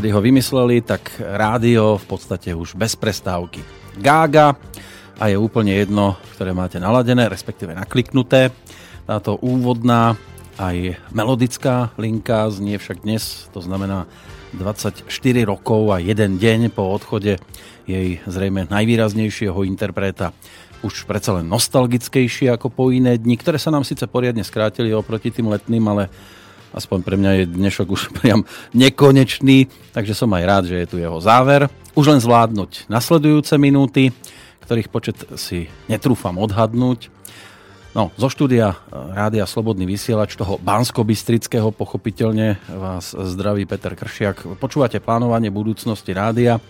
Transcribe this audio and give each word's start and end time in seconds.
odkedy 0.00 0.16
ho 0.16 0.24
vymysleli, 0.24 0.80
tak 0.80 1.12
rádio 1.20 2.00
v 2.00 2.06
podstate 2.08 2.56
už 2.56 2.72
bez 2.72 2.96
prestávky. 2.96 3.60
Gága 4.00 4.56
a 5.20 5.28
je 5.28 5.36
úplne 5.36 5.76
jedno, 5.76 6.16
ktoré 6.32 6.56
máte 6.56 6.80
naladené, 6.80 7.28
respektíve 7.28 7.76
nakliknuté. 7.76 8.48
Táto 9.04 9.36
úvodná 9.44 10.16
aj 10.56 10.96
melodická 11.12 11.92
linka 12.00 12.48
znie 12.48 12.80
však 12.80 13.04
dnes, 13.04 13.52
to 13.52 13.60
znamená 13.60 14.08
24 14.56 15.04
rokov 15.44 15.92
a 15.92 16.00
jeden 16.00 16.40
deň 16.40 16.72
po 16.72 16.88
odchode 16.96 17.36
jej 17.84 18.24
zrejme 18.24 18.72
najvýraznejšieho 18.72 19.68
interpreta 19.68 20.32
už 20.80 21.04
predsa 21.04 21.36
len 21.36 21.44
nostalgickejšie 21.44 22.48
ako 22.56 22.72
po 22.72 22.88
iné 22.88 23.20
dni, 23.20 23.36
ktoré 23.36 23.60
sa 23.60 23.68
nám 23.68 23.84
síce 23.84 24.08
poriadne 24.08 24.40
skrátili 24.40 24.96
oproti 24.96 25.28
tým 25.28 25.52
letným, 25.52 25.84
ale 25.92 26.08
aspoň 26.74 26.98
pre 27.02 27.16
mňa 27.18 27.30
je 27.42 27.44
dnešok 27.50 27.86
už 27.90 28.02
priam 28.18 28.46
nekonečný, 28.74 29.70
takže 29.94 30.14
som 30.14 30.30
aj 30.34 30.44
rád, 30.46 30.64
že 30.70 30.76
je 30.82 30.90
tu 30.90 30.96
jeho 30.98 31.18
záver. 31.18 31.66
Už 31.98 32.06
len 32.10 32.22
zvládnuť 32.22 32.86
nasledujúce 32.86 33.58
minúty, 33.58 34.14
ktorých 34.62 34.88
počet 34.88 35.18
si 35.34 35.66
netrúfam 35.90 36.38
odhadnúť. 36.38 37.10
No, 37.90 38.14
zo 38.14 38.30
štúdia 38.30 38.70
eh, 38.70 38.78
Rádia 38.94 39.42
Slobodný 39.50 39.82
vysielač 39.82 40.38
toho 40.38 40.62
Bansko-Bystrického 40.62 41.74
pochopiteľne 41.74 42.62
vás 42.70 43.10
zdraví 43.18 43.66
Peter 43.66 43.98
Kršiak. 43.98 44.46
Počúvate 44.62 45.02
plánovanie 45.02 45.50
budúcnosti 45.50 46.14
rádia 46.14 46.62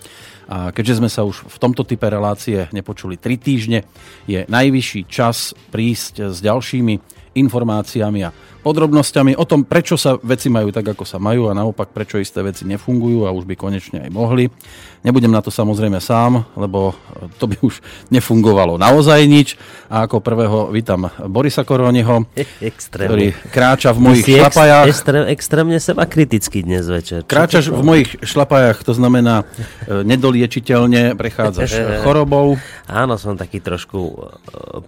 a 0.50 0.72
keďže 0.74 0.98
sme 0.98 1.12
sa 1.12 1.22
už 1.22 1.46
v 1.46 1.56
tomto 1.60 1.84
type 1.86 2.08
relácie 2.08 2.66
nepočuli 2.74 3.20
3 3.20 3.36
týždne, 3.36 3.86
je 4.26 4.42
najvyšší 4.48 5.06
čas 5.06 5.54
prísť 5.70 6.32
s 6.34 6.42
ďalšími 6.42 7.20
informáciami 7.38 8.20
a 8.26 8.34
podrobnosťami 8.60 9.34
o 9.36 9.44
tom, 9.48 9.64
prečo 9.64 9.96
sa 9.96 10.20
veci 10.20 10.52
majú 10.52 10.68
tak, 10.70 10.92
ako 10.92 11.04
sa 11.08 11.16
majú 11.16 11.48
a 11.48 11.56
naopak, 11.56 11.90
prečo 11.90 12.20
isté 12.20 12.44
veci 12.44 12.68
nefungujú 12.68 13.24
a 13.24 13.34
už 13.34 13.48
by 13.48 13.54
konečne 13.56 14.04
aj 14.04 14.10
mohli. 14.12 14.52
Nebudem 15.00 15.32
na 15.32 15.40
to 15.40 15.48
samozrejme 15.48 15.96
sám, 15.96 16.44
lebo 16.60 16.92
to 17.40 17.48
by 17.48 17.56
už 17.64 17.80
nefungovalo 18.12 18.76
naozaj 18.76 19.24
nič. 19.24 19.56
A 19.88 20.04
ako 20.04 20.20
prvého 20.20 20.68
vítam 20.68 21.08
Borisa 21.24 21.64
Koroniho, 21.64 22.28
ktorý 22.92 23.32
kráča 23.48 23.96
v 23.96 23.98
mojich 24.04 24.28
šlapajách. 24.28 24.86
Extrém, 24.92 25.24
extrémne 25.32 25.78
seba 25.80 26.04
kriticky 26.04 26.60
dnes 26.60 26.84
večer. 26.84 27.24
Kráčaš 27.24 27.72
v 27.72 27.80
mojich 27.80 28.20
šlapajách, 28.20 28.84
to 28.84 28.92
znamená 28.92 29.48
e, 29.88 30.04
nedoliečiteľne, 30.04 31.16
prechádzaš 31.16 31.80
chorobou. 32.04 32.60
Áno, 32.84 33.16
som 33.16 33.40
taký 33.40 33.64
trošku 33.64 34.00
e, 34.04 34.16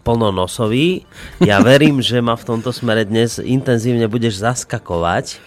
plnonosový. 0.05 1.09
Ja 1.41 1.65
verím, 1.65 2.05
že 2.05 2.20
ma 2.20 2.37
v 2.37 2.53
tomto 2.53 2.69
smere 2.69 3.09
dnes 3.09 3.41
intenzívne 3.62 4.05
budeš 4.05 4.42
zaskakovať. 4.42 5.38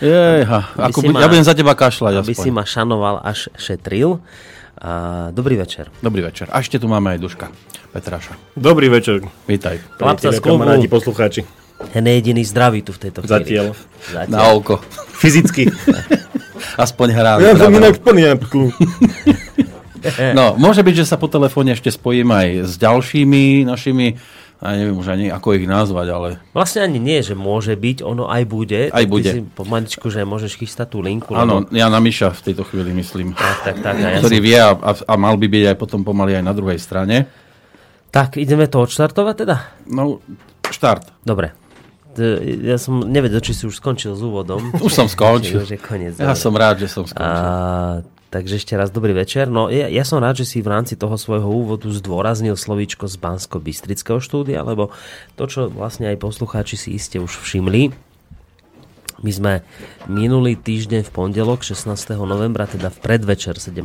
Jeha, 0.00 0.60
ako 0.72 0.98
bu- 1.00 1.12
ma- 1.12 1.20
ja 1.20 1.28
budem 1.28 1.42
za 1.42 1.52
teba 1.52 1.74
kašľať 1.74 2.14
Aby 2.16 2.32
aspoň. 2.32 2.40
si 2.40 2.50
ma 2.50 2.64
šanoval 2.64 3.20
až 3.20 3.52
šetril. 3.54 4.24
A, 4.74 4.90
dobrý 5.30 5.54
večer. 5.54 5.90
Dobrý 6.00 6.22
večer. 6.22 6.48
A 6.48 6.62
ešte 6.62 6.78
tu 6.78 6.86
máme 6.86 7.12
aj 7.12 7.18
Duška 7.18 7.46
Petráša. 7.90 8.38
Dobrý 8.54 8.86
večer, 8.86 9.20
Vítaj. 9.44 9.82
Chlapca 9.96 10.30
z 10.30 10.38
klubu. 10.38 10.62
kamaráti, 10.62 10.86
poslucháči. 10.86 11.42
Ten 11.90 12.04
je 12.04 12.14
jediný 12.14 12.42
zdravý 12.42 12.80
tu 12.80 12.90
v 12.90 13.00
tejto 13.00 13.20
chvíli. 13.20 13.32
Zatiaľ. 13.32 13.66
Zatiaľ. 14.06 14.30
Na 14.30 14.50
oko. 14.50 14.78
Fyzicky. 15.12 15.66
Aspoň 16.78 17.08
hrá. 17.10 17.32
ja 17.38 17.54
som 17.54 17.70
inak 17.70 17.98
v 17.98 18.02
plniapku. 18.02 18.60
No, 20.30 20.54
môže 20.54 20.80
byť, 20.80 20.94
že 20.96 21.10
sa 21.10 21.18
po 21.18 21.26
telefóne 21.26 21.74
ešte 21.74 21.90
spojím 21.90 22.30
aj 22.30 22.48
s 22.64 22.78
ďalšími 22.78 23.66
našimi, 23.66 24.14
ja 24.58 24.74
neviem 24.74 24.98
už 24.98 25.08
ani 25.08 25.30
ako 25.30 25.54
ich 25.54 25.64
nazvať, 25.64 26.06
ale 26.10 26.28
Vlastne 26.50 26.82
ani 26.82 26.98
nie, 26.98 27.22
že 27.22 27.38
môže 27.38 27.78
byť, 27.78 28.02
ono 28.02 28.26
aj 28.26 28.42
bude. 28.44 28.90
Aj 28.90 29.02
Tak 29.02 29.06
ty 29.06 29.10
bude. 29.10 29.30
Si 29.30 29.40
pomaličku, 29.46 30.06
že 30.10 30.26
môžeš 30.26 30.58
chystať 30.58 30.90
tú 30.90 30.98
linku. 30.98 31.30
áno, 31.32 31.62
lebo- 31.62 31.70
ja 31.70 31.86
na 31.86 32.02
Miša 32.02 32.34
v 32.34 32.42
tejto 32.50 32.66
chvíli 32.66 32.90
myslím. 32.98 33.38
Tak, 33.38 33.56
tak, 33.62 33.76
tak. 33.78 33.94
A 34.02 34.08
ja 34.14 34.18
ktorý 34.18 34.38
som... 34.38 34.46
vie 34.46 34.58
a, 34.58 34.70
a, 34.74 34.92
a 34.98 35.14
mal 35.14 35.38
by 35.38 35.46
byť 35.46 35.64
aj 35.70 35.76
potom 35.78 36.02
pomaly 36.02 36.34
aj 36.34 36.44
na 36.44 36.54
druhej 36.54 36.78
strane. 36.82 37.30
Tak, 38.10 38.34
ideme 38.34 38.66
to 38.66 38.82
odštartovať 38.82 39.34
teda? 39.46 39.56
No, 39.86 40.18
štart. 40.66 41.22
Dobre. 41.22 41.54
Ja 42.66 42.82
som 42.82 43.06
nevedel, 43.06 43.38
či 43.38 43.54
si 43.54 43.62
už 43.62 43.78
skončil 43.78 44.10
s 44.10 44.22
úvodom. 44.24 44.74
Už 44.82 44.90
som 44.90 45.06
skončil. 45.06 45.62
Už 45.62 45.70
je 45.70 45.78
koniec. 45.78 46.18
Ja 46.18 46.34
dobre. 46.34 46.42
som 46.42 46.50
rád, 46.50 46.82
že 46.82 46.90
som 46.90 47.06
A, 47.06 47.10
skončil. 47.14 47.46
Takže 48.28 48.60
ešte 48.60 48.76
raz 48.76 48.92
dobrý 48.92 49.16
večer. 49.16 49.48
No 49.48 49.72
ja, 49.72 49.88
ja 49.88 50.04
som 50.04 50.20
rád, 50.20 50.40
že 50.40 50.48
si 50.48 50.58
v 50.60 50.72
rámci 50.72 50.94
toho 50.94 51.16
svojho 51.16 51.48
úvodu 51.48 51.88
zdôraznil 51.88 52.54
slovíčko 52.54 53.08
z 53.08 53.16
Bansko-Bystrického 53.20 54.20
štúdia, 54.20 54.64
lebo 54.64 54.92
to, 55.34 55.48
čo 55.48 55.60
vlastne 55.72 56.08
aj 56.12 56.20
poslucháči 56.20 56.76
si 56.76 56.88
iste 56.96 57.16
už 57.20 57.40
všimli, 57.40 57.92
my 59.18 59.30
sme 59.34 59.66
minulý 60.06 60.54
týždeň 60.54 61.02
v 61.02 61.10
pondelok 61.10 61.66
16. 61.66 61.90
novembra, 62.22 62.70
teda 62.70 62.86
v 62.86 62.98
predvečer 63.02 63.58
17. 63.58 63.82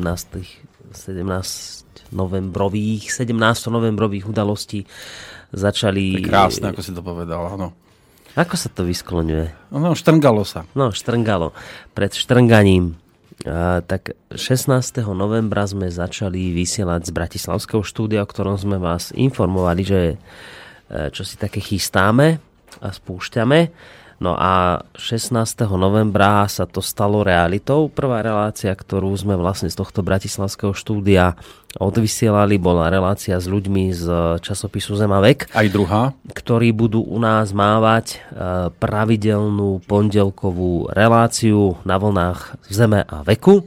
17 0.94 2.14
novembrových, 2.14 3.10
17 3.10 3.34
novembrových 3.74 4.30
udalostí 4.30 4.86
začali... 5.50 6.22
Krásne, 6.22 6.70
ako 6.70 6.82
si 6.86 6.94
to 6.94 7.02
povedal, 7.02 7.50
áno. 7.50 7.74
Ako 8.34 8.58
sa 8.58 8.70
to 8.70 8.86
vyskloňuje? 8.86 9.74
No, 9.74 9.94
štrngalo 9.94 10.42
sa. 10.46 10.66
No, 10.74 10.90
štrngalo. 10.90 11.54
Pred 11.94 12.18
štrnganím. 12.18 12.98
Tak 13.44 14.16
16. 14.32 15.04
novembra 15.12 15.68
sme 15.68 15.92
začali 15.92 16.56
vysielať 16.56 17.12
z 17.12 17.12
Bratislavského 17.12 17.84
štúdia, 17.84 18.24
o 18.24 18.30
ktorom 18.32 18.56
sme 18.56 18.80
vás 18.80 19.12
informovali, 19.12 19.84
že 19.84 20.02
e, 20.16 20.16
čo 21.12 21.28
si 21.28 21.36
také 21.36 21.60
chystáme 21.60 22.40
a 22.80 22.90
spúšťame. 22.96 23.60
No 24.22 24.38
a 24.38 24.86
16. 24.96 25.34
novembra 25.74 26.46
sa 26.46 26.70
to 26.70 26.80
stalo 26.80 27.26
realitou. 27.26 27.90
Prvá 27.90 28.22
relácia, 28.22 28.70
ktorú 28.72 29.10
sme 29.18 29.34
vlastne 29.34 29.68
z 29.68 29.76
tohto 29.78 30.06
bratislavského 30.06 30.72
štúdia 30.78 31.34
odvysielali, 31.82 32.62
bola 32.62 32.94
relácia 32.94 33.34
s 33.42 33.50
ľuďmi 33.50 33.90
z 33.90 34.06
časopisu 34.46 34.94
Zema 34.94 35.18
vek 35.18 35.50
Aj 35.58 35.68
druhá. 35.74 36.14
ktorí 36.30 36.70
budú 36.70 37.02
u 37.02 37.18
nás 37.18 37.50
mávať 37.50 38.06
e, 38.14 38.18
pravidelnú 38.78 39.82
pondelkovú 39.90 40.94
reláciu 40.94 41.82
na 41.82 41.98
vlnách 41.98 42.62
Zeme 42.70 43.02
a 43.10 43.26
veku. 43.26 43.66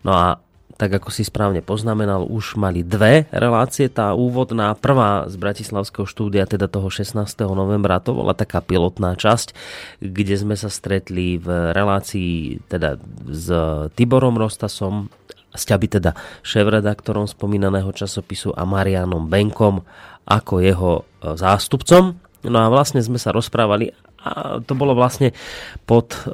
No 0.00 0.12
a 0.16 0.40
tak 0.80 0.96
ako 0.96 1.12
si 1.12 1.28
správne 1.28 1.60
poznamenal, 1.60 2.24
už 2.24 2.56
mali 2.56 2.80
dve 2.80 3.28
relácie. 3.28 3.92
Tá 3.92 4.16
úvodná 4.16 4.72
prvá 4.72 5.28
z 5.28 5.36
Bratislavského 5.36 6.08
štúdia, 6.08 6.48
teda 6.48 6.72
toho 6.72 6.88
16. 6.88 7.20
novembra, 7.52 8.00
to 8.00 8.16
bola 8.16 8.32
taká 8.32 8.64
pilotná 8.64 9.12
časť, 9.12 9.52
kde 10.00 10.40
sme 10.40 10.56
sa 10.56 10.72
stretli 10.72 11.36
v 11.36 11.76
relácii 11.76 12.64
teda 12.64 12.96
s 13.28 13.46
Tiborom 13.92 14.40
Rostasom, 14.40 15.12
s 15.52 15.68
ťaby 15.68 16.00
teda 16.00 16.16
šéf-redaktorom 16.40 17.28
spomínaného 17.28 17.92
časopisu 17.92 18.56
a 18.56 18.64
Marianom 18.64 19.28
Benkom 19.28 19.84
ako 20.24 20.64
jeho 20.64 20.92
e, 20.96 21.36
zástupcom. 21.36 22.16
No 22.48 22.56
a 22.56 22.72
vlastne 22.72 23.04
sme 23.04 23.20
sa 23.20 23.36
rozprávali 23.36 23.92
a 24.20 24.60
to 24.64 24.72
bolo 24.72 24.96
vlastne 24.96 25.36
pod 25.84 26.12
e, 26.24 26.32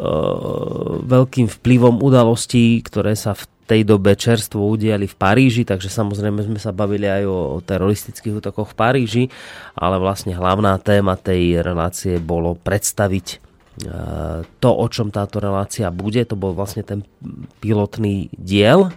veľkým 1.03 1.51
vplyvom 1.51 1.99
udalostí, 1.99 2.79
ktoré 2.83 3.19
sa 3.19 3.35
v 3.35 3.56
tej 3.67 3.83
dobe 3.83 4.15
čerstvo 4.15 4.63
udiali 4.63 5.11
v 5.11 5.17
Paríži, 5.19 5.67
takže 5.67 5.91
samozrejme 5.91 6.47
sme 6.47 6.59
sa 6.63 6.71
bavili 6.71 7.11
aj 7.11 7.23
o, 7.27 7.59
o 7.59 7.63
teroristických 7.63 8.39
útokoch 8.39 8.73
v 8.73 8.79
Paríži, 8.79 9.25
ale 9.75 9.99
vlastne 9.99 10.33
hlavná 10.39 10.79
téma 10.79 11.19
tej 11.19 11.61
relácie 11.67 12.23
bolo 12.23 12.55
predstaviť 12.55 13.27
e, 13.27 13.37
to, 14.63 14.71
o 14.71 14.87
čom 14.87 15.11
táto 15.11 15.43
relácia 15.43 15.91
bude. 15.91 16.23
To 16.31 16.39
bol 16.39 16.55
vlastne 16.55 16.87
ten 16.87 17.03
pilotný 17.59 18.31
diel. 18.39 18.95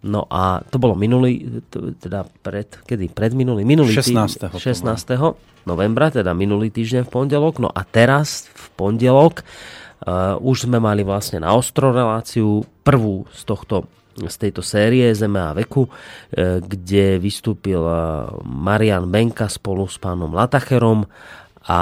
No 0.00 0.24
a 0.32 0.64
to 0.64 0.80
bolo 0.80 0.96
minulý, 0.96 1.60
teda 2.00 2.24
pred, 2.40 2.72
kedy? 2.88 3.12
Pred 3.12 3.36
minulý? 3.36 3.68
minulý 3.68 3.92
tý- 4.00 4.16
16. 4.16 4.48
to 4.48 4.56
16. 4.56 5.68
novembra, 5.68 6.08
teda 6.08 6.32
minulý 6.32 6.72
týždeň 6.72 7.04
v 7.04 7.10
pondelok. 7.12 7.60
No 7.60 7.68
a 7.68 7.84
teraz 7.84 8.48
v 8.48 8.66
pondelok 8.80 9.44
uh, 9.44 9.79
už 10.40 10.64
sme 10.64 10.78
mali 10.78 11.02
vlastne 11.02 11.40
na 11.40 11.52
ostro 11.52 11.92
reláciu 11.92 12.64
prvú 12.80 13.28
z 13.30 13.42
tohto 13.44 13.76
z 14.20 14.36
tejto 14.36 14.60
série 14.60 15.08
Zeme 15.16 15.40
a 15.40 15.56
veku, 15.56 15.86
e, 15.86 15.90
kde 16.60 17.16
vystúpil 17.16 17.80
e, 17.80 17.94
Marian 18.44 19.08
Benka 19.08 19.48
spolu 19.48 19.88
s 19.88 19.96
pánom 19.96 20.28
Latacherom 20.28 21.08
a 21.64 21.78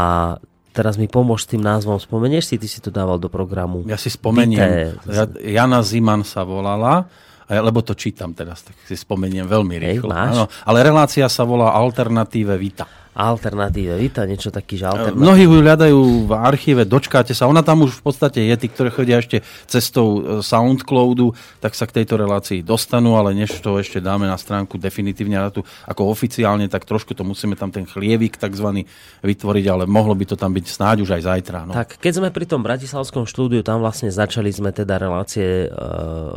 teraz 0.71 0.95
mi 1.01 1.11
pomôž 1.11 1.49
s 1.49 1.51
tým 1.51 1.65
názvom. 1.65 1.99
Spomenieš 1.99 2.55
si, 2.55 2.61
ty 2.61 2.71
si 2.71 2.79
to 2.79 2.95
dával 2.95 3.19
do 3.19 3.27
programu. 3.27 3.83
Ja 3.91 3.99
si 3.99 4.13
spomeniem. 4.13 4.95
Ja- 5.11 5.27
Jana 5.41 5.83
Ziman 5.83 6.23
sa 6.23 6.47
volala, 6.47 7.11
lebo 7.49 7.83
to 7.83 7.97
čítam 7.99 8.37
teraz, 8.37 8.63
tak 8.63 8.77
si 8.87 8.95
spomeniem 8.95 9.49
veľmi 9.49 9.75
Hej, 9.81 9.83
rýchlo. 9.99 10.13
máš. 10.13 10.31
Áno, 10.39 10.45
ale 10.63 10.79
relácia 10.85 11.27
sa 11.27 11.43
volá 11.43 11.75
Alternatíve 11.75 12.55
Vita. 12.55 12.87
Alternatíve, 13.19 13.99
víta 13.99 14.23
niečo 14.31 14.55
taký, 14.55 14.79
že 14.79 14.87
alternatíve. 14.87 15.19
Mnohí 15.19 15.43
ju 15.51 15.59
hľadajú 15.59 15.99
v 16.31 16.33
archíve, 16.39 16.87
dočkáte 16.87 17.35
sa. 17.35 17.51
Ona 17.51 17.67
tam 17.67 17.83
už 17.83 17.99
v 17.99 18.03
podstate 18.07 18.47
je, 18.47 18.55
tí, 18.55 18.71
ktorí 18.71 18.95
chodia 18.95 19.19
ešte 19.19 19.43
cestou 19.67 20.07
e, 20.07 20.21
Soundcloudu, 20.39 21.35
tak 21.59 21.75
sa 21.75 21.91
k 21.91 21.99
tejto 21.99 22.15
relácii 22.15 22.63
dostanú, 22.63 23.19
ale 23.19 23.35
než 23.35 23.59
to 23.59 23.75
ešte 23.75 23.99
dáme 23.99 24.31
na 24.31 24.39
stránku 24.39 24.79
definitívne 24.79 25.35
na 25.35 25.51
tú, 25.51 25.67
ako 25.91 26.15
oficiálne, 26.15 26.71
tak 26.71 26.87
trošku 26.87 27.11
to 27.19 27.27
musíme 27.27 27.59
tam 27.59 27.75
ten 27.75 27.91
chlievik 27.91 28.39
takzvaný 28.39 28.87
vytvoriť, 29.27 29.67
ale 29.67 29.91
mohlo 29.91 30.15
by 30.15 30.23
to 30.23 30.39
tam 30.39 30.55
byť 30.55 30.67
snáď 30.71 30.97
už 31.03 31.19
aj 31.19 31.23
zajtra. 31.27 31.59
No. 31.67 31.75
Tak, 31.75 31.99
keď 31.99 32.23
sme 32.23 32.29
pri 32.31 32.47
tom 32.47 32.63
bratislavskom 32.63 33.27
štúdiu, 33.27 33.67
tam 33.67 33.83
vlastne 33.83 34.15
začali 34.15 34.55
sme 34.55 34.71
teda 34.71 34.95
relácie 34.95 35.67
e, 35.67 35.69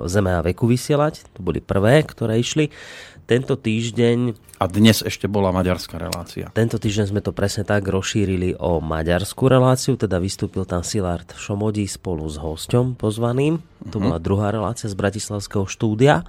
Zeme 0.10 0.34
a 0.34 0.42
veku 0.42 0.66
vysielať. 0.66 1.30
To 1.38 1.46
boli 1.46 1.62
prvé, 1.62 2.02
ktoré 2.02 2.42
išli. 2.42 2.74
Tento 3.26 3.58
týždeň... 3.58 4.18
A 4.62 4.66
dnes 4.70 5.02
ešte 5.02 5.26
bola 5.26 5.50
maďarská 5.50 5.98
relácia. 5.98 6.54
Tento 6.54 6.78
týždeň 6.78 7.06
sme 7.10 7.22
to 7.26 7.34
presne 7.34 7.66
tak 7.66 7.86
rozšírili 7.88 8.60
o 8.62 8.78
maďarskú 8.78 9.50
reláciu, 9.50 9.98
teda 9.98 10.22
vystúpil 10.22 10.70
tam 10.70 10.86
Silard 10.86 11.34
Šomodí 11.34 11.90
spolu 11.90 12.30
s 12.30 12.38
hosťom 12.38 12.94
pozvaným. 12.94 13.58
Uh-huh. 13.58 13.90
To 13.90 13.98
bola 13.98 14.22
druhá 14.22 14.54
relácia 14.54 14.86
z 14.86 14.94
Bratislavského 14.94 15.66
štúdia, 15.66 16.28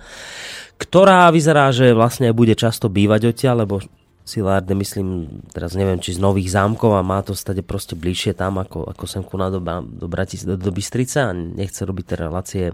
ktorá 0.80 1.28
vyzerá, 1.28 1.68
že 1.70 1.92
vlastne 1.92 2.32
bude 2.32 2.56
často 2.56 2.88
bývať 2.88 3.36
odtiaľ, 3.36 3.68
lebo 3.68 3.84
Silard, 4.22 4.70
myslím, 4.70 5.42
teraz 5.50 5.74
neviem, 5.74 5.98
či 5.98 6.14
z 6.14 6.22
Nových 6.22 6.54
zámkov 6.54 6.94
a 6.94 7.02
má 7.02 7.26
to 7.26 7.34
stade 7.34 7.66
proste 7.66 7.98
bližšie 7.98 8.38
tam, 8.38 8.62
ako, 8.62 8.86
ako 8.94 9.04
sem 9.10 9.26
ku 9.26 9.34
do, 9.34 9.58
do, 9.58 10.06
Bratis, 10.06 10.46
do, 10.46 10.54
do 10.54 10.70
Bystrice 10.70 11.26
a 11.26 11.34
nechce 11.34 11.82
robiť 11.82 12.04
tie 12.06 12.16
relácie 12.16 12.64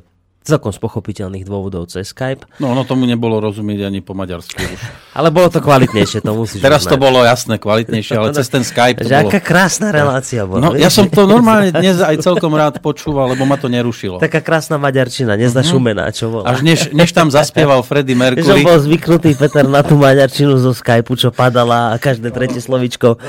celkom 0.49 0.73
z 0.73 0.81
pochopiteľných 0.81 1.45
dôvodov 1.45 1.93
cez 1.93 2.09
Skype. 2.11 2.49
No 2.57 2.73
ono 2.73 2.89
tomu 2.89 3.05
nebolo 3.05 3.37
rozumieť 3.39 3.93
ani 3.93 4.01
po 4.01 4.17
maďarsky 4.17 4.65
už. 4.65 4.81
ale 5.19 5.29
bolo 5.29 5.53
to 5.53 5.61
kvalitnejšie, 5.61 6.25
to 6.25 6.33
musíš 6.33 6.65
Teraz 6.65 6.89
to 6.89 6.97
bolo 6.97 7.21
jasné, 7.21 7.61
kvalitnejšie, 7.61 8.15
ale 8.17 8.33
cez 8.39 8.49
ten 8.49 8.65
Skype 8.65 9.05
to 9.05 9.09
bolo... 9.13 9.29
Aká 9.29 9.41
krásna 9.45 9.93
relácia 9.93 10.49
bola. 10.49 10.61
No, 10.61 10.69
ja 10.73 10.89
som 10.89 11.07
to 11.13 11.29
normálne 11.29 11.69
dnes 11.69 12.01
aj 12.01 12.17
celkom 12.25 12.57
rád 12.57 12.81
počúval, 12.81 13.37
lebo 13.37 13.45
ma 13.45 13.61
to 13.61 13.69
nerušilo. 13.69 14.17
Taká 14.19 14.41
krásna 14.41 14.81
maďarčina, 14.81 15.37
nezašumená, 15.37 16.09
čo 16.17 16.33
bola. 16.33 16.49
Až 16.49 16.65
než, 16.65 16.91
než 16.97 17.13
tam 17.13 17.29
zaspieval 17.29 17.85
Freddie 17.85 18.17
Mercury. 18.23 18.65
Že 18.65 18.65
bol 18.65 18.79
zvyknutý 18.81 19.37
Peter 19.37 19.69
na 19.69 19.85
tú 19.85 20.01
maďarčinu 20.01 20.57
zo 20.57 20.73
Skypeu, 20.73 21.15
čo 21.19 21.29
padala 21.29 21.93
a 21.93 22.01
každé 22.01 22.33
tretie 22.33 22.63
slovičko 22.63 23.21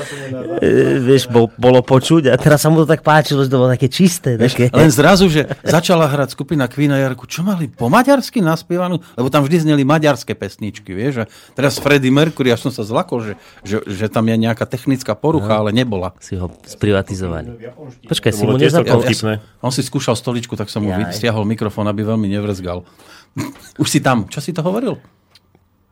e, 0.62 1.00
vieš, 1.04 1.28
bol, 1.28 1.52
bolo 1.58 1.84
počuť 1.84 2.32
a 2.32 2.34
teraz 2.40 2.62
sa 2.64 2.72
mu 2.72 2.80
to 2.82 2.86
tak 2.88 3.04
páčilo, 3.04 3.42
že 3.44 3.50
to 3.50 3.58
bolo 3.60 3.70
také 3.74 3.90
čisté. 3.90 4.38
Také... 4.38 4.70
Len 4.70 4.88
zrazu, 4.88 5.26
že 5.26 5.50
začala 5.66 6.06
hrať 6.06 6.32
skupina 6.32 6.70
Queen 6.70 6.94
a 6.94 7.09
Jarku, 7.10 7.26
čo 7.26 7.42
mali 7.42 7.66
po 7.66 7.90
maďarsky 7.90 8.38
naspievanú? 8.38 9.02
Lebo 9.18 9.26
tam 9.34 9.42
vždy 9.42 9.66
zneli 9.66 9.82
maďarské 9.82 10.38
pesničky, 10.38 10.94
vieš. 10.94 11.22
A 11.22 11.24
teraz 11.58 11.82
Freddie 11.82 12.14
Mercury, 12.14 12.54
až 12.54 12.70
som 12.70 12.72
sa 12.72 12.86
zlakol, 12.86 13.18
že, 13.26 13.34
že, 13.66 13.82
že 13.82 14.06
tam 14.06 14.30
je 14.30 14.38
nejaká 14.38 14.62
technická 14.62 15.18
porucha, 15.18 15.58
no, 15.58 15.66
ale 15.66 15.70
nebola. 15.74 16.14
Si 16.22 16.38
ho 16.38 16.54
sprivatizovali. 16.62 17.74
Počkaj, 18.06 18.30
si 18.30 18.46
mu 18.46 18.54
nezapol. 18.54 19.02
Ja, 19.02 19.42
on 19.58 19.74
si 19.74 19.82
skúšal 19.82 20.14
stoličku, 20.14 20.54
tak 20.54 20.70
som 20.70 20.86
mu 20.86 20.94
stiahol 21.10 21.42
mikrofón, 21.42 21.90
aby 21.90 22.06
veľmi 22.06 22.30
nevrzgal. 22.30 22.86
Už 23.82 23.88
si 23.90 23.98
tam. 23.98 24.30
Čo 24.30 24.38
si 24.38 24.54
to 24.54 24.62
hovoril? 24.62 25.02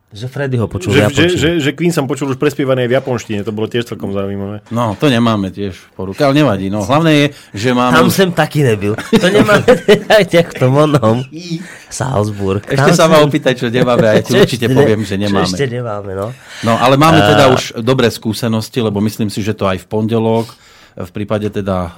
Že 0.08 0.26
Freddy 0.32 0.56
ho 0.56 0.64
počul 0.64 0.96
že, 0.96 1.04
že, 1.12 1.26
že, 1.36 1.50
že 1.60 1.70
Queen 1.76 1.92
som 1.92 2.08
počul 2.08 2.32
už 2.32 2.40
prespievané 2.40 2.88
v 2.88 2.96
japonštine, 2.96 3.44
to 3.44 3.52
bolo 3.52 3.68
tiež 3.68 3.84
celkom 3.84 4.16
zaujímavé. 4.16 4.64
No, 4.72 4.96
to 4.96 5.12
nemáme 5.12 5.52
tiež 5.52 5.76
po 5.92 6.08
ruke, 6.08 6.24
ale 6.24 6.32
nevadí. 6.32 6.72
No, 6.72 6.80
hlavné 6.80 7.12
je, 7.12 7.26
že 7.52 7.76
máme... 7.76 7.92
Tam 7.92 8.08
sem 8.08 8.32
taký 8.32 8.64
nebyl. 8.64 8.96
To 9.20 9.28
nemáme 9.28 9.68
aj 10.16 10.24
v 10.32 10.54
tom 10.56 10.72
onom. 10.80 11.20
Salzburg. 11.92 12.64
Ešte 12.64 12.96
sa 12.96 13.04
ma 13.04 13.20
opýtať, 13.20 13.60
čo 13.60 13.66
nemáme, 13.68 14.06
a 14.08 14.16
ja 14.16 14.24
ti 14.24 14.32
určite 14.32 14.72
poviem, 14.72 15.04
že 15.04 15.20
nemáme. 15.20 15.44
ešte 15.44 15.68
nemáme, 15.68 16.16
no. 16.16 16.32
No, 16.64 16.80
ale 16.80 16.96
máme 16.96 17.20
teda 17.20 17.52
už 17.52 17.84
dobré 17.84 18.08
skúsenosti, 18.08 18.80
lebo 18.80 19.04
myslím 19.04 19.28
si, 19.28 19.44
že 19.44 19.52
to 19.52 19.68
aj 19.68 19.84
v 19.84 19.86
pondelok, 19.92 20.48
v 20.96 21.10
prípade 21.12 21.52
teda 21.52 21.76
uh, 21.84 21.90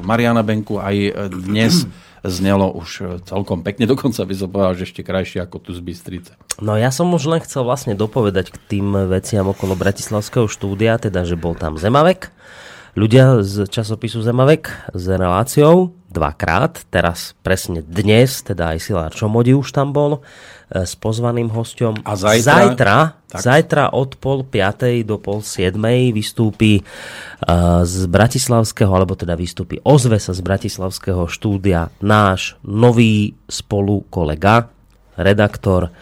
Mariana 0.00 0.40
Benku, 0.40 0.80
aj 0.80 0.96
dnes 1.28 1.84
znelo 2.22 2.70
už 2.70 2.88
e, 3.00 3.04
celkom 3.26 3.66
pekne, 3.66 3.86
dokonca 3.92 4.22
by 4.22 4.34
som 4.34 4.48
povedal, 4.48 4.74
že 4.78 4.86
ešte 4.90 5.02
krajšie 5.02 5.42
ako 5.42 5.56
tu 5.58 5.70
z 5.74 5.80
Bystrice. 5.82 6.32
No 6.62 6.78
ja 6.78 6.94
som 6.94 7.10
už 7.10 7.26
len 7.28 7.40
chcel 7.42 7.66
vlastne 7.66 7.98
dopovedať 7.98 8.54
k 8.54 8.56
tým 8.78 9.10
veciam 9.10 9.46
okolo 9.50 9.74
Bratislavského 9.74 10.46
štúdia, 10.46 10.98
teda 10.98 11.26
že 11.26 11.34
bol 11.34 11.58
tam 11.58 11.76
Zemavek, 11.76 12.30
ľudia 12.94 13.40
z 13.40 13.66
časopisu 13.68 14.20
Zemavek 14.20 14.92
s 14.92 15.04
reláciou 15.08 15.96
dvakrát, 16.12 16.84
teraz 16.92 17.32
presne 17.40 17.80
dnes, 17.80 18.44
teda 18.44 18.76
aj 18.76 18.78
Silár 18.84 19.12
Čomodi 19.16 19.56
už 19.56 19.72
tam 19.72 19.96
bol, 19.96 20.20
s 20.72 20.96
pozvaným 20.96 21.52
hostom. 21.52 22.00
A 22.02 22.16
zajtra? 22.16 22.52
Zajtra, 22.56 22.96
zajtra 23.28 23.84
od 23.92 24.16
pol 24.16 24.40
piatej 24.48 25.04
do 25.04 25.20
pol 25.20 25.44
siedmej 25.44 26.16
vystúpi 26.16 26.80
uh, 26.80 27.84
z 27.84 28.08
Bratislavského, 28.08 28.88
alebo 28.88 29.12
teda 29.12 29.36
vystúpi, 29.36 29.76
ozve 29.84 30.16
sa 30.16 30.32
z 30.32 30.40
Bratislavského 30.40 31.28
štúdia 31.28 31.92
náš 32.00 32.56
nový 32.64 33.36
spolu 33.44 34.08
kolega, 34.08 34.72
redaktor 35.20 35.92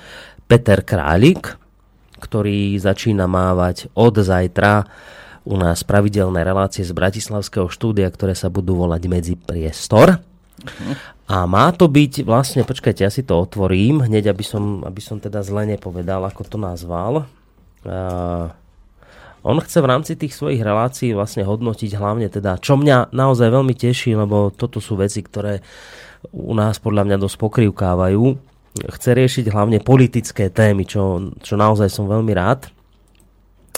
Peter 0.47 0.87
Králik, 0.87 1.59
ktorý 2.23 2.79
začína 2.79 3.27
mávať 3.27 3.91
od 3.99 4.15
zajtra 4.23 4.87
u 5.49 5.57
nás 5.57 5.83
pravidelné 5.83 6.45
relácie 6.45 6.85
z 6.85 6.93
Bratislavského 6.93 7.67
štúdia, 7.73 8.07
ktoré 8.13 8.37
sa 8.37 8.53
budú 8.53 8.77
volať 8.77 9.03
Medzi 9.09 9.35
priestor. 9.35 10.21
A 11.31 11.47
má 11.47 11.71
to 11.71 11.87
byť 11.87 12.27
vlastne, 12.27 12.67
počkajte, 12.67 13.07
ja 13.07 13.13
si 13.13 13.23
to 13.23 13.39
otvorím, 13.39 14.03
hneď 14.03 14.35
aby 14.35 14.43
som, 14.43 14.83
aby 14.83 14.99
som 14.99 15.23
teda 15.23 15.47
zle 15.47 15.63
nepovedal, 15.63 16.27
ako 16.27 16.43
to 16.43 16.59
nazval. 16.59 17.31
Uh, 17.87 18.51
on 19.47 19.63
chce 19.63 19.79
v 19.79 19.87
rámci 19.87 20.13
tých 20.19 20.35
svojich 20.35 20.59
relácií 20.59 21.15
vlastne 21.15 21.47
hodnotiť 21.47 21.95
hlavne 21.95 22.27
teda, 22.27 22.59
čo 22.59 22.75
mňa 22.75 23.15
naozaj 23.15 23.47
veľmi 23.47 23.79
teší, 23.79 24.19
lebo 24.19 24.51
toto 24.51 24.83
sú 24.83 24.99
veci, 24.99 25.23
ktoré 25.23 25.63
u 26.35 26.51
nás 26.51 26.83
podľa 26.83 27.07
mňa 27.07 27.17
dosť 27.23 27.37
pokrývkávajú. 27.39 28.25
Chce 28.91 29.11
riešiť 29.15 29.55
hlavne 29.55 29.79
politické 29.87 30.51
témy, 30.51 30.83
čo, 30.83 31.31
čo 31.39 31.55
naozaj 31.55 31.95
som 31.95 32.11
veľmi 32.11 32.33
rád. 32.35 32.67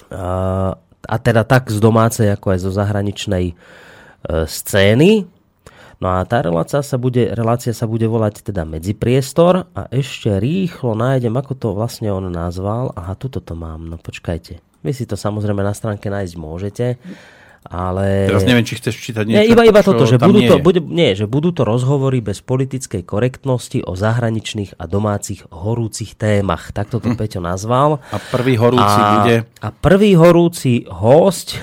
Uh, 0.08 0.72
a 1.04 1.16
teda 1.20 1.44
tak 1.44 1.68
z 1.68 1.76
domácej, 1.84 2.32
ako 2.32 2.56
aj 2.56 2.58
zo 2.64 2.72
zahraničnej 2.72 3.52
uh, 3.52 4.48
scény. 4.48 5.28
No 6.02 6.18
a 6.18 6.26
tá 6.26 6.42
relácia 6.42 6.82
sa 6.82 6.98
bude, 6.98 7.30
relácia 7.30 7.70
sa 7.70 7.86
bude 7.86 8.10
volať 8.10 8.50
teda 8.50 8.66
Medzipriestor 8.66 9.70
a 9.70 9.86
ešte 9.94 10.34
rýchlo 10.42 10.98
nájdem, 10.98 11.30
ako 11.30 11.54
to 11.54 11.68
vlastne 11.78 12.10
on 12.10 12.26
nazval. 12.26 12.90
Aha, 12.98 13.14
tuto 13.14 13.38
to 13.38 13.54
mám, 13.54 13.86
no 13.86 14.02
počkajte. 14.02 14.58
Vy 14.82 14.90
si 14.98 15.06
to 15.06 15.14
samozrejme 15.14 15.62
na 15.62 15.70
stránke 15.70 16.10
nájsť 16.10 16.34
môžete. 16.34 16.98
Ale... 17.62 18.26
Teraz 18.26 18.42
neviem, 18.42 18.66
či 18.66 18.82
chceš 18.82 18.98
čítať 18.98 19.22
niečo, 19.22 19.38
nie, 19.38 19.54
iba, 19.54 19.62
iba 19.62 19.86
toto, 19.86 20.02
že 20.02 20.18
budú 20.18 20.42
to, 20.42 20.58
bude, 20.58 20.82
nie, 20.82 21.14
že 21.14 21.30
budú 21.30 21.54
to 21.54 21.62
rozhovory 21.62 22.18
bez 22.18 22.42
politickej 22.42 23.06
korektnosti 23.06 23.86
o 23.86 23.94
zahraničných 23.94 24.82
a 24.82 24.90
domácich 24.90 25.46
horúcich 25.54 26.18
témach. 26.18 26.74
Tak 26.74 26.90
to 26.90 26.98
hm. 26.98 27.14
Peťo 27.22 27.38
nazval. 27.38 28.02
A 28.10 28.18
prvý 28.18 28.58
horúci 28.58 28.98
a, 28.98 29.22
bude? 29.22 29.36
A 29.62 29.70
prvý 29.70 30.18
horúci 30.18 30.82
host... 30.90 31.62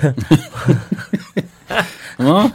no, 2.24 2.48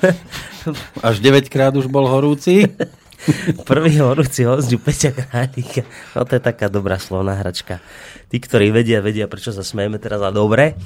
až 1.03 1.19
9 1.19 1.49
krát 1.49 1.75
už 1.75 1.85
bol 1.85 2.07
horúci. 2.07 2.67
Prvý 3.69 3.97
horúci 3.97 4.45
host 4.45 4.69
u 4.73 4.77
Peťa 4.77 5.11
Králika. 5.13 5.81
No 6.13 6.25
to 6.25 6.37
je 6.37 6.41
taká 6.41 6.69
dobrá 6.69 7.01
slovná 7.01 7.33
hračka. 7.37 7.81
Tí, 8.29 8.41
ktorí 8.41 8.73
vedia, 8.73 9.01
vedia, 9.01 9.29
prečo 9.29 9.53
sa 9.53 9.61
smejeme 9.61 10.01
teraz 10.01 10.21
a 10.21 10.29
dobre. 10.33 10.77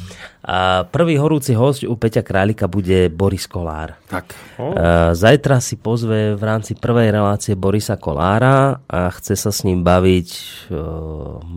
A 0.44 0.88
prvý 0.88 1.20
horúci 1.20 1.56
host 1.56 1.84
u 1.84 1.96
Peťa 1.96 2.24
Králika 2.24 2.72
bude 2.72 3.12
Boris 3.12 3.48
Kolár. 3.48 4.00
Tak. 4.08 4.32
Zajtra 5.16 5.60
si 5.60 5.76
pozve 5.80 6.36
v 6.36 6.44
rámci 6.44 6.76
prvej 6.76 7.12
relácie 7.12 7.60
Borisa 7.60 8.00
Kolára 8.00 8.80
a 8.88 9.12
chce 9.12 9.36
sa 9.36 9.52
s 9.52 9.64
ním 9.68 9.84
baviť, 9.84 10.30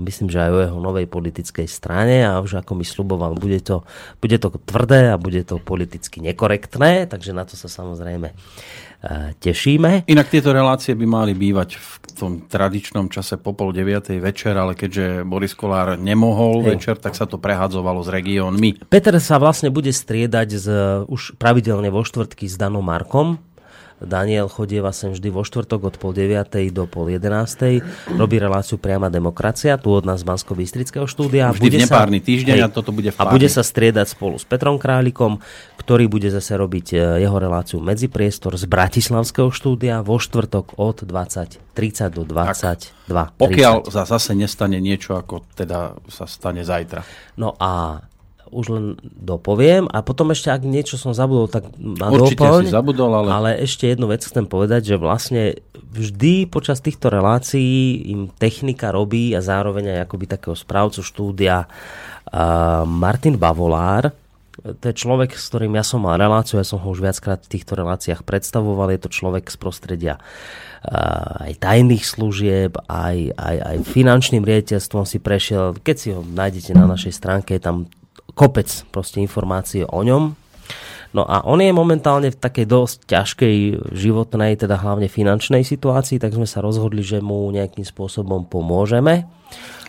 myslím, 0.07 0.29
že 0.31 0.39
aj 0.39 0.51
o 0.51 0.62
jeho 0.67 0.79
novej 0.83 1.07
politickej 1.07 1.67
strane 1.71 2.27
a 2.27 2.39
už 2.43 2.62
ako 2.62 2.79
mi 2.79 2.87
sluboval, 2.87 3.39
bude 3.39 3.59
to, 3.62 3.87
bude 4.19 4.39
to 4.39 4.51
tvrdé 4.67 5.15
a 5.15 5.17
bude 5.19 5.43
to 5.47 5.62
politicky 5.62 6.23
nekorektné, 6.23 7.07
takže 7.07 7.35
na 7.35 7.47
to 7.47 7.55
sa 7.55 7.71
samozrejme 7.71 8.35
tešíme. 9.43 10.07
Inak 10.07 10.31
tieto 10.31 10.55
relácie 10.55 10.95
by 10.95 11.07
mali 11.07 11.33
bývať 11.35 11.75
v 11.75 11.93
tom 12.15 12.33
tradičnom 12.47 13.11
čase 13.11 13.35
po 13.35 13.51
pol 13.51 13.75
deviatej 13.75 14.23
večer, 14.23 14.55
ale 14.55 14.79
keďže 14.79 15.27
Boris 15.27 15.59
Kolár 15.59 15.99
nemohol 15.99 16.63
Hej. 16.63 16.69
večer, 16.77 16.95
tak 17.03 17.19
sa 17.19 17.27
to 17.27 17.43
prehadzovalo 17.43 17.99
s 18.07 18.09
regiónmi. 18.13 18.87
Peter 18.87 19.15
sa 19.19 19.43
vlastne 19.43 19.75
bude 19.75 19.91
striedať 19.91 20.49
z, 20.55 20.67
už 21.11 21.35
pravidelne 21.35 21.91
vo 21.91 22.07
štvrtky 22.07 22.47
s 22.47 22.55
Danom 22.55 22.87
Markom, 22.87 23.43
Daniel 24.05 24.51
chodieva 24.51 24.91
sem 24.91 25.15
vždy 25.15 25.29
vo 25.31 25.43
štvrtok 25.47 25.81
od 25.89 25.95
pol 25.97 26.13
9. 26.15 26.45
do 26.75 26.85
pol 26.91 27.11
11. 27.15 28.17
Robí 28.19 28.37
reláciu 28.37 28.77
Priama 28.77 29.09
demokracia, 29.09 29.79
tu 29.79 29.95
od 29.95 30.05
nás 30.05 30.23
z 30.23 30.29
bansko 30.29 30.55
štúdia. 31.07 31.51
Vždy 31.51 31.63
bude 31.63 31.79
v 31.79 31.83
nepárny 31.87 32.19
sa, 32.21 32.27
týždeň 32.29 32.57
hej, 32.59 32.65
a 32.65 32.69
toto 32.69 32.91
bude 32.91 33.11
v 33.11 33.17
A 33.19 33.25
bude 33.31 33.49
sa 33.49 33.63
striedať 33.65 34.15
spolu 34.15 34.37
s 34.39 34.45
Petrom 34.47 34.77
Králikom, 34.77 35.41
ktorý 35.81 36.07
bude 36.07 36.31
zase 36.31 36.55
robiť 36.55 36.87
e, 36.95 36.97
jeho 37.25 37.37
reláciu 37.41 37.79
Medzipriestor 37.83 38.55
z 38.55 38.65
Bratislavského 38.71 39.51
štúdia 39.51 40.05
vo 40.05 40.21
štvrtok 40.21 40.79
od 40.79 41.03
20.30 41.03 42.15
do 42.15 42.23
22. 42.23 43.11
Pokiaľ 43.39 43.91
sa 43.91 44.05
zase 44.07 44.39
nestane 44.39 44.79
niečo, 44.79 45.19
ako 45.19 45.43
teda 45.57 45.99
sa 46.07 46.29
stane 46.31 46.63
zajtra. 46.63 47.03
No 47.39 47.59
a 47.59 48.03
už 48.53 48.67
len 48.69 48.85
dopoviem. 49.03 49.89
A 49.89 50.05
potom 50.05 50.31
ešte, 50.31 50.53
ak 50.53 50.63
niečo 50.63 51.01
som 51.01 51.17
zabudol, 51.17 51.49
tak 51.49 51.73
na 51.81 52.13
Určite 52.13 52.45
doplň. 52.45 52.69
si 52.69 52.77
zabudol, 52.77 53.11
ale... 53.17 53.29
Ale 53.33 53.51
ešte 53.65 53.89
jednu 53.89 54.13
vec 54.13 54.21
chcem 54.23 54.45
povedať, 54.45 54.95
že 54.95 54.97
vlastne 55.01 55.59
vždy 55.73 56.47
počas 56.53 56.85
týchto 56.85 57.09
relácií 57.09 58.13
im 58.13 58.29
technika 58.29 58.93
robí 58.93 59.33
a 59.33 59.41
zároveň 59.41 59.97
aj 59.97 59.99
akoby 60.05 60.25
takého 60.29 60.57
správcu 60.57 61.01
štúdia 61.01 61.65
uh, 61.65 62.85
Martin 62.85 63.41
Bavolár, 63.41 64.13
to 64.63 64.85
je 64.85 64.95
človek, 64.95 65.33
s 65.33 65.49
ktorým 65.49 65.75
ja 65.75 65.85
som 65.85 66.05
mal 66.05 66.21
reláciu, 66.21 66.61
ja 66.61 66.67
som 66.69 66.77
ho 66.77 66.89
už 66.93 67.01
viackrát 67.01 67.41
v 67.41 67.57
týchto 67.57 67.73
reláciách 67.73 68.21
predstavoval, 68.21 68.93
je 68.93 69.01
to 69.01 69.11
človek 69.11 69.49
z 69.49 69.57
prostredia 69.57 70.15
uh, 70.21 71.49
aj 71.49 71.57
tajných 71.57 72.05
služieb, 72.05 72.77
aj, 72.85 73.33
aj, 73.33 73.57
aj 73.59 73.77
finančným 73.89 74.45
riaditeľstvom 74.45 75.09
si 75.09 75.19
prešiel, 75.25 75.77
keď 75.81 75.97
si 75.97 76.09
ho 76.13 76.21
nájdete 76.21 76.77
na 76.77 76.85
našej 76.85 77.13
stránke, 77.17 77.57
je 77.57 77.65
tam 77.65 77.89
kopec 78.33 78.69
proste 78.91 79.21
informácie 79.21 79.85
o 79.87 80.01
ňom, 80.03 80.37
No 81.12 81.29
a 81.29 81.45
on 81.45 81.61
je 81.61 81.69
momentálne 81.77 82.33
v 82.33 82.41
takej 82.41 82.65
dosť 82.65 82.99
ťažkej 83.05 83.57
životnej, 83.93 84.57
teda 84.57 84.81
hlavne 84.81 85.12
finančnej 85.12 85.61
situácii, 85.61 86.17
tak 86.17 86.33
sme 86.33 86.49
sa 86.49 86.65
rozhodli, 86.65 87.05
že 87.05 87.21
mu 87.21 87.53
nejakým 87.53 87.85
spôsobom 87.85 88.49
pomôžeme. 88.49 89.29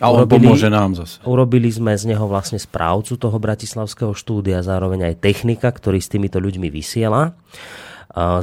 A 0.04 0.12
on 0.12 0.28
urobili, 0.28 0.52
pomôže 0.52 0.68
nám 0.68 0.92
zase. 0.92 1.24
Urobili 1.24 1.72
sme 1.72 1.96
z 1.96 2.12
neho 2.12 2.28
vlastne 2.28 2.60
správcu 2.60 3.16
toho 3.16 3.36
bratislavského 3.40 4.12
štúdia, 4.12 4.60
zároveň 4.60 5.08
aj 5.08 5.24
technika, 5.24 5.72
ktorý 5.72 5.96
s 5.96 6.12
týmito 6.12 6.36
ľuďmi 6.36 6.68
vysiela. 6.68 7.32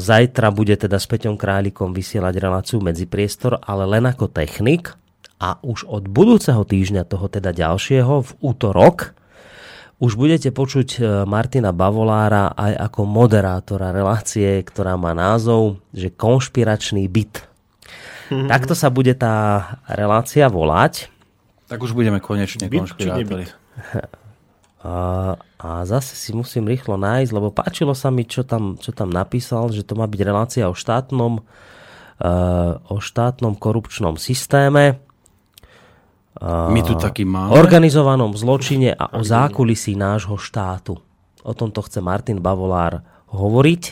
Zajtra 0.01 0.49
bude 0.49 0.73
teda 0.73 0.97
s 0.97 1.05
Peťom 1.05 1.37
Králikom 1.37 1.93
vysielať 1.93 2.33
reláciu 2.41 2.81
medzi 2.81 3.05
priestor, 3.05 3.61
ale 3.61 3.85
len 3.85 4.09
ako 4.09 4.25
technik. 4.25 4.97
A 5.37 5.61
už 5.61 5.85
od 5.85 6.09
budúceho 6.09 6.65
týždňa, 6.65 7.05
toho 7.05 7.29
teda 7.29 7.53
ďalšieho, 7.53 8.25
v 8.25 8.31
útorok, 8.41 9.13
už 10.01 10.17
budete 10.17 10.49
počuť 10.49 10.89
e, 10.97 10.99
Martina 11.29 11.69
Bavolára 11.69 12.57
aj 12.57 12.89
ako 12.89 13.05
moderátora 13.05 13.93
relácie, 13.93 14.57
ktorá 14.65 14.97
má 14.97 15.13
názov, 15.13 15.77
že 15.93 16.09
konšpiračný 16.09 17.05
byt. 17.05 17.45
Mm-hmm. 18.33 18.49
Takto 18.49 18.73
sa 18.73 18.89
bude 18.89 19.13
tá 19.13 19.77
relácia 19.85 20.49
volať. 20.49 21.05
Tak 21.69 21.85
už 21.85 21.93
budeme 21.93 22.17
konečne 22.17 22.65
byt, 22.65 22.97
konšpirátori. 22.97 23.45
A, 24.81 25.37
a 25.61 25.85
zase 25.85 26.17
si 26.17 26.33
musím 26.33 26.65
rýchlo 26.65 26.97
nájsť, 26.97 27.29
lebo 27.37 27.53
páčilo 27.53 27.93
sa 27.93 28.09
mi, 28.09 28.25
čo 28.25 28.41
tam, 28.41 28.81
čo 28.81 28.89
tam 28.89 29.13
napísal, 29.13 29.69
že 29.69 29.85
to 29.85 29.93
má 29.93 30.09
byť 30.09 30.21
relácia 30.25 30.65
o 30.65 30.73
štátnom, 30.73 31.37
uh, 31.37 32.81
o 32.89 32.97
štátnom 32.97 33.53
korupčnom 33.61 34.17
systéme 34.17 34.97
my 36.41 36.81
tu 36.81 36.97
taký 36.97 37.21
máme. 37.21 37.53
organizovanom 37.53 38.33
zločine 38.33 38.97
a 38.97 39.13
o 39.13 39.21
zákulisí 39.21 39.93
nášho 39.93 40.41
štátu. 40.41 40.97
O 41.45 41.53
tomto 41.53 41.85
chce 41.85 42.01
Martin 42.01 42.41
Bavolár 42.41 43.05
hovoriť. 43.29 43.83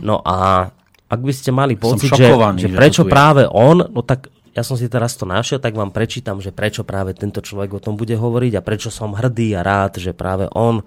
No 0.00 0.24
a 0.24 0.68
ak 1.12 1.20
by 1.20 1.32
ste 1.36 1.52
mali 1.52 1.76
pocit, 1.76 2.08
že, 2.08 2.32
že 2.56 2.68
prečo 2.72 3.04
že 3.04 3.12
práve 3.12 3.44
on, 3.44 3.84
no 3.84 4.00
tak 4.00 4.32
ja 4.52 4.64
som 4.64 4.76
si 4.76 4.88
teraz 4.88 5.16
to 5.16 5.24
našiel, 5.24 5.60
tak 5.60 5.76
vám 5.76 5.92
prečítam, 5.92 6.40
že 6.40 6.52
prečo 6.52 6.84
práve 6.84 7.16
tento 7.16 7.40
človek 7.40 7.76
o 7.76 7.80
tom 7.80 7.96
bude 7.96 8.16
hovoriť 8.16 8.52
a 8.56 8.64
prečo 8.64 8.88
som 8.92 9.16
hrdý 9.16 9.56
a 9.56 9.64
rád, 9.64 10.00
že 10.00 10.12
práve 10.16 10.48
on 10.52 10.84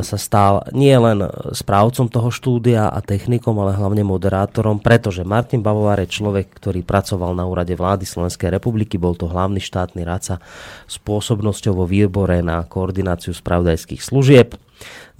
sa 0.00 0.16
stal 0.16 0.64
nie 0.72 0.96
len 0.96 1.20
správcom 1.52 2.08
toho 2.08 2.32
štúdia 2.32 2.88
a 2.88 2.98
technikom, 3.04 3.60
ale 3.60 3.76
hlavne 3.76 4.00
moderátorom, 4.00 4.80
pretože 4.80 5.20
Martin 5.20 5.60
Bavovár 5.60 6.00
je 6.00 6.08
človek, 6.08 6.48
ktorý 6.48 6.80
pracoval 6.80 7.36
na 7.36 7.44
úrade 7.44 7.76
vlády 7.76 8.08
Slovenskej 8.08 8.56
republiky, 8.56 8.96
bol 8.96 9.12
to 9.12 9.28
hlavný 9.28 9.60
štátny 9.60 10.00
radca 10.00 10.40
spôsobnosťou 10.88 11.76
vo 11.76 11.84
výbore 11.84 12.40
na 12.40 12.64
koordináciu 12.64 13.36
spravodajských 13.36 14.00
služieb. 14.00 14.56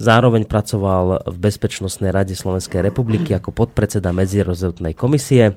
Zároveň 0.01 0.49
pracoval 0.49 1.29
v 1.29 1.37
Bezpečnostnej 1.37 2.09
rade 2.09 2.33
Slovenskej 2.33 2.81
republiky 2.81 3.37
ako 3.37 3.53
podpredseda 3.53 4.09
medzirozhodnej 4.09 4.97
komisie 4.97 5.53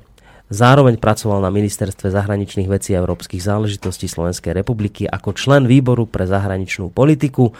Zároveň 0.52 1.00
pracoval 1.00 1.40
na 1.40 1.48
Ministerstve 1.48 2.12
zahraničných 2.12 2.68
vecí 2.68 2.92
a 2.92 3.00
európskych 3.00 3.40
záležitostí 3.40 4.04
Slovenskej 4.04 4.52
republiky 4.52 5.08
ako 5.08 5.32
člen 5.32 5.64
výboru 5.64 6.04
pre 6.04 6.28
zahraničnú 6.28 6.92
politiku. 6.92 7.56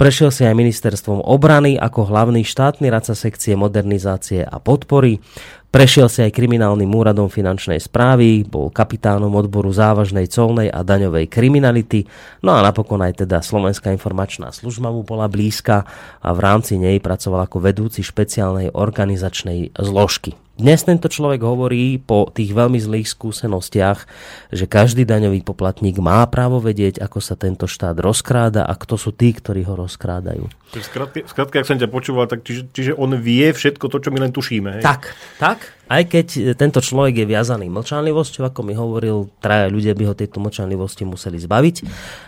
Prešiel 0.00 0.32
si 0.32 0.48
aj 0.48 0.56
ministerstvom 0.56 1.20
obrany 1.20 1.76
ako 1.76 2.08
hlavný 2.08 2.40
štátny 2.40 2.88
radca 2.88 3.12
sekcie 3.12 3.52
modernizácie 3.60 4.40
a 4.40 4.56
podpory. 4.56 5.20
Prešiel 5.68 6.08
si 6.08 6.24
aj 6.24 6.32
kriminálnym 6.32 6.88
úradom 6.88 7.28
finančnej 7.28 7.82
správy, 7.82 8.46
bol 8.46 8.72
kapitánom 8.72 9.34
odboru 9.34 9.74
závažnej 9.74 10.30
colnej 10.30 10.70
a 10.70 10.86
daňovej 10.86 11.26
kriminality, 11.26 12.06
no 12.46 12.54
a 12.54 12.62
napokon 12.62 13.02
aj 13.02 13.26
teda 13.26 13.42
Slovenská 13.42 13.90
informačná 13.90 14.54
služba 14.54 14.94
mu 14.94 15.02
bola 15.02 15.26
blízka 15.26 15.82
a 16.22 16.30
v 16.30 16.38
rámci 16.40 16.78
nej 16.78 17.02
pracoval 17.02 17.50
ako 17.50 17.58
vedúci 17.58 18.06
špeciálnej 18.06 18.70
organizačnej 18.70 19.74
zložky. 19.74 20.43
Dnes 20.54 20.86
tento 20.86 21.10
človek 21.10 21.42
hovorí 21.42 21.98
po 21.98 22.30
tých 22.30 22.54
veľmi 22.54 22.78
zlých 22.78 23.10
skúsenostiach, 23.10 24.06
že 24.54 24.70
každý 24.70 25.02
daňový 25.02 25.42
poplatník 25.42 25.98
má 25.98 26.22
právo 26.30 26.62
vedieť, 26.62 27.02
ako 27.02 27.18
sa 27.18 27.34
tento 27.34 27.66
štát 27.66 27.98
rozkráda 27.98 28.62
a 28.62 28.78
kto 28.78 28.94
sú 28.94 29.10
tí, 29.10 29.34
ktorí 29.34 29.66
ho 29.66 29.74
rozkrádajú. 29.74 30.46
V 30.46 30.86
skratke, 31.26 31.58
ak 31.58 31.66
som 31.66 31.74
ťa 31.74 31.90
počúval, 31.90 32.30
tak 32.30 32.46
čiže, 32.46 32.70
čiže 32.70 32.92
on 32.94 33.18
vie 33.18 33.50
všetko 33.50 33.90
to, 33.90 33.98
čo 33.98 34.14
my 34.14 34.22
len 34.22 34.30
tušíme. 34.30 34.78
Hej? 34.78 34.82
Tak, 34.86 35.02
tak. 35.42 35.58
Aj 35.90 36.06
keď 36.06 36.54
tento 36.54 36.78
človek 36.78 37.26
je 37.26 37.26
viazaný 37.26 37.66
mlčanlivosťou, 37.74 38.46
ako 38.46 38.60
mi 38.62 38.78
hovoril, 38.78 39.34
traja 39.42 39.66
ľudia 39.66 39.98
by 39.98 40.06
ho 40.06 40.14
tejto 40.14 40.38
mlčanlivosti 40.38 41.02
museli 41.02 41.42
zbaviť, 41.42 41.76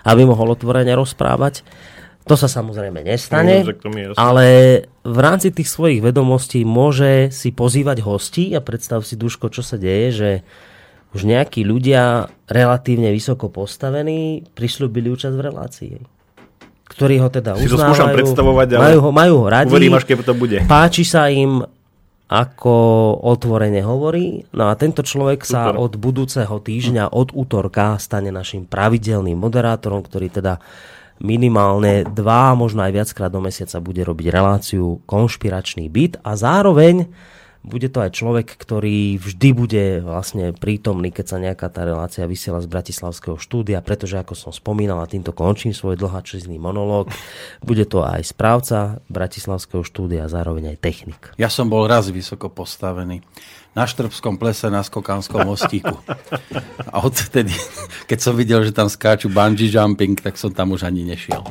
aby 0.03 0.23
mohol 0.27 0.51
otvorene 0.59 0.91
rozprávať. 0.99 1.63
To 2.27 2.35
sa 2.35 2.51
samozrejme 2.51 3.07
nestane, 3.07 3.63
ale 4.19 4.47
v 5.07 5.19
rámci 5.23 5.55
tých 5.55 5.71
svojich 5.71 6.03
vedomostí 6.03 6.67
môže 6.67 7.31
si 7.31 7.55
pozývať 7.55 8.03
hostí 8.03 8.51
a 8.59 8.61
predstav 8.61 9.07
si, 9.07 9.15
Duško, 9.15 9.47
čo 9.47 9.63
sa 9.63 9.79
deje, 9.79 10.09
že 10.11 10.31
už 11.15 11.23
nejakí 11.23 11.63
ľudia 11.63 12.27
relatívne 12.51 13.15
vysoko 13.15 13.47
postavení 13.47 14.43
prišľubili 14.59 15.07
účasť 15.15 15.35
v 15.39 15.47
relácii 15.47 15.95
ktorí 16.87 17.19
ho 17.19 17.27
teda 17.27 17.59
si 17.59 17.67
uznávajú, 17.67 17.99
to 17.99 18.15
predstavovať, 18.15 18.69
ale 18.79 18.83
majú 18.87 18.99
ho, 19.03 19.11
majú 19.11 19.35
ho 19.43 19.47
radi, 19.51 19.75
uverím, 19.75 19.99
až 19.99 20.07
keď 20.07 20.23
to 20.23 20.35
bude. 20.39 20.59
páči 20.71 21.03
sa 21.03 21.27
im, 21.27 21.67
ako 22.27 22.75
otvorene 23.23 23.83
hovorí. 23.83 24.47
No 24.55 24.71
a 24.71 24.75
tento 24.75 25.03
človek 25.03 25.43
Super. 25.43 25.51
sa 25.51 25.63
od 25.75 25.95
budúceho 25.99 26.57
týždňa, 26.59 27.11
od 27.11 27.35
útorka, 27.35 27.99
stane 27.99 28.35
našim 28.35 28.67
pravidelným 28.67 29.39
moderátorom, 29.39 30.03
ktorý 30.03 30.31
teda 30.31 30.63
minimálne 31.21 32.05
dva, 32.07 32.53
možno 32.53 32.85
aj 32.85 32.93
viackrát 32.93 33.31
do 33.33 33.41
mesiaca 33.41 33.81
bude 33.81 34.05
robiť 34.05 34.27
reláciu 34.29 35.01
konšpiračný 35.09 35.89
byt 35.89 36.21
a 36.21 36.37
zároveň 36.37 37.09
bude 37.67 37.91
to 37.91 37.99
aj 37.99 38.15
človek, 38.15 38.47
ktorý 38.55 39.19
vždy 39.19 39.49
bude 39.51 39.85
vlastne 40.07 40.55
prítomný, 40.55 41.11
keď 41.11 41.27
sa 41.27 41.43
nejaká 41.43 41.67
tá 41.67 41.83
relácia 41.83 42.23
vysiela 42.23 42.63
z 42.63 42.71
Bratislavského 42.71 43.43
štúdia, 43.43 43.83
pretože 43.83 44.23
ako 44.23 44.39
som 44.39 44.53
spomínal 44.55 45.03
a 45.03 45.11
týmto 45.11 45.35
končím 45.35 45.75
svoj 45.75 45.99
dlhačizný 45.99 46.63
monológ, 46.63 47.11
bude 47.67 47.83
to 47.91 48.07
aj 48.07 48.23
správca 48.23 49.03
Bratislavského 49.11 49.83
štúdia 49.83 50.25
a 50.25 50.33
zároveň 50.33 50.79
aj 50.79 50.79
technik. 50.79 51.21
Ja 51.43 51.51
som 51.51 51.67
bol 51.67 51.91
raz 51.91 52.07
vysoko 52.07 52.47
postavený 52.47 53.27
na 53.77 53.85
Štrbskom 53.85 54.41
plese 54.41 54.73
na 54.73 54.81
Skokanskom 54.81 55.45
mostíku. 55.45 56.01
A 56.89 57.05
odtedy, 57.05 57.53
keď 58.09 58.19
som 58.25 58.33
videl, 58.33 58.65
že 58.65 58.73
tam 58.73 58.89
skáču 58.89 59.29
bungee 59.29 59.69
jumping, 59.69 60.17
tak 60.17 60.41
som 60.41 60.49
tam 60.49 60.73
už 60.73 60.89
ani 60.89 61.05
nešiel. 61.05 61.45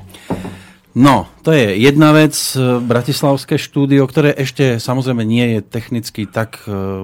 No, 0.95 1.27
to 1.43 1.51
je 1.51 1.75
jedna 1.75 2.15
vec, 2.15 2.31
e, 2.55 2.79
Bratislavské 2.79 3.59
štúdio, 3.59 4.07
ktoré 4.07 4.31
ešte 4.31 4.79
samozrejme 4.79 5.27
nie 5.27 5.43
je 5.43 5.59
technicky 5.59 6.23
tak 6.23 6.63
uh, 6.71 7.03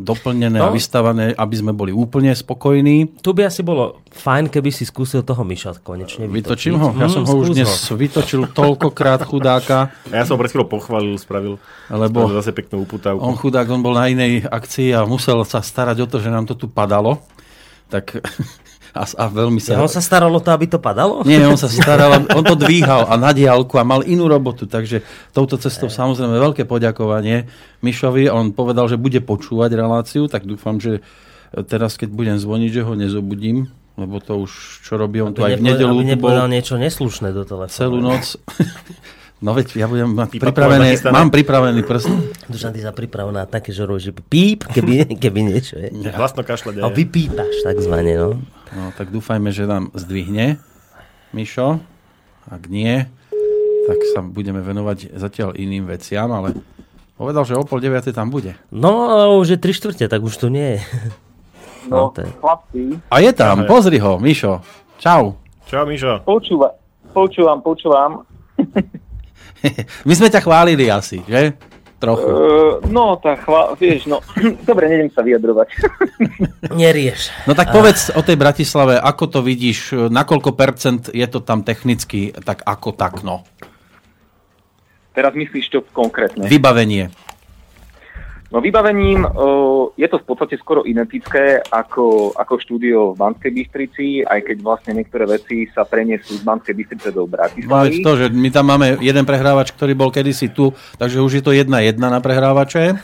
doplnené 0.00 0.56
no. 0.56 0.64
a 0.64 0.68
vystavané, 0.72 1.36
aby 1.36 1.54
sme 1.60 1.76
boli 1.76 1.92
úplne 1.92 2.32
spokojní. 2.32 3.20
Tu 3.20 3.30
by 3.36 3.52
asi 3.52 3.60
bolo 3.60 4.00
fajn, 4.16 4.48
keby 4.48 4.72
si 4.72 4.88
skúsil 4.88 5.20
toho 5.28 5.44
Myša 5.44 5.84
konečne 5.84 6.24
vytočiť. 6.24 6.72
Vytočím 6.72 6.74
ho? 6.80 6.88
Ja 6.96 7.12
mm, 7.12 7.12
som 7.12 7.28
ho 7.28 7.34
už 7.36 7.52
dnes 7.52 7.68
ho. 7.68 8.00
vytočil 8.00 8.48
toľkokrát 8.48 9.28
chudáka. 9.28 9.92
A 10.12 10.14
ja 10.16 10.24
som 10.24 10.40
pred 10.40 10.48
chvíľou 10.48 10.72
pochválil, 10.72 11.12
spravil. 11.20 11.60
Lebo 11.92 12.32
zase 12.32 12.56
peknú 12.56 12.88
uputávku. 12.88 13.20
On 13.20 13.36
chudák, 13.36 13.68
on 13.68 13.84
bol 13.84 13.92
na 13.92 14.08
inej 14.08 14.48
akcii 14.48 14.96
a 14.96 15.04
musel 15.04 15.44
sa 15.44 15.60
starať 15.60 16.00
o 16.00 16.06
to, 16.08 16.16
že 16.16 16.32
nám 16.32 16.48
to 16.48 16.56
tu 16.56 16.64
padalo. 16.64 17.20
Tak 17.92 18.24
a, 18.92 19.08
a 19.08 19.24
veľmi 19.32 19.56
sa... 19.56 19.76
Ja, 19.76 19.80
on 19.80 19.88
sa 19.88 20.04
staral 20.04 20.28
o 20.28 20.40
to, 20.40 20.52
aby 20.52 20.68
to 20.68 20.76
padalo? 20.76 21.24
Nie, 21.24 21.40
on 21.48 21.56
sa 21.56 21.72
staral, 21.80 22.28
on 22.28 22.44
to 22.44 22.56
dvíhal 22.60 23.08
a 23.08 23.16
na 23.16 23.32
diálku 23.32 23.80
a 23.80 23.84
mal 23.88 24.04
inú 24.04 24.28
robotu, 24.28 24.68
takže 24.68 25.00
touto 25.32 25.56
cestou 25.56 25.88
samozrejme 25.88 26.36
veľké 26.36 26.68
poďakovanie 26.68 27.48
Mišovi. 27.80 28.28
On 28.28 28.52
povedal, 28.52 28.92
že 28.92 29.00
bude 29.00 29.24
počúvať 29.24 29.72
reláciu, 29.72 30.28
tak 30.28 30.44
dúfam, 30.44 30.76
že 30.76 31.00
teraz, 31.64 31.96
keď 31.96 32.12
budem 32.12 32.36
zvoniť, 32.36 32.70
že 32.70 32.82
ho 32.84 32.92
nezobudím, 32.92 33.72
lebo 33.96 34.20
to 34.20 34.44
už, 34.44 34.84
čo 34.84 35.00
robí 35.00 35.20
on 35.20 35.32
tu 35.32 35.44
aj 35.44 35.56
v 35.56 35.72
nedelu. 35.72 35.96
Aby 35.96 36.12
nepovedal 36.16 36.48
niečo 36.48 36.80
neslušné 36.80 37.32
do 37.32 37.44
telefónu. 37.44 37.72
Celú 37.72 37.98
noc. 38.00 38.36
No 39.42 39.58
veď 39.58 39.74
ja 39.74 39.90
budem 39.90 40.06
mať 40.06 40.38
pripravené, 40.38 40.94
mám 41.10 41.26
pripravený 41.26 41.82
prst. 41.82 42.06
Dušan, 42.46 42.70
ty 42.70 42.78
sa 42.78 42.94
pripravená 42.94 43.42
také, 43.44 43.74
že 43.74 43.82
že 43.98 44.14
píp, 44.14 44.62
keby, 44.64 45.10
keby 45.22 45.40
niečo 45.42 45.82
je. 45.82 45.90
Hlasno 46.08 46.46
kašľať. 46.46 46.78
A 46.78 46.86
vypípaš 46.86 47.66
takzvané, 47.66 48.14
no. 48.14 48.38
No 48.70 48.94
tak 48.94 49.10
dúfajme, 49.10 49.50
že 49.50 49.66
nám 49.66 49.90
zdvihne. 49.92 50.62
Mišo. 51.34 51.82
Ak 52.46 52.70
nie, 52.70 53.02
tak 53.84 53.98
sa 54.14 54.22
budeme 54.22 54.62
venovať 54.62 55.10
zatiaľ 55.18 55.58
iným 55.58 55.90
veciam, 55.90 56.30
ale 56.30 56.54
povedal, 57.18 57.42
že 57.42 57.58
o 57.58 57.66
pol 57.66 57.82
deviate 57.82 58.14
tam 58.14 58.30
bude. 58.30 58.54
No, 58.70 58.94
už 59.42 59.54
je 59.54 59.58
tri 59.58 59.74
štvrte, 59.74 60.06
tak 60.06 60.22
už 60.22 60.38
tu 60.38 60.46
nie 60.48 60.78
je. 60.78 60.80
No, 61.82 62.14
No, 62.14 62.38
chlapci, 62.38 62.94
A 63.10 63.18
je 63.18 63.34
tam, 63.34 63.66
pozri 63.66 63.98
ho, 63.98 64.14
Mišo. 64.14 64.62
Čau. 65.02 65.34
Čau, 65.66 65.82
Mišo. 65.82 66.22
počúva, 66.22 66.78
počúvam, 67.10 67.58
počúvam. 67.58 68.22
My 70.08 70.14
sme 70.16 70.28
ťa 70.28 70.40
chválili 70.42 70.90
asi, 70.90 71.22
že? 71.26 71.56
Trochu. 72.02 72.26
Uh, 72.26 72.82
no, 72.90 73.14
tá 73.14 73.38
chvá... 73.38 73.78
Vieš, 73.78 74.10
no... 74.10 74.18
Dobre, 74.68 74.90
nejdem 74.90 75.14
sa 75.14 75.22
vyjadrovať. 75.22 75.70
Nerieš. 76.82 77.30
No 77.46 77.54
tak 77.54 77.70
povedz 77.70 78.10
o 78.10 78.22
tej 78.26 78.34
Bratislave, 78.34 78.98
ako 78.98 79.38
to 79.38 79.40
vidíš, 79.46 80.10
na 80.10 80.26
koľko 80.26 80.50
percent 80.58 81.06
je 81.14 81.26
to 81.30 81.38
tam 81.38 81.62
technicky, 81.62 82.34
tak 82.42 82.66
ako 82.66 82.90
tak, 82.98 83.22
no. 83.22 83.46
Teraz 85.14 85.36
myslíš 85.36 85.66
čo 85.70 85.80
konkrétne? 85.94 86.48
Vybavenie. 86.50 87.12
No 88.52 88.60
vybavením 88.60 89.24
uh, 89.24 89.88
je 89.96 90.04
to 90.12 90.20
v 90.20 90.26
podstate 90.28 90.60
skoro 90.60 90.84
identické 90.84 91.56
ako, 91.72 92.36
ako 92.36 92.60
štúdio 92.60 93.16
v 93.16 93.24
Banskej 93.24 93.48
Bystrici, 93.48 94.06
aj 94.20 94.44
keď 94.44 94.56
vlastne 94.60 94.92
niektoré 94.92 95.24
veci 95.24 95.64
sa 95.72 95.88
preniesú 95.88 96.36
z 96.36 96.44
Banskej 96.44 96.76
Bystrice 96.76 97.08
do 97.16 97.24
No 97.24 97.32
Bratislavy. 97.32 98.04
to, 98.04 98.12
že 98.20 98.26
my 98.28 98.48
tam 98.52 98.68
máme 98.68 99.00
jeden 99.00 99.24
prehrávač, 99.24 99.72
ktorý 99.72 99.96
bol 99.96 100.12
kedysi 100.12 100.52
tu, 100.52 100.76
takže 101.00 101.24
už 101.24 101.40
je 101.40 101.42
to 101.42 101.56
jedna 101.56 101.80
jedna 101.80 102.12
na 102.12 102.20
prehrávače. 102.20 102.92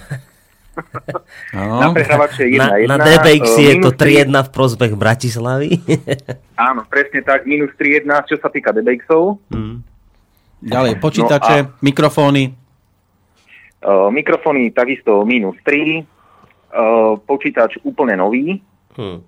Na 1.50 1.90
Áno. 1.90 1.90
prehrávače 1.90 2.46
Na, 2.54 2.78
1 2.78 2.86
na 2.86 2.96
DBX 3.02 3.50
je 3.58 3.72
to 3.82 3.90
3-1 3.90 4.30
v 4.30 4.50
prospech 4.54 4.92
Bratislavy. 4.94 5.82
Áno, 6.70 6.86
presne 6.86 7.24
tak, 7.26 7.50
minus 7.50 7.74
3-1, 7.74 8.06
čo 8.30 8.38
sa 8.38 8.46
týka 8.46 8.70
DBXov. 8.70 9.42
Ďalej, 10.62 11.02
počítače, 11.02 11.82
mikrofóny. 11.82 12.42
Uh, 12.46 12.54
mikrofóny 12.54 12.67
takisto 14.74 15.22
minus 15.22 15.58
3, 15.62 16.02
uh, 16.02 17.14
počítač 17.22 17.78
úplne 17.86 18.18
nový. 18.18 18.58
Hm. 18.98 19.20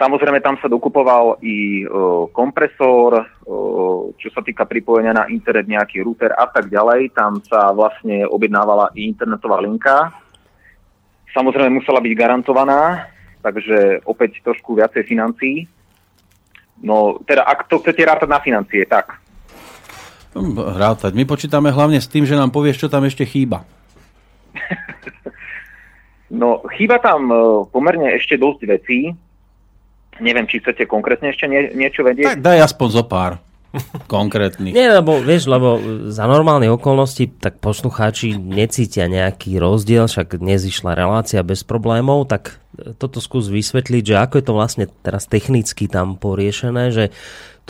Samozrejme, 0.00 0.40
tam 0.40 0.56
sa 0.56 0.68
dokupoval 0.68 1.44
i 1.44 1.84
uh, 1.84 2.24
kompresor, 2.32 3.20
čo 4.16 4.28
sa 4.32 4.40
týka 4.40 4.64
pripojenia 4.64 5.12
na 5.12 5.24
internet, 5.28 5.68
nejaký 5.68 6.00
router 6.00 6.32
a 6.32 6.48
tak 6.48 6.72
ďalej. 6.72 7.12
Tam 7.12 7.40
sa 7.44 7.72
vlastne 7.72 8.24
objednávala 8.24 8.92
i 8.96 9.08
internetová 9.08 9.60
linka. 9.60 10.08
Samozrejme, 11.36 11.80
musela 11.80 12.00
byť 12.02 12.12
garantovaná, 12.16 13.06
takže 13.44 14.02
opäť 14.08 14.42
trošku 14.42 14.74
viacej 14.74 15.04
financií. 15.06 15.68
No, 16.80 17.20
teda, 17.28 17.44
ak 17.44 17.68
to 17.68 17.78
chcete 17.84 18.00
rátať 18.02 18.28
na 18.28 18.40
financie, 18.40 18.88
tak. 18.88 19.20
Rátať. 20.78 21.12
My 21.18 21.26
počítame 21.26 21.74
hlavne 21.74 21.98
s 21.98 22.06
tým, 22.06 22.22
že 22.22 22.38
nám 22.38 22.54
povieš, 22.54 22.86
čo 22.86 22.88
tam 22.92 23.02
ešte 23.06 23.26
chýba. 23.26 23.66
No, 26.30 26.62
chýba 26.78 27.02
tam 27.02 27.26
uh, 27.26 27.66
pomerne 27.74 28.14
ešte 28.14 28.38
dosť 28.38 28.60
vecí. 28.70 29.10
Neviem, 30.22 30.46
či 30.46 30.62
chcete 30.62 30.86
konkrétne 30.86 31.34
ešte 31.34 31.50
nie, 31.50 31.74
niečo 31.74 32.06
vedieť. 32.06 32.38
Tak 32.38 32.46
daj 32.46 32.70
aspoň 32.70 32.88
zo 32.94 33.02
pár 33.02 33.42
konkrétnych. 34.14 34.70
Nie, 34.70 34.94
lebo 34.94 35.18
vieš, 35.18 35.50
lebo 35.50 35.82
za 36.06 36.30
normálne 36.30 36.70
okolnosti 36.70 37.26
tak 37.42 37.58
poslucháči 37.58 38.38
necítia 38.38 39.10
nejaký 39.10 39.58
rozdiel, 39.58 40.06
však 40.06 40.38
dnes 40.38 40.62
išla 40.70 40.94
relácia 40.94 41.42
bez 41.42 41.66
problémov, 41.66 42.30
tak 42.30 42.62
toto 43.02 43.18
skús 43.18 43.50
vysvetliť, 43.50 44.14
že 44.14 44.16
ako 44.22 44.34
je 44.38 44.44
to 44.46 44.54
vlastne 44.54 44.84
teraz 45.02 45.26
technicky 45.26 45.90
tam 45.90 46.14
poriešené, 46.14 46.94
že 46.94 47.04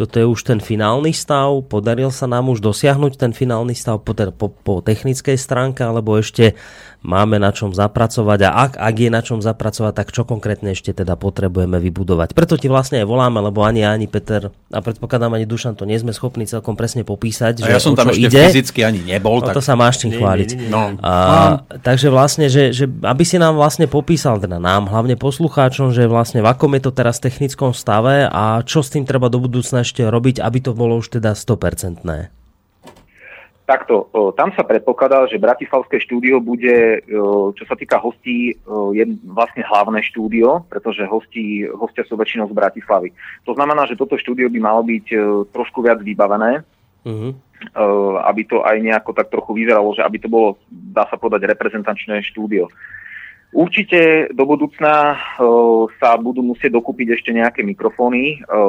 toto 0.00 0.16
je 0.16 0.24
už 0.24 0.40
ten 0.48 0.64
finálny 0.64 1.12
stav, 1.12 1.52
podaril 1.68 2.08
sa 2.08 2.24
nám 2.24 2.48
už 2.48 2.64
dosiahnuť 2.64 3.20
ten 3.20 3.36
finálny 3.36 3.76
stav 3.76 4.00
po, 4.00 4.16
po, 4.16 4.48
po 4.48 4.80
technickej 4.80 5.36
stránke, 5.36 5.84
alebo 5.84 6.16
ešte 6.16 6.56
máme 7.00 7.40
na 7.40 7.48
čom 7.50 7.72
zapracovať 7.72 8.38
a 8.44 8.50
ak, 8.68 8.72
ak 8.76 8.94
je 8.96 9.08
na 9.08 9.20
čom 9.24 9.40
zapracovať, 9.40 9.92
tak 9.96 10.08
čo 10.12 10.28
konkrétne 10.28 10.76
ešte 10.76 10.92
teda 10.92 11.16
potrebujeme 11.16 11.80
vybudovať. 11.80 12.36
Preto 12.36 12.60
ti 12.60 12.68
vlastne 12.68 13.00
aj 13.00 13.06
voláme, 13.08 13.40
lebo 13.40 13.64
ani 13.64 13.80
ja, 13.80 13.96
ani 13.96 14.04
Peter 14.04 14.52
a 14.52 14.78
predpokladám 14.78 15.32
ani 15.32 15.48
Dušan 15.48 15.74
to 15.80 15.88
nie 15.88 15.96
sme 15.96 16.12
schopní 16.12 16.44
celkom 16.44 16.76
presne 16.76 17.02
popísať, 17.02 17.64
A 17.64 17.66
že 17.66 17.72
ja 17.72 17.80
som 17.80 17.96
tam 17.96 18.12
ešte 18.12 18.28
ide. 18.28 18.42
fyzicky 18.52 18.84
ani 18.84 19.00
nebol, 19.00 19.40
No 19.40 19.48
tak 19.48 19.56
to 19.56 19.62
sa 19.64 19.74
máš 19.74 20.04
čím 20.04 20.12
chváliť. 20.12 20.68
No. 20.68 21.00
A, 21.00 21.64
takže 21.80 22.12
vlastne, 22.12 22.52
že, 22.52 22.76
že 22.76 22.84
aby 22.86 23.24
si 23.24 23.40
nám 23.40 23.56
vlastne 23.56 23.88
popísal, 23.88 24.36
teda 24.36 24.60
nám, 24.60 24.92
hlavne 24.92 25.16
poslucháčom, 25.16 25.96
že 25.96 26.04
vlastne 26.04 26.44
v 26.44 26.48
akom 26.52 26.72
je 26.76 26.82
to 26.84 26.92
teraz 26.92 27.16
v 27.18 27.32
technickom 27.32 27.72
stave 27.72 28.28
a 28.28 28.60
čo 28.62 28.84
s 28.84 28.92
tým 28.92 29.08
treba 29.08 29.32
do 29.32 29.40
budúcna 29.40 29.80
ešte 29.80 30.04
robiť, 30.04 30.44
aby 30.44 30.58
to 30.60 30.76
bolo 30.76 31.00
už 31.00 31.16
teda 31.16 31.32
100%. 31.32 32.39
Takto, 33.70 34.10
tam 34.34 34.50
sa 34.58 34.66
predpokladá, 34.66 35.30
že 35.30 35.38
Bratislavské 35.38 36.02
štúdio 36.02 36.42
bude, 36.42 37.06
čo 37.54 37.64
sa 37.70 37.78
týka 37.78 38.02
hostí, 38.02 38.58
je 38.66 39.04
vlastne 39.30 39.62
hlavné 39.62 40.02
štúdio, 40.10 40.66
pretože 40.66 41.06
hostí, 41.06 41.70
hostia 41.70 42.02
sú 42.02 42.18
väčšinou 42.18 42.50
z 42.50 42.58
Bratislavy. 42.58 43.14
To 43.46 43.54
znamená, 43.54 43.86
že 43.86 43.94
toto 43.94 44.18
štúdio 44.18 44.50
by 44.50 44.58
malo 44.58 44.82
byť 44.82 45.06
trošku 45.54 45.86
viac 45.86 46.02
vybavené, 46.02 46.66
Uh-huh. 47.00 47.32
aby 48.28 48.44
to 48.44 48.60
aj 48.60 48.76
nejako 48.76 49.16
tak 49.16 49.32
trochu 49.32 49.56
vyzeralo, 49.56 49.96
že 49.96 50.04
aby 50.04 50.20
to 50.20 50.28
bolo, 50.28 50.60
dá 50.68 51.08
sa 51.08 51.16
povedať, 51.16 51.48
reprezentačné 51.48 52.20
štúdio. 52.28 52.68
Určite 53.50 54.30
do 54.30 54.46
budúcna 54.46 55.18
o, 55.42 55.90
sa 55.98 56.14
budú 56.14 56.38
musieť 56.38 56.70
dokúpiť 56.70 57.18
ešte 57.18 57.34
nejaké 57.34 57.66
mikrofóny, 57.66 58.46
o, 58.46 58.54
o, 58.54 58.62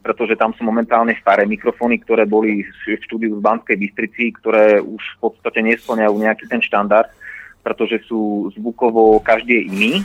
pretože 0.00 0.40
tam 0.40 0.56
sú 0.56 0.64
momentálne 0.64 1.12
staré 1.20 1.44
mikrofóny, 1.44 2.00
ktoré 2.00 2.24
boli 2.24 2.64
v 2.64 2.96
štúdiu 3.04 3.36
v 3.36 3.44
Banskej 3.44 3.76
Bystrici, 3.76 4.32
ktoré 4.40 4.80
už 4.80 5.20
v 5.20 5.20
podstate 5.20 5.60
nesplňajú 5.60 6.14
nejaký 6.16 6.48
ten 6.48 6.64
štandard, 6.64 7.12
pretože 7.60 8.08
sú 8.08 8.48
zvukovo 8.56 9.20
každý 9.20 9.68
iný. 9.68 10.00
E, 10.00 10.04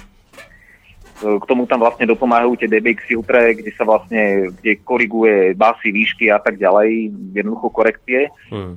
K 1.39 1.43
tomu 1.47 1.63
tam 1.63 1.79
vlastne 1.79 2.03
dopomáhajú 2.03 2.59
tie 2.59 2.67
DBX 2.67 3.07
filtre, 3.07 3.63
kde 3.63 3.71
sa 3.79 3.87
vlastne, 3.87 4.51
kde 4.59 4.75
koriguje 4.83 5.55
basy, 5.55 5.87
výšky 5.87 6.27
a 6.27 6.43
tak 6.43 6.59
ďalej, 6.59 7.15
jednoducho 7.31 7.71
korekcie. 7.71 8.27
Hmm. 8.51 8.75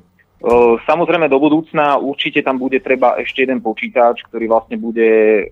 Samozrejme 0.84 1.30
do 1.30 1.38
budúcna 1.40 1.96
určite 1.96 2.42
tam 2.42 2.58
bude 2.58 2.82
treba 2.82 3.16
ešte 3.20 3.46
jeden 3.46 3.62
počítač, 3.64 4.24
ktorý 4.28 4.50
vlastne 4.50 4.76
bude 4.76 5.44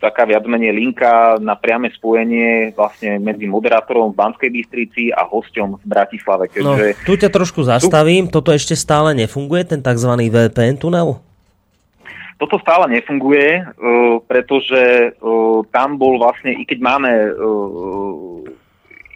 taká 0.00 0.24
viac 0.24 0.48
menej 0.48 0.72
linka 0.72 1.36
na 1.42 1.52
priame 1.60 1.92
spojenie 1.92 2.72
vlastne 2.72 3.20
medzi 3.20 3.44
moderátorom 3.44 4.16
v 4.16 4.18
Banskej 4.18 4.50
Bystrici 4.50 5.02
a 5.12 5.28
hosťom 5.28 5.76
v 5.76 5.84
Bratislave. 5.84 6.48
No, 6.56 6.78
Keďže 6.78 6.86
tu 7.04 7.12
ťa 7.20 7.28
trošku 7.28 7.60
zastavím, 7.66 8.32
toto 8.32 8.48
ešte 8.48 8.72
stále 8.72 9.12
nefunguje, 9.12 9.68
ten 9.68 9.84
tzv. 9.84 10.10
VPN 10.16 10.80
tunel? 10.80 11.20
toto 12.40 12.56
stále 12.56 12.88
nefunguje, 12.88 13.68
pretože 14.24 15.12
tam 15.68 16.00
bol 16.00 16.16
vlastne, 16.16 16.56
i 16.56 16.64
keď 16.64 16.78
máme 16.80 17.10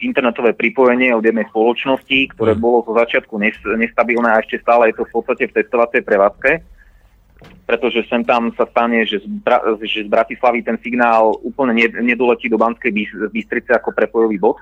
internetové 0.05 0.53
pripojenie 0.53 1.11
od 1.11 1.25
jednej 1.25 1.49
spoločnosti, 1.49 2.37
ktoré 2.37 2.53
Mm. 2.53 2.61
bolo 2.61 2.85
zo 2.85 2.93
začiatku 2.95 3.35
nes- 3.37 3.65
nestabilné 3.75 4.29
a 4.29 4.41
ešte 4.41 4.61
stále 4.61 4.93
je 4.93 5.01
to 5.01 5.05
v 5.05 5.13
podstate 5.13 5.49
v 5.49 5.57
testovacej 5.57 6.05
prevádzke, 6.05 6.51
pretože 7.65 8.05
sem 8.07 8.21
tam 8.23 8.53
sa 8.53 8.69
stane, 8.69 9.05
že 9.05 9.21
z, 9.21 9.27
Bra- 9.41 9.65
že 9.81 10.05
z 10.05 10.09
Bratislavy 10.09 10.61
ten 10.61 10.77
signál 10.81 11.33
úplne 11.41 11.73
ne- 11.75 12.01
nedoletí 12.05 12.49
do 12.49 12.61
Banskej 12.61 12.93
Bys- 12.93 13.33
Bystrice 13.33 13.73
ako 13.73 13.93
prepojový 13.93 14.37
bod. 14.37 14.61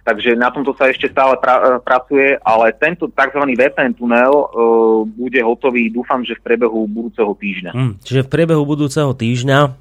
Takže 0.00 0.32
na 0.32 0.48
tomto 0.48 0.72
sa 0.80 0.88
ešte 0.88 1.12
stále 1.12 1.36
pra- 1.36 1.76
pracuje, 1.76 2.32
ale 2.40 2.72
tento 2.72 3.04
tzv. 3.04 3.42
VPN 3.52 3.92
tunel 3.92 4.32
uh, 4.32 4.48
bude 5.04 5.36
hotový, 5.44 5.92
dúfam, 5.92 6.24
že 6.24 6.40
v 6.40 6.44
priebehu 6.44 6.88
budúceho 6.88 7.36
týždňa. 7.36 7.70
Hm, 7.76 7.92
čiže 8.00 8.24
v 8.24 8.28
priebehu 8.32 8.64
budúceho 8.64 9.12
týždňa, 9.12 9.76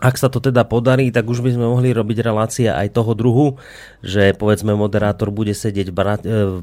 ak 0.00 0.16
sa 0.16 0.32
to 0.32 0.40
teda 0.40 0.64
podarí, 0.64 1.12
tak 1.12 1.28
už 1.28 1.44
by 1.44 1.52
sme 1.52 1.66
mohli 1.68 1.92
robiť 1.92 2.18
relácie 2.24 2.66
aj 2.70 2.96
toho 2.96 3.12
druhu, 3.12 3.60
že 4.00 4.32
povedzme 4.32 4.72
moderátor 4.72 5.28
bude 5.28 5.52
sedieť 5.52 5.88
v, 5.92 5.98
e, 5.98 6.08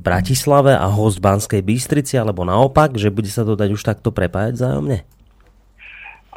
Bratislave 0.02 0.74
a 0.74 0.88
host 0.90 1.22
v 1.22 1.26
Banskej 1.30 1.62
Bystrici, 1.62 2.18
alebo 2.18 2.44
naopak, 2.44 2.98
že 2.98 3.14
bude 3.14 3.30
sa 3.30 3.46
to 3.46 3.54
dať 3.54 3.70
už 3.70 3.82
takto 3.86 4.10
prepájať 4.10 4.58
vzájomne. 4.58 4.98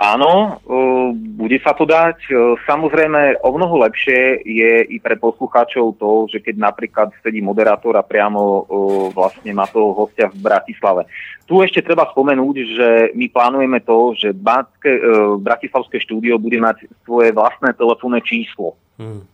Áno, 0.03 0.59
uh, 0.59 1.15
bude 1.15 1.63
sa 1.63 1.77
to 1.79 1.87
dať. 1.87 2.27
Uh, 2.33 2.59
Samozrejme, 2.67 3.39
o 3.45 3.51
mnoho 3.55 3.87
lepšie 3.87 4.43
je 4.43 4.89
i 4.89 4.97
pre 4.99 5.15
poslucháčov 5.15 6.01
to, 6.01 6.27
že 6.27 6.43
keď 6.43 6.59
napríklad 6.59 7.15
sedí 7.23 7.39
moderátor 7.39 7.95
a 7.95 8.03
priamo 8.03 8.67
vlastne 9.15 9.55
má 9.55 9.69
toho 9.71 9.95
hostia 9.95 10.27
v 10.27 10.43
Bratislave. 10.43 11.07
Tu 11.43 11.55
ešte 11.61 11.83
treba 11.83 12.09
spomenúť, 12.09 12.57
že 12.73 12.89
my 13.19 13.27
plánujeme 13.29 13.83
to, 13.83 14.15
že 14.15 14.33
Banské, 14.33 14.99
uh, 14.99 15.37
Bratislavské 15.37 16.01
štúdio 16.01 16.39
bude 16.39 16.63
mať 16.63 16.87
svoje 17.03 17.35
vlastné 17.35 17.75
telefónne 17.75 18.23
číslo. 18.23 18.79
Hm. 18.97 19.27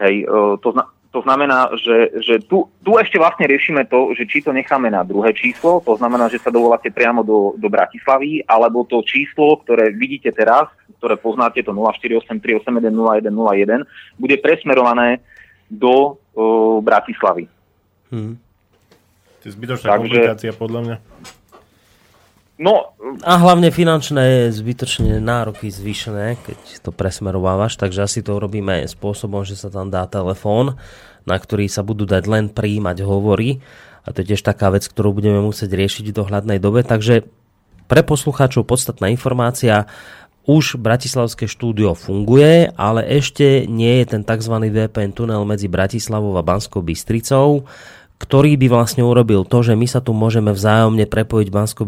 Hej, 0.00 0.26
uh, 0.26 0.56
to, 0.58 0.74
zna- 0.74 0.90
to 1.14 1.22
znamená, 1.22 1.70
že, 1.78 2.10
že 2.26 2.42
tu, 2.42 2.66
tu 2.82 2.98
ešte 2.98 3.22
vlastne 3.22 3.46
riešime 3.46 3.86
to, 3.86 4.10
že 4.18 4.26
či 4.26 4.42
to 4.42 4.50
necháme 4.50 4.90
na 4.90 5.06
druhé 5.06 5.30
číslo, 5.30 5.78
to 5.86 5.94
znamená, 5.94 6.26
že 6.26 6.42
sa 6.42 6.50
dovoláte 6.50 6.90
priamo 6.90 7.22
do, 7.22 7.54
do 7.54 7.70
Bratislavy, 7.70 8.42
alebo 8.42 8.82
to 8.82 8.98
číslo, 9.06 9.62
ktoré 9.62 9.94
vidíte 9.94 10.34
teraz, 10.34 10.66
ktoré 10.98 11.14
poznáte, 11.14 11.62
to 11.62 11.70
0483810101, 11.70 13.86
bude 14.18 14.36
presmerované 14.42 15.22
do 15.70 16.18
uh, 16.34 16.82
Bratislavy. 16.82 17.46
Hmm. 18.10 18.34
To 19.44 19.52
je 19.52 19.60
zbytočná 19.60 19.92
Takže, 19.92 20.00
komplikácia 20.00 20.52
podľa 20.56 20.80
mňa. 20.80 20.96
No, 22.64 22.96
a 23.20 23.32
hlavne 23.36 23.68
finančné 23.68 24.48
zbytočne 24.48 25.20
nároky 25.20 25.68
zvýšené, 25.68 26.40
keď 26.40 26.58
to 26.80 26.90
presmerovávaš, 26.96 27.76
takže 27.76 28.08
asi 28.08 28.24
to 28.24 28.40
robíme 28.40 28.88
spôsobom, 28.88 29.44
že 29.44 29.60
sa 29.60 29.68
tam 29.68 29.92
dá 29.92 30.08
telefón, 30.08 30.80
na 31.28 31.36
ktorý 31.36 31.68
sa 31.68 31.84
budú 31.84 32.08
dať 32.08 32.24
len 32.24 32.44
príjmať 32.48 33.04
hovory 33.04 33.60
a 34.08 34.16
to 34.16 34.24
je 34.24 34.32
tiež 34.32 34.40
taká 34.48 34.72
vec, 34.72 34.88
ktorú 34.88 35.20
budeme 35.20 35.44
musieť 35.44 35.76
riešiť 35.76 36.08
v 36.08 36.16
dohľadnej 36.24 36.56
dobe, 36.56 36.80
takže 36.80 37.28
pre 37.84 38.00
poslucháčov 38.00 38.64
podstatná 38.64 39.12
informácia, 39.12 39.84
už 40.44 40.76
Bratislavské 40.80 41.48
štúdio 41.48 41.96
funguje, 41.96 42.72
ale 42.76 43.00
ešte 43.08 43.64
nie 43.64 44.04
je 44.04 44.16
ten 44.16 44.22
tzv. 44.24 44.52
VPN 44.60 45.16
tunel 45.16 45.44
medzi 45.48 45.72
Bratislavou 45.72 46.36
a 46.36 46.44
Banskou 46.44 46.84
Bystricou 46.84 47.64
ktorý 48.18 48.54
by 48.54 48.66
vlastne 48.70 49.02
urobil 49.02 49.42
to, 49.42 49.60
že 49.66 49.74
my 49.74 49.86
sa 49.90 49.98
tu 49.98 50.14
môžeme 50.14 50.54
vzájomne 50.54 51.04
prepojiť 51.10 51.48
bansko 51.50 51.82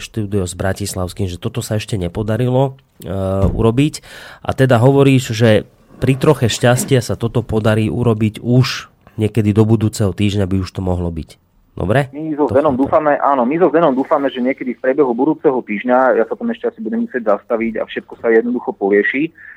štúdio 0.00 0.48
s 0.48 0.54
Bratislavským, 0.56 1.28
že 1.28 1.36
toto 1.36 1.60
sa 1.60 1.76
ešte 1.76 2.00
nepodarilo 2.00 2.80
e, 3.04 3.12
urobiť. 3.52 4.00
A 4.40 4.50
teda 4.56 4.80
hovoríš, 4.80 5.36
že 5.36 5.68
pri 6.00 6.16
troche 6.16 6.48
šťastia 6.48 7.04
sa 7.04 7.14
toto 7.16 7.44
podarí 7.44 7.92
urobiť 7.92 8.40
už 8.40 8.88
niekedy 9.20 9.52
do 9.52 9.64
budúceho 9.64 10.12
týždňa 10.12 10.48
by 10.48 10.56
už 10.64 10.70
to 10.72 10.80
mohlo 10.80 11.08
byť. 11.12 11.40
Dobre? 11.76 12.08
My 12.08 12.32
so 12.32 12.48
Zenom 12.48 12.72
dúfame, 12.72 13.20
áno, 13.20 13.44
my 13.44 13.56
so 13.60 13.68
Zenom 13.68 13.92
dúfame, 13.92 14.32
že 14.32 14.40
niekedy 14.40 14.80
v 14.80 14.80
priebehu 14.80 15.12
budúceho 15.12 15.60
týždňa, 15.60 16.16
ja 16.16 16.24
sa 16.24 16.32
tam 16.32 16.48
ešte 16.48 16.72
asi 16.72 16.80
budem 16.80 17.04
musieť 17.04 17.36
zastaviť 17.36 17.72
a 17.80 17.82
všetko 17.84 18.16
sa 18.16 18.32
jednoducho 18.32 18.72
porieši, 18.72 19.28
Uh, 19.28 19.55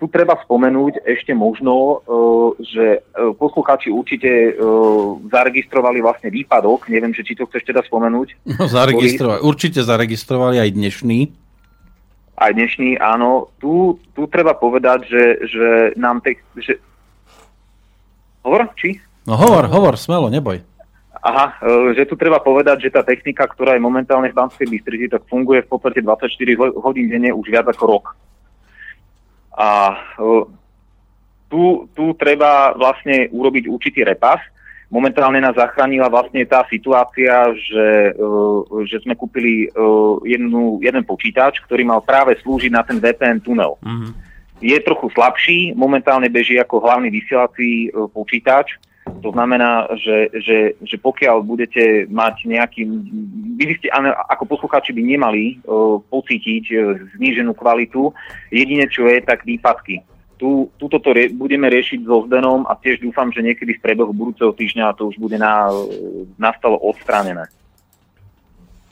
tu 0.00 0.08
treba 0.08 0.40
spomenúť 0.40 1.04
ešte 1.04 1.36
možno, 1.36 2.00
uh, 2.00 2.56
že 2.64 3.04
uh, 3.04 3.36
poslucháči 3.36 3.92
určite 3.92 4.56
zaregistrovali 5.28 6.00
vlastne 6.00 6.32
výpadok. 6.32 6.88
Neviem, 6.88 7.12
že 7.12 7.20
či 7.20 7.36
to 7.36 7.44
chceš 7.44 7.68
teda 7.68 7.84
spomenúť. 7.84 8.56
No, 8.56 8.64
zaregistrovali. 8.64 9.44
Určite 9.44 9.84
zaregistrovali 9.84 10.56
aj 10.64 10.70
dnešný. 10.72 11.18
Aj 12.40 12.56
dnešný, 12.56 12.96
áno. 13.04 13.52
Tu, 13.60 14.00
tu 14.16 14.24
treba 14.32 14.56
povedať, 14.56 15.04
že, 15.04 15.24
že 15.44 15.68
nám... 16.00 16.24
Te, 16.24 16.40
že... 16.56 16.80
Hovor? 18.40 18.72
Či? 18.80 18.96
No 19.28 19.36
hovor, 19.36 19.68
hovor, 19.68 20.00
smelo, 20.00 20.32
neboj. 20.32 20.64
Aha, 21.20 21.60
že 21.92 22.08
tu 22.08 22.16
treba 22.16 22.40
povedať, 22.40 22.88
že 22.88 22.96
tá 22.96 23.04
technika, 23.04 23.44
ktorá 23.44 23.76
je 23.76 23.84
momentálne 23.84 24.32
v 24.32 24.38
Banskej 24.40 24.72
Bystrici, 24.72 25.12
tak 25.12 25.28
funguje 25.28 25.60
v 25.60 25.68
podstate 25.68 26.00
24 26.00 26.80
hodín 26.80 27.12
denne 27.12 27.28
už 27.36 27.44
viac 27.52 27.68
ako 27.68 27.84
rok. 27.84 28.16
A 29.60 29.92
e, 29.92 29.96
tu, 31.52 31.84
tu 31.92 32.16
treba 32.16 32.72
vlastne 32.72 33.28
urobiť 33.28 33.68
určitý 33.68 34.00
repas. 34.08 34.40
Momentálne 34.88 35.38
nás 35.38 35.54
zachránila 35.54 36.10
vlastne 36.10 36.42
tá 36.48 36.64
situácia, 36.72 37.52
že, 37.52 38.16
e, 38.16 38.22
že 38.88 39.04
sme 39.04 39.12
kúpili 39.12 39.68
e, 39.68 39.84
jednu, 40.24 40.80
jeden 40.80 41.04
počítač, 41.04 41.60
ktorý 41.68 41.84
mal 41.84 42.00
práve 42.00 42.40
slúžiť 42.40 42.72
na 42.72 42.80
ten 42.80 42.96
VPN 42.96 43.44
tunel. 43.44 43.76
Mm-hmm. 43.84 44.12
Je 44.64 44.76
trochu 44.80 45.12
slabší, 45.12 45.76
momentálne 45.76 46.28
beží 46.28 46.60
ako 46.60 46.84
hlavný 46.84 47.08
vysielací 47.08 47.88
počítač, 48.12 48.76
to 49.20 49.30
znamená, 49.32 49.88
že, 50.00 50.32
že, 50.40 50.58
že 50.80 50.96
pokiaľ 50.96 51.44
budete 51.44 52.08
mať 52.08 52.48
nejaký... 52.48 52.88
Vy 53.56 53.64
by 53.68 53.74
ste 53.76 53.88
ako 54.32 54.44
poslucháči 54.48 54.96
by 54.96 55.02
nemali 55.04 55.60
uh, 55.60 56.00
pocítiť 56.08 56.64
uh, 56.72 56.80
zníženú 57.16 57.52
kvalitu. 57.52 58.12
Jedine, 58.48 58.88
čo 58.88 59.08
je, 59.08 59.20
tak 59.20 59.44
výpadky. 59.44 60.00
Tu, 60.40 60.72
tuto 60.80 60.96
to 61.04 61.12
rie, 61.12 61.28
budeme 61.28 61.68
riešiť 61.68 62.00
so 62.08 62.24
Zdenom 62.24 62.64
a 62.64 62.72
tiež 62.72 63.04
dúfam, 63.04 63.28
že 63.28 63.44
niekedy 63.44 63.76
v 63.76 63.84
priebehu 63.84 64.16
budúceho 64.16 64.56
týždňa 64.56 64.96
to 64.96 65.12
už 65.12 65.20
bude 65.20 65.36
na, 65.36 65.68
nastalo 66.40 66.80
odstránené. 66.80 67.44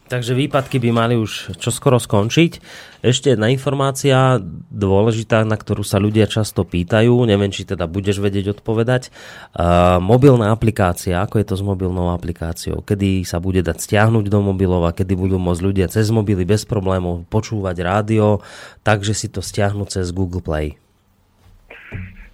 Takže 0.09 0.33
výpadky 0.33 0.81
by 0.81 0.88
mali 0.88 1.14
už 1.21 1.61
čoskoro 1.61 2.01
skončiť. 2.01 2.64
Ešte 3.05 3.37
jedna 3.37 3.53
informácia 3.53 4.40
dôležitá, 4.73 5.44
na 5.44 5.53
ktorú 5.53 5.85
sa 5.85 6.01
ľudia 6.01 6.25
často 6.25 6.64
pýtajú, 6.64 7.29
neviem, 7.29 7.53
či 7.53 7.68
teda 7.68 7.85
budeš 7.85 8.25
vedieť 8.25 8.57
odpovedať. 8.57 9.12
Uh, 9.53 10.01
mobilná 10.01 10.49
aplikácia, 10.49 11.21
ako 11.21 11.44
je 11.44 11.47
to 11.53 11.55
s 11.61 11.62
mobilnou 11.62 12.09
aplikáciou? 12.16 12.81
Kedy 12.81 13.29
sa 13.29 13.37
bude 13.37 13.61
dať 13.61 13.85
stiahnuť 13.85 14.33
do 14.33 14.40
mobilov 14.40 14.88
a 14.88 14.97
kedy 14.97 15.12
budú 15.12 15.37
môcť 15.37 15.61
ľudia 15.61 15.87
cez 15.92 16.09
mobily 16.09 16.49
bez 16.49 16.64
problémov 16.64 17.29
počúvať 17.29 17.77
rádio, 17.85 18.40
takže 18.81 19.12
si 19.12 19.29
to 19.29 19.44
stiahnu 19.44 19.85
cez 19.92 20.09
Google 20.09 20.40
Play. 20.40 20.81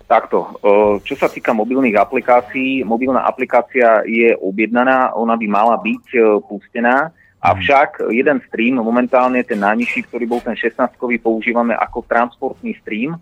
Takto, 0.07 0.63
čo 1.03 1.19
sa 1.19 1.27
týka 1.27 1.51
mobilných 1.51 1.99
aplikácií, 1.99 2.87
mobilná 2.87 3.27
aplikácia 3.27 4.07
je 4.07 4.37
objednaná, 4.39 5.11
ona 5.19 5.35
by 5.35 5.47
mala 5.51 5.75
byť 5.81 6.39
pustená 6.47 7.11
Avšak 7.45 8.09
jeden 8.09 8.41
stream, 8.49 8.81
momentálne 8.81 9.45
ten 9.45 9.61
najnižší, 9.61 10.09
ktorý 10.09 10.25
bol 10.25 10.41
ten 10.41 10.57
16-kový, 10.57 11.21
používame 11.21 11.77
ako 11.77 12.01
transportný 12.09 12.73
stream, 12.81 13.13
e, 13.15 13.19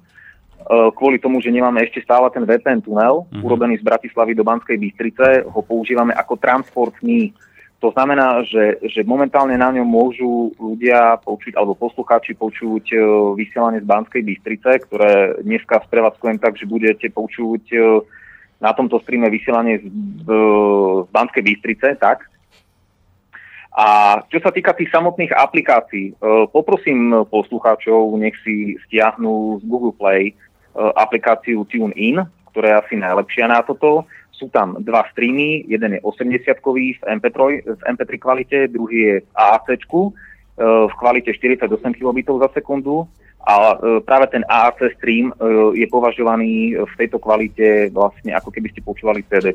kvôli 0.94 1.18
tomu, 1.18 1.42
že 1.42 1.50
nemáme 1.50 1.82
ešte 1.82 2.06
stále 2.06 2.30
ten 2.30 2.46
VPN 2.46 2.86
tunel, 2.86 3.26
uh-huh. 3.26 3.42
urobený 3.42 3.82
z 3.82 3.86
Bratislavy 3.86 4.38
do 4.38 4.46
Banskej 4.46 4.78
Bystrice, 4.78 5.42
ho 5.42 5.60
používame 5.66 6.14
ako 6.14 6.38
transportný. 6.38 7.34
To 7.82 7.90
znamená, 7.90 8.46
že, 8.46 8.78
že 8.86 9.02
momentálne 9.02 9.58
na 9.58 9.74
ňom 9.74 9.90
môžu 9.90 10.54
ľudia 10.54 11.18
počuť, 11.18 11.58
alebo 11.58 11.74
poslucháči 11.74 12.38
počuť 12.38 12.94
e, 12.94 12.98
vysielanie 13.34 13.82
z 13.82 13.90
Banskej 13.90 14.22
Bystrice, 14.22 14.86
ktoré 14.86 15.42
dneska 15.42 15.82
sprevádzkujem 15.82 16.38
tak, 16.38 16.54
že 16.54 16.70
budete 16.70 17.10
počuť 17.10 17.64
e, 17.74 17.78
na 18.62 18.70
tomto 18.70 19.02
streame 19.02 19.26
vysielanie 19.34 19.82
z, 19.82 19.90
z 20.22 20.28
Banskej 21.10 21.42
Bystrice, 21.42 21.98
tak? 21.98 22.30
A 23.72 24.20
čo 24.28 24.36
sa 24.44 24.52
týka 24.52 24.76
tých 24.76 24.92
samotných 24.92 25.32
aplikácií, 25.32 26.12
e, 26.12 26.14
poprosím 26.52 27.24
poslucháčov, 27.32 28.20
nech 28.20 28.36
si 28.44 28.76
stiahnu 28.84 29.60
z 29.60 29.62
Google 29.64 29.96
Play 29.96 30.22
e, 30.28 30.34
aplikáciu 30.76 31.64
TuneIn, 31.64 32.20
ktorá 32.52 32.68
je 32.68 32.80
asi 32.84 32.94
najlepšia 33.00 33.48
na 33.48 33.64
toto. 33.64 34.04
Sú 34.28 34.52
tam 34.52 34.76
dva 34.84 35.08
streamy, 35.16 35.64
jeden 35.72 35.96
je 35.96 36.04
80-kový 36.04 37.00
v 37.00 37.02
MP3, 37.16 37.38
v 37.64 37.82
MP3 37.96 38.10
kvalite, 38.20 38.58
druhý 38.68 38.98
je 39.08 39.14
v 39.24 39.28
AAC 39.40 39.66
e, 39.72 39.78
v 40.60 40.92
kvalite 41.00 41.32
48 41.32 41.64
kb 41.96 42.18
za 42.20 42.48
sekundu 42.52 43.08
a 43.42 43.74
práve 44.06 44.26
ten 44.30 44.46
AAC 44.46 44.94
stream 44.98 45.34
je 45.74 45.86
považovaný 45.90 46.78
v 46.78 46.92
tejto 46.94 47.18
kvalite 47.18 47.90
vlastne 47.90 48.30
ako 48.38 48.54
keby 48.54 48.70
ste 48.70 48.86
počúvali 48.86 49.26
CD. 49.26 49.50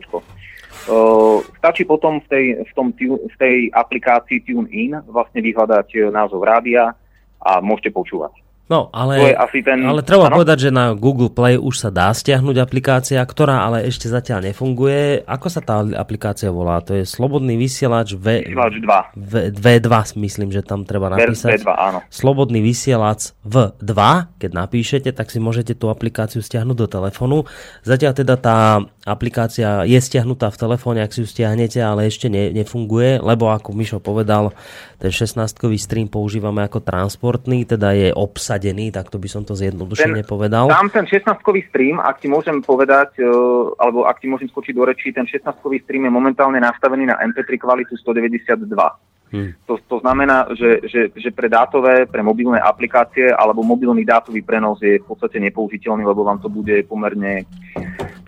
Uh, 0.88 1.44
stačí 1.60 1.84
potom 1.84 2.24
v 2.24 2.28
tej, 2.32 2.46
v, 2.64 2.72
tom, 2.72 2.96
v 2.96 3.36
tej 3.36 3.68
aplikácii 3.76 4.40
TuneIn 4.48 5.04
vlastne 5.12 5.44
vyhľadať 5.44 5.88
e, 5.92 6.00
názov 6.16 6.48
rádia 6.48 6.96
a 7.44 7.60
môžete 7.60 7.92
počúvať. 7.92 8.47
No, 8.68 8.92
ale, 8.92 9.32
asi 9.32 9.64
ten... 9.64 9.80
ale 9.80 10.04
treba 10.04 10.28
ano? 10.28 10.44
povedať, 10.44 10.68
že 10.68 10.72
na 10.76 10.92
Google 10.92 11.32
Play 11.32 11.56
už 11.56 11.80
sa 11.80 11.88
dá 11.88 12.12
stiahnuť 12.12 12.60
aplikácia, 12.60 13.24
ktorá 13.24 13.64
ale 13.64 13.88
ešte 13.88 14.12
zatiaľ 14.12 14.52
nefunguje. 14.52 15.24
Ako 15.24 15.48
sa 15.48 15.64
tá 15.64 15.80
aplikácia 15.96 16.52
volá? 16.52 16.84
To 16.84 16.92
je 16.92 17.08
Slobodný 17.08 17.56
vysielač, 17.56 18.20
v... 18.20 18.44
vysielač 18.44 18.76
2. 19.16 19.24
V... 19.24 19.34
V2, 19.56 20.20
myslím, 20.20 20.52
že 20.52 20.68
tam 20.68 20.84
treba 20.84 21.08
napísať. 21.08 21.64
V2, 21.64 21.70
áno. 21.72 22.00
Slobodný 22.12 22.60
vysielač 22.60 23.32
V2, 23.48 23.96
keď 24.36 24.52
napíšete, 24.52 25.10
tak 25.16 25.32
si 25.32 25.40
môžete 25.40 25.72
tú 25.72 25.88
aplikáciu 25.88 26.44
stiahnuť 26.44 26.76
do 26.76 26.88
telefónu. 26.92 27.48
Zatiaľ 27.88 28.20
teda 28.20 28.36
tá 28.36 28.84
aplikácia 29.08 29.88
je 29.88 29.96
stiahnutá 29.96 30.52
v 30.52 30.60
telefóne, 30.60 31.00
ak 31.08 31.16
si 31.16 31.24
ju 31.24 31.28
stiahnete, 31.32 31.80
ale 31.80 32.12
ešte 32.12 32.28
ne, 32.28 32.52
nefunguje, 32.52 33.24
lebo 33.24 33.48
ako 33.48 33.72
Mišo 33.72 34.04
povedal, 34.04 34.52
ten 34.98 35.14
16-kový 35.14 35.78
stream 35.78 36.10
používame 36.10 36.66
ako 36.66 36.82
transportný, 36.82 37.70
teda 37.70 37.94
je 37.94 38.10
obsadený, 38.10 38.90
tak 38.90 39.14
to 39.14 39.22
by 39.22 39.30
som 39.30 39.46
to 39.46 39.54
zjednodušene 39.54 40.26
ten, 40.26 40.30
povedal. 40.30 40.74
Tam 40.74 40.90
ten 40.90 41.06
16-kový 41.06 41.70
stream, 41.70 42.02
ak 42.02 42.18
ti 42.18 42.26
môžem 42.26 42.66
povedať, 42.66 43.22
e, 43.22 43.30
alebo 43.78 44.10
ak 44.10 44.18
ti 44.18 44.26
môžem 44.26 44.50
skočiť 44.50 44.74
do 44.74 44.84
rečí, 44.90 45.14
ten 45.14 45.30
16-kový 45.30 45.86
stream 45.86 46.10
je 46.10 46.12
momentálne 46.12 46.58
nastavený 46.58 47.14
na 47.14 47.22
MP3 47.30 47.62
kvalitu 47.62 47.94
192. 47.94 48.74
Hmm. 49.28 49.52
To, 49.68 49.76
to 49.76 50.00
znamená, 50.00 50.48
že, 50.56 50.88
že, 50.88 51.02
že 51.12 51.30
pre 51.36 51.52
dátové, 51.52 52.08
pre 52.08 52.24
mobilné 52.24 52.64
aplikácie 52.64 53.28
alebo 53.28 53.60
mobilný 53.60 54.08
dátový 54.08 54.40
prenos 54.40 54.80
je 54.80 54.98
v 54.98 55.06
podstate 55.06 55.38
nepoužiteľný, 55.44 56.08
lebo 56.08 56.24
vám 56.24 56.40
to 56.40 56.48
bude 56.48 56.72
pomerne 56.88 57.44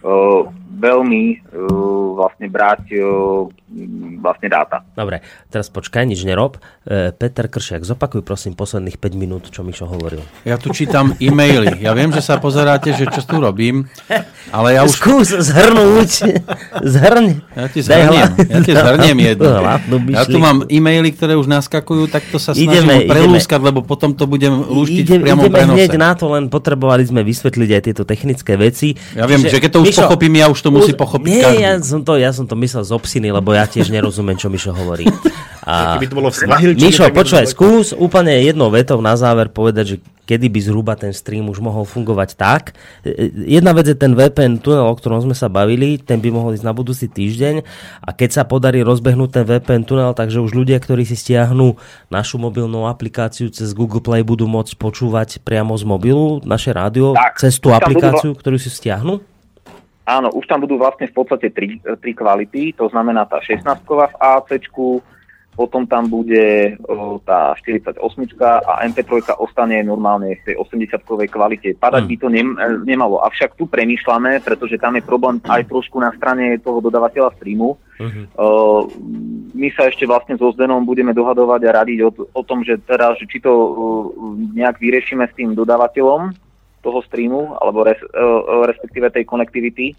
uh, 0.04 0.44
veľmi 0.76 1.24
uh, 1.40 2.20
vlastne 2.20 2.52
brať 2.52 3.00
uh, 3.00 3.48
vlastne 4.20 4.48
dáta. 4.50 4.82
Dobre, 4.98 5.22
teraz 5.54 5.70
počkaj, 5.70 6.04
nič 6.10 6.26
nerob. 6.26 6.58
E, 6.84 7.14
Peter 7.14 7.46
Kršiak, 7.46 7.86
zopakuj 7.86 8.26
prosím 8.26 8.58
posledných 8.58 8.98
5 8.98 9.14
minút, 9.14 9.44
čo 9.54 9.62
Mišo 9.62 9.86
hovoril. 9.86 10.26
Ja 10.44 10.58
tu 10.58 10.74
čítam 10.74 11.14
e-maily. 11.22 11.78
Ja 11.80 11.94
viem, 11.94 12.10
že 12.10 12.26
sa 12.26 12.42
pozeráte, 12.42 12.92
že 12.98 13.06
čo 13.08 13.22
tu 13.22 13.38
robím, 13.38 13.86
ale 14.50 14.76
ja 14.76 14.82
už... 14.84 14.98
Skús 14.98 15.30
zhrnúť. 15.32 16.12
Zhrň. 16.82 17.26
Ja 17.54 17.68
ti 17.70 17.80
zhrniem, 17.86 18.30
ja 18.36 18.60
ti 18.66 18.74
zhrniem 18.74 19.18
jedno. 19.22 19.50
Ja 20.12 20.24
tu 20.26 20.38
mám 20.42 20.66
e-maily, 20.66 21.14
ktoré 21.14 21.38
už 21.38 21.46
naskakujú, 21.46 22.10
tak 22.10 22.26
to 22.34 22.42
sa 22.42 22.58
snažím 22.58 22.74
ideme, 22.74 23.06
prelúskať, 23.06 23.60
ideme. 23.62 23.68
lebo 23.70 23.80
potom 23.86 24.18
to 24.18 24.26
budem 24.26 24.52
lúštiť 24.66 25.06
Ide, 25.06 25.16
v 25.22 25.24
priamom 25.24 25.46
ideme 25.46 25.58
prenose. 25.62 25.78
hneď 25.78 25.92
na 25.96 26.12
to, 26.18 26.26
len 26.34 26.50
potrebovali 26.50 27.06
sme 27.06 27.22
vysvetliť 27.22 27.70
aj 27.70 27.82
tieto 27.86 28.04
technické 28.04 28.58
veci. 28.58 28.98
Ja 29.14 29.30
viem, 29.30 29.46
že, 29.46 29.56
že 29.56 29.60
keď 29.62 29.72
to 29.78 29.80
už 29.86 29.88
Mišo, 29.94 30.02
pochopím, 30.10 30.34
ja 30.42 30.48
už 30.50 30.60
to 30.60 30.70
musí 30.74 30.92
pochopiť 30.98 31.32
nie, 31.32 31.44
každý. 31.44 31.62
Ja 31.62 31.72
som, 31.80 32.00
to, 32.02 32.12
ja 32.18 32.32
som 32.34 32.46
to 32.50 32.56
myslel 32.58 32.84
z 32.84 32.92
obsiny, 32.92 33.28
lebo 33.30 33.54
ja 33.56 33.59
tiež 33.66 33.92
nerozumiem, 33.92 34.38
čo 34.38 34.48
Mišo 34.48 34.72
hovorí. 34.72 35.10
A... 35.66 35.98
Keby 36.00 36.08
to 36.08 36.16
bolo 36.16 36.30
v 36.32 36.78
Mišo, 36.78 37.10
počúvaj, 37.12 37.46
skús 37.50 37.92
úplne 37.92 38.32
jednou 38.42 38.72
vetou 38.72 39.02
na 39.04 39.18
záver 39.20 39.52
povedať, 39.52 39.86
že 39.86 39.98
kedy 40.30 40.46
by 40.46 40.60
zhruba 40.62 40.94
ten 40.94 41.10
stream 41.10 41.50
už 41.50 41.58
mohol 41.58 41.90
fungovať 41.90 42.38
tak. 42.38 42.78
Jedna 43.34 43.74
vec 43.74 43.90
je 43.90 43.98
ten 43.98 44.14
VPN 44.14 44.62
tunel, 44.62 44.86
o 44.86 44.94
ktorom 44.94 45.26
sme 45.26 45.34
sa 45.34 45.50
bavili, 45.50 45.98
ten 45.98 46.22
by 46.22 46.30
mohol 46.30 46.54
ísť 46.54 46.62
na 46.62 46.74
budúci 46.78 47.10
týždeň 47.10 47.66
a 48.06 48.10
keď 48.14 48.30
sa 48.38 48.44
podarí 48.46 48.86
rozbehnúť 48.86 49.42
ten 49.42 49.46
VPN 49.50 49.90
tunel, 49.90 50.14
takže 50.14 50.38
už 50.38 50.54
ľudia, 50.54 50.78
ktorí 50.78 51.02
si 51.02 51.18
stiahnu 51.18 51.82
našu 52.14 52.38
mobilnú 52.38 52.86
aplikáciu 52.86 53.50
cez 53.50 53.74
Google 53.74 54.06
Play 54.06 54.22
budú 54.22 54.46
môcť 54.46 54.78
počúvať 54.78 55.42
priamo 55.42 55.74
z 55.74 55.90
mobilu 55.90 56.46
naše 56.46 56.78
rádio 56.78 57.18
tak, 57.18 57.42
cez 57.42 57.58
tú 57.58 57.74
aplikáciu, 57.74 58.38
budú... 58.38 58.42
ktorú 58.46 58.58
si 58.62 58.70
stiahnu? 58.70 59.26
Áno, 60.10 60.34
už 60.34 60.50
tam 60.50 60.66
budú 60.66 60.82
vlastne 60.82 61.06
v 61.06 61.14
podstate 61.14 61.54
tri, 61.54 61.78
tri 61.78 62.12
kvality, 62.18 62.74
to 62.74 62.90
znamená 62.90 63.30
tá 63.30 63.38
16 63.38 63.62
v 63.86 64.02
AC, 64.18 64.50
potom 65.60 65.84
tam 65.84 66.08
bude 66.08 66.80
tá 67.28 67.52
48 67.60 68.00
a 68.40 68.74
MP3 68.88 69.36
ostane 69.44 69.84
normálne 69.84 70.40
v 70.40 70.42
tej 70.48 70.56
80-kovej 70.56 71.28
kvalite. 71.28 71.76
Padať 71.76 72.08
hmm. 72.08 72.10
by 72.10 72.16
to 72.16 72.28
nem, 72.32 72.48
nemalo. 72.88 73.20
Avšak 73.28 73.60
tu 73.60 73.68
premýšľame, 73.68 74.40
pretože 74.40 74.80
tam 74.80 74.96
je 74.96 75.04
problém 75.04 75.44
aj 75.44 75.68
trošku 75.68 76.00
na 76.00 76.16
strane 76.16 76.56
toho 76.64 76.80
dodavateľa 76.80 77.36
streamu. 77.36 77.76
Uh-huh. 77.76 78.24
O, 78.40 78.48
my 79.52 79.68
sa 79.76 79.92
ešte 79.92 80.08
vlastne 80.08 80.40
so 80.40 80.56
Zdenom 80.56 80.88
budeme 80.88 81.12
dohadovať 81.12 81.62
a 81.68 81.76
radiť 81.84 82.00
o, 82.08 82.10
o 82.32 82.42
tom, 82.48 82.64
že 82.64 82.80
že 82.88 83.26
či 83.28 83.44
to 83.44 83.52
o, 83.52 83.68
nejak 84.56 84.80
vyriešime 84.80 85.28
s 85.28 85.36
tým 85.36 85.52
dodávateľom 85.60 86.32
toho 86.80 87.04
streamu, 87.06 87.56
alebo 87.60 87.84
res, 87.84 88.00
o, 88.16 88.64
respektíve 88.66 89.12
tej 89.12 89.28
konektivity, 89.28 89.94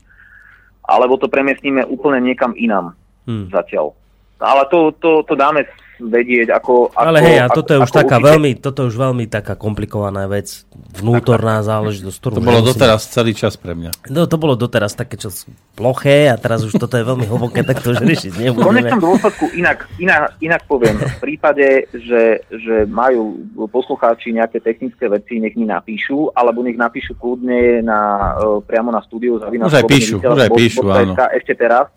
alebo 0.86 1.20
to 1.20 1.30
premiestníme 1.30 1.86
úplne 1.86 2.18
niekam 2.24 2.56
inám 2.56 2.96
hmm. 3.28 3.52
zatiaľ 3.52 3.94
ale 4.40 4.64
to, 4.72 4.90
to, 4.98 5.22
to 5.28 5.34
dáme 5.36 5.68
vedieť 6.00 6.48
ako... 6.56 6.96
Ale 6.96 7.20
hej, 7.20 7.38
a 7.44 7.46
toto 7.52 7.76
je 7.76 7.78
už 7.84 7.92
taká 7.92 8.16
veľmi, 8.16 8.56
toto 8.56 8.84
je 8.84 8.86
už 8.90 8.96
veľmi 8.96 9.28
taká 9.28 9.54
komplikovaná 9.54 10.24
vec, 10.26 10.64
vnútorná 10.96 11.60
záležitosť. 11.60 12.16
To 12.18 12.40
bolo 12.40 12.64
musím... 12.64 12.70
doteraz 12.72 13.00
celý 13.12 13.36
čas 13.36 13.60
pre 13.60 13.76
mňa. 13.76 14.08
No, 14.08 14.24
to 14.24 14.36
bolo 14.40 14.56
doteraz 14.56 14.96
také 14.96 15.20
čo 15.20 15.28
ploché 15.76 16.32
a 16.32 16.36
teraz 16.40 16.64
už 16.64 16.76
toto 16.76 16.96
je 16.96 17.04
veľmi 17.04 17.28
hlboké, 17.28 17.62
tak 17.62 17.84
to 17.84 17.92
už 17.92 18.00
riešiť 18.00 18.32
nebudeme. 18.40 18.64
V 18.64 18.68
konečnom 18.68 19.00
dôsledku 19.00 19.44
inak, 19.54 19.88
inak, 20.00 20.36
inak 20.40 20.62
poviem, 20.64 20.96
v 20.96 21.16
prípade, 21.20 21.88
že, 21.92 22.44
že 22.48 22.88
majú 22.88 23.40
poslucháči 23.68 24.32
nejaké 24.32 24.64
technické 24.64 25.06
veci, 25.06 25.36
nech 25.38 25.54
mi 25.54 25.68
napíšu, 25.68 26.32
alebo 26.32 26.64
nech 26.64 26.76
napíšu 26.76 27.16
kľudne 27.16 27.84
na, 27.84 28.00
e, 28.40 28.64
priamo 28.64 28.88
na 28.88 29.04
studiu. 29.04 29.36
Už 29.36 29.76
aj 29.76 29.86
píšu, 29.86 30.16
už 30.20 30.40
aj 30.48 30.50
píšu, 30.52 30.84
áno. 30.88 31.14
Ešte 31.36 31.54
teraz 31.54 31.88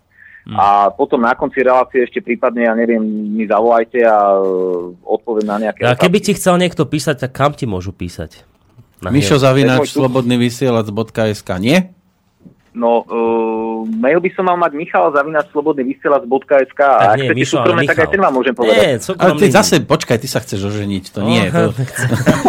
Hmm. 0.44 0.60
A 0.60 0.92
potom 0.92 1.24
na 1.24 1.32
konci 1.32 1.64
relácie 1.64 2.04
ešte 2.04 2.20
prípadne, 2.20 2.68
ja 2.68 2.76
neviem, 2.76 3.00
mi 3.32 3.48
zavolajte 3.48 3.96
a 4.04 4.36
e, 4.36 4.44
odpoviem 5.00 5.48
na 5.48 5.56
nejaké 5.56 5.88
A 5.88 5.96
keby 5.96 6.20
ti 6.20 6.36
chcel 6.36 6.60
niekto 6.60 6.84
písať, 6.84 7.24
tak 7.24 7.32
kam 7.32 7.56
ti 7.56 7.64
môžu 7.64 7.96
písať? 7.96 8.44
Mišo 9.00 9.40
Zavinač, 9.40 9.88
slobodný 9.88 10.36
vysielač.sk, 10.36 11.48
nie? 11.60 11.96
No, 12.74 13.06
uh, 13.06 13.86
mail 13.86 14.18
by 14.18 14.34
som 14.34 14.50
mal 14.50 14.58
mať 14.58 14.74
Michal 14.74 15.14
Zavinač 15.14 15.46
slobodný 15.54 15.94
vysielač.sk 15.94 16.80
a 16.82 17.14
ak 17.14 17.22
nie, 17.22 17.30
chcete 17.30 17.38
Mišo, 17.38 17.54
súkromne, 17.62 17.86
tak 17.86 17.98
aj 18.02 18.08
ten 18.10 18.18
vám 18.18 18.34
môžem 18.34 18.50
povedať. 18.50 18.74
Nie, 18.74 18.90
ale 18.98 19.32
ty 19.38 19.46
zase, 19.46 19.74
počkaj, 19.86 20.18
ty 20.18 20.26
sa 20.26 20.42
chceš 20.42 20.74
oženiť, 20.74 21.04
to 21.14 21.22
nie. 21.22 21.46
To... 21.54 21.70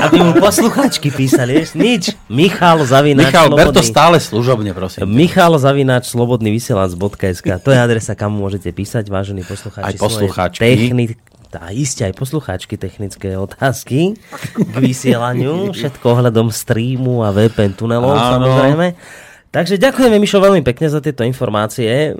Aby 0.02 0.26
mu 0.26 0.34
posluchačky 0.42 1.14
písali, 1.14 1.62
vieš, 1.62 1.78
nič. 1.78 2.18
Michal 2.26 2.82
Zavinač 2.90 3.30
Michal, 3.30 3.54
slobodný... 3.54 3.70
ber 3.70 3.78
to 3.78 3.82
stále 3.86 4.18
služobne, 4.18 4.74
prosím. 4.74 5.06
Michal 5.06 5.54
Zavinač 5.62 6.10
slobodný 6.10 6.50
vysielač.sk 6.58 7.48
to 7.62 7.70
je 7.70 7.78
adresa, 7.78 8.18
kam 8.18 8.34
môžete 8.34 8.74
písať, 8.74 9.06
vážení 9.14 9.46
poslucháči. 9.46 9.86
Aj 9.86 9.94
poslucháčky. 9.94 10.66
Technik, 10.66 11.22
a 11.56 11.72
iste 11.72 12.04
aj 12.04 12.14
poslucháčky 12.18 12.76
technické 12.76 13.40
otázky 13.40 14.20
k 14.58 14.76
vysielaniu, 14.76 15.70
všetko 15.78 16.04
ohľadom 16.04 16.52
streamu 16.52 17.24
a 17.24 17.32
VPN 17.32 17.78
tunelov 17.78 18.18
Áno. 18.18 18.42
samozrejme. 18.42 18.88
Takže 19.56 19.80
ďakujeme, 19.80 20.20
Mišo, 20.20 20.44
veľmi 20.44 20.68
pekne 20.68 20.92
za 20.92 21.00
tieto 21.00 21.24
informácie. 21.24 22.12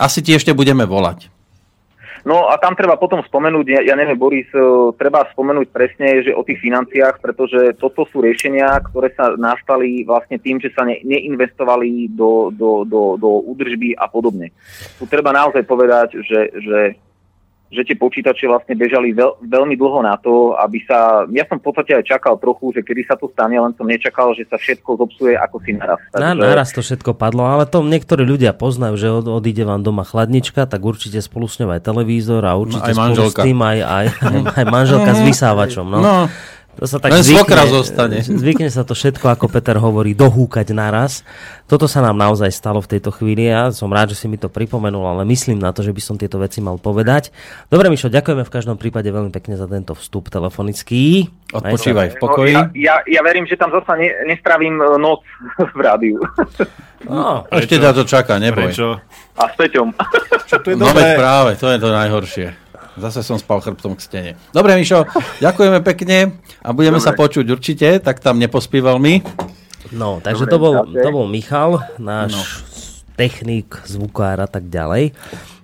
Asi 0.00 0.24
ti 0.24 0.32
ešte 0.32 0.56
budeme 0.56 0.88
volať. 0.88 1.28
No 2.26 2.50
a 2.50 2.58
tam 2.58 2.74
treba 2.74 2.98
potom 2.98 3.22
spomenúť, 3.22 3.66
ja, 3.70 3.80
ja 3.86 3.94
neviem, 3.94 4.18
Boris, 4.18 4.50
e, 4.50 4.58
treba 4.98 5.30
spomenúť 5.30 5.70
presne, 5.70 6.26
že 6.26 6.34
o 6.34 6.42
tých 6.42 6.58
financiách, 6.58 7.22
pretože 7.22 7.78
toto 7.78 8.02
sú 8.10 8.18
riešenia, 8.18 8.82
ktoré 8.82 9.14
sa 9.14 9.38
nastali 9.38 10.02
vlastne 10.02 10.34
tým, 10.34 10.58
že 10.58 10.74
sa 10.74 10.82
ne, 10.82 10.98
neinvestovali 11.06 12.10
do, 12.10 12.50
do, 12.50 12.82
do, 12.82 13.14
do 13.14 13.30
údržby 13.46 13.94
a 13.94 14.10
podobne. 14.10 14.50
Tu 14.98 15.06
treba 15.06 15.30
naozaj 15.30 15.62
povedať, 15.70 16.18
že, 16.26 16.50
že 16.50 16.78
že 17.66 17.82
tie 17.82 17.96
počítače 17.98 18.46
vlastne 18.46 18.78
bežali 18.78 19.10
veľ, 19.10 19.42
veľmi 19.42 19.74
dlho 19.74 20.00
na 20.06 20.14
to, 20.22 20.54
aby 20.54 20.78
sa... 20.86 21.26
Ja 21.34 21.42
som 21.50 21.58
v 21.58 21.66
podstate 21.66 21.98
aj 21.98 22.06
čakal 22.06 22.38
trochu, 22.38 22.78
že 22.78 22.80
kedy 22.86 23.02
sa 23.10 23.18
to 23.18 23.26
stane, 23.34 23.58
len 23.58 23.74
som 23.74 23.90
nečakal, 23.90 24.30
že 24.38 24.46
sa 24.46 24.54
všetko 24.54 24.94
zopsuje 25.02 25.34
ako 25.34 25.56
si 25.66 25.74
naraz. 25.74 25.98
Takže... 26.14 26.22
Na, 26.22 26.30
naraz 26.38 26.70
to 26.70 26.80
všetko 26.80 27.18
padlo, 27.18 27.42
ale 27.42 27.66
to 27.66 27.82
niektorí 27.82 28.22
ľudia 28.22 28.54
poznajú, 28.54 28.94
že 28.94 29.08
od, 29.10 29.26
odíde 29.26 29.66
vám 29.66 29.82
doma 29.82 30.06
chladnička, 30.06 30.70
tak 30.70 30.78
určite 30.86 31.18
spolu 31.18 31.50
s 31.50 31.58
ňou 31.58 31.74
aj 31.74 31.82
televízor 31.82 32.46
a 32.46 32.54
určite 32.54 32.86
no, 32.86 32.90
aj 32.90 32.94
spolu 32.94 33.06
manželka. 33.10 33.40
s 33.42 33.46
tým 33.50 33.58
aj, 33.58 33.78
aj, 33.82 34.06
aj, 34.14 34.36
aj 34.54 34.64
manželka 34.70 35.10
s 35.10 35.20
vysávačom. 35.34 35.86
No. 35.90 35.98
no. 35.98 36.16
To 36.76 36.84
sa 36.84 37.00
tak 37.00 37.08
Len 37.08 37.24
zvykne, 37.24 37.64
zostane. 37.72 38.20
Zvykne 38.20 38.68
sa 38.68 38.84
to 38.84 38.92
všetko, 38.92 39.32
ako 39.32 39.48
Peter 39.48 39.80
hovorí, 39.80 40.12
dohúkať 40.12 40.76
naraz. 40.76 41.24
Toto 41.64 41.88
sa 41.88 42.04
nám 42.04 42.20
naozaj 42.20 42.52
stalo 42.52 42.84
v 42.84 42.96
tejto 42.96 43.08
chvíli. 43.16 43.48
Ja 43.48 43.72
som 43.72 43.88
rád, 43.88 44.12
že 44.12 44.20
si 44.20 44.26
mi 44.28 44.36
to 44.36 44.52
pripomenul, 44.52 45.00
ale 45.08 45.24
myslím 45.24 45.56
na 45.56 45.72
to, 45.72 45.80
že 45.80 45.96
by 45.96 46.02
som 46.04 46.20
tieto 46.20 46.36
veci 46.36 46.60
mal 46.60 46.76
povedať. 46.76 47.32
Dobre, 47.72 47.88
Mišo, 47.88 48.12
ďakujeme 48.12 48.44
v 48.44 48.52
každom 48.52 48.76
prípade 48.76 49.08
veľmi 49.08 49.32
pekne 49.32 49.56
za 49.56 49.64
tento 49.64 49.96
vstup 49.96 50.28
telefonický. 50.28 51.32
Odpočívaj 51.56 52.12
v 52.12 52.16
pokoji. 52.20 52.54
No, 52.54 52.68
ja, 52.76 53.00
ja, 53.00 53.18
ja 53.18 53.20
verím, 53.24 53.48
že 53.48 53.56
tam 53.56 53.72
zase 53.72 53.96
ne, 53.96 54.12
nestravím 54.28 54.76
e, 54.76 55.00
noc 55.00 55.24
v 55.76 55.80
rádiu. 55.80 56.20
No, 57.08 57.48
ešte 57.56 57.80
ťa 57.80 57.96
to 57.96 58.04
čaká, 58.04 58.36
neboj. 58.36 58.68
Prečo? 58.68 59.00
A 59.40 59.48
s 59.48 59.54
Peťom. 59.56 59.96
Čo 60.44 60.60
to 60.60 60.68
je 60.70 60.76
no 60.76 60.92
práve, 60.92 61.56
to 61.56 61.72
je 61.72 61.78
to 61.80 61.88
najhoršie. 61.88 62.65
Zase 62.96 63.20
som 63.20 63.36
spal 63.36 63.60
chrbtom 63.60 63.92
k 63.92 64.00
stene. 64.00 64.32
Dobre, 64.56 64.72
Mišo, 64.80 65.04
ďakujeme 65.44 65.84
pekne 65.84 66.40
a 66.64 66.72
budeme 66.72 66.96
Dobre. 66.96 67.06
sa 67.06 67.12
počuť 67.12 67.44
určite, 67.52 67.88
tak 68.00 68.24
tam 68.24 68.40
nepospíval 68.40 68.96
mi. 68.96 69.20
No, 69.92 70.24
takže 70.24 70.48
Dobre, 70.48 70.52
to, 70.52 70.56
bol, 70.58 70.74
to 70.88 71.08
bol 71.12 71.26
Michal, 71.28 71.84
náš 72.00 72.32
no. 72.32 72.42
technik, 73.20 73.68
zvukár 73.84 74.40
a 74.40 74.48
tak 74.48 74.72
ďalej. 74.72 75.12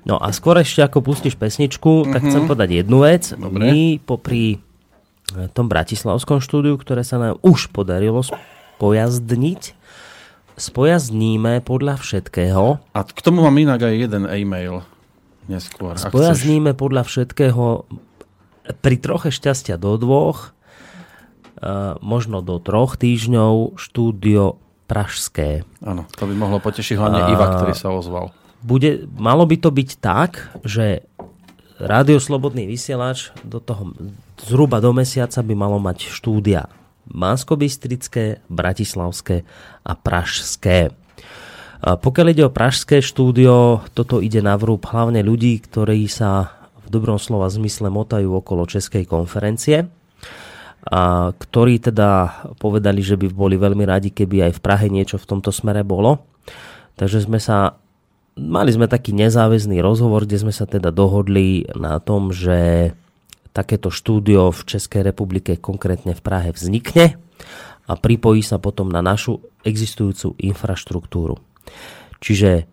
No 0.05 0.21
a 0.21 0.29
skôr 0.35 0.61
ešte 0.61 0.85
ako 0.85 1.01
pustíš 1.01 1.39
pesničku, 1.39 2.05
mm-hmm. 2.05 2.13
tak 2.13 2.21
chcem 2.27 2.43
mhm. 2.45 2.49
povedať 2.53 2.69
jednu 2.85 2.99
vec. 3.01 3.23
Dobre. 3.33 3.63
My 3.65 3.79
popri 4.03 4.61
eh, 5.33 5.49
tom 5.57 5.73
bratislavskom 5.73 6.45
štúdiu, 6.45 6.77
ktoré 6.77 7.01
sa 7.01 7.17
nám 7.17 7.41
už 7.41 7.73
podarilo 7.73 8.21
spojazdniť, 8.21 9.63
spojazníme 10.61 11.65
podľa 11.65 11.97
všetkého. 12.03 12.83
A 12.93 12.99
k 13.07 13.21
tomu 13.25 13.47
mám 13.47 13.57
inak 13.57 13.81
aj 13.89 13.95
jeden 13.95 14.29
e-mail 14.29 14.85
neskôr. 15.53 16.01
Spojazníme 16.01 16.73
podľa 16.73 17.05
všetkého 17.05 17.85
pri 18.81 18.97
troche 18.97 19.29
šťastia 19.29 19.77
do 19.77 19.99
dvoch, 20.01 20.57
uh, 21.61 21.99
možno 22.01 22.41
do 22.41 22.57
troch 22.63 22.97
týždňov 22.97 23.77
štúdio 23.77 24.57
Pražské. 24.89 25.65
Áno, 25.81 26.05
to 26.17 26.29
by 26.29 26.35
mohlo 26.37 26.61
potešiť 26.61 26.97
hlavne 27.01 27.33
Iva, 27.33 27.47
ktorý 27.57 27.73
sa 27.73 27.93
ozval. 27.93 28.33
Bude, 28.61 29.09
malo 29.17 29.49
by 29.49 29.57
to 29.59 29.73
byť 29.73 29.91
tak, 29.99 30.53
že 30.63 31.03
Rádio 31.83 32.23
Slobodný 32.23 32.69
vysielač 32.71 33.35
do 33.43 33.59
toho 33.59 33.91
zhruba 34.39 34.79
do 34.79 34.95
mesiaca 34.95 35.43
by 35.43 35.55
malo 35.57 35.83
mať 35.83 36.13
štúdia 36.13 36.71
Mansko-Bystrické, 37.11 38.47
Bratislavské 38.47 39.43
a 39.83 39.93
Pražské. 39.99 40.95
Pokiaľ 41.83 42.27
ide 42.31 42.47
o 42.47 42.55
pražské 42.55 43.03
štúdio, 43.03 43.83
toto 43.91 44.23
ide 44.23 44.39
na 44.39 44.55
vrúb 44.55 44.87
hlavne 44.87 45.19
ľudí, 45.27 45.59
ktorí 45.59 46.07
sa 46.07 46.63
v 46.87 46.95
dobrom 46.95 47.19
slova 47.19 47.51
zmysle 47.51 47.91
motajú 47.91 48.39
okolo 48.39 48.71
Českej 48.71 49.03
konferencie, 49.03 49.91
a 50.83 51.31
ktorí 51.35 51.83
teda 51.83 52.43
povedali, 52.59 53.03
že 53.03 53.19
by 53.19 53.31
boli 53.31 53.55
veľmi 53.59 53.83
radi, 53.87 54.11
keby 54.15 54.51
aj 54.51 54.53
v 54.59 54.63
Prahe 54.63 54.87
niečo 54.91 55.19
v 55.19 55.27
tomto 55.27 55.55
smere 55.55 55.83
bolo. 55.87 56.27
Takže 56.99 57.23
sme 57.27 57.39
sa 57.39 57.79
mali 58.39 58.71
sme 58.73 58.89
taký 58.89 59.13
nezáväzný 59.13 59.83
rozhovor, 59.85 60.25
kde 60.25 60.41
sme 60.41 60.55
sa 60.55 60.65
teda 60.65 60.91
dohodli 60.91 61.69
na 61.77 62.01
tom, 62.01 62.33
že 62.33 62.91
takéto 63.53 63.93
štúdio 63.93 64.49
v 64.49 64.61
Českej 64.65 65.05
republike, 65.05 65.61
konkrétne 65.61 66.17
v 66.17 66.25
Prahe, 66.25 66.51
vznikne 66.55 67.21
a 67.85 67.93
pripojí 67.93 68.41
sa 68.41 68.57
potom 68.57 68.89
na 68.89 69.05
našu 69.05 69.45
existujúcu 69.67 70.35
infraštruktúru. 70.41 71.37
Čiže 72.23 72.71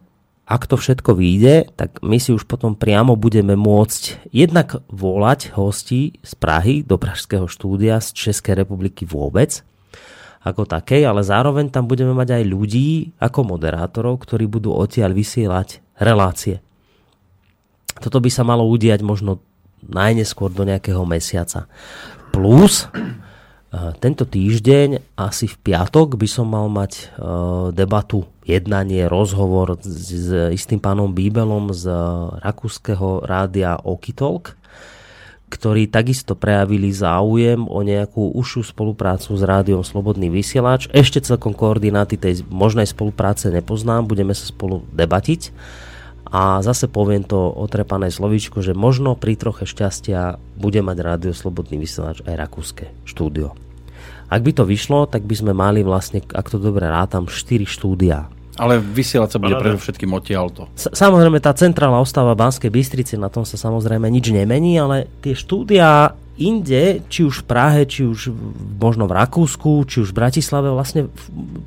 ak 0.50 0.66
to 0.66 0.82
všetko 0.82 1.14
vyjde, 1.14 1.70
tak 1.78 2.02
my 2.02 2.18
si 2.18 2.34
už 2.34 2.50
potom 2.50 2.74
priamo 2.74 3.14
budeme 3.14 3.54
môcť 3.54 4.34
jednak 4.34 4.82
volať 4.90 5.54
hostí 5.54 6.18
z 6.26 6.34
Prahy 6.42 6.82
do 6.82 6.98
Pražského 6.98 7.46
štúdia 7.46 8.02
z 8.02 8.18
Českej 8.18 8.66
republiky 8.66 9.06
vôbec 9.06 9.62
ako 10.42 10.66
takej, 10.66 11.06
ale 11.06 11.22
zároveň 11.22 11.70
tam 11.70 11.86
budeme 11.86 12.16
mať 12.18 12.42
aj 12.42 12.44
ľudí 12.50 13.14
ako 13.22 13.54
moderátorov, 13.54 14.24
ktorí 14.26 14.50
budú 14.50 14.74
odtiaľ 14.74 15.14
vysielať 15.14 15.84
relácie. 16.00 16.64
Toto 18.00 18.18
by 18.24 18.32
sa 18.32 18.48
malo 18.48 18.64
udiať 18.66 19.04
možno 19.04 19.44
najneskôr 19.84 20.50
do 20.50 20.64
nejakého 20.64 21.04
mesiaca. 21.04 21.68
Plus 22.32 22.88
tento 24.02 24.26
týždeň, 24.26 25.14
asi 25.14 25.46
v 25.46 25.58
piatok, 25.62 26.18
by 26.18 26.26
som 26.26 26.50
mal 26.50 26.66
mať 26.74 26.92
e, 26.98 27.04
debatu, 27.70 28.26
jednanie, 28.42 29.06
rozhovor 29.06 29.78
s 29.86 30.34
istým 30.50 30.82
pánom 30.82 31.14
Bíbelom 31.14 31.70
z 31.70 31.86
rakúskeho 32.42 33.30
rádia 33.30 33.78
Okitalk, 33.78 34.58
ktorí 35.54 35.86
takisto 35.86 36.34
prejavili 36.34 36.90
záujem 36.90 37.70
o 37.70 37.86
nejakú 37.86 38.34
užšiu 38.34 38.74
spoluprácu 38.74 39.38
s 39.38 39.44
rádiom 39.46 39.86
Slobodný 39.86 40.34
vysielač. 40.34 40.90
Ešte 40.90 41.22
celkom 41.22 41.54
koordináty 41.54 42.18
tej 42.18 42.42
možnej 42.50 42.90
spolupráce 42.90 43.54
nepoznám, 43.54 44.10
budeme 44.10 44.34
sa 44.34 44.50
spolu 44.50 44.82
debatiť. 44.94 45.54
A 46.30 46.62
zase 46.62 46.86
poviem 46.86 47.26
to 47.26 47.50
otrepané 47.50 48.14
slovíčko, 48.14 48.62
že 48.62 48.78
možno 48.78 49.18
pri 49.18 49.34
troche 49.34 49.66
šťastia 49.66 50.38
bude 50.62 50.86
mať 50.86 50.98
rádio 51.02 51.34
Slobodný 51.34 51.82
vysielač 51.82 52.22
aj 52.22 52.36
rakúske 52.38 52.86
štúdio. 53.02 53.58
Ak 54.30 54.46
by 54.46 54.54
to 54.54 54.62
vyšlo, 54.62 55.10
tak 55.10 55.26
by 55.26 55.34
sme 55.34 55.58
mali 55.58 55.82
vlastne, 55.82 56.22
ak 56.22 56.54
to 56.54 56.62
dobre 56.62 56.86
rátam, 56.86 57.26
4 57.26 57.66
štúdia. 57.66 58.30
Ale 58.62 58.78
vysielať 58.78 59.30
sa 59.34 59.42
bude 59.42 59.58
predovšetkým 59.58 60.12
odtiaľto. 60.14 60.70
Samozrejme, 60.78 61.42
tá 61.42 61.50
centrálna 61.58 61.98
ostáva 61.98 62.38
Banskej 62.38 62.70
Bystrice, 62.70 63.18
na 63.18 63.34
tom 63.34 63.42
sa 63.48 63.58
samozrejme 63.58 64.06
nič 64.06 64.30
nemení, 64.30 64.78
ale 64.78 65.10
tie 65.26 65.34
štúdia 65.34 66.14
inde, 66.38 67.02
či 67.10 67.26
už 67.26 67.42
v 67.42 67.48
Prahe, 67.50 67.82
či 67.90 68.06
už 68.06 68.30
možno 68.78 69.10
v 69.10 69.16
Rakúsku, 69.18 69.88
či 69.90 70.06
už 70.06 70.14
v 70.14 70.20
Bratislave, 70.22 70.70
vlastne 70.70 71.10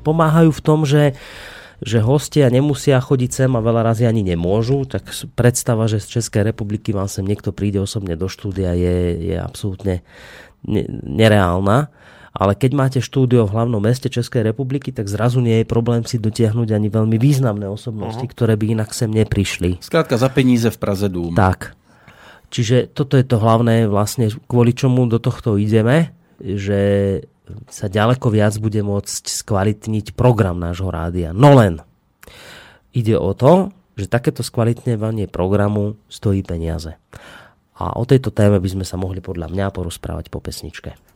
pomáhajú 0.07 0.55
v 0.55 0.63
tom, 0.63 0.85
že 0.87 1.17
že 1.83 1.99
hostia 1.99 2.47
nemusia 2.47 2.97
chodiť 3.03 3.31
sem 3.43 3.51
a 3.51 3.59
veľa 3.59 3.83
razy 3.83 4.07
ani 4.07 4.23
nemôžu, 4.23 4.87
tak 4.87 5.11
predstava, 5.35 5.91
že 5.91 5.99
z 5.99 6.19
Českej 6.19 6.47
republiky 6.55 6.95
vám 6.95 7.11
sem 7.11 7.27
niekto 7.27 7.51
príde 7.51 7.83
osobne 7.83 8.15
do 8.15 8.31
štúdia 8.31 8.71
je, 8.71 9.19
je 9.19 9.35
absolútne 9.35 9.99
nereálna. 11.03 11.91
Ale 12.33 12.57
keď 12.57 12.71
máte 12.73 12.99
štúdio 13.03 13.45
v 13.45 13.53
hlavnom 13.53 13.77
meste 13.77 14.09
Českej 14.09 14.41
republiky, 14.41 14.89
tak 14.89 15.05
zrazu 15.05 15.37
nie 15.37 15.61
je 15.61 15.69
problém 15.69 16.01
si 16.01 16.17
dotiahnuť 16.17 16.73
ani 16.73 16.89
veľmi 16.89 17.21
významné 17.21 17.69
osobnosti, 17.69 18.25
uh-huh. 18.25 18.33
ktoré 18.33 18.57
by 18.57 18.73
inak 18.73 18.89
sem 18.89 19.13
neprišli. 19.13 19.77
Skrátka 19.85 20.17
za 20.17 20.33
peníze 20.33 20.65
v 20.73 20.77
Praze 20.81 21.13
Dúm. 21.13 21.37
Tak. 21.37 21.77
Čiže 22.49 22.89
toto 22.89 23.21
je 23.21 23.25
to 23.27 23.37
hlavné 23.37 23.85
vlastne, 23.85 24.33
kvôli 24.49 24.73
čomu 24.73 25.05
do 25.05 25.21
tohto 25.21 25.61
ideme, 25.61 26.17
že 26.41 26.81
sa 27.67 27.91
ďaleko 27.91 28.31
viac 28.31 28.55
bude 28.59 28.79
môcť 28.79 29.23
skvalitniť 29.27 30.15
program 30.15 30.59
nášho 30.59 30.87
rádia. 30.87 31.35
No 31.35 31.55
len, 31.55 31.83
ide 32.95 33.19
o 33.19 33.31
to, 33.35 33.75
že 33.99 34.09
takéto 34.09 34.41
skvalitňovanie 34.41 35.29
programu 35.29 35.99
stojí 36.09 36.41
peniaze. 36.41 36.97
A 37.77 37.93
o 37.97 38.03
tejto 38.05 38.33
téme 38.33 38.57
by 38.57 38.69
sme 38.69 38.85
sa 38.87 38.97
mohli 38.97 39.19
podľa 39.19 39.49
mňa 39.51 39.73
porozprávať 39.73 40.29
po 40.29 40.39
pesničke. 40.39 41.12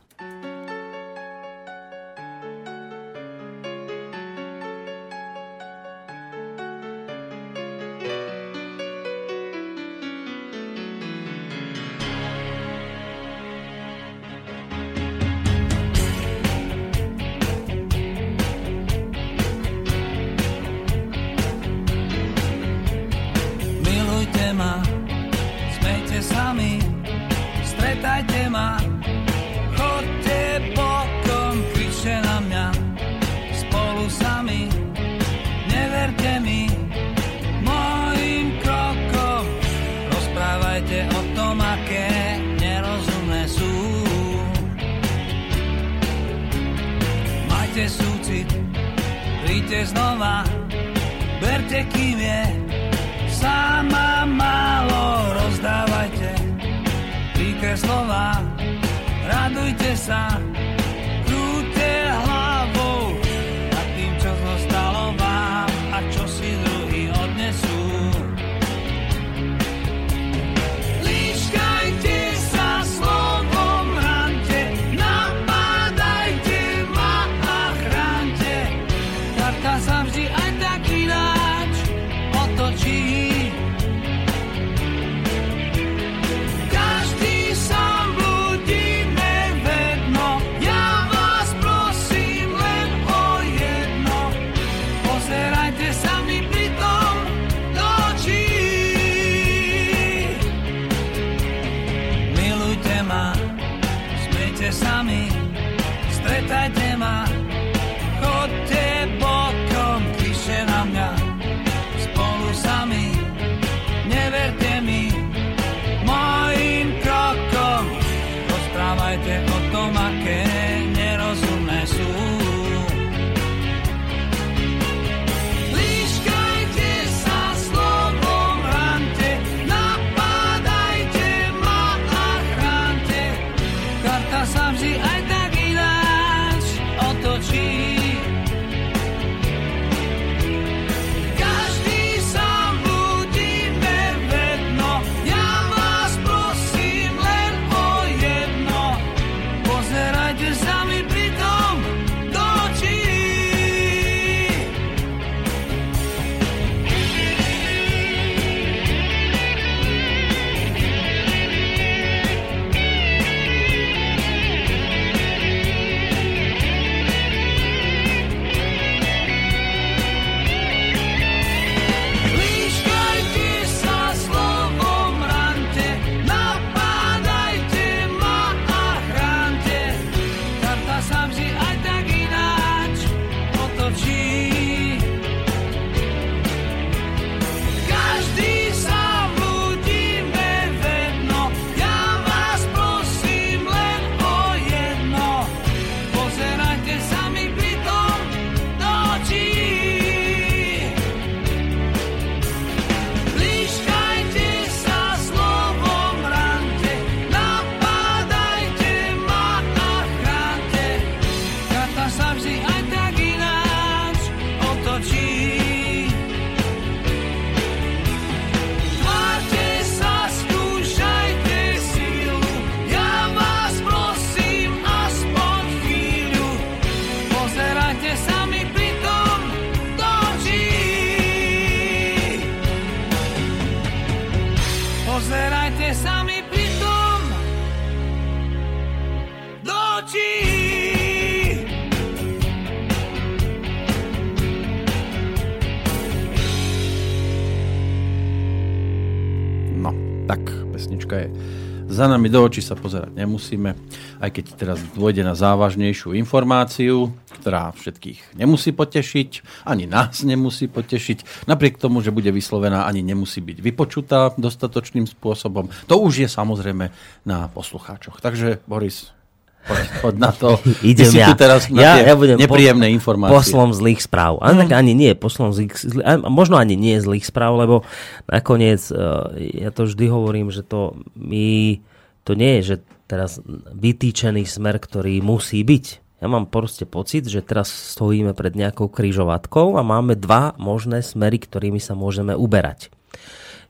Nami 252.28 252.36
do 252.36 252.44
očí 252.44 252.60
sa 252.60 252.76
pozerať 252.76 253.16
nemusíme, 253.16 253.72
aj 254.20 254.30
keď 254.36 254.44
teraz 254.52 254.78
dôjde 254.92 255.24
na 255.24 255.32
závažnejšiu 255.32 256.12
informáciu, 256.12 257.16
ktorá 257.40 257.72
všetkých 257.72 258.36
nemusí 258.36 258.76
potešiť, 258.76 259.64
ani 259.64 259.88
nás 259.88 260.20
nemusí 260.28 260.68
potešiť. 260.68 261.48
Napriek 261.48 261.80
tomu, 261.80 262.04
že 262.04 262.12
bude 262.12 262.28
vyslovená, 262.28 262.84
ani 262.84 263.00
nemusí 263.00 263.40
byť 263.40 263.58
vypočutá 263.64 264.36
dostatočným 264.36 265.08
spôsobom. 265.08 265.72
To 265.88 265.94
už 266.04 266.20
je 266.20 266.28
samozrejme 266.28 266.92
na 267.24 267.48
poslucháčoch. 267.48 268.20
Takže 268.20 268.60
Boris, 268.68 269.16
poď, 269.64 269.84
poď 270.04 270.14
na 270.20 270.30
to. 270.36 270.60
Idem 270.92 271.12
ja. 271.16 271.32
tu 271.32 271.40
teraz 271.40 271.72
na 271.72 271.80
ja, 271.80 271.92
tie 271.96 272.12
ja 272.12 272.16
budem 272.16 272.36
nepríjemné 272.36 272.92
po, 272.92 272.94
informácie. 273.00 273.36
Poslom 273.40 273.72
zlých 273.72 274.04
správ. 274.04 274.36
Ale 274.44 274.68
tak 274.68 274.76
ani 274.76 274.92
nie 274.92 275.16
poslom 275.16 275.56
zlých, 275.56 275.72
zlých, 275.80 276.04
možno 276.28 276.60
ani 276.60 276.76
nie 276.76 277.00
zlých 277.00 277.24
správ, 277.24 277.56
lebo 277.56 277.88
nakoniec, 278.28 278.84
eh, 278.92 279.64
ja 279.64 279.72
to 279.72 279.88
vždy 279.88 280.04
hovorím, 280.12 280.52
že 280.52 280.60
to 280.60 281.00
my, 281.16 281.80
to 282.28 282.36
nie 282.36 282.60
je, 282.60 282.76
že 282.76 282.76
teraz 283.08 283.40
vytýčený 283.72 284.44
smer, 284.44 284.76
ktorý 284.76 285.24
musí 285.24 285.64
byť. 285.64 286.04
Ja 286.20 286.28
mám 286.28 286.44
proste 286.44 286.84
pocit, 286.84 287.24
že 287.24 287.40
teraz 287.40 287.72
stojíme 287.72 288.36
pred 288.36 288.52
nejakou 288.52 288.92
kryžovatkou 288.92 289.80
a 289.80 289.82
máme 289.86 290.12
dva 290.12 290.52
možné 290.60 291.00
smery, 291.00 291.40
ktorými 291.40 291.80
sa 291.80 291.96
môžeme 291.96 292.36
uberať. 292.36 292.92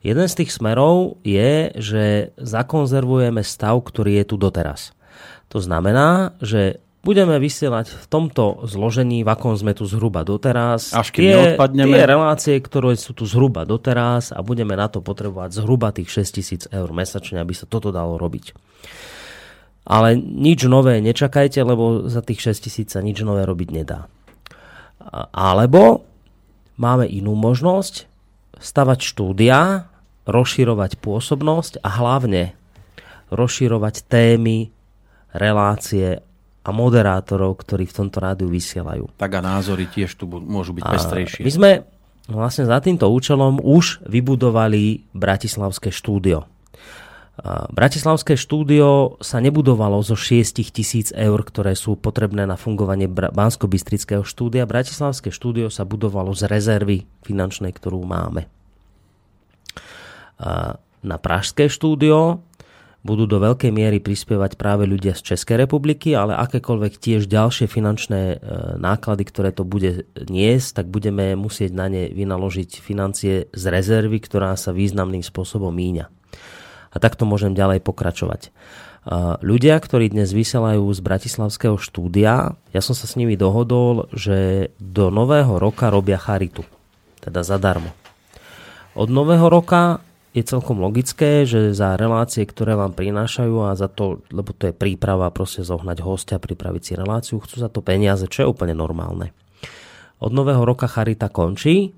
Jeden 0.03 0.27
z 0.27 0.43
tých 0.43 0.51
smerov 0.51 1.23
je, 1.23 1.71
že 1.79 2.35
zakonzervujeme 2.35 3.39
stav, 3.47 3.79
ktorý 3.79 4.19
je 4.19 4.25
tu 4.27 4.35
doteraz. 4.35 4.91
To 5.55 5.63
znamená, 5.63 6.35
že 6.43 6.83
budeme 6.99 7.39
vysielať 7.39 7.95
v 7.95 8.05
tomto 8.11 8.67
zložení, 8.67 9.23
v 9.23 9.29
akom 9.31 9.55
sme 9.55 9.71
tu 9.71 9.87
zhruba 9.87 10.27
doteraz. 10.27 10.91
Až 10.91 11.15
kým 11.15 11.23
tie, 11.23 11.33
neodpadneme. 11.35 11.95
tie 11.95 12.03
relácie, 12.03 12.55
ktoré 12.59 12.99
sú 12.99 13.15
tu 13.15 13.23
zhruba 13.23 13.63
doteraz 13.63 14.35
a 14.35 14.43
budeme 14.43 14.75
na 14.75 14.91
to 14.91 14.99
potrebovať 14.99 15.55
zhruba 15.55 15.95
tých 15.95 16.11
6000 16.11 16.71
eur 16.75 16.89
mesačne, 16.91 17.39
aby 17.39 17.55
sa 17.55 17.63
toto 17.63 17.95
dalo 17.95 18.19
robiť. 18.19 18.51
Ale 19.89 20.19
nič 20.19 20.69
nové 20.69 21.01
nečakajte, 21.01 21.63
lebo 21.63 22.05
za 22.11 22.21
tých 22.21 22.45
6000 22.45 22.93
sa 22.93 22.99
nič 22.99 23.23
nové 23.23 23.47
robiť 23.47 23.69
nedá. 23.73 24.11
Alebo 25.33 26.03
máme 26.75 27.07
inú 27.07 27.33
možnosť 27.33 28.05
stavať 28.59 28.99
štúdia, 28.99 29.87
rozširovať 30.27 30.99
pôsobnosť 30.99 31.79
a 31.81 31.89
hlavne 31.89 32.53
rozširovať 33.31 34.05
témy, 34.05 34.69
relácie 35.33 36.21
a 36.63 36.69
moderátorov, 36.75 37.59
ktorí 37.63 37.87
v 37.87 37.95
tomto 38.03 38.17
rádiu 38.19 38.47
vysielajú. 38.51 39.09
Tak 39.15 39.31
a 39.39 39.41
názory 39.41 39.87
tiež 39.87 40.11
tu 40.19 40.27
môžu 40.27 40.75
byť 40.75 40.83
pestrejšie. 40.83 41.43
My 41.47 41.51
sme 41.51 41.71
vlastne 42.29 42.67
za 42.67 42.77
týmto 42.83 43.07
účelom 43.09 43.63
už 43.63 44.03
vybudovali 44.05 45.07
Bratislavské 45.15 45.89
štúdio. 45.89 46.45
A 47.39 47.71
Bratislavské 47.71 48.35
štúdio 48.35 49.15
sa 49.23 49.39
nebudovalo 49.39 50.03
zo 50.03 50.19
6 50.19 50.59
tisíc 50.75 51.15
eur, 51.15 51.39
ktoré 51.39 51.71
sú 51.71 51.95
potrebné 51.95 52.43
na 52.43 52.59
fungovanie 52.59 53.07
Bra- 53.07 53.31
Bansko-Bystrického 53.31 54.27
štúdia. 54.27 54.67
Bratislavské 54.67 55.31
štúdio 55.31 55.71
sa 55.71 55.87
budovalo 55.87 56.35
z 56.35 56.51
rezervy 56.51 57.07
finančnej, 57.23 57.71
ktorú 57.71 58.03
máme. 58.03 58.51
A 60.35 60.75
Na 60.99 61.15
Pražské 61.15 61.71
štúdio 61.71 62.43
budú 62.99 63.23
do 63.23 63.39
veľkej 63.39 63.71
miery 63.71 64.03
prispievať 64.03 64.59
práve 64.59 64.83
ľudia 64.83 65.15
z 65.15 65.33
Českej 65.33 65.63
republiky, 65.63 66.11
ale 66.11 66.35
akékoľvek 66.35 66.99
tiež 66.99 67.31
ďalšie 67.31 67.71
finančné 67.71 68.21
e, 68.35 68.37
náklady, 68.75 69.23
ktoré 69.23 69.49
to 69.55 69.63
bude 69.63 70.11
niesť, 70.27 70.83
tak 70.83 70.85
budeme 70.91 71.33
musieť 71.39 71.71
na 71.71 71.87
ne 71.87 72.11
vynaložiť 72.11 72.83
financie 72.83 73.47
z 73.55 73.63
rezervy, 73.71 74.19
ktorá 74.19 74.51
sa 74.59 74.75
významným 74.75 75.23
spôsobom 75.23 75.71
míňa. 75.71 76.11
A 76.89 76.97
takto 76.99 77.23
môžem 77.23 77.55
ďalej 77.55 77.85
pokračovať. 77.85 78.51
A 79.07 79.39
Ľudia, 79.39 79.79
ktorí 79.79 80.11
dnes 80.11 80.35
vysielajú 80.35 80.91
z 80.91 80.99
Bratislavského 80.99 81.79
štúdia, 81.79 82.59
ja 82.75 82.81
som 82.83 82.91
sa 82.91 83.07
s 83.07 83.15
nimi 83.15 83.39
dohodol, 83.39 84.11
že 84.11 84.69
do 84.77 85.07
nového 85.07 85.55
roka 85.55 85.87
robia 85.87 86.19
charitu. 86.19 86.67
Teda 87.23 87.41
zadarmo. 87.47 87.95
Od 88.99 89.07
nového 89.07 89.47
roka 89.47 90.03
je 90.29 90.43
celkom 90.45 90.77
logické, 90.77 91.41
že 91.49 91.73
za 91.73 91.97
relácie, 91.97 92.45
ktoré 92.45 92.77
vám 92.77 92.93
prinášajú 92.93 93.55
a 93.65 93.73
za 93.73 93.89
to, 93.89 94.21
lebo 94.29 94.53
to 94.53 94.69
je 94.69 94.77
príprava, 94.77 95.33
proste 95.33 95.65
zohnať 95.65 96.05
hostia, 96.05 96.37
pripraviť 96.37 96.81
si 96.85 96.93
reláciu, 96.93 97.41
chcú 97.41 97.55
za 97.57 97.69
to 97.69 97.81
peniaze, 97.81 98.29
čo 98.29 98.45
je 98.45 98.51
úplne 98.51 98.77
normálne. 98.77 99.33
Od 100.21 100.29
nového 100.29 100.61
roka 100.61 100.85
Charita 100.85 101.33
končí 101.33 101.97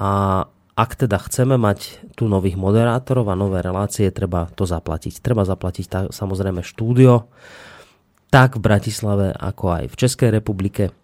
a 0.00 0.44
ak 0.80 0.90
teda 0.96 1.20
chceme 1.20 1.60
mať 1.60 2.08
tu 2.16 2.24
nových 2.24 2.56
moderátorov 2.56 3.28
a 3.28 3.36
nové 3.36 3.60
relácie, 3.60 4.08
treba 4.08 4.48
to 4.56 4.64
zaplatiť. 4.64 5.20
Treba 5.20 5.44
zaplatiť 5.44 5.84
tá, 5.84 6.00
samozrejme 6.08 6.64
štúdio, 6.64 7.28
tak 8.32 8.56
v 8.56 8.64
Bratislave, 8.64 9.36
ako 9.36 9.64
aj 9.76 9.84
v 9.92 9.98
Českej 10.00 10.30
republike. 10.32 10.96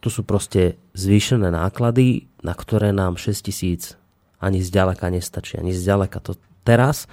Tu 0.00 0.08
sú 0.08 0.24
proste 0.24 0.80
zvýšené 0.96 1.52
náklady, 1.52 2.32
na 2.40 2.56
ktoré 2.56 2.96
nám 2.96 3.20
6 3.20 3.44
tisíc 3.44 3.99
ani 4.40 4.64
zďaleka 4.64 5.06
nestačí, 5.12 5.60
ani 5.60 5.76
zďaleka 5.76 6.18
to 6.24 6.34
teraz. 6.64 7.06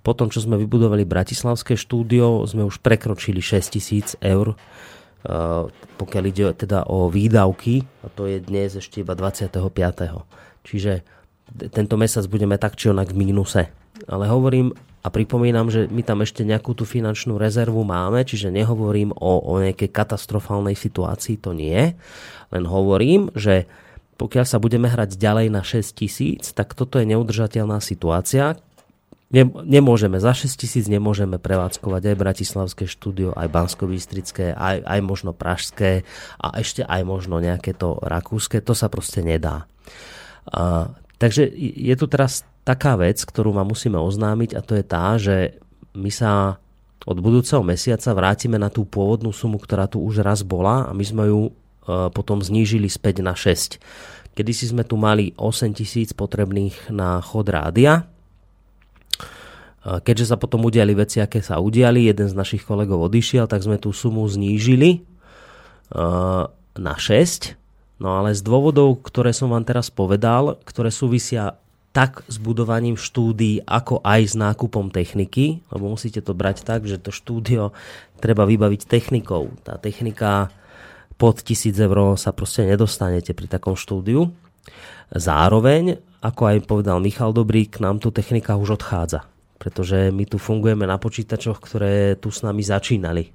Po 0.00 0.16
tom, 0.16 0.32
čo 0.32 0.40
sme 0.40 0.56
vybudovali 0.56 1.04
Bratislavské 1.04 1.76
štúdio, 1.76 2.48
sme 2.48 2.64
už 2.64 2.80
prekročili 2.80 3.44
6 3.44 3.76
tisíc 3.76 4.16
eur, 4.24 4.56
uh, 4.56 5.68
pokiaľ 6.00 6.24
ide 6.24 6.44
teda 6.56 6.88
o 6.88 7.12
výdavky, 7.12 7.84
a 8.04 8.08
to 8.08 8.24
je 8.24 8.40
dnes 8.40 8.80
ešte 8.80 9.04
iba 9.04 9.12
25. 9.12 9.60
Čiže 10.64 11.04
tento 11.68 11.94
mesiac 12.00 12.24
budeme 12.32 12.56
tak 12.56 12.80
či 12.80 12.88
onak 12.88 13.12
v 13.12 13.20
mínuse. 13.28 13.68
Ale 14.08 14.24
hovorím 14.30 14.72
a 15.00 15.08
pripomínam, 15.08 15.72
že 15.72 15.88
my 15.88 16.04
tam 16.04 16.20
ešte 16.20 16.44
nejakú 16.44 16.76
tú 16.76 16.84
finančnú 16.84 17.40
rezervu 17.40 17.80
máme, 17.84 18.20
čiže 18.24 18.52
nehovorím 18.52 19.16
o, 19.16 19.40
o 19.40 19.52
nejakej 19.56 19.88
katastrofálnej 19.88 20.76
situácii, 20.76 21.40
to 21.40 21.56
nie. 21.56 21.96
Len 22.52 22.64
hovorím, 22.68 23.32
že 23.32 23.64
pokiaľ 24.20 24.44
sa 24.44 24.60
budeme 24.60 24.84
hrať 24.84 25.16
ďalej 25.16 25.46
na 25.48 25.64
6 25.64 25.96
tisíc, 25.96 26.52
tak 26.52 26.76
toto 26.76 27.00
je 27.00 27.08
neudržateľná 27.08 27.80
situácia. 27.80 28.60
Ne, 29.32 29.48
nemôžeme, 29.48 30.20
za 30.20 30.36
6 30.36 30.60
tisíc 30.60 30.84
nemôžeme 30.92 31.40
prevádzkovať 31.40 32.12
aj 32.12 32.20
Bratislavské 32.20 32.84
štúdio, 32.84 33.32
aj 33.32 33.48
bansko 33.48 33.88
aj, 33.88 34.76
aj 34.84 35.00
možno 35.00 35.32
Pražské 35.32 36.04
a 36.36 36.60
ešte 36.60 36.84
aj 36.84 37.00
možno 37.08 37.40
nejaké 37.40 37.72
to 37.72 37.96
Rakúske. 37.96 38.60
To 38.60 38.76
sa 38.76 38.92
proste 38.92 39.24
nedá. 39.24 39.64
A, 40.52 40.92
takže 41.16 41.48
je 41.56 41.94
tu 41.96 42.04
teraz 42.04 42.44
taká 42.60 43.00
vec, 43.00 43.24
ktorú 43.24 43.56
vám 43.56 43.72
musíme 43.72 43.96
oznámiť 43.96 44.52
a 44.52 44.60
to 44.60 44.76
je 44.76 44.84
tá, 44.84 45.16
že 45.16 45.56
my 45.96 46.10
sa 46.12 46.60
od 47.08 47.16
budúceho 47.24 47.64
mesiaca 47.64 48.12
vrátime 48.12 48.60
na 48.60 48.68
tú 48.68 48.84
pôvodnú 48.84 49.32
sumu, 49.32 49.56
ktorá 49.56 49.88
tu 49.88 50.04
už 50.04 50.20
raz 50.20 50.44
bola 50.44 50.84
a 50.84 50.92
my 50.92 51.04
sme 51.06 51.24
ju 51.32 51.48
potom 52.10 52.44
znížili 52.44 52.86
späť 52.86 53.22
na 53.24 53.34
6. 53.34 53.80
Kedy 54.36 54.52
si 54.54 54.70
sme 54.70 54.86
tu 54.86 54.94
mali 54.94 55.34
8 55.34 55.74
tisíc 55.74 56.14
potrebných 56.14 56.94
na 56.94 57.18
chod 57.18 57.50
rádia. 57.50 58.06
Keďže 59.80 60.30
sa 60.30 60.36
potom 60.36 60.68
udiali 60.68 60.92
veci, 60.92 61.24
aké 61.24 61.40
sa 61.40 61.56
udiali, 61.56 62.04
jeden 62.04 62.28
z 62.28 62.36
našich 62.36 62.68
kolegov 62.68 63.00
odišiel, 63.08 63.48
tak 63.48 63.64
sme 63.64 63.80
tú 63.80 63.96
sumu 63.96 64.28
znížili 64.28 65.02
na 66.76 66.94
6. 66.96 67.56
No 68.00 68.20
ale 68.20 68.36
z 68.36 68.40
dôvodov, 68.44 69.00
ktoré 69.04 69.32
som 69.32 69.52
vám 69.52 69.64
teraz 69.64 69.88
povedal, 69.88 70.60
ktoré 70.64 70.92
súvisia 70.92 71.56
tak 71.90 72.22
s 72.30 72.38
budovaním 72.38 72.94
štúdií, 72.94 73.66
ako 73.66 73.98
aj 74.06 74.20
s 74.30 74.34
nákupom 74.38 74.94
techniky, 74.94 75.58
lebo 75.74 75.90
musíte 75.90 76.22
to 76.22 76.38
brať 76.38 76.62
tak, 76.62 76.86
že 76.86 77.02
to 77.02 77.10
štúdio 77.10 77.74
treba 78.22 78.46
vybaviť 78.46 78.86
technikou. 78.86 79.50
Tá 79.66 79.74
technika 79.74 80.54
pod 81.20 81.44
1000 81.44 81.76
eur 81.76 82.16
sa 82.16 82.32
proste 82.32 82.64
nedostanete 82.64 83.36
pri 83.36 83.44
takom 83.44 83.76
štúdiu. 83.76 84.32
Zároveň, 85.12 86.00
ako 86.24 86.42
aj 86.48 86.56
povedal 86.64 86.96
Michal 87.04 87.36
Dobrík, 87.36 87.76
nám 87.76 88.00
tu 88.00 88.08
technika 88.08 88.56
už 88.56 88.80
odchádza. 88.80 89.28
Pretože 89.60 90.08
my 90.08 90.24
tu 90.24 90.40
fungujeme 90.40 90.88
na 90.88 90.96
počítačoch, 90.96 91.60
ktoré 91.60 92.16
tu 92.16 92.32
s 92.32 92.40
nami 92.40 92.64
začínali. 92.64 93.28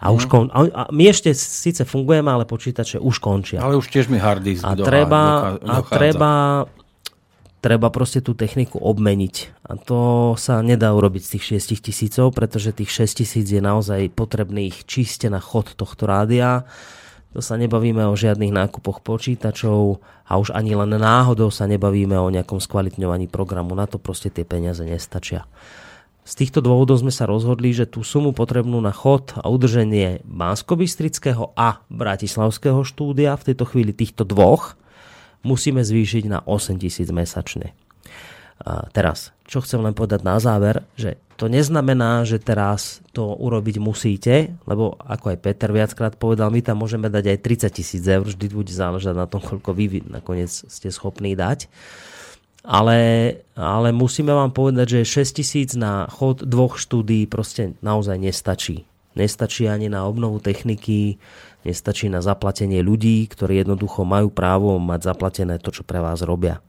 A, 0.00 0.14
už 0.14 0.30
kon, 0.30 0.48
a, 0.54 0.64
a 0.70 0.82
my 0.94 1.10
ešte 1.10 1.34
síce 1.34 1.82
fungujeme, 1.84 2.30
ale 2.30 2.46
počítače 2.46 3.02
už 3.02 3.20
končia. 3.20 3.58
Ale 3.60 3.76
už 3.76 3.90
tiež 3.90 4.08
mi 4.08 4.16
hard 4.16 4.40
disk 4.40 4.62
A 4.64 4.72
dochá- 4.72 4.88
treba, 4.88 5.22
dochá- 5.60 5.60
a 5.66 5.76
treba, 5.92 6.32
treba 7.60 7.88
proste 7.92 8.24
tú 8.24 8.32
techniku 8.32 8.80
obmeniť. 8.80 9.60
A 9.68 9.76
to 9.76 10.00
sa 10.40 10.64
nedá 10.64 10.96
urobiť 10.96 11.20
z 11.20 11.30
tých 11.36 11.44
6 11.60 11.84
tisícov, 11.84 12.32
pretože 12.32 12.72
tých 12.72 12.88
6 12.88 13.20
tisíc 13.20 13.44
je 13.52 13.60
naozaj 13.60 14.08
potrebných 14.16 14.88
čiste 14.88 15.28
na 15.28 15.42
chod 15.42 15.76
tohto 15.76 16.08
rádia. 16.08 16.64
To 17.30 17.38
sa 17.38 17.54
nebavíme 17.54 18.02
o 18.10 18.18
žiadnych 18.18 18.50
nákupoch 18.50 19.06
počítačov 19.06 20.02
a 20.26 20.32
už 20.34 20.50
ani 20.50 20.74
len 20.74 20.98
náhodou 20.98 21.54
sa 21.54 21.70
nebavíme 21.70 22.18
o 22.18 22.26
nejakom 22.26 22.58
skvalitňovaní 22.58 23.30
programu. 23.30 23.78
Na 23.78 23.86
to 23.86 24.02
proste 24.02 24.34
tie 24.34 24.42
peniaze 24.42 24.82
nestačia. 24.82 25.46
Z 26.26 26.46
týchto 26.46 26.58
dôvodov 26.62 27.00
sme 27.00 27.14
sa 27.14 27.30
rozhodli, 27.30 27.70
že 27.74 27.88
tú 27.88 28.02
sumu 28.02 28.30
potrebnú 28.34 28.78
na 28.82 28.90
chod 28.90 29.34
a 29.38 29.46
udrženie 29.46 30.22
bansko 30.26 30.78
a 31.58 31.82
Bratislavského 31.90 32.82
štúdia, 32.82 33.38
v 33.38 33.46
tejto 33.50 33.64
chvíli 33.66 33.94
týchto 33.94 34.26
dvoch, 34.26 34.78
musíme 35.42 35.80
zvýšiť 35.80 36.24
na 36.30 36.38
8 36.44 36.82
tisíc 36.82 37.08
mesačne. 37.10 37.72
A 38.60 38.86
teraz, 38.92 39.32
čo 39.50 39.58
chcem 39.66 39.82
len 39.82 39.90
povedať 39.90 40.22
na 40.22 40.38
záver, 40.38 40.86
že 40.94 41.18
to 41.34 41.50
neznamená, 41.50 42.22
že 42.22 42.38
teraz 42.38 43.02
to 43.10 43.34
urobiť 43.34 43.82
musíte, 43.82 44.54
lebo 44.62 44.94
ako 45.02 45.34
aj 45.34 45.38
Peter 45.42 45.74
viackrát 45.74 46.14
povedal, 46.14 46.54
my 46.54 46.62
tam 46.62 46.78
môžeme 46.78 47.10
dať 47.10 47.34
aj 47.34 47.38
30 47.66 47.74
tisíc 47.74 48.04
eur, 48.06 48.22
vždy 48.22 48.46
bude 48.46 48.70
záležať 48.70 49.18
na 49.18 49.26
tom, 49.26 49.42
koľko 49.42 49.74
vy 49.74 50.06
nakoniec 50.06 50.54
ste 50.54 50.88
schopní 50.94 51.34
dať. 51.34 51.66
Ale, 52.60 53.00
ale 53.56 53.88
musíme 53.90 54.30
vám 54.30 54.54
povedať, 54.54 55.02
že 55.02 55.24
6 55.24 55.40
tisíc 55.42 55.74
na 55.74 56.06
chod 56.06 56.46
dvoch 56.46 56.78
štúdí 56.78 57.26
proste 57.26 57.74
naozaj 57.82 58.20
nestačí. 58.20 58.86
Nestačí 59.18 59.66
ani 59.66 59.90
na 59.90 60.06
obnovu 60.06 60.38
techniky, 60.38 61.18
nestačí 61.66 62.06
na 62.06 62.22
zaplatenie 62.22 62.84
ľudí, 62.84 63.26
ktorí 63.26 63.64
jednoducho 63.64 64.06
majú 64.06 64.30
právo 64.30 64.78
mať 64.78 65.10
zaplatené 65.10 65.58
to, 65.58 65.74
čo 65.74 65.82
pre 65.82 65.98
vás 65.98 66.22
robia. 66.22 66.62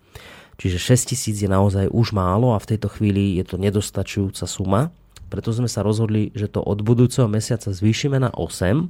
Čiže 0.61 0.77
6 0.77 1.09
tisíc 1.09 1.41
je 1.41 1.49
naozaj 1.49 1.89
už 1.89 2.13
málo 2.13 2.53
a 2.53 2.61
v 2.61 2.69
tejto 2.77 2.85
chvíli 2.93 3.41
je 3.41 3.49
to 3.49 3.57
nedostačujúca 3.57 4.45
suma. 4.45 4.93
Preto 5.33 5.49
sme 5.49 5.65
sa 5.65 5.81
rozhodli, 5.81 6.29
že 6.37 6.45
to 6.45 6.61
od 6.61 6.85
budúceho 6.85 7.25
mesiaca 7.25 7.73
zvýšime 7.73 8.21
na 8.21 8.29
8. 8.29 8.85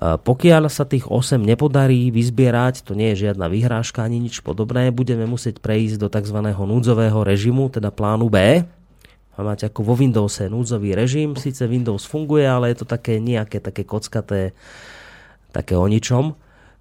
Pokiaľ 0.00 0.72
sa 0.72 0.88
tých 0.88 1.04
8 1.04 1.36
nepodarí 1.36 2.08
vyzbierať, 2.08 2.88
to 2.88 2.96
nie 2.96 3.12
je 3.12 3.28
žiadna 3.28 3.52
vyhrážka 3.52 4.00
ani 4.00 4.16
nič 4.16 4.40
podobné, 4.40 4.88
budeme 4.88 5.28
musieť 5.28 5.60
prejsť 5.60 6.00
do 6.00 6.08
tzv. 6.08 6.40
núdzového 6.40 7.20
režimu, 7.20 7.68
teda 7.68 7.92
plánu 7.92 8.32
B. 8.32 8.64
A 9.36 9.38
máte 9.44 9.68
ako 9.68 9.92
vo 9.92 9.94
Windowse 9.96 10.48
núdzový 10.48 10.96
režim, 10.96 11.36
síce 11.36 11.68
Windows 11.68 12.08
funguje, 12.08 12.48
ale 12.48 12.72
je 12.72 12.80
to 12.80 12.86
také 12.88 13.20
nejaké 13.20 13.60
také 13.60 13.84
kockaté, 13.84 14.56
také 15.52 15.76
o 15.76 15.84
ničom. 15.84 16.32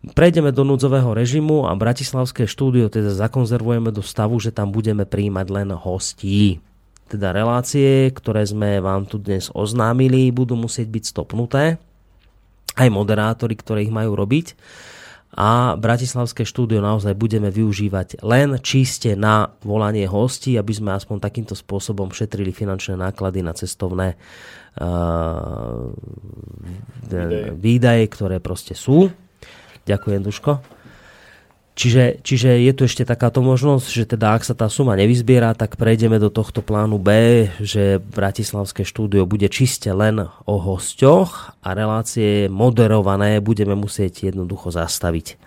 Prejdeme 0.02 0.50
do 0.50 0.66
núdzového 0.66 1.14
režimu 1.14 1.70
a 1.70 1.78
Bratislavské 1.78 2.50
štúdio 2.50 2.90
teda 2.90 3.14
zakonzervujeme 3.14 3.94
do 3.94 4.02
stavu, 4.02 4.42
že 4.42 4.50
tam 4.50 4.74
budeme 4.74 5.06
príjmať 5.06 5.48
len 5.54 5.70
hostí. 5.78 6.58
Teda 7.06 7.30
relácie, 7.30 8.10
ktoré 8.10 8.42
sme 8.42 8.82
vám 8.82 9.06
tu 9.06 9.22
dnes 9.22 9.54
oznámili, 9.54 10.34
budú 10.34 10.58
musieť 10.58 10.90
byť 10.90 11.04
stopnuté. 11.06 11.78
Aj 12.74 12.90
moderátori, 12.90 13.54
ktoré 13.54 13.86
ich 13.86 13.94
majú 13.94 14.18
robiť. 14.18 14.58
A 15.38 15.78
Bratislavské 15.78 16.50
štúdio 16.50 16.82
naozaj 16.82 17.14
budeme 17.14 17.54
využívať 17.54 18.26
len 18.26 18.58
čiste 18.58 19.14
na 19.14 19.54
volanie 19.62 20.10
hostí, 20.10 20.58
aby 20.58 20.74
sme 20.74 20.98
aspoň 20.98 21.22
takýmto 21.22 21.54
spôsobom 21.54 22.10
šetrili 22.10 22.50
finančné 22.50 22.98
náklady 22.98 23.40
na 23.46 23.54
cestovné 23.54 24.20
uh, 24.82 25.94
výdaje. 27.06 27.54
výdaje, 27.54 28.04
ktoré 28.10 28.44
proste 28.44 28.74
sú. 28.74 29.14
Ďakujem, 29.86 30.22
Duško. 30.22 30.62
Čiže, 31.72 32.20
čiže 32.22 32.62
je 32.68 32.72
tu 32.76 32.84
ešte 32.84 33.08
takáto 33.08 33.40
možnosť, 33.40 33.88
že 33.90 34.04
teda 34.04 34.36
ak 34.36 34.44
sa 34.44 34.52
tá 34.54 34.68
suma 34.68 34.94
nevyzbiera, 35.00 35.56
tak 35.56 35.80
prejdeme 35.80 36.20
do 36.20 36.28
tohto 36.28 36.60
plánu 36.60 37.00
B, 37.00 37.10
že 37.64 37.98
Bratislavské 37.98 38.84
štúdio 38.84 39.24
bude 39.24 39.48
čiste 39.48 39.88
len 39.90 40.20
o 40.22 40.56
hosťoch 40.60 41.64
a 41.64 41.70
relácie 41.72 42.52
moderované 42.52 43.40
budeme 43.40 43.74
musieť 43.74 44.30
jednoducho 44.30 44.70
zastaviť. 44.70 45.40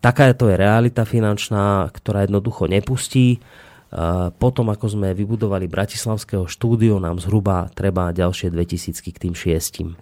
Taká 0.00 0.32
to 0.32 0.48
je 0.48 0.56
realita 0.56 1.04
finančná, 1.04 1.92
ktorá 1.92 2.24
jednoducho 2.24 2.64
nepustí. 2.64 3.38
Potom, 4.40 4.72
ako 4.72 4.86
sme 4.88 5.12
vybudovali 5.12 5.68
Bratislavského 5.68 6.48
štúdio, 6.48 6.96
nám 6.96 7.20
zhruba 7.20 7.68
treba 7.76 8.10
ďalšie 8.16 8.48
2000 8.50 9.04
k 9.04 9.20
tým 9.20 9.36
šiestim. 9.36 10.00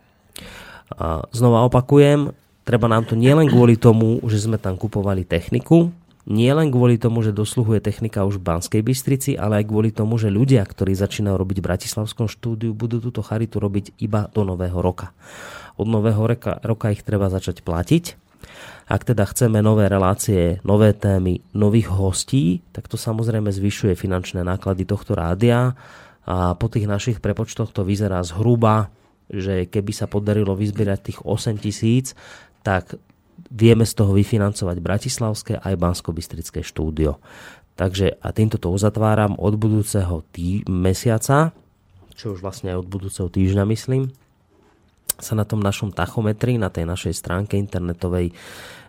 Znova 1.34 1.66
opakujem, 1.66 2.30
Treba 2.66 2.90
nám 2.90 3.06
to 3.06 3.14
nielen 3.14 3.46
kvôli 3.46 3.78
tomu, 3.78 4.18
že 4.26 4.42
sme 4.42 4.58
tam 4.58 4.74
kupovali 4.74 5.22
techniku, 5.22 5.94
nie 6.26 6.50
len 6.50 6.74
kvôli 6.74 6.98
tomu, 6.98 7.22
že 7.22 7.30
dosluhuje 7.30 7.78
technika 7.78 8.26
už 8.26 8.42
v 8.42 8.46
Banskej 8.50 8.82
Bystrici, 8.82 9.38
ale 9.38 9.62
aj 9.62 9.70
kvôli 9.70 9.94
tomu, 9.94 10.18
že 10.18 10.26
ľudia, 10.26 10.66
ktorí 10.66 10.90
začínajú 10.98 11.38
robiť 11.38 11.62
v 11.62 11.66
Bratislavskom 11.70 12.26
štúdiu, 12.26 12.74
budú 12.74 12.98
túto 12.98 13.22
charitu 13.22 13.62
robiť 13.62 13.94
iba 14.02 14.26
do 14.34 14.42
nového 14.42 14.82
roka. 14.82 15.14
Od 15.78 15.86
nového 15.86 16.18
roka, 16.18 16.58
roka 16.66 16.90
ich 16.90 17.06
treba 17.06 17.30
začať 17.30 17.62
platiť. 17.62 18.18
Ak 18.90 19.06
teda 19.06 19.22
chceme 19.30 19.62
nové 19.62 19.86
relácie, 19.86 20.58
nové 20.66 20.90
témy, 20.90 21.38
nových 21.54 21.94
hostí, 21.94 22.66
tak 22.74 22.90
to 22.90 22.98
samozrejme 22.98 23.54
zvyšuje 23.54 23.94
finančné 23.94 24.42
náklady 24.42 24.82
tohto 24.82 25.14
rádia 25.14 25.78
a 26.26 26.58
po 26.58 26.66
tých 26.66 26.90
našich 26.90 27.22
prepočtoch 27.22 27.70
to 27.70 27.86
vyzerá 27.86 28.18
zhruba, 28.26 28.90
že 29.26 29.66
keby 29.66 29.90
sa 29.90 30.06
podarilo 30.06 30.54
vyzbierať 30.54 30.98
tých 31.02 31.18
8 31.22 31.58
tisíc, 31.58 32.14
tak 32.66 32.98
vieme 33.46 33.86
z 33.86 33.94
toho 33.94 34.10
vyfinancovať 34.10 34.82
Bratislavské 34.82 35.62
aj 35.62 35.78
bansko 35.78 36.10
štúdio. 36.66 37.22
Takže 37.78 38.18
a 38.18 38.28
týmto 38.34 38.58
to 38.58 38.74
uzatváram 38.74 39.38
od 39.38 39.54
budúceho 39.54 40.26
tý- 40.34 40.66
mesiaca, 40.66 41.54
čo 42.16 42.34
už 42.34 42.42
vlastne 42.42 42.74
aj 42.74 42.82
od 42.82 42.88
budúceho 42.88 43.28
týždňa 43.30 43.62
myslím, 43.70 44.10
sa 45.20 45.36
na 45.36 45.44
tom 45.44 45.60
našom 45.60 45.92
tachometri, 45.92 46.58
na 46.58 46.72
tej 46.72 46.88
našej 46.88 47.14
stránke 47.14 47.54
internetovej 47.60 48.32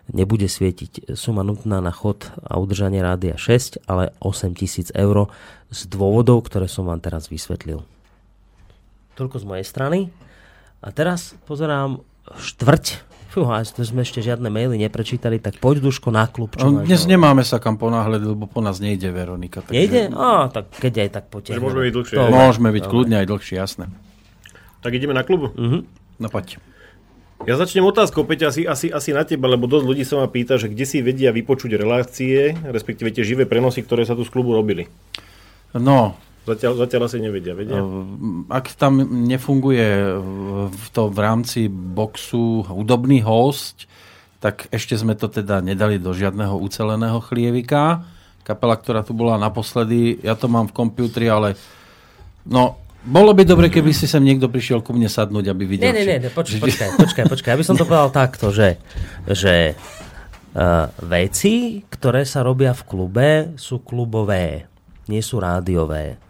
nebude 0.08 0.48
svietiť 0.48 1.12
suma 1.12 1.44
nutná 1.44 1.84
na 1.84 1.92
chod 1.92 2.32
a 2.40 2.56
udržanie 2.56 3.04
rádia 3.04 3.36
6, 3.36 3.84
ale 3.84 4.16
8 4.24 4.56
tisíc 4.56 4.88
eur 4.96 5.28
z 5.68 5.80
dôvodov, 5.92 6.48
ktoré 6.48 6.64
som 6.64 6.88
vám 6.88 7.04
teraz 7.04 7.28
vysvetlil. 7.28 7.84
Toľko 9.20 9.36
z 9.36 9.44
mojej 9.44 9.66
strany. 9.68 9.98
A 10.80 10.88
teraz 10.88 11.36
pozerám 11.44 12.00
štvrť 12.40 13.07
Fúha, 13.28 13.60
sme 13.60 14.00
ešte 14.08 14.24
žiadne 14.24 14.48
maily 14.48 14.80
neprečítali, 14.80 15.36
tak 15.36 15.60
poď 15.60 15.84
Duško 15.84 16.08
na 16.08 16.24
klub. 16.24 16.56
Čo 16.56 16.72
no, 16.72 16.80
dnes 16.80 17.04
nemáme 17.04 17.44
sa 17.44 17.60
kam 17.60 17.76
ponáhľať, 17.76 18.24
lebo 18.24 18.48
po 18.48 18.64
nás 18.64 18.80
nejde 18.80 19.12
Veronika. 19.12 19.60
Takže... 19.60 19.76
Nejde? 19.76 20.02
Á, 20.16 20.48
tak 20.48 20.72
keď 20.72 20.92
aj 21.04 21.10
tak 21.12 21.24
poďte. 21.28 21.60
Môžeme 21.60 21.92
byť 21.92 21.92
dlhšie. 21.92 22.16
To, 22.16 22.24
môžeme 22.32 22.68
byť 22.72 22.84
kľudne 22.88 23.16
aj 23.20 23.26
dlhšie, 23.28 23.56
jasné. 23.60 23.84
Tak 24.80 24.96
ideme 24.96 25.12
na 25.12 25.28
klub? 25.28 25.52
Uh-huh. 25.52 25.84
No 26.16 26.26
poď. 26.32 26.56
Ja 27.46 27.54
začnem 27.54 27.86
otázkou, 27.86 28.26
Peťa, 28.26 28.50
asi, 28.50 28.66
asi, 28.66 28.90
asi 28.90 29.10
na 29.14 29.22
teba, 29.22 29.46
lebo 29.46 29.70
dosť 29.70 29.84
ľudí 29.86 30.02
sa 30.02 30.18
ma 30.18 30.26
pýta, 30.26 30.58
že 30.58 30.72
kde 30.72 30.88
si 30.88 31.04
vedia 31.04 31.30
vypočuť 31.30 31.70
relácie, 31.78 32.56
respektíve 32.66 33.14
tie 33.14 33.22
živé 33.22 33.46
prenosy, 33.46 33.84
ktoré 33.86 34.02
sa 34.02 34.18
tu 34.18 34.26
z 34.26 34.32
klubu 34.32 34.56
robili. 34.56 34.90
No, 35.76 36.18
Zatiaľ, 36.48 36.72
zatiaľ 36.80 37.02
asi 37.04 37.20
nevedia, 37.20 37.52
vedia? 37.52 37.76
Ak 38.48 38.72
tam 38.72 39.04
nefunguje 39.28 40.16
v, 40.72 40.84
to 40.96 41.12
v 41.12 41.18
rámci 41.20 41.68
boxu 41.68 42.64
hudobný 42.64 43.20
host, 43.20 43.84
tak 44.40 44.70
ešte 44.72 44.96
sme 44.96 45.12
to 45.12 45.28
teda 45.28 45.60
nedali 45.60 46.00
do 46.00 46.16
žiadneho 46.16 46.56
uceleného 46.56 47.20
chlievika. 47.20 48.06
Kapela, 48.46 48.80
ktorá 48.80 49.04
tu 49.04 49.12
bola 49.12 49.36
naposledy, 49.36 50.24
ja 50.24 50.32
to 50.32 50.48
mám 50.48 50.72
v 50.72 50.76
kompútri, 50.78 51.28
ale 51.28 51.52
no, 52.48 52.80
bolo 53.04 53.36
by 53.36 53.44
dobre, 53.44 53.68
keby 53.68 53.92
si 53.92 54.08
sem 54.08 54.24
niekto 54.24 54.48
prišiel 54.48 54.80
ku 54.80 54.96
mne 54.96 55.10
sadnúť, 55.10 55.52
aby 55.52 55.64
videl. 55.68 55.92
Nie, 55.92 56.00
nie, 56.00 56.16
nie, 56.16 56.32
poč, 56.32 56.56
počkaj, 56.56 56.96
počkaj, 56.96 57.24
počkaj. 57.28 57.52
Aby 57.54 57.66
som 57.66 57.76
to 57.76 57.84
povedal 57.84 58.08
takto, 58.08 58.48
že, 58.48 58.80
že 59.28 59.74
uh, 59.74 60.88
veci, 61.04 61.84
ktoré 61.84 62.24
sa 62.24 62.40
robia 62.40 62.72
v 62.72 62.82
klube, 62.88 63.28
sú 63.60 63.84
klubové, 63.84 64.64
nie 65.10 65.20
sú 65.20 65.42
rádiové. 65.42 66.27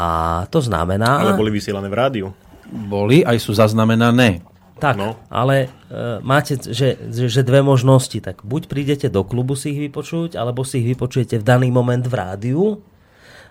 A 0.00 0.04
to 0.48 0.64
znamená... 0.64 1.20
Ale 1.20 1.36
boli 1.36 1.52
vysielané 1.52 1.92
v 1.92 1.96
rádiu. 1.96 2.26
Boli, 2.70 3.20
aj 3.20 3.36
sú 3.36 3.52
zaznamenané. 3.52 4.40
Tak, 4.80 4.96
no. 4.96 5.12
ale 5.28 5.68
e, 5.92 6.24
máte, 6.24 6.56
že, 6.56 6.96
že 7.12 7.44
dve 7.44 7.60
možnosti. 7.60 8.16
Tak 8.16 8.48
buď 8.48 8.62
prídete 8.64 9.06
do 9.12 9.20
klubu 9.28 9.52
si 9.52 9.76
ich 9.76 9.80
vypočuť, 9.90 10.40
alebo 10.40 10.64
si 10.64 10.80
ich 10.80 10.88
vypočujete 10.96 11.36
v 11.36 11.44
daný 11.44 11.68
moment 11.68 12.00
v 12.00 12.14
rádiu, 12.16 12.80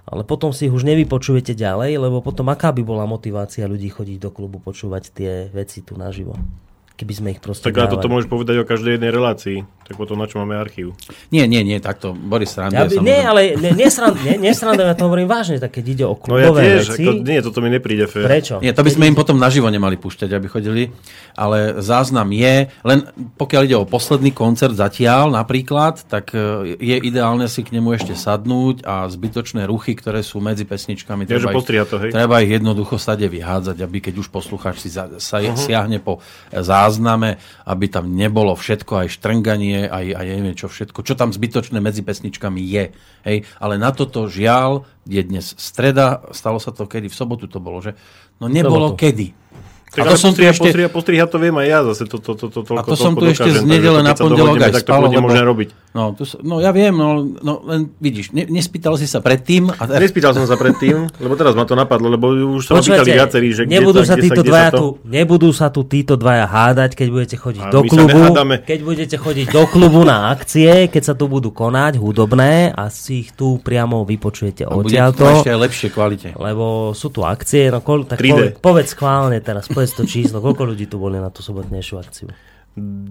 ale 0.09 0.25
potom 0.25 0.49
si 0.49 0.65
ich 0.65 0.73
už 0.73 0.89
nevypočujete 0.89 1.53
ďalej, 1.53 2.01
lebo 2.01 2.25
potom 2.25 2.49
aká 2.49 2.73
by 2.73 2.81
bola 2.81 3.05
motivácia 3.05 3.69
ľudí 3.69 3.93
chodiť 3.93 4.17
do 4.17 4.33
klubu 4.33 4.57
počúvať 4.57 5.03
tie 5.13 5.31
veci 5.53 5.85
tu 5.85 5.93
naživo? 5.93 6.33
Keby 6.97 7.13
sme 7.13 7.29
ich 7.37 7.39
proste 7.39 7.69
Tak 7.69 7.77
ale 7.77 7.93
toto 7.93 8.09
môžeš 8.09 8.25
povedať 8.25 8.59
o 8.59 8.65
každej 8.65 8.97
jednej 8.97 9.13
relácii. 9.13 9.57
Tak 9.89 9.97
potom 9.97 10.21
na 10.21 10.29
čo 10.29 10.37
máme 10.37 10.53
archív? 10.53 10.93
Nie, 11.33 11.49
nie, 11.49 11.65
nie, 11.65 11.81
takto, 11.81 12.13
Boris 12.13 12.53
Ja 12.53 12.69
sranduje. 12.69 13.01
by, 13.01 13.09
nie, 13.09 13.19
ale 13.25 13.41
ne, 13.57 13.73
nesrand, 13.73 14.21
ne, 14.21 14.37
ja 14.37 14.93
to 14.93 15.09
hovorím 15.09 15.25
vážne, 15.25 15.57
tak 15.57 15.73
keď 15.81 15.85
ide 15.89 16.05
o 16.05 16.13
No 16.29 16.37
ja 16.37 16.53
klubové 16.53 16.61
tiež, 16.61 16.93
veci. 16.93 17.01
ako, 17.01 17.11
nie, 17.25 17.39
toto 17.41 17.59
mi 17.65 17.69
nepríde 17.73 18.05
fér. 18.05 18.29
Prečo? 18.29 18.61
Nie, 18.61 18.77
to 18.77 18.85
by 18.85 18.91
sme 18.93 19.09
im 19.09 19.17
potom 19.17 19.41
naživo 19.41 19.65
nemali 19.65 19.97
púšťať, 19.97 20.29
aby 20.29 20.45
chodili, 20.45 20.93
ale 21.33 21.81
záznam 21.81 22.29
je, 22.29 22.69
len 22.85 22.99
pokiaľ 23.33 23.61
ide 23.65 23.77
o 23.81 23.89
posledný 23.89 24.29
koncert 24.29 24.77
zatiaľ 24.77 25.33
napríklad, 25.33 26.05
tak 26.05 26.37
e, 26.37 26.77
je 26.77 26.95
ideálne 27.01 27.49
si 27.49 27.65
k 27.65 27.73
nemu 27.73 27.97
ešte 27.97 28.13
sadnúť 28.13 28.85
a 28.85 29.09
zbytočné 29.09 29.65
ruchy, 29.65 29.97
ktoré 29.97 30.21
sú 30.21 30.37
medzi 30.37 30.69
pesničkami, 30.69 31.25
že 31.25 31.41
treba, 31.41 31.55
ich, 31.55 31.65
to, 31.65 31.97
hej. 31.97 32.11
treba 32.13 32.45
ich 32.45 32.51
jednoducho 32.53 33.01
stade 33.01 33.25
vyhádzať, 33.25 33.77
aby 33.81 33.97
keď 34.05 34.13
už 34.21 34.29
poslucháč 34.29 34.85
si 34.85 34.93
za, 34.93 35.09
sa 35.17 35.41
uh-huh. 35.41 35.57
siahne 35.57 35.97
po 35.97 36.21
zázname, 36.51 37.39
aby 37.63 37.87
tam 37.87 38.11
nebolo 38.11 38.53
všetko, 38.53 39.07
aj 39.07 39.07
štrnganie, 39.15 39.78
aj, 39.87 40.05
aj 40.17 40.25
neviem 40.27 40.57
čo 40.57 40.67
všetko, 40.67 40.99
čo 41.05 41.13
tam 41.15 41.31
zbytočné 41.31 41.79
medzi 41.79 42.03
pesničkami 42.03 42.59
je. 42.59 42.85
Hej? 43.23 43.37
Ale 43.61 43.79
na 43.79 43.95
toto 43.95 44.27
žiaľ 44.27 44.83
je 45.07 45.21
dnes 45.23 45.45
streda, 45.55 46.27
stalo 46.35 46.59
sa 46.59 46.75
to 46.75 46.89
kedy, 46.89 47.07
v 47.07 47.15
sobotu 47.15 47.47
to 47.47 47.63
bolo, 47.63 47.79
že? 47.79 47.95
No 48.41 48.51
nebolo 48.51 48.97
kedy. 48.97 49.48
Tak 49.89 50.05
a 50.05 50.13
to 50.13 50.17
som 50.21 50.37
tu 50.37 50.45
postriha, 50.45 50.53
ešte, 50.53 50.69
postriha, 50.69 50.89
postriha, 50.89 51.25
to 51.25 51.37
viem 51.41 51.55
aj 51.57 51.67
ja 51.67 51.79
zase. 51.81 52.03
To, 52.05 52.21
to, 52.21 52.31
to, 52.37 52.45
to, 52.53 52.59
toľko, 52.61 52.85
a 52.85 52.93
to 52.93 52.93
som 52.93 53.13
tu 53.17 53.25
ešte 53.25 53.49
z 53.49 53.65
nedele 53.65 54.05
na 54.05 54.13
pondelok 54.13 54.61
aj 54.61 54.73
tak 54.77 54.85
to 54.85 54.93
spal, 54.93 55.01
bude 55.09 55.17
lebo, 55.17 55.33
robiť. 55.33 55.69
no, 55.97 56.13
tu, 56.13 56.29
s- 56.29 56.37
no 56.45 56.61
ja 56.61 56.69
viem, 56.69 56.93
no, 56.93 57.25
no 57.25 57.65
len 57.65 57.89
vidíš, 57.97 58.29
ne, 58.37 58.45
nespýtal 58.45 58.93
si 59.01 59.09
sa 59.09 59.17
predtým 59.17 59.73
a 59.73 59.83
Nespýtal 59.97 60.37
som 60.37 60.45
sa 60.45 60.53
predtým, 60.61 61.09
lebo 61.17 61.33
teraz 61.33 61.57
ma 61.57 61.65
to 61.65 61.73
napadlo, 61.73 62.05
lebo 62.05 62.29
už 62.29 62.69
sa 62.69 62.77
ma 62.77 62.85
pýtali 62.85 63.17
viacerí, 63.17 63.47
že 63.49 63.61
nebudú 63.65 64.05
sa 64.05 64.13
kde 64.13 64.29
títo 64.29 64.41
sa, 64.41 64.45
kde 64.45 64.49
dvaja 64.53 64.69
sa 64.69 64.73
to... 64.73 64.77
tu, 64.77 64.87
nebudú 65.09 65.49
sa 65.49 65.67
tu 65.73 65.81
títo 65.89 66.13
dvaja 66.13 66.45
hádať, 66.45 66.91
keď 66.93 67.07
budete 67.09 67.35
chodiť 67.41 67.63
A 67.65 67.69
do 67.73 67.81
klubu. 67.89 68.21
Keď 68.61 68.79
budete 68.85 69.15
chodiť 69.17 69.47
do 69.49 69.63
klubu 69.65 70.05
na 70.05 70.29
akcie, 70.29 70.85
keď 70.85 71.01
sa 71.01 71.13
tu 71.17 71.25
budú 71.25 71.49
konať 71.49 71.97
hudobné 71.97 72.69
a 72.77 72.93
si 72.93 73.25
ich 73.25 73.33
tu 73.33 73.57
priamo 73.57 74.05
vypočujete 74.05 74.65
a 74.65 74.69
bude 74.69 74.85
to 74.85 74.93
odtiaľto. 74.93 75.23
ešte 75.41 75.49
aj 75.49 75.59
lepšie 75.65 75.87
kvalite. 75.89 76.27
Lebo 76.37 76.93
sú 76.93 77.09
tu 77.09 77.25
akcie, 77.25 77.73
no 77.73 77.81
tak 77.81 78.21
3D. 78.21 78.29
povedz, 78.29 78.61
povedz 78.61 78.87
schválne 78.93 79.37
teraz, 79.41 79.65
povedz 79.79 79.95
to 79.95 80.03
číslo, 80.03 80.43
koľko 80.43 80.75
ľudí 80.75 80.91
tu 80.91 80.99
boli 80.99 81.23
na 81.23 81.31
tú 81.31 81.39
sobotnejšiu 81.39 81.95
akciu. 82.03 82.27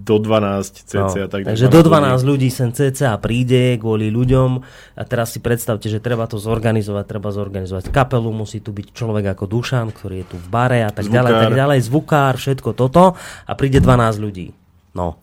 Do 0.05 0.21
12 0.21 0.85
cca. 0.85 1.01
No, 1.01 1.29
tak 1.33 1.49
takže 1.49 1.67
do 1.73 1.81
12 1.81 2.29
ľudí 2.29 2.53
sem 2.53 2.71
cca 2.77 3.17
príde 3.17 3.81
kvôli 3.81 4.13
ľuďom 4.13 4.61
a 4.97 5.03
teraz 5.09 5.33
si 5.33 5.41
predstavte, 5.41 5.89
že 5.89 5.99
treba 5.99 6.29
to 6.29 6.37
zorganizovať, 6.37 7.05
treba 7.09 7.33
zorganizovať 7.33 7.89
kapelu, 7.89 8.29
musí 8.37 8.61
tu 8.61 8.77
byť 8.77 8.93
človek 8.93 9.33
ako 9.33 9.45
Dušan, 9.49 9.97
ktorý 9.97 10.25
je 10.25 10.27
tu 10.29 10.37
v 10.37 10.49
bare 10.53 10.85
a 10.85 10.93
tak 10.93 11.09
ďalej, 11.09 11.33
Zvukár. 11.33 11.45
tak 11.49 11.57
ďalej, 11.57 11.79
zvukár, 11.89 12.35
všetko 12.37 12.71
toto 12.77 13.05
a 13.49 13.53
príde 13.57 13.81
12 13.81 14.21
ľudí. 14.21 14.53
No. 14.93 15.21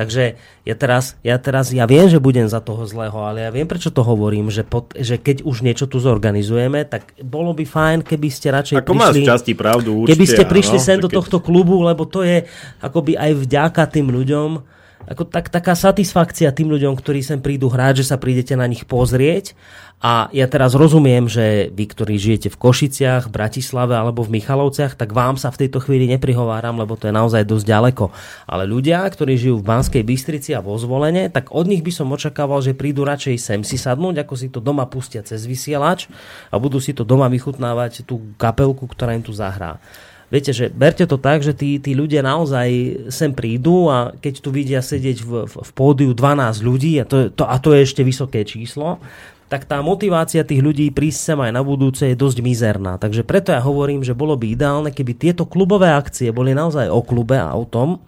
Takže 0.00 0.40
ja 0.64 0.72
teraz, 0.80 1.12
ja 1.20 1.36
teraz, 1.36 1.76
ja 1.76 1.84
viem, 1.84 2.08
že 2.08 2.16
budem 2.16 2.48
za 2.48 2.64
toho 2.64 2.88
zlého, 2.88 3.20
ale 3.20 3.44
ja 3.44 3.52
viem, 3.52 3.68
prečo 3.68 3.92
to 3.92 4.00
hovorím, 4.00 4.48
že, 4.48 4.64
pod, 4.64 4.96
že 4.96 5.20
keď 5.20 5.44
už 5.44 5.60
niečo 5.60 5.84
tu 5.84 6.00
zorganizujeme, 6.00 6.88
tak 6.88 7.12
bolo 7.20 7.52
by 7.52 7.68
fajn, 7.68 7.98
keby 8.08 8.32
ste 8.32 8.48
radšej 8.48 8.80
Ako 8.80 8.96
prišli... 8.96 9.28
časti 9.28 9.52
pravdu, 9.52 10.00
určite. 10.00 10.16
Keby 10.16 10.24
ste 10.24 10.44
prišli 10.48 10.78
áno, 10.80 10.86
sem 10.88 10.98
do 11.04 11.12
keď- 11.12 11.20
tohto 11.20 11.38
klubu, 11.44 11.84
lebo 11.84 12.08
to 12.08 12.24
je 12.24 12.48
akoby 12.80 13.12
aj 13.20 13.44
vďaka 13.44 13.82
tým 13.92 14.08
ľuďom, 14.08 14.79
ako 15.10 15.26
tak, 15.26 15.50
taká 15.50 15.74
satisfakcia 15.74 16.54
tým 16.54 16.70
ľuďom, 16.70 16.94
ktorí 16.94 17.18
sem 17.18 17.42
prídu 17.42 17.66
hrať, 17.66 18.06
že 18.06 18.14
sa 18.14 18.16
prídete 18.16 18.54
na 18.54 18.70
nich 18.70 18.86
pozrieť. 18.86 19.58
A 20.00 20.32
ja 20.32 20.48
teraz 20.48 20.72
rozumiem, 20.72 21.28
že 21.28 21.68
vy, 21.76 21.84
ktorí 21.84 22.16
žijete 22.16 22.48
v 22.48 22.56
Košiciach, 22.56 23.28
Bratislave 23.28 23.98
alebo 23.98 24.24
v 24.24 24.40
Michalovciach, 24.40 24.96
tak 24.96 25.12
vám 25.12 25.36
sa 25.36 25.52
v 25.52 25.66
tejto 25.66 25.82
chvíli 25.84 26.08
neprihováram, 26.08 26.80
lebo 26.80 26.96
to 26.96 27.10
je 27.10 27.18
naozaj 27.18 27.44
dosť 27.44 27.66
ďaleko. 27.68 28.04
Ale 28.48 28.64
ľudia, 28.64 29.04
ktorí 29.04 29.36
žijú 29.36 29.60
v 29.60 29.68
Banskej 29.68 30.00
Bystrici 30.00 30.56
a 30.56 30.64
vo 30.64 30.78
Zvolene, 30.80 31.28
tak 31.28 31.52
od 31.52 31.68
nich 31.68 31.84
by 31.84 31.92
som 31.92 32.08
očakával, 32.16 32.64
že 32.64 32.72
prídu 32.72 33.04
radšej 33.04 33.36
sem 33.36 33.60
si 33.60 33.76
sadnúť, 33.76 34.24
ako 34.24 34.34
si 34.40 34.48
to 34.48 34.64
doma 34.64 34.88
pustia 34.88 35.20
cez 35.20 35.44
vysielač 35.44 36.08
a 36.48 36.56
budú 36.56 36.80
si 36.80 36.96
to 36.96 37.04
doma 37.04 37.28
vychutnávať 37.28 38.08
tú 38.08 38.32
kapelku, 38.40 38.88
ktorá 38.88 39.12
im 39.12 39.26
tu 39.26 39.36
zahrá. 39.36 39.82
Viete, 40.30 40.54
že 40.54 40.70
berte 40.70 41.02
to 41.10 41.18
tak, 41.18 41.42
že 41.42 41.50
tí, 41.50 41.82
tí 41.82 41.90
ľudia 41.98 42.22
naozaj 42.22 42.68
sem 43.10 43.34
prídu 43.34 43.90
a 43.90 44.14
keď 44.14 44.34
tu 44.38 44.54
vidia 44.54 44.78
sedieť 44.78 45.18
v, 45.26 45.30
v, 45.50 45.54
v 45.58 45.70
pódiu 45.74 46.14
12 46.14 46.62
ľudí 46.62 47.02
a 47.02 47.04
to, 47.04 47.34
to, 47.34 47.42
a 47.42 47.58
to 47.58 47.74
je 47.74 47.82
ešte 47.82 48.06
vysoké 48.06 48.46
číslo, 48.46 49.02
tak 49.50 49.66
tá 49.66 49.82
motivácia 49.82 50.46
tých 50.46 50.62
ľudí 50.62 50.94
prísť 50.94 51.34
sem 51.34 51.38
aj 51.42 51.50
na 51.50 51.66
budúce 51.66 52.06
je 52.06 52.14
dosť 52.14 52.38
mizerná. 52.46 52.94
Takže 53.02 53.26
preto 53.26 53.50
ja 53.50 53.58
hovorím, 53.58 54.06
že 54.06 54.14
bolo 54.14 54.38
by 54.38 54.54
ideálne, 54.54 54.94
keby 54.94 55.18
tieto 55.18 55.42
klubové 55.42 55.90
akcie 55.90 56.30
boli 56.30 56.54
naozaj 56.54 56.86
o 56.86 57.02
klube 57.02 57.34
a 57.34 57.50
o 57.50 57.66
tom, 57.66 57.98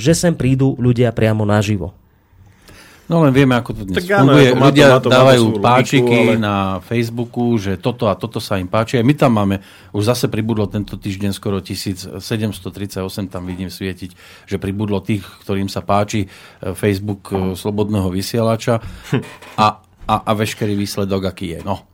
že 0.00 0.16
sem 0.16 0.32
prídu 0.32 0.72
ľudia 0.80 1.12
priamo 1.12 1.44
naživo. 1.44 1.92
No 3.08 3.24
len 3.24 3.32
vieme, 3.32 3.56
ako 3.56 3.72
to 3.72 3.82
dnes 3.82 3.96
Tak 3.98 4.20
áno, 4.20 4.30
funguje. 4.30 4.46
ako 4.46 4.52
to- 4.52 4.64
Ľudia 4.68 4.84
má 4.84 4.90
to- 4.90 4.92
má 4.92 5.00
to 5.00 5.10
dávajú 5.10 5.42
logiku, 5.48 5.64
páčiky 5.64 6.18
ale- 6.28 6.36
na 6.38 6.54
Facebooku, 6.78 7.44
že 7.56 7.72
toto 7.76 8.04
a 8.04 8.12
toto 8.12 8.36
sa 8.36 8.56
im 8.56 8.66
páči. 8.66 8.96
Aj 8.96 9.02
my 9.02 9.14
tam 9.14 9.32
máme, 9.32 9.64
už 9.90 10.04
zase 10.06 10.28
pribudlo 10.28 10.66
tento 10.66 10.94
týždeň 10.94 11.32
skoro 11.32 11.58
1738, 11.58 12.20
tam 13.26 13.42
vidím 13.44 13.68
svietiť, 13.68 14.10
že 14.44 14.56
pribudlo 14.56 15.00
tých, 15.00 15.24
ktorým 15.40 15.66
sa 15.66 15.80
páči 15.80 16.24
e, 16.24 16.28
Facebook 16.72 17.28
e, 17.30 17.54
Slobodného 17.54 18.08
vysielača 18.08 18.76
a, 19.56 19.66
a, 20.04 20.14
a 20.20 20.30
veškerý 20.32 20.74
výsledok, 20.74 21.24
aký 21.26 21.56
je. 21.56 21.60
No. 21.62 21.88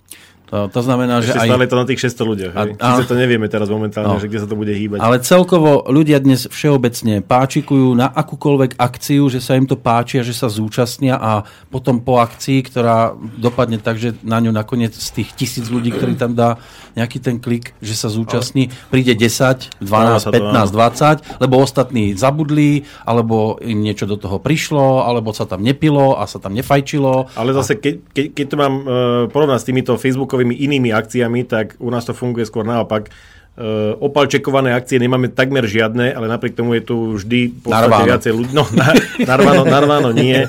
To, 0.45 0.69
to 0.69 0.81
znamená, 0.81 1.19
že 1.19 1.33
Ešte 1.33 1.41
aj... 1.41 1.49
stále 1.49 1.65
to 1.65 1.75
na 1.75 1.85
tých 1.85 2.01
600 2.05 2.21
ľuďoch. 2.27 2.53
A- 2.53 2.65
a- 2.77 2.89
Sice 2.95 3.09
to 3.09 3.17
nevieme 3.17 3.49
teraz 3.49 3.67
momentálne, 3.67 4.13
No. 4.13 4.21
že 4.21 4.29
kde 4.29 4.39
sa 4.39 4.47
to 4.47 4.55
bude 4.55 4.71
hýbať. 4.71 5.01
Ale 5.01 5.17
celkovo 5.19 5.83
ľudia 5.85 6.21
dnes 6.21 6.45
všeobecne 6.45 7.25
páčikujú 7.25 7.91
na 7.93 8.07
akúkoľvek 8.07 8.77
akciu, 8.77 9.27
že 9.27 9.41
sa 9.41 9.57
im 9.57 9.65
to 9.65 9.75
páči 9.75 10.21
a 10.21 10.23
že 10.23 10.31
sa 10.31 10.47
zúčastnia 10.47 11.17
a 11.17 11.43
potom 11.69 11.99
po 11.99 12.21
akcii, 12.21 12.61
ktorá 12.63 13.13
dopadne 13.35 13.81
tak, 13.81 13.97
že 13.97 14.13
na 14.21 14.37
ňu 14.39 14.53
nakoniec 14.53 14.93
z 14.93 15.09
tých 15.15 15.33
tisíc 15.33 15.67
ľudí, 15.67 15.91
ktorí 15.91 16.15
tam 16.15 16.37
dá 16.37 16.61
nejaký 16.95 17.19
ten 17.19 17.43
klik, 17.43 17.75
že 17.83 17.97
sa 17.97 18.07
zúčastní, 18.07 18.71
príde 18.87 19.17
10, 19.17 19.83
12, 19.83 19.83
Stáva 19.83 20.23
sa 20.23 20.31
to, 20.31 20.39
15, 20.39 21.35
20, 21.35 21.43
lebo 21.43 21.55
ostatní 21.59 22.15
zabudli, 22.15 22.87
alebo 23.03 23.59
im 23.59 23.83
niečo 23.83 24.07
do 24.07 24.15
toho 24.15 24.39
prišlo, 24.39 25.03
alebo 25.03 25.35
sa 25.35 25.43
tam 25.43 25.65
nepilo 25.65 26.15
a 26.15 26.29
sa 26.29 26.39
tam 26.39 26.55
nefajčilo. 26.55 27.35
Ale 27.35 27.51
zase, 27.51 27.75
keď, 27.75 27.95
keď, 28.15 28.27
keď 28.31 28.47
to 28.47 28.57
mám 28.57 28.75
uh, 28.79 28.87
porovnať 29.27 29.59
s 29.59 29.67
týmito 29.67 29.93
facebookovými 30.35 30.55
inými 30.67 30.91
akciami, 30.91 31.47
tak 31.47 31.79
u 31.79 31.89
nás 31.95 32.03
to 32.03 32.11
funguje 32.11 32.43
skôr 32.43 32.67
naopak. 32.67 33.15
Uh, 33.55 33.95
opalčekované 34.03 34.75
akcie 34.75 34.99
nemáme 34.99 35.31
takmer 35.31 35.63
žiadne, 35.63 36.11
ale 36.11 36.27
napriek 36.27 36.59
tomu 36.59 36.75
je 36.75 36.83
tu 36.83 37.15
vždy 37.15 37.55
podstate 37.63 37.87
Narváno. 37.87 38.07
viacej 38.11 38.33
ľudí. 38.35 38.51
No, 38.51 38.67
na, 38.75 38.91
narváno, 39.23 39.63
narváno 39.63 40.11
nie. 40.11 40.43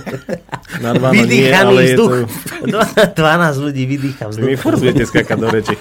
Narváno 0.82 1.22
nie, 1.22 1.54
ale 1.54 1.94
je 1.94 2.02
vzduch. 2.02 2.14
to... 2.66 2.82
12 3.14 3.62
ľudí 3.62 3.84
vydýcha 3.86 4.26
Vy 4.26 4.32
vzduch. 4.34 4.50
mi 4.50 4.58
furt 4.58 4.82
budete 4.82 5.06
skákať 5.06 5.38
do 5.38 5.48
reči. 5.54 5.78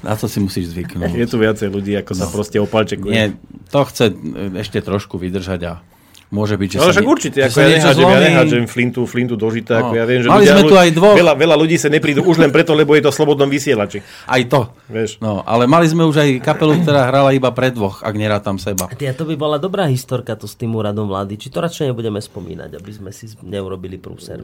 Na 0.00 0.16
to 0.16 0.32
si 0.32 0.40
musíš 0.40 0.72
zvyknúť. 0.72 1.12
Je 1.12 1.28
tu 1.28 1.36
viacej 1.36 1.68
ľudí, 1.68 1.92
ako 2.00 2.16
sa 2.16 2.24
proste 2.32 2.56
opalčekuje. 2.56 3.12
Nie, 3.12 3.36
to 3.68 3.84
chce 3.84 4.16
e, 4.16 4.56
ešte 4.56 4.80
trošku 4.80 5.20
vydržať 5.20 5.60
a 5.68 5.72
môže 6.28 6.54
byť, 6.54 6.68
že 6.68 6.76
No, 6.76 6.84
sa 6.84 6.92
však 6.92 7.06
určite, 7.06 7.38
ako 7.40 7.56
ja 7.56 7.66
niečo 7.68 7.86
nehádžem, 7.86 8.06
ja 8.06 8.20
nehádžem 8.20 8.64
flintu, 8.66 9.00
flintu 9.04 9.34
do 9.34 9.46
žita, 9.46 9.78
No. 9.78 9.80
ako 9.80 9.92
ja 9.94 10.04
viem, 10.04 10.20
že 10.20 10.28
Mali 10.28 10.42
ľudia, 10.42 10.54
sme 10.54 10.62
tu 10.64 10.76
aj 10.76 10.90
dvoch. 10.92 11.16
Veľa, 11.16 11.32
veľa 11.34 11.56
ľudí 11.56 11.76
sa 11.76 11.86
neprídu 11.86 12.20
už 12.20 12.36
len 12.36 12.50
preto, 12.50 12.72
lebo 12.72 12.92
je 12.92 13.02
to 13.02 13.10
slobodnom 13.10 13.46
vysielači. 13.46 14.02
Aj 14.24 14.42
to. 14.42 14.74
Vieš. 14.86 15.18
No, 15.18 15.42
ale 15.42 15.66
mali 15.66 15.86
sme 15.86 16.02
už 16.02 16.16
aj 16.16 16.30
kapelu, 16.40 16.80
ktorá 16.80 17.06
hrala 17.06 17.30
iba 17.30 17.50
pre 17.50 17.68
dvoch, 17.68 18.00
ak 18.00 18.14
nerátam 18.14 18.56
seba. 18.56 18.88
Tia, 18.90 19.12
to 19.12 19.22
by 19.22 19.34
bola 19.34 19.56
dobrá 19.56 19.86
historka 19.86 20.34
to 20.34 20.44
s 20.44 20.54
tým 20.54 20.72
úradom 20.72 21.06
vlády. 21.06 21.36
Či 21.36 21.48
to 21.48 21.60
radšej 21.60 21.90
nebudeme 21.90 22.18
spomínať, 22.18 22.74
aby 22.74 22.90
sme 22.90 23.10
si 23.10 23.28
neurobili 23.40 23.96
prúser. 23.96 24.40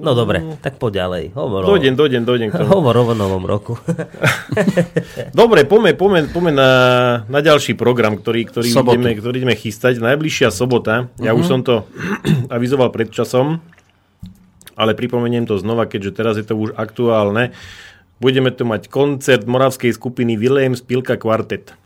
No 0.00 0.14
dobre, 0.14 0.40
tak 0.58 0.80
poď 0.80 1.04
ďalej. 1.04 1.24
Hovor, 1.34 1.60
Dojdem, 1.66 1.92
dojdem, 1.92 2.22
dojdem 2.22 2.48
hovor 2.64 2.94
o 2.96 3.12
novom 3.12 3.44
roku. 3.44 3.76
Dobre, 5.32 5.64
poďme, 5.64 5.92
poďme, 5.92 6.20
poďme 6.26 6.52
na, 6.52 6.70
na 7.26 7.40
ďalší 7.40 7.74
program, 7.74 8.16
ktorý, 8.16 8.46
ktorý, 8.46 8.68
Sobotu. 8.70 8.96
ideme, 8.96 9.12
ktorý 9.12 9.34
ideme 9.36 9.52
chystať. 9.54 10.00
Najbližšia 10.00 10.48
sobota, 10.48 10.69
ja 11.18 11.34
už 11.34 11.44
som 11.50 11.60
to 11.66 11.84
avizoval 12.54 12.94
pred 12.94 13.10
časom, 13.10 13.58
ale 14.78 14.94
pripomeniem 14.94 15.44
to 15.44 15.58
znova, 15.58 15.90
keďže 15.90 16.16
teraz 16.16 16.34
je 16.38 16.46
to 16.46 16.54
už 16.56 16.78
aktuálne. 16.78 17.52
Budeme 18.22 18.54
tu 18.54 18.64
mať 18.64 18.88
koncert 18.88 19.44
moravskej 19.44 19.92
skupiny 19.92 20.38
Williams 20.38 20.80
Pilka 20.80 21.18
Quartet. 21.18 21.76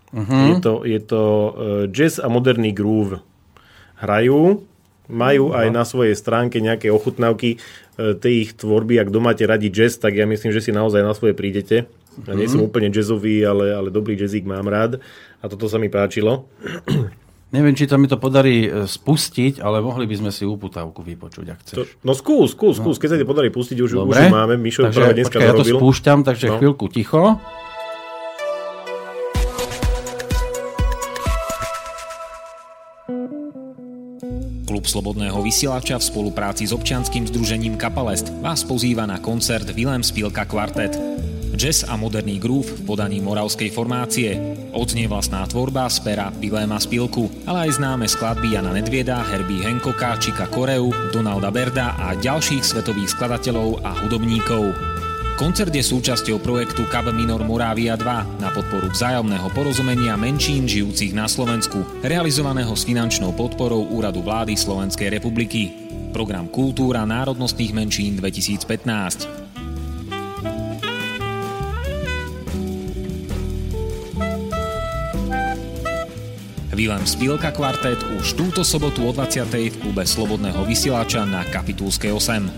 Je 0.46 0.54
to, 0.62 0.72
je 0.86 1.00
to 1.02 1.22
uh, 1.22 1.50
jazz 1.90 2.22
a 2.22 2.30
moderný 2.30 2.70
groove. 2.70 3.18
Hrajú, 3.98 4.62
majú 5.10 5.44
aj 5.50 5.66
na 5.74 5.82
svojej 5.82 6.14
stránke 6.14 6.62
nejaké 6.62 6.86
ochutnávky 6.94 7.58
uh, 7.58 8.14
tej 8.14 8.46
ich 8.46 8.50
tvorby. 8.54 9.02
Ak 9.02 9.10
doma 9.10 9.34
máte 9.34 9.42
radi 9.42 9.74
jazz, 9.74 9.98
tak 9.98 10.14
ja 10.14 10.22
myslím, 10.22 10.54
že 10.54 10.62
si 10.62 10.70
naozaj 10.70 11.02
na 11.02 11.18
svoje 11.18 11.34
prídete. 11.34 11.90
Ja 12.22 12.34
nie 12.38 12.46
som 12.46 12.62
úplne 12.62 12.94
jazzový, 12.94 13.42
ale, 13.42 13.74
ale 13.74 13.90
dobrý 13.90 14.14
jazzík 14.14 14.46
mám 14.46 14.70
rád 14.70 15.02
a 15.42 15.50
toto 15.50 15.66
sa 15.66 15.82
mi 15.82 15.90
páčilo. 15.90 16.46
Neviem, 17.54 17.70
či 17.72 17.86
to 17.86 17.94
mi 17.94 18.10
to 18.10 18.18
podarí 18.18 18.66
e, 18.66 18.82
spustiť, 18.84 19.62
ale 19.62 19.78
mohli 19.78 20.04
by 20.04 20.16
sme 20.18 20.30
si 20.30 20.42
uputávku 20.42 21.00
vypočuť, 21.00 21.46
ak 21.46 21.58
To, 21.62 21.86
chceš. 21.86 22.02
no 22.02 22.10
skús, 22.12 22.50
skús, 22.50 22.74
skús, 22.74 22.98
keď 22.98 23.08
sa 23.08 23.16
ti 23.16 23.22
podarí 23.22 23.48
pustiť, 23.48 23.78
už, 23.78 23.90
už 23.94 24.00
Dobre. 24.02 24.26
ju 24.26 24.34
máme. 24.34 24.54
Mišo 24.56 24.82
takže, 24.82 24.98
práve 24.98 25.14
dneska 25.14 25.38
počkaj, 25.38 25.46
ja 25.46 25.54
to 25.54 25.64
spúšťam, 25.64 26.18
takže 26.20 26.46
No. 26.48 26.58
chvíľku 26.58 26.90
ticho. 26.90 27.38
Klub 34.64 34.66
Klub 34.66 34.84
Slobodného 34.84 35.38
vysielača 35.40 35.96
v 35.96 36.04
spolupráci 36.04 36.66
s 36.66 36.74
občianským 36.74 37.24
združením 37.24 37.78
Kapalest 37.78 38.34
vás 38.42 38.66
pozýva 38.66 39.06
na 39.06 39.16
koncert 39.16 39.70
Willem 39.70 40.02
Spilka 40.02 40.44
Quartet. 40.44 40.92
Jazz 41.54 41.86
a 41.86 41.94
moderný 41.94 42.42
groove 42.42 42.82
v 42.82 42.82
podaní 42.82 43.22
moravskej 43.22 43.70
formácie. 43.70 44.34
Odznie 44.74 45.06
vlastná 45.06 45.46
tvorba 45.46 45.86
z 45.86 46.02
pera 46.02 46.34
Viléma 46.34 46.82
Spilku, 46.82 47.30
ale 47.46 47.70
aj 47.70 47.78
známe 47.78 48.10
skladby 48.10 48.58
Jana 48.58 48.74
Nedvieda, 48.74 49.22
Herbie 49.22 49.62
Hancocka, 49.62 50.18
Čika 50.18 50.50
Koreu, 50.50 50.90
Donalda 51.14 51.54
Berda 51.54 51.94
a 51.94 52.18
ďalších 52.18 52.66
svetových 52.66 53.14
skladateľov 53.14 53.86
a 53.86 53.94
hudobníkov. 54.02 54.74
Koncert 55.34 55.74
je 55.74 55.82
súčasťou 55.82 56.38
projektu 56.38 56.86
Cab 56.90 57.10
Minor 57.10 57.42
Moravia 57.42 57.98
2 57.98 58.38
na 58.38 58.54
podporu 58.54 58.86
vzájomného 58.90 59.50
porozumenia 59.50 60.14
menšín 60.14 60.70
žijúcich 60.70 61.10
na 61.10 61.26
Slovensku, 61.26 61.82
realizovaného 62.06 62.70
s 62.74 62.86
finančnou 62.86 63.34
podporou 63.34 63.82
Úradu 63.90 64.22
vlády 64.22 64.54
Slovenskej 64.54 65.10
republiky. 65.10 65.74
Program 66.14 66.46
Kultúra 66.46 67.02
národnostných 67.02 67.74
menšín 67.74 68.22
2015. 68.22 69.43
Willem 76.74 77.06
Spilka 77.06 77.54
kvartet 77.54 78.02
už 78.18 78.34
túto 78.34 78.66
sobotu 78.66 79.06
o 79.06 79.14
20. 79.14 79.46
v 79.46 79.76
klube 79.78 80.02
Slobodného 80.02 80.66
vysielača 80.66 81.22
na 81.22 81.46
Kapitulskej 81.46 82.10
8. 82.10 82.50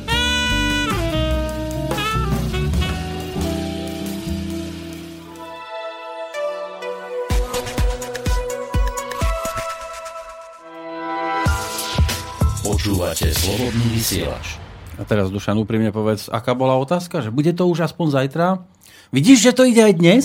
Počúvate 12.64 13.28
slobodný 13.36 14.00
vysielač. 14.00 14.56
A 14.96 15.04
teraz, 15.04 15.28
Dušan, 15.28 15.60
úprimne 15.60 15.92
povedz, 15.92 16.32
aká 16.32 16.56
bola 16.56 16.80
otázka? 16.80 17.20
Že 17.20 17.36
bude 17.36 17.52
to 17.52 17.68
už 17.68 17.84
aspoň 17.92 18.24
zajtra? 18.24 18.64
Vidíš, 19.12 19.52
že 19.52 19.52
to 19.52 19.68
ide 19.68 19.84
aj 19.84 19.94
dnes? 20.00 20.24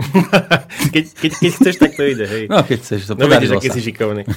keď, 0.94 1.04
keď, 1.12 1.30
keď 1.36 1.50
chceš, 1.52 1.74
tak 1.76 1.92
to 1.94 2.02
ide, 2.02 2.24
hej. 2.24 2.44
No, 2.46 2.60
keď 2.60 2.78
chceš, 2.78 3.00
to 3.04 3.14
No 3.14 3.26
vidíš, 3.26 3.50
aký 3.52 3.68
si 3.70 3.80
šikovný. 3.82 4.22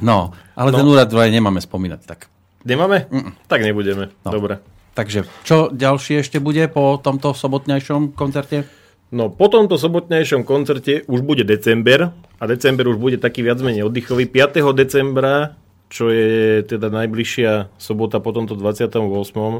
No, 0.00 0.30
ale 0.52 0.68
No. 0.70 0.76
ten 0.76 0.86
úrad 0.86 1.08
vraj 1.08 1.28
nemáme 1.28 1.58
spomínať. 1.58 2.00
Tak. 2.04 2.28
Nemáme? 2.62 3.06
Tak 3.46 3.60
nebudeme. 3.60 4.10
No. 4.22 4.30
Dobre. 4.30 4.58
Takže, 4.92 5.24
čo 5.42 5.68
ďalšie 5.68 6.20
ešte 6.20 6.38
bude 6.38 6.64
po 6.66 6.96
tomto 6.96 7.30
sobotnejšom 7.30 8.12
koncerte? 8.12 8.64
No 9.06 9.28
po 9.28 9.46
tomto 9.46 9.76
sobotnejšom 9.76 10.42
koncerte 10.42 11.04
už 11.04 11.20
bude 11.20 11.42
december 11.42 12.10
a 12.10 12.44
december 12.44 12.88
už 12.88 12.96
bude 12.96 13.16
taký 13.16 13.40
viac 13.40 13.60
menej 13.60 13.86
oddychový. 13.86 14.26
5. 14.26 14.66
decembra, 14.74 15.54
čo 15.86 16.10
je 16.10 16.64
teda 16.64 16.90
najbližšia 16.90 17.76
sobota 17.76 18.18
po 18.18 18.34
tomto 18.34 18.58
28. 18.58 18.98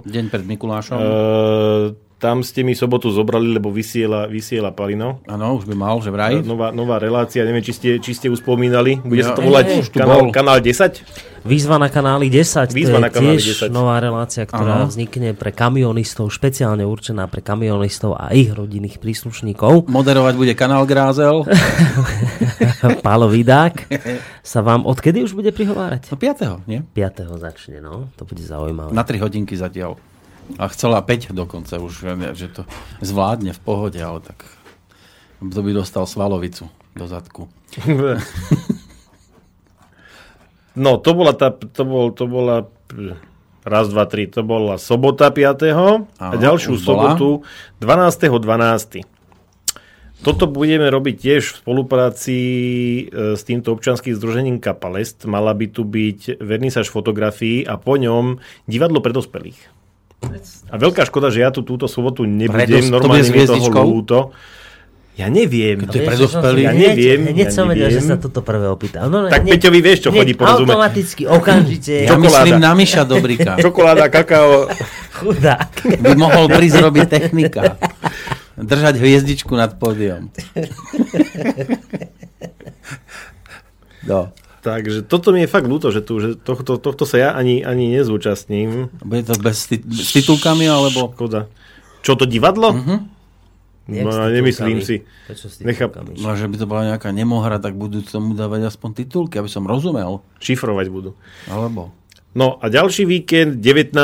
Deň 0.02 0.24
pred 0.26 0.44
Mikulášom? 0.44 0.98
E, 0.98 1.06
tam 2.16 2.40
ste 2.40 2.64
mi 2.64 2.72
sobotu 2.72 3.12
zobrali, 3.12 3.52
lebo 3.52 3.68
vysiela, 3.68 4.24
vysiela 4.24 4.72
Palino. 4.72 5.20
Áno, 5.24 5.52
už 5.54 5.68
by 5.68 5.74
mal, 5.74 6.00
že 6.00 6.08
vraj. 6.08 6.40
Nová, 6.40 6.72
nová 6.72 6.96
relácia, 6.96 7.44
neviem, 7.44 7.60
či 7.60 7.72
ste, 7.72 7.88
či 8.00 8.16
ste 8.16 8.26
už 8.26 8.40
spomínali. 8.40 8.96
Bude 8.98 9.20
sa 9.20 9.36
to 9.36 9.44
Ja- 9.44 9.48
volať 9.48 9.64
už 9.76 9.86
kanál, 9.92 10.20
bol. 10.24 10.32
kanál 10.32 10.58
10? 10.58 11.04
Výzva 11.46 11.78
na 11.78 11.86
kanáli 11.86 12.26
10, 12.26 12.74
Výzva 12.74 12.98
to 12.98 12.98
je 12.98 13.06
na 13.06 13.10
kanáli 13.12 13.38
tiež 13.38 13.68
10. 13.68 13.70
nová 13.70 14.02
relácia, 14.02 14.42
ktorá 14.42 14.82
Áno. 14.82 14.90
vznikne 14.90 15.30
pre 15.30 15.54
kamionistov, 15.54 16.32
špeciálne 16.34 16.82
určená 16.82 17.30
pre 17.30 17.38
kamionistov 17.38 18.18
a 18.18 18.34
ich 18.34 18.50
rodinných 18.50 18.98
príslušníkov. 18.98 19.86
Moderovať 19.86 20.34
bude 20.34 20.58
kanál 20.58 20.82
Grázel. 20.90 21.46
Pálo 23.06 23.30
Vidák 23.30 23.86
sa 24.42 24.58
vám 24.58 24.88
odkedy 24.88 25.22
už 25.22 25.38
bude 25.38 25.54
prihovárať? 25.54 26.10
No 26.10 26.16
5. 26.18 26.66
nie? 26.66 26.82
5. 26.82 27.30
začne, 27.38 27.78
no, 27.78 28.10
to 28.18 28.26
bude 28.26 28.42
zaujímavé. 28.42 28.90
Na 28.90 29.06
3 29.06 29.22
hodinky 29.22 29.54
zatiaľ. 29.54 29.94
A 30.56 30.70
chcela 30.70 31.02
5 31.02 31.34
dokonca 31.34 31.76
už, 31.78 32.16
že 32.38 32.48
to 32.48 32.62
zvládne 33.02 33.50
v 33.52 33.60
pohode, 33.60 33.98
ale 33.98 34.22
tak 34.22 34.46
to 35.42 35.60
by 35.60 35.70
dostal 35.74 36.06
svalovicu 36.06 36.70
do 36.96 37.04
zadku. 37.04 37.50
No, 40.76 41.00
to 41.00 41.16
bola 41.16 41.32
tá, 41.32 41.48
to, 41.48 41.82
bol, 41.88 42.12
to 42.12 42.28
bola 42.28 42.68
raz, 43.64 43.88
dva, 43.88 44.04
tri, 44.04 44.28
to 44.28 44.44
bola 44.44 44.76
sobota 44.76 45.32
5. 45.32 45.72
a 45.72 46.04
Áno, 46.04 46.36
ďalšiu 46.36 46.76
už 46.76 46.84
bola. 46.84 47.16
sobotu 47.16 47.48
12.12. 47.80 49.08
Toto 50.20 50.44
budeme 50.48 50.88
robiť 50.88 51.16
tiež 51.16 51.42
v 51.44 51.56
spolupráci 51.60 52.38
e, 53.08 53.36
s 53.36 53.42
týmto 53.44 53.72
občanským 53.72 54.16
združením 54.16 54.60
Kapalest. 54.60 55.24
Mala 55.28 55.52
by 55.52 55.66
tu 55.68 55.84
byť 55.84 56.40
vernisáž 56.40 56.88
fotografií 56.92 57.64
a 57.64 57.76
po 57.80 57.96
ňom 57.96 58.40
divadlo 58.68 59.00
pre 59.00 59.12
dospelých. 59.16 59.75
A 60.66 60.74
veľká 60.74 61.02
škoda, 61.02 61.28
že 61.28 61.40
ja 61.40 61.50
tu 61.50 61.60
túto 61.60 61.86
sobotu 61.86 62.22
nebudem. 62.22 62.50
Pre 62.50 62.64
dos- 62.66 62.84
to 62.84 62.92
Normálne 62.96 63.24
mi 63.24 63.42
toho 63.42 63.68
ľúto. 63.84 64.18
Ja 65.14 65.28
neviem. 65.28 65.80
To 65.80 65.96
je 65.96 66.02
pre 66.02 66.12
Vieš, 66.12 66.20
že 66.20 66.28
som 66.28 66.44
dospelých? 66.44 66.60
si- 66.60 66.66
Ja 66.66 66.72
neviem, 66.74 67.20
Hneď 67.30 67.48
som 67.48 67.64
vedel, 67.66 67.88
že 67.88 68.00
sa 68.02 68.16
toto 68.16 68.40
prvé 68.40 68.68
opýtal. 68.68 69.08
No, 69.08 69.24
Tak 69.24 69.42
hneď- 69.42 69.52
Peťovi 69.56 69.78
vieš, 69.80 69.98
čo 70.02 70.10
chodí 70.10 70.32
porozumieť. 70.34 70.68
Automaticky, 70.68 71.22
okamžite. 71.24 71.94
Ja 72.02 72.08
Čokoláda. 72.12 72.28
myslím 72.42 72.56
na 72.58 72.72
Miša 72.74 73.02
Dobrika. 73.02 73.52
Čokoláda, 73.64 74.06
kakao. 74.06 74.68
Chudák. 75.14 75.72
By 75.96 76.12
mohol 76.14 76.46
prísť 76.46 76.78
robiť 76.82 77.06
technika. 77.06 77.80
Držať 78.54 78.94
hviezdičku 78.94 79.52
nad 79.52 79.72
pódium. 79.74 80.28
No. 84.02 84.30
Takže 84.66 85.06
toto 85.06 85.30
mi 85.30 85.46
je 85.46 85.48
fakt 85.48 85.70
ľúto, 85.70 85.94
že, 85.94 86.02
tu, 86.02 86.18
že 86.18 86.34
tohto, 86.34 86.74
tohto 86.74 87.06
sa 87.06 87.16
ja 87.22 87.28
ani, 87.38 87.62
ani 87.62 87.86
nezúčastním. 87.94 88.90
Bude 88.98 89.22
to 89.22 89.38
bez 89.38 89.70
tit- 89.70 89.86
s 89.86 90.10
titulkami, 90.10 90.66
alebo... 90.66 91.14
Škoda. 91.14 91.46
Čo 92.02 92.18
to 92.18 92.26
divadlo? 92.26 92.74
Jak 93.86 94.02
No, 94.02 94.26
nemyslím 94.26 94.82
si. 94.82 95.06
Prečo 95.30 95.46
s 95.46 95.62
titulkami? 95.62 96.18
No, 96.18 96.34
že 96.34 96.50
by 96.50 96.56
to 96.58 96.66
bola 96.66 96.82
nejaká 96.90 97.14
nemohra, 97.14 97.62
tak 97.62 97.78
budú 97.78 98.02
tomu 98.02 98.34
dávať 98.34 98.74
aspoň 98.74 99.06
titulky, 99.06 99.38
aby 99.38 99.46
som 99.46 99.62
rozumel. 99.62 100.18
Šifrovať 100.42 100.90
budú. 100.90 101.14
Alebo... 101.46 101.94
No 102.36 102.58
a 102.60 102.66
ďalší 102.68 103.06
víkend, 103.08 103.62
19. 103.64 103.96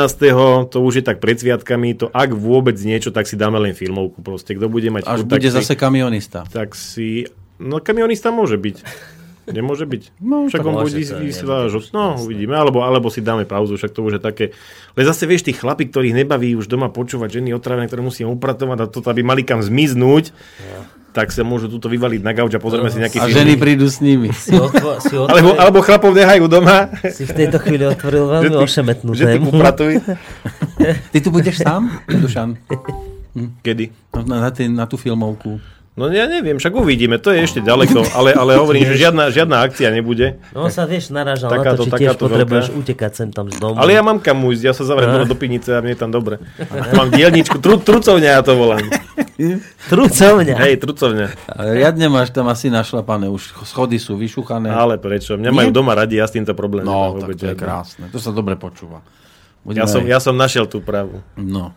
to 0.71 0.77
už 0.81 0.93
je 0.95 1.03
tak 1.05 1.21
pred 1.21 1.37
sviatkami, 1.37 1.93
to 1.93 2.09
ak 2.09 2.33
vôbec 2.33 2.73
niečo, 2.81 3.13
tak 3.13 3.29
si 3.29 3.37
dáme 3.37 3.61
len 3.61 3.77
filmovku 3.77 4.25
proste. 4.25 4.57
Kto 4.57 4.71
bude 4.73 4.89
mať 4.89 5.05
Až 5.05 5.27
tak 5.27 5.37
bude 5.37 5.49
si, 5.51 5.53
zase 5.53 5.75
kamionista. 5.77 6.41
Tak 6.49 6.73
si... 6.73 7.29
No 7.61 7.77
kamionista 7.77 8.33
môže 8.33 8.57
byť. 8.57 8.77
Nemôže 9.45 9.83
byť. 9.83 10.03
No, 10.17 10.47
však 10.47 10.61
on 10.61 10.79
bude 10.79 10.95
vysvážať. 10.95 11.91
No, 11.91 12.15
uvidíme. 12.17 12.53
Alebo, 12.53 12.79
alebo 12.79 13.07
si 13.07 13.19
dáme 13.19 13.43
pauzu, 13.43 13.75
však 13.75 13.91
to 13.91 13.99
už 14.01 14.13
je 14.15 14.21
také... 14.21 14.45
Ale 14.91 15.03
zase 15.03 15.23
vieš, 15.23 15.43
tí 15.43 15.51
chlapi, 15.51 15.85
ktorých 15.85 16.15
nebaví 16.15 16.53
už 16.53 16.65
doma 16.65 16.87
počúvať 16.87 17.37
ženy 17.37 17.51
otrávené, 17.51 17.85
ktoré 17.85 17.99
musia 17.99 18.23
upratovať 18.23 18.77
a 18.79 18.87
toto, 18.87 19.07
aby 19.07 19.19
mali 19.19 19.41
kam 19.41 19.59
zmiznúť, 19.59 20.31
tak 21.11 21.29
sa 21.29 21.43
môžu 21.43 21.67
túto 21.67 21.85
vyvaliť 21.87 22.19
na 22.19 22.31
gauč 22.31 22.51
a 22.51 22.59
pozrieme 22.59 22.87
si 22.87 22.97
nejaký 22.97 23.19
A 23.19 23.27
film. 23.27 23.37
ženy 23.37 23.53
prídu 23.53 23.85
s 23.85 23.99
nimi. 23.99 24.31
Si, 24.31 24.49
otvo- 24.51 24.97
si, 24.97 25.13
otvoril, 25.19 25.29
Alebo, 25.29 25.49
alebo 25.53 25.77
chlapov 25.79 26.09
nehajú 26.09 26.45
doma. 26.47 26.89
si 27.05 27.21
v 27.21 27.33
tejto 27.35 27.59
chvíli 27.59 27.83
otvoril 27.83 28.23
veľmi 28.31 28.49
ty- 28.49 28.63
ošemetnú 28.63 29.11
že 29.11 29.27
tému. 29.27 29.51
Ty 31.11 31.17
tu 31.19 31.29
budeš 31.29 31.59
sám, 31.59 31.91
Dušan? 32.07 32.57
Kedy? 33.59 33.89
No, 34.15 34.25
Na, 34.25 34.35
na, 34.39 34.49
na 34.49 34.85
tú 34.85 34.95
filmovku. 34.95 35.57
No 35.93 36.09
ja 36.09 36.25
neviem, 36.25 36.57
však 36.57 36.73
uvidíme, 36.73 37.21
to 37.21 37.29
je 37.29 37.45
ešte 37.45 37.61
ďaleko, 37.61 38.01
ale, 38.17 38.33
ale 38.33 38.57
hovorím, 38.57 38.81
že 38.89 39.05
žiadna, 39.05 39.29
žiadna 39.29 39.61
akcia 39.61 39.93
nebude. 39.93 40.41
No 40.49 40.65
on 40.65 40.73
sa 40.73 40.89
vieš 40.89 41.13
narážal 41.13 41.53
na 41.53 41.61
to, 41.77 41.85
či 41.85 41.93
tiež 41.93 42.17
potrebuješ 42.17 42.73
veľká. 42.73 42.81
utekať 42.81 43.11
sem 43.13 43.29
tam 43.29 43.45
z 43.53 43.61
domu. 43.61 43.77
Ale 43.77 43.93
ja 43.93 44.01
mám 44.01 44.17
kam 44.17 44.41
ujsť, 44.41 44.63
ja 44.65 44.73
sa 44.73 44.89
zavriem 44.89 45.29
do 45.29 45.37
pivnice 45.37 45.69
a 45.69 45.85
mne 45.85 45.93
je 45.93 45.99
tam 46.01 46.09
dobre. 46.09 46.41
Mám 46.97 47.13
dielničku, 47.13 47.61
tru, 47.61 47.77
trucovňa 47.77 48.25
ja 48.25 48.41
to 48.41 48.57
volám. 48.57 48.81
Trúcovňa. 49.93 50.55
Hej, 50.65 50.81
trucovňa. 50.81 51.27
Riadne 51.77 52.07
máš 52.09 52.33
tam 52.33 52.49
asi 52.49 52.73
našlapané, 52.73 53.29
už 53.29 53.53
schody 53.61 54.01
sú 54.01 54.17
vyšuchané. 54.17 54.73
Ale 54.73 54.97
prečo? 54.97 55.37
Mňa 55.37 55.53
majú 55.53 55.69
doma 55.69 55.93
radi, 55.93 56.17
ja 56.17 56.25
s 56.25 56.33
týmto 56.33 56.57
problém. 56.57 56.89
No, 56.89 57.21
tak 57.21 57.37
to 57.37 57.53
je 57.53 57.57
krásne. 57.57 58.09
To 58.09 58.17
sa 58.17 58.33
dobre 58.33 58.57
počúva. 58.57 59.05
Ja 59.69 59.85
som, 59.85 60.01
ja 60.03 60.17
som 60.17 60.33
našiel 60.33 60.65
tú 60.65 60.81
pravú. 60.81 61.21
No. 61.37 61.71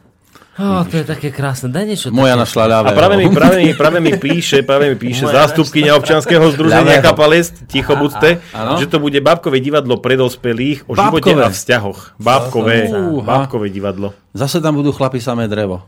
Ó, 0.56 0.88
to 0.88 0.96
je 0.96 1.04
také 1.04 1.28
krásne. 1.28 1.68
Daj 1.68 1.84
niečo 1.84 2.08
Moja 2.08 2.32
také. 2.32 2.42
našla 2.48 2.62
A 2.64 2.68
ľavého. 2.72 2.96
práve 2.96 3.14
mi, 3.16 3.26
práve 3.28 3.56
mi, 3.60 3.68
práve 3.76 3.98
mi 4.00 4.12
píše, 4.16 4.64
práve 4.64 4.88
mi 4.88 4.96
píše 4.96 5.28
Moja 5.28 5.44
zástupkynia 5.44 5.92
občanského 5.92 6.40
združenia 6.48 6.96
Ľavého. 6.96 7.04
Kapalest, 7.04 7.54
ticho 7.68 7.92
buďte, 7.92 8.40
áno. 8.56 8.80
že 8.80 8.88
to 8.88 8.96
bude 8.96 9.20
bábkové 9.20 9.60
divadlo 9.60 10.00
pre 10.00 10.16
dospelých 10.16 10.88
o 10.88 10.96
živote 10.96 11.36
Bábkové. 11.36 11.44
a 11.44 11.52
vzťahoch. 11.52 11.98
Bábkové, 12.16 12.88
bábkové 13.20 13.68
divadlo. 13.68 14.16
Zase 14.32 14.64
tam 14.64 14.80
budú 14.80 14.96
chlapi 14.96 15.20
samé 15.20 15.44
drevo. 15.44 15.84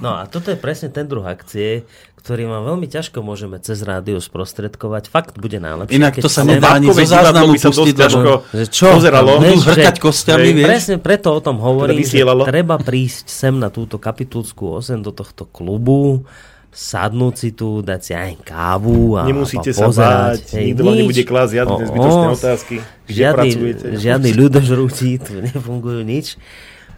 No 0.00 0.16
a 0.16 0.24
toto 0.24 0.48
je 0.48 0.56
presne 0.56 0.88
ten 0.88 1.04
druh 1.04 1.24
akcie, 1.24 1.84
ktorý 2.26 2.42
vám 2.44 2.66
veľmi 2.66 2.90
ťažko 2.90 3.22
môžeme 3.22 3.56
cez 3.56 3.78
rádio 3.80 4.18
sprostredkovať. 4.18 5.06
Fakt 5.06 5.38
bude 5.38 5.56
najlepšie. 5.56 5.94
Inak 5.94 6.18
to 6.18 6.26
sa 6.26 6.42
nedá 6.42 6.74
ani 6.74 6.90
zo 6.90 6.98
záznamu 6.98 7.54
sa 7.54 7.70
dosť 7.70 7.94
ťažko 7.94 8.30
Že 8.50 8.64
čo? 8.66 8.88
pozeralo. 8.92 9.38
Že- 9.38 9.62
hrkať 9.70 9.96
kostiami, 9.96 10.42
Hej. 10.44 10.54
vieš? 10.56 10.66
Presne 10.66 10.96
preto 10.98 11.30
o 11.30 11.38
tom 11.38 11.56
hovorím, 11.56 11.94
Teda 11.94 12.02
vysielalo. 12.02 12.42
že 12.42 12.50
treba 12.50 12.74
prísť 12.76 13.24
sem 13.24 13.54
na 13.54 13.70
túto 13.70 13.96
kapitulskú 13.96 14.74
8 14.74 14.98
do 14.98 15.14
tohto 15.14 15.46
klubu 15.46 16.26
sadnúť 16.68 17.34
si 17.34 17.50
tu, 17.52 17.80
dať 17.80 18.00
si 18.02 18.12
aj 18.12 18.32
kávu 18.42 19.16
a 19.16 19.24
Nemusíte 19.24 19.70
a 19.70 19.72
sa 19.72 19.86
pozerať. 19.86 20.42
báť, 20.44 20.60
nikto 20.60 20.82
vám 20.82 20.96
nebude 20.98 21.22
klásť 21.24 21.52
žiadne 21.54 21.76
zbytočné 21.86 22.26
otázky. 22.28 22.74
Kde 22.76 23.14
žiadny, 23.14 23.48
pracujete? 23.48 23.84
žiadny 23.96 24.30
ľudožrúti, 24.34 25.10
tu 25.16 25.32
nefungujú 25.40 26.02
nič. 26.02 26.26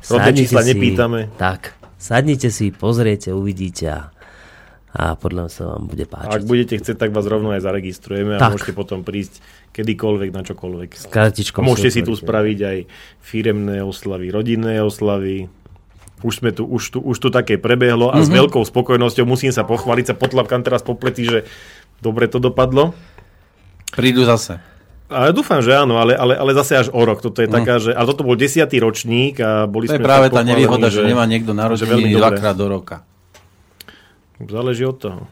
Rodné 0.00 0.24
Sadnite 0.24 0.40
čísla 0.40 0.60
si- 0.60 0.68
nepýtame. 0.68 1.20
Tak, 1.36 1.60
sadnite 1.94 2.48
si, 2.48 2.72
pozriete, 2.72 3.30
uvidíte 3.30 3.84
a, 3.86 4.00
a 4.98 5.14
podľa 5.14 5.46
mňa 5.46 5.52
sa 5.52 5.62
vám 5.64 5.82
bude 5.86 6.02
A 6.02 6.10
páčiť. 6.10 6.34
ak 6.34 6.42
budete 6.42 6.74
chcieť, 6.74 6.96
tak 6.98 7.10
vás 7.10 7.22
rovno 7.24 7.54
aj 7.54 7.62
zaregistrujeme 7.62 8.34
a 8.34 8.40
Tak. 8.40 8.50
môžete 8.52 8.74
potom 8.74 9.00
prísť 9.00 9.38
kedykoľvek 9.70 10.28
na 10.28 10.42
čokoľvek. 10.42 10.90
Kartičkou 11.06 11.62
A 11.62 11.64
môžete 11.64 11.90
si 11.92 12.00
tu 12.02 12.12
spraviť 12.12 12.58
aj 12.60 12.78
firemné 13.20 13.78
oslavy, 13.80 14.28
rodinné 14.28 14.82
oslavy. 14.82 15.46
Už, 16.18 16.34
sme 16.36 16.50
tu, 16.50 16.66
už, 16.66 16.82
tu, 16.88 16.98
už 16.98 17.14
tu 17.16 17.28
také 17.28 17.54
prebehlo 17.56 18.10
a 18.10 18.18
Mhm. 18.18 18.24
s 18.24 18.28
veľkou 18.28 18.62
spokojnosťou 18.64 19.22
musím 19.24 19.54
sa 19.54 19.62
pochváliť, 19.62 20.04
sa 20.04 20.14
potlapkám 20.14 20.60
teraz 20.60 20.82
po 20.82 20.92
plety, 20.92 21.22
že 21.24 21.38
dobre 21.96 22.26
to 22.26 22.36
dopadlo. 22.36 22.90
Prídu 23.88 24.22
zase. 24.22 24.58
Ale 25.06 25.32
dúfam, 25.32 25.62
že 25.62 25.72
áno, 25.72 25.96
ale, 25.96 26.12
ale, 26.12 26.34
ale 26.34 26.52
zase 26.52 26.76
až 26.76 26.88
o 26.90 27.00
rok. 27.00 27.22
Toto 27.22 27.38
je 27.38 27.48
taká, 27.48 27.78
že, 27.78 27.96
ale 27.96 28.04
toto 28.04 28.20
bol 28.20 28.36
desiatý 28.36 28.76
ročník 28.76 29.38
a 29.38 29.64
boli 29.64 29.86
To 29.86 29.94
je 29.94 29.96
sme 29.96 30.04
práve 30.04 30.26
tak 30.26 30.34
tá 30.34 30.42
pochválení, 30.42 30.52
nevýhoda, 30.52 30.88
že 30.90 31.00
nemá 31.00 31.24
niekto 31.24 31.56
dobre. 32.12 32.36
dvakrát 32.36 32.52
do 32.52 32.66
roka. 32.68 33.07
Záleží 34.40 34.84
od 34.84 34.94
toho. 34.94 35.22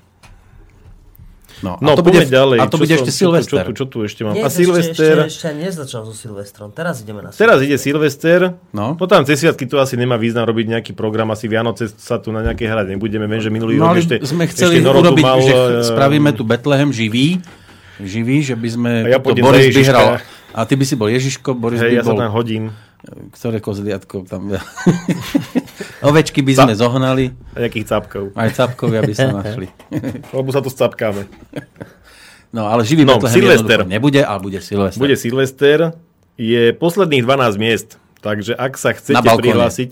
No, 1.56 1.80
No, 1.80 1.92
a 1.92 1.96
to 1.96 2.04
bude, 2.04 2.20
ďalej. 2.20 2.60
A 2.60 2.68
to 2.68 2.76
Čo 2.76 2.80
bude 2.84 2.88
som- 2.90 2.98
ešte 3.00 3.06
čo 3.06 3.14
tu- 3.14 3.20
Silvester. 3.22 3.56
Čo 3.56 3.64
tu, 3.64 3.72
čo 3.72 3.84
tu 3.86 3.98
ešte 4.04 4.20
mám? 4.20 4.36
Nie, 4.36 4.44
a 4.44 4.52
Silvester... 4.52 5.14
Ešte, 5.24 5.48
ešte 5.48 5.48
nezačal 5.56 6.04
so 6.04 6.12
Silvestrom. 6.12 6.68
Teraz 6.68 7.00
ideme 7.00 7.24
na 7.24 7.32
Teraz 7.32 7.64
ide 7.64 7.76
Silvester, 7.76 8.60
No. 8.70 8.92
no. 8.92 8.94
potom 8.94 9.24
cez 9.24 9.40
sviatky 9.40 9.64
tu 9.64 9.80
asi 9.80 9.96
nemá 9.96 10.16
význam 10.16 10.44
robiť 10.44 10.66
nejaký 10.68 10.92
program, 10.92 11.32
asi 11.32 11.46
Vianoce 11.46 11.88
sa 11.88 12.20
tu 12.20 12.28
na 12.28 12.44
nejaké 12.44 12.66
hrať 12.66 12.92
nebudeme, 12.92 13.24
viem, 13.24 13.40
že 13.40 13.48
minulý 13.48 13.80
No 13.80 13.88
rok 13.88 13.96
ešte, 13.98 14.20
sme 14.20 14.44
chceli 14.46 14.78
ešte 14.78 14.90
urobiť, 14.90 15.24
mal, 15.24 15.40
že 15.40 15.54
eh, 15.54 15.80
spravíme 15.82 16.30
tu 16.30 16.44
Betlehem 16.44 16.92
živý, 16.92 17.40
živý, 17.98 18.44
že 18.44 18.52
by 18.52 18.68
sme, 18.68 18.90
A 19.02 19.08
ja 19.08 19.18
to 19.18 19.32
Boris 19.32 19.72
by 19.72 19.82
hral, 19.82 20.08
a 20.52 20.60
ty 20.62 20.74
by 20.74 20.84
si 20.84 20.94
bol 20.94 21.08
Ježiško, 21.08 21.56
Boris 21.56 21.80
Hej, 21.80 21.88
by 21.88 21.96
ja 21.96 22.02
sa 22.02 22.12
bol, 22.12 22.20
tam 22.20 22.32
hodím. 22.32 22.68
Ktoré 23.30 23.58
kozliatko 23.58 24.24
tam, 24.24 24.50
ovečky 26.02 26.40
by 26.40 26.52
sme 26.56 26.72
zohnali, 26.72 27.30
A 27.52 27.62
nejakých 27.62 27.86
cápkov. 27.86 28.24
aj 28.32 28.48
capkovia 28.52 29.00
by 29.00 29.12
sa 29.12 29.30
našli. 29.32 29.68
Lebo 30.34 30.48
sa 30.48 30.58
tu 30.58 30.68
scapkáme. 30.68 31.26
No 32.50 32.66
ale 32.66 32.82
živý 32.82 33.04
No, 33.04 33.18
Silvester. 33.20 33.84
nebude, 33.84 34.20
ale 34.20 34.38
bude 34.40 34.58
Silvester. 34.58 34.98
Bude 34.98 35.14
Silvester, 35.14 35.78
je 36.34 36.72
posledných 36.72 37.22
12 37.22 37.56
miest, 37.56 37.88
takže 38.18 38.52
ak 38.52 38.74
sa 38.74 38.90
chcete 38.90 39.12
Na 39.12 39.22
balkóne. 39.22 39.42
prihlásiť, 39.46 39.90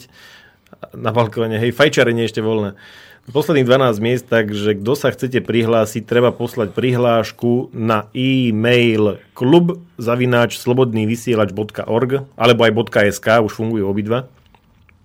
na 0.93 1.11
balkóne, 1.11 1.57
hej, 1.57 1.71
fajčarenie 1.71 2.25
ešte 2.25 2.41
voľné. 2.41 2.77
Posledných 3.25 3.65
12 3.65 4.05
miest, 4.05 4.29
takže 4.29 4.77
kto 4.77 4.93
sa 4.93 5.09
chcete 5.09 5.41
prihlásiť, 5.41 6.05
treba 6.05 6.29
poslať 6.29 6.77
prihlášku 6.77 7.73
na 7.73 8.13
e-mail 8.13 9.17
klub 9.33 9.81
zavináč 9.97 10.61
slobodnývysielač.org 10.61 12.29
alebo 12.37 12.61
aj 12.69 12.73
.sk, 13.17 13.41
už 13.41 13.53
fungujú 13.57 13.89
obidva. 13.89 14.29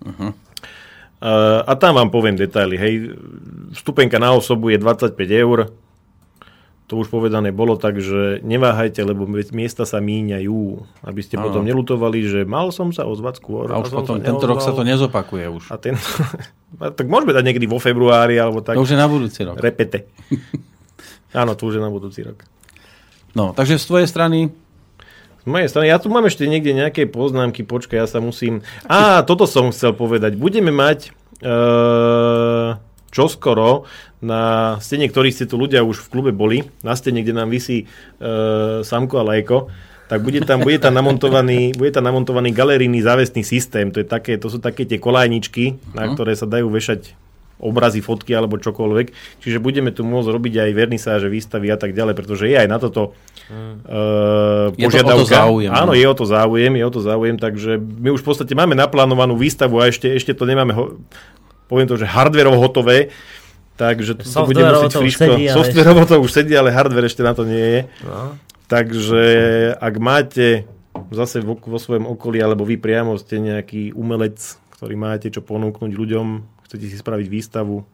Uh, 0.03 1.63
a 1.63 1.79
tam 1.79 1.95
vám 1.95 2.11
poviem 2.11 2.35
detaily. 2.35 2.75
Hej, 2.75 2.93
vstupenka 3.79 4.19
na 4.19 4.35
osobu 4.35 4.67
je 4.67 4.79
25 4.79 5.15
eur, 5.31 5.71
to 6.89 6.97
už 6.97 7.13
povedané 7.13 7.53
bolo, 7.53 7.77
takže 7.77 8.41
neváhajte, 8.41 9.05
lebo 9.05 9.29
miesta 9.29 9.85
sa 9.85 10.01
míňajú, 10.01 10.61
aby 11.05 11.21
ste 11.21 11.37
Áno. 11.37 11.45
potom 11.45 11.61
nelutovali, 11.61 12.25
že 12.25 12.39
mal 12.49 12.73
som 12.73 12.89
sa 12.89 13.05
ozvať 13.05 13.37
skôr. 13.37 13.69
A 13.69 13.77
už 13.77 13.93
potom 13.93 14.17
tento 14.17 14.49
rok 14.49 14.57
sa 14.57 14.73
to 14.73 14.81
nezopakuje 14.81 15.45
už. 15.53 15.69
A 15.69 15.77
ten, 15.77 15.93
a 16.81 16.89
tak 16.89 17.05
môžeme 17.05 17.37
dať 17.37 17.45
niekedy 17.45 17.69
vo 17.69 17.77
februári, 17.77 18.41
alebo 18.41 18.65
tak. 18.65 18.73
To 18.73 18.81
už 18.81 18.97
je 18.97 18.99
na 18.99 19.05
budúci 19.05 19.45
rok. 19.45 19.61
Repete. 19.61 20.09
Áno, 21.45 21.53
to 21.53 21.69
už 21.69 21.77
je 21.77 21.81
na 21.85 21.93
budúci 21.93 22.25
rok. 22.25 22.41
No, 23.37 23.53
takže 23.53 23.77
z 23.77 23.85
tvojej 23.85 24.09
strany 24.09 24.49
Z 25.39 25.45
mojej 25.45 25.69
strany, 25.69 25.93
ja 25.93 26.01
tu 26.01 26.09
mám 26.09 26.25
ešte 26.25 26.49
niekde 26.49 26.73
nejaké 26.73 27.05
poznámky, 27.05 27.61
počkaj, 27.61 28.01
ja 28.01 28.07
sa 28.09 28.17
musím... 28.17 28.65
Á, 28.89 29.21
toto 29.21 29.45
som 29.45 29.69
chcel 29.69 29.93
povedať. 29.93 30.33
Budeme 30.33 30.73
mať 30.73 31.13
uh, 31.45 32.81
čoskoro 33.09 33.89
na 34.19 34.75
stene, 34.83 35.07
ktorí 35.07 35.33
ste 35.33 35.47
tu 35.47 35.55
ľudia 35.55 35.85
už 35.85 36.07
v 36.07 36.11
klube 36.11 36.31
boli, 36.31 36.67
na 36.83 36.95
stene, 36.95 37.23
kde 37.23 37.33
nám 37.33 37.49
vysí 37.49 37.85
uh, 37.85 38.81
Samko 38.85 39.21
a 39.21 39.27
Lajko, 39.27 39.71
tak 40.09 40.25
bude 40.25 40.41
tam, 40.41 40.65
bude 40.65 40.81
tam 40.81 40.97
namontovaný, 40.97 41.77
bude 41.77 41.93
tam 41.93 42.01
namontovaný 42.01 42.49
galerijný 42.49 43.05
závesný 43.05 43.45
systém. 43.45 43.93
To, 43.93 44.01
je 44.01 44.07
také, 44.09 44.41
to 44.41 44.49
sú 44.49 44.57
také 44.57 44.89
tie 44.89 44.97
kolajničky, 44.97 45.77
na 45.93 46.09
ktoré 46.09 46.33
sa 46.33 46.49
dajú 46.49 46.65
vešať 46.65 47.13
obrazy, 47.59 47.99
fotky 48.01 48.33
alebo 48.33 48.57
čokoľvek. 48.57 49.37
Čiže 49.43 49.61
budeme 49.61 49.93
tu 49.93 50.07
môcť 50.07 50.31
robiť 50.31 50.53
aj 50.65 50.69
vernisáže, 50.73 51.27
výstavy 51.29 51.69
a 51.69 51.77
tak 51.77 51.93
ďalej, 51.93 52.15
pretože 52.15 52.47
je 52.49 52.57
aj 52.57 52.67
na 52.71 52.79
toto 52.79 53.13
uh, 53.51 54.73
Je 54.79 54.87
to 54.89 55.03
o 55.05 55.19
to 55.21 55.27
záujem, 55.27 55.69
Áno, 55.69 55.93
no. 55.93 55.99
je 55.99 56.07
o 56.07 56.15
to 56.15 56.25
záujem, 56.25 56.73
je 56.73 56.85
o 56.87 56.91
to 56.91 57.01
záujem, 57.03 57.35
takže 57.37 57.77
my 57.77 58.15
už 58.15 58.23
v 58.23 58.27
podstate 58.33 58.55
máme 58.55 58.73
naplánovanú 58.73 59.35
výstavu 59.35 59.77
a 59.83 59.91
ešte, 59.91 60.09
ešte 60.09 60.31
to 60.33 60.47
nemáme, 60.47 60.71
ho, 60.73 60.97
poviem 61.69 61.85
to, 61.85 61.95
že 62.01 62.09
hardverov 62.09 62.57
hotové, 62.57 63.13
takže 63.77 64.17
to, 64.17 64.25
to 64.25 64.49
bude 64.49 64.59
musieť 64.59 64.91
to 64.91 64.99
už 64.99 65.13
friško. 65.15 65.21
sedí, 65.23 65.43
ale 65.45 65.55
Softwarovo 65.55 66.03
to 66.09 66.15
už 66.19 66.31
sedí, 66.33 66.53
ale 66.57 66.73
hardware 66.73 67.07
ešte 67.07 67.21
na 67.21 67.37
to 67.37 67.45
nie 67.45 67.61
je. 67.61 67.81
No. 68.03 68.35
Takže 68.65 69.23
ak 69.77 69.95
máte 70.01 70.65
zase 71.13 71.39
vo, 71.39 71.55
vo 71.55 71.79
svojom 71.79 72.09
okolí, 72.09 72.41
alebo 72.41 72.67
vy 72.67 72.75
priamo 72.81 73.15
ste 73.15 73.39
nejaký 73.39 73.93
umelec, 73.93 74.37
ktorý 74.75 74.95
máte 74.97 75.29
čo 75.29 75.45
ponúknuť 75.45 75.91
ľuďom, 75.93 76.27
chcete 76.67 76.85
si 76.89 76.97
spraviť 76.97 77.27
výstavu, 77.29 77.85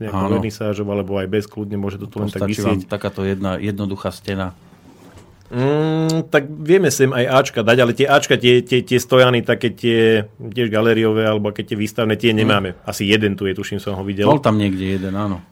nejakú 0.00 0.16
Áno. 0.16 0.32
vernisážov, 0.40 0.88
alebo 0.88 1.20
aj 1.20 1.28
bez 1.28 1.44
kľudne, 1.44 1.76
môže 1.76 2.00
to 2.00 2.08
tu 2.08 2.24
len 2.24 2.32
tak 2.32 2.48
vysieť. 2.48 2.88
takáto 2.88 3.20
jedna 3.20 3.60
jednoduchá 3.60 4.08
stena. 4.08 4.56
Mm, 5.50 6.30
tak 6.30 6.46
vieme 6.46 6.94
sem 6.94 7.10
aj 7.10 7.26
Ačka 7.26 7.66
dať, 7.66 7.76
ale 7.82 7.92
tie 7.92 8.06
Ačka, 8.06 8.38
tie, 8.38 8.62
tie, 8.62 8.86
tie 8.86 8.98
stojany, 9.02 9.42
také 9.42 9.74
tie 9.74 10.30
tiež 10.38 10.70
galériové, 10.70 11.26
alebo 11.26 11.50
keď 11.50 11.74
tie 11.74 11.78
výstavné, 11.78 12.14
tie 12.14 12.30
nemáme. 12.30 12.78
Asi 12.86 13.02
jeden 13.10 13.34
tu 13.34 13.50
je, 13.50 13.58
tuším, 13.58 13.82
som 13.82 13.98
ho 13.98 14.02
videl. 14.06 14.30
Bol 14.30 14.38
tam 14.38 14.62
niekde 14.62 14.94
jeden, 14.94 15.10
áno. 15.18 15.42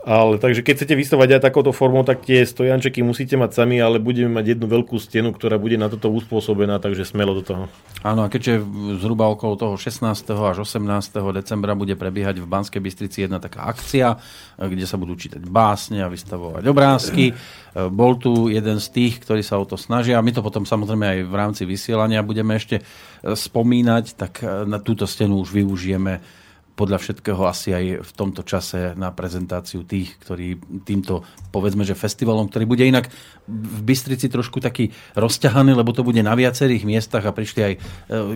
Ale 0.00 0.40
takže 0.40 0.64
keď 0.64 0.80
chcete 0.80 0.96
vystavať 0.96 1.28
aj 1.36 1.44
takouto 1.44 1.76
formou, 1.76 2.00
tak 2.00 2.24
tie 2.24 2.40
stojančeky 2.40 3.04
musíte 3.04 3.36
mať 3.36 3.52
sami, 3.52 3.84
ale 3.84 4.00
budeme 4.00 4.32
mať 4.32 4.56
jednu 4.56 4.64
veľkú 4.64 4.96
stenu, 4.96 5.28
ktorá 5.36 5.60
bude 5.60 5.76
na 5.76 5.92
toto 5.92 6.08
uspôsobená, 6.08 6.80
takže 6.80 7.04
smelo 7.04 7.36
do 7.36 7.44
toho. 7.44 7.64
Áno, 8.00 8.24
a 8.24 8.32
keďže 8.32 8.64
zhruba 8.96 9.28
okolo 9.28 9.60
toho 9.60 9.74
16. 9.76 10.08
až 10.24 10.56
18. 10.64 10.88
decembra 11.36 11.76
bude 11.76 12.00
prebiehať 12.00 12.40
v 12.40 12.48
Banskej 12.48 12.80
Bystrici 12.80 13.28
jedna 13.28 13.44
taká 13.44 13.68
akcia, 13.68 14.16
kde 14.56 14.88
sa 14.88 14.96
budú 14.96 15.20
čítať 15.20 15.44
básne 15.44 16.00
a 16.00 16.08
vystavovať 16.08 16.64
obrázky. 16.64 17.36
Bol 17.76 18.16
tu 18.16 18.48
jeden 18.48 18.80
z 18.80 18.88
tých, 18.88 19.20
ktorí 19.20 19.44
sa 19.44 19.60
o 19.60 19.68
to 19.68 19.76
snažia 19.76 20.16
my 20.24 20.32
to 20.32 20.40
potom 20.40 20.64
samozrejme 20.64 21.06
aj 21.06 21.18
v 21.28 21.34
rámci 21.36 21.62
vysielania 21.68 22.24
budeme 22.24 22.56
ešte 22.56 22.80
spomínať, 23.20 24.04
tak 24.16 24.32
na 24.64 24.80
túto 24.80 25.04
stenu 25.04 25.44
už 25.44 25.52
využijeme 25.52 26.39
podľa 26.70 26.98
všetkého 26.98 27.42
asi 27.44 27.70
aj 27.70 27.84
v 28.00 28.12
tomto 28.12 28.40
čase 28.40 28.94
na 28.94 29.10
prezentáciu 29.10 29.82
tých, 29.82 30.16
ktorí 30.18 30.56
týmto, 30.80 31.20
povedzme, 31.48 31.82
že 31.82 31.92
festivalom, 31.92 32.46
ktorý 32.46 32.64
bude 32.64 32.82
inak 32.82 33.10
v 33.44 33.80
Bystrici 33.82 34.26
trošku 34.26 34.58
taký 34.58 34.88
rozťahaný, 35.12 35.74
lebo 35.74 35.90
to 35.90 36.00
bude 36.00 36.18
na 36.18 36.32
viacerých 36.32 36.82
miestach 36.82 37.22
a 37.22 37.34
prišli 37.34 37.60
aj 37.60 37.72
e, 37.72 37.78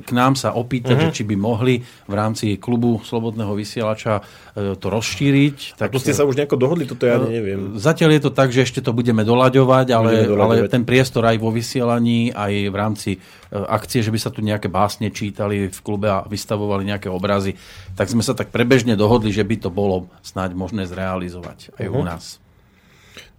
k 0.01 0.11
nám 0.11 0.35
sa 0.35 0.53
opýtať, 0.53 0.95
Mhm. 0.95 1.03
že 1.05 1.15
či 1.15 1.23
by 1.23 1.35
mohli 1.35 1.79
v 1.81 2.15
rámci 2.15 2.59
klubu 2.59 3.01
Slobodného 3.01 3.55
vysielača 3.55 4.21
e, 4.53 4.75
to 4.75 4.87
rozšíriť. 4.89 5.79
Tak 5.79 5.91
to 5.91 5.99
ste 5.99 6.13
sa 6.13 6.23
už 6.23 6.35
nejako 6.35 6.57
dohodli, 6.57 6.85
toto 6.85 7.07
ja 7.07 7.17
neviem. 7.17 7.75
Zatiaľ 7.77 8.11
je 8.13 8.23
to 8.23 8.31
tak, 8.31 8.51
že 8.51 8.63
ešte 8.63 8.81
to 8.81 8.91
budeme 8.91 9.23
doľaďovať, 9.23 9.87
ale, 9.89 10.11
Budeme 10.13 10.31
doľaďovať. 10.31 10.59
ale 10.61 10.69
ten 10.69 10.85
priestor 10.85 11.23
aj 11.25 11.37
vo 11.37 11.49
vysielaní, 11.49 12.31
aj 12.31 12.53
v 12.69 12.77
rámci 12.77 13.11
e, 13.15 13.19
akcie, 13.55 14.03
že 14.03 14.11
by 14.11 14.19
sa 14.19 14.29
tu 14.29 14.43
nejaké 14.43 14.67
básne 14.67 15.09
čítali 15.09 15.71
v 15.71 15.81
klube 15.81 16.11
a 16.11 16.27
vystavovali 16.27 16.83
nejaké 16.85 17.07
obrazy, 17.07 17.55
tak 17.95 18.11
sme 18.11 18.21
sa 18.21 18.35
tak 18.35 18.51
prebežne 18.51 18.99
dohodli, 18.99 19.31
že 19.31 19.47
by 19.47 19.57
to 19.57 19.71
bolo 19.71 20.11
snáď 20.21 20.53
možné 20.53 20.85
zrealizovať 20.85 21.71
aj 21.79 21.87
Mhm. 21.87 21.95
u 21.95 22.03
nás. 22.03 22.25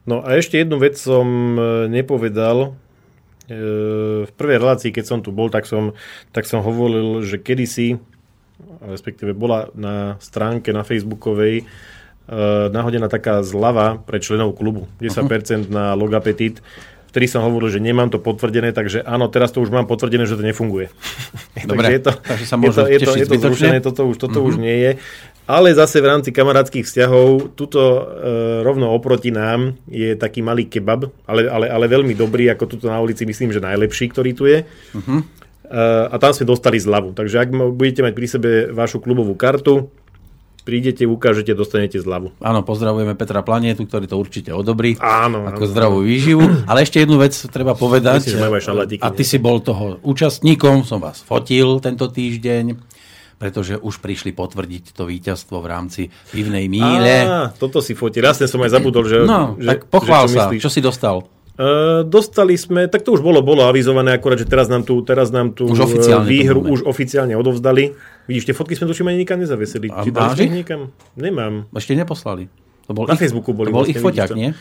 No 0.06 0.22
a 0.22 0.34
ešte 0.34 0.56
jednu 0.56 0.78
vec 0.78 0.96
som 0.96 1.26
e, 1.54 1.62
nepovedal. 1.90 2.78
E, 3.46 3.60
V 4.26 4.32
prvej 4.34 4.58
relácii, 4.58 4.90
keď 4.90 5.06
som 5.06 5.20
tu 5.20 5.30
bol, 5.30 5.50
tak 5.50 5.66
som, 5.66 5.92
tak 6.32 6.46
som 6.46 6.62
hovoril, 6.62 7.22
že 7.22 7.38
kedysi, 7.38 7.98
respektíve 8.82 9.34
bola 9.34 9.68
na 9.74 10.16
stránke 10.22 10.72
na 10.72 10.86
Facebookovej 10.86 11.62
e, 11.62 11.64
nahodená 12.70 13.06
taká 13.06 13.42
zľava 13.42 13.98
pre 14.00 14.18
členov 14.18 14.56
klubu. 14.56 14.88
10% 15.02 15.68
na 15.68 15.94
logapetit. 15.94 16.62
Vtedy 17.16 17.32
som 17.32 17.48
hovoril, 17.48 17.72
že 17.72 17.80
nemám 17.80 18.12
to 18.12 18.20
potvrdené, 18.20 18.76
takže 18.76 19.00
áno, 19.08 19.32
teraz 19.32 19.56
to 19.56 19.64
už 19.64 19.72
mám 19.72 19.88
potvrdené, 19.88 20.28
že 20.28 20.36
to 20.36 20.44
nefunguje. 20.44 20.92
Dobre, 21.64 21.88
takže 21.88 21.96
je 21.96 22.02
to, 22.04 22.12
takže 22.12 22.46
sa 22.52 22.56
je 22.60 22.68
to, 22.68 22.84
je 22.92 23.00
to, 23.00 23.12
je 23.16 23.28
to 23.32 23.36
zrušené, 23.40 23.80
toto 23.80 24.04
už, 24.04 24.20
toto 24.20 24.44
už 24.44 24.60
nie 24.60 24.76
je. 24.84 24.92
Ale 25.48 25.72
zase 25.72 26.04
v 26.04 26.12
rámci 26.12 26.36
kamarátskych 26.36 26.84
vzťahov, 26.84 27.56
tuto 27.56 27.80
e, 27.80 28.02
rovno 28.68 28.92
oproti 28.92 29.32
nám 29.32 29.80
je 29.88 30.12
taký 30.20 30.44
malý 30.44 30.68
kebab, 30.68 31.08
ale, 31.24 31.48
ale, 31.48 31.72
ale 31.72 31.88
veľmi 31.88 32.20
dobrý, 32.20 32.52
ako 32.52 32.68
tuto 32.68 32.92
na 32.92 33.00
ulici, 33.00 33.24
myslím, 33.24 33.56
že 33.56 33.64
najlepší, 33.64 34.12
ktorý 34.12 34.32
tu 34.36 34.52
je. 34.52 34.68
E, 34.68 35.04
a 36.12 36.16
tam 36.20 36.36
sme 36.36 36.52
dostali 36.52 36.84
zľavu. 36.84 37.16
Takže 37.16 37.48
ak 37.48 37.50
budete 37.72 38.04
mať 38.04 38.12
pri 38.12 38.28
sebe 38.28 38.50
vašu 38.76 39.00
klubovú 39.00 39.40
kartu, 39.40 39.88
prídete, 40.66 41.06
ukážete, 41.06 41.54
dostanete 41.54 42.02
zľavu. 42.02 42.34
Áno, 42.42 42.66
pozdravujeme 42.66 43.14
Petra 43.14 43.46
Planietu, 43.46 43.86
ktorý 43.86 44.10
to 44.10 44.18
určite 44.18 44.50
odobrí. 44.50 44.98
Áno, 44.98 45.46
Ako 45.46 45.64
áno. 45.64 45.72
zdravú 45.72 45.98
výživu. 46.02 46.42
Ale 46.66 46.82
ešte 46.82 47.06
jednu 47.06 47.22
vec 47.22 47.38
treba 47.54 47.78
povedať. 47.78 48.34
Šalatíky, 48.36 49.06
a 49.06 49.14
ty 49.14 49.22
nie? 49.22 49.30
si 49.30 49.38
bol 49.38 49.62
toho 49.62 50.02
účastníkom, 50.02 50.82
som 50.82 50.98
vás 50.98 51.22
fotil 51.22 51.78
tento 51.80 52.10
týždeň, 52.10 52.74
pretože 53.38 53.78
už 53.78 54.02
prišli 54.02 54.34
potvrdiť 54.34 54.98
to 54.98 55.06
víťazstvo 55.06 55.62
v 55.62 55.68
rámci 55.70 56.02
pivnej 56.34 56.66
míle. 56.66 57.30
Á, 57.30 57.54
toto 57.54 57.84
si 57.86 57.94
fotil. 57.94 58.26
Jasne 58.26 58.50
som 58.50 58.64
aj 58.66 58.74
zabudol, 58.74 59.06
že... 59.06 59.22
No, 59.28 59.54
že, 59.62 59.70
tak 59.70 59.80
pochvál 59.92 60.26
že, 60.26 60.34
sa, 60.34 60.50
myslíš. 60.50 60.62
čo 60.66 60.72
si 60.74 60.82
dostal? 60.82 61.28
Uh, 61.56 62.04
dostali 62.04 62.60
sme, 62.60 62.92
tak 62.92 63.08
to 63.08 63.16
už 63.16 63.24
bolo, 63.24 63.40
bolo 63.40 63.64
avizované, 63.64 64.12
akurát, 64.12 64.36
že 64.36 64.44
teraz 64.44 64.68
nám 64.68 64.84
tu, 64.84 65.00
teraz 65.08 65.32
nám 65.32 65.56
tu 65.56 65.64
Už 65.72 65.88
oficiálne 65.88 66.28
eh, 66.28 66.32
výhru 66.36 66.60
už 66.60 66.84
oficiálne 66.84 67.32
odovzdali. 67.32 67.96
Vidíš, 68.28 68.52
tie 68.52 68.56
fotky 68.56 68.76
sme 68.76 68.92
tuším 68.92 69.08
ani 69.08 69.24
nikam 69.24 69.40
nezavesili. 69.40 69.88
A 69.88 70.04
Či 70.04 70.12
dali 70.12 70.52
niekam? 70.52 70.92
Nemám. 71.16 71.72
Ešte 71.72 71.96
neposlali. 71.96 72.52
To 72.86 72.92
bol 72.92 73.08
Na 73.08 73.16
ich, 73.16 73.24
Facebooku 73.24 73.56
boli 73.56 73.72
To 73.72 73.76
bol 73.80 73.88
vlastne, 73.88 73.96
ich 73.96 74.04
foťák, 74.04 74.30
nie? 74.36 74.52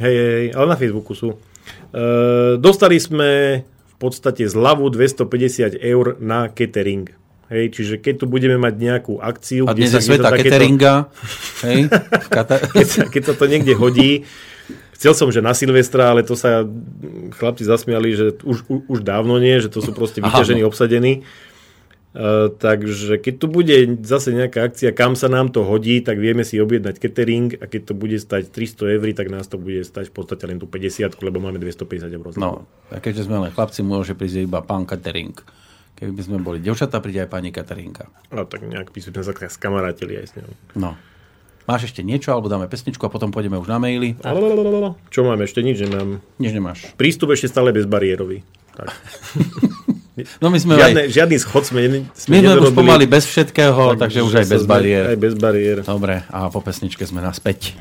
Hej, 0.00 0.14
hej, 0.16 0.46
ale 0.56 0.66
na 0.72 0.78
Facebooku 0.80 1.12
sú. 1.12 1.36
Uh, 1.92 2.56
dostali 2.56 2.96
sme 2.96 3.62
v 3.68 3.94
podstate 4.00 4.48
zľavu 4.48 4.88
250 4.88 5.76
eur 5.76 6.16
na 6.24 6.48
catering. 6.48 7.12
Hej, 7.52 7.64
čiže 7.74 7.94
keď 8.00 8.24
tu 8.24 8.26
budeme 8.30 8.56
mať 8.56 8.80
nejakú 8.80 9.18
akciu, 9.20 9.68
A 9.68 9.76
dnes 9.76 9.92
je 9.92 10.00
sveta 10.00 10.32
cateringa. 10.32 11.10
Hej, 11.66 11.90
Kata- 12.32 12.64
keď, 12.64 12.86
sa, 12.86 13.02
keď 13.10 13.22
sa 13.28 13.34
to 13.36 13.44
niekde 13.44 13.76
hodí. 13.76 14.24
Chcel 15.00 15.16
som, 15.16 15.32
že 15.32 15.40
na 15.40 15.56
Silvestra, 15.56 16.12
ale 16.12 16.20
to 16.20 16.36
sa 16.36 16.60
chlapci 17.40 17.64
zasmiali, 17.64 18.12
že 18.12 18.36
už, 18.44 18.68
už, 18.68 18.80
už 18.84 18.98
dávno 19.00 19.40
nie, 19.40 19.56
že 19.56 19.72
to 19.72 19.80
sú 19.80 19.96
proste 19.96 20.20
vyťažení, 20.20 20.60
no. 20.60 20.68
obsadení. 20.68 21.24
Uh, 22.10 22.52
takže 22.52 23.16
keď 23.16 23.34
tu 23.40 23.46
bude 23.48 23.72
zase 24.04 24.36
nejaká 24.36 24.68
akcia, 24.68 24.92
kam 24.92 25.16
sa 25.16 25.32
nám 25.32 25.56
to 25.56 25.64
hodí, 25.64 26.04
tak 26.04 26.20
vieme 26.20 26.44
si 26.44 26.60
objednať 26.60 27.00
catering 27.00 27.56
a 27.56 27.64
keď 27.64 27.80
to 27.88 27.94
bude 27.96 28.18
stať 28.20 28.52
300 28.52 28.98
eur, 29.00 29.06
tak 29.16 29.32
nás 29.32 29.48
to 29.48 29.56
bude 29.56 29.80
stať 29.88 30.12
v 30.12 30.14
podstate 30.20 30.44
len 30.44 30.60
tú 30.60 30.68
50, 30.68 31.16
lebo 31.24 31.38
máme 31.40 31.56
250 31.56 32.10
eur. 32.10 32.36
No, 32.36 32.68
a 32.92 33.00
keďže 33.00 33.24
sme 33.24 33.40
len 33.40 33.56
chlapci, 33.56 33.80
môže 33.80 34.12
prísť 34.12 34.44
iba 34.44 34.60
pán 34.60 34.84
catering. 34.84 35.32
Keby 35.96 36.12
by 36.12 36.22
sme 36.28 36.36
boli 36.44 36.58
devčatá, 36.60 37.00
príde 37.00 37.24
aj 37.24 37.30
pani 37.32 37.48
cateringa. 37.56 38.04
A 38.36 38.44
tak 38.44 38.68
nejak 38.68 38.92
by 38.92 39.00
sme 39.00 39.16
sa 39.24 39.32
skamarátili 39.32 40.20
aj 40.20 40.26
s 40.28 40.32
ňou. 40.36 40.52
No. 40.76 40.90
Máš 41.70 41.86
ešte 41.86 42.02
niečo, 42.02 42.34
alebo 42.34 42.50
dáme 42.50 42.66
pesničku 42.66 42.98
a 42.98 43.06
potom 43.06 43.30
pôjdeme 43.30 43.54
už 43.54 43.70
na 43.70 43.78
maily? 43.78 44.18
Lalalala. 44.18 44.98
Čo 45.06 45.22
mám 45.22 45.38
ešte? 45.38 45.62
Nič 45.62 45.78
nemám. 45.78 46.18
Nič 46.34 46.50
nemáš. 46.50 46.90
Prístup 46.98 47.30
ešte 47.30 47.46
stále 47.46 47.70
bezbariérový. 47.70 48.42
Tak. 48.74 48.90
No 50.36 50.52
my 50.52 50.60
sme, 50.60 50.76
Žiadne, 50.76 51.00
aj, 51.00 51.16
žiadny 51.16 51.36
schod 51.40 51.64
sme, 51.64 51.80
ne- 51.80 52.04
my 52.04 52.36
sme 52.36 52.60
už 52.60 52.76
pomaly 52.76 53.08
bez 53.08 53.24
všetkého, 53.24 53.96
takže, 53.96 54.20
už 54.20 54.34
aj 54.36 54.46
bez 54.52 54.60
sme- 54.60 54.68
bariér. 54.68 55.04
Aj 55.06 55.16
bez 55.16 55.32
bariér. 55.32 55.76
Dobre, 55.80 56.28
a 56.28 56.52
po 56.52 56.60
pesničke 56.60 57.08
sme 57.08 57.24
naspäť. 57.24 57.72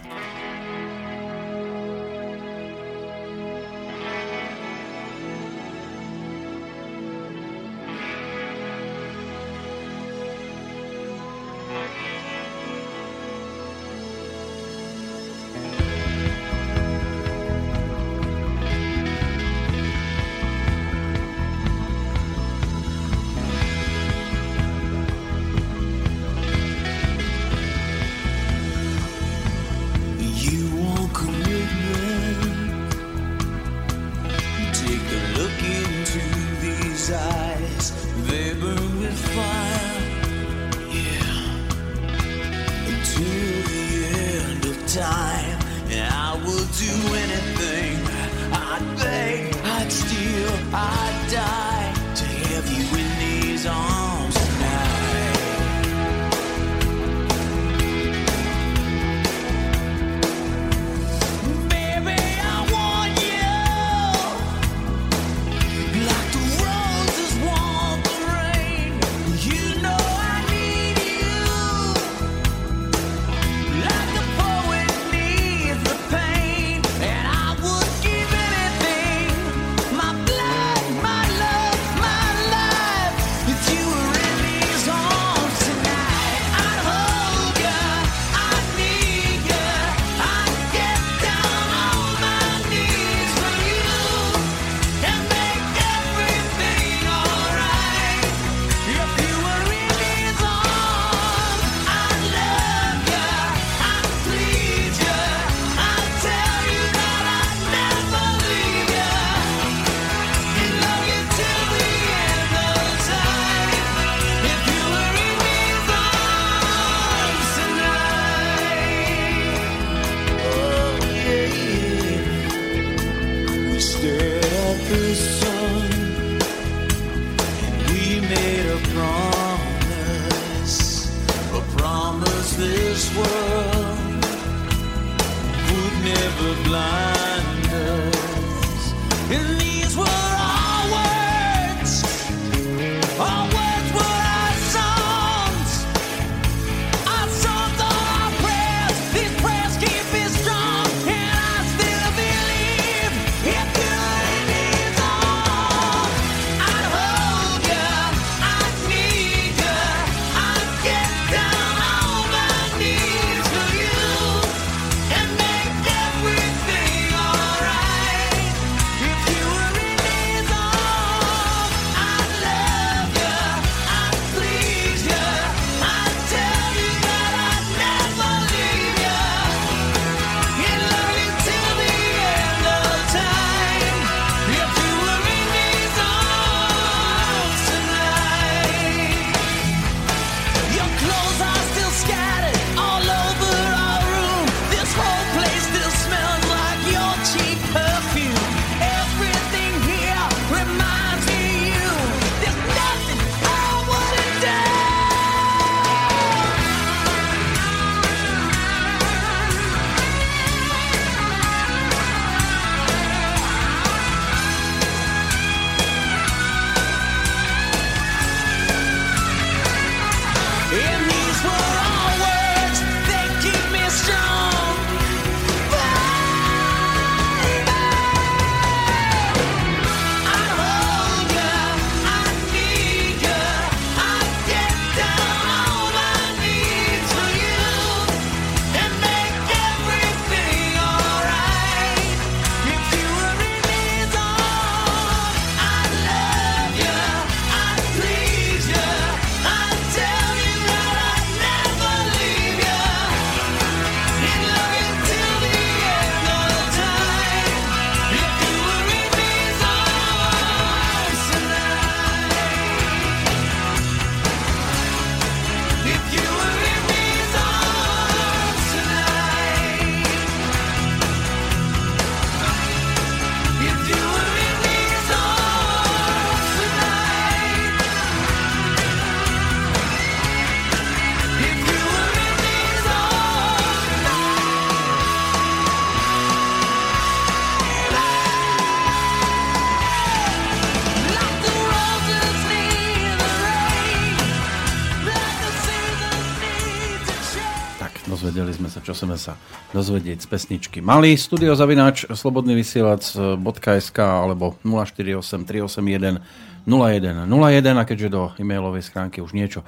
Sme 299.00 299.16
sa, 299.16 299.40
dozvedieť 299.72 300.20
z 300.20 300.28
pesničky 300.28 300.84
mali. 300.84 301.16
Studio 301.16 301.56
zavináč 301.56 302.04
slobodnyvysielac.sk 302.12 304.00
alebo 304.04 304.60
048 304.68 305.48
381 305.48 306.20
0101 306.68 307.80
a 307.80 307.84
keďže 307.88 308.10
do 308.12 308.36
e-mailovej 308.36 308.84
schránky 308.84 309.24
už 309.24 309.32
niečo 309.32 309.64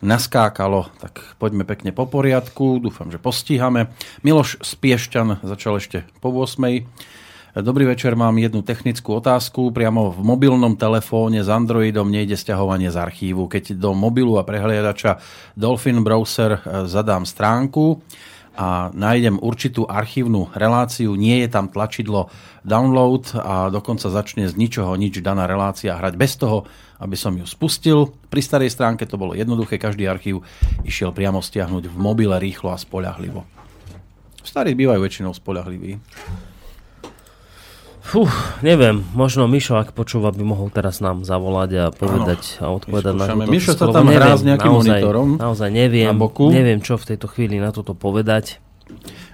naskákalo, 0.00 0.88
tak 0.96 1.20
poďme 1.36 1.68
pekne 1.68 1.92
po 1.92 2.08
poriadku. 2.08 2.80
Dúfam, 2.80 3.12
že 3.12 3.20
postíhame. 3.20 3.92
Miloš 4.24 4.56
Spiešťan 4.64 5.44
začal 5.44 5.76
ešte 5.76 6.08
po 6.24 6.32
8. 6.32 7.20
Dobrý 7.50 7.82
večer, 7.82 8.14
mám 8.14 8.38
jednu 8.38 8.62
technickú 8.62 9.18
otázku. 9.18 9.74
Priamo 9.74 10.14
v 10.14 10.22
mobilnom 10.22 10.78
telefóne 10.78 11.42
s 11.42 11.50
Androidom 11.50 12.06
nejde 12.06 12.38
stiahovanie 12.38 12.94
z 12.94 12.96
archívu. 13.02 13.50
Keď 13.50 13.74
do 13.74 13.90
mobilu 13.90 14.38
a 14.38 14.46
prehliadača 14.46 15.18
Dolphin 15.58 16.06
Browser 16.06 16.62
e, 16.62 16.86
zadám 16.86 17.26
stránku 17.26 17.98
a 18.58 18.90
nájdem 18.90 19.38
určitú 19.38 19.86
archívnu 19.86 20.50
reláciu, 20.52 21.14
nie 21.14 21.40
je 21.44 21.48
tam 21.48 21.70
tlačidlo 21.70 22.28
download 22.66 23.32
a 23.38 23.70
dokonca 23.70 24.10
začne 24.10 24.50
z 24.50 24.54
ničoho 24.58 24.92
nič 24.98 25.22
daná 25.22 25.46
relácia 25.46 25.96
hrať 25.96 26.14
bez 26.18 26.34
toho, 26.36 26.66
aby 27.00 27.16
som 27.16 27.32
ju 27.38 27.46
spustil. 27.46 28.10
Pri 28.28 28.42
starej 28.42 28.74
stránke 28.74 29.08
to 29.08 29.16
bolo 29.16 29.32
jednoduché, 29.32 29.78
každý 29.80 30.04
archív 30.10 30.44
išiel 30.84 31.14
priamo 31.14 31.40
stiahnuť 31.40 31.88
v 31.88 31.96
mobile 31.96 32.36
rýchlo 32.36 32.74
a 32.74 32.78
spoľahlivo. 32.78 33.46
Starí 34.44 34.74
bývajú 34.74 35.00
väčšinou 35.00 35.32
spoľahliví. 35.32 36.00
Fú, 38.00 38.24
neviem, 38.60 39.04
možno 39.12 39.44
Mišo, 39.44 39.76
ak 39.76 39.92
počúva, 39.92 40.30
by 40.30 40.42
mohol 40.42 40.68
teraz 40.68 40.98
nám 40.98 41.22
zavolať 41.22 41.70
a 41.76 41.84
povedať 41.90 42.58
a 42.58 42.68
odpovedať 42.68 43.12
na 43.12 43.26
túto 43.28 43.46
Mišo 43.46 43.72
sa 43.72 43.86
tam 43.86 44.08
hrá 44.08 44.32
s 44.32 44.40
Neviem, 44.40 44.48
nejakým 44.48 44.72
naozaj, 44.72 44.88
monitorom 44.90 45.28
Naozaj 45.36 45.68
neviem, 45.68 46.08
na 46.08 46.16
boku. 46.16 46.48
neviem, 46.48 46.78
čo 46.78 46.94
v 46.94 47.04
tejto 47.06 47.26
chvíli 47.26 47.56
na 47.56 47.70
toto 47.70 47.92
povedať. 47.92 48.58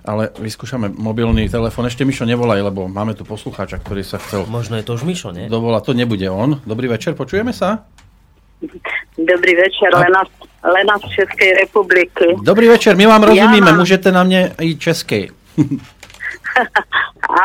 Ale 0.02 0.28
vyskúšame 0.34 0.90
mobilný 0.90 1.46
telefón. 1.46 1.86
Ešte 1.86 2.02
Mišo 2.02 2.22
nevolaj, 2.22 2.60
lebo 2.60 2.84
máme 2.86 3.14
tu 3.14 3.22
poslucháča, 3.22 3.78
ktorý 3.78 4.02
sa 4.02 4.18
chcel 4.18 4.44
Možno 4.44 4.76
je 4.76 4.84
to 4.84 4.92
už 4.92 5.02
Mišo, 5.02 5.30
nie? 5.30 5.46
dovolať. 5.46 5.82
To 5.84 5.92
nebude 5.94 6.26
on. 6.26 6.60
Dobrý 6.62 6.86
večer, 6.86 7.14
počujeme 7.14 7.50
sa? 7.50 7.86
Dobrý 9.16 9.52
večer, 9.54 9.88
A- 9.90 10.02
Lena, 10.02 10.22
Lena 10.62 10.94
z 10.98 11.06
Českej 11.14 11.50
republiky. 11.58 12.36
Dobrý 12.36 12.66
večer, 12.66 12.92
my 12.92 13.06
vám 13.06 13.22
rozumíme, 13.24 13.68
mám- 13.68 13.78
môžete 13.78 14.10
na 14.10 14.20
mne 14.20 14.52
i 14.58 14.74
českej. 14.74 15.32
A, 17.24 17.44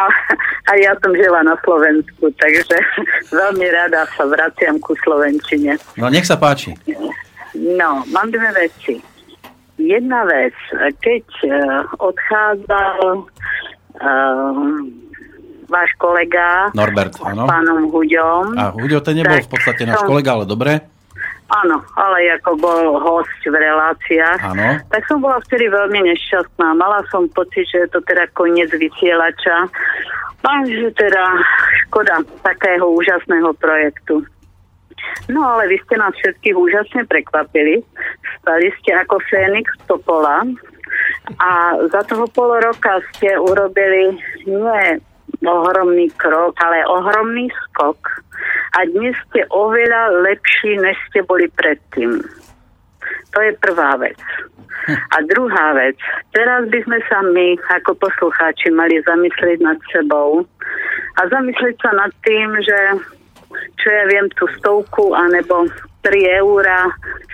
a 0.68 0.72
ja 0.78 0.94
som 1.00 1.12
žila 1.12 1.42
na 1.42 1.56
Slovensku, 1.64 2.28
takže 2.36 2.76
veľmi 3.40 3.68
rada 3.72 4.06
sa 4.14 4.28
vraciam 4.28 4.78
ku 4.78 4.94
Slovenčine. 5.00 5.80
No 5.96 6.12
nech 6.12 6.28
sa 6.28 6.36
páči. 6.36 6.76
No, 7.56 8.04
mám 8.08 8.30
dve 8.30 8.52
veci. 8.54 9.00
Jedna 9.76 10.24
vec, 10.24 10.54
keď 11.02 11.26
uh, 11.42 11.52
odchádzal 11.98 12.98
uh, 13.98 14.66
váš 15.66 15.90
kolega 15.98 16.70
Norbert, 16.76 17.18
s 17.18 17.24
áno. 17.24 17.50
pánom 17.50 17.90
Huďom, 17.90 18.60
A 18.60 18.70
Huďo, 18.70 19.02
ten 19.02 19.18
nebol 19.18 19.40
Tak 19.40 19.48
v 19.48 19.52
podstate 19.52 19.82
náš 19.88 20.04
som- 20.04 20.10
kolega, 20.12 20.38
ale 20.38 20.46
dobre. 20.46 20.86
Áno, 21.52 21.84
ale 22.00 22.32
ako 22.40 22.56
bol 22.58 22.84
host 23.00 23.42
v 23.44 23.56
reláciách, 23.56 24.40
Áno. 24.56 24.80
tak 24.88 25.04
som 25.06 25.20
bola 25.20 25.38
vtedy 25.44 25.68
veľmi 25.68 26.08
nešťastná. 26.08 26.74
Mala 26.76 27.04
som 27.12 27.28
pocit, 27.32 27.68
že 27.68 27.88
je 27.88 27.90
to 27.92 28.00
teda 28.08 28.28
koniec 28.32 28.72
vysielača. 28.72 29.68
A 30.42 30.52
že 30.66 30.90
teda 30.98 31.24
škoda 31.86 32.26
takého 32.42 32.90
úžasného 32.98 33.54
projektu. 33.62 34.26
No 35.30 35.46
ale 35.46 35.70
vy 35.70 35.78
ste 35.86 36.02
nás 36.02 36.18
všetkých 36.18 36.58
úžasne 36.58 37.06
prekvapili. 37.06 37.86
Stali 38.42 38.74
ste 38.82 38.98
ako 38.98 39.22
Fénix 39.30 39.70
Topola 39.86 40.42
a 41.38 41.50
za 41.94 42.02
toho 42.10 42.26
pol 42.34 42.58
roka 42.58 43.00
ste 43.14 43.38
urobili 43.38 44.18
nie 44.50 44.98
ohromný 45.46 46.10
krok, 46.18 46.54
ale 46.62 46.86
ohromný 46.86 47.50
skok. 47.68 47.98
A 48.78 48.86
dnes 48.88 49.18
ste 49.30 49.46
oveľa 49.50 50.22
lepší, 50.26 50.78
než 50.80 50.98
ste 51.10 51.26
boli 51.26 51.50
predtým. 51.52 52.22
To 53.32 53.40
je 53.42 53.52
prvá 53.60 53.98
vec. 53.98 54.18
A 54.90 55.18
druhá 55.30 55.78
vec. 55.78 55.98
Teraz 56.34 56.66
by 56.70 56.80
sme 56.84 57.00
sa 57.06 57.22
my, 57.22 57.54
ako 57.80 57.94
poslucháči, 58.02 58.74
mali 58.74 58.98
zamyslieť 59.06 59.62
nad 59.62 59.78
sebou 59.94 60.42
a 61.18 61.22
zamyslieť 61.30 61.78
sa 61.86 61.92
nad 61.94 62.12
tým, 62.26 62.50
že 62.64 62.80
čo 63.78 63.88
ja 63.92 64.04
viem, 64.10 64.32
tú 64.40 64.48
stovku 64.58 65.14
anebo 65.14 65.68
3 66.02 66.42
eurá 66.42 66.90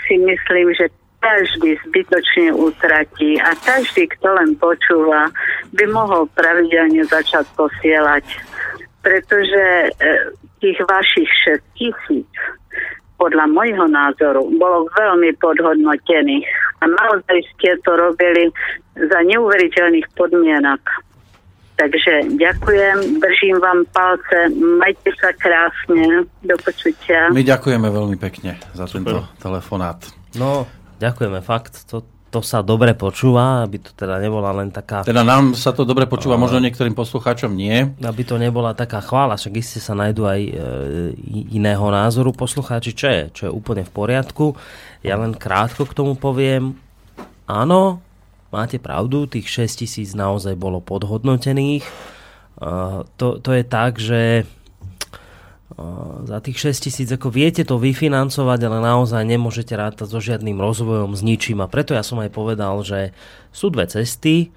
si 0.08 0.20
myslím, 0.20 0.76
že 0.76 0.92
každý 1.20 1.76
zbytočne 1.88 2.54
utratí 2.54 3.42
a 3.42 3.58
každý, 3.58 4.08
kto 4.18 4.38
len 4.38 4.54
počúva, 4.56 5.34
by 5.74 5.86
mohol 5.90 6.30
pravidelne 6.38 7.04
začať 7.10 7.46
posielať. 7.58 8.26
Pretože 9.02 9.64
e, 9.64 9.90
tých 10.62 10.78
vašich 10.86 11.30
6 11.48 11.78
tisíc 11.78 12.30
podľa 13.18 13.50
môjho 13.50 13.90
názoru 13.90 14.46
bolo 14.62 14.86
veľmi 14.94 15.34
podhodnotených. 15.42 16.48
A 16.78 16.84
naozaj 16.86 17.38
ste 17.58 17.74
to 17.82 17.98
robili 17.98 18.54
za 18.94 19.20
neuveriteľných 19.26 20.06
podmienok. 20.14 20.82
Takže 21.78 22.34
ďakujem, 22.42 23.22
držím 23.22 23.62
vám 23.62 23.86
palce, 23.94 24.50
majte 24.58 25.14
sa 25.22 25.30
krásne, 25.38 26.26
do 26.42 26.58
počutia. 26.58 27.30
My 27.30 27.46
ďakujeme 27.46 27.86
veľmi 27.86 28.18
pekne 28.18 28.58
za 28.74 28.90
tento 28.90 29.22
telefonát. 29.38 30.02
No, 30.34 30.66
ďakujeme, 30.98 31.40
fakt, 31.46 31.86
to, 31.90 32.04
to 32.28 32.44
sa 32.44 32.60
dobre 32.60 32.92
počúva, 32.92 33.64
aby 33.64 33.80
to 33.80 33.96
teda 33.96 34.20
nebola 34.20 34.52
len 34.52 34.68
taká... 34.68 35.08
Teda 35.08 35.24
nám 35.24 35.56
sa 35.56 35.72
to 35.72 35.88
dobre 35.88 36.06
počúva, 36.06 36.36
možno 36.36 36.60
niektorým 36.60 36.92
poslucháčom 36.92 37.56
nie. 37.56 37.96
aby 38.04 38.22
to 38.28 38.36
nebola 38.36 38.76
taká 38.76 39.00
chvála, 39.00 39.40
však 39.40 39.58
iste 39.58 39.80
sa 39.80 39.96
nájdú 39.96 40.28
aj 40.28 40.42
e, 40.44 40.52
iného 41.56 41.88
názoru 41.88 42.36
poslucháči, 42.36 42.92
čo 42.92 43.08
je, 43.08 43.22
čo 43.32 43.42
je 43.48 43.52
úplne 43.52 43.88
v 43.88 43.92
poriadku. 43.96 44.60
Ja 45.08 45.16
len 45.16 45.34
krátko 45.34 45.88
k 45.88 45.96
tomu 45.96 46.20
poviem, 46.20 46.76
áno, 47.48 48.04
máte 48.52 48.76
pravdu, 48.76 49.24
tých 49.24 49.48
6 49.48 49.88
tisíc 49.88 50.10
naozaj 50.12 50.60
bolo 50.60 50.84
podhodnotených. 50.84 51.88
E, 51.88 51.92
to, 53.16 53.40
to 53.40 53.50
je 53.56 53.64
tak, 53.64 54.04
že 54.04 54.44
za 56.24 56.40
tých 56.40 56.72
6 56.72 56.88
tisíc, 56.88 57.10
ako 57.12 57.28
viete 57.28 57.68
to 57.68 57.76
vyfinancovať, 57.76 58.60
ale 58.64 58.78
naozaj 58.80 59.28
nemôžete 59.28 59.76
rátať 59.76 60.08
so 60.08 60.24
žiadnym 60.24 60.56
rozvojom, 60.56 61.12
s 61.12 61.22
ničím. 61.22 61.60
A 61.60 61.68
preto 61.68 61.92
ja 61.92 62.08
som 62.08 62.24
aj 62.24 62.32
povedal, 62.32 62.80
že 62.88 63.12
sú 63.52 63.68
dve 63.68 63.84
cesty. 63.92 64.56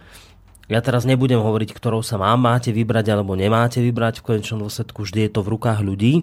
Ja 0.70 0.78
teraz 0.78 1.02
nebudem 1.02 1.42
hovoriť, 1.42 1.74
ktorou 1.74 2.06
sa 2.06 2.14
mám, 2.14 2.46
máte 2.46 2.70
vybrať 2.70 3.10
alebo 3.10 3.34
nemáte 3.34 3.82
vybrať. 3.82 4.22
V 4.22 4.38
konečnom 4.38 4.62
dôsledku 4.62 5.02
vždy 5.02 5.26
je 5.26 5.32
to 5.34 5.42
v 5.42 5.50
rukách 5.58 5.82
ľudí. 5.82 6.22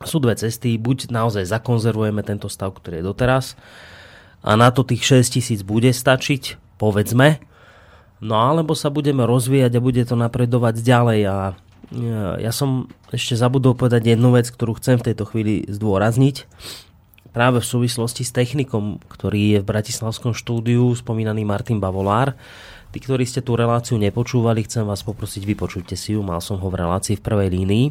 Sú 0.00 0.16
dve 0.16 0.32
cesty. 0.32 0.80
Buď 0.80 1.12
naozaj 1.12 1.44
zakonzervujeme 1.44 2.24
tento 2.24 2.48
stav, 2.48 2.72
ktorý 2.72 3.04
je 3.04 3.08
doteraz 3.12 3.52
a 4.44 4.60
na 4.60 4.68
to 4.68 4.84
tých 4.84 5.24
6 5.24 5.40
tisíc 5.40 5.60
bude 5.64 5.88
stačiť, 5.88 6.76
povedzme. 6.76 7.40
No 8.20 8.36
alebo 8.36 8.76
sa 8.76 8.92
budeme 8.92 9.24
rozvíjať 9.24 9.72
a 9.72 9.84
bude 9.84 10.04
to 10.04 10.20
napredovať 10.20 10.84
ďalej 10.84 11.20
a 11.24 11.36
ja, 11.92 12.40
ja 12.40 12.52
som 12.54 12.88
ešte 13.10 13.36
zabudol 13.36 13.76
povedať 13.76 14.16
jednu 14.16 14.32
vec, 14.32 14.48
ktorú 14.48 14.78
chcem 14.78 14.96
v 14.96 15.06
tejto 15.12 15.24
chvíli 15.28 15.66
zdôrazniť. 15.68 16.48
Práve 17.34 17.58
v 17.58 17.66
súvislosti 17.66 18.22
s 18.22 18.30
technikom, 18.30 19.02
ktorý 19.10 19.58
je 19.58 19.58
v 19.60 19.68
Bratislavskom 19.68 20.38
štúdiu, 20.38 20.94
spomínaný 20.94 21.42
Martin 21.42 21.82
Bavolár. 21.82 22.38
Tí, 22.94 23.02
ktorí 23.02 23.26
ste 23.26 23.42
tú 23.42 23.58
reláciu 23.58 23.98
nepočúvali, 23.98 24.62
chcem 24.62 24.86
vás 24.86 25.02
poprosiť, 25.02 25.42
vypočujte 25.42 25.98
si 25.98 26.14
ju. 26.14 26.22
Mal 26.22 26.38
som 26.38 26.62
ho 26.62 26.68
v 26.70 26.78
relácii 26.78 27.18
v 27.18 27.26
prvej 27.26 27.48
línii. 27.50 27.86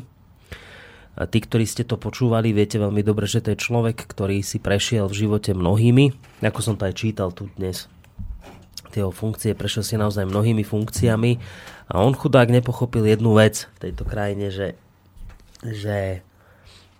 A 1.19 1.27
tí, 1.27 1.43
ktorí 1.43 1.67
ste 1.67 1.83
to 1.83 1.99
počúvali, 1.99 2.55
viete 2.55 2.79
veľmi 2.79 3.03
dobre, 3.03 3.27
že 3.27 3.43
to 3.43 3.51
je 3.51 3.59
človek, 3.59 3.99
ktorý 4.07 4.39
si 4.41 4.63
prešiel 4.63 5.11
v 5.11 5.27
živote 5.27 5.51
mnohými. 5.51 6.39
Ako 6.39 6.63
som 6.63 6.79
to 6.79 6.87
aj 6.87 6.95
čítal 6.95 7.35
tu 7.35 7.51
dnes. 7.59 7.91
Tie 8.93 9.01
jeho 9.01 9.09
funkcie 9.09 9.57
prešiel 9.57 9.81
si 9.81 9.97
naozaj 9.97 10.29
mnohými 10.29 10.61
funkciami. 10.61 11.31
A 11.89 12.05
on 12.05 12.13
chudák 12.13 12.53
nepochopil 12.53 13.09
jednu 13.09 13.33
vec 13.33 13.65
v 13.65 13.89
tejto 13.89 14.05
krajine, 14.05 14.53
že, 14.53 14.77
že 15.65 16.21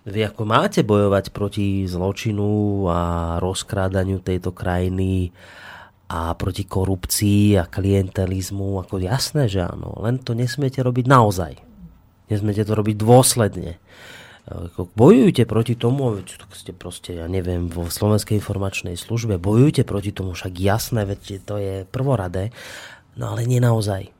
vy 0.02 0.26
ako 0.26 0.42
máte 0.42 0.82
bojovať 0.82 1.30
proti 1.30 1.86
zločinu 1.86 2.84
a 2.90 3.00
rozkrádaniu 3.38 4.18
tejto 4.20 4.50
krajiny 4.50 5.30
a 6.10 6.34
proti 6.36 6.68
korupcii 6.68 7.56
a 7.56 7.64
klientelizmu, 7.64 8.82
ako 8.82 9.00
jasné, 9.00 9.48
že 9.48 9.64
áno, 9.64 9.96
len 10.02 10.20
to 10.20 10.36
nesmiete 10.36 10.84
robiť 10.84 11.06
naozaj. 11.08 11.56
Nesmiete 12.28 12.66
to 12.68 12.76
robiť 12.76 12.96
dôsledne. 13.00 13.80
Bojujte 14.76 15.48
proti 15.48 15.72
tomu, 15.72 16.20
veď 16.20 16.36
ste 16.52 16.76
proste, 16.76 17.16
ja 17.16 17.24
neviem, 17.32 17.72
vo 17.72 17.88
Slovenskej 17.88 18.44
informačnej 18.44 18.92
službe, 18.92 19.40
bojujte 19.40 19.88
proti 19.88 20.12
tomu, 20.12 20.36
však 20.36 20.60
jasné, 20.60 21.08
veď 21.08 21.40
to 21.48 21.56
je 21.56 21.74
prvoradé, 21.88 22.52
no 23.16 23.32
ale 23.32 23.48
nie 23.48 23.56
naozaj. 23.56 24.12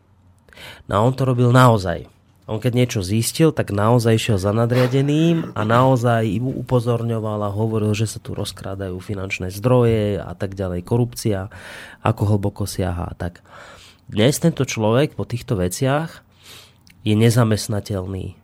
No 0.89 1.05
on 1.05 1.13
to 1.13 1.29
robil 1.29 1.53
naozaj. 1.53 2.09
On 2.45 2.61
keď 2.61 2.73
niečo 2.77 3.01
zistil, 3.01 3.57
tak 3.57 3.73
naozaj 3.73 4.21
išiel 4.21 4.37
za 4.37 4.53
nadriadeným 4.53 5.57
a 5.57 5.61
naozaj 5.65 6.29
im 6.29 6.53
upozorňoval 6.53 7.41
a 7.41 7.53
hovoril, 7.53 7.97
že 7.97 8.05
sa 8.05 8.21
tu 8.21 8.37
rozkrádajú 8.37 9.01
finančné 9.01 9.49
zdroje 9.49 10.21
a 10.21 10.33
tak 10.37 10.53
ďalej, 10.53 10.85
korupcia, 10.85 11.49
ako 12.05 12.37
hlboko 12.37 12.69
siaha 12.69 13.13
tak. 13.17 13.41
Dnes 14.13 14.37
tento 14.37 14.69
človek 14.69 15.17
po 15.17 15.25
týchto 15.25 15.57
veciach 15.57 16.21
je 17.01 17.17
nezamestnateľný. 17.17 18.44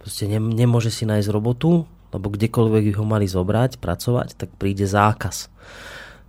Proste 0.00 0.24
ne, 0.26 0.40
nemôže 0.40 0.88
si 0.88 1.04
nájsť 1.04 1.28
robotu, 1.28 1.84
lebo 2.10 2.26
kdekoľvek 2.32 2.82
by 2.90 2.92
ho 2.98 3.04
mali 3.06 3.28
zobrať, 3.28 3.78
pracovať, 3.78 4.34
tak 4.34 4.50
príde 4.56 4.88
zákaz 4.88 5.52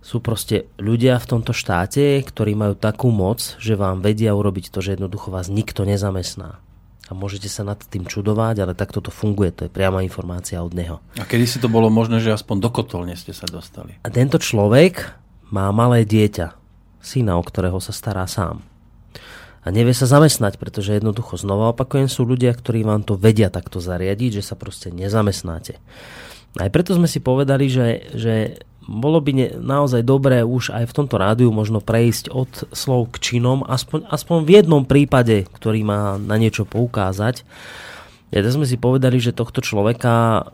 sú 0.02 0.18
proste 0.18 0.66
ľudia 0.82 1.16
v 1.22 1.28
tomto 1.30 1.54
štáte, 1.54 2.18
ktorí 2.26 2.58
majú 2.58 2.74
takú 2.74 3.14
moc, 3.14 3.54
že 3.62 3.78
vám 3.78 4.02
vedia 4.02 4.34
urobiť 4.34 4.74
to, 4.74 4.82
že 4.82 4.98
jednoducho 4.98 5.30
vás 5.30 5.46
nikto 5.46 5.86
nezamestná. 5.86 6.58
A 7.06 7.12
môžete 7.14 7.46
sa 7.46 7.62
nad 7.62 7.78
tým 7.78 8.02
čudovať, 8.02 8.66
ale 8.66 8.74
takto 8.74 8.98
to 8.98 9.14
funguje, 9.14 9.54
to 9.54 9.66
je 9.66 9.70
priama 9.70 10.02
informácia 10.02 10.58
od 10.58 10.74
neho. 10.74 10.98
A 11.22 11.24
kedy 11.24 11.46
si 11.46 11.58
to 11.62 11.70
bolo 11.70 11.86
možné, 11.86 12.18
že 12.18 12.34
aspoň 12.34 12.56
do 12.58 12.70
kotolne 12.74 13.14
ste 13.14 13.30
sa 13.30 13.46
dostali? 13.46 13.94
A 14.02 14.08
tento 14.10 14.42
človek 14.42 15.14
má 15.54 15.70
malé 15.70 16.02
dieťa, 16.02 16.58
syna, 16.98 17.38
o 17.38 17.42
ktorého 17.46 17.78
sa 17.78 17.94
stará 17.94 18.26
sám. 18.26 18.66
A 19.62 19.70
nevie 19.70 19.94
sa 19.94 20.10
zamestnať, 20.10 20.58
pretože 20.58 20.98
jednoducho 20.98 21.38
znova 21.38 21.70
opakujem, 21.70 22.10
sú 22.10 22.26
ľudia, 22.26 22.50
ktorí 22.50 22.82
vám 22.82 23.06
to 23.06 23.14
vedia 23.14 23.46
takto 23.46 23.78
zariadiť, 23.78 24.42
že 24.42 24.42
sa 24.42 24.58
proste 24.58 24.90
nezamestnáte. 24.90 25.78
Aj 26.58 26.68
preto 26.68 26.98
sme 26.98 27.06
si 27.06 27.22
povedali, 27.22 27.70
že, 27.70 28.10
že 28.12 28.34
bolo 28.82 29.22
by 29.22 29.30
ne, 29.32 29.48
naozaj 29.54 30.02
dobré 30.02 30.42
už 30.42 30.74
aj 30.74 30.90
v 30.90 30.96
tomto 30.98 31.16
rádiu 31.16 31.54
možno 31.54 31.78
prejsť 31.78 32.34
od 32.34 32.50
slov 32.74 33.14
k 33.14 33.22
činom, 33.22 33.62
aspoň, 33.62 34.10
aspoň 34.10 34.36
v 34.42 34.50
jednom 34.58 34.82
prípade, 34.82 35.46
ktorý 35.54 35.86
má 35.86 36.18
na 36.18 36.34
niečo 36.36 36.66
poukázať. 36.66 37.46
Ja 38.34 38.42
sme 38.50 38.66
si 38.66 38.74
povedali, 38.80 39.22
že 39.22 39.36
tohto 39.36 39.62
človeka 39.62 40.46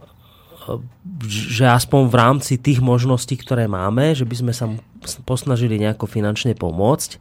že 1.25 1.65
aspoň 1.65 2.13
v 2.13 2.19
rámci 2.19 2.55
tých 2.61 2.85
možností, 2.85 3.41
ktoré 3.41 3.65
máme, 3.65 4.13
že 4.13 4.29
by 4.29 4.37
sme 4.37 4.53
sa 4.53 4.69
posnažili 5.25 5.81
nejako 5.81 6.05
finančne 6.05 6.53
pomôcť. 6.53 7.17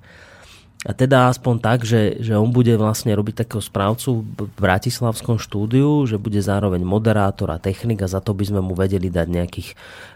A 0.88 0.96
teda 0.96 1.28
aspoň 1.28 1.60
tak, 1.60 1.84
že, 1.84 2.16
že 2.24 2.40
on 2.40 2.48
bude 2.56 2.72
vlastne 2.80 3.12
robiť 3.12 3.44
takého 3.44 3.60
správcu 3.60 4.24
v 4.24 4.48
Bratislavskom 4.56 5.36
štúdiu, 5.36 6.08
že 6.08 6.16
bude 6.16 6.40
zároveň 6.40 6.88
moderátor 6.88 7.52
a 7.52 7.60
technik 7.60 8.00
a 8.00 8.08
za 8.08 8.24
to 8.24 8.32
by 8.32 8.48
sme 8.48 8.64
mu 8.64 8.72
vedeli 8.72 9.12
dať 9.12 9.28
nejakých 9.28 9.70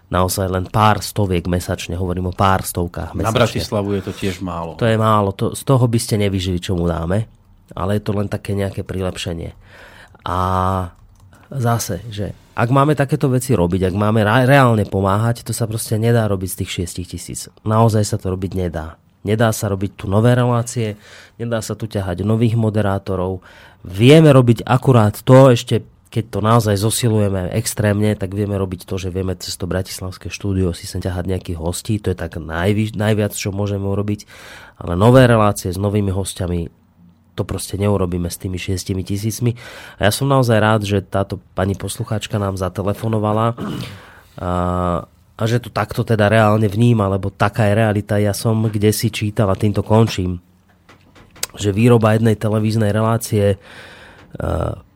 naozaj 0.07 0.47
len 0.47 0.71
pár 0.71 1.03
stoviek 1.03 1.43
mesačne, 1.51 1.99
hovorím 1.99 2.31
o 2.31 2.33
pár 2.35 2.63
stovkách 2.63 3.11
mesačne. 3.11 3.27
Na 3.27 3.35
Bratislavu 3.35 3.99
je 3.99 4.03
to 4.07 4.13
tiež 4.15 4.39
málo. 4.39 4.79
To 4.79 4.87
je 4.87 4.95
málo, 4.95 5.35
to, 5.35 5.51
z 5.51 5.63
toho 5.67 5.83
by 5.91 5.99
ste 5.99 6.15
nevyžili, 6.23 6.63
čo 6.63 6.79
mu 6.79 6.87
dáme, 6.87 7.27
ale 7.75 7.99
je 7.99 8.03
to 8.07 8.15
len 8.15 8.31
také 8.31 8.55
nejaké 8.55 8.87
prilepšenie. 8.87 9.51
A 10.23 10.39
zase, 11.51 11.99
že 12.07 12.31
ak 12.55 12.71
máme 12.71 12.95
takéto 12.95 13.27
veci 13.27 13.51
robiť, 13.51 13.91
ak 13.91 13.95
máme 13.95 14.23
reálne 14.23 14.87
pomáhať, 14.87 15.43
to 15.43 15.51
sa 15.51 15.67
proste 15.67 15.99
nedá 15.99 16.31
robiť 16.31 16.47
z 16.47 16.57
tých 16.63 16.71
6 16.87 17.11
tisíc. 17.11 17.39
Naozaj 17.67 18.03
sa 18.07 18.15
to 18.15 18.31
robiť 18.31 18.55
nedá. 18.55 18.95
Nedá 19.21 19.53
sa 19.53 19.69
robiť 19.69 20.01
tu 20.01 20.05
nové 20.09 20.33
relácie, 20.33 20.97
nedá 21.37 21.61
sa 21.61 21.77
tu 21.77 21.85
ťahať 21.85 22.25
nových 22.25 22.57
moderátorov. 22.57 23.45
Vieme 23.85 24.33
robiť 24.33 24.65
akurát 24.65 25.13
to, 25.21 25.53
ešte 25.53 25.85
keď 26.11 26.25
to 26.27 26.39
naozaj 26.43 26.75
zosilujeme 26.75 27.55
extrémne, 27.55 28.11
tak 28.19 28.35
vieme 28.35 28.59
robiť 28.59 28.83
to, 28.83 28.99
že 28.99 29.15
vieme 29.15 29.31
cez 29.39 29.55
to 29.55 29.63
bratislavské 29.63 30.27
štúdio 30.27 30.75
si 30.75 30.83
sem 30.83 30.99
ťahať 30.99 31.23
nejakých 31.23 31.57
hostí, 31.57 32.03
to 32.03 32.11
je 32.11 32.19
tak 32.19 32.35
najvi, 32.35 32.91
najviac, 32.99 33.31
čo 33.31 33.55
môžeme 33.55 33.87
urobiť, 33.87 34.27
ale 34.75 34.99
nové 34.99 35.23
relácie 35.23 35.71
s 35.71 35.79
novými 35.79 36.11
hostiami, 36.11 36.67
to 37.39 37.47
proste 37.47 37.79
neurobíme 37.79 38.27
s 38.27 38.35
tými 38.35 38.59
šiestimi 38.59 39.07
tisícmi. 39.07 39.55
A 40.03 40.09
ja 40.09 40.11
som 40.11 40.27
naozaj 40.27 40.57
rád, 40.59 40.81
že 40.83 40.99
táto 40.99 41.39
pani 41.55 41.79
poslucháčka 41.79 42.35
nám 42.35 42.59
zatelefonovala 42.59 43.55
a, 44.35 44.51
a 45.41 45.49
že 45.49 45.57
to 45.57 45.73
takto 45.73 46.05
teda 46.05 46.29
reálne 46.29 46.69
vníma, 46.69 47.09
lebo 47.09 47.33
taká 47.33 47.65
je 47.65 47.73
realita. 47.81 48.21
Ja 48.21 48.29
som 48.29 48.69
kde 48.69 48.93
si 48.93 49.09
čítal 49.09 49.49
a 49.49 49.57
týmto 49.57 49.81
končím, 49.81 50.37
že 51.57 51.73
výroba 51.73 52.13
jednej 52.13 52.37
televíznej 52.37 52.93
relácie 52.93 53.57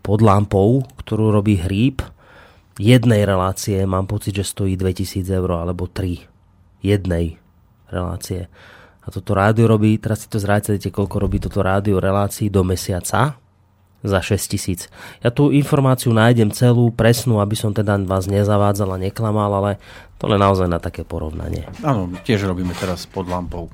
pod 0.06 0.20
lampou, 0.22 0.86
ktorú 1.02 1.34
robí 1.34 1.58
hríb, 1.58 2.06
jednej 2.78 3.26
relácie 3.26 3.82
mám 3.90 4.06
pocit, 4.06 4.38
že 4.38 4.46
stojí 4.46 4.78
2000 4.78 5.26
eur 5.34 5.66
alebo 5.66 5.90
3. 5.90 6.30
Jednej 6.86 7.42
relácie. 7.90 8.46
A 9.02 9.10
toto 9.10 9.34
rádio 9.34 9.66
robí, 9.66 9.98
teraz 9.98 10.26
si 10.26 10.28
to 10.30 10.38
zrácete, 10.38 10.94
koľko 10.94 11.18
robí 11.18 11.42
toto 11.42 11.66
rádio 11.66 11.98
relácií 11.98 12.54
do 12.54 12.62
mesiaca 12.62 13.42
za 14.06 14.22
6000. 14.22 14.88
Ja 15.26 15.30
tú 15.34 15.50
informáciu 15.50 16.14
nájdem 16.14 16.54
celú, 16.54 16.94
presnú, 16.94 17.42
aby 17.42 17.58
som 17.58 17.74
teda 17.74 17.98
vás 18.06 18.30
nezavádzal 18.30 18.96
a 18.96 19.02
neklamal, 19.02 19.52
ale 19.52 19.72
to 20.22 20.30
len 20.32 20.40
naozaj 20.40 20.70
na 20.70 20.80
také 20.80 21.04
porovnanie. 21.04 21.68
Áno, 21.84 22.08
tiež 22.24 22.48
robíme 22.48 22.72
teraz 22.78 23.04
pod 23.10 23.28
lampou. 23.28 23.68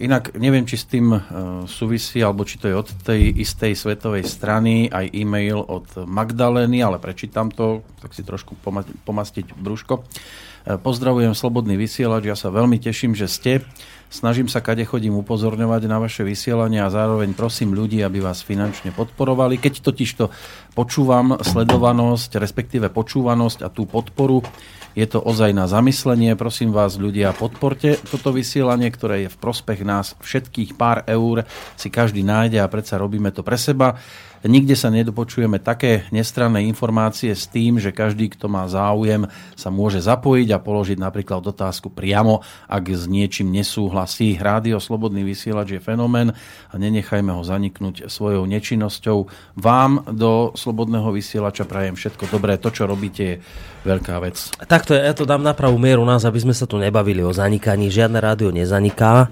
Inak 0.00 0.32
neviem, 0.40 0.64
či 0.64 0.80
s 0.80 0.88
tým 0.88 1.12
uh, 1.12 1.20
súvisí, 1.68 2.24
alebo 2.24 2.48
či 2.48 2.56
to 2.56 2.64
je 2.64 2.76
od 2.76 2.88
tej 3.04 3.28
istej 3.44 3.76
svetovej 3.76 4.24
strany, 4.24 4.88
aj 4.88 5.12
e-mail 5.12 5.60
od 5.60 6.08
Magdalény, 6.08 6.80
ale 6.80 6.96
prečítam 6.96 7.52
to, 7.52 7.84
tak 8.00 8.16
si 8.16 8.24
trošku 8.24 8.56
poma- 8.64 8.88
pomastiť 9.04 9.52
brúško. 9.52 10.00
Uh, 10.00 10.80
pozdravujem 10.80 11.36
Slobodný 11.36 11.76
vysielač, 11.76 12.24
ja 12.24 12.36
sa 12.36 12.48
veľmi 12.48 12.80
teším, 12.80 13.12
že 13.12 13.28
ste. 13.28 13.52
Snažím 14.12 14.44
sa, 14.44 14.60
kade 14.60 14.84
chodím 14.84 15.16
upozorňovať 15.24 15.88
na 15.88 15.96
vaše 15.96 16.20
vysielanie 16.20 16.84
a 16.84 16.92
zároveň 16.92 17.32
prosím 17.32 17.72
ľudí, 17.72 18.04
aby 18.04 18.20
vás 18.20 18.44
finančne 18.44 18.92
podporovali. 18.92 19.56
Keď 19.56 19.80
totiž 19.80 20.10
to 20.20 20.28
počúvam 20.76 21.40
sledovanosť, 21.40 22.36
respektíve 22.36 22.92
počúvanosť 22.92 23.64
a 23.64 23.72
tú 23.72 23.88
podporu, 23.88 24.44
je 24.92 25.08
to 25.08 25.16
ozaj 25.16 25.56
na 25.56 25.64
zamyslenie. 25.64 26.36
Prosím 26.36 26.76
vás, 26.76 27.00
ľudia, 27.00 27.32
podporte 27.32 27.96
toto 28.04 28.36
vysielanie, 28.36 28.92
ktoré 28.92 29.24
je 29.24 29.32
v 29.32 29.40
prospech 29.40 29.80
nás 29.80 30.12
všetkých. 30.20 30.76
Pár 30.76 31.08
eur 31.08 31.48
si 31.80 31.88
každý 31.88 32.20
nájde 32.20 32.60
a 32.60 32.68
predsa 32.68 33.00
robíme 33.00 33.32
to 33.32 33.40
pre 33.40 33.56
seba. 33.56 33.96
Nikde 34.42 34.74
sa 34.74 34.90
nedopočujeme 34.90 35.62
také 35.62 36.02
nestranné 36.10 36.66
informácie 36.66 37.30
s 37.30 37.46
tým, 37.46 37.78
že 37.78 37.94
každý, 37.94 38.26
kto 38.34 38.50
má 38.50 38.66
záujem, 38.66 39.30
sa 39.54 39.70
môže 39.70 40.02
zapojiť 40.02 40.48
a 40.50 40.58
položiť 40.58 40.98
napríklad 40.98 41.46
otázku 41.46 41.94
priamo, 41.94 42.42
ak 42.66 42.90
s 42.90 43.06
niečím 43.06 43.54
nesúhlasí. 43.54 44.34
Rádio 44.42 44.82
Slobodný 44.82 45.22
vysielač 45.22 45.78
je 45.78 45.80
fenomén 45.80 46.34
a 46.70 46.74
nenechajme 46.74 47.30
ho 47.30 47.46
zaniknúť 47.46 48.10
svojou 48.10 48.42
nečinnosťou. 48.50 49.30
Vám 49.62 50.10
do 50.10 50.50
Slobodného 50.58 51.14
vysielača 51.14 51.62
prajem 51.62 51.94
všetko 51.94 52.26
dobré. 52.26 52.58
To, 52.58 52.74
čo 52.74 52.90
robíte, 52.90 53.22
je 53.22 53.34
veľká 53.86 54.18
vec. 54.22 54.38
Takto 54.66 54.94
ja 54.94 55.14
to 55.14 55.22
dám 55.22 55.42
na 55.42 55.54
pravú 55.54 55.78
mieru 55.78 56.02
nás, 56.02 56.26
aby 56.26 56.42
sme 56.42 56.54
sa 56.54 56.66
tu 56.66 56.82
nebavili 56.82 57.22
o 57.22 57.30
zanikaní. 57.30 57.90
Žiadne 57.90 58.18
rádio 58.18 58.50
nezaniká 58.50 59.30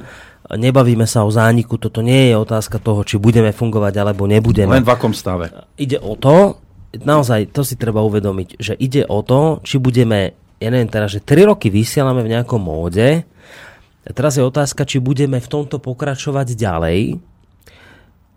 nebavíme 0.54 1.06
sa 1.06 1.22
o 1.22 1.30
zániku, 1.30 1.78
toto 1.78 2.02
nie 2.02 2.30
je 2.30 2.34
otázka 2.34 2.82
toho, 2.82 3.06
či 3.06 3.22
budeme 3.22 3.54
fungovať 3.54 3.94
alebo 4.02 4.26
nebudeme. 4.26 4.74
Len 4.74 4.86
v 4.86 4.94
akom 4.94 5.14
stave? 5.14 5.50
Ide 5.78 6.02
o 6.02 6.18
to, 6.18 6.58
naozaj 6.98 7.54
to 7.54 7.62
si 7.62 7.78
treba 7.78 8.02
uvedomiť, 8.02 8.58
že 8.58 8.74
ide 8.74 9.06
o 9.06 9.22
to, 9.22 9.62
či 9.62 9.78
budeme, 9.78 10.34
ja 10.58 10.68
neviem 10.72 10.90
teraz, 10.90 11.14
že 11.14 11.22
3 11.22 11.50
roky 11.54 11.70
vysielame 11.70 12.26
v 12.26 12.32
nejakom 12.34 12.58
móde, 12.58 13.22
a 14.00 14.10
teraz 14.16 14.40
je 14.40 14.42
otázka, 14.42 14.88
či 14.88 14.96
budeme 14.98 15.38
v 15.38 15.50
tomto 15.50 15.76
pokračovať 15.76 16.56
ďalej, 16.56 17.20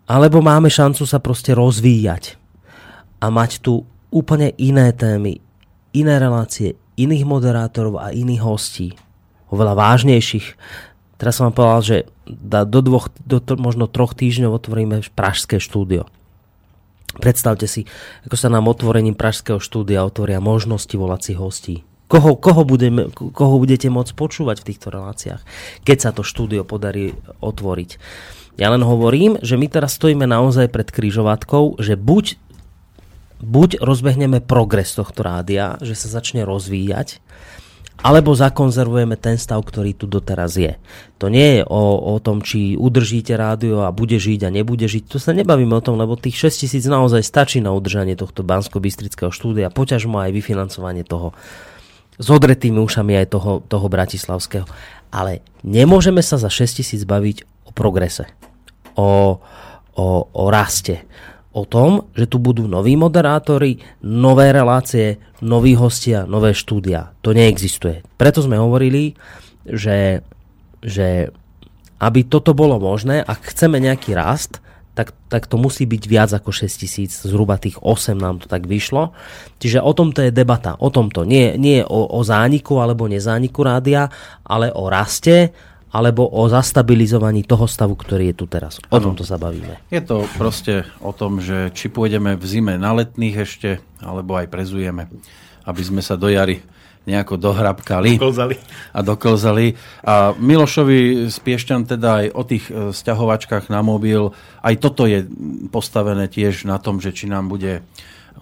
alebo 0.04 0.44
máme 0.44 0.68
šancu 0.68 1.08
sa 1.08 1.16
proste 1.18 1.56
rozvíjať 1.56 2.36
a 3.24 3.32
mať 3.32 3.64
tu 3.64 3.88
úplne 4.12 4.52
iné 4.60 4.92
témy, 4.92 5.40
iné 5.96 6.14
relácie, 6.20 6.76
iných 7.00 7.24
moderátorov 7.24 7.98
a 7.98 8.12
iných 8.12 8.44
hostí, 8.44 8.92
oveľa 9.48 9.74
vážnejších, 9.74 10.46
Teraz 11.24 11.40
som 11.40 11.48
vám 11.48 11.56
povedal, 11.56 11.80
že 11.80 11.96
do 12.68 12.84
dvoch, 12.84 13.08
do 13.24 13.40
to, 13.40 13.56
možno 13.56 13.88
troch 13.88 14.12
týždňov 14.12 14.60
otvoríme 14.60 15.00
pražské 15.16 15.56
štúdio. 15.56 16.04
Predstavte 17.16 17.64
si, 17.64 17.88
ako 18.28 18.36
sa 18.36 18.52
nám 18.52 18.68
otvorením 18.68 19.16
pražského 19.16 19.56
štúdia 19.56 20.04
otvoria 20.04 20.44
možnosti 20.44 20.92
volacích 20.92 21.40
hostí. 21.40 21.80
Koho, 22.12 22.36
koho, 22.36 22.68
budeme, 22.68 23.08
koho 23.08 23.56
budete 23.56 23.88
môcť 23.88 24.12
počúvať 24.12 24.60
v 24.60 24.68
týchto 24.68 24.92
reláciách, 24.92 25.40
keď 25.88 25.96
sa 25.96 26.10
to 26.12 26.20
štúdio 26.20 26.60
podarí 26.60 27.16
otvoriť. 27.40 27.96
Ja 28.60 28.68
len 28.68 28.84
hovorím, 28.84 29.40
že 29.40 29.56
my 29.56 29.64
teraz 29.72 29.96
stojíme 29.96 30.28
naozaj 30.28 30.68
pred 30.68 30.92
kryžovatkou, 30.92 31.80
že 31.80 31.96
buď, 31.96 32.36
buď 33.40 33.80
rozbehneme 33.80 34.44
progres 34.44 34.92
tohto 34.92 35.24
rádia, 35.24 35.80
že 35.80 35.96
sa 35.96 36.20
začne 36.20 36.44
rozvíjať, 36.44 37.23
alebo 38.04 38.36
zakonzervujeme 38.36 39.16
ten 39.16 39.40
stav, 39.40 39.64
ktorý 39.64 39.96
tu 39.96 40.04
doteraz 40.04 40.60
je. 40.60 40.76
To 41.16 41.32
nie 41.32 41.58
je 41.58 41.62
o, 41.64 42.12
o 42.12 42.20
tom, 42.20 42.44
či 42.44 42.76
udržíte 42.76 43.32
rádio 43.32 43.80
a 43.80 43.96
bude 43.96 44.20
žiť 44.20 44.44
a 44.44 44.52
nebude 44.52 44.84
žiť. 44.84 45.08
To 45.08 45.16
sa 45.16 45.32
nebavíme 45.32 45.72
o 45.72 45.80
tom, 45.80 45.96
lebo 45.96 46.20
tých 46.20 46.52
6 46.52 46.68
tisíc 46.68 46.84
naozaj 46.84 47.24
stačí 47.24 47.64
na 47.64 47.72
udržanie 47.72 48.12
tohto 48.12 48.44
bansko-bystrického 48.44 49.32
štúdia, 49.32 49.72
poťažmo 49.72 50.20
aj 50.20 50.36
vyfinancovanie 50.36 51.00
toho 51.00 51.32
s 52.14 52.28
odretými 52.30 52.78
ušami 52.78 53.24
aj 53.24 53.26
toho, 53.32 53.64
toho 53.64 53.86
bratislavského. 53.88 54.68
Ale 55.08 55.40
nemôžeme 55.64 56.20
sa 56.20 56.36
za 56.36 56.52
6 56.52 56.84
tisíc 56.84 57.02
baviť 57.08 57.48
o 57.64 57.70
progrese. 57.72 58.28
O, 59.00 59.40
o, 59.96 60.06
o 60.28 60.44
raste. 60.52 61.08
O 61.54 61.62
tom, 61.62 62.10
že 62.18 62.26
tu 62.26 62.42
budú 62.42 62.66
noví 62.66 62.98
moderátori, 62.98 63.78
nové 64.02 64.50
relácie, 64.50 65.22
noví 65.38 65.78
hostia, 65.78 66.26
nové 66.26 66.50
štúdia. 66.50 67.14
To 67.22 67.30
neexistuje. 67.30 68.02
Preto 68.18 68.42
sme 68.42 68.58
hovorili, 68.58 69.14
že, 69.62 70.26
že 70.82 71.30
aby 72.02 72.26
toto 72.26 72.58
bolo 72.58 72.82
možné, 72.82 73.22
ak 73.22 73.54
chceme 73.54 73.78
nejaký 73.78 74.18
rast, 74.18 74.58
tak, 74.94 75.10
tak 75.26 75.50
to 75.50 75.58
musí 75.58 75.90
byť 75.90 76.02
viac 76.06 76.30
ako 76.30 76.54
6 76.54 76.70
tisíc, 76.70 77.10
zhruba 77.26 77.58
tých 77.58 77.82
8 77.82 78.14
nám 78.14 78.38
to 78.42 78.46
tak 78.46 78.66
vyšlo. 78.70 79.10
Čiže 79.58 79.82
o 79.82 79.90
tomto 79.90 80.22
je 80.22 80.30
debata, 80.30 80.78
o 80.78 80.90
tomto. 80.90 81.26
Nie, 81.26 81.58
nie 81.58 81.82
o, 81.82 82.06
o 82.14 82.20
zániku 82.22 82.78
alebo 82.78 83.10
nezániku 83.10 83.66
rádia, 83.66 84.06
ale 84.46 84.70
o 84.70 84.86
raste 84.86 85.50
alebo 85.94 86.26
o 86.26 86.42
zastabilizovaní 86.50 87.46
toho 87.46 87.70
stavu, 87.70 87.94
ktorý 87.94 88.34
je 88.34 88.36
tu 88.42 88.50
teraz. 88.50 88.82
O 88.90 88.98
tomto 88.98 89.22
sa 89.22 89.38
bavíme. 89.38 89.78
Je 89.94 90.02
to 90.02 90.26
proste 90.34 90.82
o 90.98 91.14
tom, 91.14 91.38
že 91.38 91.70
či 91.70 91.86
pôjdeme 91.86 92.34
v 92.34 92.44
zime 92.44 92.74
na 92.74 92.90
letných 92.98 93.46
ešte, 93.46 93.78
alebo 94.02 94.34
aj 94.34 94.50
prezujeme, 94.50 95.06
aby 95.62 95.82
sme 95.86 96.02
sa 96.02 96.18
do 96.18 96.26
jary 96.26 96.66
nejako 97.04 97.36
dohrabkali 97.36 98.16
Kolzali. 98.16 98.56
a 98.96 99.04
doklzali. 99.04 99.76
A 100.08 100.32
Milošovi 100.34 101.28
z 101.28 101.36
Piešťan 101.36 101.84
teda 101.84 102.24
aj 102.24 102.26
o 102.32 102.42
tých 102.48 102.64
e, 102.72 102.96
sťahovačkách 102.96 103.68
na 103.68 103.84
mobil, 103.84 104.32
aj 104.64 104.74
toto 104.80 105.04
je 105.04 105.28
postavené 105.68 106.32
tiež 106.32 106.64
na 106.64 106.80
tom, 106.80 107.04
že 107.04 107.12
či 107.12 107.28
nám 107.28 107.52
bude 107.52 107.84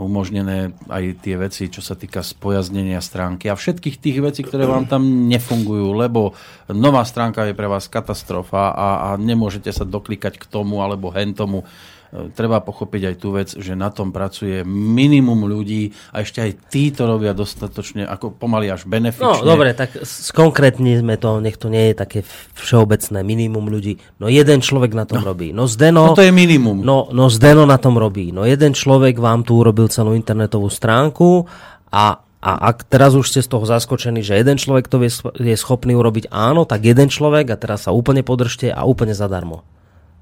umožnené 0.01 0.73
aj 0.89 1.21
tie 1.21 1.37
veci, 1.37 1.69
čo 1.69 1.85
sa 1.85 1.93
týka 1.93 2.25
spojaznenia 2.25 2.97
stránky 3.05 3.53
a 3.53 3.59
všetkých 3.59 3.97
tých 4.01 4.19
vecí, 4.25 4.41
ktoré 4.41 4.65
vám 4.65 4.89
tam 4.89 5.29
nefungujú, 5.29 5.93
lebo 5.93 6.33
nová 6.73 7.05
stránka 7.05 7.45
je 7.45 7.53
pre 7.53 7.69
vás 7.69 7.93
katastrofa 7.93 8.73
a, 8.73 8.89
a 9.13 9.21
nemôžete 9.21 9.69
sa 9.69 9.85
doklikať 9.85 10.41
k 10.41 10.49
tomu 10.49 10.81
alebo 10.81 11.13
hen 11.13 11.37
tomu. 11.37 11.69
Treba 12.13 12.61
pochopiť 12.61 13.03
aj 13.09 13.15
tú 13.17 13.33
vec, 13.33 13.49
že 13.51 13.73
na 13.73 13.89
tom 13.89 14.13
pracuje 14.13 14.61
minimum 14.69 15.49
ľudí 15.49 15.97
a 16.13 16.21
ešte 16.21 16.45
aj 16.45 16.51
tí 16.69 16.93
to 16.93 17.09
robia 17.09 17.33
dostatočne, 17.33 18.05
ako 18.05 18.37
pomaly 18.37 18.69
až 18.69 18.85
No 18.85 18.93
benefične. 18.93 19.41
dobre, 19.41 19.73
tak 19.73 19.97
skonkrétne 19.97 21.01
sme 21.01 21.17
to, 21.17 21.41
nech 21.41 21.57
to 21.57 21.73
nie 21.73 21.89
je 21.89 21.95
také 21.97 22.21
všeobecné 22.53 23.25
minimum 23.25 23.65
ľudí. 23.65 23.97
No 24.21 24.29
jeden 24.29 24.61
človek 24.61 24.93
na 24.93 25.09
tom 25.09 25.25
robí. 25.25 25.57
No 25.57 25.65
Zdeno, 25.65 26.13
No 26.13 26.13
to 26.13 26.21
je 26.21 26.29
minimum. 26.29 26.85
no, 26.85 27.09
no 27.09 27.33
Zdeno 27.33 27.65
na 27.65 27.81
tom 27.81 27.97
robí. 27.97 28.29
No 28.29 28.45
jeden 28.45 28.77
človek 28.77 29.17
vám 29.17 29.41
tu 29.41 29.57
urobil 29.57 29.89
celú 29.89 30.13
internetovú 30.13 30.69
stránku 30.69 31.49
a 31.89 32.21
a 32.43 32.75
ak 32.75 32.91
teraz 32.91 33.15
už 33.15 33.31
ste 33.31 33.39
z 33.39 33.47
toho 33.47 33.63
zaskočení, 33.63 34.19
že 34.19 34.35
jeden 34.35 34.59
človek 34.59 34.91
to 34.91 34.99
je 35.39 35.55
schopný 35.55 35.95
urobiť 35.95 36.27
áno, 36.29 36.67
tak 36.67 36.83
jeden 36.83 37.07
človek 37.07 37.47
a 37.49 37.57
teraz 37.57 37.87
sa 37.87 37.95
úplne 37.95 38.27
podržte 38.27 38.67
a 38.67 38.83
úplne 38.83 39.15
zadarmo. 39.15 39.63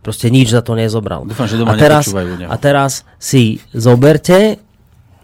Proste 0.00 0.32
nič 0.32 0.48
za 0.48 0.64
to 0.64 0.72
nezobral. 0.72 1.28
Dúfam, 1.28 1.44
že 1.44 1.60
doma 1.60 1.76
a 1.76 1.80
teraz, 1.80 2.08
a 2.48 2.56
teraz 2.56 2.92
si 3.20 3.60
zoberte 3.76 4.56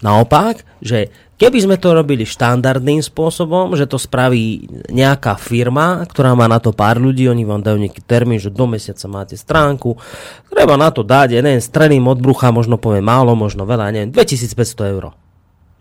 naopak, 0.04 0.60
že 0.84 1.08
keby 1.40 1.64
sme 1.64 1.76
to 1.80 1.96
robili 1.96 2.28
štandardným 2.28 3.00
spôsobom, 3.00 3.72
že 3.72 3.88
to 3.88 3.96
spraví 3.96 4.68
nejaká 4.92 5.36
firma, 5.40 6.04
ktorá 6.04 6.36
má 6.36 6.44
na 6.44 6.60
to 6.60 6.76
pár 6.76 7.00
ľudí, 7.00 7.28
oni 7.28 7.48
vám 7.48 7.64
dajú 7.64 7.80
nejaký 7.80 8.04
termín, 8.04 8.36
že 8.36 8.52
do 8.52 8.68
mesiaca 8.68 9.08
máte 9.08 9.36
stránku, 9.36 9.96
treba 10.52 10.76
na 10.76 10.92
to 10.92 11.00
dať, 11.00 11.36
ja 11.36 11.40
neviem, 11.40 11.64
stredným 11.64 12.04
od 12.08 12.20
brucha, 12.20 12.52
možno 12.52 12.76
poviem 12.76 13.04
málo, 13.04 13.32
možno 13.32 13.64
veľa, 13.64 13.92
neviem, 13.92 14.12
2500 14.12 14.92
eur. 14.92 15.16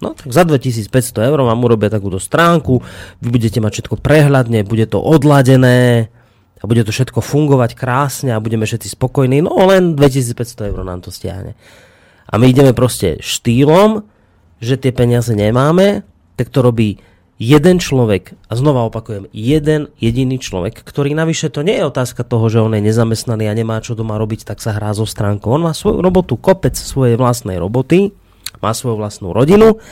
No 0.03 0.11
tak 0.11 0.27
za 0.31 0.43
2500 0.43 0.91
eur 1.23 1.39
vám 1.39 1.59
urobia 1.63 1.87
takúto 1.87 2.19
stránku, 2.19 2.83
vy 3.23 3.27
budete 3.31 3.63
mať 3.63 3.71
všetko 3.79 3.95
prehľadne, 4.03 4.67
bude 4.67 4.87
to 4.91 4.99
odladené 4.99 6.11
a 6.59 6.63
bude 6.65 6.87
to 6.87 6.91
všetko 6.95 7.19
fungovať 7.19 7.75
krásne 7.75 8.31
a 8.31 8.43
budeme 8.43 8.63
všetci 8.63 8.95
spokojní, 8.95 9.43
no 9.43 9.55
len 9.67 9.93
2500 9.93 10.71
eur 10.71 10.79
nám 10.87 11.03
to 11.03 11.11
stiahne. 11.11 11.53
A 12.25 12.33
my 12.41 12.49
ideme 12.49 12.73
proste 12.73 13.21
štýlom, 13.21 14.01
že 14.63 14.79
tie 14.79 14.95
peniaze 14.95 15.35
nemáme, 15.35 16.07
tak 16.39 16.49
to 16.49 16.63
robí 16.65 16.97
jeden 17.35 17.83
človek, 17.83 18.31
a 18.47 18.55
znova 18.55 18.87
opakujem, 18.87 19.27
jeden 19.35 19.91
jediný 19.99 20.39
človek, 20.39 20.79
ktorý 20.79 21.11
navyše 21.11 21.51
to 21.51 21.67
nie 21.67 21.75
je 21.75 21.91
otázka 21.91 22.23
toho, 22.23 22.47
že 22.47 22.63
on 22.63 22.71
je 22.71 22.81
nezamestnaný 22.81 23.51
a 23.51 23.53
nemá 23.53 23.83
čo 23.83 23.91
doma 23.91 24.15
robiť, 24.15 24.47
tak 24.47 24.63
sa 24.63 24.71
hrá 24.71 24.95
so 24.95 25.03
stránkou. 25.03 25.51
On 25.51 25.67
má 25.67 25.75
svoju 25.75 25.99
robotu, 25.99 26.39
kopec 26.39 26.79
svojej 26.79 27.19
vlastnej 27.19 27.59
roboty, 27.59 28.15
má 28.63 28.71
svoju 28.71 28.95
vlastnú 28.95 29.35
rodinu 29.35 29.83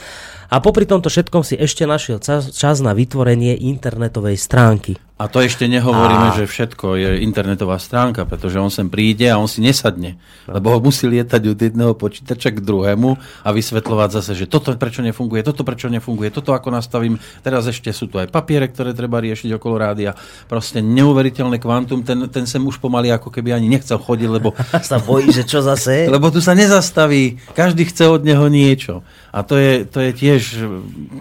a 0.48 0.56
popri 0.64 0.88
tomto 0.88 1.12
všetkom 1.12 1.44
si 1.44 1.54
ešte 1.60 1.84
našiel 1.84 2.16
čas 2.48 2.76
na 2.80 2.96
vytvorenie 2.96 3.60
internetovej 3.60 4.40
stránky. 4.40 4.96
A 5.14 5.30
to 5.30 5.38
ešte 5.38 5.70
nehovoríme, 5.70 6.34
A- 6.34 6.36
že 6.36 6.50
všetko 6.50 6.98
je 6.98 7.10
internetová 7.22 7.78
stránka, 7.78 8.26
pretože 8.26 8.58
on 8.58 8.66
sem 8.66 8.90
príde 8.90 9.30
a 9.30 9.38
on 9.38 9.46
si 9.46 9.62
nesadne. 9.62 10.18
Lebo 10.50 10.74
ho 10.74 10.82
musí 10.82 11.06
lietať 11.06 11.54
od 11.54 11.58
jedného 11.58 11.94
počítača 11.94 12.50
k 12.50 12.58
druhému 12.58 13.14
a 13.46 13.48
vysvetľovať 13.54 14.08
zase, 14.10 14.34
že 14.34 14.50
toto 14.50 14.74
prečo 14.74 15.06
nefunguje, 15.06 15.46
toto 15.46 15.62
prečo 15.62 15.86
nefunguje, 15.86 16.34
toto 16.34 16.50
ako 16.50 16.74
nastavím. 16.74 17.22
Teraz 17.46 17.70
ešte 17.70 17.94
sú 17.94 18.10
tu 18.10 18.18
aj 18.18 18.26
papiere, 18.26 18.66
ktoré 18.66 18.90
treba 18.90 19.22
riešiť 19.22 19.54
okolo 19.54 19.78
rádia. 19.78 20.18
Proste 20.50 20.82
neuveriteľné 20.82 21.62
kvantum, 21.62 22.02
ten, 22.02 22.26
ten 22.26 22.42
sem 22.42 22.66
už 22.66 22.82
pomaly 22.82 23.14
ako 23.14 23.30
keby 23.30 23.54
ani 23.54 23.70
nechcel 23.70 24.02
chodiť, 24.02 24.26
lebo 24.26 24.50
sa 24.82 24.98
bojí, 24.98 25.30
že 25.30 25.46
čo 25.46 25.62
zase? 25.62 26.10
lebo 26.10 26.26
tu 26.34 26.42
sa 26.42 26.58
nezastaví, 26.58 27.38
každý 27.54 27.86
chce 27.86 28.10
od 28.10 28.26
neho 28.26 28.50
niečo. 28.50 29.06
A 29.34 29.42
to 29.42 29.58
je, 29.58 29.82
to 29.82 29.98
je 29.98 30.10
tiež 30.14 30.42
e, 30.54 30.58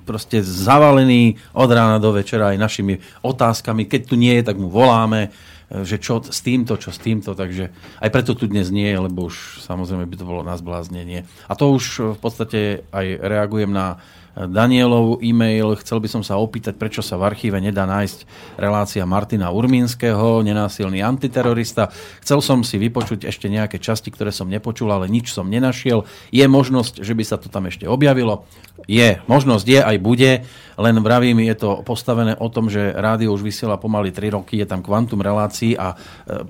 proste 0.06 0.46
zavalený 0.46 1.42
od 1.58 1.66
rána 1.66 1.98
do 1.98 2.14
večera 2.14 2.54
aj 2.54 2.62
našimi 2.62 3.02
otázkami. 3.26 3.83
Keď 3.86 4.02
tu 4.10 4.16
nie 4.16 4.34
je, 4.40 4.44
tak 4.46 4.58
mu 4.60 4.68
voláme, 4.68 5.30
e, 5.72 5.84
že 5.84 6.00
čo 6.00 6.24
s 6.24 6.40
týmto, 6.44 6.80
čo 6.80 6.90
s 6.94 7.00
týmto. 7.00 7.34
Takže 7.34 7.72
aj 8.00 8.10
preto 8.10 8.34
tu 8.34 8.50
dnes 8.50 8.70
nie 8.70 8.88
je, 8.90 8.98
lebo 9.00 9.28
už 9.30 9.64
samozrejme 9.64 10.06
by 10.08 10.16
to 10.18 10.26
bolo 10.28 10.42
na 10.42 10.56
zbláznenie. 10.60 11.26
A 11.48 11.54
to 11.54 11.72
už 11.74 11.84
e, 11.98 12.00
v 12.16 12.20
podstate 12.20 12.60
aj 12.94 13.06
reagujem 13.20 13.72
na 13.72 13.98
e, 14.36 14.48
Danielov 14.48 15.22
e-mail. 15.22 15.78
Chcel 15.80 16.04
by 16.04 16.10
som 16.10 16.24
sa 16.26 16.40
opýtať, 16.40 16.76
prečo 16.80 17.06
sa 17.06 17.20
v 17.20 17.28
archíve 17.30 17.58
nedá 17.60 17.84
nájsť 17.86 18.26
relácia 18.58 19.04
Martina 19.06 19.54
Urmínskeho, 19.54 20.42
nenásilný 20.44 21.00
antiterorista. 21.02 21.94
Chcel 22.24 22.40
som 22.42 22.62
si 22.62 22.76
vypočuť 22.82 23.28
ešte 23.30 23.48
nejaké 23.48 23.78
časti, 23.78 24.10
ktoré 24.10 24.34
som 24.34 24.50
nepočul, 24.50 24.90
ale 24.90 25.12
nič 25.12 25.32
som 25.32 25.50
nenašiel. 25.50 26.06
Je 26.34 26.46
možnosť, 26.46 27.02
že 27.04 27.14
by 27.14 27.24
sa 27.24 27.38
to 27.38 27.48
tam 27.48 27.70
ešte 27.70 27.88
objavilo? 27.88 28.46
Je. 28.88 29.20
Možnosť 29.26 29.66
je, 29.66 29.80
aj 29.80 29.98
bude. 30.04 30.32
Len 30.74 30.96
vravím, 31.06 31.46
je 31.46 31.56
to 31.56 31.86
postavené 31.86 32.34
o 32.42 32.50
tom, 32.50 32.66
že 32.66 32.98
rádio 32.98 33.30
už 33.30 33.46
vysiela 33.46 33.78
pomaly 33.78 34.10
3 34.10 34.34
roky, 34.34 34.58
je 34.58 34.66
tam 34.66 34.82
kvantum 34.82 35.22
relácií 35.22 35.78
a 35.78 35.94
e, 35.94 35.96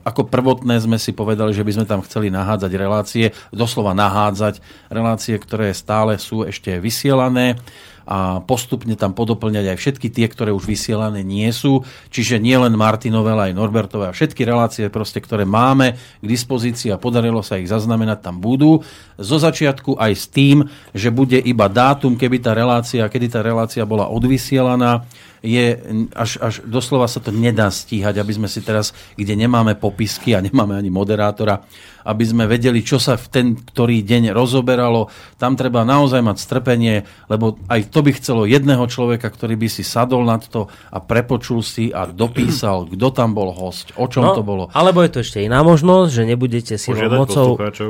ako 0.08 0.32
prvotné 0.32 0.80
sme 0.80 0.96
si 0.96 1.12
povedali, 1.12 1.52
že 1.52 1.68
by 1.68 1.72
sme 1.76 1.86
tam 1.86 2.00
chceli 2.08 2.32
nahádzať 2.32 2.72
relácie, 2.80 3.26
doslova 3.52 3.92
nahádzať 3.92 4.64
relácie, 4.88 5.36
ktoré 5.36 5.76
stále 5.76 6.16
sú 6.16 6.48
ešte 6.48 6.80
vysielané 6.80 7.60
a 8.04 8.44
postupne 8.44 8.94
tam 9.00 9.16
podoplňať 9.16 9.74
aj 9.74 9.78
všetky 9.80 10.08
tie, 10.12 10.28
ktoré 10.28 10.52
už 10.52 10.68
vysielané 10.68 11.24
nie 11.24 11.48
sú. 11.56 11.88
Čiže 12.12 12.40
nie 12.40 12.56
len 12.56 12.76
Martinové, 12.76 13.32
ale 13.32 13.44
aj 13.52 13.58
Norbertové 13.58 14.12
a 14.12 14.16
všetky 14.16 14.44
relácie, 14.44 14.92
proste, 14.92 15.24
ktoré 15.24 15.48
máme 15.48 15.96
k 15.96 16.26
dispozícii 16.26 16.92
a 16.92 17.02
podarilo 17.02 17.40
sa 17.40 17.60
ich 17.60 17.72
zaznamenať, 17.72 18.20
tam 18.24 18.44
budú. 18.44 18.84
Zo 19.16 19.38
začiatku 19.40 19.96
aj 19.96 20.14
s 20.14 20.26
tým, 20.28 20.68
že 20.92 21.10
bude 21.10 21.40
iba 21.40 21.72
dátum, 21.72 22.20
keby 22.20 22.44
tá 22.44 22.52
relácia, 22.52 23.08
kedy 23.08 23.28
tá 23.32 23.40
relácia 23.40 23.88
bola 23.88 24.12
odvysielaná, 24.12 25.08
je 25.44 25.76
až, 26.16 26.40
až 26.40 26.64
doslova 26.64 27.12
sa 27.12 27.20
to 27.20 27.36
nedá 27.36 27.68
stíhať, 27.68 28.16
aby 28.16 28.32
sme 28.32 28.48
si 28.48 28.64
teraz, 28.64 28.96
kde 29.20 29.36
nemáme 29.36 29.76
popisky 29.76 30.32
a 30.32 30.40
nemáme 30.40 30.80
ani 30.80 30.88
moderátora, 30.88 31.68
aby 32.08 32.24
sme 32.24 32.48
vedeli, 32.48 32.80
čo 32.80 32.96
sa 32.96 33.20
v 33.20 33.28
ten 33.28 33.48
ktorý 33.60 34.08
deň 34.08 34.32
rozoberalo. 34.32 35.12
Tam 35.36 35.60
treba 35.60 35.84
naozaj 35.84 36.24
mať 36.24 36.38
strpenie, 36.40 37.04
lebo 37.28 37.60
aj 37.68 37.92
to 37.92 38.00
by 38.00 38.16
chcelo 38.16 38.48
jedného 38.48 38.88
človeka, 38.88 39.28
ktorý 39.28 39.60
by 39.60 39.68
si 39.68 39.84
sadol 39.84 40.24
nad 40.24 40.48
to 40.48 40.72
a 40.96 41.04
prepočul 41.04 41.60
si 41.60 41.92
a 41.92 42.08
dopísal, 42.08 42.88
kto 42.96 43.08
tam 43.12 43.36
bol 43.36 43.52
host, 43.52 43.92
o 44.00 44.08
čom 44.08 44.32
to 44.32 44.48
bolo. 44.48 44.72
Alebo 44.72 45.04
je 45.04 45.12
to 45.12 45.20
ešte 45.28 45.44
iná 45.44 45.60
možnosť, 45.60 46.10
že 46.10 46.24
nebudete 46.24 46.74
silou 46.80 47.04
Požiadať 47.04 47.20
mocou, 47.20 47.48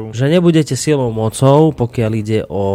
že 0.10 0.26
nebudete 0.26 0.74
silou 0.74 1.14
mocou, 1.14 1.70
pokiaľ 1.70 2.12
ide 2.18 2.40
o 2.50 2.66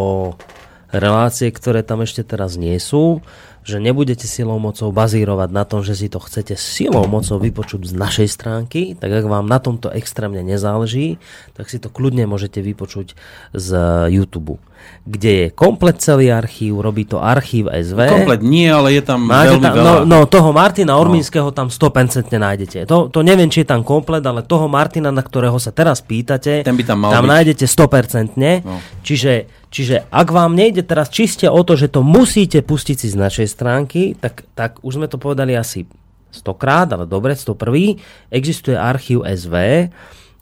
relácie, 0.89 1.53
ktoré 1.53 1.85
tam 1.85 2.01
ešte 2.01 2.25
teraz 2.25 2.57
nie 2.57 2.77
sú, 2.81 3.21
že 3.69 3.77
nebudete 3.77 4.24
silou 4.24 4.57
mocou 4.57 4.89
bazírovať 4.89 5.53
na 5.53 5.69
tom, 5.69 5.85
že 5.85 5.93
si 5.93 6.09
to 6.09 6.16
chcete 6.16 6.57
silou 6.57 7.05
mocou 7.05 7.36
vypočuť 7.36 7.85
z 7.85 7.93
našej 7.93 8.28
stránky, 8.32 8.97
tak 8.97 9.12
ak 9.12 9.28
vám 9.28 9.45
na 9.45 9.61
tomto 9.61 9.93
extrémne 9.93 10.40
nezáleží, 10.40 11.20
tak 11.53 11.69
si 11.69 11.77
to 11.77 11.93
kľudne 11.93 12.24
môžete 12.24 12.65
vypočuť 12.65 13.12
z 13.53 13.69
YouTube, 14.09 14.57
kde 15.05 15.31
je 15.31 15.47
komplet 15.51 15.97
celý 15.97 16.29
archív, 16.29 16.79
robí 16.79 17.05
to 17.05 17.17
archív 17.17 17.67
SV. 17.67 18.09
Komplet 18.13 18.43
nie, 18.45 18.69
ale 18.69 18.93
je 18.93 19.03
tam 19.03 19.25
Máte 19.25 19.57
veľmi 19.57 19.65
tam, 19.65 19.75
veľa. 19.75 19.85
no, 19.85 19.95
no, 20.05 20.19
toho 20.25 20.51
Martina 20.53 21.01
Ormínskeho 21.01 21.49
tam 21.51 21.73
100% 21.73 22.29
nájdete. 22.29 22.85
To, 22.85 23.09
to 23.09 23.21
neviem, 23.21 23.49
či 23.49 23.65
je 23.65 23.69
tam 23.69 23.81
komplet, 23.81 24.21
ale 24.23 24.45
toho 24.45 24.69
Martina, 24.69 25.09
na 25.09 25.25
ktorého 25.25 25.57
sa 25.57 25.73
teraz 25.73 26.05
pýtate, 26.05 26.63
Ten 26.63 26.77
by 26.77 26.85
tam 26.85 26.99
mal 27.03 27.11
tam 27.11 27.25
byť. 27.25 27.33
nájdete 27.33 27.65
100%. 27.65 28.65
No. 28.65 28.77
Čiže, 29.01 29.33
čiže 29.69 30.05
ak 30.09 30.29
vám 30.29 30.53
nejde 30.53 30.85
teraz 30.85 31.09
čiste 31.09 31.49
o 31.49 31.61
to, 31.65 31.75
že 31.75 31.89
to 31.89 32.05
musíte 32.05 32.61
pustiť 32.61 32.97
si 32.97 33.09
z 33.09 33.17
našej 33.17 33.49
stránky, 33.49 34.13
tak, 34.19 34.45
tak 34.53 34.79
už 34.85 35.01
sme 35.01 35.09
to 35.09 35.17
povedali 35.17 35.57
asi 35.57 35.89
100 36.29 36.45
krát, 36.61 36.93
ale 36.93 37.09
dobre, 37.09 37.33
101. 37.33 37.97
Existuje 38.29 38.77
archív 38.77 39.25
SV 39.25 39.89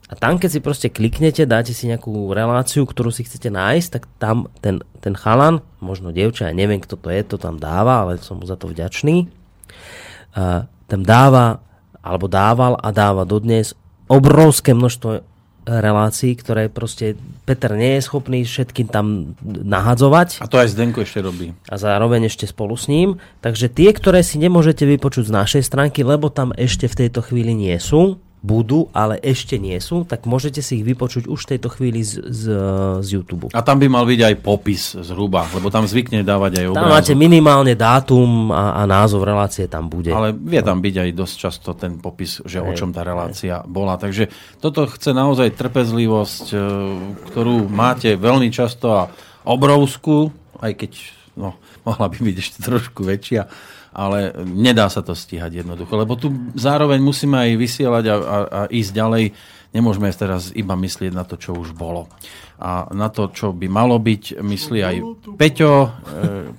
A 0.07 0.15
tam, 0.15 0.39
keď 0.39 0.49
si 0.55 0.59
proste 0.63 0.87
kliknete, 0.87 1.43
dáte 1.43 1.75
si 1.75 1.83
nejakú 1.91 2.31
reláciu, 2.31 2.87
ktorú 2.87 3.11
si 3.11 3.27
chcete 3.27 3.51
nájsť, 3.51 3.87
tak 3.91 4.03
tam 4.15 4.47
ten, 4.63 4.79
ten 5.03 5.11
chalan, 5.11 5.59
možno 5.83 6.15
dievča, 6.15 6.47
ja 6.47 6.55
neviem, 6.55 6.79
kto 6.79 6.95
to 6.95 7.11
je, 7.11 7.21
to 7.27 7.35
tam 7.35 7.59
dáva, 7.59 8.07
ale 8.07 8.23
som 8.23 8.39
mu 8.39 8.47
za 8.47 8.55
to 8.55 8.71
vďačný, 8.71 9.27
a 10.37 10.63
tam 10.87 11.01
dáva, 11.03 11.59
alebo 11.99 12.31
dával 12.31 12.79
a 12.79 12.87
dáva 12.95 13.27
dodnes 13.27 13.75
obrovské 14.07 14.71
množstvo 14.71 15.27
relácií, 15.67 16.39
ktoré 16.39 16.71
proste 16.71 17.19
Peter 17.43 17.75
nie 17.75 17.99
je 17.99 18.07
schopný 18.07 18.47
všetkým 18.47 18.87
tam 18.87 19.35
nahadzovať 19.43 20.39
A 20.39 20.47
to 20.47 20.55
aj 20.55 20.71
Zdenko 20.71 21.03
ešte 21.03 21.19
robí. 21.19 21.51
a 21.67 21.75
zároveň 21.75 22.31
ešte 22.31 22.47
spolu 22.47 22.79
s 22.79 22.87
ním. 22.87 23.19
Takže 23.43 23.67
tie, 23.67 23.91
ktoré 23.91 24.23
si 24.23 24.39
nemôžete 24.39 24.87
vypočuť 24.87 25.27
z 25.27 25.35
našej 25.35 25.63
stránky, 25.67 26.07
lebo 26.07 26.31
tam 26.31 26.55
ešte 26.55 26.87
v 26.87 27.03
tejto 27.03 27.19
chvíli 27.19 27.51
nie 27.51 27.75
sú, 27.83 28.15
budú, 28.37 28.87
ale 28.93 29.17
ešte 29.25 29.57
nie 29.57 29.75
sú, 29.81 30.05
tak 30.05 30.29
môžete 30.29 30.61
si 30.61 30.79
ich 30.79 30.85
vypočuť 30.85 31.25
už 31.25 31.39
v 31.41 31.49
tejto 31.57 31.69
chvíli 31.73 32.05
z, 32.05 32.21
z, 32.21 32.43
z 33.01 33.07
YouTube. 33.17 33.49
A 33.49 33.61
tam 33.65 33.81
by 33.81 33.89
mal 33.89 34.05
byť 34.05 34.21
aj 34.29 34.35
popis 34.45 34.93
zhruba, 34.93 35.49
lebo 35.57 35.73
tam 35.73 35.89
zvykne 35.89 36.21
dávať 36.21 36.61
aj 36.61 36.65
Tam 36.77 36.85
máte 36.87 37.13
obrázok. 37.17 37.23
minimálne 37.25 37.73
dátum 37.73 38.53
a, 38.53 38.77
a 38.77 38.81
názov 38.85 39.25
relácie 39.25 39.65
tam 39.65 39.89
bude. 39.89 40.13
Ale 40.13 40.37
vie 40.37 40.61
tam 40.61 40.79
byť 40.79 40.95
aj 41.01 41.09
dosť 41.17 41.35
často 41.35 41.69
ten 41.73 41.97
popis, 41.97 42.39
že 42.45 42.61
o 42.61 42.71
čom 42.77 42.93
tá 42.93 43.01
relácia 43.01 43.65
bola. 43.65 43.97
Takže 43.97 44.29
toto 44.61 44.85
chce 44.85 45.17
naozaj 45.17 45.57
trpezlivosť, 45.57 46.45
e, 46.53 46.57
ktorú 47.33 47.65
máte 47.67 48.13
veľmi 48.15 48.53
často 48.53 48.93
a 48.93 49.09
obrovskú, 49.49 50.29
aj 50.61 50.71
keď 50.77 50.91
no, 51.33 51.57
mohla 51.87 52.05
by 52.05 52.17
byť 52.21 52.35
ešte 52.37 52.57
trošku 52.61 53.01
väčšia, 53.01 53.49
ale 53.97 54.29
nedá 54.45 54.85
sa 54.93 55.01
to 55.01 55.17
stíhať 55.17 55.65
jednoducho, 55.65 55.97
lebo 55.97 56.13
tu 56.13 56.29
zároveň 56.53 57.01
musíme 57.01 57.33
aj 57.33 57.51
vysielať 57.57 58.05
a, 58.05 58.15
a, 58.15 58.37
a 58.45 58.61
ísť 58.69 58.91
ďalej. 58.93 59.25
Nemôžeme 59.75 60.07
teraz 60.15 60.55
iba 60.55 60.79
myslieť 60.79 61.11
na 61.11 61.27
to, 61.27 61.35
čo 61.35 61.51
už 61.51 61.75
bolo. 61.75 62.07
A 62.57 62.89
na 62.89 63.13
to, 63.13 63.29
čo 63.29 63.53
by 63.53 63.69
malo 63.69 64.01
byť, 64.01 64.41
myslí 64.41 64.79
aj 64.81 64.95
Peťo. 65.37 65.71
E, 65.85 65.89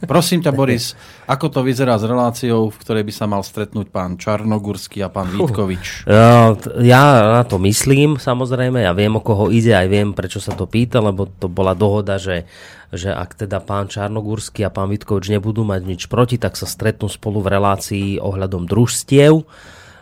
prosím 0.06 0.46
ťa, 0.46 0.54
Boris, 0.54 0.94
ako 1.34 1.50
to 1.50 1.60
vyzerá 1.66 1.98
s 1.98 2.06
reláciou, 2.06 2.70
v 2.70 2.78
ktorej 2.78 3.02
by 3.02 3.12
sa 3.16 3.26
mal 3.26 3.42
stretnúť 3.42 3.90
pán 3.90 4.14
Čarnogurský 4.14 5.02
a 5.02 5.10
pán 5.10 5.26
Vítkovič? 5.34 6.06
T- 6.06 6.72
ja 6.86 7.02
na 7.34 7.42
to 7.42 7.58
myslím, 7.58 8.14
samozrejme, 8.20 8.86
ja 8.86 8.94
viem, 8.94 9.10
o 9.18 9.24
koho 9.24 9.50
ide, 9.50 9.74
aj 9.74 9.88
viem, 9.90 10.14
prečo 10.14 10.38
sa 10.38 10.54
to 10.54 10.70
pýta, 10.70 11.02
lebo 11.02 11.26
to 11.26 11.50
bola 11.50 11.74
dohoda, 11.74 12.14
že, 12.20 12.46
že 12.94 13.10
ak 13.10 13.48
teda 13.48 13.58
pán 13.58 13.90
Čarnogurský 13.90 14.62
a 14.62 14.70
pán 14.70 14.94
Vitkovič 14.94 15.34
nebudú 15.34 15.66
mať 15.66 15.82
nič 15.82 16.02
proti, 16.06 16.38
tak 16.38 16.54
sa 16.54 16.70
stretnú 16.70 17.10
spolu 17.10 17.42
v 17.42 17.58
relácii 17.58 18.08
ohľadom 18.22 18.70
družstiev. 18.70 19.42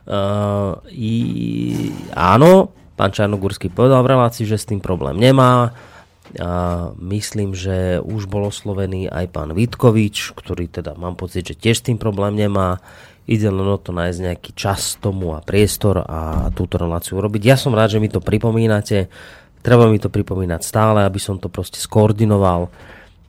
Uh, 0.06 0.78
i, 0.92 1.14
áno, 2.14 2.70
pán 2.96 3.12
Čarnogurský 3.12 3.68
povedal 3.68 4.00
v 4.02 4.16
relácii, 4.16 4.48
že 4.48 4.56
s 4.56 4.68
tým 4.68 4.80
problém 4.80 5.20
nemá. 5.20 5.76
A 6.42 6.90
myslím, 6.98 7.54
že 7.54 8.02
už 8.02 8.26
bol 8.26 8.50
oslovený 8.50 9.06
aj 9.06 9.30
pán 9.30 9.54
Vitkovič, 9.54 10.34
ktorý 10.34 10.66
teda 10.66 10.98
mám 10.98 11.14
pocit, 11.14 11.46
že 11.46 11.54
tiež 11.54 11.78
s 11.78 11.86
tým 11.86 12.02
problém 12.02 12.34
nemá. 12.34 12.82
Ide 13.30 13.46
len 13.46 13.66
o 13.66 13.78
to 13.78 13.94
nájsť 13.94 14.18
nejaký 14.22 14.50
čas 14.58 14.98
tomu 14.98 15.38
a 15.38 15.42
priestor 15.42 16.02
a 16.02 16.50
túto 16.50 16.82
reláciu 16.82 17.22
robiť. 17.22 17.42
Ja 17.46 17.54
som 17.54 17.74
rád, 17.74 17.94
že 17.94 18.02
mi 18.02 18.10
to 18.10 18.18
pripomínate. 18.18 19.06
Treba 19.62 19.86
mi 19.86 20.02
to 20.02 20.10
pripomínať 20.10 20.62
stále, 20.66 21.06
aby 21.06 21.18
som 21.22 21.38
to 21.38 21.46
proste 21.46 21.78
skoordinoval. 21.78 22.70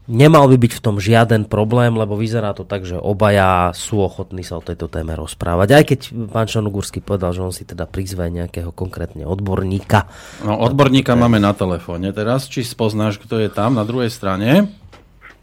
Nemal 0.07 0.47
by 0.47 0.55
byť 0.55 0.79
v 0.79 0.84
tom 0.88 1.03
žiaden 1.03 1.51
problém, 1.51 1.91
lebo 1.91 2.15
vyzerá 2.15 2.55
to 2.55 2.63
tak, 2.63 2.88
že 2.88 2.95
obaja 2.95 3.75
sú 3.75 3.99
ochotní 3.99 4.39
sa 4.39 4.55
o 4.55 4.63
tejto 4.63 4.88
téme 4.88 5.11
rozprávať. 5.19 5.67
Aj 5.75 5.84
keď 5.84 5.99
pán 6.31 6.47
Čarnogurský 6.47 7.03
povedal, 7.03 7.35
že 7.35 7.43
on 7.43 7.51
si 7.51 7.67
teda 7.67 7.84
prizve 7.84 8.23
nejakého 8.31 8.71
konkrétne 8.71 9.27
odborníka. 9.27 10.07
No, 10.47 10.63
odborníka 10.63 11.19
máme 11.19 11.43
na 11.43 11.51
telefóne 11.51 12.15
teraz. 12.15 12.47
Či 12.47 12.63
spoznáš, 12.63 13.19
kto 13.19 13.35
je 13.43 13.51
tam 13.51 13.75
na 13.75 13.84
druhej 13.84 14.07
strane? 14.07 14.71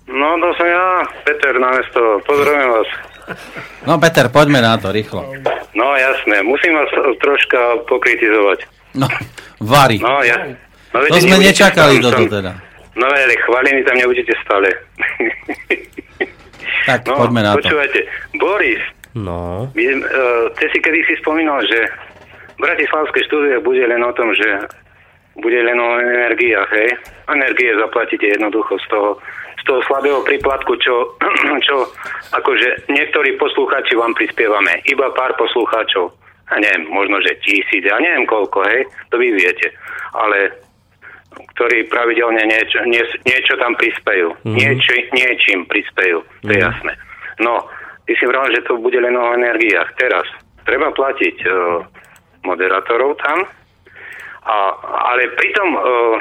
No, 0.09 0.29
to 0.41 0.49
som 0.57 0.65
ja, 0.65 1.13
Peter 1.29 1.53
na 1.61 1.69
mesto. 1.69 2.01
Pozdravujem 2.25 2.71
vás. 2.73 2.89
No, 3.85 4.01
Peter, 4.01 4.33
poďme 4.33 4.65
na 4.65 4.81
to, 4.81 4.89
rýchlo. 4.93 5.29
No, 5.77 5.87
jasné, 5.93 6.41
musím 6.41 6.73
vás 6.73 6.89
troška 7.21 7.85
pokritizovať. 7.85 8.65
No, 8.97 9.13
Vary. 9.61 10.01
No, 10.01 10.25
ja... 10.25 10.57
No, 10.93 11.03
To 11.03 11.05
viete, 11.05 11.21
sme 11.27 11.37
nebudete 11.37 11.53
nečakali 11.53 11.95
toto 12.01 12.25
teda. 12.31 12.53
No, 12.95 13.11
ale 13.11 13.35
chválení 13.43 13.83
tam 13.85 13.99
nebudete 13.99 14.33
stále. 14.45 14.69
Tak, 16.85 17.01
no, 17.09 17.17
poďme 17.17 17.41
na 17.41 17.57
to. 17.57 17.65
počúvajte, 17.65 18.01
Boris, 18.37 18.83
No, 19.15 19.71
my, 19.79 19.85
uh, 19.95 20.51
ty 20.59 20.67
si 20.75 20.83
kedy 20.83 21.07
si 21.07 21.15
spomínal, 21.23 21.63
že 21.63 21.87
Bratislavské 22.59 23.23
štúdie 23.31 23.63
bude 23.63 23.87
len 23.87 24.03
o 24.03 24.11
tom, 24.11 24.35
že 24.35 24.67
bude 25.39 25.55
len 25.55 25.79
o 25.79 25.91
energiách, 26.03 26.67
hej? 26.75 26.91
Energie 27.31 27.79
zaplatíte 27.79 28.27
jednoducho 28.27 28.75
z 28.83 28.87
toho, 28.91 29.11
z 29.59 29.63
toho 29.71 29.81
slabého 29.87 30.19
príplatku, 30.27 30.75
čo, 30.83 31.15
čo 31.67 31.87
akože 32.35 32.91
niektorí 32.91 33.39
poslucháči 33.39 33.95
vám 33.95 34.19
prispievame. 34.19 34.83
Iba 34.91 35.15
pár 35.15 35.39
poslucháčov. 35.39 36.11
A 36.51 36.59
neviem, 36.59 36.91
možno, 36.91 37.23
že 37.23 37.39
tisíc, 37.41 37.87
ja 37.87 37.97
neviem 38.03 38.27
koľko, 38.27 38.67
hej? 38.67 38.83
To 39.15 39.17
vy 39.17 39.31
viete. 39.31 39.71
Ale 40.13 40.59
ktorí 41.55 41.87
pravidelne 41.91 42.45
niečo, 42.47 42.83
nie, 42.87 43.03
niečo 43.27 43.55
tam 43.59 43.75
prispejú. 43.79 44.35
Mm-hmm. 44.43 44.57
Nieči, 44.57 44.97
niečím 45.15 45.67
prispejú, 45.67 46.23
to 46.43 46.51
je 46.51 46.61
jasné. 46.61 46.93
No, 47.43 47.67
ty 48.07 48.15
si 48.15 48.25
vravel, 48.27 48.55
že 48.55 48.67
to 48.67 48.79
bude 48.79 48.99
len 48.99 49.15
o 49.15 49.35
energiách. 49.35 49.95
Teraz 49.99 50.27
treba 50.63 50.95
platiť 50.95 51.37
uh, 51.47 51.83
moderátorov 52.47 53.19
tam, 53.23 53.49
a, 54.45 54.57
ale 55.15 55.33
pritom 55.35 55.69
uh, 55.73 56.17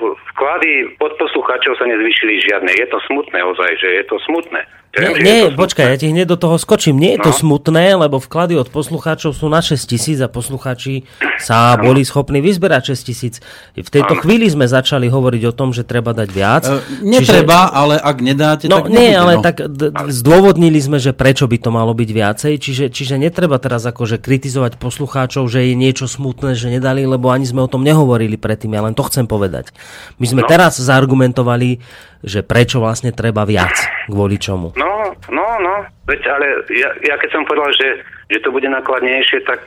vklady 0.00 0.96
pod 0.96 1.12
poslucháčov 1.20 1.76
sa 1.76 1.84
nezvyšili 1.84 2.40
žiadne. 2.48 2.72
Je 2.72 2.86
to 2.88 2.98
smutné 3.04 3.40
ozaj, 3.44 3.70
že 3.76 3.88
je 4.00 4.04
to 4.08 4.16
smutné. 4.24 4.64
Nie, 4.90 5.14
nie 5.16 5.36
to 5.44 5.54
počkaj, 5.54 5.86
ja 5.86 5.96
ti 5.96 6.06
hneď 6.06 6.26
do 6.26 6.36
toho 6.36 6.56
skočím. 6.56 6.98
Nie 6.98 7.14
je 7.14 7.22
to 7.22 7.30
No. 7.30 7.38
smutné, 7.38 7.94
lebo 7.94 8.18
vklady 8.18 8.58
od 8.58 8.68
poslucháčov 8.68 9.30
sú 9.30 9.46
na 9.46 9.58
6 9.58 9.86
tisíc 9.86 10.18
a 10.18 10.26
poslucháči 10.26 11.06
sa 11.38 11.76
boli 11.76 12.02
schopní 12.02 12.38
vyzberať 12.38 12.90
6 12.90 13.06
tisíc. 13.06 13.38
V 13.72 13.86
tejto 13.86 14.18
chvíli 14.18 14.44
sme 14.44 14.66
začali 14.66 15.06
hovoriť 15.06 15.42
o 15.44 15.52
tom, 15.52 15.70
že 15.70 15.82
treba 15.82 16.10
dať 16.10 16.28
viac. 16.28 16.64
E, 16.64 16.82
netreba, 17.00 17.70
ale 17.70 17.96
ak 17.96 18.16
nedáte, 18.18 18.66
No 18.66 18.82
tak 18.82 18.90
nie, 18.90 19.14
nebude, 19.14 19.14
ale 19.16 19.32
no. 19.32 19.42
tak 19.42 19.56
d- 19.62 19.90
zdôvodnili 20.10 20.76
sme, 20.76 20.98
že 20.98 21.12
prečo 21.12 21.46
by 21.46 21.56
to 21.56 21.70
malo 21.70 21.92
byť 21.92 22.10
viacej, 22.10 22.52
čiže, 22.56 22.84
čiže 22.88 23.14
netreba 23.16 23.56
teraz 23.56 23.86
akože 23.86 24.18
kritizovať 24.18 24.74
poslucháčov, 24.76 25.46
že 25.46 25.70
je 25.70 25.74
niečo 25.76 26.04
smutné, 26.04 26.52
že 26.52 26.66
nedali, 26.68 27.06
lebo 27.06 27.30
ani 27.30 27.44
sme 27.44 27.62
o 27.62 27.70
tom 27.70 27.80
nehovorili 27.80 28.34
predtým, 28.34 28.72
ja 28.72 28.82
len 28.82 28.92
to 28.92 29.06
chcem 29.06 29.24
povedať. 29.24 29.70
My 30.16 30.26
sme 30.26 30.42
No. 30.42 30.48
teraz 30.48 30.76
zaargumentovali, 30.76 31.78
že 32.20 32.44
prečo 32.44 32.84
vlastne 32.84 33.16
treba 33.16 33.48
viac, 33.48 33.72
kvôli 34.08 34.36
čomu. 34.36 34.76
No, 34.76 35.16
no, 35.32 35.46
no. 35.60 35.74
Veď, 36.04 36.20
ale 36.28 36.46
ja, 36.74 36.90
ja 37.06 37.14
keď 37.16 37.30
som 37.32 37.42
povedal, 37.48 37.72
že, 37.76 37.88
že 38.28 38.38
to 38.44 38.52
bude 38.52 38.68
nakladnejšie, 38.68 39.40
tak... 39.48 39.60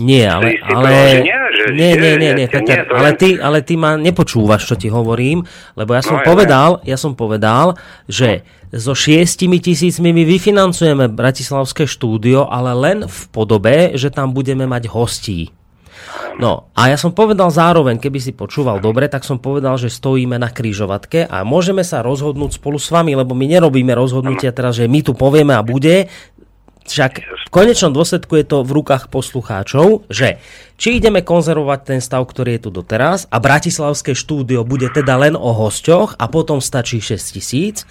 Nie, 0.00 0.32
ale, 0.32 0.56
ale 0.64 0.72
povedal, 0.72 1.20
nie, 1.28 1.40
že 1.52 1.64
nie, 1.76 1.92
nie, 1.92 2.12
nie, 2.16 2.30
nie, 2.32 2.46
Peter, 2.48 2.88
nie, 2.88 2.96
ale 2.96 3.10
ty, 3.20 3.36
ale 3.36 3.58
ty 3.60 3.76
ma 3.76 4.00
nepočúvaš, 4.00 4.64
čo 4.64 4.74
ti 4.80 4.88
hovorím, 4.88 5.44
lebo 5.76 5.92
ja 5.92 6.00
som 6.00 6.16
No, 6.16 6.24
ja 6.24 6.26
povedal, 6.26 6.70
ja 6.88 6.96
som 6.96 7.12
povedal, 7.12 7.76
že 8.08 8.40
so 8.72 8.96
šiestimi 8.96 9.60
tisícmi 9.60 10.16
my 10.16 10.24
vyfinancujeme 10.24 11.12
Bratislavské 11.12 11.84
štúdio, 11.84 12.48
ale 12.48 12.72
len 12.72 12.98
v 13.04 13.20
podobe, 13.28 13.92
že 13.98 14.08
tam 14.08 14.32
budeme 14.32 14.64
mať 14.64 14.88
hostí. 14.88 15.52
No 16.40 16.72
a 16.72 16.88
ja 16.88 16.96
som 16.96 17.12
povedal 17.12 17.52
zároveň, 17.52 18.00
keby 18.00 18.18
si 18.18 18.32
počúval 18.32 18.80
dobre, 18.80 19.06
tak 19.12 19.26
som 19.28 19.36
povedal, 19.36 19.76
že 19.76 19.92
stojíme 19.92 20.40
na 20.40 20.48
krížovatke 20.48 21.28
a 21.28 21.44
môžeme 21.44 21.84
sa 21.84 22.00
rozhodnúť 22.00 22.56
spolu 22.56 22.80
s 22.80 22.88
vami, 22.88 23.12
lebo 23.12 23.36
my 23.36 23.46
nerobíme 23.46 23.92
rozhodnutia 23.92 24.54
teraz, 24.54 24.80
že 24.80 24.88
my 24.88 25.04
tu 25.04 25.12
povieme 25.12 25.52
a 25.52 25.60
bude, 25.60 26.08
však 26.86 27.12
v 27.22 27.48
konečnom 27.52 27.92
dôsledku 27.92 28.40
je 28.40 28.46
to 28.46 28.64
v 28.64 28.74
rukách 28.80 29.12
poslucháčov, 29.12 30.08
že 30.08 30.40
či 30.80 30.96
ideme 30.96 31.20
konzervovať 31.20 31.80
ten 31.84 32.00
stav, 32.00 32.24
ktorý 32.24 32.56
je 32.56 32.62
tu 32.66 32.70
doteraz 32.72 33.28
a 33.28 33.36
Bratislavské 33.36 34.16
štúdio 34.16 34.64
bude 34.64 34.88
teda 34.88 35.20
len 35.20 35.36
o 35.36 35.50
hosťoch 35.52 36.16
a 36.16 36.24
potom 36.32 36.58
stačí 36.58 36.98
6 36.98 37.36
tisíc, 37.36 37.84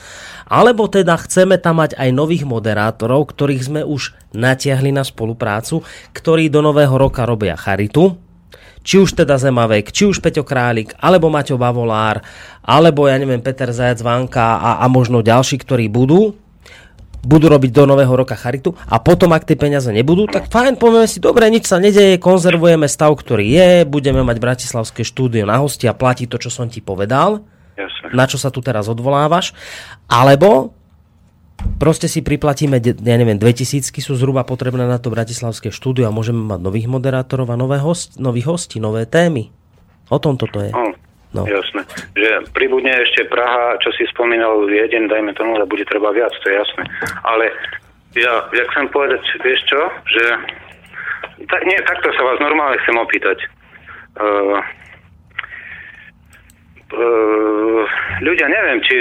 alebo 0.49 0.90
teda 0.90 1.16
chceme 1.22 1.61
tam 1.61 1.86
mať 1.86 1.95
aj 2.02 2.10
nových 2.10 2.49
moderátorov, 2.49 3.30
ktorých 3.30 3.61
sme 3.61 3.82
už 3.86 4.18
natiahli 4.34 4.90
na 4.90 5.06
spoluprácu, 5.06 5.86
ktorí 6.11 6.49
do 6.49 6.66
nového 6.66 6.98
roka 6.98 7.24
robia 7.30 7.53
charitu, 7.53 8.18
či 8.82 8.98
už 8.98 9.22
teda 9.22 9.38
Zemavek, 9.38 9.94
či 9.94 10.10
už 10.10 10.18
Peťo 10.24 10.41
Králik, 10.41 10.95
alebo 10.98 11.30
Maťo 11.30 11.60
Bavolár, 11.60 12.26
alebo 12.66 13.06
ja 13.06 13.20
neviem, 13.22 13.44
Peter 13.44 13.70
Zajac 13.70 14.02
Vanka 14.02 14.57
a, 14.57 14.82
a 14.82 14.86
možno 14.90 15.22
ďalší, 15.22 15.61
ktorí 15.61 15.91
budú, 15.91 16.34
budú 17.24 17.52
robiť 17.52 17.72
do 17.76 17.84
nového 17.84 18.12
roka 18.16 18.36
charitu 18.36 18.76
a 18.88 19.00
potom, 19.00 19.32
ak 19.36 19.44
tie 19.44 19.60
peniaze 19.60 19.91
nebudú, 19.91 20.28
tak 20.30 20.48
fajn, 20.48 20.80
povieme 20.80 21.08
si, 21.08 21.20
dobre, 21.20 21.48
nič 21.52 21.68
sa 21.68 21.78
nedeje, 21.82 22.22
konzervujeme 22.22 22.88
stav, 22.88 23.12
ktorý 23.12 23.46
je, 23.46 23.70
budeme 23.84 24.24
mať 24.24 24.38
Bratislavské 24.40 25.04
štúdio 25.04 25.44
na 25.44 25.60
hosti 25.60 25.88
a 25.88 25.98
platí 25.98 26.26
to, 26.26 26.40
čo 26.40 26.48
som 26.48 26.72
ti 26.72 26.80
povedal, 26.80 27.44
Jasne. 27.76 28.16
na 28.16 28.26
čo 28.28 28.40
sa 28.40 28.52
tu 28.52 28.64
teraz 28.64 28.88
odvolávaš, 28.88 29.52
alebo 30.08 30.72
proste 31.76 32.08
si 32.08 32.24
priplatíme, 32.24 32.80
ja 32.80 33.16
neviem, 33.20 33.36
2000 33.36 33.91
sú 33.91 34.14
zhruba 34.16 34.48
potrebné 34.48 34.88
na 34.88 34.96
to 34.96 35.12
Bratislavské 35.12 35.76
štúdio 35.76 36.08
a 36.08 36.16
môžeme 36.16 36.40
mať 36.56 36.60
nových 36.64 36.88
moderátorov 36.88 37.52
a 37.52 37.60
nové 37.60 37.80
host, 37.84 38.16
nových 38.16 38.48
hostí, 38.48 38.80
nové 38.80 39.04
témy. 39.04 39.52
O 40.10 40.18
tom 40.18 40.40
toto 40.40 40.64
je. 40.64 40.72
No, 40.72 40.96
No. 41.30 41.45
jasné. 41.45 41.85
Že 42.18 42.49
pribudne 42.57 42.89
ešte 42.89 43.30
Praha, 43.30 43.77
čo 43.85 43.93
si 43.93 44.10
spomínal, 44.10 44.65
jeden, 44.65 45.06
dajme 45.06 45.30
tomu, 45.38 45.61
ale 45.61 45.69
bude 45.69 45.85
treba 45.85 46.10
viac, 46.10 46.34
to 46.41 46.49
je 46.49 46.57
jasné. 46.57 46.84
Ale 47.22 47.53
ja, 48.18 48.49
ja 48.49 48.64
chcem 48.73 48.89
povedať, 48.89 49.22
vieš 49.45 49.61
čo, 49.69 49.81
že 50.10 50.23
tak, 51.45 51.61
nie, 51.69 51.77
takto 51.85 52.10
sa 52.18 52.23
vás 52.26 52.41
normálne 52.41 52.81
chcem 52.81 52.97
opýtať. 52.97 53.38
Uh, 54.18 54.57
ľudia, 58.26 58.49
neviem, 58.49 58.81
či 58.81 58.95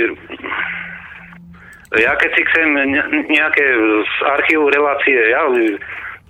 ja 1.96 2.12
keď 2.20 2.30
si 2.36 2.42
chcem 2.52 2.68
ne- 2.92 3.09
nejaké 3.32 3.64
z 4.05 4.14
archívu 4.28 4.68
relácie, 4.68 5.16
ja 5.32 5.48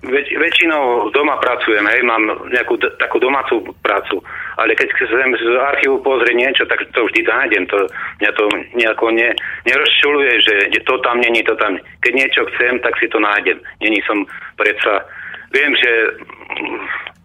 väč, 0.02 0.28
väčšinou 0.30 1.10
doma 1.10 1.38
pracujem, 1.42 1.84
hej, 1.86 2.02
mám 2.06 2.22
nejakú 2.54 2.78
d- 2.78 2.90
takú 2.98 3.18
domácu 3.18 3.62
prácu, 3.82 4.22
ale 4.58 4.74
keď 4.74 4.88
chcem 4.94 5.30
z 5.34 5.44
archívu 5.58 6.02
pozrieť 6.02 6.36
niečo, 6.36 6.64
tak 6.66 6.82
to 6.94 7.06
vždy 7.06 7.26
nájdem, 7.26 7.64
to 7.66 7.78
mňa 8.22 8.30
to 8.34 8.44
nejako 8.74 9.06
ne, 9.14 9.30
nerozčuluje, 9.66 10.32
že 10.46 10.80
to 10.86 10.98
tam 11.02 11.22
není, 11.22 11.42
to 11.42 11.54
tam. 11.58 11.78
Keď 12.02 12.12
niečo 12.14 12.42
chcem, 12.54 12.78
tak 12.82 12.94
si 12.98 13.06
to 13.10 13.18
nájdem. 13.22 13.58
Není 13.82 14.02
som 14.06 14.26
predsa, 14.58 15.06
viem, 15.54 15.74
že 15.78 15.90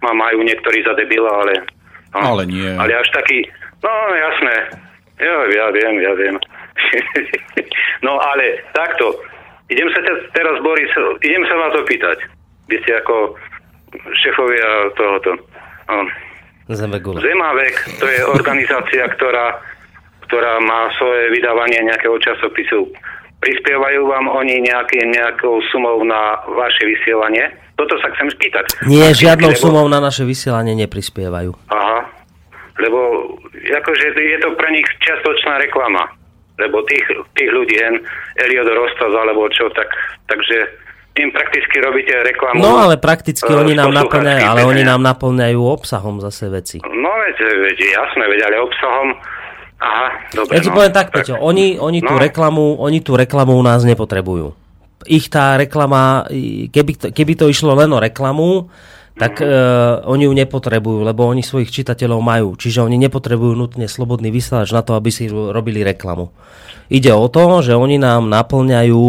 ma 0.02 0.14
majú 0.14 0.44
niektorí 0.44 0.84
za 0.84 0.94
debila, 0.94 1.32
ale... 1.46 1.54
No, 2.14 2.38
Ale 2.38 2.46
nie. 2.46 2.70
Ale 2.78 2.94
až 2.94 3.10
taký, 3.10 3.42
no 3.82 3.90
jasné, 4.14 4.56
ja, 5.18 5.36
ja 5.50 5.66
viem, 5.74 5.96
ja 5.98 6.14
viem. 6.14 6.36
no 8.06 8.22
ale 8.22 8.62
takto, 8.78 9.18
idem 9.74 9.90
sa 9.90 10.00
te, 10.06 10.14
teraz, 10.38 10.62
Boris, 10.62 10.90
idem 11.26 11.42
sa 11.50 11.56
vás 11.58 11.74
opýtať. 11.82 12.22
Vy 12.68 12.76
ste 12.84 12.92
ako 12.98 13.36
šefovia 14.24 14.90
tohoto. 14.96 15.32
No, 15.90 16.08
Zemegule. 16.74 17.20
Zemavek, 17.20 17.76
to 18.00 18.08
je 18.08 18.24
organizácia, 18.24 19.04
ktorá, 19.12 19.60
ktorá 20.26 20.64
má 20.64 20.88
svoje 20.96 21.30
vydávanie 21.36 21.84
nejakého 21.84 22.16
časopisu. 22.24 22.88
Prispievajú 23.44 24.08
vám 24.08 24.32
oni 24.32 24.64
nejaký, 24.64 25.04
nejakou 25.04 25.60
sumou 25.68 26.00
na 26.08 26.40
vaše 26.56 26.88
vysielanie? 26.88 27.52
Toto 27.76 28.00
sa 28.00 28.08
chcem 28.16 28.32
spýtať. 28.32 28.88
Nie, 28.88 29.12
žiadnou 29.12 29.52
Lebo- 29.52 29.60
sumou 29.60 29.86
na 29.92 30.00
naše 30.00 30.24
vysielanie 30.24 30.72
neprispievajú. 30.80 31.52
Aha, 31.68 32.08
lebo 32.80 33.00
akože 33.60 34.16
je 34.16 34.38
to 34.40 34.56
pre 34.56 34.70
nich 34.72 34.88
čiastočná 35.04 35.60
reklama. 35.60 36.08
Lebo 36.62 36.86
tých, 36.86 37.04
tých 37.34 37.50
ľudí, 37.50 37.76
hen 37.82 37.98
Eliot 38.40 38.70
Rostaz 38.70 39.10
alebo 39.10 39.50
čo, 39.50 39.68
tak, 39.74 39.90
takže 40.30 40.70
im 41.14 41.30
prakticky 41.30 41.78
robíte 41.78 42.14
reklamu. 42.26 42.58
No 42.58 42.82
ale 42.82 42.98
prakticky 42.98 43.52
eh, 43.54 43.60
oni 43.62 43.74
nám 43.78 43.94
naplňajú, 43.94 44.44
ale 44.50 44.62
oni 44.66 44.82
nám 44.82 45.02
naplňajú 45.06 45.60
obsahom 45.62 46.18
zase 46.18 46.50
veci. 46.50 46.78
No 46.82 47.10
veď, 47.22 47.38
veď 47.38 47.78
jasné, 47.94 48.24
veď, 48.26 48.40
ale 48.50 48.56
obsahom... 48.66 49.08
Aha, 49.84 50.08
dobre. 50.32 50.56
Ja 50.56 50.64
ti 50.64 50.72
no, 50.72 50.76
poviem 50.80 50.94
tak, 50.96 51.12
Peťo, 51.12 51.36
oni, 51.38 51.76
oni, 51.76 52.00
tú 52.00 52.16
No. 52.16 52.22
reklamu, 52.24 52.80
oni 52.80 53.04
tú 53.04 53.20
reklamu 53.20 53.54
u 53.60 53.64
nás 53.64 53.84
nepotrebujú. 53.84 54.56
Ich 55.12 55.28
tá 55.28 55.60
reklama, 55.60 56.24
keby 56.72 56.92
to, 56.96 57.06
keby 57.12 57.36
to 57.36 57.52
išlo 57.52 57.76
len 57.76 57.92
o 57.92 58.00
reklamu, 58.00 58.72
tak 59.14 59.44
uh, 59.44 60.00
oni 60.08 60.26
ju 60.26 60.34
nepotrebujú, 60.34 61.04
lebo 61.04 61.28
oni 61.28 61.44
svojich 61.44 61.70
čitateľov 61.70 62.24
majú. 62.24 62.56
Čiže 62.56 62.82
oni 62.82 62.96
nepotrebujú 62.98 63.54
nutne 63.54 63.86
slobodný 63.92 64.32
vysielač 64.32 64.72
na 64.72 64.82
to, 64.82 64.96
aby 64.96 65.12
si 65.12 65.28
ro- 65.28 65.52
robili 65.52 65.84
reklamu. 65.84 66.32
Ide 66.88 67.12
o 67.12 67.28
to, 67.28 67.62
že 67.62 67.76
oni 67.76 68.00
nám 68.00 68.32
naplňajú 68.32 69.04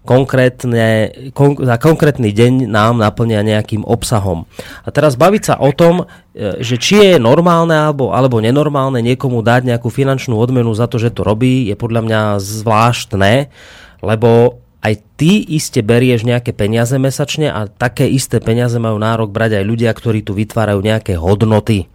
konkrétne, 0.00 1.12
kon, 1.36 1.60
na 1.60 1.76
konkrétny 1.76 2.32
deň 2.32 2.66
nám 2.66 2.98
naplnia 2.98 3.44
nejakým 3.44 3.84
obsahom. 3.84 4.48
A 4.84 4.88
teraz 4.88 5.14
baviť 5.14 5.42
sa 5.44 5.54
o 5.60 5.70
tom, 5.76 6.08
e, 6.32 6.64
že 6.64 6.80
či 6.80 6.94
je 6.98 7.12
normálne 7.20 7.76
alebo, 7.76 8.16
alebo 8.16 8.40
nenormálne 8.40 9.04
niekomu 9.04 9.44
dať 9.44 9.68
nejakú 9.68 9.92
finančnú 9.92 10.40
odmenu 10.40 10.72
za 10.72 10.88
to, 10.88 10.96
že 10.96 11.12
to 11.12 11.20
robí, 11.20 11.68
je 11.68 11.76
podľa 11.76 12.00
mňa 12.06 12.20
zvláštne, 12.40 13.52
lebo 14.00 14.60
aj 14.80 14.94
ty 15.20 15.44
iste 15.44 15.84
berieš 15.84 16.24
nejaké 16.24 16.56
peniaze 16.56 16.96
mesačne 16.96 17.52
a 17.52 17.68
také 17.68 18.08
isté 18.08 18.40
peniaze 18.40 18.80
majú 18.80 18.96
nárok 18.96 19.28
brať 19.28 19.60
aj 19.60 19.64
ľudia, 19.68 19.92
ktorí 19.92 20.24
tu 20.24 20.32
vytvárajú 20.32 20.80
nejaké 20.80 21.20
hodnoty. 21.20 21.92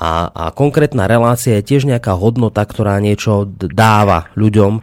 A, 0.00 0.32
a 0.32 0.44
konkrétna 0.54 1.04
relácia 1.04 1.60
je 1.60 1.66
tiež 1.74 1.84
nejaká 1.84 2.16
hodnota, 2.16 2.64
ktorá 2.64 2.96
niečo 3.02 3.44
dáva 3.50 4.32
ľuďom. 4.32 4.80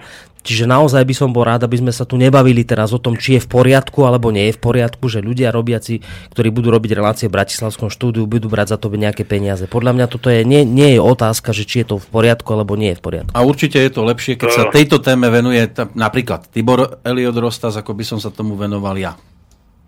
Čiže 0.48 0.64
naozaj 0.64 1.04
by 1.04 1.12
som 1.12 1.36
bol 1.36 1.44
rád, 1.44 1.68
aby 1.68 1.84
sme 1.84 1.92
sa 1.92 2.08
tu 2.08 2.16
nebavili 2.16 2.64
teraz 2.64 2.96
o 2.96 3.04
tom, 3.04 3.20
či 3.20 3.36
je 3.36 3.44
v 3.44 3.52
poriadku 3.52 4.08
alebo 4.08 4.32
nie 4.32 4.48
je 4.48 4.56
v 4.56 4.62
poriadku, 4.64 5.12
že 5.12 5.20
ľudia 5.20 5.52
robiaci, 5.52 6.00
ktorí 6.32 6.56
budú 6.56 6.72
robiť 6.72 6.96
relácie 6.96 7.28
v 7.28 7.36
Bratislavskom 7.36 7.92
štúdiu, 7.92 8.24
budú 8.24 8.48
brať 8.48 8.74
za 8.74 8.78
to 8.80 8.88
nejaké 8.88 9.28
peniaze. 9.28 9.68
Podľa 9.68 9.92
mňa 9.92 10.06
toto 10.08 10.32
je, 10.32 10.48
nie, 10.48 10.64
nie 10.64 10.96
je 10.96 11.04
otázka, 11.04 11.52
že 11.52 11.68
či 11.68 11.84
je 11.84 11.92
to 11.92 11.96
v 12.00 12.08
poriadku 12.08 12.48
alebo 12.56 12.80
nie 12.80 12.96
je 12.96 12.98
v 12.98 13.04
poriadku. 13.04 13.32
A 13.36 13.44
určite 13.44 13.76
je 13.84 13.92
to 13.92 14.08
lepšie, 14.08 14.40
keď 14.40 14.50
sa 14.56 14.64
tejto 14.72 15.04
téme 15.04 15.28
venuje 15.28 15.68
ta, 15.68 15.92
napríklad 15.92 16.48
Tibor 16.48 17.04
Eliot 17.04 17.36
Rostas, 17.36 17.76
ako 17.76 17.92
by 17.92 18.08
som 18.08 18.20
sa 18.24 18.32
tomu 18.32 18.56
venoval 18.56 18.96
ja. 18.96 19.20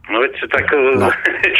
No 0.10 0.26
veď 0.26 0.34
tak, 0.50 0.66
no. 0.74 1.06
veď, 1.46 1.58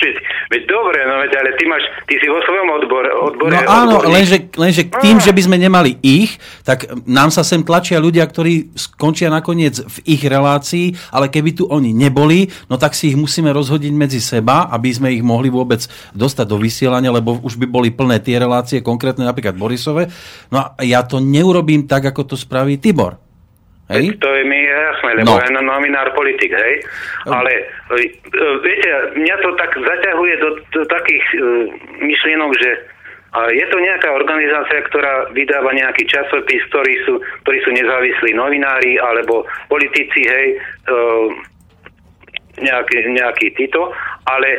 veď 0.50 0.64
dobre, 0.66 1.00
no 1.06 1.22
veď, 1.22 1.32
ale 1.38 1.50
ty 1.54 1.70
máš, 1.70 1.86
ty 2.10 2.18
si 2.18 2.26
vo 2.26 2.42
svojom 2.42 2.66
odbore, 2.82 3.10
odbore 3.14 3.54
No 3.54 3.62
áno, 3.62 4.02
odborník. 4.02 4.10
lenže, 4.10 4.38
lenže 4.58 4.84
k 4.90 4.94
tým, 5.06 5.18
že 5.22 5.30
by 5.30 5.42
sme 5.46 5.58
nemali 5.62 6.02
ich, 6.02 6.42
tak 6.66 6.90
nám 7.06 7.30
sa 7.30 7.46
sem 7.46 7.62
tlačia 7.62 8.02
ľudia, 8.02 8.26
ktorí 8.26 8.74
skončia 8.74 9.30
nakoniec 9.30 9.78
v 9.86 9.98
ich 10.18 10.26
relácii, 10.26 10.98
ale 11.14 11.30
keby 11.30 11.54
tu 11.54 11.70
oni 11.70 11.94
neboli, 11.94 12.50
no 12.66 12.82
tak 12.82 12.98
si 12.98 13.14
ich 13.14 13.18
musíme 13.18 13.54
rozhodiť 13.54 13.94
medzi 13.94 14.18
seba, 14.18 14.66
aby 14.74 14.90
sme 14.90 15.14
ich 15.14 15.22
mohli 15.22 15.54
vôbec 15.54 15.86
dostať 16.18 16.46
do 16.50 16.58
vysielania, 16.58 17.14
lebo 17.14 17.38
už 17.46 17.54
by 17.54 17.70
boli 17.70 17.94
plné 17.94 18.18
tie 18.18 18.42
relácie, 18.42 18.82
konkrétne 18.82 19.30
napríklad 19.30 19.54
Borisove. 19.54 20.10
No 20.50 20.74
a 20.74 20.82
ja 20.82 21.06
to 21.06 21.22
neurobím 21.22 21.86
tak, 21.86 22.10
ako 22.10 22.34
to 22.34 22.36
spraví 22.36 22.82
Tibor. 22.82 23.22
Hej? 23.90 24.22
To 24.22 24.30
je 24.30 24.44
mi 24.46 24.62
jasné, 25.10 25.24
lebo 25.26 25.38
No. 25.38 25.42
je 25.42 25.50
nominár 25.66 26.14
politik, 26.14 26.52
hej. 26.54 26.74
Ale 27.26 27.52
e, 27.52 27.64
e, 27.98 28.46
viete, 28.62 28.90
mňa 29.18 29.36
to 29.42 29.50
tak 29.58 29.72
zaťahuje 29.74 30.34
do, 30.38 30.50
do 30.74 30.82
takých 30.86 31.26
e, 31.34 31.38
myšlienok, 32.06 32.52
že 32.62 32.72
a 33.30 33.46
je 33.54 33.62
to 33.70 33.78
nejaká 33.78 34.10
organizácia, 34.10 34.82
ktorá 34.90 35.30
vydáva 35.38 35.70
nejaký 35.70 36.10
časopis, 36.10 36.66
ktorí 36.74 36.98
sú, 37.06 37.22
ktorí 37.46 37.62
sú 37.62 37.70
nezávislí 37.78 38.34
novinári 38.34 38.98
alebo 38.98 39.46
politici, 39.70 40.26
hej, 40.26 40.58
e, 40.58 40.96
nejaký, 42.58 43.06
nejaký 43.14 43.54
títo, 43.54 43.94
ale 44.26 44.50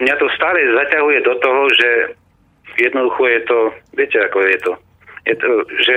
mňa 0.00 0.14
to 0.16 0.26
stále 0.32 0.56
zaťahuje 0.56 1.20
do 1.20 1.34
toho, 1.36 1.62
že 1.76 1.90
jednoducho 2.80 3.28
je 3.28 3.40
to, 3.44 3.58
viete 3.92 4.18
ako 4.24 4.38
je 4.40 4.58
to, 4.64 4.72
je 5.28 5.34
to 5.36 5.50
že 5.84 5.96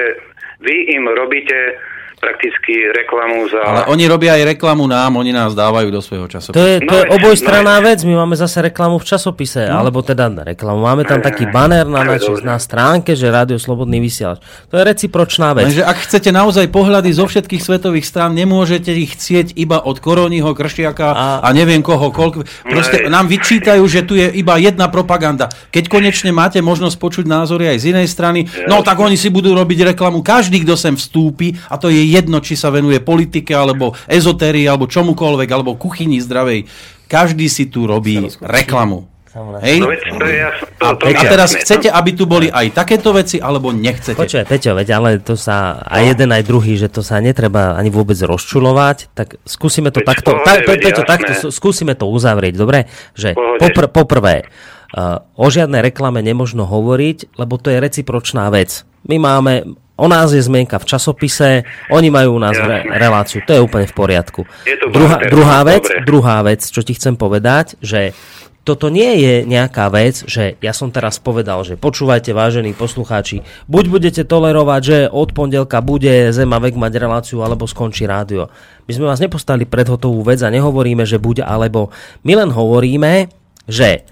vy 0.62 0.92
im 0.92 1.08
robíte 1.08 1.80
prakticky 2.22 2.86
reklamu 2.88 3.50
za... 3.50 3.60
Ale 3.60 3.82
oni 3.90 4.06
robia 4.06 4.38
aj 4.38 4.54
reklamu 4.54 4.86
nám, 4.86 5.18
oni 5.18 5.34
nás 5.34 5.52
dávajú 5.52 5.90
do 5.90 5.98
svojho 6.00 6.30
času. 6.30 6.54
To 6.54 6.62
je, 6.62 6.78
to 6.78 6.86
No 6.86 6.94
je 6.94 7.04
veď, 7.04 7.18
obojstranná 7.18 7.76
vec, 7.82 8.00
my 8.02 8.14
máme 8.16 8.36
zase 8.36 8.62
reklamu 8.62 8.96
v 8.96 9.06
časopise, 9.08 9.66
No. 9.66 9.82
alebo 9.82 10.00
teda 10.00 10.30
reklamu. 10.46 10.82
Máme 10.82 11.02
tam 11.02 11.18
taký 11.20 11.50
banner 11.50 11.84
na, 11.84 12.02
No, 12.02 12.14
nači, 12.14 12.30
dobre. 12.30 12.46
na 12.46 12.56
stránke, 12.56 13.12
že 13.12 13.26
Rádio 13.28 13.58
Slobodný 13.58 13.98
vysielač. 13.98 14.38
To 14.70 14.78
je 14.78 14.84
recipročná 14.84 15.52
vec. 15.52 15.66
Lenže 15.68 15.82
ak 15.82 15.98
chcete 16.00 16.30
naozaj 16.30 16.70
pohľady 16.70 17.10
zo 17.10 17.26
všetkých 17.26 17.58
svetových 17.60 18.06
strán, 18.06 18.32
nemôžete 18.32 18.94
ich 18.94 19.18
chcieť 19.18 19.58
iba 19.58 19.82
od 19.82 19.98
Koroniho, 19.98 20.54
Kršiaka 20.54 21.08
a, 21.10 21.28
A- 21.42 21.52
neviem 21.52 21.82
koho. 21.82 22.14
Koľko, 22.14 22.46
proste 22.64 23.10
nám 23.10 23.26
vyčítajú, 23.26 23.82
že 23.84 24.06
tu 24.06 24.14
je 24.14 24.30
iba 24.30 24.56
jedna 24.56 24.86
propaganda. 24.88 25.50
Keď 25.70 25.90
konečne 25.90 26.30
máte 26.30 26.62
možnosť 26.62 26.96
počuť 26.96 27.26
názory 27.26 27.74
aj 27.74 27.78
z 27.82 27.86
inej 27.92 28.08
strany, 28.08 28.40
no 28.70 28.86
tak 28.86 28.96
oni 28.96 29.18
si 29.18 29.34
budú 29.34 29.58
robiť 29.58 29.90
reklamu. 29.92 30.22
Každý, 30.22 30.62
kto 30.62 30.78
sem 30.78 30.94
vstúpi, 30.94 31.58
a 31.66 31.82
to 31.82 31.90
je 31.90 32.11
jedno, 32.12 32.44
či 32.44 32.60
sa 32.60 32.68
venuje 32.68 33.00
politike, 33.00 33.56
alebo 33.56 33.96
ezotérii, 34.12 34.68
alebo 34.68 34.92
čomukoľvek, 34.92 35.50
alebo 35.50 35.80
kuchyni 35.80 36.20
zdravej, 36.20 36.68
každý 37.08 37.48
si 37.48 37.72
tu 37.72 37.88
robí 37.88 38.20
reklamu. 38.44 39.08
Hej? 39.64 39.80
No 39.80 39.88
veď 39.88 40.00
to 40.12 40.26
je 40.28 40.38
jasné. 40.44 40.68
To, 40.76 40.86
A 40.92 40.92
to 41.00 41.24
teraz 41.24 41.50
jasné. 41.56 41.64
chcete, 41.64 41.88
aby 41.88 42.10
tu 42.12 42.28
boli 42.28 42.52
aj 42.52 42.76
takéto 42.76 43.16
veci, 43.16 43.40
alebo 43.40 43.72
nechcete? 43.72 44.20
Počuj, 44.20 44.44
Peťo, 44.44 44.76
veď 44.76 44.88
ale 44.92 45.10
to 45.24 45.40
sa 45.40 45.80
aj 45.88 46.04
jeden, 46.12 46.36
aj 46.36 46.44
druhý, 46.44 46.76
že 46.76 46.92
to 46.92 47.00
sa 47.00 47.24
netreba 47.24 47.80
ani 47.80 47.88
vôbec 47.88 48.20
rozčulovať, 48.20 49.16
tak 49.16 49.40
skúsime 49.48 49.88
to 49.96 50.04
Veď 50.04 50.08
takto, 50.12 50.36
pohode, 50.36 50.44
tak, 50.44 50.68
veď 50.68 50.80
Peťo, 50.84 51.04
jasné. 51.08 51.12
takto, 51.16 51.32
skúsime 51.48 51.96
to 51.96 52.12
uzavrieť, 52.12 52.60
dobre? 52.60 52.92
Že 53.16 53.40
popr, 53.56 53.88
poprvé, 53.88 54.36
uh, 55.00 55.24
o 55.40 55.48
žiadnej 55.48 55.80
reklame 55.80 56.20
nemožno 56.20 56.68
hovoriť, 56.68 57.40
lebo 57.40 57.56
to 57.56 57.72
je 57.72 57.80
recipročná 57.80 58.52
vec. 58.52 58.84
My 59.08 59.16
máme, 59.16 59.80
o 59.98 60.08
nás 60.08 60.32
je 60.34 60.42
zmienka 60.42 60.80
v 60.80 60.86
časopise, 60.88 61.50
oni 61.92 62.10
majú 62.10 62.38
u 62.38 62.42
nás 62.42 62.56
re, 62.58 62.86
reláciu, 62.88 63.44
to 63.44 63.54
je 63.54 63.62
úplne 63.62 63.88
v 63.88 63.96
poriadku. 63.96 64.42
Druhá, 64.92 65.18
druhá 65.28 65.60
vec, 65.68 65.86
dobre. 65.88 66.06
druhá 66.06 66.38
vec, 66.42 66.62
čo 66.68 66.82
ti 66.82 66.94
chcem 66.98 67.14
povedať, 67.14 67.78
že 67.84 68.16
toto 68.62 68.94
nie 68.94 69.18
je 69.18 69.36
nejaká 69.42 69.90
vec, 69.90 70.22
že 70.30 70.54
ja 70.62 70.70
som 70.70 70.94
teraz 70.94 71.18
povedal, 71.18 71.66
že 71.66 71.82
počúvajte 71.82 72.30
vážení 72.30 72.78
poslucháči, 72.78 73.42
buď 73.66 73.86
budete 73.90 74.22
tolerovať, 74.22 74.82
že 74.86 74.98
od 75.10 75.34
pondelka 75.34 75.82
bude 75.82 76.30
Zema 76.30 76.62
vek 76.62 76.78
mať 76.78 76.94
reláciu, 77.02 77.42
alebo 77.42 77.66
skončí 77.66 78.06
rádio. 78.06 78.54
My 78.86 78.92
sme 78.94 79.10
vás 79.10 79.18
nepostali 79.18 79.66
pred 79.66 79.90
hotovú 79.90 80.22
vec 80.22 80.46
a 80.46 80.54
nehovoríme, 80.54 81.10
že 81.10 81.18
buď 81.18 81.42
alebo. 81.42 81.90
My 82.22 82.38
len 82.38 82.54
hovoríme, 82.54 83.34
že 83.66 84.06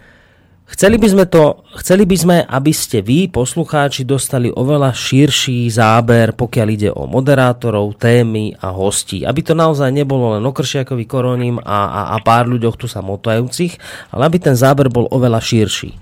Chceli 0.70 1.02
by, 1.02 1.08
sme 1.10 1.26
to, 1.26 1.66
chceli 1.82 2.06
by 2.06 2.14
sme, 2.14 2.38
aby 2.46 2.70
ste 2.70 3.02
vy, 3.02 3.26
poslucháči, 3.34 4.06
dostali 4.06 4.54
oveľa 4.54 4.94
širší 4.94 5.66
záber, 5.66 6.38
pokiaľ 6.38 6.68
ide 6.70 6.90
o 6.94 7.10
moderátorov, 7.10 7.98
témy 7.98 8.54
a 8.62 8.70
hostí. 8.70 9.26
Aby 9.26 9.41
to 9.41 9.58
naozaj 9.58 9.90
nebolo 9.90 10.38
len 10.38 10.46
o 10.46 10.54
Kršiakovi 10.54 11.10
koroním 11.10 11.58
a, 11.58 11.90
a, 11.90 12.02
a 12.14 12.18
pár 12.22 12.46
ľuďoch 12.46 12.78
tu 12.78 12.86
sa 12.86 13.02
motajúcich, 13.02 13.82
ale 14.14 14.30
aby 14.30 14.38
ten 14.38 14.54
záber 14.54 14.94
bol 14.94 15.10
oveľa 15.10 15.41
širší. 15.41 15.98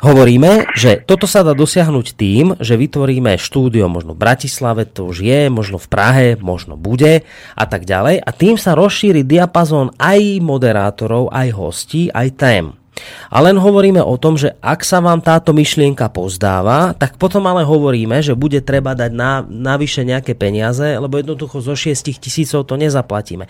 Hovoríme, 0.00 0.72
že 0.72 1.02
toto 1.04 1.28
sa 1.28 1.44
dá 1.44 1.52
dosiahnuť 1.52 2.06
tým, 2.16 2.56
že 2.56 2.80
vytvoríme 2.80 3.36
štúdio 3.36 3.84
možno 3.90 4.16
v 4.16 4.22
Bratislave, 4.22 4.88
to 4.88 5.10
už 5.10 5.20
je, 5.20 5.52
možno 5.52 5.76
v 5.76 5.90
Prahe, 5.92 6.28
možno 6.40 6.78
bude 6.78 7.26
a 7.52 7.64
tak 7.66 7.84
ďalej. 7.84 8.22
A 8.22 8.30
tým 8.32 8.56
sa 8.56 8.72
rozšíri 8.72 9.26
diapazón 9.28 9.92
aj 10.00 10.40
moderátorov, 10.40 11.28
aj 11.34 11.52
hostí, 11.52 12.08
aj 12.08 12.28
tém. 12.38 12.79
A 13.30 13.38
len 13.44 13.56
hovoríme 13.58 14.02
o 14.02 14.18
tom, 14.18 14.34
že 14.34 14.58
ak 14.58 14.82
sa 14.82 14.98
vám 14.98 15.22
táto 15.22 15.54
myšlienka 15.54 16.10
pozdáva, 16.10 16.96
tak 16.98 17.14
potom 17.20 17.46
ale 17.46 17.62
hovoríme, 17.62 18.18
že 18.24 18.34
bude 18.34 18.58
treba 18.60 18.98
dať 18.98 19.12
na, 19.14 19.44
navyše 19.46 20.02
nejaké 20.02 20.34
peniaze, 20.34 20.98
lebo 20.98 21.20
jednoducho 21.20 21.62
zo 21.62 21.74
6 21.78 22.18
tisícov 22.18 22.66
to 22.66 22.74
nezaplatíme. 22.74 23.46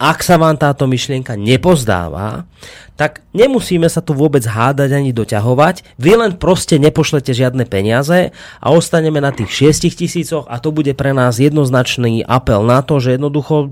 Ak 0.00 0.24
sa 0.24 0.40
vám 0.40 0.56
táto 0.56 0.88
myšlienka 0.88 1.36
nepozdáva, 1.36 2.48
tak 2.96 3.20
nemusíme 3.36 3.84
sa 3.84 4.00
tu 4.00 4.16
vôbec 4.16 4.40
hádať 4.48 4.96
ani 4.96 5.12
doťahovať. 5.12 6.00
Vy 6.00 6.16
len 6.16 6.32
proste 6.40 6.80
nepošlete 6.80 7.36
žiadne 7.36 7.68
peniaze 7.68 8.32
a 8.64 8.66
ostaneme 8.72 9.20
na 9.20 9.28
tých 9.28 9.76
6 9.76 9.92
tisícoch 9.92 10.44
a 10.48 10.56
to 10.56 10.72
bude 10.72 10.96
pre 10.96 11.12
nás 11.12 11.36
jednoznačný 11.36 12.24
apel 12.24 12.64
na 12.64 12.80
to, 12.80 12.96
že 12.96 13.20
jednoducho 13.20 13.68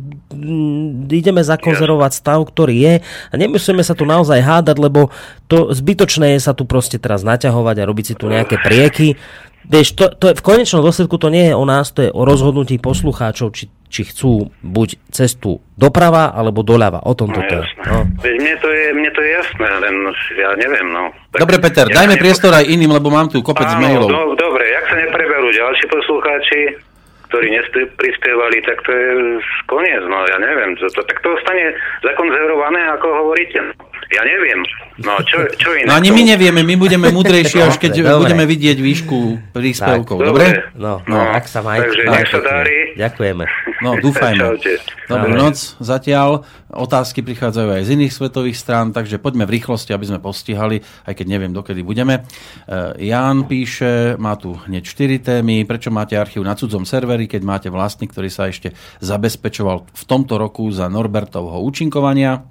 ideme 1.08 1.42
zakonzervovať 1.42 2.12
stav, 2.14 2.38
ktorý 2.44 2.76
je 2.76 2.94
a 3.04 3.34
nemusíme 3.34 3.82
sa 3.82 3.92
tu 3.92 4.06
naozaj 4.06 4.40
hádať, 4.40 4.76
lebo 4.78 5.10
to 5.46 5.70
zbytočné 5.74 6.38
je 6.38 6.40
sa 6.40 6.52
tu 6.54 6.64
proste 6.64 6.96
teraz 6.96 7.26
naťahovať 7.26 7.76
a 7.82 7.88
robiť 7.88 8.04
si 8.04 8.14
tu 8.14 8.30
nejaké 8.30 8.58
prieky. 8.60 9.18
Vieš, 9.68 10.00
to, 10.00 10.08
to 10.16 10.32
je, 10.32 10.34
v 10.38 10.46
konečnom 10.46 10.80
dôsledku 10.80 11.20
to 11.20 11.28
nie 11.28 11.52
je 11.52 11.54
o 11.54 11.64
nás, 11.68 11.92
to 11.92 12.08
je 12.08 12.10
o 12.14 12.24
rozhodnutí 12.24 12.80
poslucháčov, 12.80 13.52
či, 13.52 13.68
či 13.92 14.08
chcú 14.08 14.48
buď 14.64 14.96
cestu 15.12 15.60
doprava 15.76 16.32
alebo 16.32 16.64
doľava. 16.64 17.04
O 17.04 17.12
tom 17.12 17.28
No, 17.28 17.36
toto 17.36 17.52
je. 17.52 17.68
No. 17.84 18.08
Veď 18.16 18.34
mne 18.40 18.54
to 18.64 18.68
je, 18.72 18.84
mne 18.96 19.10
to 19.12 19.20
je 19.20 19.30
jasné, 19.36 19.68
len 19.84 19.94
ja 20.40 20.50
neviem, 20.56 20.88
no. 20.88 21.12
Tak 21.36 21.44
Dobre, 21.44 21.56
Peter, 21.60 21.84
ja 21.84 22.00
dajme 22.00 22.16
nepo- 22.16 22.24
priestor 22.24 22.52
aj 22.56 22.64
iným, 22.64 22.96
lebo 22.96 23.12
mám 23.12 23.28
tu 23.28 23.44
kopec 23.44 23.68
Áno, 23.68 23.82
mailov. 23.84 24.08
No, 24.08 24.32
dobre, 24.32 24.72
jak 24.72 24.84
sa 24.88 24.96
nepreberú 25.04 25.52
ďalší 25.52 25.84
poslucháči, 25.84 26.60
ktorí 27.28 27.52
neprispievali, 27.52 28.58
tak 28.64 28.80
to 28.88 28.90
je 28.92 29.08
koniec, 29.68 30.02
no 30.08 30.24
ja 30.24 30.38
neviem. 30.40 30.76
To, 30.80 30.88
to, 30.88 31.04
tak 31.04 31.20
to 31.20 31.36
ostane 31.36 31.76
zakonzervované, 32.00 32.80
ako 32.96 33.06
hovoríte. 33.24 33.76
Ja 34.08 34.22
neviem. 34.22 34.64
No, 34.98 35.14
čo, 35.22 35.46
čo 35.54 35.76
iné? 35.76 35.84
No 35.84 35.94
ani 35.94 36.10
my 36.10 36.22
nevieme, 36.26 36.64
my 36.64 36.74
budeme 36.74 37.06
múdrejší, 37.08 37.60
až 37.60 37.76
keď 37.76 37.92
Dobre, 37.94 38.08
dobre. 38.08 38.22
budeme 38.24 38.44
vidieť 38.48 38.78
výšku 38.80 39.16
príspevkov. 39.52 40.16
Dobre? 40.18 40.72
No, 40.74 41.04
No, 41.04 41.14
no, 41.14 41.28
ak 41.28 41.44
sa 41.44 41.60
majte. 41.60 41.86
takže 41.86 42.02
tak, 42.02 42.14
nech 42.16 42.28
sa 42.28 42.40
darí. 42.40 42.78
Ďakujeme. 42.96 43.44
No, 43.78 43.90
dúfajme. 43.94 44.42
Čaute. 44.42 44.72
Dobrú 45.06 45.32
noc 45.32 45.56
zatiaľ. 45.78 46.42
Otázky 46.68 47.22
prichádzajú 47.22 47.68
aj 47.70 47.82
z 47.84 47.90
iných 47.94 48.12
svetových 48.12 48.56
strán, 48.56 48.90
takže 48.90 49.16
poďme 49.16 49.44
v 49.44 49.54
rýchlosti, 49.54 49.92
aby 49.92 50.04
sme 50.04 50.18
postihali, 50.18 50.80
aj 51.04 51.14
keď 51.14 51.26
neviem, 51.28 51.52
dokedy 51.52 51.80
budeme. 51.80 52.26
E, 52.64 53.06
Jan 53.06 53.44
píše, 53.44 54.16
má 54.16 54.34
tu 54.34 54.58
hneď 54.58 54.82
4 54.82 55.20
témy. 55.22 55.62
Prečo 55.62 55.88
máte 55.88 56.12
archív 56.12 56.42
na 56.42 56.52
cudzom 56.52 56.82
serveri, 56.82 57.24
keď 57.24 57.40
máte 57.40 57.68
vlastný, 57.70 58.04
ktorý 58.04 58.28
sa 58.28 58.48
ešte 58.48 58.74
zabezpečoval 58.98 59.86
v 59.86 60.04
tomto 60.04 60.36
roku 60.36 60.66
za 60.68 60.88
Norbertovho 60.88 61.60
účinkovania? 61.62 62.44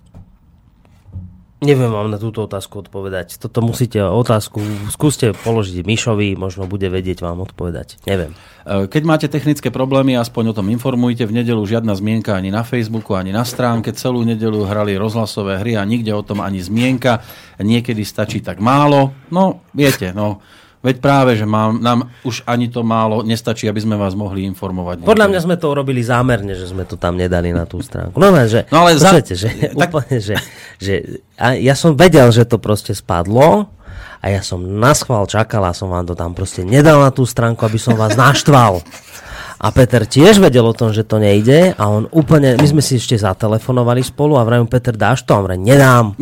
Neviem 1.58 1.90
vám 1.90 2.14
na 2.14 2.22
túto 2.22 2.46
otázku 2.46 2.86
odpovedať. 2.86 3.42
Toto 3.42 3.66
musíte 3.66 3.98
otázku, 4.06 4.62
skúste 4.94 5.34
položiť 5.34 5.82
Mišovi, 5.82 6.38
možno 6.38 6.70
bude 6.70 6.86
vedieť 6.86 7.26
vám 7.26 7.42
odpovedať. 7.42 7.98
Neviem. 8.06 8.38
E, 8.62 8.86
Keď 8.86 9.02
máte 9.02 9.26
technické 9.26 9.74
problémy, 9.74 10.14
aspoň 10.22 10.54
o 10.54 10.58
tom 10.62 10.70
informujte. 10.70 11.26
V 11.26 11.34
nedelu 11.34 11.58
žiadna 11.66 11.98
zmienka 11.98 12.38
ani 12.38 12.54
na 12.54 12.62
Facebooku, 12.62 13.18
ani 13.18 13.34
na 13.34 13.42
stránke. 13.42 13.90
Celú 13.90 14.22
nedelu 14.22 14.70
hrali 14.70 15.02
rozhlasové 15.02 15.58
hry 15.58 15.74
a 15.74 15.82
nikde 15.82 16.14
o 16.14 16.22
tom 16.22 16.46
ani 16.46 16.62
zmienka. 16.62 17.26
Niekedy 17.58 18.06
stačí 18.06 18.46
tak 18.46 18.62
málo. 18.62 19.18
No, 19.34 19.66
viete, 19.74 20.14
no. 20.14 20.46
Veď 20.88 21.04
práve, 21.04 21.36
že 21.36 21.44
mám, 21.44 21.84
nám 21.84 22.08
už 22.24 22.48
ani 22.48 22.72
to 22.72 22.80
málo 22.80 23.20
nestačí, 23.20 23.68
aby 23.68 23.84
sme 23.84 24.00
vás 24.00 24.16
mohli 24.16 24.48
informovať. 24.48 25.04
Podľa 25.04 25.28
mňa 25.28 25.40
sme 25.44 25.56
to 25.60 25.68
urobili 25.68 26.00
zámerne, 26.00 26.56
že 26.56 26.72
sme 26.72 26.88
to 26.88 26.96
tam 26.96 27.20
nedali 27.20 27.52
na 27.52 27.68
tú 27.68 27.84
stránku. 27.84 28.16
No, 28.16 28.32
že, 28.48 28.64
No 28.72 28.88
ale 28.88 28.96
za- 28.96 29.12
počujete, 29.12 29.36
že, 29.36 29.48
tak- 29.76 29.92
úplne, 29.92 30.16
že, 30.18 30.36
že 30.80 30.94
a 31.36 31.60
ja 31.60 31.76
som 31.76 31.92
vedel, 31.92 32.32
že 32.32 32.48
to 32.48 32.56
proste 32.56 32.96
spadlo 32.96 33.68
a 34.24 34.26
ja 34.32 34.40
som 34.40 34.64
na 34.64 34.96
schvál 34.96 35.28
čakal 35.28 35.60
a 35.62 35.76
som 35.76 35.92
vám 35.92 36.08
to 36.08 36.16
tam 36.16 36.32
proste 36.32 36.64
nedal 36.64 37.04
na 37.04 37.12
tú 37.12 37.28
stránku, 37.28 37.60
aby 37.68 37.76
som 37.76 38.00
vás 38.00 38.16
naštval. 38.16 38.80
A 39.58 39.74
Peter 39.74 40.06
tiež 40.06 40.38
vedel 40.38 40.62
o 40.64 40.72
tom, 40.72 40.94
že 40.94 41.02
to 41.02 41.18
nejde 41.18 41.74
a 41.74 41.84
on 41.84 42.06
úplne, 42.14 42.56
my 42.56 42.68
sme 42.70 42.80
si 42.80 42.96
ešte 42.96 43.18
zatelefonovali 43.18 44.06
spolu 44.06 44.38
a 44.38 44.46
vravím, 44.46 44.70
Peter, 44.70 44.94
dáš 44.94 45.26
to? 45.26 45.34
A 45.34 45.42
on 45.42 45.50
nedám. 45.58 46.14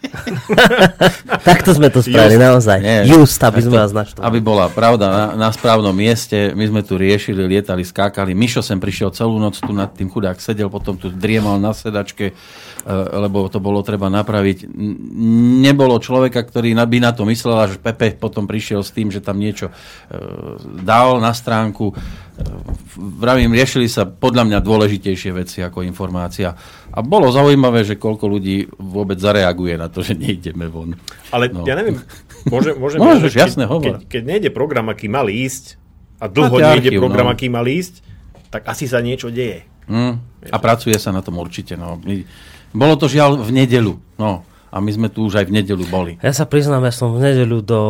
Takto 1.48 1.76
sme 1.76 1.92
to 1.92 2.00
spravili, 2.00 2.40
naozaj. 2.40 2.78
Nie, 2.80 3.04
Just, 3.04 3.36
aby 3.44 3.60
sme 3.60 3.76
vás 3.84 3.92
naštvali. 3.92 4.24
Aby 4.24 4.38
bola 4.40 4.72
pravda 4.72 5.06
na, 5.12 5.24
na 5.36 5.48
správnom 5.52 5.92
mieste. 5.92 6.56
My 6.56 6.64
sme 6.66 6.80
tu 6.80 6.96
riešili, 6.96 7.44
lietali, 7.44 7.84
skákali. 7.84 8.32
Mišo 8.32 8.64
sem 8.64 8.80
prišiel 8.80 9.12
celú 9.12 9.36
noc 9.36 9.60
tu 9.60 9.70
nad 9.76 9.92
tým 9.92 10.08
chudák 10.08 10.40
sedel, 10.40 10.72
potom 10.72 10.96
tu 10.96 11.12
driemal 11.12 11.60
na 11.60 11.76
sedačke, 11.76 12.32
lebo 12.88 13.48
to 13.48 13.60
bolo 13.60 13.84
treba 13.84 14.08
napraviť. 14.08 14.64
Nebolo 15.60 16.00
človeka, 16.00 16.40
ktorý 16.40 16.72
by 16.72 16.98
na 16.98 17.12
to 17.12 17.28
myslel, 17.28 17.60
až 17.60 17.76
Pepe 17.76 18.16
potom 18.16 18.48
prišiel 18.48 18.80
s 18.80 18.90
tým, 18.90 19.12
že 19.12 19.20
tam 19.20 19.36
niečo 19.36 19.68
e, 19.68 19.74
dal 20.80 21.20
na 21.20 21.36
stránku. 21.36 21.92
E, 21.92 21.94
Vravím, 22.96 23.52
riešili 23.52 23.84
sa 23.84 24.08
podľa 24.08 24.48
mňa 24.48 24.58
dôležitejšie 24.64 25.30
veci 25.36 25.60
ako 25.60 25.84
informácia. 25.84 26.56
A 26.90 27.04
bolo 27.04 27.28
zaujímavé, 27.28 27.84
že 27.84 28.00
koľko 28.00 28.26
ľudí 28.26 28.66
vôbec 28.80 29.20
zareaguje 29.20 29.76
na 29.76 29.92
to, 29.92 30.00
že 30.00 30.16
nejdeme 30.16 30.66
von. 30.66 30.96
Ale 31.30 31.52
No. 31.52 31.68
ja 31.68 31.76
neviem, 31.76 32.00
môže, 32.48 32.72
môžem 32.80 32.98
Môžeš, 33.04 33.32
keď, 33.36 33.42
jasné, 33.44 33.64
hovor. 33.68 34.00
keď, 34.00 34.08
keď 34.08 34.22
nejde 34.24 34.50
program, 34.50 34.88
aký 34.88 35.06
mal 35.10 35.28
ísť, 35.28 35.76
a 36.20 36.28
dlho 36.28 36.56
nejde 36.56 36.92
archív, 36.92 37.00
program, 37.00 37.28
no. 37.28 37.32
aký 37.32 37.48
mal 37.48 37.64
ísť, 37.64 38.04
tak 38.52 38.68
asi 38.68 38.84
sa 38.88 39.00
niečo 39.00 39.28
deje. 39.32 39.64
Mm, 39.90 40.20
a 40.52 40.56
pracuje 40.62 40.94
sa 41.00 41.10
na 41.10 41.18
tom 41.20 41.40
určite. 41.40 41.74
No. 41.74 41.98
My- 42.04 42.22
Bolo 42.70 42.94
to 42.94 43.10
žiaľ 43.10 43.42
v 43.42 43.50
nedelu. 43.50 43.98
No. 44.16 44.46
A 44.70 44.78
my 44.78 44.90
sme 44.94 45.10
tu 45.10 45.26
už 45.26 45.42
aj 45.42 45.50
v 45.50 45.54
nedelu 45.58 45.82
boli. 45.90 46.14
Ja 46.22 46.30
sa 46.30 46.46
priznám, 46.46 46.86
ja 46.86 46.94
som 46.94 47.10
v 47.18 47.26
nedeľu 47.26 47.58
do, 47.66 47.82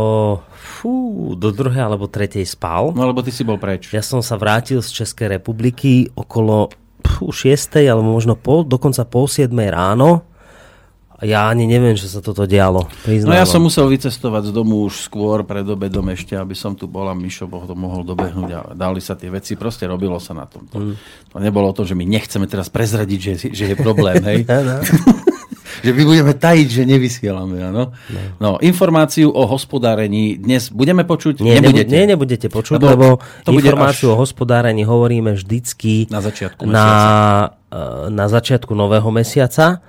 fú, 0.57 0.93
do 1.37 1.53
druhej 1.53 1.85
alebo 1.85 2.09
tretej 2.09 2.49
spal. 2.49 2.97
No 2.97 3.05
lebo 3.05 3.21
ty 3.21 3.29
si 3.29 3.45
bol 3.45 3.61
preč. 3.61 3.93
Ja 3.93 4.01
som 4.01 4.25
sa 4.25 4.41
vrátil 4.41 4.81
z 4.81 5.05
Českej 5.05 5.37
republiky 5.37 6.09
okolo 6.17 6.73
fú, 7.05 7.29
6. 7.29 7.85
alebo 7.85 8.17
možno 8.17 8.33
pol, 8.33 8.65
dokonca 8.65 9.05
pol 9.05 9.29
7. 9.29 9.53
ráno. 9.69 10.25
Ja 11.21 11.53
ani 11.53 11.69
neviem, 11.69 11.93
že 12.01 12.09
sa 12.09 12.25
toto 12.25 12.49
dialo. 12.49 12.89
No 12.89 13.05
Priznám 13.05 13.37
ja 13.37 13.45
som 13.45 13.61
musel 13.61 13.85
vycestovať 13.93 14.49
z 14.49 14.53
domu 14.57 14.89
už 14.89 15.05
skôr 15.05 15.45
pred 15.45 15.69
obedom 15.69 16.09
ešte, 16.09 16.33
aby 16.33 16.57
som 16.57 16.73
tu 16.73 16.89
bol 16.89 17.05
a 17.05 17.13
Mišo 17.13 17.45
boh 17.45 17.69
to 17.69 17.77
mohol 17.77 18.01
dobehnúť 18.01 18.51
a 18.57 18.61
dali 18.73 19.05
sa 19.05 19.21
tie 19.21 19.29
veci, 19.29 19.53
proste 19.53 19.85
robilo 19.85 20.17
sa 20.17 20.33
na 20.33 20.49
tom. 20.49 20.65
To, 20.73 20.97
to 21.29 21.37
nebolo 21.37 21.77
to, 21.77 21.85
že 21.85 21.93
my 21.93 22.09
nechceme 22.09 22.49
teraz 22.49 22.73
prezradiť, 22.73 23.19
že, 23.21 23.33
že 23.53 23.65
je 23.73 23.77
problém, 23.77 24.17
hej? 24.33 24.49
že 25.85 25.91
my 25.93 26.03
budeme 26.09 26.33
tajiť, 26.33 26.69
že 26.73 26.83
nevysielame, 26.89 27.57
áno? 27.69 27.93
No, 28.41 28.57
informáciu 28.61 29.29
o 29.29 29.45
hospodárení 29.45 30.41
dnes 30.41 30.69
budeme 30.73 31.05
počuť? 31.05 31.45
Nie, 31.45 31.61
Nebudete? 31.61 31.85
nebu- 31.85 31.93
nie, 31.93 32.05
nebudete 32.17 32.47
počuť, 32.49 32.81
Lebo 32.81 32.89
lebo, 32.91 33.07
to 33.45 33.53
informáciu 33.53 34.13
až- 34.13 34.15
o 34.17 34.21
hospodárení 34.21 34.89
hovoríme 34.89 35.37
vždycky 35.37 36.09
Na 36.09 36.21
začiatku 36.21 36.65
na, 36.65 36.89
e, 37.69 38.09
na 38.13 38.27
začiatku 38.29 38.73
nového 38.73 39.09
mesiaca 39.13 39.85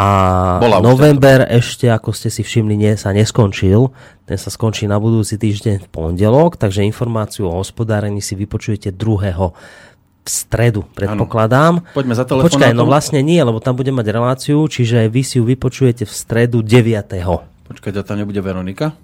a 0.00 0.56
Bola 0.56 0.80
november 0.80 1.44
ešte, 1.44 1.84
ako 1.92 2.16
ste 2.16 2.32
si 2.32 2.40
všimli, 2.40 2.72
nie, 2.72 2.96
sa 2.96 3.12
neskončil. 3.12 3.92
Ten 4.24 4.38
sa 4.40 4.48
skončí 4.48 4.88
na 4.88 4.96
budúci 4.96 5.36
týždeň 5.36 5.84
v 5.84 5.86
pondelok, 5.92 6.56
takže 6.56 6.80
informáciu 6.88 7.52
o 7.52 7.60
hospodárení 7.60 8.24
si 8.24 8.32
vypočujete 8.32 8.96
2. 8.96 8.96
v 8.96 10.28
stredu, 10.28 10.88
predpokladám. 10.96 11.84
Poďme 11.92 12.16
za 12.16 12.24
telefonátom. 12.24 12.48
Počkaj, 12.48 12.72
no 12.72 12.88
vlastne 12.88 13.20
nie, 13.20 13.44
lebo 13.44 13.60
tam 13.60 13.76
budem 13.76 13.92
mať 13.92 14.08
reláciu, 14.08 14.64
čiže 14.64 15.04
vy 15.12 15.20
si 15.20 15.36
ju 15.36 15.44
vypočujete 15.44 16.08
v 16.08 16.12
stredu 16.12 16.64
9. 16.64 17.68
Počkaj, 17.68 17.90
a 17.92 18.00
tam 18.00 18.24
nebude 18.24 18.40
Veronika? 18.40 18.96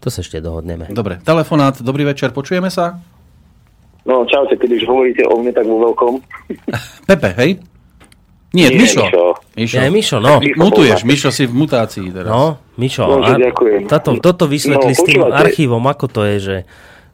To 0.00 0.08
sa 0.08 0.24
ešte 0.24 0.40
dohodneme. 0.40 0.88
Dobre, 0.88 1.20
telefonát, 1.20 1.76
dobrý 1.84 2.08
večer, 2.08 2.32
počujeme 2.32 2.72
sa? 2.72 2.96
No, 4.08 4.24
čaute, 4.24 4.56
keď 4.56 4.80
už 4.80 4.84
hovoríte 4.88 5.24
o 5.28 5.36
mne, 5.40 5.52
tak 5.52 5.68
vo 5.68 5.80
veľkom. 5.80 6.12
Pepe, 7.08 7.32
hej? 7.40 7.73
Nie, 8.54 8.70
Nie, 8.70 8.78
Mišo. 8.78 9.04
Mišo. 9.52 9.76
Ja, 9.76 9.90
Mišo, 9.90 10.16
no. 10.18 10.38
Mutuješ, 10.38 11.02
bol 11.02 11.10
Mišo 11.10 11.28
si 11.28 11.42
v 11.42 11.54
mutácii 11.56 12.06
teraz. 12.08 12.30
No, 12.30 12.44
Mišo, 12.74 13.02
Bože, 13.04 13.34
a 13.34 13.42
ďakujem. 13.42 13.80
toto, 14.22 14.46
vysvetli 14.46 14.88
No, 14.88 14.96
s 14.96 15.02
tým 15.02 15.20
počúvate. 15.20 15.40
archívom, 15.40 15.84
ako 15.84 16.06
to 16.06 16.20
je, 16.24 16.36
že, 16.38 16.56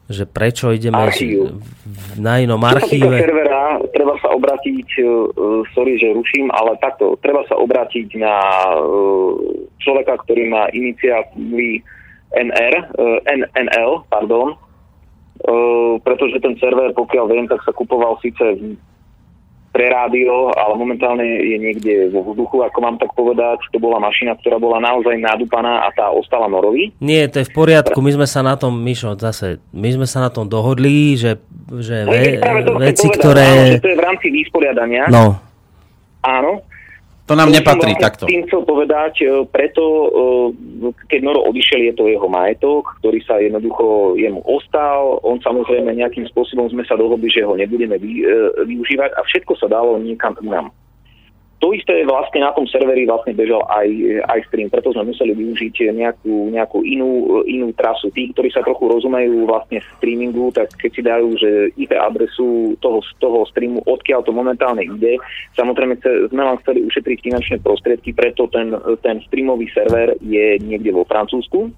že 0.07 0.23
prečo 0.23 0.69
ideme 0.69 1.01
Archív. 1.01 1.57
v- 1.57 2.21
na 2.21 2.37
inom 2.37 2.59
Čo 2.59 2.69
archíve. 2.71 3.17
servera, 3.17 3.61
treba 3.89 4.13
sa 4.17 4.29
obrátiť, 4.29 4.87
uh, 4.99 5.09
sorry, 5.71 5.97
že 5.97 6.13
ruším, 6.13 6.51
ale 6.51 6.77
takto, 6.77 7.17
treba 7.17 7.41
sa 7.43 7.55
obrátiť 7.55 8.13
na 8.15 8.35
uh, 8.71 9.33
človeka, 9.77 10.21
ktorý 10.21 10.45
má 10.45 10.69
iniciatívy 10.69 11.81
NR, 12.31 12.73
uh, 12.91 13.17
N, 13.25 13.41
NL, 13.51 14.05
pardon, 14.07 14.53
uh, 14.53 15.95
pretože 15.99 16.37
ten 16.37 16.53
server, 16.55 16.91
pokiaľ 16.91 17.25
viem, 17.27 17.45
tak 17.45 17.59
sa 17.61 17.71
kupoval 17.71 18.19
síce 18.19 18.45
v- 18.53 18.77
pre 19.71 19.87
rádio, 19.87 20.51
ale 20.51 20.75
momentálne 20.75 21.23
je 21.23 21.57
niekde 21.57 21.93
vo 22.11 22.27
vzduchu, 22.27 22.67
ako 22.67 22.77
mám 22.83 22.99
tak 22.99 23.15
povedať. 23.15 23.63
To 23.71 23.79
bola 23.79 24.03
mašina, 24.03 24.35
ktorá 24.35 24.59
bola 24.59 24.83
naozaj 24.83 25.15
nadúpaná 25.15 25.87
a 25.87 25.89
tá 25.95 26.11
ostala 26.11 26.51
norovi. 26.51 26.91
Nie, 26.99 27.31
to 27.31 27.39
je 27.39 27.47
v 27.47 27.55
poriadku, 27.55 28.03
my 28.03 28.11
sme 28.11 28.27
sa 28.27 28.43
na 28.43 28.59
tom, 28.59 28.75
Mišo, 28.75 29.15
zase, 29.15 29.63
my 29.71 29.89
sme 29.95 30.07
sa 30.07 30.27
na 30.27 30.29
tom 30.29 30.51
dohodli, 30.51 31.15
že, 31.15 31.39
že 31.79 32.03
ve, 32.03 32.43
to 32.67 32.75
chcem 32.75 32.83
veci, 32.83 33.07
povedať, 33.07 33.21
ktoré... 33.23 33.47
áno, 33.47 33.63
že 33.71 33.79
to 33.79 33.89
je 33.89 33.97
v 33.97 34.03
rámci 34.03 34.27
vysporiadania. 34.27 35.03
No, 35.07 35.39
Áno. 36.21 36.61
To 37.29 37.37
nám 37.37 37.47
To 37.47 37.53
som 37.53 37.57
nepatrí 37.61 37.93
vlastne 37.93 38.05
takto. 38.05 38.23
Tým 38.25 38.43
chcel 38.49 38.61
povedať, 38.65 39.13
e, 39.21 39.25
preto 39.45 39.83
e, 39.83 40.07
keď 41.05 41.19
Noro 41.21 41.45
odišiel, 41.53 41.91
je 41.91 41.93
to 41.93 42.09
jeho 42.09 42.27
majetok, 42.27 42.97
ktorý 42.99 43.19
sa 43.21 43.37
jednoducho 43.37 44.17
jemu 44.17 44.41
ostal. 44.43 45.21
On 45.21 45.37
samozrejme 45.37 45.93
nejakým 45.93 46.25
spôsobom 46.33 46.67
sme 46.73 46.81
sa 46.83 46.97
dohodli, 46.97 47.29
že 47.29 47.45
ho 47.45 47.53
nebudeme 47.53 48.01
vy, 48.01 48.25
e, 48.25 48.65
využívať 48.65 49.13
a 49.13 49.21
všetko 49.21 49.53
sa 49.53 49.69
dalo 49.69 50.01
niekam 50.01 50.33
inám. 50.41 50.73
To 51.61 51.77
isté 51.77 52.01
vlastne 52.09 52.41
na 52.41 52.49
tom 52.57 52.65
serveri 52.65 53.05
vlastne 53.05 53.37
bežal 53.37 53.61
aj, 53.69 53.85
aj 54.25 54.39
stream, 54.49 54.73
preto 54.73 54.89
sme 54.97 55.13
museli 55.13 55.37
využiť 55.37 55.93
nejakú, 55.93 56.49
nejakú 56.49 56.81
inú, 56.81 57.41
inú 57.45 57.69
trasu. 57.77 58.09
Tí, 58.09 58.33
ktorí 58.33 58.49
sa 58.49 58.65
trochu 58.65 58.89
rozumejú 58.89 59.45
vlastne 59.45 59.77
streamingu, 60.01 60.49
tak 60.57 60.73
keď 60.73 60.89
si 60.89 61.01
dajú, 61.05 61.27
že 61.37 61.49
IP 61.77 61.93
adresu 61.93 62.73
toho, 62.81 63.05
toho 63.21 63.45
streamu, 63.45 63.77
odkiaľ 63.85 64.25
to 64.25 64.33
momentálne 64.33 64.81
ide, 64.81 65.21
samozrejme 65.53 66.01
sme 66.33 66.41
vám 66.41 66.57
chceli 66.65 66.81
ušetriť 66.81 67.17
finančné 67.29 67.55
prostriedky, 67.61 68.09
preto 68.09 68.49
ten, 68.49 68.73
ten 69.05 69.21
streamový 69.29 69.69
server 69.69 70.17
je 70.17 70.57
niekde 70.65 70.89
vo 70.89 71.05
Francúzsku 71.05 71.69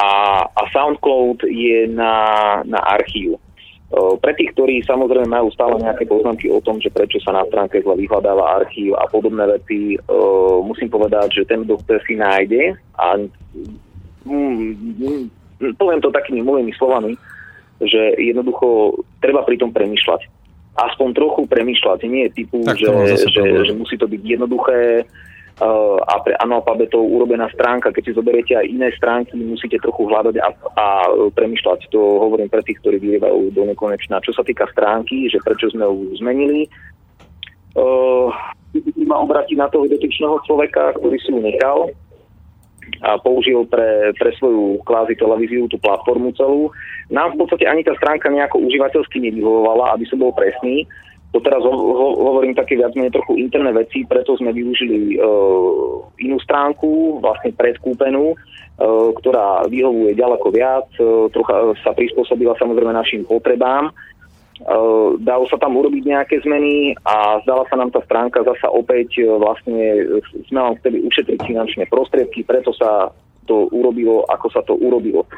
a, 0.00 0.10
a 0.48 0.62
SoundCloud 0.72 1.44
je 1.44 1.84
na, 1.92 2.14
na 2.64 2.80
archívu. 2.88 3.36
O, 3.88 4.20
Pre 4.20 4.32
tých, 4.36 4.52
ktorí 4.52 4.84
samozrejme 4.84 5.32
majú 5.32 5.48
stále 5.48 5.80
nejaké 5.80 6.04
poznámky 6.04 6.52
o 6.52 6.60
tom, 6.60 6.76
že 6.76 6.92
prečo 6.92 7.16
sa 7.24 7.32
na 7.32 7.44
stránke 7.48 7.80
zle 7.80 7.96
vyhľadáva 7.96 8.60
archív 8.60 8.92
a 9.00 9.08
podobné 9.08 9.48
veci, 9.48 9.96
o, 10.08 10.60
musím 10.60 10.92
povedať, 10.92 11.40
že 11.40 11.48
ten, 11.48 11.64
kto 11.64 11.96
si 12.04 12.14
nájde 12.20 12.76
a 13.00 13.16
mm, 14.28 14.72
mm, 15.00 15.24
poviem 15.80 16.00
to 16.04 16.12
takými 16.12 16.44
mojimi 16.44 16.72
slovami, 16.76 17.16
že 17.80 18.18
jednoducho 18.20 19.00
treba 19.24 19.40
pri 19.46 19.56
tom 19.56 19.72
premyšľať. 19.72 20.20
Aspoň 20.78 21.08
trochu 21.16 21.42
premyšľať. 21.50 21.98
Nie 22.06 22.30
je 22.30 22.44
typu, 22.44 22.62
Tak 22.62 22.78
že, 22.78 22.86
že, 23.26 23.42
že 23.66 23.74
musí 23.74 23.98
to 23.98 24.06
byť 24.06 24.22
jednoduché 24.22 25.08
a 25.58 26.14
pre 26.22 26.38
analfabetov 26.38 27.02
urobená 27.02 27.50
stránka. 27.50 27.90
Keď 27.90 28.02
si 28.06 28.16
zoberiete 28.16 28.54
aj 28.54 28.66
iné 28.70 28.94
stránky, 28.94 29.34
musíte 29.34 29.82
trochu 29.82 30.06
hľadať 30.06 30.38
a, 30.38 30.48
a 30.78 30.86
premyšľať. 31.34 31.90
To 31.90 32.00
hovorím 32.22 32.46
pre 32.46 32.62
tých, 32.62 32.78
ktorí 32.78 33.02
vyrievajú 33.02 33.50
do 33.50 33.62
nekonečna. 33.66 34.22
Čo 34.22 34.38
sa 34.38 34.46
týka 34.46 34.70
stránky, 34.70 35.26
že 35.26 35.42
prečo 35.42 35.66
sme 35.74 35.82
ju 35.82 36.14
zmenili, 36.22 36.70
uh, 37.74 38.30
ma 39.02 39.16
obrátiť 39.18 39.56
na 39.58 39.66
toho 39.66 39.90
dotyčného 39.90 40.38
človeka, 40.46 40.94
ktorý 41.00 41.16
si 41.18 41.30
ju 41.34 41.40
nechal 41.42 41.90
a 43.04 43.20
použil 43.20 43.68
pre, 43.68 44.16
pre 44.16 44.32
svoju 44.40 44.80
kvázi 44.82 45.14
televíziu 45.18 45.68
tú 45.68 45.76
platformu 45.76 46.32
celú. 46.34 46.72
Nám 47.12 47.36
v 47.36 47.44
podstate 47.44 47.68
ani 47.68 47.84
tá 47.84 47.92
stránka 47.98 48.32
nejako 48.32 48.64
užívateľsky 48.64 49.20
nevyhovovala, 49.22 49.92
aby 49.94 50.08
som 50.08 50.18
bol 50.22 50.32
presný. 50.32 50.88
To 51.28 51.38
teraz 51.44 51.60
ho, 51.60 51.72
ho, 51.72 52.06
hovorím 52.32 52.56
také 52.56 52.80
viac 52.80 52.96
menej 52.96 53.12
trochu 53.12 53.36
interné 53.36 53.68
veci, 53.76 54.00
preto 54.08 54.32
sme 54.40 54.48
využili 54.48 55.20
uh, 55.20 56.00
inú 56.24 56.40
stránku, 56.40 57.20
vlastne 57.20 57.52
predkúpenú, 57.52 58.32
uh, 58.32 59.12
ktorá 59.20 59.68
vyhovuje 59.68 60.16
ďaleko 60.16 60.48
viac, 60.48 60.88
uh, 60.96 61.28
trocha 61.28 61.76
sa 61.84 61.92
prispôsobila 61.92 62.56
samozrejme 62.56 62.96
našim 62.96 63.28
potrebám. 63.28 63.92
Uh, 64.64 65.20
dalo 65.20 65.44
sa 65.52 65.60
tam 65.60 65.76
urobiť 65.76 66.02
nejaké 66.08 66.40
zmeny 66.42 66.96
a 67.04 67.38
zdala 67.44 67.68
sa 67.68 67.76
nám 67.76 67.92
tá 67.92 68.00
stránka 68.08 68.40
zasa 68.42 68.72
opäť 68.72 69.20
uh, 69.20 69.36
vlastne 69.36 70.08
sme 70.48 70.58
vám 70.64 70.74
chceli 70.80 71.04
ušetriť 71.04 71.44
finančné 71.44 71.84
prostriedky, 71.92 72.40
preto 72.40 72.72
sa 72.72 73.12
to 73.44 73.68
urobilo, 73.68 74.24
ako 74.32 74.48
sa 74.48 74.64
to 74.64 74.72
urobilo. 74.80 75.28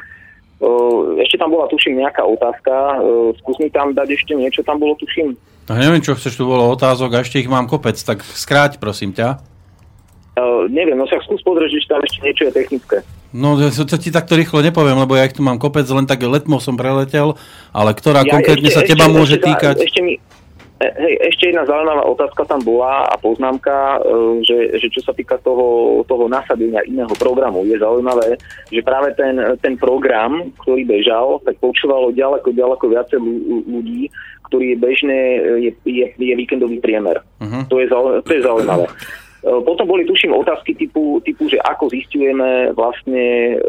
Uh, 0.61 1.17
ešte 1.17 1.41
tam 1.41 1.49
bola, 1.49 1.65
tuším, 1.65 1.97
nejaká 1.97 2.21
otázka. 2.21 3.01
Uh, 3.01 3.33
skús 3.41 3.57
mi 3.57 3.73
tam 3.73 3.97
dať 3.97 4.13
ešte 4.13 4.37
niečo, 4.37 4.61
tam 4.61 4.77
bolo, 4.77 4.93
tuším. 5.01 5.33
No, 5.65 5.73
neviem, 5.73 6.05
čo 6.05 6.13
chceš, 6.13 6.37
tu 6.37 6.45
bolo 6.45 6.69
otázok 6.69 7.17
a 7.17 7.25
ešte 7.25 7.41
ich 7.41 7.49
mám 7.49 7.65
kopec, 7.65 7.97
tak 7.97 8.21
skráť, 8.21 8.77
prosím 8.77 9.17
ťa. 9.17 9.41
Uh, 10.37 10.69
neviem, 10.69 10.93
no 10.93 11.09
však 11.09 11.25
skús 11.25 11.41
pozrieť, 11.41 11.73
či 11.73 11.89
tam 11.89 12.05
ešte 12.05 12.19
niečo 12.21 12.43
je 12.45 12.53
technické. 12.53 12.97
No, 13.33 13.55
to, 13.57 13.83
to 13.87 13.97
ti 13.97 14.13
takto 14.13 14.35
rýchlo 14.35 14.61
nepoviem, 14.61 14.99
lebo 15.01 15.15
ja 15.15 15.25
ich 15.25 15.33
tu 15.33 15.41
mám 15.41 15.57
kopec, 15.57 15.87
len 15.87 16.05
tak 16.05 16.21
letmo 16.21 16.59
som 16.61 16.75
preletel, 16.75 17.39
ale 17.73 17.95
ktorá 17.95 18.27
Ja 18.27 18.37
konkrétne 18.37 18.69
sa 18.69 18.83
teba 18.83 19.07
môže 19.07 19.39
ešte, 19.39 19.47
týkať? 19.49 19.75
Ešte, 19.81 20.01
mi, 20.03 20.19
hej, 20.81 21.13
ešte 21.31 21.51
jedna 21.51 21.63
zaujímavá 21.67 22.03
otázka 22.09 22.47
tam 22.47 22.61
bola 22.63 23.05
a 23.07 23.15
poznámka, 23.19 24.01
e, 24.01 24.45
že, 24.45 24.57
že 24.81 24.87
čo 24.89 25.01
sa 25.05 25.13
týka 25.13 25.37
toho, 25.41 26.01
toho 26.07 26.25
nasadenia 26.25 26.81
iného 26.87 27.11
programu, 27.19 27.61
je 27.67 27.77
zaujímavé, 27.77 28.39
že 28.71 28.81
práve 28.81 29.13
ten, 29.13 29.37
ten 29.61 29.77
program, 29.77 30.49
ktorý 30.63 30.87
bežal, 30.87 31.39
tak 31.43 31.59
počúvalo 31.61 32.15
ďaleko, 32.15 32.51
ďaleko 32.51 32.85
viacej 32.87 33.19
ľu- 33.19 33.65
ľudí, 33.67 34.09
ktorý 34.51 34.65
je 34.75 34.77
bežné, 34.77 35.19
je, 35.63 35.71
je, 35.87 36.05
je 36.11 36.33
víkendový 36.35 36.83
priemer. 36.83 37.23
Uh-huh. 37.39 37.63
To 37.71 37.79
je, 37.79 37.87
to 38.25 38.31
je 38.35 38.41
zaujímavé. 38.43 38.91
E, 39.41 39.49
Potom 39.65 39.89
boli, 39.89 40.05
tuším, 40.05 40.37
otázky 40.37 40.77
typu, 40.77 41.17
typu 41.25 41.49
že 41.49 41.57
ako 41.65 41.89
zistujeme 41.89 42.77
vlastne, 42.77 43.57
e, 43.57 43.67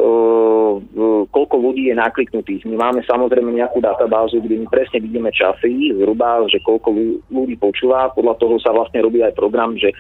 koľko 1.33 1.57
ľudí 1.57 1.89
je 1.89 1.97
nakliknutých. 1.97 2.69
My 2.69 2.77
máme 2.77 3.01
samozrejme 3.09 3.57
nejakú 3.57 3.81
databázu, 3.81 4.45
kde 4.45 4.61
my 4.61 4.67
presne 4.69 5.01
vidíme 5.01 5.33
časy, 5.33 5.97
zhruba, 5.97 6.45
že 6.53 6.61
koľko 6.61 6.89
ľu- 6.93 7.19
ľudí 7.33 7.57
počúva. 7.57 8.13
Podľa 8.13 8.37
toho 8.37 8.61
sa 8.61 8.77
vlastne 8.77 9.01
robí 9.01 9.25
aj 9.25 9.33
program, 9.33 9.73
že 9.81 9.89
e, 9.89 9.97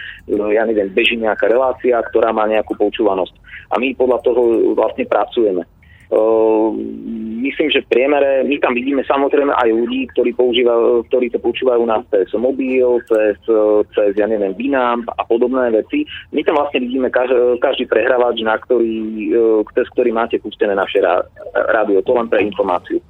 ja 0.53 0.69
neviem, 0.69 0.93
beží 0.93 1.16
nejaká 1.16 1.49
relácia, 1.49 1.97
ktorá 2.12 2.36
má 2.36 2.44
nejakú 2.44 2.77
počúvanosť. 2.77 3.32
A 3.73 3.81
my 3.81 3.97
podľa 3.97 4.20
toho 4.20 4.77
vlastne 4.77 5.09
pracujeme. 5.09 5.65
Uh, 6.13 6.77
myslím, 7.41 7.73
že 7.73 7.81
v 7.81 7.89
priemere, 7.89 8.45
my 8.45 8.61
tam 8.61 8.77
vidíme 8.77 9.01
samozrejme 9.01 9.49
aj 9.49 9.69
ľudí, 9.73 10.13
ktorí, 10.13 10.37
používajú, 10.37 11.09
ktorí 11.09 11.33
to 11.33 11.41
počúvajú 11.41 11.89
na 11.89 12.05
cez 12.13 12.29
mobil, 12.37 13.01
cez, 13.09 13.41
cez 13.97 14.13
ja 14.21 14.29
neviem, 14.29 14.53
Binamp 14.53 15.09
a 15.09 15.25
podobné 15.25 15.73
veci. 15.73 16.05
My 16.37 16.45
tam 16.45 16.61
vlastne 16.61 16.85
vidíme 16.85 17.09
každý, 17.09 17.57
každý 17.65 17.85
prehrávač, 17.89 18.45
na 18.45 18.61
ktorý, 18.61 18.95
uh, 19.33 19.65
cez 19.73 19.89
ktorý 19.97 20.13
máte 20.13 20.37
pustené 20.37 20.77
naše 20.77 21.01
rá- 21.01 21.25
rádio. 21.73 22.05
To 22.05 22.13
len 22.13 22.29
pre 22.29 22.45
informáciu. 22.45 23.01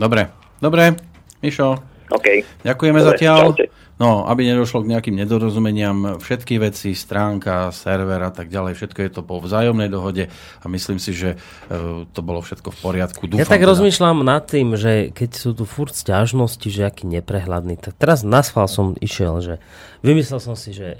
Dobre, 0.00 0.24
dobre, 0.56 0.96
Mišo, 1.44 1.76
OK. 2.12 2.28
ďakujeme 2.64 3.00
Dobre, 3.00 3.10
zatiaľ. 3.12 3.38
čaute. 3.52 3.66
No, 4.02 4.26
aby 4.26 4.50
nedošlo 4.50 4.82
k 4.82 4.98
nejakým 4.98 5.14
nedorozumeniam, 5.14 6.18
všetky 6.18 6.58
veci, 6.58 6.90
stránka, 6.90 7.70
server 7.70 8.18
a 8.18 8.34
tak 8.34 8.50
ďalej, 8.50 8.74
všetko 8.74 8.98
je 8.98 9.10
to 9.14 9.22
po 9.22 9.38
vzájomnej 9.38 9.86
dohode 9.86 10.26
a 10.58 10.64
myslím 10.66 10.98
si, 10.98 11.14
že 11.14 11.38
e, 11.70 12.02
to 12.10 12.20
bolo 12.26 12.42
všetko 12.42 12.74
v 12.74 12.78
poriadku. 12.82 13.22
Dúfam, 13.30 13.38
ja 13.38 13.46
tak 13.46 13.62
teda. 13.62 13.70
rozmýšľam 13.70 14.26
nad 14.26 14.42
tým, 14.42 14.74
že 14.74 15.14
keď 15.14 15.30
sú 15.38 15.54
tu 15.54 15.62
furt 15.62 15.94
sťažnosti, 15.94 16.66
že 16.66 16.82
aký 16.82 17.06
neprehľadný, 17.06 17.78
tak 17.78 17.94
teraz 17.94 18.26
na 18.26 18.42
som 18.42 18.98
išiel, 18.98 19.38
že 19.38 19.54
vymyslel 20.02 20.42
som 20.42 20.58
si, 20.58 20.74
že 20.74 20.98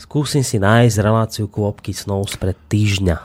skúsim 0.00 0.40
si 0.40 0.56
nájsť 0.56 0.96
reláciu 1.04 1.44
kôpky 1.44 1.92
snov 1.92 2.32
spred 2.32 2.56
týždňa. 2.72 3.16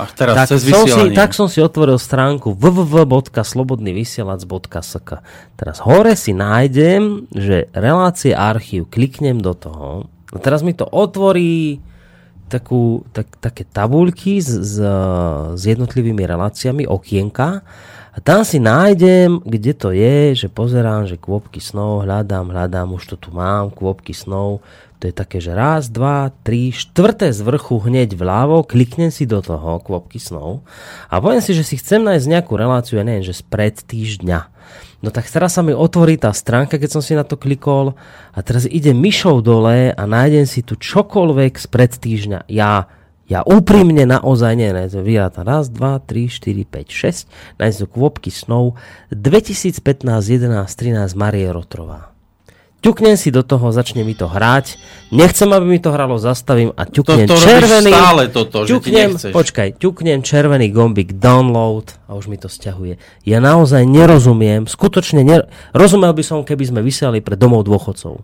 A 0.00 0.08
teraz 0.14 0.34
tak, 0.34 0.48
cez 0.56 0.64
som 0.64 0.88
si, 0.88 1.12
tak 1.12 1.36
som 1.36 1.44
si 1.50 1.60
otvoril 1.60 1.98
stránku 2.00 2.56
www.slobodnyvysielac.sk 2.56 5.10
Teraz 5.58 5.78
hore 5.84 6.16
si 6.16 6.32
nájdem, 6.32 7.26
že 7.34 7.68
relácie 7.76 8.32
archív, 8.32 8.88
kliknem 8.88 9.42
do 9.42 9.52
toho. 9.52 10.08
A 10.32 10.40
teraz 10.40 10.64
mi 10.64 10.72
to 10.72 10.88
otvorí 10.88 11.84
takú, 12.48 13.04
tak, 13.10 13.26
také 13.42 13.66
tabuľky 13.66 14.38
s, 14.38 14.48
s, 14.48 14.78
s 15.54 15.62
jednotlivými 15.64 16.22
reláciami, 16.22 16.86
okienka. 16.86 17.66
A 18.14 18.22
tam 18.22 18.46
si 18.46 18.62
nájdem, 18.62 19.42
kde 19.42 19.74
to 19.74 19.90
je, 19.90 20.38
že 20.38 20.46
pozerám, 20.46 21.10
že 21.10 21.18
kôpky 21.18 21.58
snov, 21.58 22.06
hľadám, 22.06 22.46
hľadám, 22.46 22.94
už 22.94 23.10
to 23.10 23.16
tu 23.18 23.34
mám, 23.34 23.74
kôpky 23.74 24.14
snov, 24.14 24.62
to 25.04 25.12
je 25.12 25.20
také, 25.20 25.36
že 25.36 25.52
raz, 25.52 25.92
dva, 25.92 26.32
tri, 26.32 26.72
štvrté 26.72 27.28
z 27.28 27.44
vrchu 27.44 27.76
hneď 27.76 28.16
vľavo, 28.16 28.64
kliknem 28.64 29.12
si 29.12 29.28
do 29.28 29.44
toho 29.44 29.76
kvopky 29.84 30.16
snov 30.16 30.64
a 31.12 31.20
poviem 31.20 31.44
si, 31.44 31.52
že 31.52 31.60
si 31.60 31.76
chcem 31.76 32.00
nájsť 32.00 32.24
nejakú 32.24 32.56
reláciu, 32.56 32.96
ja 32.96 33.04
neviem, 33.04 33.20
že 33.20 33.36
spred 33.36 33.84
týždňa. 33.84 34.48
No 35.04 35.12
tak 35.12 35.28
teraz 35.28 35.52
sa 35.52 35.60
mi 35.60 35.76
otvorí 35.76 36.16
tá 36.16 36.32
stránka, 36.32 36.80
keď 36.80 36.88
som 36.88 37.04
si 37.04 37.12
na 37.12 37.20
to 37.20 37.36
klikol 37.36 38.00
a 38.32 38.40
teraz 38.40 38.64
ide 38.64 38.96
myšou 38.96 39.44
dole 39.44 39.92
a 39.92 40.02
nájdem 40.08 40.48
si 40.48 40.64
tu 40.64 40.80
čokoľvek 40.80 41.52
spred 41.60 42.00
týždňa. 42.00 42.48
Ja 42.48 42.88
Ja 43.28 43.44
úprimne 43.44 44.08
naozaj 44.08 44.56
nie, 44.56 44.72
ne, 44.72 44.88
vyráta 44.88 45.44
raz, 45.44 45.68
dva, 45.68 46.00
tri, 46.00 46.32
štyri, 46.32 46.64
5, 46.64 46.88
6, 46.88 47.60
nájsť 47.60 47.78
do 47.84 47.86
kvopky 47.92 48.32
snov 48.32 48.80
2015, 49.12 49.80
11, 50.00 50.64
13 50.64 51.12
Marie 51.12 51.52
Rotrová. 51.52 52.13
Ťuknem 52.84 53.16
si 53.16 53.32
do 53.32 53.40
toho, 53.40 53.72
začne 53.72 54.04
mi 54.04 54.12
to 54.12 54.28
hrať. 54.28 54.76
Nechcem, 55.08 55.48
aby 55.48 55.64
mi 55.64 55.80
to 55.80 55.88
hralo, 55.88 56.20
zastavím 56.20 56.68
a 56.76 56.84
ťuknem 56.84 57.24
To- 57.24 57.32
to 57.32 57.40
červený... 57.40 57.88
stále 57.88 58.22
toto, 58.28 58.68
že 58.68 58.76
ťuknem, 58.76 59.08
nechceš. 59.16 59.32
Počkaj, 59.32 59.68
ťuknem 59.80 60.20
červený 60.20 60.68
gombík 60.68 61.16
download 61.16 61.96
a 62.04 62.12
už 62.12 62.28
mi 62.28 62.36
to 62.36 62.52
stiahuje. 62.52 63.00
Ja 63.24 63.40
naozaj 63.40 63.88
nerozumiem, 63.88 64.68
skutočne 64.68 65.24
ner... 65.24 65.48
rozumel 65.72 66.12
by 66.12 66.20
som, 66.20 66.44
keby 66.44 66.68
sme 66.68 66.80
vysielali 66.84 67.24
pre 67.24 67.40
domov 67.40 67.64
dôchodcov. 67.64 68.20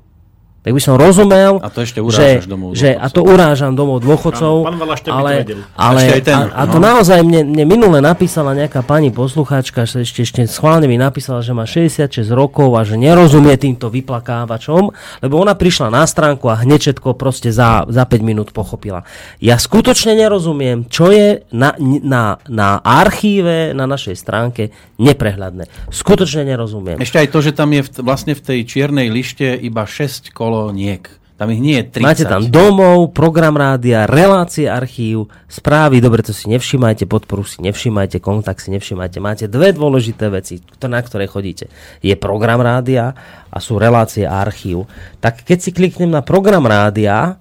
Tak 0.60 0.76
by 0.76 0.80
som 0.84 1.00
rozumel, 1.00 1.56
A 1.64 1.72
to 1.72 1.80
ešte 1.80 2.04
že, 2.12 2.44
domov 2.44 2.76
že, 2.76 2.92
a 2.92 3.08
to 3.08 3.24
urážam 3.24 3.72
domov 3.72 4.04
dôchodcov, 4.04 4.68
Pán- 4.68 4.76
pán 4.76 4.92
ale, 5.08 5.48
ale 5.72 6.00
Ešte 6.04 6.14
aj 6.20 6.22
ten, 6.28 6.36
a, 6.36 6.44
a 6.52 6.62
to 6.68 6.76
no. 6.76 6.84
naozaj 6.84 7.24
mne, 7.24 7.48
mne 7.48 7.64
minule 7.64 8.04
napísala 8.04 8.52
nejaká 8.52 8.84
pani 8.84 9.08
poslucháčka, 9.08 9.88
že 9.88 10.04
ešte, 10.04 10.20
ešte 10.20 10.40
schválne 10.44 10.84
mi 10.84 11.00
napísala, 11.00 11.40
že 11.40 11.56
má 11.56 11.64
66 11.64 12.28
rokov 12.36 12.76
a 12.76 12.84
že 12.84 13.00
nerozumie 13.00 13.56
týmto 13.56 13.88
vyplakávačom, 13.88 14.92
lebo 15.24 15.34
ona 15.40 15.56
prišla 15.56 15.88
na 15.88 16.04
stránku 16.04 16.52
a 16.52 16.60
hneď 16.60 16.92
všetko 16.92 17.16
proste 17.16 17.48
za, 17.56 17.88
za 17.88 18.04
5 18.04 18.20
minút 18.20 18.52
pochopila. 18.52 19.08
Ja 19.40 19.56
skutočne 19.56 20.12
nerozumiem, 20.12 20.92
čo 20.92 21.08
je 21.08 21.40
na, 21.56 21.72
na, 21.80 22.36
na 22.52 22.84
archíve 22.84 23.72
na 23.72 23.88
našej 23.88 24.12
stránke 24.12 24.76
neprehľadné. 25.00 25.88
Skutočne 25.88 26.44
nerozumiem. 26.44 27.00
Ešte 27.00 27.16
aj 27.16 27.28
to, 27.32 27.38
že 27.40 27.56
tam 27.56 27.72
je 27.72 27.80
v, 27.80 27.90
vlastne 28.04 28.36
v 28.36 28.44
tej 28.44 28.58
čiernej 28.68 29.08
lište 29.08 29.56
iba 29.56 29.88
6 29.88 30.36
kolóniek. 30.50 31.06
Tam 31.40 31.48
ich 31.48 31.62
nie 31.62 31.80
je 31.80 32.04
30. 32.04 32.04
Máte 32.04 32.24
tam 32.28 32.42
domov, 32.52 33.16
program 33.16 33.56
rádia, 33.56 34.04
relácie, 34.04 34.68
archív, 34.68 35.32
správy, 35.48 35.96
dobre 36.04 36.20
to 36.20 36.36
si 36.36 36.52
nevšimajte, 36.52 37.08
podporu 37.08 37.48
si 37.48 37.64
nevšimajte, 37.64 38.20
kontakt 38.20 38.60
si 38.60 38.68
nevšimajte. 38.68 39.24
Máte 39.24 39.48
dve 39.48 39.72
dôležité 39.72 40.28
veci, 40.28 40.60
na 40.84 41.00
ktoré 41.00 41.24
chodíte. 41.24 41.72
Je 42.04 42.12
program 42.12 42.60
rádia 42.60 43.16
a 43.48 43.56
sú 43.56 43.80
relácie 43.80 44.28
a 44.28 44.44
archív. 44.44 44.84
Tak 45.24 45.48
keď 45.48 45.58
si 45.64 45.70
kliknem 45.72 46.12
na 46.12 46.20
program 46.20 46.68
rádia, 46.68 47.40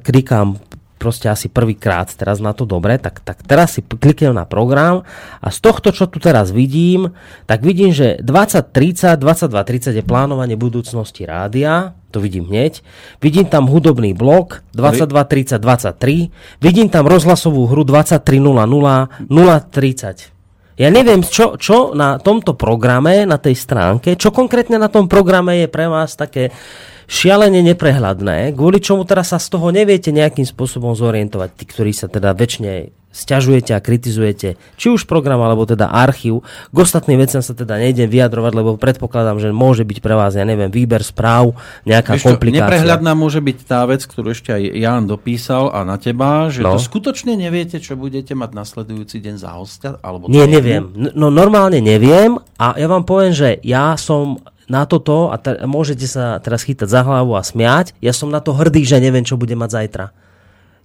klikám 0.00 0.56
proste 1.00 1.32
asi 1.32 1.48
prvýkrát 1.48 2.12
teraz 2.12 2.44
na 2.44 2.52
to 2.52 2.68
dobre, 2.68 3.00
tak, 3.00 3.24
tak 3.24 3.40
teraz 3.48 3.74
si 3.74 3.80
kliknem 3.80 4.36
na 4.36 4.44
program 4.44 5.08
a 5.40 5.48
z 5.48 5.58
tohto, 5.64 5.96
čo 5.96 6.04
tu 6.12 6.20
teraz 6.20 6.52
vidím, 6.52 7.16
tak 7.48 7.64
vidím, 7.64 7.96
že 7.96 8.20
2030, 8.20 9.16
2230 9.16 9.96
je 9.96 10.04
plánovanie 10.04 10.60
budúcnosti 10.60 11.24
rádia, 11.24 11.96
to 12.12 12.20
vidím 12.20 12.44
hneď. 12.50 12.84
Vidím 13.24 13.48
tam 13.48 13.70
hudobný 13.70 14.12
blok 14.12 14.60
2230 14.76 15.56
23, 15.56 16.60
vidím 16.60 16.92
tam 16.92 17.08
rozhlasovú 17.08 17.64
hru 17.72 17.88
2300 17.88 19.24
030. 19.24 20.36
Ja 20.80 20.88
neviem, 20.88 21.20
čo, 21.20 21.60
čo 21.60 21.92
na 21.92 22.16
tomto 22.16 22.56
programe, 22.56 23.28
na 23.28 23.36
tej 23.36 23.52
stránke, 23.52 24.16
čo 24.16 24.32
konkrétne 24.32 24.80
na 24.80 24.88
tom 24.88 25.12
programe 25.12 25.60
je 25.60 25.68
pre 25.68 25.84
vás 25.92 26.16
také 26.16 26.48
šialene 27.10 27.58
neprehľadné, 27.66 28.54
kvôli 28.54 28.78
čomu 28.78 29.02
teraz 29.02 29.34
sa 29.34 29.42
z 29.42 29.50
toho 29.50 29.68
neviete 29.68 30.08
nejakým 30.08 30.46
spôsobom 30.46 30.94
zorientovať, 30.94 31.50
tí, 31.52 31.64
ktorí 31.66 31.90
sa 31.90 32.06
teda 32.06 32.30
väčšine 32.32 32.72
sťažujete 33.10 33.74
a 33.74 33.82
kritizujete, 33.82 34.48
či 34.78 34.86
už 34.86 35.02
program, 35.02 35.42
alebo 35.42 35.66
teda 35.66 35.90
archív. 35.90 36.46
K 36.70 36.76
ostatným 36.78 37.18
veciam 37.18 37.42
sa 37.42 37.50
teda 37.50 37.74
nejdem 37.74 38.06
vyjadrovať, 38.06 38.52
lebo 38.54 38.78
predpokladám, 38.78 39.42
že 39.42 39.50
môže 39.50 39.82
byť 39.82 39.98
pre 39.98 40.14
vás, 40.14 40.38
ja 40.38 40.46
neviem, 40.46 40.70
výber 40.70 41.02
správ, 41.02 41.58
nejaká 41.82 42.14
Vieš 42.14 42.30
komplikácia. 42.30 42.70
neprehľadná 42.70 43.18
môže 43.18 43.42
byť 43.42 43.58
tá 43.66 43.82
vec, 43.82 44.06
ktorú 44.06 44.30
ešte 44.30 44.54
aj 44.54 44.62
Jan 44.62 45.10
dopísal 45.10 45.74
a 45.74 45.82
na 45.82 45.98
teba, 45.98 46.54
že 46.54 46.62
No. 46.62 46.78
to 46.78 46.86
skutočne 46.86 47.34
neviete, 47.34 47.82
čo 47.82 47.98
budete 47.98 48.38
mať 48.38 48.54
nasledujúci 48.54 49.18
deň 49.18 49.34
za 49.42 49.58
hostia? 49.58 49.98
Alebo 49.98 50.30
Nie, 50.30 50.46
neviem. 50.46 50.94
No 51.10 51.34
normálne 51.34 51.82
neviem 51.82 52.38
a 52.62 52.78
ja 52.78 52.86
vám 52.86 53.02
poviem, 53.02 53.34
že 53.34 53.58
ja 53.66 53.98
som 53.98 54.38
na 54.70 54.86
toto, 54.86 55.34
a 55.34 55.36
te, 55.36 55.58
môžete 55.66 56.06
sa 56.06 56.38
teraz 56.38 56.62
chytať 56.62 56.86
za 56.86 57.02
hlavu 57.02 57.34
a 57.34 57.42
smiať, 57.42 57.98
ja 57.98 58.14
som 58.14 58.30
na 58.30 58.38
to 58.38 58.54
hrdý, 58.54 58.86
že 58.86 59.02
neviem, 59.02 59.26
čo 59.26 59.34
bude 59.34 59.58
mať 59.58 59.70
zajtra. 59.74 60.06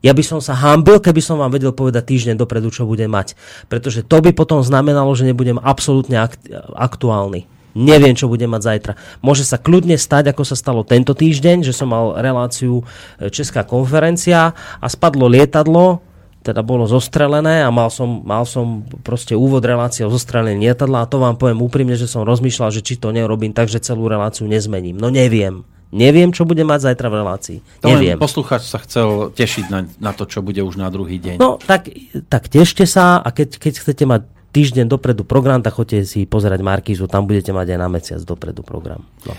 Ja 0.01 0.13
by 0.13 0.23
som 0.25 0.39
sa 0.41 0.57
hambil, 0.57 1.01
keby 1.01 1.21
som 1.21 1.41
vám 1.41 1.53
vedel 1.53 1.73
povedať 1.73 2.13
týždeň 2.13 2.37
dopredu, 2.37 2.69
čo 2.73 2.85
budem 2.85 3.09
mať. 3.09 3.33
Pretože 3.69 4.05
to 4.05 4.21
by 4.21 4.33
potom 4.33 4.61
znamenalo, 4.61 5.13
že 5.17 5.25
nebudem 5.25 5.57
absolútne 5.57 6.21
akt- 6.21 6.45
aktuálny. 6.77 7.49
Neviem, 7.75 8.15
čo 8.15 8.31
budem 8.31 8.53
mať 8.53 8.61
zajtra. 8.63 8.93
Môže 9.19 9.43
sa 9.43 9.59
kľudne 9.59 9.99
stať, 9.99 10.31
ako 10.31 10.47
sa 10.47 10.55
stalo 10.55 10.87
tento 10.87 11.11
týždeň, 11.11 11.65
že 11.65 11.75
som 11.75 11.91
mal 11.91 12.15
reláciu 12.21 12.85
e, 13.19 13.27
Česká 13.27 13.67
konferencia 13.67 14.55
a 14.79 14.87
spadlo 14.87 15.27
lietadlo, 15.27 15.99
teda 16.45 16.61
bolo 16.61 16.85
zostrelené 16.85 17.65
a 17.65 17.73
mal 17.73 17.89
som, 17.89 18.21
mal 18.21 18.45
som 18.45 18.85
proste 19.01 19.33
úvod 19.33 19.65
relácie 19.65 20.05
o 20.05 20.13
zostrelení 20.13 20.69
lietadla 20.69 21.01
a 21.01 21.09
to 21.09 21.17
vám 21.17 21.41
poviem 21.41 21.57
úprimne, 21.65 21.97
že 21.97 22.05
som 22.05 22.21
rozmýšľal, 22.21 22.69
že 22.69 22.85
či 22.85 23.01
to 23.01 23.09
nerobím 23.09 23.49
tak, 23.49 23.65
že 23.65 23.81
celú 23.81 24.05
reláciu 24.05 24.45
nezmením. 24.45 25.01
No 25.01 25.09
neviem. 25.09 25.65
Neviem, 25.95 26.35
čo 26.35 26.43
budem 26.43 26.67
mať 26.67 26.91
zajtra 26.91 27.07
v 27.07 27.15
relácii. 27.23 27.57
To 27.79 27.87
Neviem. 27.87 28.19
posluchač 28.19 28.67
sa 28.67 28.83
chcel 28.83 29.31
tešiť 29.31 29.65
na, 29.71 29.87
na 30.01 30.11
to, 30.11 30.27
čo 30.27 30.43
bude 30.43 30.59
už 30.59 30.75
na 30.75 30.91
druhý 30.91 31.21
deň. 31.21 31.39
No, 31.39 31.55
tak, 31.61 31.87
tak 32.27 32.51
tešte 32.51 32.83
sa 32.83 33.21
a 33.23 33.29
keď, 33.31 33.55
keď 33.55 33.73
chcete 33.79 34.03
mať 34.03 34.27
týždeň 34.51 34.91
dopredu 34.91 35.23
program, 35.23 35.63
tak 35.63 35.79
choďte 35.79 36.03
si 36.03 36.27
pozerať 36.27 36.59
Markízu, 36.65 37.07
tam 37.07 37.29
budete 37.29 37.55
mať 37.55 37.75
aj 37.75 37.79
na 37.79 37.87
mesiac 37.87 38.19
dopredu 38.27 38.59
program. 38.65 39.07
No. 39.23 39.33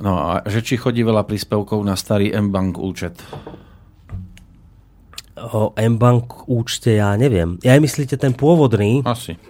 No 0.00 0.12
a 0.16 0.40
že 0.48 0.64
či 0.64 0.80
chodí 0.80 1.04
veľa 1.04 1.28
príspevkov 1.28 1.84
na 1.84 1.92
starý 1.94 2.32
M-Bank 2.32 2.80
účet. 2.80 3.20
O 5.40 5.72
M-Bank 5.72 6.44
účte 6.52 7.00
ja 7.00 7.16
neviem. 7.16 7.56
Ja 7.64 7.72
aj 7.72 7.80
myslíte 7.80 8.20
ten 8.20 8.36
pôvodný? 8.36 9.00
Asi. 9.08 9.40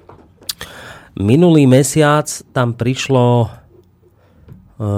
Minulý 1.18 1.66
mesiac 1.66 2.30
tam 2.54 2.78
prišlo, 2.78 3.44
e, 3.44 3.48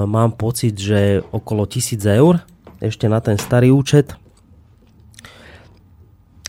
mám 0.05 0.37
pocit, 0.37 0.77
že 0.77 1.25
okolo 1.33 1.65
1000 1.65 2.05
eur, 2.05 2.45
ešte 2.85 3.09
na 3.09 3.25
ten 3.25 3.41
starý 3.41 3.73
účet. 3.73 4.13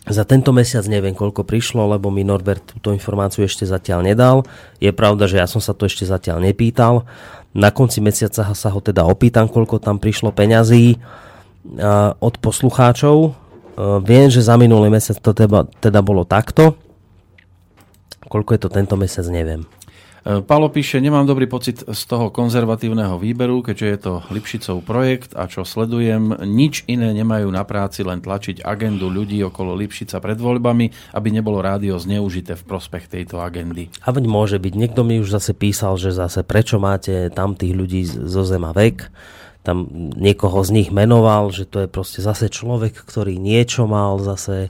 Za 0.03 0.27
tento 0.27 0.51
mesiac 0.51 0.83
neviem, 0.91 1.15
koľko 1.15 1.47
prišlo, 1.47 1.87
lebo 1.95 2.11
mi 2.11 2.27
Norbert 2.27 2.75
túto 2.75 2.91
informáciu 2.91 3.47
ešte 3.47 3.63
zatiaľ 3.63 4.03
nedal. 4.03 4.43
Je 4.83 4.91
pravda, 4.91 5.31
že 5.31 5.39
ja 5.39 5.47
som 5.47 5.63
sa 5.63 5.71
to 5.71 5.87
ešte 5.87 6.03
zatiaľ 6.03 6.43
nepýtal. 6.43 7.07
Na 7.55 7.71
konci 7.71 8.03
mesiaca 8.03 8.51
sa 8.51 8.69
ho 8.69 8.79
teda 8.83 9.07
opýtam, 9.07 9.47
koľko 9.47 9.79
tam 9.79 10.03
prišlo 10.03 10.35
peňazí 10.35 10.85
e, 10.91 10.97
od 12.19 12.35
poslucháčov. 12.43 13.42
E, 13.73 13.99
Viem, 14.05 14.29
že 14.29 14.45
za 14.45 14.55
minulý 14.55 14.93
mesiac 14.93 15.17
to 15.17 15.33
teda, 15.33 15.65
teda 15.81 15.99
bolo 16.05 16.23
takto. 16.23 16.77
Koľko 18.29 18.49
je 18.57 18.61
to 18.61 18.69
tento 18.69 18.95
mesiac, 18.97 19.25
neviem. 19.29 19.65
E, 20.23 20.39
Palo 20.39 20.71
píše, 20.71 21.03
nemám 21.03 21.27
dobrý 21.27 21.51
pocit 21.51 21.83
z 21.83 22.01
toho 22.07 22.31
konzervatívneho 22.31 23.19
výberu, 23.19 23.59
keďže 23.59 23.87
je 23.87 23.99
to 23.99 24.13
Lipšicov 24.31 24.77
projekt 24.87 25.35
a 25.35 25.51
čo 25.51 25.67
sledujem, 25.67 26.39
nič 26.47 26.87
iné 26.87 27.11
nemajú 27.11 27.51
na 27.51 27.67
práci, 27.67 28.07
len 28.07 28.23
tlačiť 28.23 28.63
agendu 28.63 29.11
ľudí 29.11 29.43
okolo 29.43 29.75
Lipšica 29.75 30.23
pred 30.23 30.39
voľbami, 30.39 31.11
aby 31.11 31.27
nebolo 31.27 31.59
rádio 31.59 31.99
zneužité 31.99 32.55
v 32.55 32.63
prospech 32.63 33.11
tejto 33.11 33.43
agendy. 33.43 33.91
A 34.07 34.15
veď 34.15 34.25
môže 34.31 34.57
byť. 34.63 34.73
Niekto 34.73 35.03
mi 35.03 35.19
už 35.19 35.27
zase 35.27 35.51
písal, 35.51 35.99
že 35.99 36.15
zase 36.15 36.47
prečo 36.47 36.79
máte 36.79 37.27
tam 37.35 37.59
tých 37.59 37.75
ľudí 37.75 38.07
zo 38.07 38.47
zema 38.47 38.71
vek. 38.71 39.11
Tam 39.63 39.87
niekoho 40.19 40.59
z 40.61 40.69
nich 40.75 40.89
menoval, 40.91 41.49
že 41.55 41.63
to 41.63 41.83
je 41.83 41.89
proste 41.89 42.19
zase 42.19 42.51
človek, 42.51 42.93
ktorý 42.93 43.39
niečo 43.39 43.87
mal 43.87 44.19
zase... 44.19 44.69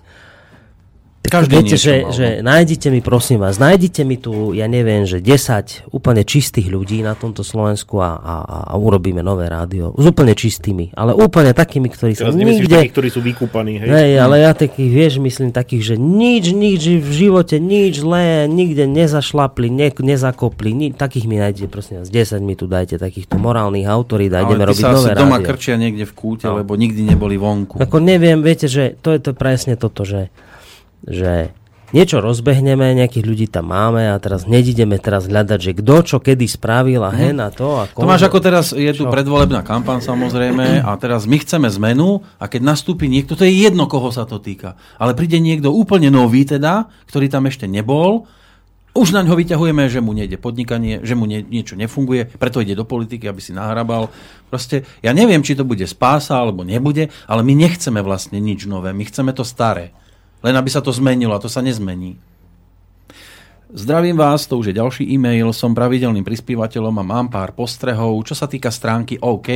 Každý 1.24 1.56
Viete, 1.56 1.80
že, 1.80 2.04
mal, 2.04 2.12
no. 2.12 2.14
že 2.14 2.28
nájdite 2.44 2.88
mi, 2.92 3.00
prosím 3.00 3.40
vás, 3.40 3.56
nájdite 3.56 4.04
mi 4.04 4.20
tu, 4.20 4.52
ja 4.52 4.68
neviem, 4.68 5.08
že 5.08 5.18
10 5.18 5.88
úplne 5.90 6.22
čistých 6.22 6.68
ľudí 6.68 7.00
na 7.00 7.16
tomto 7.16 7.42
Slovensku 7.42 7.98
a, 7.98 8.20
a, 8.20 8.36
a 8.70 8.74
urobíme 8.76 9.24
nové 9.24 9.48
rádio. 9.48 9.96
S 9.96 10.04
úplne 10.04 10.36
čistými, 10.36 10.92
ale 10.94 11.16
úplne 11.16 11.56
takými, 11.56 11.88
ktorí 11.88 12.14
sa 12.14 12.28
Teraz 12.28 12.36
nemyslíš 12.36 12.68
nikde... 12.68 12.76
takých, 12.76 12.94
ktorí 12.94 13.10
sú 13.10 13.22
vykúpaní, 13.24 13.82
hej? 13.82 13.88
Hej, 13.88 14.12
ale 14.20 14.36
ja 14.44 14.52
takých, 14.52 14.90
vieš, 14.92 15.14
myslím 15.18 15.50
takých, 15.50 15.84
že 15.84 15.96
nič, 15.96 16.46
nič 16.52 16.82
v 17.00 17.12
živote, 17.16 17.56
nič 17.58 18.04
zlé, 18.04 18.46
nikde 18.46 18.84
nezašlapli, 18.86 19.72
ne, 19.72 19.90
nezakopli, 19.90 20.70
ni, 20.70 20.88
takých 20.92 21.26
mi 21.26 21.40
nájdete, 21.40 21.66
prosím 21.66 22.04
vás, 22.04 22.12
10 22.12 22.44
mi 22.44 22.54
tu 22.54 22.68
dajte, 22.68 23.00
takýchto 23.00 23.40
morálnych 23.40 23.88
autorít 23.88 24.36
a 24.36 24.44
ideme 24.44 24.68
robiť 24.68 24.86
nové 24.86 25.16
asi 25.16 25.18
doma 25.18 25.40
rádio. 25.40 25.48
krčia 25.50 25.76
niekde 25.80 26.04
v 26.04 26.14
kúte, 26.14 26.46
No. 26.46 26.60
lebo 26.60 26.76
nikdy 26.76 27.08
neboli 27.08 27.40
vonku. 27.40 27.80
Ako 27.80 27.98
neviem, 27.98 28.44
viete, 28.44 28.68
že 28.68 29.00
to 29.00 29.10
je 29.10 29.24
to 29.24 29.32
presne 29.32 29.74
toto, 29.74 30.04
že, 30.04 30.28
že 31.04 31.52
niečo 31.94 32.20
rozbehneme, 32.20 32.98
nejakých 32.98 33.26
ľudí 33.26 33.46
tam 33.46 33.70
máme 33.70 34.10
a 34.10 34.18
teraz 34.18 34.50
nedideme 34.50 34.98
teraz 34.98 35.30
hľadať, 35.30 35.60
že 35.62 35.72
kto 35.78 35.96
čo 36.02 36.18
kedy 36.18 36.50
spravil 36.50 37.06
a 37.06 37.14
hen 37.14 37.38
a 37.38 37.54
to. 37.54 37.78
A 37.78 37.86
To 37.94 38.10
máš 38.10 38.26
ako 38.26 38.42
teraz, 38.42 38.74
je 38.74 38.90
tu 38.98 39.06
Čo? 39.06 39.14
predvolebná 39.14 39.62
kampaň 39.62 40.02
samozrejme 40.02 40.82
a 40.82 40.92
teraz 40.98 41.30
my 41.30 41.38
chceme 41.38 41.70
zmenu 41.70 42.26
a 42.42 42.50
keď 42.50 42.66
nastúpi 42.66 43.06
niekto, 43.06 43.38
to 43.38 43.46
je 43.46 43.54
jedno, 43.54 43.86
koho 43.86 44.10
sa 44.10 44.26
to 44.26 44.42
týka, 44.42 44.74
ale 44.98 45.14
príde 45.14 45.38
niekto 45.38 45.70
úplne 45.70 46.10
nový 46.10 46.50
teda, 46.50 46.90
ktorý 47.06 47.30
tam 47.30 47.46
ešte 47.46 47.70
nebol, 47.70 48.26
už 48.94 49.10
na 49.10 49.26
ňo 49.26 49.34
vyťahujeme, 49.34 49.90
že 49.90 50.06
mu 50.06 50.14
nejde 50.14 50.38
podnikanie, 50.38 51.02
že 51.02 51.18
mu 51.18 51.26
nie, 51.26 51.42
niečo 51.42 51.74
nefunguje, 51.74 52.30
preto 52.38 52.62
ide 52.62 52.78
do 52.78 52.86
politiky, 52.86 53.26
aby 53.26 53.42
si 53.42 53.50
nahrabal. 53.50 54.14
Proste, 54.54 54.86
ja 55.02 55.18
neviem, 55.18 55.42
či 55.42 55.58
to 55.58 55.66
bude 55.66 55.82
spása 55.90 56.38
alebo 56.38 56.62
nebude, 56.62 57.10
ale 57.26 57.42
my 57.42 57.58
nechceme 57.58 58.06
vlastne 58.06 58.38
nič 58.38 58.70
nové, 58.70 58.94
my 58.94 59.02
chceme 59.02 59.34
to 59.34 59.42
staré. 59.42 59.98
Len 60.44 60.54
aby 60.54 60.70
sa 60.70 60.84
to 60.84 60.92
zmenilo 60.92 61.34
a 61.34 61.42
to 61.42 61.48
sa 61.48 61.64
nezmení. 61.64 62.20
Zdravím 63.74 64.14
vás, 64.14 64.46
to 64.46 64.62
už 64.62 64.70
je 64.70 64.78
ďalší 64.78 65.04
e-mail, 65.18 65.50
som 65.50 65.74
pravidelným 65.74 66.22
prispievateľom 66.22 66.94
a 66.94 67.10
mám 67.10 67.34
pár 67.34 67.58
postrehov. 67.58 68.22
Čo 68.22 68.38
sa 68.38 68.46
týka 68.46 68.70
stránky 68.70 69.18
OK, 69.18 69.50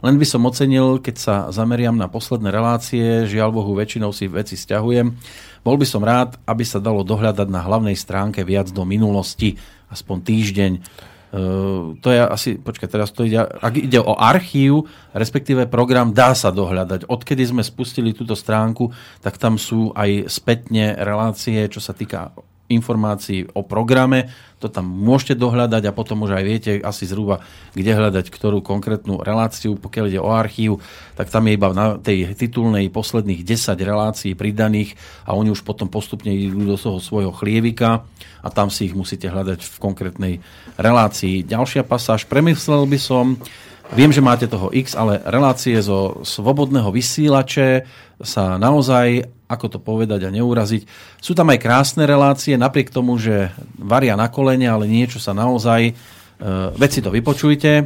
len 0.00 0.14
by 0.16 0.24
som 0.24 0.48
ocenil, 0.48 1.04
keď 1.04 1.16
sa 1.20 1.34
zameriam 1.52 1.92
na 1.92 2.08
posledné 2.08 2.48
relácie, 2.48 3.28
žiaľ 3.28 3.60
Bohu, 3.60 3.76
väčšinou 3.76 4.08
si 4.16 4.24
veci 4.24 4.56
stiahujem. 4.56 5.12
Bol 5.60 5.76
by 5.76 5.84
som 5.84 6.00
rád, 6.00 6.40
aby 6.48 6.64
sa 6.64 6.80
dalo 6.80 7.04
dohľadať 7.04 7.44
na 7.52 7.60
hlavnej 7.60 7.92
stránke 7.92 8.40
viac 8.40 8.72
do 8.72 8.88
minulosti, 8.88 9.60
aspoň 9.92 10.16
týždeň. 10.24 10.72
Uh, 11.28 11.92
to 12.00 12.08
je 12.08 12.20
asi, 12.24 12.50
počkaj, 12.56 12.88
teraz 12.88 13.12
to 13.12 13.28
ide, 13.28 13.36
ak 13.36 13.74
ide 13.76 14.00
o 14.00 14.16
archív, 14.16 14.88
respektíve 15.12 15.68
program, 15.68 16.16
dá 16.16 16.32
sa 16.32 16.48
dohľadať. 16.48 17.04
Odkedy 17.04 17.44
sme 17.44 17.60
spustili 17.60 18.16
túto 18.16 18.32
stránku, 18.32 18.88
tak 19.20 19.36
tam 19.36 19.60
sú 19.60 19.92
aj 19.92 20.32
spätne 20.32 20.96
relácie, 20.96 21.68
čo 21.68 21.84
sa 21.84 21.92
týka 21.92 22.32
informácií 22.68 23.48
o 23.56 23.64
programe, 23.64 24.28
to 24.58 24.66
tam 24.66 24.90
môžete 24.90 25.38
dohľadať 25.38 25.82
a 25.88 25.96
potom 25.96 26.26
už 26.26 26.34
aj 26.34 26.44
viete 26.44 26.72
asi 26.82 27.06
zhruba, 27.06 27.40
kde 27.78 27.94
hľadať 27.94 28.26
ktorú 28.28 28.58
konkrétnu 28.60 29.22
reláciu. 29.22 29.78
Pokiaľ 29.78 30.04
ide 30.10 30.20
o 30.20 30.34
archív, 30.34 30.82
tak 31.14 31.30
tam 31.30 31.46
je 31.46 31.54
iba 31.54 31.70
na 31.70 31.94
tej 31.96 32.34
titulnej 32.34 32.90
posledných 32.90 33.46
10 33.46 33.78
relácií 33.78 34.32
pridaných 34.34 34.98
a 35.24 35.38
oni 35.38 35.54
už 35.54 35.62
potom 35.62 35.86
postupne 35.86 36.34
idú 36.34 36.66
do 36.66 36.76
toho 36.76 36.98
svojho 36.98 37.30
chlievika 37.30 38.02
a 38.42 38.48
tam 38.50 38.68
si 38.68 38.90
ich 38.90 38.94
musíte 38.98 39.30
hľadať 39.30 39.62
v 39.62 39.76
konkrétnej 39.78 40.34
relácii. 40.74 41.46
Ďalšia 41.46 41.86
pasáž, 41.86 42.26
premyslel 42.26 42.84
by 42.84 42.98
som, 42.98 43.38
Viem, 43.88 44.12
že 44.12 44.20
máte 44.20 44.44
toho 44.44 44.68
X, 44.68 44.92
ale 44.92 45.16
relácie 45.24 45.80
zo 45.80 46.20
slobodného 46.20 46.92
vysielače 46.92 47.88
sa 48.20 48.60
naozaj, 48.60 49.24
ako 49.48 49.66
to 49.72 49.78
povedať 49.80 50.28
a 50.28 50.30
neuraziť, 50.30 50.84
sú 51.18 51.32
tam 51.32 51.48
aj 51.48 51.58
krásne 51.58 52.04
relácie, 52.04 52.54
napriek 52.60 52.92
tomu, 52.92 53.16
že 53.16 53.48
varia 53.80 54.12
na 54.14 54.28
kolene, 54.28 54.68
ale 54.68 54.84
niečo 54.84 55.16
sa 55.16 55.32
naozaj, 55.32 55.80
e, 55.88 55.92
veci 56.76 57.00
to 57.00 57.08
vypočujte. 57.08 57.72
E, 57.80 57.84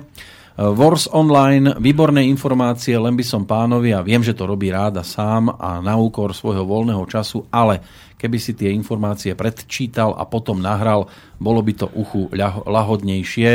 Wars 0.59 1.07
Online, 1.15 1.79
výborné 1.79 2.27
informácie, 2.27 2.99
len 2.99 3.15
by 3.15 3.23
som 3.23 3.47
pánovi, 3.47 3.95
a 3.95 4.03
viem, 4.03 4.21
že 4.27 4.35
to 4.35 4.45
robí 4.45 4.75
ráda 4.75 5.07
sám 5.07 5.55
a 5.55 5.79
na 5.79 5.95
úkor 5.95 6.35
svojho 6.35 6.67
voľného 6.67 7.07
času, 7.07 7.47
ale 7.55 7.79
keby 8.19 8.39
si 8.43 8.59
tie 8.59 8.75
informácie 8.75 9.39
predčítal 9.39 10.19
a 10.19 10.27
potom 10.27 10.59
nahral, 10.59 11.07
bolo 11.39 11.63
by 11.63 11.73
to 11.79 11.87
uchu 11.95 12.27
lahodnejšie. 12.67 13.51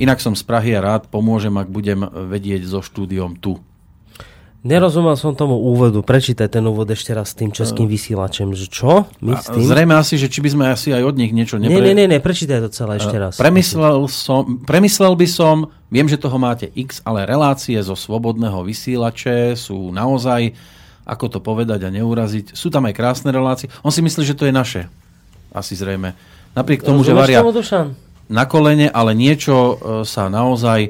Inak 0.00 0.18
som 0.18 0.34
z 0.34 0.42
Prahy 0.42 0.74
a 0.74 0.82
rád 0.82 1.06
pomôžem, 1.12 1.54
ak 1.54 1.70
budem 1.70 2.02
vedieť 2.08 2.66
so 2.66 2.80
štúdiom 2.82 3.38
tu. 3.38 3.60
Nerozumel 4.64 5.12
som 5.20 5.36
tomu 5.36 5.60
úvodu. 5.60 6.00
Prečítaj 6.00 6.48
ten 6.48 6.64
úvod 6.64 6.88
ešte 6.88 7.12
raz 7.12 7.30
s 7.30 7.34
tým 7.36 7.52
českým 7.52 7.84
vysielačem. 7.84 8.48
Že 8.56 8.66
čo? 8.72 9.04
My 9.20 9.36
s 9.36 9.52
tým? 9.52 9.60
Zrejme 9.60 9.92
asi, 9.92 10.16
že 10.16 10.32
či 10.32 10.40
by 10.40 10.48
sme 10.56 10.64
asi 10.72 10.88
aj 10.88 11.04
od 11.04 11.20
nich 11.20 11.36
niečo 11.36 11.60
Nie, 11.60 11.68
nie, 11.68 11.92
nie, 11.92 12.08
nie, 12.08 12.16
prečítaj 12.16 12.64
to 12.64 12.70
celé 12.72 12.96
ešte 12.96 13.12
raz. 13.20 13.36
Premyslel, 13.36 14.08
som, 14.08 14.64
premyslel 14.64 15.20
by 15.20 15.28
som, 15.28 15.68
viem, 15.92 16.08
že 16.08 16.16
toho 16.16 16.40
máte 16.40 16.72
x, 16.72 17.04
ale 17.04 17.28
relácie 17.28 17.76
zo 17.84 17.92
slobodného 17.92 18.64
vysielače 18.64 19.52
sú 19.52 19.92
naozaj, 19.92 20.56
ako 21.04 21.24
to 21.28 21.38
povedať 21.44 21.84
a 21.84 21.92
neuraziť, 21.92 22.56
sú 22.56 22.72
tam 22.72 22.88
aj 22.88 22.96
krásne 22.96 23.28
relácie. 23.36 23.68
On 23.84 23.92
si 23.92 24.00
myslí, 24.00 24.24
že 24.24 24.32
to 24.32 24.48
je 24.48 24.54
naše. 24.56 24.88
Asi 25.52 25.76
zrejme. 25.76 26.16
Napriek 26.56 26.80
tomu, 26.80 27.04
že 27.04 27.12
Rozumieš 27.12 27.20
varia 27.20 27.40
tomu, 27.44 27.92
na 28.32 28.48
kolene, 28.48 28.88
ale 28.88 29.12
niečo 29.12 29.54
e, 29.54 29.74
sa 30.08 30.32
naozaj, 30.32 30.88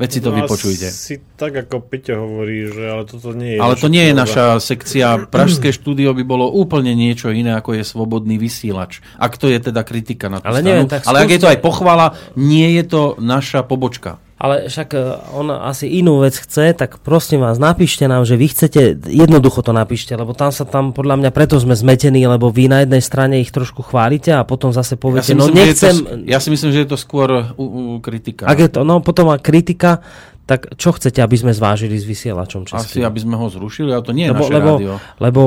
veci 0.00 0.18
to 0.18 0.32
No, 0.32 0.40
vypočujte. 0.40 0.88
Asi 0.88 1.20
tak, 1.36 1.52
ako 1.58 1.84
Peťo 1.84 2.16
hovorí, 2.18 2.64
že 2.66 2.82
ale 2.82 3.04
toto 3.04 3.30
nie 3.30 3.54
je... 3.54 3.60
Ale 3.60 3.74
to 3.74 3.86
nie 3.86 4.00
je 4.02 4.14
naša 4.14 4.56
sekcia. 4.58 5.28
Pražské 5.28 5.68
štúdio 5.76 6.10
by 6.10 6.24
bolo 6.24 6.48
úplne 6.48 6.90
niečo 6.90 7.28
iné, 7.28 7.52
ako 7.52 7.76
je 7.76 7.84
slobodný 7.84 8.34
vysielač. 8.34 8.98
Ak 9.14 9.36
to 9.36 9.46
je 9.46 9.60
teda 9.60 9.82
kritika 9.82 10.26
na 10.26 10.40
tú 10.40 10.48
Ale 10.48 10.58
stranu. 10.58 10.68
neviem, 10.72 10.88
tak 10.88 11.04
Ale 11.04 11.20
ak 11.20 11.28
je 11.28 11.36
to 11.36 11.44
skúste- 11.44 11.52
aj 11.52 11.58
pochvala, 11.60 12.06
nie 12.32 12.68
je 12.74 12.84
to 12.84 13.02
naša 13.16 13.60
pobočka. 13.60 14.16
Ale 14.40 14.72
však 14.72 14.88
e, 14.96 15.00
on 15.36 15.52
asi 15.52 15.84
inú 15.84 16.24
vec 16.24 16.32
chce, 16.32 16.72
tak 16.72 17.04
prosím 17.04 17.44
vás, 17.44 17.60
napíšte 17.60 18.08
nám, 18.08 18.24
že 18.24 18.40
vy 18.40 18.48
chcete, 18.48 18.96
jednoducho 19.04 19.60
to 19.60 19.76
napíšte, 19.76 20.16
lebo 20.16 20.32
tam 20.32 20.48
sa 20.48 20.64
tam, 20.64 20.96
podľa 20.96 21.20
mňa 21.20 21.30
preto 21.36 21.60
sme 21.60 21.76
zmetení, 21.76 22.24
lebo 22.24 22.48
vy 22.48 22.72
na 22.72 22.80
jednej 22.80 23.04
strane 23.04 23.44
ich 23.44 23.52
trošku 23.52 23.84
chválite 23.84 24.32
a 24.32 24.48
potom 24.48 24.72
zase 24.72 24.96
Ja 24.96 25.02
poviete, 25.04 25.30
si, 25.30 25.36
no 25.36 25.52
myslím, 25.52 25.60
je 25.60 25.64
nechcem, 25.68 25.96
to, 26.00 26.10
ja 26.24 26.40
si 26.40 26.48
myslím, 26.48 26.72
že 26.72 26.80
je 26.80 26.88
to 26.88 26.96
skôr 26.96 27.52
u, 27.60 27.64
u, 27.68 27.82
kritika. 28.00 28.48
ak 28.48 28.58
je 28.64 28.70
to, 28.72 28.80
no 28.80 29.04
potom 29.04 29.28
má 29.28 29.36
kritika, 29.36 30.00
tak 30.48 30.72
čo 30.80 30.96
chcete, 30.96 31.20
aby 31.20 31.36
sme 31.36 31.52
zvážili 31.52 32.00
s 32.00 32.08
vysielačom 32.08 32.64
Asi, 32.64 32.96
českým? 32.96 33.04
aby 33.04 33.20
sme 33.20 33.36
ho 33.36 33.46
zrušili, 33.52 33.92
ale 33.92 34.02
to 34.02 34.16
nie 34.16 34.24
je 34.24 34.32
lebo, 34.32 34.40
naše 34.40 34.54
lebo, 34.56 34.72
rádio. 34.72 34.92
lebo 35.20 35.42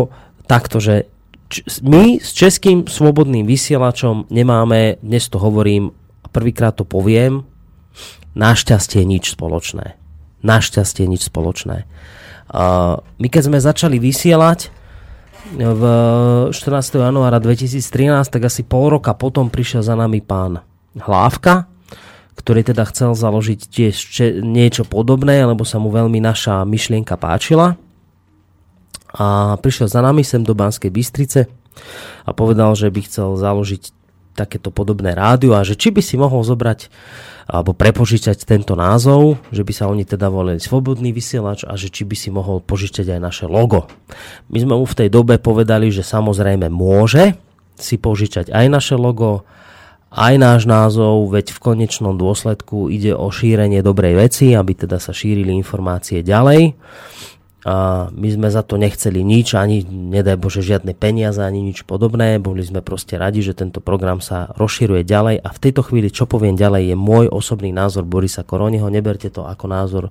takto, 0.45 0.77
že 0.77 1.09
my 1.81 2.21
s 2.21 2.29
českým 2.29 2.85
svobodným 2.85 3.49
vysielačom 3.49 4.29
nemáme, 4.29 5.01
dnes 5.01 5.25
to 5.33 5.41
hovorím, 5.41 5.89
a 6.21 6.27
prvýkrát 6.29 6.77
to 6.77 6.85
poviem, 6.85 7.41
našťastie 8.33 9.05
nič 9.05 9.33
spoločné. 9.37 9.97
Našťastie 10.43 11.07
nič 11.07 11.29
spoločné. 11.29 11.85
My 13.17 13.27
keď 13.31 13.41
sme 13.47 13.57
začali 13.61 13.97
vysielať 13.97 14.69
v 15.53 15.83
14. 16.51 16.53
januára 16.99 17.39
2013, 17.39 18.31
tak 18.31 18.41
asi 18.47 18.63
pol 18.63 18.95
roka 18.97 19.11
potom 19.15 19.51
prišiel 19.51 19.83
za 19.83 19.95
nami 19.97 20.23
pán 20.23 20.63
Hlávka, 20.93 21.67
ktorý 22.37 22.61
teda 22.65 22.85
chcel 22.89 23.13
založiť 23.13 23.59
tiež 23.69 23.95
niečo 24.41 24.85
podobné, 24.85 25.41
lebo 25.45 25.65
sa 25.65 25.77
mu 25.81 25.89
veľmi 25.93 26.21
naša 26.21 26.65
myšlienka 26.65 27.17
páčila 27.17 27.77
a 29.13 29.57
prišiel 29.61 29.85
za 29.85 30.01
nami 30.01 30.25
sem 30.25 30.41
do 30.41 30.57
Banskej 30.57 30.89
Bystrice 30.89 31.45
a 32.25 32.29
povedal, 32.33 32.73
že 32.73 32.89
by 32.89 33.01
chcel 33.05 33.37
založiť 33.37 33.93
takéto 34.33 34.73
podobné 34.73 35.13
rádio 35.13 35.53
a 35.53 35.61
že 35.61 35.77
či 35.77 35.93
by 35.93 36.01
si 36.01 36.17
mohol 36.17 36.41
zobrať 36.41 36.89
alebo 37.47 37.75
prepožičať 37.75 38.47
tento 38.47 38.73
názov, 38.73 39.39
že 39.51 39.67
by 39.67 39.73
sa 39.75 39.91
oni 39.91 40.07
teda 40.07 40.31
volili 40.31 40.63
Slobodný 40.63 41.11
vysielač 41.11 41.67
a 41.67 41.75
že 41.75 41.91
či 41.91 42.07
by 42.07 42.15
si 42.15 42.29
mohol 42.31 42.63
požičať 42.63 43.11
aj 43.13 43.19
naše 43.19 43.45
logo. 43.47 43.87
My 44.47 44.63
sme 44.63 44.79
mu 44.79 44.85
v 44.87 44.97
tej 45.03 45.09
dobe 45.11 45.35
povedali, 45.39 45.91
že 45.91 46.07
samozrejme 46.07 46.71
môže 46.71 47.35
si 47.75 47.99
požičať 47.99 48.53
aj 48.53 48.65
naše 48.69 48.95
logo, 48.95 49.43
aj 50.13 50.33
náš 50.37 50.61
názov, 50.69 51.33
veď 51.33 51.57
v 51.57 51.59
konečnom 51.73 52.13
dôsledku 52.15 52.85
ide 52.93 53.17
o 53.17 53.33
šírenie 53.33 53.81
dobrej 53.81 54.29
veci, 54.29 54.53
aby 54.53 54.77
teda 54.77 55.01
sa 55.01 55.09
šírili 55.09 55.49
informácie 55.57 56.21
ďalej 56.21 56.77
a 57.63 58.07
my 58.11 58.27
sme 58.27 58.51
za 58.51 58.59
to 58.59 58.75
nechceli 58.75 59.23
nič, 59.23 59.55
ani 59.55 59.87
nedaj 59.87 60.35
Bože 60.35 60.59
žiadne 60.59 60.91
peniaze, 60.91 61.39
ani 61.39 61.63
nič 61.63 61.87
podobné. 61.87 62.35
Boli 62.35 62.59
sme 62.59 62.83
proste 62.83 63.15
radi, 63.15 63.39
že 63.39 63.55
tento 63.55 63.79
program 63.79 64.19
sa 64.19 64.51
rozširuje 64.59 65.07
ďalej 65.07 65.39
a 65.39 65.47
v 65.47 65.61
tejto 65.63 65.87
chvíli, 65.87 66.11
čo 66.11 66.27
poviem 66.27 66.59
ďalej, 66.59 66.91
je 66.91 66.95
môj 66.99 67.31
osobný 67.31 67.71
názor 67.71 68.03
Borisa 68.03 68.43
Koroniho. 68.43 68.91
Neberte 68.91 69.31
to 69.31 69.47
ako 69.47 69.71
názor 69.71 70.03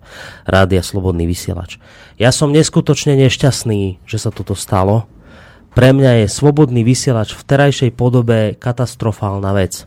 Rádia 0.49 0.81
Slobodný 0.81 1.29
vysielač. 1.29 1.77
Ja 2.17 2.33
som 2.33 2.57
neskutočne 2.57 3.21
nešťastný, 3.21 4.01
že 4.09 4.17
sa 4.17 4.33
toto 4.33 4.57
stalo. 4.57 5.05
Pre 5.77 5.93
mňa 5.93 6.25
je 6.25 6.27
Slobodný 6.33 6.89
vysielač 6.89 7.37
v 7.37 7.45
terajšej 7.45 7.93
podobe 7.93 8.57
katastrofálna 8.57 9.53
vec, 9.53 9.85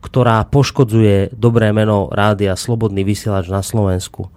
ktorá 0.00 0.40
poškodzuje 0.48 1.36
dobré 1.36 1.68
meno 1.76 2.08
Rádia 2.08 2.56
Slobodný 2.56 3.04
vysielač 3.04 3.52
na 3.52 3.60
Slovensku. 3.60 4.32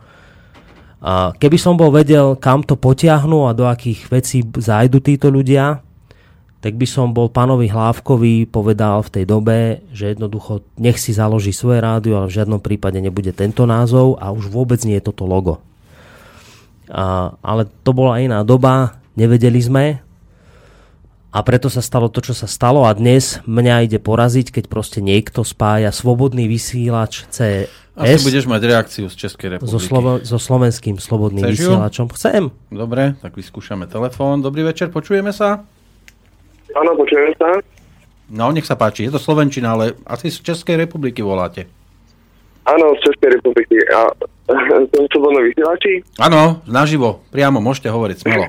Keby 1.38 1.58
som 1.58 1.74
bol 1.74 1.90
vedel, 1.90 2.38
kam 2.38 2.62
to 2.62 2.78
potiahnu 2.78 3.50
a 3.50 3.58
do 3.58 3.66
akých 3.66 4.06
vecí 4.14 4.46
zájdu 4.46 5.02
títo 5.02 5.34
ľudia, 5.34 5.82
tak 6.62 6.78
by 6.78 6.86
som 6.86 7.10
bol 7.10 7.26
pánovi 7.26 7.66
Hlávkovi 7.66 8.46
povedal 8.46 9.02
v 9.02 9.10
tej 9.10 9.26
dobe, 9.26 9.82
že 9.98 10.14
jednoducho 10.14 10.62
nech 10.78 11.02
si 11.02 11.10
založí 11.10 11.50
svoje 11.50 11.82
rádio, 11.82 12.22
ale 12.22 12.30
v 12.30 12.38
žiadnom 12.38 12.62
prípade 12.62 13.02
nebude 13.02 13.34
tento 13.34 13.66
názov 13.66 14.22
a 14.22 14.30
už 14.30 14.46
vôbec 14.54 14.78
nie 14.86 15.02
je 15.02 15.10
toto 15.10 15.26
logo. 15.26 15.58
A, 16.86 17.34
ale 17.42 17.66
to 17.82 17.98
bola 17.98 18.22
iná 18.22 18.46
doba, 18.46 19.02
nevedeli 19.18 19.58
sme 19.58 20.06
a 21.32 21.40
preto 21.42 21.72
sa 21.72 21.82
stalo 21.82 22.14
to, 22.14 22.22
čo 22.22 22.38
sa 22.38 22.46
stalo 22.46 22.86
a 22.86 22.94
dnes 22.94 23.42
mňa 23.50 23.90
ide 23.90 23.98
poraziť, 23.98 24.54
keď 24.54 24.64
proste 24.70 25.00
niekto 25.02 25.42
spája 25.42 25.90
slobodný 25.90 26.46
vysielač 26.46 27.26
CS 27.34 27.72
Asi 28.02 28.26
budeš 28.26 28.46
mať 28.50 28.62
reakciu 28.66 29.06
z 29.08 29.16
Českej 29.16 29.48
republiky. 29.58 29.74
so, 29.74 29.80
slovo, 29.80 30.12
so 30.26 30.38
slovenským 30.42 30.98
slobodným 30.98 31.46
Chceš 31.46 31.58
ju? 31.58 31.72
vysielačom. 31.72 32.06
Chcem. 32.18 32.44
Dobre, 32.74 33.14
tak 33.22 33.38
vyskúšame 33.38 33.86
telefón. 33.86 34.42
Dobrý 34.42 34.66
večer, 34.66 34.90
počujeme 34.90 35.30
sa? 35.30 35.62
Áno, 36.74 36.92
počujeme 36.96 37.32
sa. 37.38 37.62
No, 38.32 38.48
nech 38.50 38.64
sa 38.64 38.80
páči, 38.80 39.06
je 39.06 39.12
to 39.12 39.20
Slovenčina, 39.20 39.76
ale 39.76 40.00
asi 40.08 40.32
z 40.32 40.40
Českej 40.40 40.80
republiky 40.80 41.20
voláte. 41.20 41.68
Áno, 42.64 42.96
z 42.96 43.12
Českej 43.12 43.36
republiky. 43.36 43.76
A 43.92 44.08
som 44.96 45.04
slobodný 45.12 45.52
vysielači. 45.52 46.00
Áno, 46.16 46.64
naživo, 46.64 47.26
priamo, 47.30 47.60
môžete 47.60 47.92
hovoriť 47.92 48.18
smelo. 48.24 48.48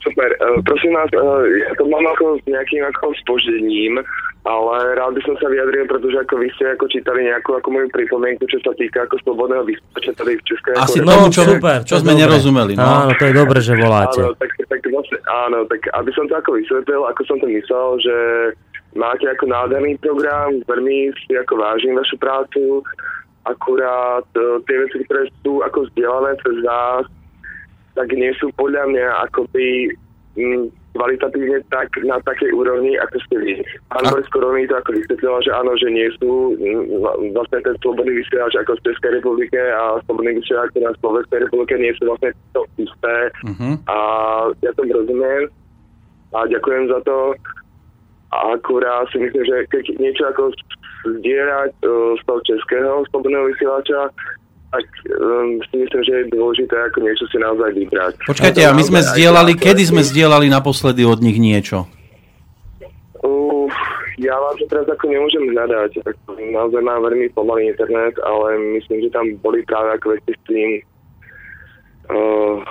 Super. 0.00 0.32
Uh, 0.40 0.64
prosím 0.64 0.96
vás, 0.96 1.12
uh, 1.12 1.44
ja 1.44 1.76
to 1.76 1.84
mám 1.84 2.00
ako 2.16 2.40
s 2.40 2.42
nejakým 2.48 2.80
ako 2.88 3.12
spoždením. 3.20 4.00
Ale 4.40 4.96
rád 4.96 5.12
by 5.12 5.22
som 5.22 5.36
sa 5.36 5.46
vyjadril, 5.46 5.84
pretože 5.84 6.16
ako 6.18 6.34
vy 6.36 6.48
ste 6.50 6.64
ako 6.70 6.88
čítali 6.88 7.20
nejakú 7.22 7.52
ako 7.54 7.68
moju 7.68 7.88
pripomienku, 7.88 8.44
čo 8.46 8.56
sa 8.60 8.72
týka 8.72 9.04
ako 9.04 9.20
slobodného 9.20 9.62
vysielača 9.62 10.12
tady 10.14 10.32
v 10.32 10.42
Českej 10.44 10.72
Asi 10.74 10.98
ako- 10.98 11.06
tomu, 11.06 11.20
No, 11.20 11.28
čo, 11.28 11.42
super, 11.46 11.78
čo 11.82 11.96
sme 11.98 12.12
dobre. 12.14 12.22
nerozumeli. 12.22 12.72
No. 12.72 12.88
Áno, 13.04 13.12
to 13.12 13.24
je 13.24 13.34
dobre, 13.34 13.58
že 13.58 13.72
voláte. 13.74 14.18
Áno, 14.18 14.32
tak, 14.34 14.50
tak 14.64 14.80
vlastne, 14.82 15.18
áno, 15.44 15.58
tak 15.66 15.80
aby 15.92 16.10
som 16.10 16.24
to 16.24 16.34
ako 16.34 16.50
vysvetlil, 16.56 17.02
ako 17.04 17.20
som 17.24 17.36
to 17.36 17.46
myslel, 17.46 17.88
že 18.00 18.16
máte 18.92 19.24
ako 19.24 19.44
nádherný 19.46 19.94
program, 19.98 20.50
veľmi 20.64 20.96
si 21.20 21.36
ako 21.36 21.54
vážim 21.56 21.92
vašu 21.92 22.16
prácu, 22.16 22.80
akurát 23.42 24.26
e, 24.34 24.40
tie 24.64 24.76
veci, 24.78 24.96
ktoré 25.04 25.28
sú 25.40 25.60
ako 25.60 25.84
vzdielané 25.86 26.32
cez 26.38 26.56
vás, 26.60 27.04
tak 27.92 28.08
nie 28.10 28.32
sú 28.36 28.48
podľa 28.54 28.84
mňa 28.86 29.06
akoby 29.26 29.90
kvalitatívne 30.94 31.58
tak, 31.70 31.90
na 32.02 32.18
takej 32.22 32.50
úrovni, 32.54 32.98
ako 32.98 33.16
ste 33.26 33.36
vy. 33.38 33.52
Pán 33.90 34.06
Boris 34.10 34.30
Korony 34.30 34.66
to 34.66 34.74
ako 34.78 34.90
vysvetlila, 34.94 35.38
že 35.42 35.50
áno, 35.54 35.72
že 35.78 35.88
nie 35.90 36.08
sú 36.18 36.54
mm, 36.58 37.34
vlastne 37.34 37.58
ten 37.62 37.74
slobodný 37.82 38.18
vysielač 38.18 38.54
ako 38.58 38.78
v 38.78 38.84
Českej 38.90 39.10
republike 39.22 39.58
a 39.58 39.98
slobodný 40.06 40.38
vysielač 40.38 40.70
na 40.78 40.94
Slovenskej 40.98 41.46
republike 41.46 41.74
nie 41.78 41.94
sú 41.98 42.10
vlastne 42.10 42.30
to 42.54 42.62
isté. 42.78 43.16
Mhm. 43.46 43.68
A 43.86 43.96
ja 44.62 44.70
tomu 44.74 44.94
rozumiem 44.94 45.50
a 46.34 46.38
ďakujem 46.46 46.84
za 46.90 46.98
to. 47.06 47.34
A 48.30 48.54
akurát 48.54 49.10
si 49.10 49.18
myslím, 49.18 49.42
že 49.42 49.66
keď 49.74 49.84
niečo 49.98 50.22
ako 50.30 50.54
zdierať 51.18 51.74
uh, 51.82 52.14
z 52.14 52.22
toho 52.22 52.40
českého 52.46 53.02
slobodného 53.10 53.50
vysielača, 53.50 54.14
tak 54.70 54.86
um, 55.18 55.58
si 55.66 55.74
myslím, 55.82 56.02
že 56.06 56.12
je 56.14 56.24
dôležité 56.30 56.74
ako 56.78 56.98
niečo 57.02 57.26
si 57.26 57.36
naozaj 57.42 57.70
vybrať. 57.74 58.14
Počkajte, 58.22 58.62
a 58.62 58.70
my 58.70 58.82
sme 58.86 59.00
zdieľali, 59.02 59.58
kedy 59.58 59.82
sme 59.82 60.02
zdieľali 60.06 60.46
naposledy 60.46 61.02
od 61.02 61.18
nich 61.18 61.42
niečo? 61.42 61.90
Uh, 63.18 63.66
ja 64.22 64.38
vám 64.38 64.54
to 64.62 64.64
teraz 64.70 64.86
ako 64.86 65.10
nemôžem 65.10 65.50
hľadať. 65.50 65.90
Naozaj 66.54 66.80
mám 66.86 67.02
veľmi 67.02 67.34
pomalý 67.34 67.74
internet, 67.74 68.14
ale 68.22 68.78
myslím, 68.78 69.02
že 69.02 69.10
tam 69.10 69.26
boli 69.42 69.66
práve 69.66 69.98
ako 69.98 70.14
veci 70.14 70.32
s 70.38 70.42
tým 70.46 70.70
uh, 72.14 72.62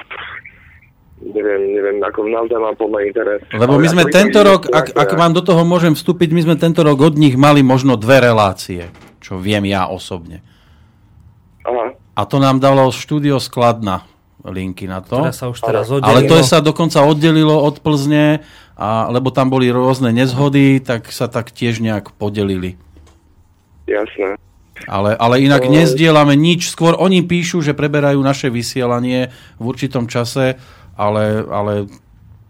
neviem, 1.20 1.76
neviem, 1.76 1.98
ako 2.00 2.32
naozaj 2.32 2.60
mám 2.64 2.80
pomalý 2.80 3.12
internet. 3.12 3.44
Lebo 3.52 3.76
my 3.76 3.88
sme 3.92 4.08
tento 4.08 4.40
rok, 4.40 4.72
ak, 4.72 4.96
ak 4.96 5.10
vám 5.20 5.36
do 5.36 5.44
toho 5.44 5.68
môžem 5.68 5.92
vstúpiť, 6.00 6.32
my 6.32 6.42
sme 6.48 6.56
tento 6.56 6.80
rok 6.80 6.96
od 6.96 7.20
nich 7.20 7.36
mali 7.36 7.60
možno 7.60 8.00
dve 8.00 8.24
relácie, 8.24 8.88
čo 9.20 9.36
viem 9.36 9.68
ja 9.68 9.92
osobne. 9.92 10.40
Aha. 11.70 11.94
A 12.18 12.22
to 12.26 12.41
nám 12.41 12.58
dalo 12.58 12.90
štúdio 12.90 13.38
Skladna 13.38 14.10
linky 14.44 14.88
na 14.88 15.04
to. 15.04 15.20
Teraz 15.22 15.40
sa 15.40 15.48
už 15.52 15.60
teraz 15.62 15.86
oddelilo. 15.91 16.10
Ale 16.10 16.20
to 16.26 16.36
je 16.40 16.46
sa 16.48 16.64
dokonca 16.64 17.04
oddelilo 17.04 17.54
od 17.60 17.84
Plzne, 17.84 18.41
a, 18.80 19.12
lebo 19.12 19.30
tam 19.36 19.52
boli 19.52 19.68
rôzne 19.68 20.16
nezhody, 20.16 20.80
tak 20.80 21.12
sa 21.12 21.28
tak 21.28 21.52
tiež 21.52 21.84
nejak 21.84 22.16
podelili. 22.16 22.80
Jasné. 23.84 24.40
Ale, 24.88 25.12
ale 25.20 25.44
inak 25.44 25.68
nezdielame 25.68 26.40
nič, 26.40 26.72
skôr 26.72 26.96
oni 26.96 27.20
píšu, 27.20 27.60
že 27.60 27.76
preberajú 27.76 28.24
naše 28.24 28.48
vysielanie 28.48 29.28
v 29.60 29.64
určitom 29.68 30.08
čase, 30.08 30.56
ale, 30.96 31.44
ale 31.52 31.91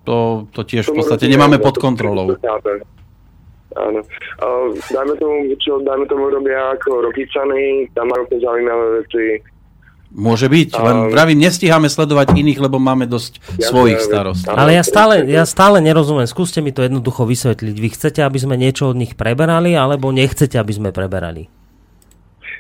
to, 0.06 0.46
to 0.54 0.62
tiež 0.62 0.94
v 0.94 1.02
podstate 1.02 1.26
nemáme 1.26 1.58
pod 1.58 1.78
to- 1.78 1.82
kontrolou. 1.82 2.38
Áno. 3.78 4.02
Uh, 4.41 4.74
dajme 4.90 5.14
tomu, 5.22 5.46
čo 5.62 5.78
dajme 5.86 6.10
tomu 6.10 6.34
robia 6.34 6.74
ako 6.74 7.06
Rokycany, 7.06 7.86
tam 7.94 8.10
majú 8.10 8.26
to 8.34 8.41
zaujímavé 8.41 9.06
veci. 9.06 9.46
Môže 10.10 10.50
byť, 10.50 10.74
len 10.74 10.98
Um, 11.06 11.14
vravím, 11.14 11.38
nestíhame 11.38 11.86
sledovať 11.86 12.34
iných, 12.34 12.66
lebo 12.66 12.82
máme 12.82 13.06
dosť 13.06 13.62
Ja 13.62 13.70
svojich 13.70 14.02
starostí. 14.02 14.50
Ale 14.50 14.74
ja 14.74 14.82
stále, 14.82 15.22
ja 15.30 15.46
stále 15.46 15.86
nerozumiem. 15.86 16.26
Skúste 16.26 16.66
mi 16.66 16.74
to 16.74 16.82
jednoducho 16.82 17.30
vysvetliť. 17.30 17.76
Vy 17.78 17.90
chcete, 17.94 18.26
aby 18.26 18.41
sme 18.41 18.58
niečo 18.58 18.90
od 18.90 18.98
nich 18.98 19.14
preberali, 19.14 19.78
alebo 19.78 20.10
nechcete, 20.10 20.58
aby 20.58 20.74
sme 20.74 20.90
preberali? 20.90 21.46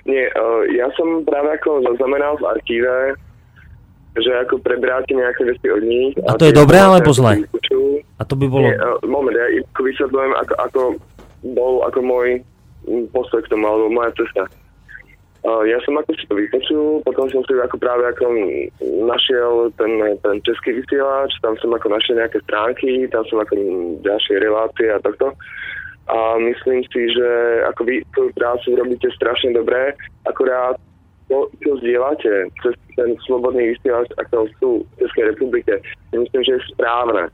Nie, 0.05 0.29
uh, 0.29 0.61
ja 0.69 0.93
som 0.93 1.25
práve 1.25 1.57
ako 1.57 1.89
zaznamenal 1.89 2.37
v 2.37 2.53
archíve, 2.53 3.17
že 4.17 4.31
ako 4.41 4.57
preberáte 4.65 5.13
nejaké 5.13 5.45
veci 5.45 5.67
od 5.69 5.83
nich. 5.85 6.17
A 6.25 6.33
to 6.33 6.49
je 6.49 6.55
dobré, 6.55 6.81
alebo 6.81 7.13
zlé? 7.13 7.45
A 8.17 8.23
to 8.25 8.33
by 8.33 8.45
bolo... 8.49 8.65
Nie, 8.65 8.77
uh, 8.81 8.97
moment, 9.05 9.35
ja 9.37 9.47
vysvetľujem, 9.77 10.33
ako, 10.33 10.53
ako 10.59 10.79
bol 11.55 11.73
ako 11.87 11.99
môj 12.03 12.27
postoj 13.13 13.39
k 13.45 13.51
tomu, 13.53 13.69
alebo 13.69 13.87
moja 13.93 14.11
cesta. 14.17 14.49
Uh, 15.39 15.63
ja 15.63 15.79
som 15.87 15.95
ako 15.95 16.11
si 16.19 16.27
to 16.27 16.35
vypočul, 16.35 16.99
potom 17.07 17.31
som 17.31 17.39
si 17.47 17.55
ako 17.55 17.79
práve 17.79 18.03
ako 18.11 18.27
našiel 19.07 19.71
ten, 19.79 19.95
ten 20.19 20.35
český 20.43 20.83
vysielač, 20.83 21.31
tam 21.39 21.55
som 21.63 21.71
ako 21.71 21.95
našiel 21.95 22.19
nejaké 22.19 22.43
stránky, 22.43 23.07
tam 23.07 23.23
som 23.31 23.39
ako 23.39 23.55
ďalšie 24.03 24.35
relácie 24.43 24.91
a 24.91 24.99
takto. 24.99 25.31
A 26.09 26.41
myslím 26.41 26.83
si, 26.89 27.01
že 27.13 27.29
ako 27.71 27.81
vy 27.85 28.01
tú 28.17 28.33
prácu 28.35 28.73
robíte 28.75 29.07
strašne 29.15 29.55
dobré, 29.55 29.95
akorát 30.25 30.75
to, 31.29 31.37
čo 31.57 31.77
zdieľate 31.77 32.31
cez 32.59 32.73
ten 32.91 33.09
slobodný 33.23 33.71
vysielač 33.71 34.09
ako 34.17 34.49
tu 34.57 34.69
v 34.83 34.93
Českej 34.99 35.23
republike, 35.29 35.73
myslím, 36.11 36.41
že 36.41 36.51
je 36.51 36.61
správne. 36.69 37.29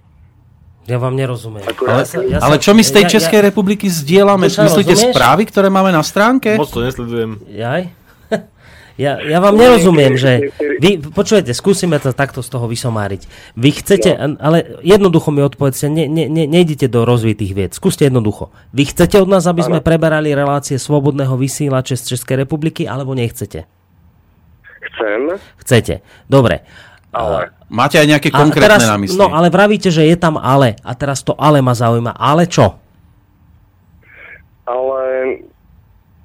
Ja 0.85 1.01
vám 1.01 1.17
nerozumiem. 1.17 1.65
Akurát- 1.65 1.97
Ja 1.97 2.05
sa- 2.05 2.21
ja 2.21 2.37
Ale 2.37 2.61
čo 2.61 2.71
my 2.71 2.83
z 2.83 2.91
tej 2.93 3.03
ja- 3.03 3.11
Českej 3.17 3.41
republiky 3.41 3.89
zdieľame? 3.89 4.45
Myslíte 4.45 4.93
rozumieš? 4.93 5.09
správy, 5.09 5.49
ktoré 5.49 5.67
máme 5.67 5.89
na 5.89 6.05
stránke? 6.05 6.53
Moc 6.53 6.69
to 6.69 6.83
nesledujem. 6.83 7.41
Jaj? 7.47 7.81
Ja, 8.95 9.19
ja 9.19 9.43
vám 9.43 9.59
nerozumiem, 9.59 10.15
že... 10.15 10.55
Vy, 10.79 11.11
počujete, 11.11 11.51
skúsime 11.51 11.99
to 11.99 12.15
takto 12.15 12.39
z 12.39 12.47
toho 12.47 12.63
vysomáriť. 12.63 13.27
Vy 13.51 13.69
chcete, 13.75 14.07
ale 14.39 14.79
jednoducho 14.79 15.35
mi 15.35 15.43
odpovedzte, 15.43 15.91
ne, 15.91 16.07
ne, 16.07 16.31
ne, 16.31 16.47
nejdite 16.47 16.87
do 16.87 17.03
rozvitých 17.03 17.51
vied. 17.51 17.71
Skúste 17.75 18.07
jednoducho. 18.07 18.55
Vy 18.71 18.87
chcete 18.87 19.19
od 19.19 19.27
nás, 19.27 19.43
aby 19.43 19.67
sme 19.67 19.83
preberali 19.83 20.31
relácie 20.31 20.79
slobodného 20.79 21.35
vysielače 21.35 21.99
z 21.99 22.15
Českej 22.15 22.47
republiky, 22.47 22.87
alebo 22.87 23.11
nechcete? 23.11 23.67
Chcem, 24.95 25.35
Chcete. 25.59 25.99
Dobre. 26.31 26.63
ale 27.11 27.51
Máte 27.67 27.99
aj 27.99 28.07
nejaké 28.07 28.29
konkrétne 28.31 28.79
teraz, 28.79 28.87
na 28.87 28.95
mysli? 29.01 29.19
No 29.19 29.33
ale 29.33 29.51
vravíte, 29.51 29.91
že 29.91 30.07
je 30.07 30.15
tam 30.15 30.39
ale. 30.39 30.79
A 30.85 30.95
teraz 30.95 31.25
to 31.25 31.35
ale 31.35 31.59
ma 31.59 31.75
zaujíma. 31.75 32.15
Ale 32.15 32.47
čo? 32.47 32.79
ale 34.65 35.01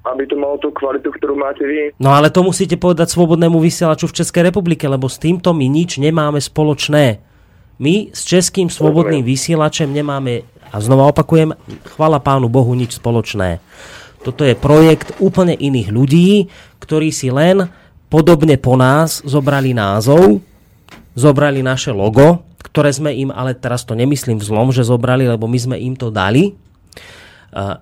aby 0.01 0.25
to 0.25 0.33
malo 0.33 0.57
tú 0.57 0.73
kvalitu, 0.73 1.13
ktorú 1.13 1.37
máte 1.37 1.61
vy. 1.61 1.93
No 2.01 2.09
ale 2.09 2.33
to 2.33 2.41
musíte 2.41 2.73
povedať 2.73 3.13
slobodnému 3.13 3.61
vysielaču 3.61 4.09
v 4.09 4.17
Českej 4.17 4.49
republike, 4.49 4.89
lebo 4.89 5.05
s 5.05 5.21
týmto 5.21 5.53
my 5.53 5.69
nič 5.69 6.01
nemáme 6.01 6.41
spoločné. 6.41 7.21
My 7.77 8.09
s 8.09 8.25
českým 8.25 8.69
slobodným 8.69 9.21
vysielačem 9.21 9.89
nemáme, 9.89 10.45
a 10.73 10.77
znova 10.81 11.09
opakujem, 11.13 11.53
chvala 11.93 12.17
pánu 12.17 12.49
Bohu, 12.49 12.73
nič 12.73 12.97
spoločné. 12.97 13.61
Toto 14.21 14.45
je 14.45 14.57
projekt 14.57 15.17
úplne 15.17 15.53
iných 15.53 15.89
ľudí, 15.89 16.49
ktorí 16.81 17.09
si 17.13 17.29
len 17.29 17.69
podobne 18.11 18.59
po 18.59 18.75
nás 18.75 19.23
zobrali 19.23 19.71
názov, 19.71 20.43
zobrali 21.15 21.63
naše 21.63 21.95
logo, 21.95 22.43
ktoré 22.59 22.91
sme 22.91 23.15
im, 23.15 23.31
ale 23.31 23.55
teraz 23.55 23.87
to 23.87 23.95
nemyslím 23.95 24.37
v 24.37 24.47
zlom, 24.47 24.69
že 24.75 24.83
zobrali, 24.83 25.23
lebo 25.25 25.47
my 25.47 25.59
sme 25.59 25.79
im 25.79 25.95
to 25.95 26.11
dali. 26.11 26.53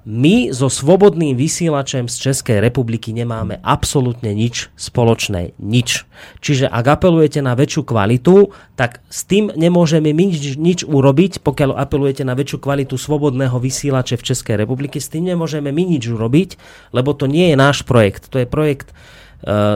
My 0.02 0.50
so 0.50 0.66
slobodným 0.66 1.38
vysielačem 1.38 2.10
z 2.10 2.18
Českej 2.18 2.58
republiky 2.58 3.14
nemáme 3.14 3.62
absolútne 3.62 4.34
nič 4.34 4.74
spoločné. 4.74 5.54
Nič. 5.62 6.10
Čiže 6.42 6.66
ak 6.66 6.98
apelujete 6.98 7.46
na 7.46 7.54
väčšiu 7.54 7.86
kvalitu, 7.86 8.50
tak 8.74 9.06
s 9.14 9.30
tým 9.30 9.54
nemôžeme 9.54 10.10
nič, 10.10 10.58
nič 10.58 10.90
urobiť, 10.90 11.46
pokiaľ 11.46 11.78
apelujete 11.78 12.26
na 12.26 12.34
väčšiu 12.34 12.58
kvalitu 12.58 12.98
slobodného 12.98 13.62
vysielače 13.62 14.18
v 14.18 14.26
Českej 14.34 14.58
republiky, 14.58 14.98
s 14.98 15.14
tým 15.14 15.30
nemôžeme 15.30 15.70
my 15.70 15.84
nič 15.86 16.10
urobiť, 16.10 16.58
lebo 16.90 17.14
to 17.14 17.30
nie 17.30 17.54
je 17.54 17.56
náš 17.62 17.86
projekt. 17.86 18.34
To 18.34 18.42
je 18.42 18.50
projekt 18.50 18.90
e, 18.90 18.94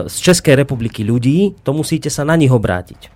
z 0.04 0.16
Českej 0.20 0.60
republiky 0.60 1.02
ľudí, 1.02 1.56
to 1.64 1.72
musíte 1.72 2.12
sa 2.12 2.22
na 2.22 2.36
nich 2.36 2.52
obrátiť. 2.52 3.14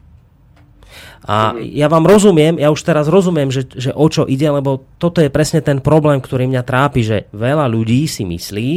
A 1.28 1.52
ja 1.60 1.92
vám 1.92 2.08
rozumiem, 2.08 2.56
ja 2.56 2.72
už 2.72 2.80
teraz 2.80 3.04
rozumiem, 3.10 3.52
že, 3.52 3.68
že 3.68 3.92
o 3.92 4.06
čo 4.08 4.24
ide, 4.24 4.48
lebo 4.48 4.88
toto 4.96 5.20
je 5.20 5.28
presne 5.28 5.60
ten 5.60 5.82
problém, 5.82 6.24
ktorý 6.24 6.48
mňa 6.48 6.62
trápi, 6.64 7.04
že 7.04 7.28
veľa 7.36 7.68
ľudí 7.68 8.08
si 8.08 8.24
myslí, 8.24 8.70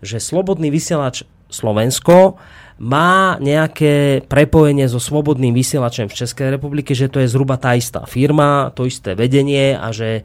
že 0.00 0.16
slobodný 0.16 0.72
vysielač 0.72 1.28
Slovensko 1.52 2.40
má 2.80 3.36
nejaké 3.44 4.24
prepojenie 4.24 4.88
so 4.88 4.96
slobodným 4.96 5.52
vysielačem 5.52 6.08
v 6.08 6.16
Českej 6.16 6.56
republike, 6.56 6.96
že 6.96 7.12
to 7.12 7.20
je 7.20 7.28
zhruba 7.28 7.60
tá 7.60 7.76
istá 7.76 8.08
firma, 8.08 8.72
to 8.72 8.88
isté 8.88 9.12
vedenie 9.12 9.76
a 9.76 9.92
že 9.92 10.08
e, 10.08 10.22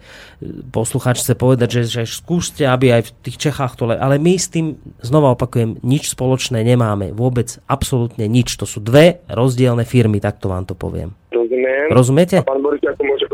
poslucháč 0.72 1.20
chce 1.20 1.36
povedať, 1.36 1.84
že, 1.84 1.84
že 1.84 2.02
skúste, 2.08 2.64
aby 2.64 2.96
aj 2.96 3.02
v 3.12 3.14
tých 3.28 3.38
Čechách 3.52 3.76
to... 3.76 3.92
Le... 3.92 4.00
Ale 4.00 4.24
my 4.24 4.40
s 4.40 4.48
tým, 4.48 4.80
znova 5.04 5.36
opakujem, 5.36 5.84
nič 5.84 6.16
spoločné 6.16 6.64
nemáme. 6.64 7.12
Vôbec, 7.12 7.60
absolútne 7.68 8.24
nič. 8.32 8.56
To 8.56 8.64
sú 8.64 8.80
dve 8.80 9.20
rozdielne 9.28 9.84
firmy, 9.84 10.24
takto 10.24 10.48
vám 10.48 10.64
to 10.64 10.80
poviem. 10.80 11.12
Rozumiem. 11.36 11.92
Rozumiete? 11.92 12.40
A 12.40 12.48
pán 12.48 12.64
Boris, 12.64 12.80
ako 12.88 13.04
môže, 13.04 13.28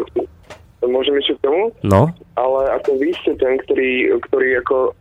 môžem 0.90 1.14
ešte 1.22 1.38
k 1.38 1.46
tomu? 1.46 1.70
No, 1.86 2.10
Ale 2.34 2.74
ako 2.82 2.98
vy 2.98 3.14
ste 3.22 3.38
ten, 3.38 3.62
ktorý, 3.62 4.18
ktorý 4.26 4.66
ako 4.66 4.98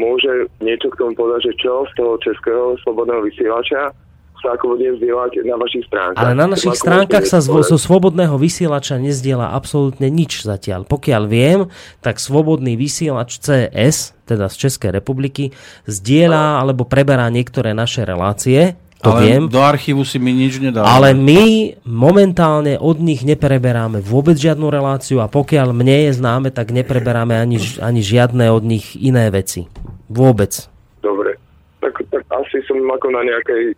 môže 0.00 0.50
niečo 0.58 0.90
k 0.90 0.98
tomu 0.98 1.14
povedať, 1.14 1.52
že 1.52 1.62
čo 1.62 1.86
z 1.86 1.92
toho 1.94 2.18
českého 2.18 2.74
slobodného 2.82 3.22
vysielača 3.22 3.94
sa 4.40 4.56
ako 4.56 4.74
budem 4.74 4.96
zdieľať 4.96 5.44
na 5.44 5.56
vašich 5.60 5.84
stránkach. 5.86 6.24
Ale 6.24 6.32
na 6.32 6.48
našich 6.48 6.72
Ako 6.72 6.80
stránkach 6.80 7.24
sa 7.28 7.44
zo, 7.44 7.60
zo 7.60 7.76
slobodného 7.76 8.40
vysielača 8.40 8.96
nezdiela 8.96 9.52
absolútne 9.52 10.08
nič 10.08 10.42
zatiaľ. 10.42 10.88
Pokiaľ 10.88 11.22
viem, 11.28 11.68
tak 12.00 12.16
slobodný 12.16 12.74
vysielač 12.74 13.36
CS, 13.36 14.16
teda 14.24 14.48
z 14.48 14.56
Českej 14.66 14.96
republiky, 14.96 15.52
zdieľa 15.84 16.64
alebo 16.64 16.88
preberá 16.88 17.28
niektoré 17.28 17.76
naše 17.76 18.08
relácie. 18.08 18.80
To 19.00 19.16
Ale 19.16 19.20
viem. 19.24 19.42
do 19.48 19.64
archívu 19.64 20.04
si 20.04 20.20
mi 20.20 20.36
nič 20.36 20.60
nedal. 20.60 20.84
Ale 20.84 21.16
my 21.16 21.72
momentálne 21.88 22.76
od 22.76 23.00
nich 23.00 23.24
nepreberáme 23.24 24.04
vôbec 24.04 24.36
žiadnu 24.36 24.68
reláciu 24.68 25.24
a 25.24 25.26
pokiaľ 25.32 25.72
mne 25.72 26.12
je 26.12 26.20
známe, 26.20 26.52
tak 26.52 26.68
nepreberáme 26.68 27.32
ani, 27.32 27.56
ani 27.80 28.04
žiadne 28.04 28.52
od 28.52 28.60
nich 28.60 28.92
iné 29.00 29.32
veci. 29.32 29.64
Vôbec. 30.12 30.52
Dobre. 31.00 31.40
Tak, 31.80 31.96
tak 32.12 32.28
asi 32.28 32.60
som 32.68 32.76
ako 32.76 33.08
na 33.08 33.24
nejakej... 33.24 33.72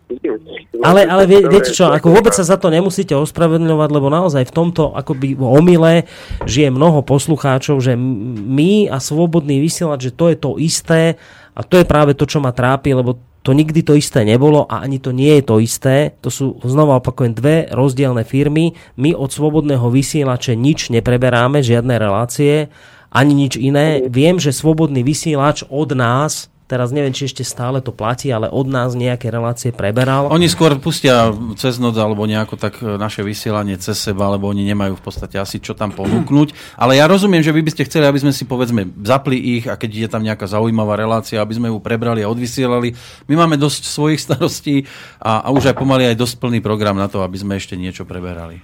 Ale, 0.83 1.07
ale 1.07 1.23
vie, 1.23 1.39
viete 1.47 1.71
čo, 1.71 1.87
ako 1.87 2.19
vôbec 2.19 2.35
sa 2.35 2.43
za 2.43 2.59
to 2.59 2.67
nemusíte 2.67 3.15
ospravedlňovať, 3.15 3.89
lebo 3.95 4.11
naozaj 4.11 4.43
v 4.43 4.55
tomto 4.59 4.91
akoby 4.91 5.39
omyle 5.39 6.03
žije 6.43 6.67
mnoho 6.67 6.99
poslucháčov, 6.99 7.79
že 7.79 7.95
my 7.95 8.91
a 8.91 8.99
slobodný 8.99 9.63
vysielač, 9.63 10.11
že 10.11 10.15
to 10.19 10.27
je 10.27 10.35
to 10.35 10.59
isté 10.59 11.15
a 11.55 11.63
to 11.63 11.79
je 11.79 11.87
práve 11.87 12.11
to, 12.11 12.27
čo 12.27 12.43
ma 12.43 12.51
trápi, 12.51 12.91
lebo 12.91 13.23
to 13.43 13.51
nikdy 13.51 13.83
to 13.83 13.99
isté 13.99 14.23
nebolo 14.23 14.63
a 14.71 14.79
ani 14.79 15.03
to 15.03 15.11
nie 15.11 15.39
je 15.39 15.43
to 15.43 15.59
isté. 15.59 16.15
To 16.23 16.31
sú, 16.31 16.55
znova 16.63 17.03
opakujem, 17.03 17.35
dve 17.35 17.67
rozdielne 17.67 18.23
firmy. 18.23 18.71
My 18.95 19.11
od 19.11 19.35
slobodného 19.35 19.83
vysielače 19.91 20.55
nič 20.55 20.87
nepreberáme, 20.95 21.59
žiadne 21.59 21.99
relácie, 21.99 22.71
ani 23.11 23.33
nič 23.35 23.59
iné. 23.59 24.07
Viem, 24.07 24.39
že 24.39 24.55
slobodný 24.55 25.03
vysielač 25.03 25.67
od 25.67 25.91
nás 25.91 26.52
teraz 26.73 26.89
neviem, 26.89 27.13
či 27.13 27.29
ešte 27.29 27.45
stále 27.45 27.85
to 27.85 27.93
platí, 27.93 28.33
ale 28.33 28.49
od 28.49 28.65
nás 28.65 28.97
nejaké 28.97 29.29
relácie 29.29 29.69
preberal. 29.69 30.33
Oni 30.33 30.49
skôr 30.49 30.73
pustia 30.81 31.29
cez 31.53 31.77
noc 31.77 31.93
alebo 32.01 32.25
nejako 32.25 32.57
tak 32.57 32.81
e, 32.81 32.97
naše 32.97 33.21
vysielanie 33.21 33.77
cez 33.77 34.01
seba, 34.01 34.33
lebo 34.33 34.49
oni 34.49 34.65
nemajú 34.65 34.97
v 34.97 35.03
podstate 35.05 35.37
asi 35.37 35.61
čo 35.61 35.77
tam 35.77 35.93
ponúknuť. 35.93 36.49
Ale 36.81 36.97
ja 36.97 37.05
rozumiem, 37.05 37.45
že 37.45 37.53
vy 37.53 37.61
by 37.61 37.77
ste 37.77 37.85
chceli, 37.85 38.09
aby 38.09 38.25
sme 38.25 38.33
si 38.33 38.49
povedzme 38.49 38.89
zapli 39.05 39.37
ich 39.61 39.69
a 39.69 39.77
keď 39.77 39.91
je 39.93 40.09
tam 40.09 40.25
nejaká 40.25 40.49
zaujímavá 40.49 40.97
relácia, 40.97 41.37
aby 41.37 41.53
sme 41.53 41.69
ju 41.69 41.77
prebrali 41.77 42.25
a 42.25 42.31
odvysielali. 42.33 42.97
My 43.29 43.45
máme 43.45 43.61
dosť 43.61 43.85
svojich 43.85 44.17
starostí 44.25 44.89
a, 45.21 45.45
a 45.45 45.47
už 45.53 45.69
aj 45.69 45.77
pomaly 45.77 46.09
aj 46.09 46.17
dosť 46.17 46.41
plný 46.41 46.57
program 46.65 46.97
na 46.97 47.05
to, 47.05 47.21
aby 47.21 47.37
sme 47.37 47.53
ešte 47.53 47.77
niečo 47.77 48.09
preberali. 48.09 48.57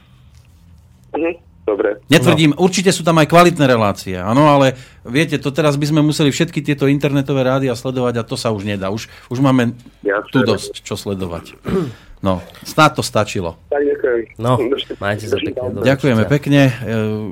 Mhm, 1.14 1.49
Dobre. 1.70 2.02
Netvrdím, 2.10 2.58
určite 2.58 2.90
sú 2.90 3.06
tam 3.06 3.22
aj 3.22 3.30
kvalitné 3.30 3.66
relácie, 3.70 4.18
áno, 4.18 4.50
ale 4.50 4.74
viete, 5.06 5.38
to 5.38 5.54
teraz 5.54 5.78
by 5.78 5.86
sme 5.86 6.02
museli 6.02 6.34
všetky 6.34 6.66
tieto 6.66 6.90
internetové 6.90 7.46
rádia 7.46 7.78
sledovať 7.78 8.14
a 8.18 8.24
to 8.26 8.34
sa 8.34 8.50
už 8.50 8.66
nedá. 8.66 8.90
Už, 8.90 9.06
už 9.30 9.38
máme 9.38 9.78
Jasné. 10.02 10.34
tu 10.34 10.42
dosť 10.42 10.82
čo 10.82 10.98
sledovať. 10.98 11.54
No, 12.20 12.44
snad 12.66 12.98
to 12.98 13.06
stačilo. 13.06 13.56
Tak 13.70 13.80
ďakujem. 13.80 14.36
No, 14.42 14.58
majte 15.04 15.30
sa 15.30 15.38
pekne. 15.40 15.86
Ďakujeme 15.86 16.24
pekne. 16.28 16.62
E, 16.68 16.74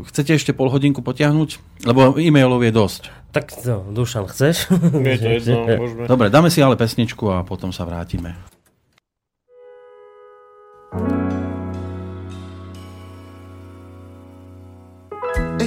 Chcete 0.08 0.32
ešte 0.38 0.52
pol 0.56 0.72
hodinku 0.72 1.04
potiahnuť? 1.04 1.84
Lebo 1.84 2.16
e-mailov 2.16 2.62
je 2.64 2.72
dosť. 2.72 3.02
Tak 3.36 3.52
no, 3.68 3.84
Dušan, 3.92 4.30
chceš? 4.32 4.72
Je 4.96 5.18
to 5.20 5.28
jedno, 5.42 5.58
môžeme. 5.66 6.04
Dobre, 6.08 6.32
dáme 6.32 6.48
si 6.48 6.64
ale 6.64 6.80
pesničku 6.80 7.28
a 7.28 7.44
potom 7.44 7.76
sa 7.76 7.84
vrátime. 7.84 8.38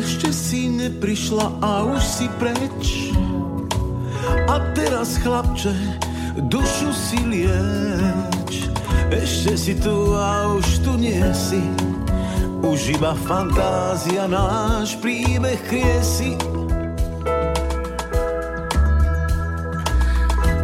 Ešte 0.00 0.32
si 0.32 0.72
neprišla 0.72 1.60
a 1.60 1.84
už 1.84 2.00
si 2.00 2.24
preč. 2.40 3.12
A 4.48 4.56
teraz 4.72 5.20
chlapče, 5.20 5.76
dušu 6.48 6.88
si 6.88 7.20
lieč. 7.28 8.64
Ešte 9.12 9.60
si 9.60 9.76
tu 9.76 10.16
a 10.16 10.56
už 10.56 10.80
tu 10.80 10.96
nie 10.96 11.20
si. 11.36 11.60
Už 12.64 12.96
iba 12.96 13.12
fantázia 13.28 14.24
náš 14.24 14.96
príbeh 15.04 15.60
kriesi. 15.68 16.32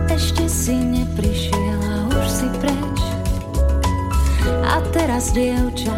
Ešte 0.08 0.48
si 0.48 0.80
neprišiel 0.80 1.80
a 1.84 1.96
už 2.08 2.24
si 2.24 2.48
preč. 2.56 2.98
A 4.64 4.80
teraz 4.96 5.36
dievča, 5.36 5.92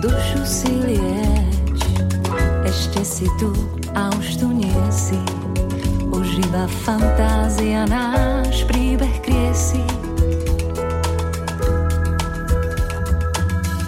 dušu 0.00 0.40
si 0.48 0.72
lieč 0.72 1.51
Ešte 2.72 3.04
si 3.04 3.28
tu 3.36 3.52
a 3.92 4.08
už 4.16 4.40
tu 4.40 4.48
nie 4.48 4.72
si. 4.88 5.20
Už 6.08 6.40
iba 6.40 6.64
fantázia 6.88 7.84
náš 7.84 8.64
príbeh 8.64 9.12
kriesi 9.20 9.84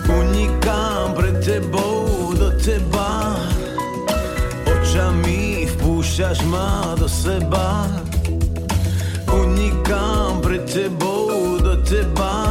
Unikám 0.04 1.16
pred 1.16 1.40
tebou 1.40 2.36
do 2.36 2.52
teba. 2.60 3.40
Očami 4.68 5.64
vpúšťaš 5.64 6.44
ma 6.52 6.92
do 7.00 7.08
seba. 7.08 7.88
Unikám 9.32 10.44
pred 10.44 10.68
tebou 10.68 11.56
do 11.56 11.80
teba 11.88 12.43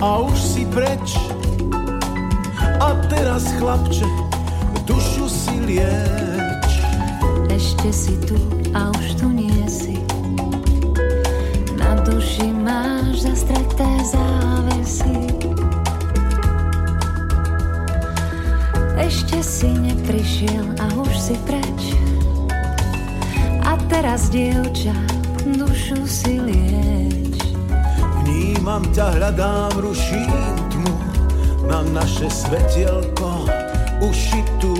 a 0.00 0.20
už 0.20 0.36
si 0.36 0.62
preč. 0.68 1.16
A 2.80 2.92
teraz 3.08 3.48
chlapče, 3.56 4.04
dušu 4.84 5.24
si 5.28 5.56
lieč. 5.64 6.68
Ešte 7.48 7.88
si 7.92 8.14
tu 8.28 8.36
a 8.76 8.92
už 8.92 9.06
tu 9.16 9.26
nie 9.32 9.64
si. 9.64 9.96
Na 11.80 11.96
duši 12.04 12.52
máš 12.52 13.24
zastreté 13.24 13.88
závesy. 14.04 15.16
Ešte 19.00 19.40
si 19.40 19.70
neprišiel 19.72 20.76
a 20.76 20.86
už 21.00 21.12
si 21.16 21.36
preč. 21.48 21.82
A 23.64 23.80
teraz 23.88 24.28
dievča, 24.28 24.92
dušu 25.56 26.04
si 26.04 26.36
lieč 26.36 26.95
Vnímam 28.66 28.90
ťa, 28.90 29.14
hľadám, 29.14 29.78
ruším 29.78 30.26
tmu 30.74 30.94
Na 31.70 31.86
naše 31.86 32.26
svetielko 32.26 33.46
ušitú 34.02 34.74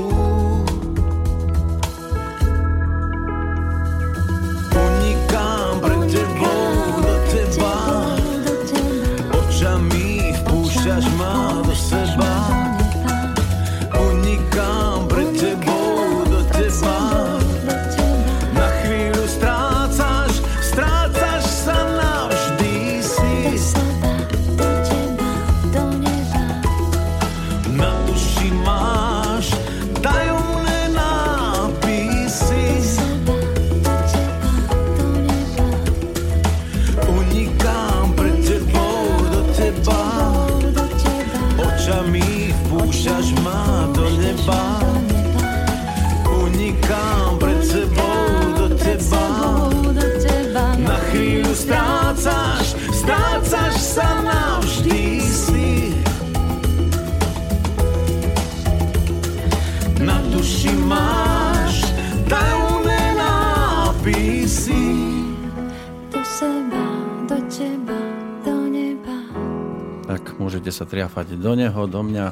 Môžete 70.67 70.83
sa 70.83 70.91
triafať 70.91 71.39
do 71.39 71.55
neho, 71.55 71.87
do 71.87 72.03
mňa 72.03 72.27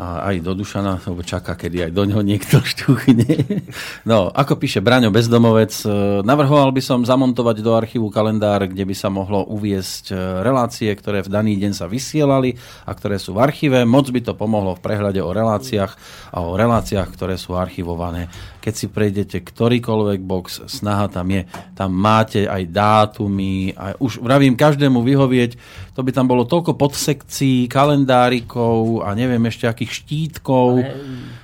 a 0.00 0.32
aj 0.32 0.40
do 0.40 0.56
Dušana, 0.56 0.96
lebo 1.04 1.20
čaká, 1.20 1.52
kedy 1.52 1.84
aj 1.84 1.92
do 1.92 2.08
neho 2.08 2.24
niekto 2.24 2.56
štuchne. 2.72 3.60
No, 4.08 4.32
ako 4.32 4.56
píše 4.56 4.80
Braňo 4.80 5.12
Bezdomovec, 5.12 5.76
e, 5.84 6.24
navrhoval 6.24 6.72
by 6.72 6.80
som 6.80 7.04
zamontovať 7.04 7.60
do 7.60 7.76
archívu 7.76 8.08
kalendár, 8.08 8.64
kde 8.64 8.88
by 8.88 8.94
sa 8.96 9.12
mohlo 9.12 9.44
uviesť 9.44 10.04
e, 10.08 10.16
relácie, 10.40 10.88
ktoré 10.88 11.20
v 11.20 11.28
daný 11.28 11.52
deň 11.60 11.72
sa 11.76 11.84
vysielali 11.84 12.56
a 12.88 12.96
ktoré 12.96 13.20
sú 13.20 13.36
v 13.36 13.44
archíve. 13.44 13.84
Moc 13.84 14.08
by 14.08 14.24
to 14.24 14.32
pomohlo 14.32 14.72
v 14.72 14.84
prehľade 14.88 15.20
o 15.20 15.36
reláciách 15.36 15.92
a 16.32 16.38
o 16.48 16.56
reláciách, 16.56 17.08
ktoré 17.12 17.36
sú 17.36 17.60
archivované. 17.60 18.32
Keď 18.60 18.74
si 18.76 18.86
prejdete 18.92 19.40
ktorýkoľvek 19.40 20.20
box, 20.20 20.68
snaha 20.68 21.08
tam 21.08 21.32
je. 21.32 21.48
Tam 21.72 21.88
máte 21.96 22.44
aj 22.44 22.68
dátumy, 22.68 23.72
aj 23.72 23.96
už 23.96 24.20
vravím 24.20 24.52
každému 24.52 25.00
vyhovieť, 25.00 25.56
to 25.96 26.04
by 26.04 26.12
tam 26.12 26.28
bolo 26.28 26.44
toľko 26.44 26.76
podsekcií, 26.76 27.66
kalendárikov 27.72 29.00
a 29.04 29.16
neviem 29.16 29.40
ešte 29.48 29.64
akých 29.64 29.92
štítkov. 30.04 30.84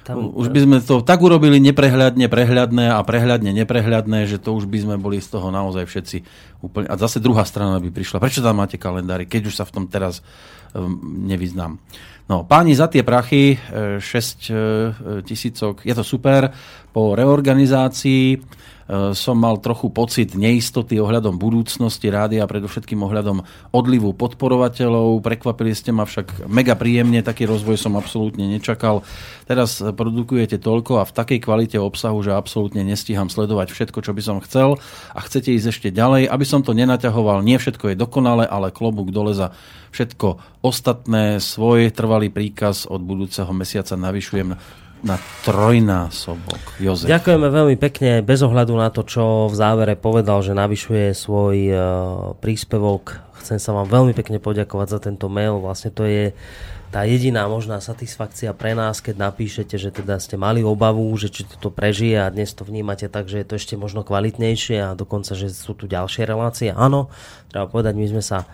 tam- 0.04 0.32
Už 0.36 0.52
by 0.52 0.60
sme 0.62 0.76
to 0.84 1.00
tak 1.00 1.18
urobili 1.24 1.56
neprehľadne 1.58 2.28
prehľadné 2.28 2.92
a 2.92 3.00
prehľadne 3.00 3.50
neprehľadné, 3.64 4.28
že 4.28 4.36
to 4.36 4.52
už 4.52 4.68
by 4.68 4.78
sme 4.84 4.96
boli 5.00 5.18
z 5.18 5.32
toho 5.32 5.48
naozaj 5.48 5.88
všetci 5.88 6.16
úplne... 6.62 6.86
A 6.86 7.00
zase 7.00 7.18
druhá 7.18 7.42
strana 7.48 7.80
by 7.80 7.90
prišla. 7.90 8.20
Prečo 8.20 8.44
tam 8.44 8.60
máte 8.60 8.76
kalendári, 8.76 9.24
keď 9.24 9.50
už 9.50 9.54
sa 9.56 9.64
v 9.64 9.72
tom 9.72 9.84
teraz 9.88 10.20
um, 10.76 11.00
nevyznám. 11.26 11.80
No, 12.26 12.42
páni, 12.42 12.74
za 12.74 12.90
tie 12.90 13.06
prachy, 13.06 13.54
6 13.98 14.50
tisícok, 15.22 15.86
je 15.86 15.94
to 15.94 16.02
super. 16.02 16.50
Po 16.90 17.14
reorganizácii 17.14 18.34
e, 18.34 18.38
som 18.88 19.34
mal 19.34 19.58
trochu 19.58 19.90
pocit 19.90 20.38
neistoty 20.38 21.02
ohľadom 21.02 21.42
budúcnosti 21.42 22.06
rádia, 22.06 22.46
predovšetkým 22.46 23.02
ohľadom 23.02 23.42
odlivu 23.74 24.14
podporovateľov. 24.14 25.18
Prekvapili 25.26 25.74
ste 25.74 25.90
ma 25.90 26.06
však 26.06 26.46
mega 26.46 26.78
príjemne, 26.78 27.18
taký 27.26 27.50
rozvoj 27.50 27.82
som 27.82 27.98
absolútne 27.98 28.46
nečakal. 28.46 29.02
Teraz 29.50 29.82
produkujete 29.82 30.62
toľko 30.62 31.02
a 31.02 31.08
v 31.08 31.14
takej 31.18 31.38
kvalite 31.42 31.78
obsahu, 31.82 32.22
že 32.22 32.38
absolútne 32.38 32.86
nestíham 32.86 33.26
sledovať 33.26 33.74
všetko, 33.74 33.98
čo 34.06 34.14
by 34.14 34.22
som 34.22 34.38
chcel 34.46 34.78
a 35.10 35.18
chcete 35.18 35.50
ísť 35.50 35.66
ešte 35.66 35.88
ďalej, 35.90 36.30
aby 36.30 36.44
som 36.46 36.62
to 36.62 36.70
nenaťahoval. 36.70 37.42
Nie 37.42 37.58
všetko 37.58 37.90
je 37.90 37.96
dokonale, 37.98 38.46
ale 38.46 38.70
klobúk 38.70 39.10
dole 39.10 39.34
za 39.34 39.50
všetko 39.90 40.62
ostatné. 40.62 41.42
Svoj 41.42 41.90
trvalý 41.90 42.30
príkaz 42.30 42.86
od 42.86 43.02
budúceho 43.02 43.50
mesiaca 43.50 43.98
navyšujem 43.98 44.54
na 45.04 45.20
trojnásobok. 45.44 46.80
Jozef. 46.80 47.10
Ďakujeme 47.10 47.48
veľmi 47.48 47.76
pekne, 47.76 48.24
bez 48.24 48.40
ohľadu 48.40 48.74
na 48.76 48.88
to, 48.88 49.04
čo 49.04 49.50
v 49.50 49.54
závere 49.54 49.94
povedal, 49.98 50.40
že 50.40 50.56
navyšuje 50.56 51.12
svoj 51.12 51.56
uh, 51.68 51.80
príspevok. 52.40 53.20
Chcem 53.44 53.60
sa 53.60 53.76
vám 53.76 53.86
veľmi 53.86 54.16
pekne 54.16 54.40
poďakovať 54.40 54.88
za 54.88 54.98
tento 54.98 55.28
mail. 55.28 55.60
Vlastne 55.60 55.92
to 55.92 56.08
je 56.08 56.32
tá 56.96 57.02
jediná 57.02 57.44
možná 57.50 57.82
satisfakcia 57.82 58.54
pre 58.54 58.72
nás, 58.72 59.02
keď 59.02 59.28
napíšete, 59.28 59.74
že 59.76 59.90
teda 59.90 60.22
ste 60.22 60.38
mali 60.38 60.62
obavu, 60.62 61.10
že 61.18 61.28
či 61.28 61.42
toto 61.44 61.68
prežije 61.68 62.22
a 62.22 62.30
dnes 62.30 62.54
to 62.54 62.62
vnímate 62.62 63.10
tak, 63.10 63.26
že 63.26 63.42
je 63.42 63.46
to 63.46 63.58
ešte 63.58 63.74
možno 63.74 64.06
kvalitnejšie 64.06 64.80
a 64.80 64.96
dokonca, 64.96 65.34
že 65.34 65.50
sú 65.50 65.74
tu 65.74 65.90
ďalšie 65.90 66.22
relácie. 66.24 66.70
Áno, 66.72 67.10
treba 67.50 67.66
povedať, 67.66 67.98
my 67.98 68.06
sme 68.16 68.22
sa 68.22 68.46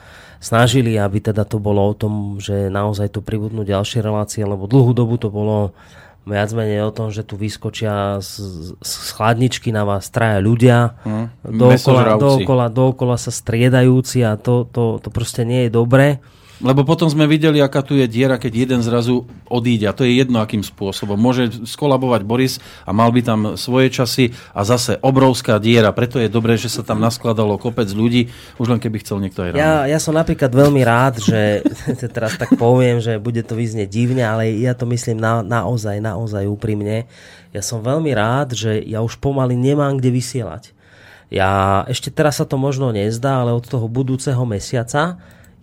snažili, 0.43 0.98
aby 0.98 1.23
teda 1.23 1.47
to 1.47 1.62
bolo 1.62 1.86
o 1.86 1.94
tom, 1.94 2.43
že 2.43 2.73
naozaj 2.73 3.14
tu 3.14 3.23
pribudnú 3.23 3.62
ďalšie 3.62 4.02
relácie, 4.02 4.43
lebo 4.43 4.66
dlhú 4.66 4.90
dobu 4.97 5.20
to 5.20 5.31
bolo 5.31 5.77
viac 6.23 6.51
menej 6.55 6.86
o 6.86 6.94
tom, 6.94 7.11
že 7.11 7.27
tu 7.27 7.35
vyskočia 7.35 8.23
z, 8.23 8.39
z 8.78 8.93
chladničky 9.19 9.74
na 9.74 9.82
vás 9.82 10.07
traja 10.09 10.39
ľudia, 10.39 10.94
Hm, 11.03 11.27
dookola, 11.43 12.19
dookola, 12.19 12.66
dookola 12.70 13.16
sa 13.19 13.35
striedajúci 13.35 14.23
a 14.23 14.39
to, 14.39 14.69
to, 14.70 15.03
to 15.03 15.09
proste 15.11 15.43
nie 15.43 15.66
je 15.66 15.70
dobré. 15.74 16.23
Lebo 16.62 16.86
potom 16.86 17.10
sme 17.10 17.26
videli, 17.26 17.59
aká 17.59 17.82
tu 17.82 17.98
je 17.98 18.06
diera, 18.06 18.39
keď 18.39 18.52
jeden 18.55 18.80
zrazu 18.86 19.26
odíde. 19.51 19.90
A 19.90 19.97
to 19.97 20.06
je 20.06 20.14
jedno, 20.14 20.39
akým 20.39 20.62
spôsobom. 20.62 21.18
Môže 21.18 21.51
skolabovať 21.66 22.22
Boris 22.22 22.62
a 22.86 22.94
mal 22.94 23.10
by 23.10 23.20
tam 23.26 23.40
svoje 23.59 23.90
časy 23.90 24.30
a 24.55 24.62
zase 24.62 25.02
obrovská 25.02 25.59
diera. 25.59 25.90
Preto 25.90 26.22
je 26.22 26.30
dobré, 26.30 26.55
že 26.55 26.70
sa 26.70 26.86
tam 26.86 27.02
naskladalo 27.02 27.59
kopec 27.59 27.90
ľudí, 27.90 28.30
už 28.62 28.70
len 28.70 28.78
keby 28.78 29.02
chcel 29.02 29.18
niekto 29.18 29.43
aj 29.43 29.51
ráno. 29.52 29.59
Ja, 29.59 29.90
ja 29.90 29.98
som 29.98 30.14
napríklad 30.14 30.55
veľmi 30.55 30.86
rád, 30.86 31.18
že 31.18 31.66
teraz 32.16 32.39
tak 32.39 32.55
poviem, 32.55 33.02
že 33.02 33.18
bude 33.18 33.43
to 33.43 33.59
vyznieť 33.59 33.90
divne, 33.90 34.22
ale 34.22 34.55
ja 34.55 34.78
to 34.78 34.86
myslím 34.86 35.18
na, 35.18 35.43
naozaj, 35.43 35.98
naozaj 35.98 36.47
úprimne. 36.47 37.10
Ja 37.51 37.60
som 37.60 37.82
veľmi 37.82 38.14
rád, 38.14 38.55
že 38.55 38.78
ja 38.86 39.02
už 39.02 39.18
pomaly 39.18 39.59
nemám 39.59 39.98
kde 39.98 40.14
vysielať. 40.14 40.70
Ja 41.32 41.82
ešte 41.89 42.12
teraz 42.12 42.39
sa 42.39 42.47
to 42.47 42.60
možno 42.60 42.93
nezdá, 42.94 43.43
ale 43.43 43.56
od 43.56 43.64
toho 43.64 43.89
budúceho 43.89 44.44
mesiaca 44.44 45.18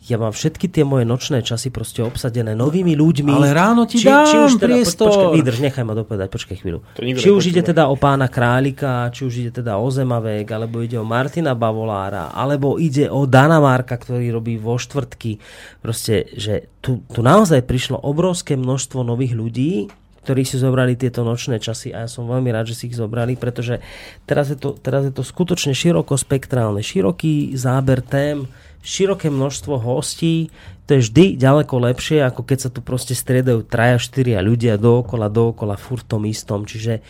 ja 0.08 0.16
mám 0.16 0.32
všetky 0.32 0.72
tie 0.72 0.88
moje 0.88 1.04
nočné 1.04 1.44
časy 1.44 1.76
proste 1.76 2.00
obsadené 2.00 2.56
novými 2.56 2.96
ľuďmi. 2.96 3.36
Ale 3.36 3.52
ráno 3.52 3.84
ti 3.84 4.00
dám 4.00 4.56
priestor. 4.56 5.12
Počkaj, 5.12 5.36
vydrž, 5.36 5.58
nechaj 5.60 5.84
ma 5.84 5.92
dopovedať, 5.92 6.28
počkaj 6.32 6.56
chvíľu. 6.64 6.80
Či 6.96 7.28
už 7.28 7.52
ide 7.52 7.60
teda 7.60 7.92
o 7.92 8.00
pána 8.00 8.32
Králika, 8.32 9.12
či 9.12 9.28
už 9.28 9.34
ide 9.44 9.52
teda 9.52 9.76
o 9.76 9.88
Zemavek, 9.92 10.48
alebo 10.48 10.80
ide 10.80 10.96
o 10.96 11.04
Martina 11.04 11.52
Bavolára, 11.52 12.32
alebo 12.32 12.80
ide 12.80 13.12
o 13.12 13.28
Dana 13.28 13.60
Marka, 13.60 14.00
ktorý 14.00 14.40
robí 14.40 14.56
vo 14.56 14.80
štvrtky. 14.80 15.44
Proste, 15.84 16.32
že 16.32 16.72
tu, 16.80 17.04
tu 17.12 17.20
naozaj 17.20 17.68
prišlo 17.68 18.00
obrovské 18.00 18.56
množstvo 18.56 19.04
nových 19.04 19.36
ľudí, 19.36 19.92
ktorí 20.24 20.46
si 20.46 20.62
zobrali 20.62 20.94
tieto 20.94 21.26
nočné 21.26 21.58
časy 21.58 21.90
a 21.90 22.06
ja 22.06 22.10
som 22.12 22.28
veľmi 22.30 22.54
rád, 22.54 22.70
že 22.70 22.78
si 22.78 22.84
ich 22.92 22.96
zobrali, 22.96 23.34
pretože 23.34 23.82
teraz 24.30 24.52
je 24.54 24.58
to, 24.60 24.78
teraz 24.78 25.08
je 25.08 25.14
to 25.16 25.26
skutočne 25.26 25.74
širokospektrálne, 25.74 26.86
široký 26.86 27.58
záber 27.58 28.04
tém, 28.06 28.46
široké 28.80 29.28
množstvo 29.28 29.76
hostí, 29.78 30.50
to 30.84 30.98
je 30.98 31.06
vždy 31.06 31.26
ďaleko 31.38 31.76
lepšie, 31.86 32.26
ako 32.26 32.42
keď 32.42 32.58
sa 32.58 32.70
tu 32.70 32.82
proste 32.82 33.14
striedajú 33.14 33.62
traja, 33.62 34.02
štyria 34.02 34.42
ľudia 34.42 34.74
dookola, 34.76 35.30
dookola, 35.30 35.78
furt 35.78 36.02
tom 36.02 36.26
istom. 36.26 36.66
Čiže 36.66 36.98
e, 36.98 37.02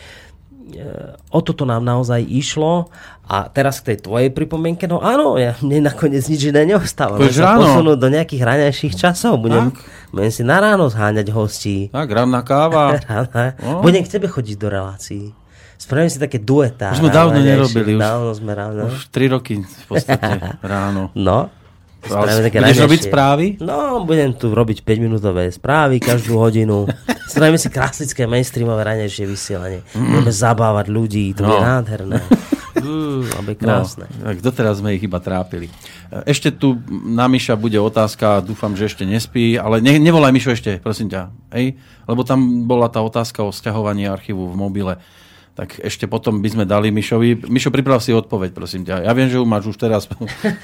o 1.32 1.40
toto 1.40 1.64
nám 1.64 1.80
naozaj 1.80 2.20
išlo 2.20 2.92
a 3.24 3.48
teraz 3.48 3.80
k 3.80 3.94
tej 3.94 4.04
tvojej 4.04 4.28
pripomienke, 4.28 4.84
no 4.84 5.00
áno, 5.00 5.40
ja, 5.40 5.56
mne 5.64 5.88
nakoniec 5.88 6.28
nič 6.28 6.52
iné 6.52 6.68
neostáva. 6.68 7.16
Sa 7.32 7.56
ráno. 7.56 7.64
posunúť 7.64 7.96
do 7.96 8.08
nejakých 8.12 8.42
raňajších 8.44 8.94
časov. 9.00 9.40
Budem, 9.40 9.72
budem 10.12 10.28
si 10.28 10.42
na 10.44 10.60
ráno 10.60 10.92
zháňať 10.92 11.32
hostí. 11.32 11.88
Tak, 11.88 12.10
ranná 12.10 12.44
káva. 12.44 13.00
Ráno. 13.08 13.56
No. 13.64 13.80
Budem 13.80 14.04
k 14.04 14.12
tebe 14.12 14.28
chodiť 14.28 14.56
do 14.60 14.68
relácií. 14.68 15.32
Spravím 15.80 16.12
si 16.12 16.20
také 16.20 16.36
duetá. 16.36 16.92
Už 16.92 17.00
sme 17.00 17.08
dávno 17.08 17.40
raňajšie. 17.40 17.56
nerobili. 17.56 17.92
Už, 17.96 18.00
Dávno 18.04 18.30
sme 18.36 18.52
ráno. 18.52 18.80
už 18.92 19.08
3 19.08 19.32
roky 19.32 19.64
v 19.64 19.84
podstate 19.88 20.28
ráno. 20.60 21.08
No. 21.16 21.48
Spravíme 22.00 22.42
také 22.42 22.58
budeš 22.58 22.80
robiť 22.80 23.00
správy? 23.06 23.44
No, 23.60 24.02
budem 24.02 24.32
tu 24.32 24.50
robiť 24.50 24.80
5-minútové 24.80 25.52
správy 25.52 26.00
každú 26.00 26.36
hodinu. 26.36 26.88
Spravíme 27.26 27.56
si 27.56 27.68
klasické 27.68 28.24
mainstreamové 28.24 28.82
raňajšie 28.82 29.24
vysielanie. 29.24 29.80
Budeme 29.92 30.32
zabávať 30.32 30.86
ľudí, 30.88 31.32
to 31.32 31.44
bude 31.44 31.60
No. 31.60 31.62
nádherné. 31.62 32.18
Mm, 32.80 33.22
aby 33.36 33.52
krásne. 33.54 34.08
No, 34.08 34.32
tak 34.32 34.40
doteraz 34.40 34.80
sme 34.80 34.96
ich 34.96 35.04
iba 35.04 35.20
trápili. 35.20 35.68
Ešte 36.24 36.48
tu 36.48 36.80
na 36.88 37.28
Miša 37.28 37.52
bude 37.54 37.76
otázka, 37.76 38.40
dúfam, 38.40 38.72
že 38.72 38.88
ešte 38.88 39.04
nespí, 39.04 39.54
ale 39.54 39.78
ne, 39.78 40.00
nevolaj 40.00 40.32
Mišo 40.32 40.50
ešte, 40.50 40.80
prosím 40.80 41.12
ťa. 41.12 41.28
Hej? 41.52 41.76
Lebo 42.08 42.24
tam 42.24 42.64
bola 42.64 42.88
tá 42.88 43.04
otázka 43.04 43.44
o 43.44 43.52
sťahovaní 43.52 44.08
archívu 44.08 44.48
v 44.48 44.56
mobile. 44.56 44.94
Tak 45.50 45.82
ešte 45.82 46.06
potom 46.06 46.38
by 46.38 46.48
sme 46.48 46.64
dali 46.64 46.94
Mišovi. 46.94 47.50
Mišo, 47.50 47.74
priprav 47.74 47.98
si 47.98 48.14
odpoveď, 48.14 48.54
prosím 48.54 48.86
ťa. 48.86 49.02
Ja 49.02 49.12
viem, 49.12 49.26
že 49.26 49.36
ju 49.36 49.44
máš 49.44 49.74
už 49.74 49.76
teraz. 49.82 50.06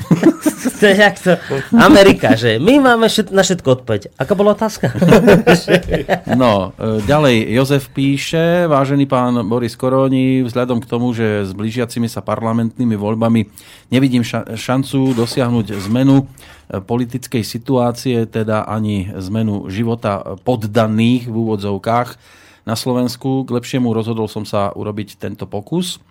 to 0.80 0.84
je 0.86 0.94
jak 0.94 1.18
to... 1.18 1.34
Amerika, 1.74 2.38
že 2.38 2.62
my 2.62 2.78
máme 2.78 3.10
všet, 3.10 3.34
na 3.34 3.42
všetko 3.42 3.82
odpoveď. 3.82 4.14
Aká 4.14 4.32
bola 4.38 4.54
otázka? 4.54 4.94
No, 6.36 6.76
e, 6.76 7.00
ďalej 7.06 7.48
Jozef 7.54 7.88
píše, 7.90 8.68
vážený 8.68 9.08
pán 9.08 9.40
Boris 9.48 9.72
Koroni, 9.78 10.44
vzhľadom 10.44 10.84
k 10.84 10.90
tomu, 10.90 11.16
že 11.16 11.48
s 11.48 11.52
blížiacimi 11.56 12.06
sa 12.10 12.20
parlamentnými 12.20 12.94
voľbami 12.94 13.48
nevidím 13.90 14.22
ša- 14.22 14.54
šancu 14.54 15.16
dosiahnuť 15.16 15.76
zmenu 15.88 16.22
e, 16.22 16.24
politickej 16.82 17.42
situácie, 17.42 18.26
teda 18.28 18.68
ani 18.68 19.10
zmenu 19.16 19.70
života 19.72 20.36
poddaných 20.44 21.30
v 21.30 21.34
úvodzovkách 21.34 22.08
na 22.66 22.74
Slovensku. 22.74 23.46
K 23.46 23.50
lepšiemu 23.54 23.94
rozhodol 23.94 24.26
som 24.26 24.42
sa 24.42 24.74
urobiť 24.74 25.16
tento 25.16 25.46
pokus. 25.46 26.02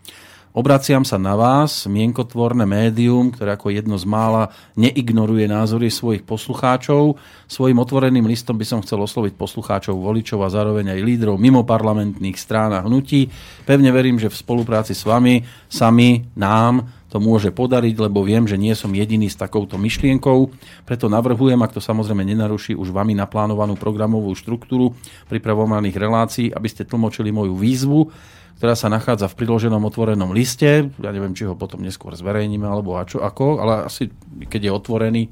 Obraciam 0.55 1.03
sa 1.03 1.19
na 1.19 1.35
vás, 1.35 1.83
mienkotvorné 1.83 2.63
médium, 2.63 3.27
ktoré 3.27 3.59
ako 3.59 3.75
jedno 3.75 3.99
z 3.99 4.07
mála 4.07 4.55
neignoruje 4.79 5.51
názory 5.51 5.91
svojich 5.91 6.23
poslucháčov. 6.23 7.19
Svojim 7.43 7.75
otvoreným 7.75 8.23
listom 8.23 8.55
by 8.55 8.63
som 8.63 8.79
chcel 8.79 9.03
osloviť 9.03 9.35
poslucháčov, 9.35 9.99
voličov 9.99 10.39
a 10.47 10.47
zároveň 10.47 10.95
aj 10.95 11.03
lídrov 11.03 11.35
mimo 11.35 11.67
parlamentných 11.67 12.39
strán 12.39 12.71
a 12.71 12.87
hnutí. 12.87 13.27
Pevne 13.67 13.91
verím, 13.91 14.15
že 14.15 14.31
v 14.31 14.39
spolupráci 14.39 14.95
s 14.95 15.03
vami, 15.03 15.43
sami, 15.67 16.23
nám 16.39 16.87
to 17.15 17.23
môže 17.23 17.47
podariť, 17.55 17.95
lebo 17.95 18.27
viem, 18.27 18.43
že 18.43 18.59
nie 18.59 18.75
som 18.75 18.91
jediný 18.91 19.31
s 19.31 19.39
takouto 19.39 19.79
myšlienkou. 19.79 20.51
Preto 20.83 21.07
navrhujem, 21.07 21.63
ak 21.63 21.71
to 21.71 21.79
samozrejme 21.79 22.27
nenaruší 22.27 22.75
už 22.75 22.91
vami 22.91 23.15
naplánovanú 23.15 23.79
programovú 23.79 24.35
štruktúru 24.35 24.91
pripravovaných 25.31 25.95
relácií, 25.95 26.51
aby 26.51 26.67
ste 26.67 26.83
tlmočili 26.83 27.31
moju 27.31 27.55
výzvu, 27.55 28.11
ktorá 28.59 28.75
sa 28.75 28.91
nachádza 28.91 29.31
v 29.31 29.37
priloženom 29.39 29.79
otvorenom 29.87 30.35
liste. 30.35 30.91
Ja 30.99 31.15
neviem, 31.15 31.31
či 31.31 31.47
ho 31.47 31.55
potom 31.55 31.87
neskôr 31.87 32.11
zverejníme, 32.19 32.67
alebo 32.67 32.99
čo, 33.07 33.23
ako, 33.23 33.63
ale 33.63 33.87
asi 33.87 34.11
keď 34.51 34.67
je 34.67 34.71
otvorený, 34.75 35.23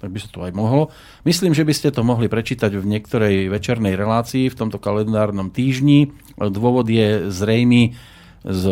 tak 0.00 0.08
by 0.08 0.18
sa 0.24 0.32
to 0.32 0.48
aj 0.48 0.56
mohlo. 0.56 0.88
Myslím, 1.28 1.52
že 1.52 1.68
by 1.68 1.76
ste 1.76 1.92
to 1.92 2.08
mohli 2.08 2.32
prečítať 2.32 2.72
v 2.72 2.88
niektorej 2.88 3.52
večernej 3.52 4.00
relácii 4.00 4.48
v 4.48 4.56
tomto 4.56 4.80
kalendárnom 4.80 5.52
týždni. 5.52 6.08
Dôvod 6.40 6.88
je 6.88 7.28
zrejmy 7.28 8.00
z 8.48 8.62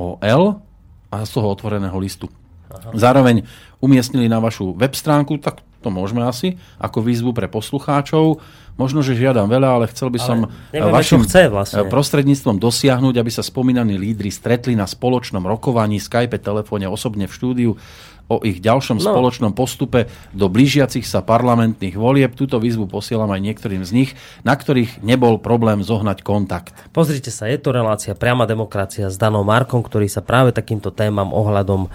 OL 0.00 0.69
a 1.10 1.26
z 1.26 1.30
toho 1.34 1.50
otvoreného 1.50 1.98
listu. 1.98 2.30
Zároveň 2.94 3.42
umiestnili 3.82 4.30
na 4.30 4.38
vašu 4.38 4.78
web 4.78 4.94
stránku, 4.94 5.42
tak 5.42 5.58
to 5.80 5.88
môžeme 5.88 6.20
asi, 6.22 6.60
ako 6.76 7.00
výzvu 7.00 7.32
pre 7.32 7.48
poslucháčov. 7.48 8.38
Možno, 8.76 9.00
že 9.00 9.16
žiadam 9.16 9.48
veľa, 9.48 9.68
ale 9.80 9.84
chcel 9.92 10.08
by 10.12 10.18
Ale 10.20 10.28
som 10.28 10.38
nevieme, 10.72 10.92
vašim 10.92 11.20
čo 11.24 11.28
chce 11.28 11.42
vlastne. 11.52 11.84
prostredníctvom 11.88 12.56
dosiahnuť, 12.60 13.14
aby 13.16 13.30
sa 13.32 13.44
spomínaní 13.44 13.96
lídry 13.96 14.32
stretli 14.32 14.72
na 14.76 14.84
spoločnom 14.84 15.42
rokovaní, 15.44 16.00
Skype, 16.00 16.40
telefóne, 16.40 16.88
osobne 16.88 17.28
v 17.28 17.32
štúdiu 17.32 17.70
o 18.30 18.38
ich 18.46 18.62
ďalšom 18.62 19.02
No. 19.02 19.10
spoločnom 19.10 19.50
postupe 19.50 20.06
do 20.30 20.46
blížiacich 20.46 21.02
sa 21.02 21.26
parlamentných 21.26 21.98
volieb. 21.98 22.38
Túto 22.38 22.62
výzvu 22.62 22.86
posielam 22.86 23.26
aj 23.26 23.42
niektorým 23.42 23.82
z 23.82 23.90
nich, 23.90 24.10
na 24.46 24.54
ktorých 24.54 25.02
nebol 25.02 25.42
problém 25.42 25.82
zohnať 25.82 26.22
kontakt. 26.22 26.70
Pozrite 26.94 27.34
sa, 27.34 27.50
je 27.50 27.58
to 27.58 27.74
relácia 27.74 28.14
Priama 28.14 28.46
demokracia 28.46 29.10
s 29.10 29.18
Danom 29.18 29.42
Markom, 29.42 29.82
ktorý 29.82 30.06
sa 30.06 30.22
práve 30.22 30.54
takýmto 30.54 30.94
témam 30.94 31.34
ohľadom 31.34 31.86
e, 31.86 31.88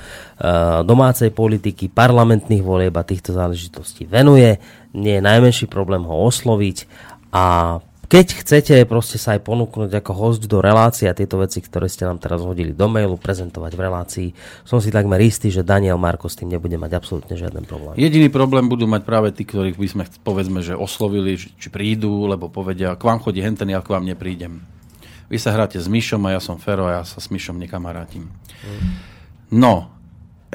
domácej 0.84 1.32
politiky, 1.32 1.88
parlamentných 1.88 2.62
volieb 2.62 2.94
a 3.00 3.08
týchto 3.08 3.32
záležitostí 3.32 4.04
venuje. 4.04 4.60
Nie 4.92 5.24
je 5.24 5.28
najmenší 5.28 5.72
problém 5.72 6.04
ho 6.04 6.28
osloviť 6.28 6.88
a 7.32 7.80
keď 8.06 8.26
chcete 8.46 8.76
proste 8.86 9.18
sa 9.18 9.36
aj 9.36 9.42
ponúknuť 9.46 9.92
ako 10.02 10.12
host 10.14 10.44
do 10.46 10.62
relácie 10.62 11.10
a 11.10 11.18
tieto 11.18 11.42
veci, 11.42 11.62
ktoré 11.62 11.90
ste 11.90 12.06
nám 12.06 12.22
teraz 12.22 12.42
hodili 12.46 12.72
do 12.72 12.86
mailu, 12.86 13.18
prezentovať 13.18 13.72
v 13.74 13.82
relácii, 13.82 14.28
som 14.68 14.78
si 14.78 14.94
takmer 14.94 15.18
istý, 15.24 15.50
že 15.50 15.66
Daniel 15.66 15.98
Marko 15.98 16.30
s 16.30 16.38
tým 16.38 16.54
nebude 16.54 16.78
mať 16.78 16.92
absolútne 16.98 17.34
žiaden 17.34 17.66
problém. 17.66 17.98
Jediný 17.98 18.30
problém 18.30 18.68
budú 18.70 18.86
mať 18.86 19.02
práve 19.08 19.34
tí, 19.34 19.48
ktorých 19.48 19.80
by 19.80 19.88
sme 19.88 20.04
povedzme, 20.22 20.60
že 20.62 20.78
oslovili, 20.78 21.38
či 21.40 21.68
prídu, 21.74 22.30
lebo 22.30 22.52
povedia, 22.52 22.94
k 22.94 23.04
vám 23.04 23.24
chodí 23.24 23.42
henten, 23.42 23.72
ja 23.72 23.82
k 23.82 23.92
vám 23.96 24.06
neprídem. 24.06 24.62
Vy 25.26 25.42
sa 25.42 25.56
hráte 25.58 25.82
s 25.82 25.90
Myšom 25.90 26.22
a 26.30 26.38
ja 26.38 26.42
som 26.44 26.62
Fero 26.62 26.86
a 26.86 27.02
ja 27.02 27.04
sa 27.08 27.18
s 27.18 27.34
Myšom 27.34 27.58
nekamarátim. 27.58 28.30
No, 29.50 29.95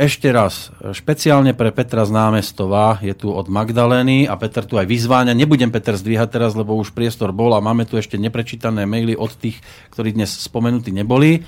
ešte 0.01 0.33
raz, 0.33 0.73
špeciálne 0.81 1.53
pre 1.53 1.69
Petra 1.77 2.09
z 2.09 2.17
námestova 2.17 2.97
je 3.05 3.13
tu 3.13 3.29
od 3.29 3.53
Magdalény 3.53 4.25
a 4.25 4.33
Peter 4.41 4.65
tu 4.65 4.81
aj 4.81 4.89
vyzváňa. 4.89 5.37
Nebudem 5.37 5.69
Peter 5.69 5.93
zdvíhať 5.93 6.33
teraz, 6.33 6.57
lebo 6.57 6.73
už 6.81 6.97
priestor 6.97 7.37
bol 7.37 7.53
a 7.53 7.61
máme 7.61 7.85
tu 7.85 8.01
ešte 8.01 8.17
neprečítané 8.17 8.89
maily 8.89 9.13
od 9.13 9.37
tých, 9.37 9.61
ktorí 9.93 10.17
dnes 10.17 10.33
spomenutí 10.33 10.89
neboli. 10.89 11.33
E, 11.37 11.41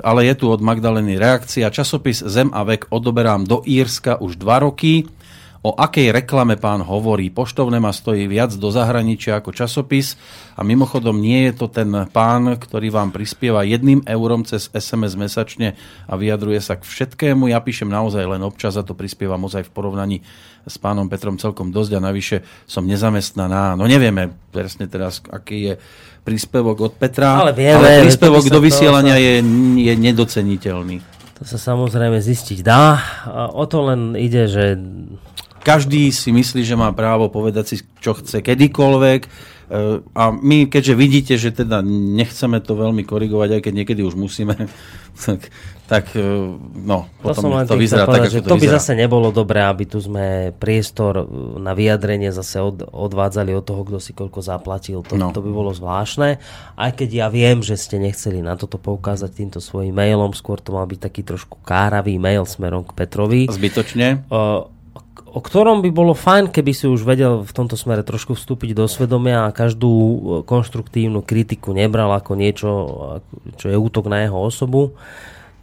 Ale 0.00 0.24
je 0.24 0.34
tu 0.40 0.48
od 0.48 0.64
Magdalény 0.64 1.20
reakcia. 1.20 1.68
Časopis 1.68 2.24
Zem 2.24 2.48
a 2.56 2.64
vek 2.64 2.88
odoberám 2.88 3.44
do 3.44 3.60
Írska 3.68 4.24
už 4.24 4.40
dva 4.40 4.64
roky. 4.64 5.04
O 5.66 5.74
akej 5.74 6.14
reklame 6.14 6.54
pán 6.54 6.78
hovorí? 6.78 7.26
Poštovné 7.26 7.82
ma 7.82 7.90
stojí 7.90 8.30
viac 8.30 8.54
do 8.54 8.70
zahraničia 8.70 9.42
ako 9.42 9.50
časopis 9.50 10.14
a 10.54 10.62
mimochodom 10.62 11.18
nie 11.18 11.50
je 11.50 11.58
to 11.58 11.66
ten 11.66 11.90
pán, 12.14 12.54
ktorý 12.54 12.94
vám 12.94 13.10
prispieva 13.10 13.66
jedným 13.66 14.06
eurom 14.06 14.46
cez 14.46 14.70
SMS 14.70 15.18
mesačne 15.18 15.74
a 16.06 16.14
vyjadruje 16.14 16.62
sa 16.62 16.78
k 16.78 16.86
všetkému. 16.86 17.50
Ja 17.50 17.58
píšem 17.58 17.90
naozaj 17.90 18.30
len 18.30 18.46
občas 18.46 18.78
a 18.78 18.86
to 18.86 18.94
prispievam 18.94 19.42
ozaj 19.42 19.66
v 19.66 19.74
porovnaní 19.74 20.16
s 20.62 20.78
pánom 20.78 21.10
Petrom 21.10 21.34
celkom 21.34 21.74
dosť 21.74 21.98
a 21.98 22.00
navyše 22.14 22.46
som 22.62 22.86
nezamestnaná. 22.86 23.74
No 23.74 23.90
nevieme 23.90 24.30
presne 24.54 24.86
teraz, 24.86 25.18
aký 25.26 25.74
je 25.74 25.74
príspevok 26.22 26.78
od 26.78 26.94
Petra, 26.94 27.42
Ale 27.42 27.50
vieme, 27.50 27.82
ale 27.82 28.06
príspevok 28.06 28.46
to 28.46 28.54
do 28.54 28.62
to 28.62 28.66
vysielania 28.70 29.18
sa- 29.18 29.24
je, 29.26 29.34
je 29.82 29.94
nedoceniteľný. 29.98 30.96
To 31.36 31.44
sa 31.44 31.60
samozrejme 31.60 32.16
zistiť 32.16 32.64
dá. 32.64 32.96
A 33.28 33.52
o 33.52 33.68
to 33.68 33.84
len 33.92 34.16
ide, 34.16 34.48
že 34.48 34.80
Každý 35.66 36.14
si 36.14 36.30
myslí, 36.30 36.62
že 36.62 36.78
má 36.78 36.94
právo 36.94 37.26
povedať 37.26 37.64
si, 37.66 37.76
čo 37.98 38.14
chce 38.14 38.38
kedykoľvek. 38.38 39.20
E, 39.26 39.28
A 40.14 40.22
my, 40.30 40.70
keďže 40.70 40.94
vidíte, 40.94 41.34
že 41.34 41.50
teda 41.50 41.82
nechceme 41.82 42.62
to 42.62 42.78
veľmi 42.78 43.02
korigovať, 43.02 43.58
aj 43.58 43.62
keď 43.66 43.72
niekedy 43.74 44.06
už 44.06 44.14
musíme, 44.14 44.54
tak, 45.26 45.50
tak 45.90 46.14
e, 46.14 46.22
no, 46.86 47.10
To 47.18 47.34
potom 47.34 47.50
to 47.66 47.74
tým 47.74 47.82
vyzerá 47.82 48.06
tak, 48.06 48.10
povedať, 48.14 48.30
ako 48.30 48.36
že 48.38 48.40
to, 48.40 48.46
to 48.46 48.54
by 48.54 48.62
vyzerá. 48.62 48.78
zase 48.78 48.92
nebolo 48.94 49.28
dobré, 49.34 49.66
aby 49.66 49.84
tu 49.90 49.98
sme 49.98 50.54
priestor 50.54 51.14
uh, 51.18 51.26
na 51.58 51.74
vyjadrenie 51.74 52.30
zase 52.30 52.62
od, 52.62 52.86
odvádzali 52.86 53.50
od 53.50 53.66
toho, 53.66 53.82
kto 53.82 53.98
si 53.98 54.14
koľko 54.14 54.38
zaplatil. 54.38 55.02
To, 55.02 55.18
No. 55.18 55.34
to 55.34 55.42
by 55.42 55.50
bolo 55.50 55.74
zvláštne. 55.74 56.38
Aj 56.78 56.90
keď 56.94 57.08
ja 57.10 57.26
viem, 57.26 57.58
že 57.58 57.74
ste 57.74 57.98
nechceli 57.98 58.38
na 58.38 58.54
toto 58.54 58.78
poukázať 58.78 59.34
týmto 59.34 59.58
svojim 59.58 59.90
mailom, 59.90 60.30
skôr 60.30 60.62
to 60.62 60.70
mal 60.70 60.86
byť 60.86 61.00
taký 61.02 61.26
trošku 61.26 61.58
káravý 61.66 62.22
mail 62.22 62.46
smerom 62.46 62.86
k 62.86 62.94
Petrovi. 62.94 63.50
Zbytočne. 63.50 64.22
O, 64.30 64.70
o 65.36 65.40
ktorom 65.44 65.84
by 65.84 65.92
bolo 65.92 66.16
fajn, 66.16 66.48
keby 66.48 66.72
si 66.72 66.88
už 66.88 67.04
vedel 67.04 67.44
v 67.44 67.52
tomto 67.52 67.76
smere 67.76 68.00
trošku 68.00 68.32
vstúpiť 68.32 68.72
do 68.72 68.88
svedomia 68.88 69.44
a 69.44 69.52
každú 69.52 69.92
e, 69.92 70.16
konštruktívnu 70.48 71.20
kritiku 71.20 71.76
nebral 71.76 72.08
ako 72.16 72.32
niečo, 72.40 72.70
čo 73.60 73.68
je 73.68 73.76
útok 73.76 74.08
na 74.08 74.24
jeho 74.24 74.40
osobu. 74.40 74.96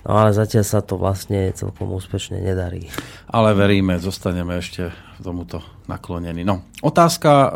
No 0.04 0.20
ale 0.20 0.36
zatiaľ 0.36 0.68
sa 0.68 0.84
to 0.84 1.00
vlastne 1.00 1.56
celkom 1.56 1.96
úspešne 1.96 2.44
nedarí. 2.44 2.92
Ale 3.32 3.56
veríme, 3.56 3.96
zostaneme 4.04 4.60
ešte 4.60 4.92
tomuto 5.24 5.64
naklonení. 5.88 6.44
No, 6.44 6.68
otázka, 6.84 7.32
e, 7.32 7.50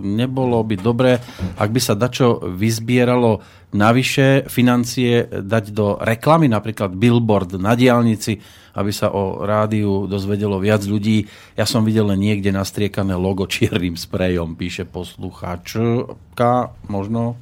nebolo 0.00 0.62
by 0.62 0.76
dobre, 0.78 1.18
ak 1.58 1.68
by 1.68 1.80
sa 1.82 1.98
dačo 1.98 2.38
vyzbieralo 2.54 3.42
navyše 3.74 4.46
financie 4.46 5.26
dať 5.26 5.64
do 5.74 5.98
reklamy, 5.98 6.46
napríklad 6.48 6.94
billboard 6.94 7.58
na 7.58 7.74
diálnici, 7.74 8.38
aby 8.78 8.94
sa 8.94 9.10
o 9.10 9.42
rádiu 9.42 10.06
dozvedelo 10.06 10.62
viac 10.62 10.86
ľudí. 10.86 11.26
Ja 11.58 11.66
som 11.66 11.82
videl 11.82 12.06
len 12.14 12.22
niekde 12.22 12.54
nastriekané 12.54 13.18
logo 13.18 13.50
čiernym 13.50 13.98
sprejom, 13.98 14.54
píše 14.54 14.86
poslucháčka, 14.86 16.70
možno. 16.86 17.34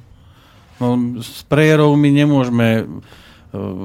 No, 0.81 1.21
sprejerov 1.21 1.93
my 1.97 2.09
nemôžeme 2.09 2.67
e, 2.81 2.83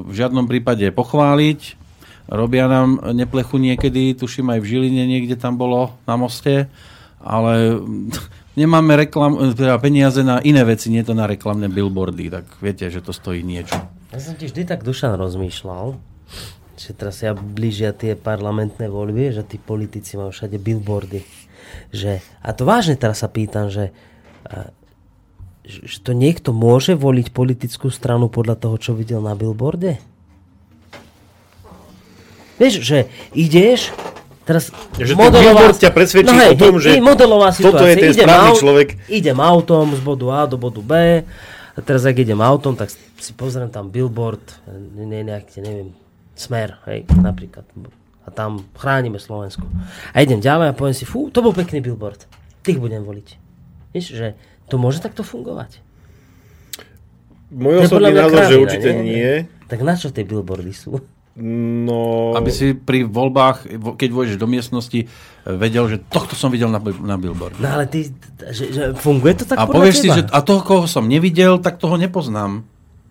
v 0.09 0.11
žiadnom 0.13 0.49
prípade 0.49 0.89
pochváliť. 0.93 1.81
Robia 2.29 2.65
nám 2.65 3.13
neplechu 3.13 3.61
niekedy, 3.61 4.17
tuším 4.17 4.57
aj 4.57 4.59
v 4.61 4.69
Žiline 4.69 5.03
niekde 5.05 5.35
tam 5.37 5.57
bolo 5.59 5.93
na 6.09 6.15
moste, 6.17 6.69
ale 7.21 7.77
nemáme 8.61 8.97
reklam, 8.97 9.37
teda 9.53 9.77
peniaze 9.77 10.21
na 10.25 10.41
iné 10.41 10.61
veci, 10.65 10.89
nie 10.89 11.05
to 11.05 11.17
na 11.17 11.29
reklamné 11.29 11.69
billboardy, 11.69 12.29
tak 12.29 12.45
viete, 12.61 12.89
že 12.89 13.01
to 13.01 13.13
stojí 13.13 13.45
niečo. 13.45 13.77
Ja 14.13 14.21
som 14.21 14.37
ti 14.37 14.45
vždy 14.45 14.69
tak 14.69 14.85
Dušan 14.85 15.17
rozmýšľal, 15.17 16.12
že 16.83 16.91
teraz 16.91 17.23
sa 17.23 17.31
blížia 17.31 17.95
tie 17.95 18.19
parlamentné 18.19 18.91
voľby, 18.91 19.31
že 19.31 19.47
tí 19.47 19.55
politici 19.55 20.19
majú 20.19 20.35
všade 20.35 20.59
billboardy. 20.59 21.23
Že, 21.95 22.19
a 22.43 22.49
to 22.51 22.67
vážne 22.67 22.99
teraz 22.99 23.23
sa 23.23 23.31
pýtam, 23.31 23.71
že, 23.71 23.95
a, 24.43 24.69
že 25.63 26.03
to 26.03 26.11
niekto 26.11 26.51
môže 26.51 26.99
voliť 26.99 27.31
politickú 27.31 27.87
stranu 27.87 28.27
podľa 28.27 28.59
toho, 28.59 28.75
čo 28.75 28.91
videl 28.91 29.23
na 29.23 29.31
billboarde? 29.31 30.03
Vieš, 32.59 32.83
že 32.83 33.07
ideš, 33.31 33.95
teraz 34.43 34.69
Že 34.99 35.15
billboard 35.15 35.79
ťa 35.79 35.91
presvedčí 35.95 36.35
o 36.35 36.55
tom, 36.59 36.77
že 36.83 36.99
modelová 36.99 37.55
toto 37.55 37.87
je 37.87 37.95
ten 37.95 38.11
Idem 38.11 38.27
správny 38.27 38.51
človek. 38.59 38.87
Idem 39.07 39.39
autom 39.39 39.95
z 39.95 40.01
bodu 40.03 40.25
A 40.35 40.41
do 40.45 40.59
bodu 40.59 40.83
B 40.83 41.23
a 41.73 41.79
teraz 41.81 42.05
ak 42.05 42.19
idem 42.19 42.37
autom, 42.37 42.77
tak 42.77 42.93
si 42.93 43.31
pozriem 43.33 43.71
tam 43.71 43.89
billboard, 43.89 44.43
ne, 44.93 45.25
nejaký, 45.25 45.63
neviem, 45.63 45.89
smer, 46.33 46.81
hej, 46.89 47.05
napríklad. 47.13 47.65
A 48.23 48.31
tam 48.31 48.63
chránime 48.73 49.19
Slovensko. 49.19 49.67
A 50.15 50.23
idem 50.23 50.39
ďalej 50.39 50.71
a 50.71 50.77
poviem 50.77 50.95
si, 50.95 51.03
fú, 51.03 51.27
to 51.27 51.43
bol 51.43 51.51
pekný 51.51 51.83
billboard. 51.83 52.23
Tých 52.63 52.79
budem 52.79 53.03
voliť. 53.03 53.27
Vieš, 53.91 54.05
že 54.15 54.27
to 54.71 54.79
môže 54.79 55.03
takto 55.03 55.21
fungovať. 55.21 55.83
Môj 57.53 57.85
osobný 57.85 58.15
názor, 58.15 58.49
že 58.49 58.57
určite 58.57 58.89
nie. 58.97 59.45
Tak 59.69 59.79
na 59.85 59.93
čo 59.93 60.09
tie 60.09 60.25
billboardy 60.25 60.73
sú? 60.73 60.97
No... 61.33 62.29
Aby 62.37 62.53
si 62.53 62.77
pri 62.77 63.09
voľbách, 63.09 63.65
vo- 63.81 63.97
keď 63.97 64.09
vôjdeš 64.13 64.37
do 64.37 64.45
miestnosti, 64.45 65.09
vedel, 65.45 65.89
že 65.89 65.97
tohto 65.97 66.37
som 66.37 66.53
videl 66.53 66.69
na, 66.69 66.77
na 67.01 67.17
billboard. 67.17 67.57
No 67.57 67.73
ale 67.73 67.89
ty, 67.89 68.13
že, 68.53 68.69
že 68.69 68.83
funguje 68.93 69.41
to 69.41 69.45
tak 69.49 69.57
A 69.57 69.65
povieš 69.65 69.95
si, 69.97 70.07
teba? 70.13 70.17
že 70.21 70.21
a 70.29 70.39
toho, 70.45 70.61
koho 70.61 70.85
som 70.85 71.09
nevidel, 71.09 71.57
tak 71.57 71.81
toho 71.81 71.97
nepoznám. 71.97 72.65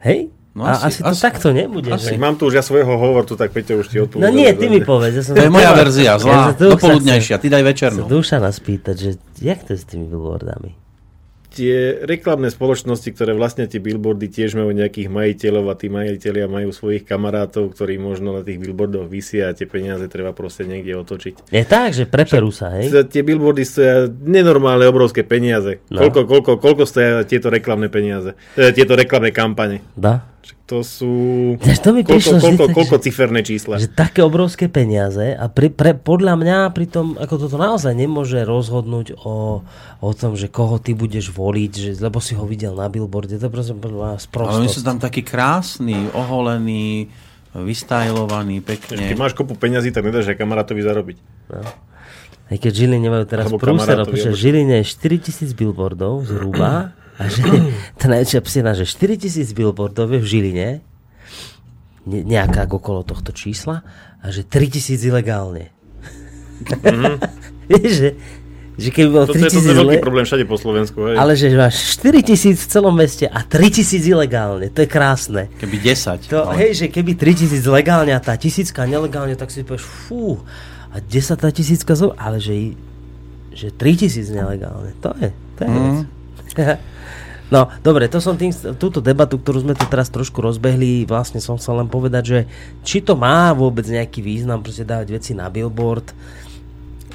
Hej? 0.06 0.30
No 0.52 0.68
a 0.68 0.76
asi, 0.84 1.00
to 1.00 1.16
takto 1.16 1.48
nebude. 1.48 1.88
Asi. 1.88 2.12
Že? 2.12 2.20
Mám 2.20 2.36
tu 2.36 2.44
už 2.44 2.60
ja 2.60 2.62
svojho 2.62 2.92
hovortu, 2.92 3.40
tak 3.40 3.56
Peťo 3.56 3.80
už 3.80 3.88
ti 3.88 3.96
odpoveda. 3.96 4.20
No 4.20 4.28
nie, 4.28 4.52
ty 4.52 4.68
mi 4.68 4.84
povedz. 4.84 5.16
Ja 5.16 5.22
som 5.24 5.32
To 5.32 5.40
je 5.40 5.48
moja 5.48 5.72
verzia, 5.72 6.20
zlá, 6.20 6.52
tu 6.52 6.68
dopoludnejšia, 6.68 7.40
ty 7.40 7.48
daj 7.48 7.56
chcem- 7.58 7.70
večernú. 7.72 8.02
sa 8.04 8.12
Duša 8.12 8.36
nás 8.36 8.56
pýtať, 8.60 8.96
že 8.96 9.10
jak 9.40 9.64
to 9.64 9.72
je 9.72 9.80
s 9.80 9.88
tými 9.88 10.04
billboardami? 10.04 10.76
Tie 11.52 12.00
reklamné 12.04 12.48
spoločnosti, 12.48 13.12
ktoré 13.12 13.36
vlastne 13.36 13.68
tie 13.68 13.76
billboardy 13.76 14.24
tiež 14.24 14.56
majú 14.56 14.72
nejakých 14.72 15.12
majiteľov 15.12 15.68
a 15.68 15.76
tí 15.76 15.92
majiteľia 15.92 16.48
majú 16.48 16.72
svojich 16.72 17.04
kamarátov, 17.04 17.76
ktorí 17.76 18.00
možno 18.00 18.32
na 18.32 18.40
tých 18.40 18.56
billboardoch 18.56 19.04
vysia 19.04 19.52
a 19.52 19.56
tie 19.56 19.68
peniaze 19.68 20.08
treba 20.08 20.32
proste 20.32 20.64
niekde 20.64 20.96
otočiť. 20.96 21.52
Je 21.52 21.64
tak, 21.68 21.92
že 21.92 22.08
preperú 22.08 22.48
sa, 22.48 22.80
hej? 22.80 22.88
Tie 23.04 23.20
billboardy 23.20 23.68
stoja 23.68 24.08
nenormálne 24.08 24.88
obrovské 24.88 25.28
peniaze. 25.28 25.84
No. 25.92 26.00
Koľko, 26.00 26.24
koľko, 26.24 26.50
koľko 26.56 26.82
stoja 26.88 27.20
tieto 27.28 27.52
reklamné 27.52 27.92
peniaze? 27.92 28.32
E, 28.56 28.72
Tieto 28.72 28.96
reklamné 28.96 29.28
kampane? 29.28 29.84
Dá. 29.92 30.31
To 30.72 30.80
sú... 30.80 31.12
Ináč 31.60 31.78
to 31.84 31.92
mi 31.92 32.00
koľko, 32.00 32.16
prišlo 32.16 32.36
vždy 32.40 32.56
koľko, 32.56 32.66
koľko 32.72 32.96
že- 32.96 33.04
ciferné 33.04 33.40
čísla? 33.44 33.74
Že 33.76 33.92
také 33.92 34.20
obrovské 34.24 34.72
peniaze 34.72 35.36
a 35.36 35.44
pri, 35.52 35.68
pre, 35.68 35.92
podľa 35.92 36.34
mňa 36.40 36.56
pritom, 36.72 37.20
ako 37.20 37.34
toto 37.46 37.60
naozaj 37.60 37.92
nemôže 37.92 38.40
rozhodnúť 38.42 39.20
o, 39.20 39.60
o 40.00 40.10
tom, 40.16 40.32
že 40.32 40.48
koho 40.48 40.80
ty 40.80 40.96
budeš 40.96 41.28
voliť, 41.30 41.72
že, 41.76 41.90
lebo 42.00 42.24
si 42.24 42.32
ho 42.32 42.48
videl 42.48 42.72
na 42.72 42.88
billboarde, 42.88 43.36
to 43.36 43.52
mňa 43.52 43.76
Ale 44.48 44.64
oni 44.64 44.72
sú 44.72 44.80
tam 44.80 44.96
takí 44.96 45.20
krásni, 45.20 46.08
oholení, 46.16 47.12
vystajlovaní, 47.52 48.64
pekne. 48.64 49.12
Keď 49.12 49.18
máš 49.20 49.36
kopu 49.36 49.52
peňazí, 49.52 49.92
tak 49.92 50.08
nedáš 50.08 50.32
aj 50.32 50.40
kamarátovi 50.40 50.80
zarobiť. 50.80 51.16
Aj 52.52 52.56
keď 52.60 52.72
Žiline 52.72 53.00
nemajú 53.00 53.24
teraz 53.28 53.48
prúser, 53.48 53.96
v 54.08 54.36
Žiline 54.36 54.74
je 54.80 54.86
4000 54.88 55.52
billboardov 55.52 56.24
zhruba 56.24 56.72
a 57.16 57.26
že 57.26 57.42
tá 58.00 58.06
najväčšia 58.06 58.40
psina, 58.40 58.72
že 58.72 58.84
4000 58.84 59.44
billboardov 59.52 60.12
je 60.12 60.20
v 60.20 60.26
Žiline 60.26 60.68
ne, 62.04 62.20
nejaká 62.22 62.64
okolo 62.66 63.02
tohto 63.02 63.30
čísla 63.30 63.84
a 64.18 64.28
že 64.28 64.42
3000 64.42 64.96
ilegálne. 65.02 65.70
Vieš, 67.68 67.92
že, 67.92 68.08
že 68.74 68.88
keby 68.88 69.08
bolo 69.10 69.26
Toto 69.26 69.38
je, 69.38 69.44
toto 69.44 69.58
3000 69.58 69.66
je 69.66 69.74
veľký 69.76 69.98
problém 69.98 70.24
všade 70.24 70.44
po 70.46 70.56
Slovensku. 70.56 70.98
Hej. 71.04 71.16
ale 71.16 71.32
že 71.34 71.50
máš 71.52 71.74
4000 71.98 72.54
v 72.54 72.66
celom 72.66 72.94
meste 72.94 73.26
a 73.26 73.40
3000 73.40 73.98
ilegálne, 74.04 74.66
to 74.68 74.82
je 74.82 74.88
krásne. 74.88 75.50
Keby 75.58 75.76
10. 75.80 76.30
To, 76.30 76.46
ale- 76.46 76.58
hej, 76.58 76.70
že 76.76 76.86
keby 76.88 77.14
3000 77.14 77.66
legálne 77.68 78.12
a 78.12 78.20
tá 78.20 78.34
tisícka 78.34 78.82
nelegálne, 78.84 79.34
tak 79.34 79.50
si 79.50 79.62
povieš, 79.62 79.82
fú, 79.82 80.38
a 80.92 81.00
10 81.00 81.08
tá 81.34 81.48
tisícka 81.48 81.92
zo... 81.92 82.12
Ale 82.14 82.36
že, 82.36 82.76
že 83.50 83.70
3000 83.70 84.28
nelegálne, 84.28 84.92
to 84.98 85.10
je, 85.18 85.28
to 85.56 85.60
je 85.62 85.68
Mm. 85.68 85.82
vec. 85.82 85.98
No, 87.52 87.68
dobre, 87.84 88.08
to 88.08 88.16
som 88.16 88.40
tým, 88.40 88.48
túto 88.80 89.04
debatu, 89.04 89.36
ktorú 89.36 89.60
sme 89.60 89.76
tu 89.76 89.84
teraz 89.84 90.08
trošku 90.08 90.40
rozbehli, 90.40 91.04
vlastne 91.04 91.36
som 91.36 91.60
chcel 91.60 91.84
len 91.84 91.88
povedať, 91.92 92.24
že 92.24 92.38
či 92.80 93.04
to 93.04 93.12
má 93.12 93.52
vôbec 93.52 93.84
nejaký 93.84 94.24
význam, 94.24 94.64
proste 94.64 94.88
dávať 94.88 95.20
veci 95.20 95.36
na 95.36 95.52
billboard, 95.52 96.16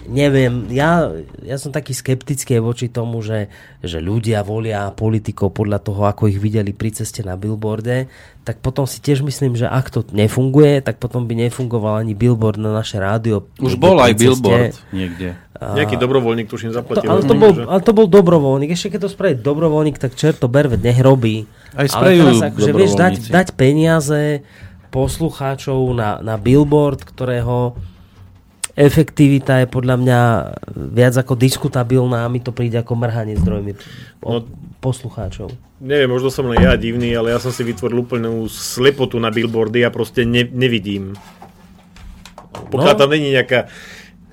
neviem, 0.08 0.72
ja, 0.72 1.12
ja 1.44 1.58
som 1.60 1.70
taký 1.70 1.92
skeptický 1.92 2.58
voči 2.64 2.88
tomu, 2.88 3.20
že, 3.20 3.52
že 3.84 4.00
ľudia 4.00 4.42
volia 4.42 4.88
politikov 4.96 5.54
podľa 5.54 5.84
toho, 5.84 6.08
ako 6.08 6.32
ich 6.32 6.40
videli 6.40 6.72
pri 6.72 6.96
ceste 6.96 7.22
na 7.22 7.36
billboarde, 7.36 8.08
tak 8.48 8.64
potom 8.64 8.88
si 8.88 9.04
tiež 9.04 9.28
myslím, 9.28 9.60
že 9.60 9.68
ak 9.68 9.92
to 9.92 10.08
nefunguje, 10.16 10.80
tak 10.80 11.04
potom 11.04 11.28
by 11.28 11.36
nefungoval 11.36 12.00
ani 12.00 12.16
billboard 12.16 12.56
na 12.56 12.72
naše 12.72 12.96
rádio. 12.96 13.52
Už 13.60 13.76
bol 13.76 14.00
aj 14.00 14.16
ceste. 14.16 14.24
billboard 14.24 14.74
niekde. 14.96 15.36
Nejaký 15.58 15.96
dobrovoľník, 15.96 16.46
tuším, 16.46 16.70
To, 16.70 16.78
zaplatil. 16.78 17.08
ale, 17.08 17.22
to 17.22 17.34
bol, 17.34 17.52
ale 17.52 17.82
to 17.82 17.92
bol 17.92 18.06
dobrovoľník. 18.06 18.70
Ešte 18.70 18.94
keď 18.94 19.00
to 19.04 19.10
spraví 19.10 19.36
dobrovoľník, 19.36 19.98
tak 19.98 20.14
čert 20.14 20.38
to 20.38 20.46
berve, 20.46 20.76
nech 20.76 20.98
robí. 20.98 21.50
Aj 21.74 21.90
ale 21.92 22.14
teraz 22.16 22.42
akože 22.48 22.72
vieš 22.72 22.94
dať, 22.94 23.14
dať 23.28 23.48
peniaze 23.54 24.46
poslucháčov 24.90 25.92
na, 25.92 26.18
na 26.20 26.36
billboard, 26.36 27.02
ktorého 27.02 27.74
efektivita 28.74 29.60
je 29.60 29.68
podľa 29.68 29.96
mňa 29.98 30.20
viac 30.94 31.16
ako 31.16 31.34
diskutabilná 31.34 32.22
a 32.22 32.32
mi 32.32 32.38
to 32.38 32.52
príde 32.52 32.78
ako 32.78 32.94
mrhanie 32.94 33.34
zdrojmi 33.36 33.74
No. 34.20 34.46
poslucháčov. 34.78 35.50
Neviem, 35.78 36.06
možno 36.08 36.30
som 36.30 36.46
len 36.46 36.60
ja 36.60 36.74
divný, 36.74 37.10
ale 37.12 37.30
ja 37.30 37.40
som 37.40 37.50
si 37.50 37.62
vytvoril 37.62 37.98
úplnú 38.00 38.46
slepotu 38.46 39.18
na 39.18 39.30
billboardy 39.30 39.82
a 39.82 39.90
proste 39.90 40.22
ne, 40.22 40.46
nevidím. 40.46 41.18
Pokiaľ 42.68 42.94
No. 42.94 43.00
tam 43.00 43.10
není 43.10 43.30
nejaká 43.32 43.70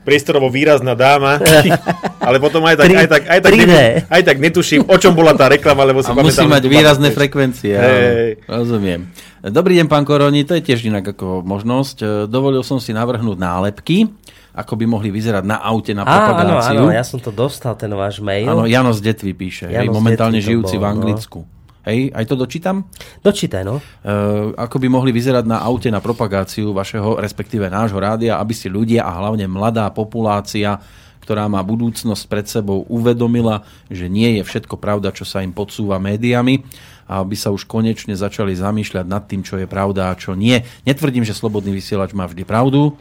priestorovo 0.05 0.47
výrazná 0.47 0.93
dáma, 0.93 1.41
ale 2.29 2.37
potom 2.37 2.61
aj 2.63 2.77
tak, 2.77 2.87
Tri- 2.87 2.99
aj 2.99 3.09
tak, 3.09 3.23
aj 3.25 3.41
tak, 3.41 3.51
3D. 3.51 3.65
ne, 3.67 3.87
aj 4.07 4.23
tak 4.23 4.37
netuším, 4.39 4.81
o 4.85 4.97
čom 4.97 5.13
bola 5.13 5.33
tá 5.33 5.49
reklama, 5.49 5.83
lebo 5.83 6.05
si 6.05 6.09
A 6.09 6.15
musí 6.15 6.45
mať 6.45 6.63
výrazné 6.65 7.09
bolo- 7.09 7.19
frekvencie. 7.19 7.73
Hej. 7.73 8.45
áno. 8.45 8.61
Rozumiem. 8.61 9.01
Dobrý 9.43 9.77
deň, 9.77 9.87
pán 9.89 10.05
Koroni, 10.05 10.45
to 10.45 10.55
je 10.55 10.63
tiež 10.63 10.85
inak 10.85 11.05
ako 11.07 11.41
možnosť. 11.41 11.97
E, 11.99 12.07
Dovolil 12.25 12.61
som 12.61 12.77
si 12.77 12.93
navrhnúť 12.93 13.37
nálepky, 13.37 14.09
ako 14.53 14.73
by 14.73 14.85
mohli 14.87 15.09
vyzerať 15.09 15.45
na 15.45 15.61
aute 15.61 15.93
na 15.93 16.01
Á, 16.01 16.09
áno, 16.09 16.21
propagáciu. 16.23 16.81
áno, 16.81 16.89
ja 16.89 17.05
som 17.05 17.19
to 17.19 17.29
dostal, 17.29 17.75
ten 17.75 17.91
váš 17.91 18.25
mail. 18.25 18.47
Áno, 18.47 18.65
Jano 18.65 18.93
z 18.93 19.05
Detvy 19.05 19.33
píše, 19.33 19.69
hej, 19.69 19.85
Jano 19.85 19.93
z 19.93 19.97
momentálne 19.97 20.41
žijúci 20.41 20.77
bol, 20.77 20.85
v 20.85 21.13
no. 21.13 21.54
Hej, 21.85 22.17
aj 22.17 22.25
to 22.25 22.35
dočítam? 22.41 22.89
Dočítaj, 23.21 23.61
no. 23.61 23.77
Uh, 23.77 24.57
ako 24.57 24.81
by 24.81 24.89
mohli 24.89 25.13
vyzerať 25.13 25.45
na 25.45 25.61
aute 25.61 25.93
na 25.93 26.01
propagáciu 26.01 26.73
vašeho, 26.73 27.21
respektíve 27.21 27.69
nášho 27.69 28.01
rádia, 28.01 28.41
aby 28.41 28.57
si 28.57 28.73
ľudia 28.73 29.05
a 29.05 29.13
hlavne 29.21 29.45
mladá 29.45 29.93
populácia, 29.93 30.81
ktorá 31.25 31.45
má 31.45 31.61
budúcnosť 31.61 32.25
pred 32.25 32.49
sebou, 32.49 32.89
uvedomila, 32.89 33.69
že 33.93 34.09
nie 34.09 34.41
je 34.41 34.43
všetko 34.49 34.81
pravda, 34.81 35.13
čo 35.13 35.29
sa 35.29 35.45
im 35.45 35.53
podsúva 35.53 36.01
médiami 36.01 36.65
a 37.05 37.21
aby 37.21 37.37
sa 37.37 37.53
už 37.53 37.69
konečne 37.69 38.17
začali 38.17 38.57
zamýšľať 38.57 39.05
nad 39.05 39.29
tým, 39.29 39.45
čo 39.45 39.61
je 39.61 39.69
pravda 39.69 40.09
a 40.09 40.17
čo 40.17 40.33
nie. 40.33 40.65
Netvrdím, 40.89 41.25
že 41.25 41.37
Slobodný 41.37 41.77
vysielač 41.77 42.17
má 42.17 42.25
vždy 42.25 42.49
pravdu, 42.49 42.97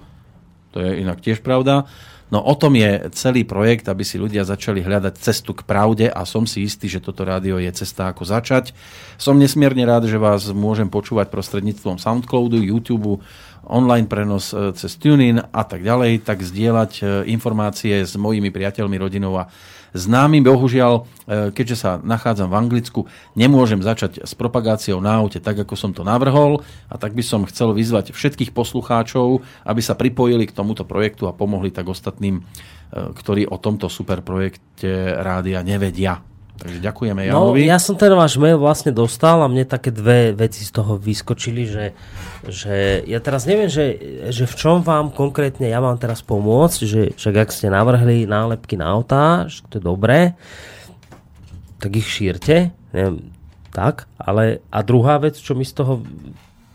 to 0.76 0.84
je 0.84 1.03
inak 1.03 1.23
tiež 1.23 1.39
pravda. 1.39 1.88
No 2.31 2.41
o 2.41 2.55
tom 2.55 2.73
je 2.73 3.11
celý 3.13 3.43
projekt, 3.43 3.85
aby 3.91 4.01
si 4.01 4.17
ľudia 4.17 4.47
začali 4.47 4.81
hľadať 4.81 5.13
cestu 5.21 5.53
k 5.53 5.67
pravde 5.67 6.07
a 6.09 6.23
som 6.23 6.47
si 6.49 6.65
istý, 6.65 6.89
že 6.89 7.03
toto 7.03 7.27
rádio 7.27 7.61
je 7.61 7.69
cesta 7.75 8.09
ako 8.09 8.25
začať. 8.25 8.71
Som 9.21 9.37
nesmierne 9.37 9.85
rád, 9.85 10.09
že 10.09 10.17
vás 10.17 10.49
môžem 10.49 10.89
počúvať 10.89 11.29
prostredníctvom 11.29 12.01
Soundcloudu, 12.01 12.57
YouTube, 12.57 13.21
online 13.63 14.07
prenos 14.09 14.51
e, 14.51 14.75
cez 14.75 14.97
TuneIn 14.99 15.39
a 15.39 15.63
tak 15.63 15.85
ďalej, 15.85 16.25
tak 16.25 16.43
zdieľať 16.43 16.91
e, 16.99 17.03
informácie 17.31 18.03
s 18.03 18.17
mojimi 18.19 18.51
priateľmi, 18.51 18.97
rodinou 18.99 19.39
a 19.39 19.47
známym. 19.93 20.41
Bohužiaľ, 20.43 20.93
e, 21.29 21.53
keďže 21.53 21.77
sa 21.77 21.91
nachádzam 22.01 22.49
v 22.49 22.57
Anglicku, 22.57 22.99
nemôžem 23.37 23.79
začať 23.79 24.25
s 24.25 24.33
propagáciou 24.33 24.99
na 24.99 25.21
aute 25.21 25.37
tak, 25.37 25.61
ako 25.61 25.77
som 25.77 25.93
to 25.93 26.01
navrhol 26.01 26.65
a 26.89 26.97
tak 26.97 27.13
by 27.13 27.23
som 27.23 27.45
chcel 27.47 27.71
vyzvať 27.71 28.11
všetkých 28.11 28.51
poslucháčov, 28.51 29.45
aby 29.63 29.81
sa 29.81 29.93
pripojili 29.93 30.49
k 30.49 30.55
tomuto 30.57 30.83
projektu 30.83 31.29
a 31.29 31.37
pomohli 31.37 31.69
tak 31.69 31.87
ostatným, 31.87 32.41
e, 32.41 32.43
ktorí 32.91 33.47
o 33.47 33.61
tomto 33.61 33.87
super 33.87 34.25
projekte 34.25 35.15
rádia 35.21 35.61
nevedia. 35.61 36.32
Takže 36.64 36.80
ďakujeme 36.80 37.27
No, 37.27 37.52
Janovi. 37.52 37.68
ja 37.68 37.76
som 37.76 37.99
ten 37.99 38.07
váš 38.15 38.40
mail 38.40 38.56
vlastne 38.56 38.95
dostal 38.95 39.44
a 39.44 39.52
mne 39.52 39.68
také 39.68 39.91
dve 39.91 40.31
veci 40.31 40.64
z 40.64 40.72
toho 40.72 40.95
vyskočili, 40.95 41.68
že, 41.68 41.91
že 42.48 43.03
ja 43.03 43.19
teraz 43.19 43.44
neviem, 43.44 43.68
že, 43.68 43.99
že 44.31 44.48
v 44.48 44.56
čom 44.56 44.80
vám 44.80 45.11
konkrétne 45.11 45.68
ja 45.68 45.84
mám 45.84 45.99
teraz 45.99 46.23
pomôcť, 46.23 46.80
že 46.88 47.02
však 47.19 47.35
ak 47.35 47.49
ste 47.52 47.68
navrhli 47.68 48.23
nálepky 48.23 48.80
na 48.80 48.95
autá, 48.95 49.52
že 49.52 49.60
to 49.68 49.77
je 49.80 49.84
dobré, 49.84 50.40
tak 51.84 51.99
ich 51.99 52.07
šírte, 52.07 52.72
neviem, 52.95 53.27
tak, 53.76 54.07
ale 54.15 54.64
a 54.72 54.80
druhá 54.88 55.19
vec, 55.19 55.35
čo 55.35 55.60
mi 55.60 55.68
z 55.68 55.84
toho 55.84 55.99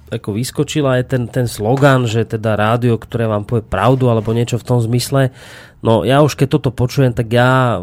ako 0.09 0.35
vyskočila 0.36 0.98
je 0.98 1.05
ten, 1.05 1.22
ten 1.28 1.47
slogan, 1.47 2.09
že 2.09 2.24
teda 2.24 2.56
rádio, 2.56 2.97
ktoré 2.97 3.28
vám 3.28 3.44
povie 3.44 3.64
pravdu 3.64 4.09
alebo 4.09 4.32
niečo 4.32 4.56
v 4.56 4.66
tom 4.66 4.78
zmysle. 4.80 5.30
No 5.78 6.02
ja 6.02 6.24
už 6.24 6.35
keď 6.35 6.59
toto 6.59 6.70
počujem, 6.74 7.14
tak 7.14 7.30
ja, 7.30 7.78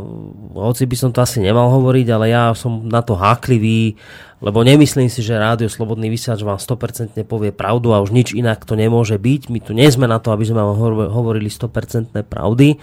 hoci 0.52 0.84
by 0.84 0.96
som 1.00 1.10
to 1.16 1.24
asi 1.24 1.40
nemal 1.40 1.72
hovoriť, 1.72 2.08
ale 2.12 2.26
ja 2.28 2.52
som 2.52 2.84
na 2.84 3.00
to 3.00 3.16
háklivý, 3.16 3.96
lebo 4.44 4.68
nemyslím 4.68 5.08
si, 5.08 5.24
že 5.24 5.40
rádio 5.40 5.72
Slobodný 5.72 6.12
vysielač 6.12 6.44
vám 6.44 6.60
100% 6.60 7.16
povie 7.24 7.56
pravdu 7.56 7.96
a 7.96 8.04
už 8.04 8.12
nič 8.12 8.36
inak 8.36 8.68
to 8.68 8.76
nemôže 8.76 9.16
byť. 9.16 9.48
My 9.48 9.60
tu 9.64 9.72
nie 9.72 9.88
sme 9.88 10.12
na 10.12 10.20
to, 10.20 10.36
aby 10.36 10.44
sme 10.44 10.60
vám 10.60 10.76
hovor- 10.76 11.08
hovorili 11.08 11.48
100% 11.48 12.12
pravdy 12.28 12.76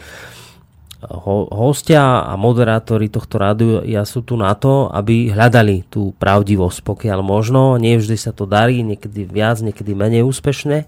hostia 1.50 2.22
a 2.22 2.38
moderátori 2.38 3.10
tohto 3.10 3.34
rádia 3.34 4.06
sú 4.06 4.22
tu 4.22 4.38
na 4.38 4.54
to, 4.54 4.86
aby 4.86 5.34
hľadali 5.34 5.82
tú 5.90 6.14
pravdivosť, 6.14 6.86
pokiaľ 6.86 7.18
možno. 7.26 7.74
Nie 7.74 7.98
vždy 7.98 8.14
sa 8.14 8.30
to 8.30 8.46
darí, 8.46 8.86
niekedy 8.86 9.26
viac, 9.26 9.58
niekedy 9.58 9.98
menej 9.98 10.22
úspešne. 10.22 10.86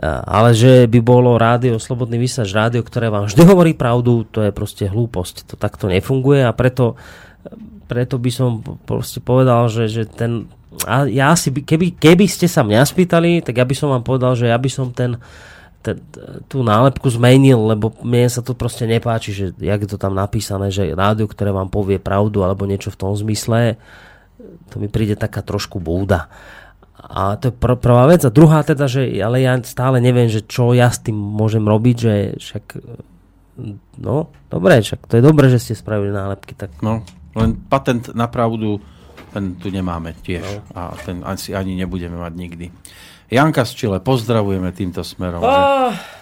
A- 0.00 0.24
Ale 0.24 0.56
že 0.56 0.88
by 0.88 0.98
bolo 1.04 1.36
rádio, 1.36 1.76
slobodný 1.76 2.16
vysač 2.16 2.56
rádio, 2.56 2.80
ktoré 2.80 3.12
vám 3.12 3.28
vždy 3.28 3.42
hovorí 3.44 3.72
pravdu, 3.76 4.24
to 4.24 4.40
je 4.40 4.50
proste 4.50 4.88
hlúposť. 4.88 5.52
To 5.52 5.54
takto 5.60 5.92
nefunguje 5.92 6.40
a 6.40 6.56
preto, 6.56 6.96
preto 7.84 8.16
by 8.16 8.30
som 8.32 8.64
proste 8.88 9.20
povedal, 9.20 9.68
že, 9.68 9.92
že 9.92 10.02
ten... 10.08 10.48
A 10.88 11.06
ja 11.06 11.30
by, 11.36 11.60
keby, 11.62 11.86
keby 12.00 12.26
ste 12.26 12.50
sa 12.50 12.66
mňa 12.66 12.82
spýtali, 12.82 13.44
tak 13.44 13.60
ja 13.60 13.64
by 13.68 13.74
som 13.76 13.94
vám 13.94 14.02
povedal, 14.02 14.34
že 14.34 14.50
ja 14.50 14.58
by 14.58 14.70
som 14.72 14.90
ten 14.90 15.20
ten, 15.84 16.00
tú 16.48 16.64
nálepku 16.64 17.12
zmenil, 17.12 17.76
lebo 17.76 17.92
mne 18.00 18.24
sa 18.32 18.40
to 18.40 18.56
proste 18.56 18.88
nepáči, 18.88 19.36
že 19.36 19.44
jak 19.60 19.84
je 19.84 19.90
to 19.92 20.00
tam 20.00 20.16
napísané, 20.16 20.72
že 20.72 20.96
rádio, 20.96 21.28
ktoré 21.28 21.52
vám 21.52 21.68
povie 21.68 22.00
pravdu 22.00 22.40
alebo 22.40 22.64
niečo 22.64 22.88
v 22.88 23.00
tom 23.04 23.12
zmysle, 23.12 23.76
to 24.72 24.80
mi 24.80 24.88
príde 24.88 25.20
taká 25.20 25.44
trošku 25.44 25.76
búda. 25.76 26.32
A 27.04 27.36
to 27.36 27.52
je 27.52 27.54
pr- 27.54 27.76
prvá 27.76 28.08
vec. 28.08 28.24
A 28.24 28.32
druhá 28.32 28.64
teda, 28.64 28.88
že 28.88 29.04
ale 29.20 29.44
ja 29.44 29.60
stále 29.60 30.00
neviem, 30.00 30.32
že 30.32 30.40
čo 30.40 30.72
ja 30.72 30.88
s 30.88 31.04
tým 31.04 31.12
môžem 31.12 31.60
robiť, 31.60 31.96
že 32.00 32.14
však 32.40 32.64
no, 34.00 34.32
dobre, 34.48 34.80
však 34.80 35.04
to 35.04 35.20
je 35.20 35.22
dobré, 35.22 35.52
že 35.52 35.60
ste 35.60 35.74
spravili 35.76 36.16
nálepky. 36.16 36.56
Tak... 36.56 36.80
No, 36.80 37.04
len 37.36 37.60
patent 37.68 38.08
na 38.16 38.24
pravdu, 38.24 38.80
ten 39.36 39.58
tu 39.58 39.68
nemáme 39.68 40.16
tiež. 40.24 40.42
No. 40.42 40.58
A 40.72 40.96
ten 41.04 41.20
asi 41.26 41.52
ani 41.52 41.76
nebudeme 41.76 42.16
mať 42.16 42.32
nikdy. 42.34 42.66
Janka 43.32 43.64
z 43.64 43.72
Čile, 43.72 43.98
pozdravujeme 44.04 44.68
týmto 44.70 45.00
smerom. 45.00 45.40
Že 45.40 45.60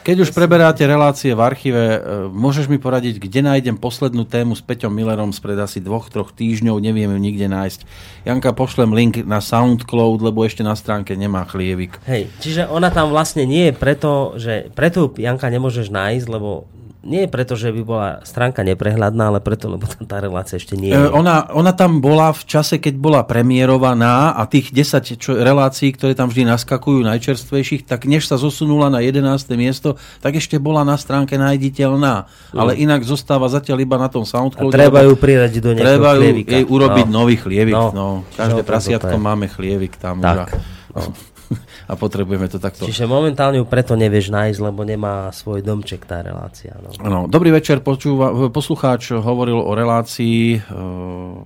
keď 0.03 0.17
už 0.27 0.31
preberáte 0.35 0.83
relácie 0.83 1.31
v 1.31 1.43
archíve, 1.43 1.79
e, 1.79 1.99
môžeš 2.31 2.67
mi 2.67 2.79
poradiť, 2.79 3.23
kde 3.23 3.47
nájdem 3.47 3.79
poslednú 3.79 4.27
tému 4.27 4.59
s 4.59 4.63
Peťom 4.63 4.91
Millerom 4.91 5.31
spred 5.31 5.55
asi 5.59 5.79
dvoch, 5.79 6.11
troch 6.11 6.35
týždňov, 6.35 6.83
neviem 6.83 7.07
ju 7.11 7.19
nikde 7.23 7.47
nájsť. 7.47 7.87
Janka, 8.27 8.51
pošlem 8.51 8.91
link 8.91 9.23
na 9.23 9.39
Soundcloud, 9.39 10.19
lebo 10.23 10.43
ešte 10.43 10.67
na 10.67 10.75
stránke 10.75 11.15
nemá 11.15 11.47
chlievik. 11.47 12.03
Hej, 12.07 12.31
čiže 12.43 12.67
ona 12.67 12.91
tam 12.91 13.15
vlastne 13.15 13.47
nie 13.47 13.71
je 13.71 13.75
preto, 13.79 14.35
že 14.35 14.75
preto 14.75 15.11
Janka 15.15 15.47
nemôžeš 15.47 15.91
nájsť, 15.95 16.27
lebo 16.27 16.67
nie 17.03 17.27
preto, 17.27 17.55
že 17.55 17.69
by 17.69 17.83
bola 17.83 18.09
stránka 18.23 18.63
neprehľadná, 18.63 19.27
ale 19.27 19.39
preto, 19.39 19.67
lebo 19.67 19.85
tam 19.85 20.03
tá 20.05 20.19
relácia 20.19 20.55
ešte 20.55 20.75
nie 20.75 20.89
E, 20.89 20.95
je. 20.95 21.11
Ona, 21.11 21.51
ona 21.51 21.71
tam 21.71 21.99
bola 21.99 22.31
v 22.31 22.43
čase, 22.43 22.79
keď 22.79 22.95
bola 22.95 23.21
premiérovaná 23.23 24.33
a 24.33 24.45
tých 24.45 24.71
10 24.71 25.17
čo, 25.17 25.35
relácií, 25.35 25.91
ktoré 25.91 26.13
tam 26.13 26.27
vždy 26.27 26.47
naskakujú 26.49 27.03
najčerstvejších, 27.03 27.85
tak 27.85 28.05
než 28.05 28.25
sa 28.25 28.37
zosunula 28.37 28.87
na 28.87 28.99
11. 28.99 29.19
miesto, 29.53 29.95
tak 30.19 30.35
ešte 30.35 30.57
bola 30.57 30.83
na 30.83 30.95
stránke 30.95 31.35
nájditeľná. 31.35 32.27
Ale 32.53 32.75
inak 32.75 33.03
zostáva 33.03 33.47
zatiaľ 33.47 33.79
iba 33.81 33.97
na 33.97 34.07
tom 34.07 34.23
A 34.23 34.29
SoundCloud. 34.29 34.71
treba 34.71 35.01
lebo 35.01 35.11
ju 35.11 35.17
priradiť 35.17 35.61
do 35.61 35.71
nejakého 35.73 35.89
Treba 35.93 36.09
ju 36.09 36.19
chlievika. 36.19 36.51
jej 36.53 36.65
urobiť 36.65 37.07
No. 37.07 37.15
nový 37.15 37.35
chlievik. 37.37 37.75
No. 37.75 37.87
No. 37.93 38.07
Každé 38.33 38.63
No, 38.63 38.67
prasiatko 38.67 39.15
máme 39.17 39.47
chlievik 39.47 39.97
tam. 39.97 40.19
Tak. 40.19 40.55
Už 40.93 41.05
a, 41.05 41.11
a 41.91 41.95
potrebujeme 41.99 42.47
to 42.49 42.63
takto. 42.63 42.87
Čiže 42.87 43.11
momentálne 43.11 43.61
ju 43.61 43.67
preto 43.67 43.99
nevieš 43.99 44.33
nájsť, 44.33 44.59
lebo 44.63 44.87
nemá 44.87 45.31
svoj 45.35 45.61
domček 45.61 46.07
tá 46.07 46.23
relácia. 46.23 46.77
No. 46.79 46.91
Ano, 47.03 47.19
dobrý 47.27 47.53
večer, 47.53 47.81
počúva, 47.81 48.33
poslucháč 48.51 49.15
hovoril 49.15 49.59
o 49.59 49.73
relácii 49.75 50.59
uh, 50.59 51.43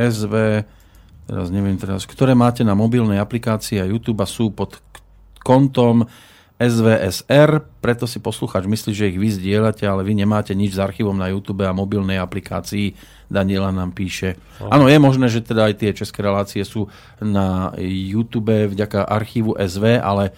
SV, 0.00 0.34
teraz 1.30 1.46
neviem 1.48 1.78
teraz, 1.78 2.04
ktoré 2.04 2.34
máte 2.34 2.66
na 2.66 2.74
mobilnej 2.74 3.22
aplikácii 3.22 3.78
a 3.80 3.88
YouTube 3.88 4.20
a 4.22 4.28
sú 4.28 4.50
pod 4.50 4.80
kontom 5.44 6.08
SVSR, 6.64 7.60
preto 7.84 8.08
si 8.08 8.18
poslucháč 8.18 8.64
myslí, 8.64 8.92
že 8.96 9.08
ich 9.12 9.18
vy 9.20 9.28
zdieľate, 9.28 9.84
ale 9.84 10.02
vy 10.02 10.16
nemáte 10.16 10.56
nič 10.56 10.76
s 10.76 10.80
archívom 10.80 11.16
na 11.16 11.28
YouTube 11.28 11.64
a 11.68 11.76
mobilnej 11.76 12.16
aplikácii. 12.16 12.96
Daniela 13.28 13.72
nám 13.72 13.92
píše. 13.92 14.36
Áno, 14.60 14.88
je 14.88 14.98
možné, 15.00 15.28
že 15.28 15.44
teda 15.44 15.68
aj 15.68 15.74
tie 15.80 15.90
české 15.92 16.24
relácie 16.24 16.62
sú 16.64 16.88
na 17.20 17.72
YouTube 17.80 18.52
vďaka 18.70 19.04
archívu 19.04 19.56
SV, 19.56 20.00
ale 20.00 20.30
e, 20.30 20.32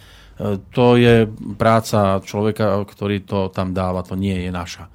to 0.75 0.99
je 0.99 1.27
práca 1.59 2.23
človeka, 2.23 2.83
ktorý 2.87 3.23
to 3.27 3.51
tam 3.51 3.75
dáva, 3.75 4.07
to 4.07 4.15
nie 4.15 4.47
je 4.47 4.51
naša. 4.51 4.87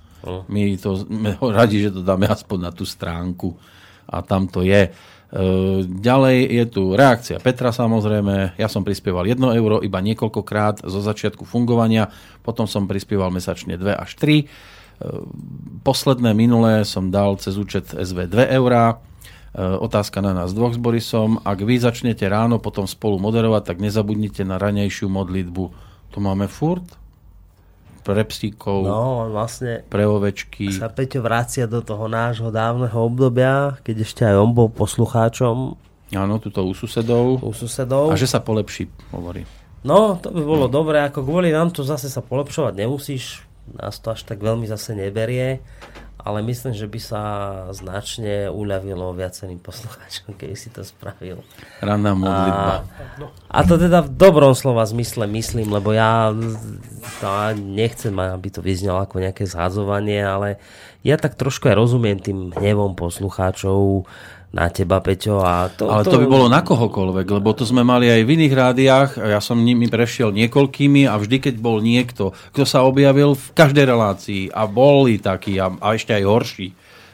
My 0.48 0.78
to 0.78 1.02
sme 1.02 1.34
radi, 1.42 1.82
že 1.82 1.90
to 1.90 2.06
dáme 2.06 2.30
aspoň 2.30 2.58
na 2.70 2.72
tú 2.72 2.86
stránku 2.86 3.58
a 4.12 4.22
tam 4.22 4.46
to 4.46 4.62
je. 4.62 4.92
E, 5.32 5.88
Ďalej 5.88 6.38
je 6.44 6.66
tu 6.68 6.84
reakcia 6.92 7.40
Petra 7.40 7.72
samozrejme. 7.72 8.60
Ja 8.60 8.68
som 8.68 8.84
prispieval 8.84 9.24
1 9.24 9.40
euro 9.56 9.80
iba 9.80 10.04
niekoľkokrát 10.04 10.84
zo 10.84 11.00
začiatku 11.00 11.48
fungovania, 11.48 12.12
potom 12.44 12.68
som 12.68 12.84
prispieval 12.84 13.32
mesačne 13.32 13.80
2 13.80 13.96
až 13.96 14.12
3. 14.20 14.44
E, 14.44 14.46
Posledné 15.88 16.36
minulé 16.36 16.84
som 16.84 17.08
dal 17.08 17.40
cez 17.40 17.56
účet 17.56 17.96
SV 17.96 18.28
2 18.28 18.52
eurá. 18.60 19.00
E, 19.56 19.64
Otázka 19.64 20.20
na 20.20 20.36
nás 20.36 20.52
dvoch 20.52 20.76
s 20.76 20.80
Borisom. 20.80 21.40
Ak 21.48 21.64
vy 21.64 21.80
začnete 21.80 22.28
ráno 22.28 22.60
potom 22.60 22.84
spolu 22.84 23.16
moderovať, 23.16 23.72
tak 23.72 23.78
nezabudnite 23.80 24.44
na 24.44 24.60
ranejšiu 24.60 25.08
modlitbu. 25.08 25.64
To 26.12 26.18
máme 26.20 26.52
furt? 26.52 27.01
Pre 28.02 28.24
psíkov, 28.24 28.82
No, 28.82 29.30
vlastne 29.30 29.86
pre 29.86 30.04
ovečky. 30.04 30.70
sa 30.72 30.88
Peťo 30.88 31.20
vracia 31.20 31.66
do 31.66 31.80
toho 31.80 32.06
nášho 32.06 32.50
dávneho 32.50 32.98
obdobia, 32.98 33.78
keď 33.80 33.96
ešte 34.02 34.22
aj 34.24 34.36
on 34.38 34.52
bol 34.52 34.68
poslucháčom 34.68 35.78
Áno, 36.12 36.36
tuto 36.38 36.62
u 36.62 36.74
susedov. 36.74 37.40
u 37.40 37.52
susedov. 37.52 38.10
A 38.10 38.16
že 38.16 38.26
sa 38.26 38.38
polepší, 38.38 38.86
hovorí. 39.10 39.48
No, 39.82 40.14
to 40.16 40.28
by 40.28 40.42
bolo 40.42 40.66
dobré, 40.68 41.02
ako 41.02 41.22
kvôli 41.22 41.50
nám 41.50 41.70
to 41.70 41.82
zase 41.82 42.06
sa 42.06 42.20
polepšovať 42.20 42.74
nemusíš, 42.76 43.46
nás 43.72 43.98
to 43.98 44.10
až 44.10 44.22
tak 44.24 44.38
veľmi 44.38 44.66
zase 44.66 44.92
neberie, 44.92 45.64
ale 46.22 46.46
myslím, 46.46 46.74
že 46.78 46.86
by 46.86 47.00
sa 47.02 47.24
značne 47.74 48.48
uľavilo 48.54 49.14
viacerým 49.18 49.58
poslucháčom, 49.58 50.38
keby 50.38 50.56
si 50.56 50.70
to 50.70 50.86
spravil. 50.86 51.42
Ranná 51.82 52.14
modlitba. 52.14 52.86
A, 53.50 53.58
a 53.58 53.60
to 53.66 53.82
teda 53.82 54.06
v 54.06 54.14
dobrom 54.14 54.54
slova 54.54 54.86
zmysle 54.86 55.26
myslím, 55.26 55.74
lebo 55.74 55.92
ja 55.94 56.30
to 57.20 57.28
nechcem, 57.58 58.14
aby 58.18 58.48
to 58.54 58.62
vyznelo 58.62 59.02
ako 59.02 59.22
nejaké 59.22 59.50
zhadzovanie, 59.50 60.22
ale 60.22 60.62
ja 61.02 61.18
tak 61.18 61.34
trošku 61.34 61.66
aj 61.66 61.76
rozumiem 61.78 62.22
tým 62.22 62.54
hnevom 62.54 62.94
poslucháčov 62.94 64.06
na 64.52 64.68
teba, 64.68 65.00
Peťo. 65.00 65.40
A 65.40 65.72
to, 65.72 65.88
Ale 65.88 66.04
to 66.04 66.20
by 66.20 66.28
bolo 66.28 66.52
na 66.52 66.60
kohokoľvek, 66.60 67.28
lebo 67.40 67.56
to 67.56 67.64
sme 67.64 67.88
mali 67.88 68.12
aj 68.12 68.22
v 68.28 68.34
iných 68.36 68.54
rádiách. 68.54 69.10
Ja 69.24 69.40
som 69.40 69.64
nimi 69.64 69.88
prešiel 69.88 70.36
niekoľkými 70.36 71.08
a 71.08 71.16
vždy, 71.16 71.38
keď 71.40 71.56
bol 71.58 71.80
niekto, 71.80 72.36
kto 72.52 72.68
sa 72.68 72.84
objavil 72.84 73.40
v 73.40 73.48
každej 73.56 73.86
relácii 73.88 74.44
a 74.52 74.68
boli 74.68 75.24
takí 75.24 75.56
a, 75.56 75.72
a 75.72 75.96
ešte 75.96 76.12
aj 76.12 76.24
horší, 76.28 76.68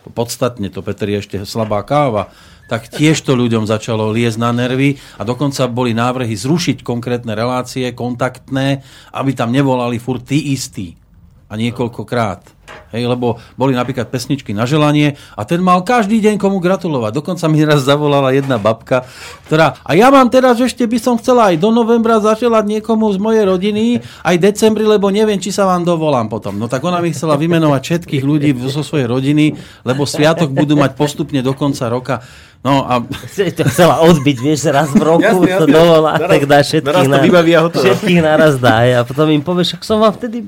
podstatne 0.09 0.74
to, 0.74 0.82
Peter, 0.82 1.06
je 1.06 1.22
ešte 1.22 1.38
slabá 1.45 1.85
káva, 1.85 2.33
tak 2.67 2.91
tiež 2.91 3.22
to 3.24 3.38
ľuďom 3.38 3.64
začalo 3.64 4.11
liesť 4.11 4.41
na 4.41 4.51
nervy 4.51 4.99
a 5.16 5.24
dokonca 5.24 5.69
boli 5.72 5.95
návrhy 5.95 6.35
zrušiť 6.35 6.83
konkrétne 6.83 7.32
relácie, 7.32 7.95
kontaktné, 7.95 8.83
aby 9.14 9.32
tam 9.32 9.56
nevolali 9.56 10.01
furt 10.01 10.27
tí 10.27 10.51
istí 10.51 10.99
a 11.48 11.56
niekoľkokrát. 11.56 12.57
Hej, 12.92 13.04
lebo 13.08 13.40
boli 13.60 13.76
napríklad 13.76 14.08
pesničky 14.08 14.56
na 14.56 14.64
želanie 14.64 15.20
a 15.36 15.44
ten 15.44 15.60
mal 15.60 15.84
každý 15.84 16.24
deň 16.24 16.40
komu 16.40 16.64
gratulovať. 16.64 17.12
Dokonca 17.20 17.46
mi 17.52 17.60
raz 17.68 17.84
zavolala 17.84 18.32
jedna 18.32 18.56
babka, 18.56 19.04
ktorá, 19.48 19.76
a 19.84 19.92
ja 19.92 20.08
mám 20.08 20.32
teraz 20.32 20.56
ešte 20.60 20.88
by 20.88 20.98
som 21.00 21.20
chcela 21.20 21.52
aj 21.52 21.60
do 21.60 21.70
novembra 21.72 22.24
zaželať 22.24 22.80
niekomu 22.80 23.12
z 23.12 23.18
mojej 23.20 23.44
rodiny, 23.44 23.84
aj 24.24 24.36
decembri, 24.40 24.88
lebo 24.88 25.12
neviem, 25.12 25.40
či 25.40 25.52
sa 25.52 25.68
vám 25.68 25.84
dovolám 25.84 26.32
potom. 26.32 26.56
No 26.56 26.72
tak 26.72 26.84
ona 26.84 27.04
mi 27.04 27.12
chcela 27.12 27.36
vymenovať 27.36 27.82
všetkých 27.84 28.24
ľudí 28.24 28.56
zo 28.72 28.84
svojej 28.84 29.08
rodiny, 29.12 29.56
lebo 29.84 30.08
sviatok 30.08 30.56
budú 30.56 30.80
mať 30.80 30.96
postupne 30.96 31.44
do 31.44 31.52
konca 31.52 31.92
roka. 31.92 32.24
No 32.61 32.84
a... 32.84 33.00
To 33.58 33.64
chcela 33.66 34.02
odbiť, 34.03 34.38
vieš, 34.38 34.68
raz 34.68 34.90
v 34.90 35.00
roku 35.00 35.24
Jasne, 35.24 35.40
to 35.40 35.66
jasne. 35.66 35.72
dovolá, 35.72 36.14
Naraz- 36.16 36.30
tak 36.30 36.42
dá 36.45 36.58
všetkých, 36.60 36.90
naraz 36.90 37.06
to 37.08 37.18
vybaví 37.24 37.52
a 37.53 37.60
hotovo. 37.64 37.84
všetkých 37.86 38.19
naraz 38.19 38.53
dá. 38.58 38.76
A 38.84 39.02
potom 39.02 39.27
im 39.30 39.40
povieš, 39.40 39.77
ak 39.77 39.84
som 39.84 39.98
vám 39.98 40.14
vtedy 40.14 40.42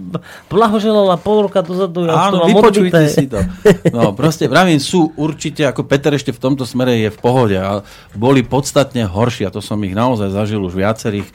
blahoželala 0.46 1.16
pol 1.16 1.46
roka 1.46 1.62
dozadu. 1.62 2.06
ja 2.06 2.30
to 2.30 2.42
Áno, 2.42 2.50
vypočujte 2.50 3.02
si 3.08 3.26
to. 3.26 3.40
No, 3.90 4.12
proste 4.12 4.46
vravím, 4.46 4.78
sú 4.78 5.14
určite, 5.16 5.64
ako 5.64 5.86
Peter 5.86 6.12
ešte 6.12 6.34
v 6.34 6.42
tomto 6.42 6.66
smere 6.66 6.98
je 6.98 7.10
v 7.10 7.20
pohode, 7.20 7.56
a 7.56 7.86
boli 8.12 8.42
podstatne 8.42 9.06
horší 9.06 9.48
a 9.48 9.54
to 9.54 9.62
som 9.62 9.78
ich 9.82 9.94
naozaj 9.94 10.30
zažil 10.30 10.60
už 10.60 10.76
viacerých, 10.76 11.30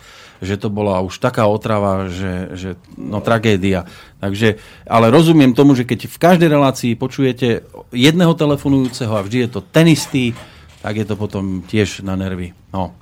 že 0.44 0.60
to 0.60 0.68
bola 0.68 1.00
už 1.00 1.16
taká 1.16 1.46
otrava, 1.48 2.10
že, 2.10 2.52
že 2.52 2.68
no 2.98 3.22
tragédia. 3.24 3.86
Takže, 4.20 4.60
ale 4.84 5.08
rozumiem 5.08 5.56
tomu, 5.56 5.72
že 5.72 5.88
keď 5.88 6.10
v 6.10 6.18
každej 6.20 6.48
relácii 6.50 6.92
počujete 6.98 7.64
jedného 7.88 8.34
telefonujúceho 8.36 9.14
a 9.14 9.24
vždy 9.24 9.46
je 9.46 9.50
to 9.54 9.60
ten 9.64 9.88
istý, 9.88 10.36
tak 10.84 11.00
je 11.00 11.08
to 11.08 11.16
potom 11.16 11.64
tiež 11.64 12.04
na 12.04 12.12
nervy. 12.12 12.52
No. 12.68 12.92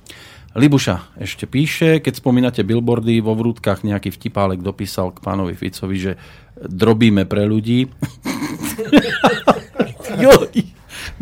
Libuša 0.55 1.19
ešte 1.19 1.43
píše, 1.43 1.99
keď 1.99 2.23
spomínate 2.23 2.63
billboardy, 2.63 3.19
vo 3.19 3.35
vrútkach 3.35 3.83
nejaký 3.83 4.15
vtipálek 4.15 4.63
dopísal 4.63 5.11
k 5.11 5.19
pánovi 5.19 5.51
Ficovi, 5.51 5.97
že 5.99 6.15
drobíme 6.55 7.27
pre 7.27 7.43
ľudí. 7.43 7.91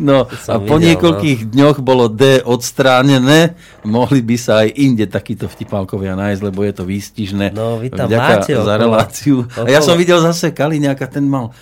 No 0.02 0.26
a 0.26 0.54
po 0.58 0.76
videl, 0.76 0.98
niekoľkých 0.98 1.54
dňoch 1.54 1.78
bolo 1.80 2.10
D 2.10 2.42
odstránené. 2.42 3.54
Mohli 3.86 4.20
by 4.20 4.36
sa 4.36 4.66
aj 4.66 4.74
inde 4.74 5.06
takíto 5.06 5.46
vtipálkovia 5.46 6.18
nájsť, 6.18 6.42
lebo 6.42 6.66
je 6.66 6.72
to 6.74 6.84
výstižné. 6.84 7.54
No, 7.54 7.78
vy 7.78 7.94
tam 7.94 8.10
Vďaka 8.10 8.20
máte 8.26 8.52
za 8.52 8.62
okolo- 8.62 8.82
reláciu. 8.82 9.36
A 9.54 9.70
ja 9.70 9.78
okolo- 9.78 9.86
som 9.86 9.94
videl 9.94 10.18
zase 10.18 10.50
Kaliňáka, 10.50 11.06
ten 11.06 11.24
mal 11.24 11.54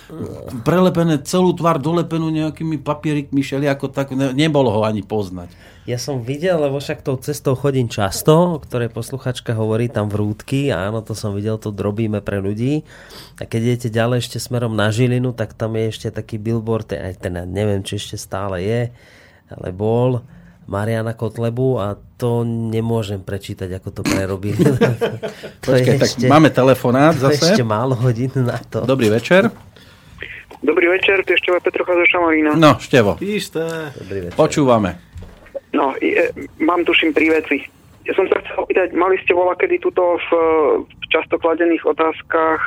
prelepené 0.65 1.21
celú 1.21 1.53
tvár 1.53 1.77
dolepenú 1.77 2.33
nejakými 2.33 2.81
papierikmi, 2.81 3.45
ako 3.69 3.93
tak, 3.93 4.11
ne, 4.17 4.33
nebolo 4.33 4.73
ho 4.73 4.81
ani 4.81 5.05
poznať. 5.05 5.53
Ja 5.89 5.97
som 5.97 6.21
videl, 6.21 6.61
lebo 6.61 6.77
však 6.77 7.01
tou 7.01 7.17
cestou 7.17 7.57
chodím 7.57 7.89
často, 7.89 8.53
o 8.53 8.61
ktorej 8.61 8.93
posluchačka 8.93 9.57
hovorí 9.57 9.89
tam 9.89 10.13
vrútky, 10.13 10.69
áno, 10.69 11.01
to 11.01 11.17
som 11.17 11.33
videl, 11.33 11.57
to 11.57 11.73
drobíme 11.73 12.21
pre 12.21 12.37
ľudí. 12.37 12.85
A 13.41 13.49
keď 13.49 13.61
idete 13.73 13.89
ďalej 13.89 14.21
ešte 14.21 14.37
smerom 14.37 14.77
na 14.77 14.93
Žilinu, 14.93 15.33
tak 15.33 15.57
tam 15.57 15.73
je 15.73 15.89
ešte 15.89 16.13
taký 16.13 16.37
billboard, 16.37 16.93
aj 16.93 17.17
ten, 17.17 17.33
neviem, 17.49 17.81
či 17.81 17.97
ešte 17.97 18.13
stále 18.13 18.61
je, 18.61 18.81
ale 19.49 19.67
bol 19.73 20.21
Mariana 20.69 21.17
Kotlebu 21.17 21.81
a 21.81 21.97
to 22.13 22.45
nemôžem 22.45 23.25
prečítať, 23.25 23.81
ako 23.81 23.89
to 23.89 24.01
prerobili. 24.05 24.61
to 25.65 25.73
Počkaj, 25.73 25.97
tak 25.97 26.11
máme 26.29 26.53
telefonát 26.53 27.17
to 27.17 27.25
zase. 27.33 27.57
ešte 27.57 27.65
málo 27.65 27.97
hodín 27.97 28.29
na 28.37 28.61
to. 28.61 28.85
Dobrý 28.85 29.09
večer. 29.09 29.49
Dobrý 30.61 30.93
večer, 30.93 31.25
tu 31.25 31.33
je 31.33 31.41
ešte 31.41 31.49
Petrocha 31.57 31.97
zo 31.97 32.05
Šamorína. 32.05 32.53
No, 32.53 32.77
Števo, 32.77 33.17
Isté. 33.17 33.89
Dobrý 33.97 34.29
večer. 34.29 34.37
počúvame. 34.37 35.10
No, 35.71 35.95
je, 35.97 36.31
mám 36.59 36.83
tuším 36.83 37.11
tri 37.11 37.29
veci. 37.29 37.63
ja 38.03 38.11
som 38.11 38.27
sa 38.27 38.41
chcel 38.41 38.59
opýtať, 38.59 38.91
mali 38.91 39.15
ste 39.21 39.31
voľa 39.31 39.55
kedy 39.55 39.79
tuto 39.79 40.17
v, 40.19 40.29
v 40.83 41.05
často 41.07 41.37
kladených 41.37 41.85
otázkach 41.85 42.59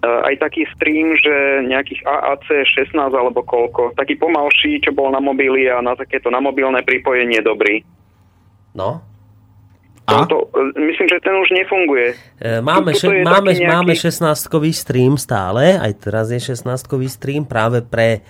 uh, 0.00 0.26
aj 0.26 0.34
taký 0.40 0.64
stream, 0.72 1.14
že 1.14 1.34
nejakých 1.62 2.02
AAC 2.02 2.46
16 2.66 2.96
alebo 2.98 3.44
koľko, 3.44 3.94
taký 3.94 4.16
pomalší, 4.16 4.80
čo 4.80 4.90
bol 4.90 5.12
na 5.12 5.20
mobily 5.20 5.68
a 5.68 5.78
na 5.78 5.94
takéto 5.94 6.32
na 6.32 6.40
mobilné 6.40 6.82
pripojenie 6.82 7.38
dobrý. 7.40 7.84
No. 8.74 9.04
A? 10.04 10.28
To, 10.28 10.52
e, 10.52 10.84
myslím, 10.84 11.08
že 11.08 11.16
ten 11.24 11.32
už 11.32 11.48
nefunguje. 11.48 12.12
E, 12.36 12.60
Máme, 12.60 12.92
Tu- 12.92 13.08
še- 13.08 13.24
máme, 13.24 13.56
nejaký- 13.56 13.72
máme 13.72 13.92
16-kový 13.96 14.72
stream 14.72 15.16
stále, 15.16 15.80
aj 15.80 15.92
teraz 15.96 16.28
je 16.28 16.36
16-kový 16.44 17.08
stream 17.08 17.48
práve 17.48 17.80
pre 17.80 18.20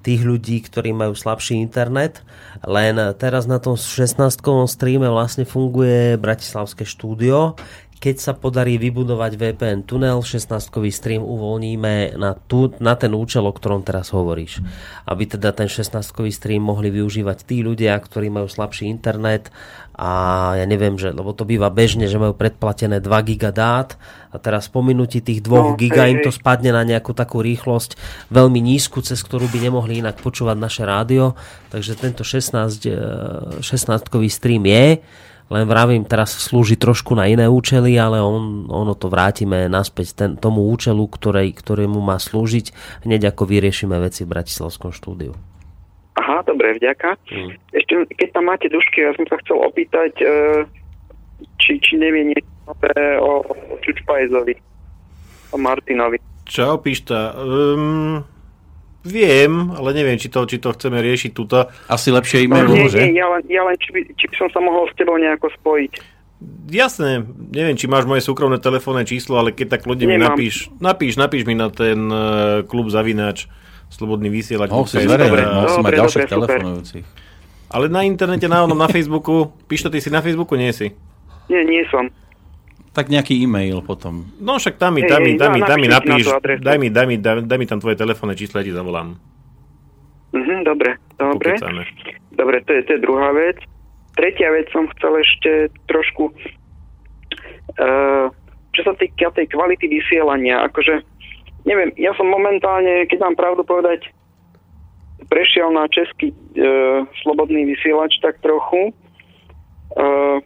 tých 0.00 0.24
ľudí, 0.24 0.64
ktorí 0.64 0.96
majú 0.96 1.12
slabší 1.12 1.60
internet. 1.60 2.24
Len 2.64 2.96
teraz 3.20 3.44
na 3.44 3.60
tom 3.60 3.76
16-kovom 3.76 4.64
streame 4.64 5.08
vlastne 5.12 5.44
funguje 5.44 6.16
Bratislavské 6.16 6.88
štúdio. 6.88 7.60
Keď 8.00 8.16
sa 8.16 8.32
podarí 8.32 8.80
vybudovať 8.80 9.36
VPN 9.36 9.84
tunel, 9.84 10.24
16-kový 10.24 10.88
stream 10.88 11.20
uvoľníme 11.20 12.16
na, 12.16 12.32
tú, 12.32 12.72
na 12.80 12.96
ten 12.96 13.12
účel, 13.12 13.44
o 13.44 13.52
ktorom 13.52 13.84
teraz 13.84 14.16
hovoríš. 14.16 14.64
Aby 15.04 15.28
teda 15.28 15.52
ten 15.52 15.68
16-kový 15.68 16.32
stream 16.32 16.64
mohli 16.64 16.88
využívať 16.88 17.44
tí 17.44 17.60
ľudia, 17.60 17.92
ktorí 18.00 18.32
majú 18.32 18.48
slabší 18.48 18.88
internet 18.88 19.52
a 20.00 20.10
ja 20.56 20.64
neviem, 20.64 20.96
že, 20.96 21.12
lebo 21.12 21.36
to 21.36 21.44
býva 21.44 21.68
bežne, 21.68 22.08
že 22.08 22.16
majú 22.16 22.32
predplatené 22.32 23.04
2 23.04 23.28
giga 23.28 23.52
dát 23.52 24.00
a 24.32 24.40
teraz 24.40 24.72
po 24.72 24.80
minutí 24.80 25.20
tých 25.20 25.44
2 25.44 25.52
No, 25.52 25.76
giga 25.76 26.08
im 26.08 26.24
to 26.24 26.32
spadne 26.32 26.72
na 26.72 26.88
nejakú 26.88 27.12
takú 27.12 27.44
rýchlosť 27.44 28.00
veľmi 28.32 28.64
nízku, 28.64 29.04
cez 29.04 29.20
ktorú 29.20 29.52
by 29.52 29.60
nemohli 29.60 30.00
inak 30.00 30.16
počúvať 30.24 30.56
naše 30.56 30.88
rádio. 30.88 31.36
Takže 31.68 32.00
tento 32.00 32.24
16, 32.24 32.80
eh, 32.88 33.60
16-kový 33.60 34.32
stream 34.32 34.64
je, 34.64 35.04
len 35.50 35.66
vravím, 35.66 36.06
teraz 36.06 36.30
slúži 36.38 36.78
trošku 36.78 37.18
na 37.18 37.26
iné 37.26 37.50
účely, 37.50 37.98
ale 37.98 38.22
on, 38.22 38.70
ono 38.70 38.94
to 38.94 39.10
vrátime 39.10 39.66
naspäť 39.66 40.14
ten, 40.14 40.30
tomu 40.38 40.70
účelu, 40.70 41.02
ktorej, 41.10 41.58
ktorému 41.58 41.98
má 41.98 42.22
slúžiť, 42.22 42.70
hneď 43.02 43.34
ako 43.34 43.50
vyriešime 43.50 43.98
veci 43.98 44.22
v 44.22 44.30
Bratislavskom 44.30 44.94
štúdiu. 44.94 45.34
Aha, 46.14 46.46
dobre, 46.46 46.78
vďaka. 46.78 47.18
Mm. 47.34 47.50
Ešte, 47.74 47.92
keď 48.14 48.28
tam 48.30 48.44
máte 48.46 48.70
dušky, 48.70 49.02
ja 49.02 49.12
som 49.18 49.26
sa 49.26 49.42
chcel 49.42 49.58
opýtať, 49.58 50.12
e, 50.22 50.26
či, 51.58 51.82
či 51.82 51.98
nevie 51.98 52.30
niečo 52.30 52.46
o, 53.18 53.32
o 53.42 53.74
Čučpajzovi, 53.82 54.54
o 55.50 55.56
Martinovi. 55.58 56.18
Čau, 56.46 56.78
Pišta. 56.78 57.34
Um, 57.34 58.22
viem, 59.04 59.72
ale 59.72 59.96
neviem, 59.96 60.20
či 60.20 60.28
to, 60.28 60.44
či 60.44 60.60
to 60.60 60.76
chceme 60.76 61.00
riešiť 61.00 61.30
tuto. 61.32 61.68
Asi 61.88 62.12
lepšie 62.12 62.44
No, 62.50 62.64
nie, 62.66 62.86
nie, 62.88 63.16
ja 63.16 63.26
len, 63.32 63.42
ja 63.48 63.62
len 63.64 63.76
či, 63.80 63.90
by, 63.92 64.00
či 64.16 64.24
by 64.28 64.34
som 64.36 64.48
sa 64.52 64.60
mohol 64.60 64.88
s 64.88 64.94
tebou 64.96 65.16
nejako 65.16 65.48
spojiť. 65.60 66.20
Jasné, 66.72 67.20
neviem, 67.52 67.76
či 67.76 67.84
máš 67.84 68.08
moje 68.08 68.24
súkromné 68.24 68.56
telefónne 68.56 69.04
číslo, 69.04 69.36
ale 69.36 69.52
keď 69.52 69.76
tak 69.76 69.84
ľudia 69.84 70.08
mi 70.08 70.16
napíš, 70.16 70.72
napíš, 70.80 71.20
napíš 71.20 71.44
mi 71.44 71.52
na 71.52 71.68
ten 71.68 72.08
uh, 72.08 72.64
klub 72.64 72.88
zavináč, 72.88 73.44
slobodný 73.92 74.32
vysielač. 74.32 74.72
Mohol 74.72 74.88
si 74.88 75.04
Dobre, 75.04 75.44
mohol 75.44 75.68
si 75.68 75.80
mať 75.84 75.92
ďalších 76.00 76.30
telefonujúcich. 76.32 77.06
Ale 77.70 77.86
na 77.92 78.02
internete, 78.08 78.48
na 78.48 78.64
onom, 78.64 78.78
na 78.78 78.88
Facebooku, 78.88 79.52
Pišta, 79.68 79.92
ty 79.92 80.00
si 80.00 80.08
na 80.08 80.24
Facebooku, 80.24 80.56
nie 80.56 80.72
si? 80.72 80.96
Nie, 81.52 81.62
nie 81.62 81.84
som. 81.92 82.08
Tak 82.90 83.06
nejaký 83.06 83.38
e-mail 83.38 83.86
potom. 83.86 84.26
No 84.42 84.58
však 84.58 84.74
tam 84.74 84.98
mi, 84.98 85.06
tam 85.06 85.22
mi, 85.22 85.38
tam 85.38 85.54
mi, 85.54 85.62
no, 85.62 85.66
tam 85.70 85.78
mi 85.78 85.86
napíš 85.86 86.26
mi 86.26 86.26
na 86.26 86.42
napíš, 86.42 86.58
daj 86.58 86.78
mi, 86.78 86.88
daj 86.90 87.06
mi, 87.06 87.16
daj, 87.22 87.46
daj 87.46 87.58
mi 87.58 87.66
tam 87.70 87.78
tvoje 87.78 87.94
telefónne 87.94 88.34
číslo, 88.34 88.58
ja 88.58 88.66
ti 88.66 88.74
zavolám. 88.74 89.14
Mhm, 90.34 90.66
dobre, 90.66 90.98
dobre. 91.14 91.54
Pokecáme. 91.54 91.82
Dobre, 92.34 92.62
to 92.66 92.70
je, 92.74 92.82
to 92.86 92.90
je 92.98 93.00
druhá 93.02 93.30
vec. 93.30 93.62
Tretia 94.18 94.50
vec 94.50 94.66
som 94.74 94.90
chcel 94.98 95.22
ešte 95.22 95.50
trošku, 95.86 96.34
uh, 97.78 98.26
čo 98.74 98.80
sa 98.82 98.92
týka 98.98 99.30
tej 99.38 99.46
kvality 99.50 99.86
vysielania, 99.86 100.66
akože, 100.66 101.02
neviem, 101.66 101.94
ja 101.94 102.10
som 102.18 102.26
momentálne, 102.26 103.06
keď 103.06 103.18
mám 103.22 103.38
pravdu 103.38 103.62
povedať, 103.62 104.10
prešiel 105.30 105.70
na 105.70 105.86
český 105.86 106.34
uh, 106.34 107.06
slobodný 107.22 107.70
vysielač 107.70 108.18
tak 108.18 108.42
trochu. 108.42 108.90
Uh, 109.94 110.42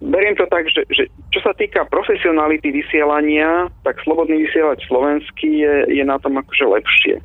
beriem 0.00 0.36
to 0.36 0.44
tak, 0.46 0.68
že, 0.68 0.84
že 0.92 1.08
čo 1.32 1.40
sa 1.40 1.56
týka 1.56 1.88
profesionality 1.88 2.68
vysielania, 2.72 3.72
tak 3.84 4.00
slobodný 4.04 4.44
vysielač 4.44 4.84
slovenský 4.86 5.64
je, 5.64 5.74
je 6.00 6.04
na 6.04 6.20
tom 6.20 6.36
akože 6.36 6.66
lepšie. 6.68 7.16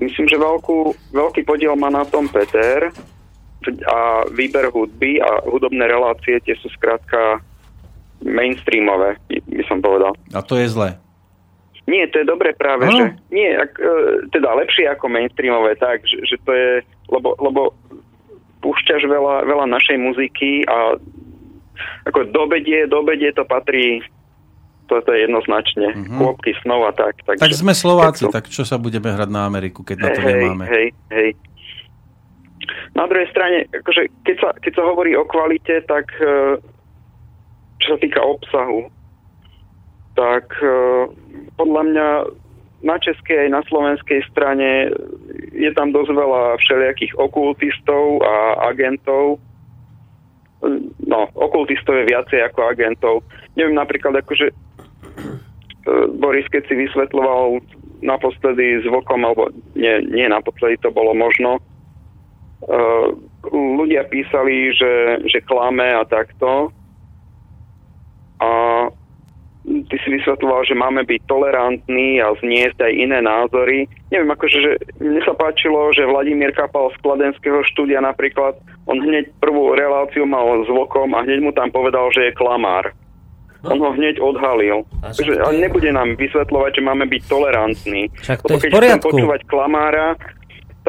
Myslím, 0.00 0.26
že 0.30 0.40
veľkú, 0.40 0.94
veľký 1.12 1.42
podiel 1.44 1.76
má 1.76 1.92
na 1.92 2.06
tom 2.08 2.30
Peter 2.30 2.88
a 3.84 4.24
výber 4.32 4.72
hudby 4.72 5.20
a 5.20 5.44
hudobné 5.44 5.84
relácie 5.84 6.40
tie 6.40 6.56
sú 6.56 6.72
skrátka 6.72 7.44
mainstreamové, 8.24 9.20
by- 9.28 9.64
som 9.68 9.84
povedal. 9.84 10.16
A 10.32 10.40
to 10.40 10.56
je 10.56 10.68
zlé. 10.68 10.96
Nie, 11.88 12.06
to 12.06 12.22
je 12.22 12.28
dobre 12.28 12.54
práve, 12.54 12.86
Áno. 12.86 12.96
že 12.96 13.04
nie, 13.34 13.50
ak, 13.50 13.72
e, 13.76 13.92
teda 14.30 14.54
lepšie 14.62 14.86
ako 14.86 15.10
mainstreamové, 15.10 15.74
tak, 15.74 16.06
že, 16.06 16.22
že 16.22 16.36
to 16.46 16.52
je, 16.54 16.70
lebo, 17.10 17.34
lebo 17.40 17.74
púšťaš 18.62 19.08
veľa, 19.08 19.48
veľa 19.48 19.66
našej 19.66 19.98
muziky 19.98 20.62
a 20.68 21.00
ako 22.08 22.30
do 22.30 22.40
obedie, 22.46 22.86
do 22.86 23.00
obedie 23.00 23.32
to 23.32 23.44
patrí 23.44 24.00
to, 24.90 24.98
je 25.14 25.22
jednoznačne. 25.22 25.94
Mm-hmm. 25.94 26.18
Kôpky 26.18 26.50
snov 26.66 26.90
a 26.90 26.92
tak. 26.92 27.14
Takže, 27.22 27.46
Tak 27.46 27.54
sme 27.54 27.72
Slováci, 27.78 28.26
to- 28.26 28.34
tak 28.34 28.50
čo 28.50 28.66
sa 28.66 28.74
budeme 28.74 29.14
hrať 29.14 29.30
na 29.30 29.46
Ameriku, 29.46 29.86
keď 29.86 29.96
na 30.02 30.08
to 30.10 30.20
hej, 30.26 30.30
nemáme? 30.34 30.64
Hej, 30.66 30.86
hej. 31.14 31.30
Na 32.98 33.06
druhej 33.06 33.30
strane, 33.30 33.70
akože 33.70 34.10
keď, 34.26 34.36
sa, 34.42 34.48
keď 34.58 34.72
sa 34.74 34.82
hovorí 34.82 35.14
o 35.14 35.22
kvalite, 35.22 35.78
tak 35.86 36.10
e, 36.18 36.58
čo 37.78 37.86
sa 37.94 37.98
týka 38.02 38.18
obsahu, 38.18 38.90
tak 40.18 40.50
e, 40.58 40.74
podľa 41.54 41.82
mňa 41.86 42.08
na 42.80 42.96
českej 42.98 43.46
aj 43.46 43.50
na 43.52 43.62
slovenskej 43.68 44.20
strane 44.32 44.90
je 45.52 45.70
tam 45.76 45.92
dosť 45.92 46.16
veľa 46.16 46.56
všelijakých 46.64 47.12
okultistov 47.20 48.24
a 48.24 48.68
agentov. 48.72 49.38
No, 51.08 51.20
okultistov 51.32 51.96
je 52.04 52.10
viacej 52.12 52.44
ako 52.44 52.60
agentov. 52.68 53.14
Neviem 53.56 53.80
napríklad, 53.80 54.20
akože 54.20 54.52
e, 54.52 54.54
Boris, 56.20 56.44
keď 56.52 56.68
si 56.68 56.74
vysvetľoval 56.76 57.64
naposledy 58.04 58.80
s 58.80 58.86
alebo 58.88 59.48
nie, 59.76 60.04
nie 60.08 60.28
naposledy 60.28 60.80
to 60.80 60.88
bolo 60.88 61.12
možno, 61.12 61.60
uh, 62.64 63.08
ľudia 63.52 64.08
písali, 64.08 64.72
že, 64.72 65.20
že 65.28 65.44
klame 65.44 65.84
a 65.84 66.04
takto. 66.08 66.72
A 68.40 68.48
ty 69.64 69.96
si 70.00 70.08
vysvetľoval, 70.16 70.64
že 70.64 70.74
máme 70.74 71.04
byť 71.04 71.20
tolerantní 71.28 72.18
a 72.20 72.32
zniesť 72.40 72.80
aj 72.80 72.92
iné 72.92 73.18
názory. 73.20 73.86
Neviem, 74.08 74.32
akože, 74.32 74.58
že 74.58 74.70
mne 74.98 75.20
sa 75.22 75.36
páčilo, 75.36 75.92
že 75.92 76.08
Vladimír 76.08 76.56
Kapal 76.56 76.90
z 76.94 77.00
Kladenského 77.04 77.60
štúdia 77.68 78.00
napríklad, 78.00 78.56
on 78.88 78.98
hneď 78.98 79.28
prvú 79.38 79.76
reláciu 79.76 80.24
mal 80.24 80.64
s 80.64 80.68
Vokom 80.72 81.12
a 81.12 81.22
hneď 81.22 81.38
mu 81.44 81.52
tam 81.52 81.68
povedal, 81.68 82.08
že 82.10 82.30
je 82.30 82.38
klamár. 82.38 82.90
On 83.60 83.76
ho 83.76 83.92
hneď 83.92 84.16
odhalil. 84.24 84.88
Takže, 85.04 85.36
ale 85.36 85.60
nebude 85.60 85.92
nám 85.92 86.16
vysvetľovať, 86.16 86.80
že 86.80 86.82
máme 86.82 87.04
byť 87.04 87.22
tolerantní. 87.28 88.08
Však 88.24 88.40
to 88.40 88.56
je 88.56 88.56
v 88.56 88.62
keď 88.64 88.70
chcem 88.72 88.76
poriadku. 88.80 89.08
počúvať 89.12 89.40
klamára, 89.44 90.16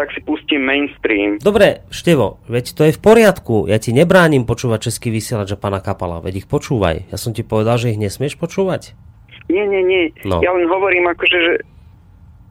tak 0.02 0.10
si 0.10 0.20
pustím 0.20 0.62
mainstream. 0.62 1.38
Dobre, 1.38 1.86
Števo, 1.88 2.42
veď 2.48 2.66
to 2.72 2.82
je 2.84 2.92
v 2.92 3.00
poriadku. 3.00 3.70
Ja 3.70 3.78
ti 3.78 3.92
nebránim 3.92 4.44
počúvať 4.44 4.90
český 4.90 5.10
vysielač 5.10 5.54
a 5.54 5.56
pána 5.56 5.78
Kapala. 5.78 6.18
Veď 6.18 6.42
ich 6.42 6.48
počúvaj. 6.48 7.06
Ja 7.08 7.16
som 7.16 7.32
ti 7.32 7.42
povedal, 7.42 7.78
že 7.78 7.90
ich 7.90 7.98
nesmieš 7.98 8.34
počúvať. 8.36 8.98
Nie, 9.46 9.64
nie, 9.64 9.82
nie. 9.82 10.04
No. 10.24 10.40
Ja 10.40 10.50
len 10.50 10.66
hovorím 10.66 11.06
akože, 11.08 11.38
že, 11.38 11.54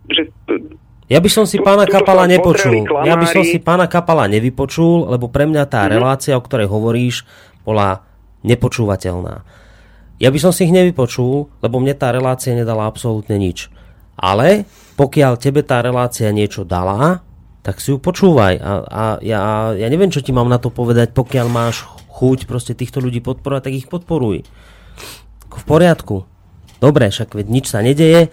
že 0.08 0.22
Ja 1.06 1.18
by 1.18 1.26
som 1.26 1.42
si 1.42 1.58
Tu- 1.58 1.64
pána 1.64 1.82
Kapala 1.84 2.22
nepočul. 2.24 2.86
pozreli 2.86 3.08
Ja 3.08 3.16
by 3.16 3.26
som 3.26 3.42
klamári. 3.42 3.50
si 3.50 3.58
pána 3.58 3.86
Kapala 3.86 4.24
nevypočul, 4.26 5.10
lebo 5.10 5.26
pre 5.26 5.42
mňa 5.42 5.66
tá 5.66 5.84
Mhm. 5.84 5.90
relácia, 5.90 6.32
o 6.32 6.40
ktorej 6.40 6.68
hovoríš, 6.68 7.26
bola 7.60 8.06
nepočúvateľná. 8.42 9.42
Ja 10.16 10.28
by 10.28 10.38
som 10.38 10.52
si 10.52 10.68
ich 10.68 10.72
nevypočul, 10.72 11.48
lebo 11.58 11.76
mne 11.78 11.96
tá 11.96 12.12
relácia 12.12 12.52
nedala 12.52 12.84
absolútne 12.84 13.34
nič. 13.34 13.72
Ale 14.14 14.68
pokiaľ 14.94 15.32
tebe 15.34 15.64
tá 15.64 15.80
relácia 15.80 16.28
niečo 16.28 16.60
dala, 16.62 17.24
tak 17.60 17.78
si 17.78 17.92
ju 17.92 18.00
počúvaj. 18.00 18.54
A, 18.60 18.72
a 18.84 19.04
ja, 19.20 19.72
ja 19.76 19.86
neviem, 19.92 20.12
čo 20.12 20.24
ti 20.24 20.32
mám 20.32 20.48
na 20.48 20.56
to 20.56 20.72
povedať, 20.72 21.12
pokiaľ 21.12 21.46
máš 21.52 21.84
chuť 22.08 22.48
proste 22.48 22.72
týchto 22.72 23.00
ľudí 23.00 23.20
podporovať, 23.20 23.62
tak 23.68 23.76
ich 23.76 23.88
podporuj. 23.88 24.44
V 25.50 25.64
poriadku. 25.68 26.24
Dobre, 26.80 27.12
však 27.12 27.36
veď 27.36 27.46
nič 27.52 27.66
sa 27.68 27.84
nedeje. 27.84 28.32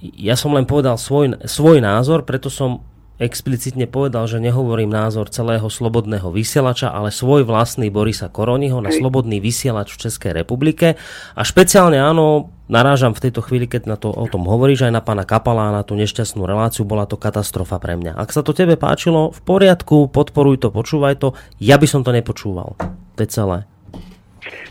Ja 0.00 0.34
som 0.38 0.54
len 0.54 0.68
povedal 0.68 0.94
svoj, 1.00 1.42
svoj 1.46 1.82
názor, 1.82 2.22
preto 2.22 2.46
som 2.46 2.86
explicitne 3.16 3.88
povedal, 3.88 4.28
že 4.28 4.40
nehovorím 4.40 4.92
názor 4.92 5.32
celého 5.32 5.64
slobodného 5.66 6.28
vysielača, 6.28 6.92
ale 6.92 7.08
svoj 7.08 7.48
vlastný 7.48 7.88
Borisa 7.88 8.28
Koroniho 8.28 8.80
na 8.84 8.92
slobodný 8.92 9.40
vysielač 9.40 9.96
v 9.96 10.08
Českej 10.08 10.32
republike. 10.36 11.00
A 11.32 11.42
špeciálne 11.42 11.96
áno, 11.96 12.52
narážam 12.68 13.16
v 13.16 13.28
tejto 13.28 13.40
chvíli, 13.40 13.64
keď 13.64 13.82
na 13.88 13.96
to, 13.96 14.12
o 14.12 14.26
tom 14.28 14.44
hovoríš, 14.44 14.86
aj 14.86 14.92
na 14.92 15.02
pána 15.02 15.24
Kapala, 15.24 15.72
na 15.72 15.82
tú 15.82 15.96
nešťastnú 15.96 16.44
reláciu, 16.44 16.84
bola 16.84 17.08
to 17.08 17.16
katastrofa 17.16 17.80
pre 17.80 17.96
mňa. 17.96 18.14
Ak 18.16 18.36
sa 18.36 18.44
to 18.44 18.52
tebe 18.52 18.76
páčilo, 18.76 19.32
v 19.32 19.40
poriadku, 19.40 20.12
podporuj 20.12 20.60
to, 20.60 20.68
počúvaj 20.68 21.16
to, 21.16 21.32
ja 21.56 21.80
by 21.80 21.88
som 21.88 22.04
to 22.04 22.12
nepočúval. 22.12 22.76
To 23.16 23.20
je 23.24 23.28
celé. 23.32 23.64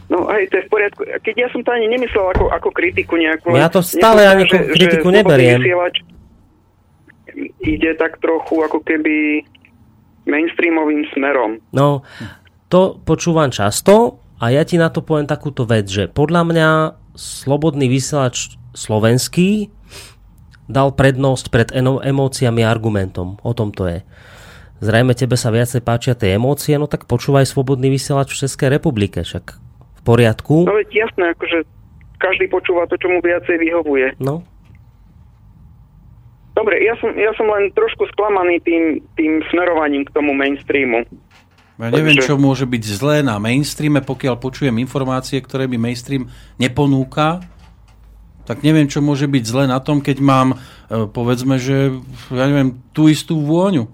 No 0.06 0.30
hej, 0.30 0.45
to 0.53 0.61
je 0.61 0.64
v 0.64 0.69
poriadku. 0.69 1.01
Keď 1.01 1.35
ja 1.35 1.48
som 1.49 1.65
to 1.65 1.74
ani 1.74 1.90
nemyslel 1.90 2.30
ako, 2.38 2.53
ako 2.53 2.69
kritiku 2.69 3.17
nejakú. 3.17 3.57
Ja 3.57 3.74
to 3.74 3.82
stále 3.82 4.22
ani 4.22 4.45
kritiku 4.45 5.09
slobodný 5.09 5.17
neberiem. 5.25 5.59
vysielač 5.65 5.95
ide 7.62 7.92
tak 8.00 8.18
trochu 8.24 8.64
ako 8.64 8.80
keby 8.82 9.44
mainstreamovým 10.26 11.06
smerom. 11.14 11.62
No, 11.76 12.02
to 12.72 12.98
počúvam 13.06 13.54
často 13.54 14.20
a 14.42 14.52
ja 14.52 14.66
ti 14.66 14.76
na 14.76 14.90
to 14.90 15.06
poviem 15.06 15.30
takúto 15.30 15.64
vec, 15.64 15.86
že 15.88 16.10
podľa 16.10 16.42
mňa 16.44 16.70
slobodný 17.16 17.88
vysielač 17.88 18.60
slovenský 18.76 19.72
dal 20.66 20.92
prednosť 20.92 21.46
pred 21.54 21.70
emóciami 21.80 22.66
a 22.66 22.72
argumentom. 22.74 23.38
O 23.46 23.54
tom 23.54 23.70
to 23.70 23.86
je. 23.86 24.00
Zrejme 24.84 25.16
tebe 25.16 25.40
sa 25.40 25.54
viacej 25.56 25.80
páčia 25.86 26.20
tie 26.20 26.36
emócie, 26.36 26.76
no 26.76 26.90
tak 26.90 27.08
počúvaj 27.08 27.48
slobodný 27.48 27.88
vysielač 27.88 28.36
v 28.36 28.42
Českej 28.44 28.70
republike, 28.76 29.24
však 29.24 29.56
v 29.56 30.02
poriadku. 30.04 30.68
No 30.68 30.76
veď 30.76 31.08
jasné, 31.08 31.32
akože 31.32 31.64
každý 32.20 32.52
počúva 32.52 32.84
to, 32.92 33.00
čo 33.00 33.08
mu 33.08 33.24
viacej 33.24 33.56
vyhovuje. 33.62 34.20
No. 34.20 34.44
Dobre, 36.56 36.80
ja 36.88 36.95
som, 37.03 37.11
ja 37.19 37.35
som 37.35 37.51
len 37.51 37.67
trošku 37.75 38.08
sklamaný 38.16 38.64
tým, 38.64 39.03
tým 39.19 39.43
smerovaním 39.51 40.08
k 40.08 40.14
tomu 40.16 40.32
mainstreamu. 40.32 41.03
Ja 41.75 41.92
neviem, 41.92 42.16
Takže- 42.16 42.32
čo 42.32 42.35
môže 42.40 42.64
byť 42.64 42.84
zlé 42.88 43.19
na 43.19 43.35
mainstreame, 43.35 44.00
pokiaľ 44.00 44.40
počujem 44.40 44.80
informácie, 44.80 45.43
ktoré 45.43 45.67
mi 45.67 45.75
mainstream 45.75 46.32
neponúka, 46.56 47.43
tak 48.48 48.64
neviem, 48.64 48.88
čo 48.88 49.03
môže 49.03 49.27
byť 49.27 49.43
zlé 49.43 49.64
na 49.67 49.84
tom, 49.84 50.00
keď 50.00 50.24
mám, 50.24 50.56
e, 50.88 51.09
povedzme, 51.11 51.59
že, 51.59 51.92
ja 52.32 52.45
neviem, 52.48 52.80
tú 52.95 53.11
istú 53.11 53.42
vôňu. 53.43 53.92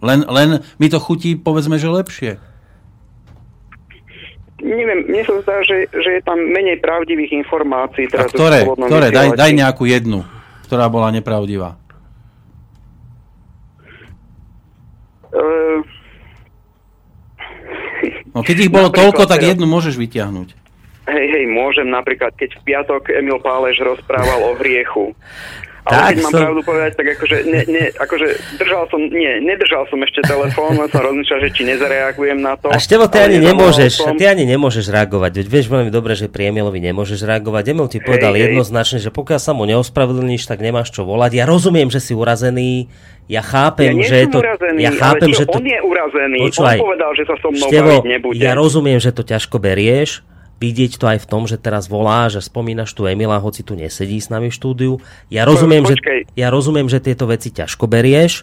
Len, 0.00 0.24
len 0.24 0.62
mi 0.80 0.88
to 0.88 1.02
chutí, 1.02 1.34
povedzme, 1.34 1.76
že 1.76 1.90
lepšie. 1.90 2.32
Neviem, 4.62 5.06
mne 5.06 5.22
sa 5.26 5.34
zdá, 5.42 5.56
že, 5.66 5.90
že 5.90 6.10
je 6.18 6.22
tam 6.22 6.38
menej 6.38 6.78
pravdivých 6.80 7.36
informácií. 7.42 8.06
A 8.10 8.24
Teraz 8.24 8.30
ktoré, 8.32 8.58
v 8.62 8.66
slobodnom 8.70 8.88
ktoré? 8.88 9.06
Daj, 9.10 9.28
daj 9.34 9.52
nejakú 9.54 9.84
jednu, 9.84 10.22
ktorá 10.70 10.86
bola 10.88 11.10
nepravdivá. 11.12 11.78
No 18.34 18.40
keď 18.46 18.56
ich 18.68 18.72
bolo 18.72 18.92
toľko, 18.92 19.26
tak 19.26 19.42
jednu 19.42 19.66
môžeš 19.66 19.98
vyťahnuť. 19.98 20.48
Hej, 21.08 21.26
hej, 21.32 21.44
môžem 21.48 21.88
napríklad, 21.88 22.36
keď 22.36 22.60
v 22.60 22.64
piatok 22.68 23.02
Emil 23.16 23.40
Páleš 23.40 23.80
rozprával 23.80 24.44
o 24.44 24.52
hriechu. 24.60 25.16
Ale 25.88 25.96
Tak 25.98 26.12
keď 26.12 26.20
mám 26.20 26.32
som- 26.32 26.42
pravdu 26.44 26.60
povedať, 26.62 26.90
tak 26.94 27.06
akože, 27.16 27.36
ne, 27.44 27.60
ne, 27.64 27.84
akože 27.90 28.26
držal 28.56 28.84
som, 28.86 29.00
nie, 29.08 29.32
nedržal 29.40 29.82
som 29.88 29.98
ešte 30.00 30.20
telefón, 30.22 30.76
len 30.76 30.88
som 30.88 31.00
rozmýšľal, 31.00 31.38
že 31.40 31.50
či 31.50 31.62
nezareagujem 31.64 32.38
na 32.38 32.54
to. 32.54 32.68
A 32.68 32.76
Števo, 32.76 33.08
ty 33.08 33.18
ani 33.18 33.40
nemôžeš, 33.40 33.92
som. 33.98 34.12
ty 34.14 34.28
ani 34.28 34.44
nemôžeš 34.44 34.92
reagovať. 34.92 35.40
Veď 35.40 35.46
vieš 35.48 35.66
veľmi 35.66 35.88
dobre, 35.88 36.12
že 36.12 36.28
pri 36.28 36.52
Emilovi 36.52 36.84
nemôžeš 36.84 37.24
reagovať. 37.24 37.64
Emil 37.72 37.88
ti 37.88 37.98
povedal 37.98 38.36
hej. 38.36 38.52
jednoznačne, 38.52 39.00
že 39.00 39.08
pokiaľ 39.08 39.40
sa 39.40 39.56
mu 39.56 39.64
neospravedlníš, 39.64 40.44
tak 40.44 40.60
nemáš 40.60 40.92
čo 40.92 41.08
volať. 41.08 41.32
Ja 41.34 41.48
rozumiem, 41.48 41.88
že 41.88 41.98
si 41.98 42.12
urazený. 42.12 42.92
Ja 43.24 43.38
Ja 43.38 43.42
chápem, 43.44 43.92
nie 43.94 44.08
že 44.08 44.24
je 44.24 44.26
to... 44.28 44.40
urazený, 44.40 44.80
ja 44.80 44.90
chápem, 44.90 45.30
že 45.30 45.44
to... 45.44 45.56
on 45.56 45.64
je 45.64 45.78
urazený. 45.78 46.38
Počúvaj, 46.48 46.76
on 46.76 46.84
povedal, 46.84 47.10
že 47.12 47.22
sa 47.22 47.34
so 47.36 47.48
mnou 47.48 47.68
Števo, 47.68 47.94
nebude. 48.02 48.40
ja 48.40 48.52
rozumiem, 48.52 48.98
že 48.98 49.12
to 49.12 49.20
ťažko 49.22 49.60
berieš. 49.60 50.24
Vidieť 50.58 50.98
to 50.98 51.06
aj 51.06 51.22
v 51.22 51.28
tom, 51.30 51.46
že 51.46 51.54
teraz 51.54 51.86
voláš 51.86 52.38
a 52.38 52.42
spomínaš 52.42 52.90
tu 52.90 53.06
Emila, 53.06 53.38
hoci 53.38 53.62
tu 53.62 53.78
nesedí 53.78 54.18
s 54.18 54.26
nami 54.26 54.50
v 54.50 54.58
štúdiu. 54.58 54.92
Ja 55.30 55.46
rozumiem, 55.46 55.86
že, 55.86 55.94
ja 56.34 56.50
rozumiem, 56.50 56.90
že 56.90 56.98
tieto 56.98 57.30
veci 57.30 57.54
ťažko 57.54 57.86
berieš, 57.86 58.42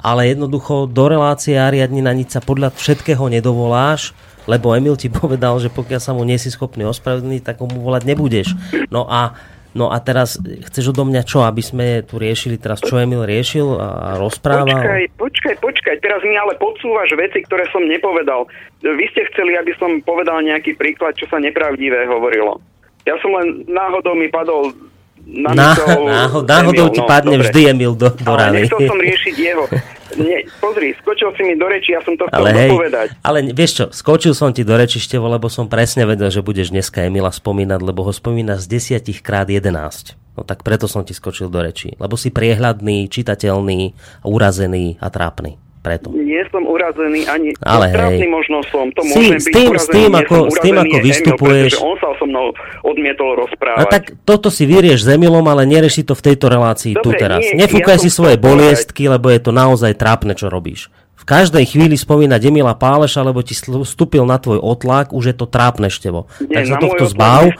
ale 0.00 0.32
jednoducho 0.32 0.88
do 0.88 1.04
relácie 1.12 1.60
Ariadne 1.60 2.00
na 2.00 2.16
nič 2.16 2.32
sa 2.32 2.40
podľa 2.40 2.72
všetkého 2.72 3.28
nedovoláš, 3.28 4.16
lebo 4.48 4.72
Emil 4.72 4.96
ti 4.96 5.12
povedal, 5.20 5.60
že 5.60 5.68
pokiaľ 5.68 6.00
sa 6.00 6.16
mu 6.16 6.24
nie 6.24 6.40
si 6.40 6.48
schopný 6.48 6.88
ospravedlniť, 6.88 7.42
tak 7.44 7.60
ho 7.60 7.68
mu 7.68 7.84
volať 7.84 8.08
nebudeš. 8.08 8.56
No 8.88 9.04
a 9.04 9.36
No 9.70 9.94
a 9.94 10.02
teraz 10.02 10.34
chceš 10.40 10.90
odo 10.90 11.06
mňa 11.06 11.22
čo, 11.22 11.46
aby 11.46 11.62
sme 11.62 12.02
tu 12.02 12.18
riešili 12.18 12.58
teraz, 12.58 12.82
čo 12.82 12.98
Emil 12.98 13.22
riešil 13.22 13.78
a 13.78 14.18
rozprával? 14.18 14.66
Počkaj, 14.66 15.04
počkaj, 15.14 15.54
počkaj, 15.62 15.96
teraz 16.02 16.20
mi 16.26 16.34
ale 16.34 16.58
podsúvaš 16.58 17.14
veci, 17.14 17.38
ktoré 17.46 17.70
som 17.70 17.86
nepovedal. 17.86 18.50
Vy 18.82 19.04
ste 19.14 19.30
chceli, 19.30 19.54
aby 19.54 19.70
som 19.78 20.02
povedal 20.02 20.42
nejaký 20.42 20.74
príklad, 20.74 21.14
čo 21.14 21.30
sa 21.30 21.38
nepravdivé 21.38 22.02
hovorilo. 22.10 22.58
Ja 23.06 23.14
som 23.22 23.30
len 23.30 23.62
náhodou 23.70 24.18
mi 24.18 24.26
padol 24.26 24.74
na 25.22 25.54
Na, 25.54 25.70
mysel 25.70 26.02
náhod, 26.10 26.44
náhodou 26.50 26.86
Emil, 26.90 26.96
ti 26.96 27.02
no, 27.04 27.06
padne 27.06 27.36
dobre. 27.38 27.46
vždy 27.46 27.60
Emil 27.70 27.92
do, 27.94 28.08
do 28.10 28.32
rany. 28.34 28.66
nechcel 28.66 28.80
som 28.90 28.98
riešiť 28.98 29.34
jeho. 29.38 29.64
Nie, 30.18 30.42
pozri, 30.58 30.96
skočil 30.98 31.30
si 31.38 31.42
mi 31.46 31.54
do 31.54 31.70
reči, 31.70 31.94
ja 31.94 32.02
som 32.02 32.18
to 32.18 32.26
chcel 32.26 32.42
Ale 32.42 32.50
hej, 32.56 32.70
dopovedať. 32.74 33.08
ale 33.22 33.38
vieš 33.54 33.72
čo, 33.78 33.84
skočil 33.94 34.34
som 34.34 34.50
ti 34.50 34.66
do 34.66 34.74
reči, 34.74 34.98
Števo, 34.98 35.30
lebo 35.30 35.46
som 35.46 35.70
presne 35.70 36.02
vedel, 36.08 36.30
že 36.32 36.42
budeš 36.42 36.74
dneska 36.74 37.06
Emila 37.06 37.30
spomínať, 37.30 37.80
lebo 37.82 38.02
ho 38.02 38.12
spomínaš 38.12 38.66
z 38.66 38.98
10 39.02 39.22
krát 39.22 39.46
11. 39.46 40.18
No 40.34 40.42
tak 40.46 40.62
preto 40.62 40.86
som 40.88 41.02
ti 41.04 41.12
skočil 41.12 41.50
do 41.50 41.60
reči. 41.60 41.94
Lebo 41.98 42.14
si 42.16 42.30
priehľadný, 42.30 43.10
čitateľný, 43.10 43.92
urazený 44.24 44.96
a 45.02 45.10
trápny. 45.10 45.69
Preto. 45.80 46.12
Nie 46.12 46.44
som 46.52 46.68
urazený 46.68 47.24
ani... 47.24 47.56
Ale 47.64 47.88
hej. 47.88 48.28
Možno 48.28 48.60
som, 48.68 48.92
to 48.92 49.00
Si- 49.00 49.16
môžem 49.16 49.40
s 49.40 49.48
byť 49.48 49.54
tým- 49.56 49.64
s 49.64 49.72
urazený, 49.72 49.96
tým, 49.96 50.12
ako- 50.12 50.46
s 50.52 50.58
tým, 50.60 50.76
ako 50.76 50.84
je 50.84 51.00
Emil, 51.00 51.08
vystupuješ- 51.08 51.72
pretože 51.72 51.88
on 51.88 51.96
sa 51.96 52.08
so 52.20 52.24
mnou 52.28 52.46
odmietol 52.84 53.30
A 53.32 53.36
rozprávať. 53.40 53.84
tak 53.88 54.04
toto 54.22 54.52
si 54.52 54.68
vyrieš 54.68 55.08
s 55.08 55.08
Emilom, 55.08 55.44
ale 55.48 55.64
nerieši 55.64 56.04
to 56.04 56.12
v 56.12 56.22
tejto 56.22 56.52
relácii 56.52 56.92
tu 56.94 57.08
Dobre, 57.08 57.16
teraz. 57.16 57.40
nie, 57.40 57.56
Nefúkaj 57.56 57.96
ja 57.96 58.02
si 58.04 58.12
svoje 58.12 58.36
boliestky, 58.36 59.08
lebo 59.08 59.32
je 59.32 59.40
to 59.40 59.56
naozaj 59.56 59.96
trápne, 59.96 60.36
čo 60.36 60.52
robíš. 60.52 60.92
V 61.20 61.24
každej 61.28 61.68
chvíli 61.68 62.00
spomínať 62.00 62.40
Emila 62.48 62.72
Páleša, 62.72 63.20
lebo 63.20 63.44
ti 63.44 63.52
vstúpil 63.52 64.24
na 64.24 64.40
tvoj 64.40 64.56
otlak, 64.56 65.12
už 65.12 65.30
je 65.30 65.36
to 65.36 65.44
trápne 65.44 65.92
števo. 65.92 66.32
Nie, 66.48 66.64
tak 66.64 66.72
na 66.72 66.76
tohto 66.80 67.04
zbav. 67.04 67.52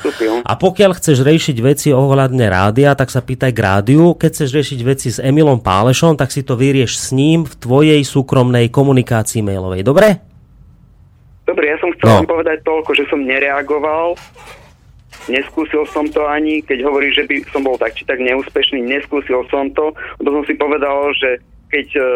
A 0.43 0.53
pokiaľ 0.57 0.97
chceš 0.97 1.21
riešiť 1.21 1.57
veci 1.61 1.89
ohľadne 1.93 2.49
rádia, 2.49 2.97
tak 2.97 3.13
sa 3.13 3.21
pýtaj 3.21 3.53
k 3.53 3.61
rádiu. 3.61 4.17
Keď 4.17 4.31
chceš 4.33 4.51
riešiť 4.57 4.81
veci 4.81 5.09
s 5.13 5.21
Emilom 5.21 5.61
Pálešom, 5.61 6.17
tak 6.17 6.33
si 6.33 6.41
to 6.41 6.57
vyrieš 6.57 6.97
s 6.97 7.07
ním 7.13 7.45
v 7.45 7.53
tvojej 7.53 8.01
súkromnej 8.01 8.73
komunikácii 8.73 9.45
mailovej. 9.45 9.85
Dobre? 9.85 10.09
Dobre, 11.45 11.65
ja 11.69 11.77
som 11.83 11.93
chcel 12.01 12.25
No. 12.25 12.31
povedať 12.31 12.65
toľko, 12.65 12.91
že 12.97 13.05
som 13.11 13.21
nereagoval, 13.21 14.15
neskúsil 15.29 15.85
som 15.91 16.07
to 16.09 16.25
ani, 16.25 16.63
keď 16.63 16.87
hovorí, 16.87 17.13
že 17.13 17.27
by 17.29 17.45
som 17.53 17.61
bol 17.61 17.77
tak 17.77 17.93
či 17.93 18.07
tak 18.07 18.23
neúspešný, 18.23 18.81
neskúsil 18.81 19.45
som 19.53 19.69
to, 19.75 19.93
lebo 20.17 20.41
som 20.41 20.45
si 20.47 20.55
povedal, 20.57 21.11
že 21.19 21.43
keď 21.69 21.87
uh, 21.99 22.07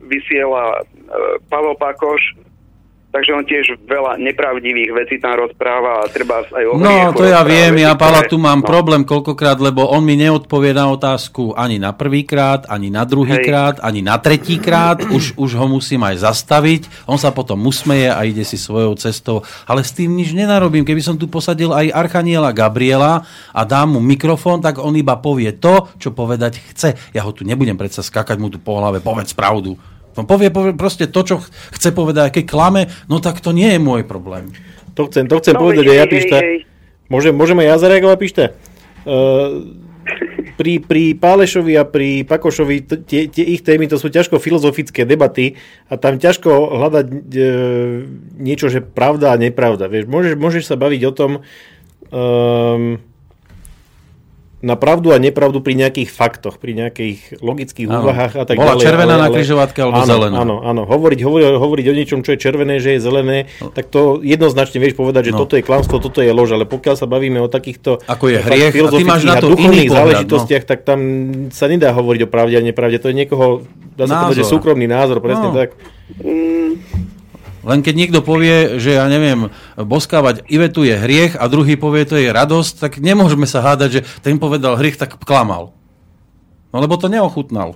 vysiela 0.00 0.80
uh, 0.80 1.40
Pavel 1.48 1.74
Pakoš, 1.74 2.36
takže 3.10 3.30
on 3.32 3.44
tiež 3.48 3.80
veľa 3.88 4.20
nepravdivých 4.20 4.90
vecí 4.92 5.16
tam 5.16 5.40
rozpráva 5.40 6.04
a 6.04 6.10
treba 6.12 6.44
aj 6.44 6.64
o 6.68 6.72
No, 6.76 7.14
to 7.16 7.24
ja 7.24 7.40
viem, 7.46 7.78
veci, 7.78 7.84
ja 7.86 7.96
Pala 7.96 8.26
tu 8.28 8.36
mám 8.36 8.60
no. 8.60 8.68
problém 8.68 9.02
koľkokrát, 9.08 9.56
lebo 9.56 9.88
on 9.88 10.04
mi 10.04 10.20
neodpovie 10.20 10.76
na 10.76 10.90
otázku 10.92 11.56
ani 11.56 11.80
na 11.80 11.96
prvýkrát, 11.96 12.68
ani 12.68 12.92
na 12.92 13.08
druhýkrát, 13.08 13.80
ani 13.80 14.04
na 14.04 14.20
tretíkrát, 14.20 15.00
už, 15.16 15.38
už 15.40 15.50
ho 15.56 15.66
musím 15.66 16.04
aj 16.04 16.28
zastaviť, 16.28 17.08
on 17.08 17.16
sa 17.16 17.32
potom 17.32 17.62
usmeje 17.64 18.12
a 18.12 18.20
ide 18.28 18.44
si 18.44 18.60
svojou 18.60 18.92
cestou, 19.00 19.40
ale 19.64 19.80
s 19.86 19.96
tým 19.96 20.12
nič 20.12 20.36
nenarobím. 20.36 20.84
Keby 20.84 21.00
som 21.00 21.16
tu 21.16 21.30
posadil 21.30 21.72
aj 21.72 21.94
Archaniela 21.94 22.52
Gabriela 22.52 23.24
a 23.50 23.60
dám 23.64 23.96
mu 23.96 24.00
mikrofón, 24.04 24.60
tak 24.60 24.76
on 24.76 24.92
iba 24.98 25.16
povie 25.16 25.56
to, 25.56 25.88
čo 25.96 26.12
povedať 26.12 26.60
chce. 26.74 26.94
Ja 27.16 27.24
ho 27.24 27.32
tu 27.32 27.48
nebudem 27.48 27.80
predsa 27.80 28.04
skakať 28.04 28.36
mu 28.36 28.52
tu 28.52 28.60
po 28.60 28.76
hlave, 28.76 29.00
povedz 29.00 29.32
pravdu. 29.32 29.95
On 30.16 30.24
povie, 30.24 30.48
povie 30.48 30.72
proste 30.72 31.06
to, 31.06 31.20
čo 31.22 31.34
ch- 31.40 31.48
chce 31.76 31.92
povedať, 31.92 32.40
keď 32.40 32.44
klame, 32.48 32.82
no 33.06 33.20
tak 33.20 33.40
to 33.44 33.52
nie 33.52 33.76
je 33.76 33.80
môj 33.80 34.02
problém. 34.02 34.50
To 34.96 35.06
chcem, 35.06 35.28
to 35.28 35.36
chcem 35.38 35.54
No, 35.54 35.60
povedať 35.60 35.84
aj 35.92 35.96
ja, 35.96 36.06
Pišta. 36.08 36.36
Môžem, 37.06 37.36
môžem 37.36 37.60
aj 37.60 37.66
ja 37.68 37.76
zareagovať, 37.76 38.18
Pišta? 38.18 38.44
Uh, 39.06 39.62
pri, 40.56 40.80
pri 40.82 41.14
Pálešovi 41.14 41.76
a 41.76 41.84
pri 41.84 42.24
Pakošovi 42.24 42.76
t- 42.82 43.00
tie, 43.04 43.20
tie 43.28 43.44
ich 43.44 43.60
témy 43.62 43.86
to 43.86 44.00
sú 44.00 44.08
ťažko 44.08 44.40
filozofické 44.40 45.04
debaty 45.04 45.60
a 45.86 46.00
tam 46.00 46.16
ťažko 46.16 46.48
hľadať 46.50 47.06
e, 47.12 47.40
niečo, 48.40 48.72
že 48.72 48.80
pravda 48.80 49.36
a 49.36 49.40
nepravda. 49.40 49.86
Vieš, 49.86 50.08
môžeš, 50.08 50.34
môžeš 50.34 50.64
sa 50.64 50.74
baviť 50.74 51.02
o 51.04 51.12
tom 51.12 51.30
um, 52.10 52.98
na 54.66 54.74
pravdu 54.74 55.14
a 55.14 55.22
nepravdu 55.22 55.62
pri 55.62 55.78
nejakých 55.78 56.10
faktoch, 56.10 56.58
pri 56.58 56.74
nejakých 56.74 57.38
logických 57.38 57.86
Áno. 57.86 58.02
úvahách 58.02 58.32
a 58.34 58.42
tak 58.42 58.58
Bola 58.58 58.74
ďalej. 58.74 58.82
červená 58.82 59.14
na 59.14 59.28
križovatke 59.30 59.78
alebo 59.78 60.02
áno, 60.02 60.08
zelená? 60.08 60.36
Áno, 60.36 60.56
áno. 60.58 60.82
Hovoriť, 60.84 61.22
hovoriť, 61.22 61.46
hovoriť 61.54 61.86
o 61.86 61.94
niečom, 61.94 62.18
čo 62.20 62.34
je 62.34 62.38
červené, 62.38 62.76
že 62.76 62.98
je 62.98 63.00
zelené, 63.00 63.38
tak 63.70 63.86
to 63.86 64.18
jednoznačne 64.18 64.76
vieš 64.76 64.92
povedať, 64.92 65.30
že 65.30 65.32
No. 65.32 65.46
toto 65.46 65.54
je 65.54 65.62
klamstvo, 65.62 66.02
toto 66.02 66.18
je 66.18 66.28
lož, 66.28 66.50
ale 66.50 66.66
pokiaľ 66.66 66.94
sa 66.94 67.06
bavíme 67.06 67.38
o 67.38 67.46
takýchto 67.46 68.02
Ako 68.02 68.26
je 68.26 68.42
hriech, 68.42 68.74
a 68.74 68.90
ty 68.90 69.06
máš 69.06 69.22
filozofických 69.22 69.22
na 69.22 69.32
a 69.32 69.38
to 69.38 69.48
duchovných 69.48 69.62
pohľad, 69.62 69.86
no. 69.86 69.96
záležitostiach, 70.02 70.64
tak 70.64 70.78
tam 70.82 70.98
sa 71.48 71.66
nedá 71.66 71.88
hovoriť 71.92 72.20
o 72.22 72.28
pravde 72.28 72.54
a 72.56 72.60
nepravde. 72.60 72.98
To 72.98 73.06
je 73.06 73.16
niekoho 73.16 73.46
dá 73.94 74.04
sa 74.04 74.26
povedať, 74.26 74.42
že 74.42 74.50
súkromný 74.50 74.84
názor, 74.84 75.22
presne 75.22 75.48
No. 75.48 75.54
tak. 75.54 75.78
Len 77.66 77.82
keď 77.82 77.94
niekto 77.98 78.20
povie, 78.22 78.78
že 78.78 78.94
ja 78.94 79.10
neviem, 79.10 79.50
boskávať 79.74 80.46
Ivetu 80.46 80.86
je 80.86 80.94
hriech 80.94 81.34
a 81.34 81.50
druhý 81.50 81.74
povie, 81.74 82.06
to 82.06 82.14
je 82.14 82.30
radosť, 82.30 82.78
tak 82.78 82.92
nemôžeme 83.02 83.42
sa 83.42 83.58
hádať, 83.58 83.90
že 83.90 84.00
ten 84.22 84.38
povedal 84.38 84.78
hriech, 84.78 84.94
tak 84.94 85.18
klamal. 85.18 85.74
No 86.70 86.78
lebo 86.78 86.94
to 86.94 87.10
neochutnal. 87.10 87.74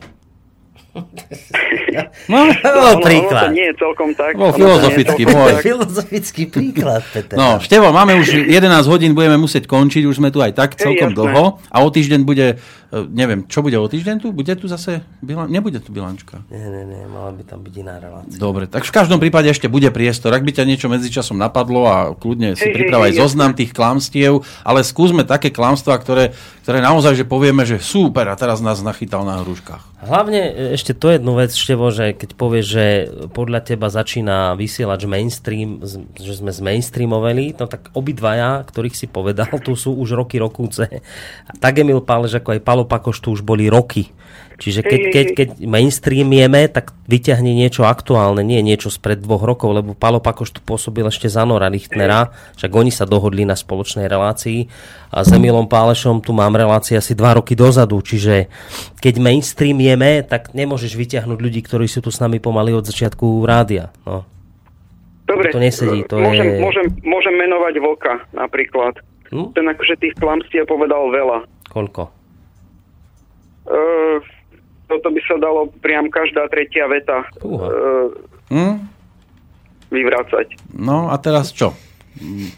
No, 2.27 2.41
No, 2.51 2.99
príklad. 3.01 3.51
Ono 3.51 3.53
to 3.53 3.57
nie 3.57 3.67
je 3.69 3.75
celkom 3.77 4.09
tak. 4.15 4.33
Bol 4.35 4.51
filozofický 4.53 5.23
môj. 5.25 5.51
tak. 5.57 5.63
Filozofický 5.63 6.43
príklad, 6.47 7.03
Peter. 7.11 7.37
No, 7.37 7.59
Števo, 7.59 7.91
máme 7.91 8.19
už 8.19 8.47
11 8.47 8.87
hodín, 8.87 9.13
budeme 9.13 9.37
musieť 9.37 9.67
končiť, 9.67 10.05
už 10.05 10.19
sme 10.19 10.31
tu 10.31 10.39
aj 10.39 10.53
tak 10.53 10.75
celkom 10.75 11.11
jasné. 11.11 11.19
dlho. 11.19 11.45
A 11.69 11.77
o 11.81 11.89
týždeň 11.89 12.21
bude, 12.23 12.47
e, 12.57 12.97
neviem, 13.09 13.47
čo 13.47 13.63
bude 13.63 13.77
o 13.77 13.87
týždeň 13.87 14.17
tu? 14.19 14.31
Bude 14.31 14.53
tu 14.55 14.67
zase, 14.67 15.01
bilan... 15.21 15.49
nebude 15.49 15.79
tu 15.79 15.91
bilančka. 15.91 16.43
Nie, 16.51 16.61
nie, 16.61 16.85
nie, 16.85 17.03
mala 17.07 17.31
by 17.33 17.43
tam 17.47 17.63
byť 17.63 17.75
iná 17.79 17.97
relácia. 17.97 18.37
Dobre, 18.37 18.67
tak 18.67 18.85
v 18.85 18.93
každom 18.93 19.17
prípade 19.17 19.49
ešte 19.49 19.67
bude 19.67 19.89
priestor. 19.91 20.35
Ak 20.35 20.45
by 20.45 20.53
ťa 20.53 20.65
niečo 20.67 20.87
medzičasom 20.91 21.39
napadlo 21.39 21.87
a 21.87 21.97
kľudne 22.13 22.59
si 22.59 22.67
Hej, 22.67 22.69
hej, 22.69 22.77
pripravaj 22.77 23.11
hej, 23.15 23.19
zoznam 23.19 23.53
tých 23.53 23.73
klamstiev, 23.73 24.43
ale 24.61 24.83
skúsme 24.83 25.23
také 25.25 25.49
klamstvá, 25.49 25.97
ktoré, 25.97 26.35
ktoré 26.67 26.79
naozaj, 26.81 27.17
že 27.17 27.25
povieme, 27.25 27.65
že 27.65 27.81
super 27.81 28.27
a 28.27 28.35
teraz 28.35 28.61
nás 28.61 28.83
nachytal 28.83 29.23
na 29.23 29.41
hruškách. 29.41 29.89
Hlavne 30.01 30.41
e, 30.41 30.53
ešte 30.75 30.93
to 30.93 31.09
jednu 31.09 31.37
vec, 31.37 31.53
Števo, 31.53 31.80
že 31.89 32.13
keď 32.13 32.31
povieš, 32.37 32.67
že 32.69 32.87
podľa 33.33 33.65
teba 33.65 33.89
začína 33.89 34.53
vysielač 34.61 35.09
mainstream, 35.09 35.81
že 36.21 36.37
sme 36.37 36.53
zmainstreamovali, 36.53 37.57
no 37.57 37.65
tak 37.65 37.89
obidvaja, 37.97 38.61
ktorých 38.69 38.93
si 38.93 39.09
povedal, 39.09 39.49
tu 39.65 39.73
sú 39.73 39.97
už 39.97 40.13
roky 40.21 40.37
rokúce. 40.37 41.01
Tak 41.57 41.81
Emil 41.81 42.05
Pálež, 42.05 42.37
ako 42.37 42.61
aj 42.61 42.61
Palo 42.61 42.85
Pakoš, 42.85 43.25
tu 43.25 43.33
už 43.33 43.41
boli 43.41 43.73
roky. 43.73 44.13
Čiže 44.61 44.85
keď, 44.85 45.01
keď, 45.09 45.27
keď 45.33 45.49
mainstreamieme, 45.65 46.69
tak 46.69 46.93
vyťahni 47.09 47.57
niečo 47.57 47.89
aktuálne, 47.89 48.45
nie 48.45 48.61
niečo 48.61 48.93
spred 48.93 49.25
dvoch 49.25 49.41
rokov, 49.41 49.73
lebo 49.73 49.97
Palo 49.97 50.21
Pakoš 50.21 50.53
tu 50.53 50.61
pôsobil 50.61 51.01
ešte 51.09 51.33
za 51.33 51.49
Nora 51.49 51.73
Lichtnera, 51.73 52.29
však 52.61 52.69
oni 52.69 52.93
sa 52.93 53.09
dohodli 53.09 53.49
na 53.49 53.57
spoločnej 53.57 54.05
relácii 54.05 54.69
a 55.09 55.25
s 55.25 55.33
Emilom 55.33 55.65
Pálešom 55.65 56.21
tu 56.21 56.37
mám 56.37 56.53
relácie 56.53 56.93
asi 56.93 57.17
dva 57.17 57.41
roky 57.41 57.57
dozadu, 57.57 58.05
čiže 58.05 58.53
keď 59.01 59.17
mainstreamieme, 59.17 60.29
tak 60.29 60.53
nemôžeš 60.53 60.93
vyťahnuť 60.93 61.39
ľudí, 61.41 61.65
ktorí 61.65 61.89
sú 61.89 62.05
tu 62.05 62.13
s 62.13 62.21
nami 62.21 62.37
pomaly 62.37 62.77
od 62.77 62.85
začiatku 62.85 63.41
rádia. 63.49 63.89
No. 64.05 64.29
Dobre, 65.25 65.57
To 65.57 65.63
nesedí, 65.63 66.05
to 66.05 66.21
môžem, 66.21 66.47
je- 66.47 66.61
môžem, 66.61 66.87
môžem 67.01 67.33
menovať 67.33 67.75
Voka 67.81 68.15
napríklad. 68.37 69.01
Hm? 69.33 69.57
Ten 69.57 69.65
akože 69.73 69.97
tých 69.97 70.13
klamstiev 70.21 70.69
povedal 70.69 71.09
veľa. 71.09 71.49
Koľko? 71.71 72.13
Uh, 73.71 74.19
toto 74.91 75.15
by 75.15 75.21
sa 75.23 75.39
dalo 75.39 75.71
priam 75.79 76.11
každá 76.11 76.51
tretia 76.51 76.91
veta 76.91 77.23
uh, 77.47 78.11
Hm? 78.51 78.83
vyvracať. 79.95 80.75
No 80.75 81.07
a 81.11 81.15
teraz 81.23 81.55
čo? 81.55 81.71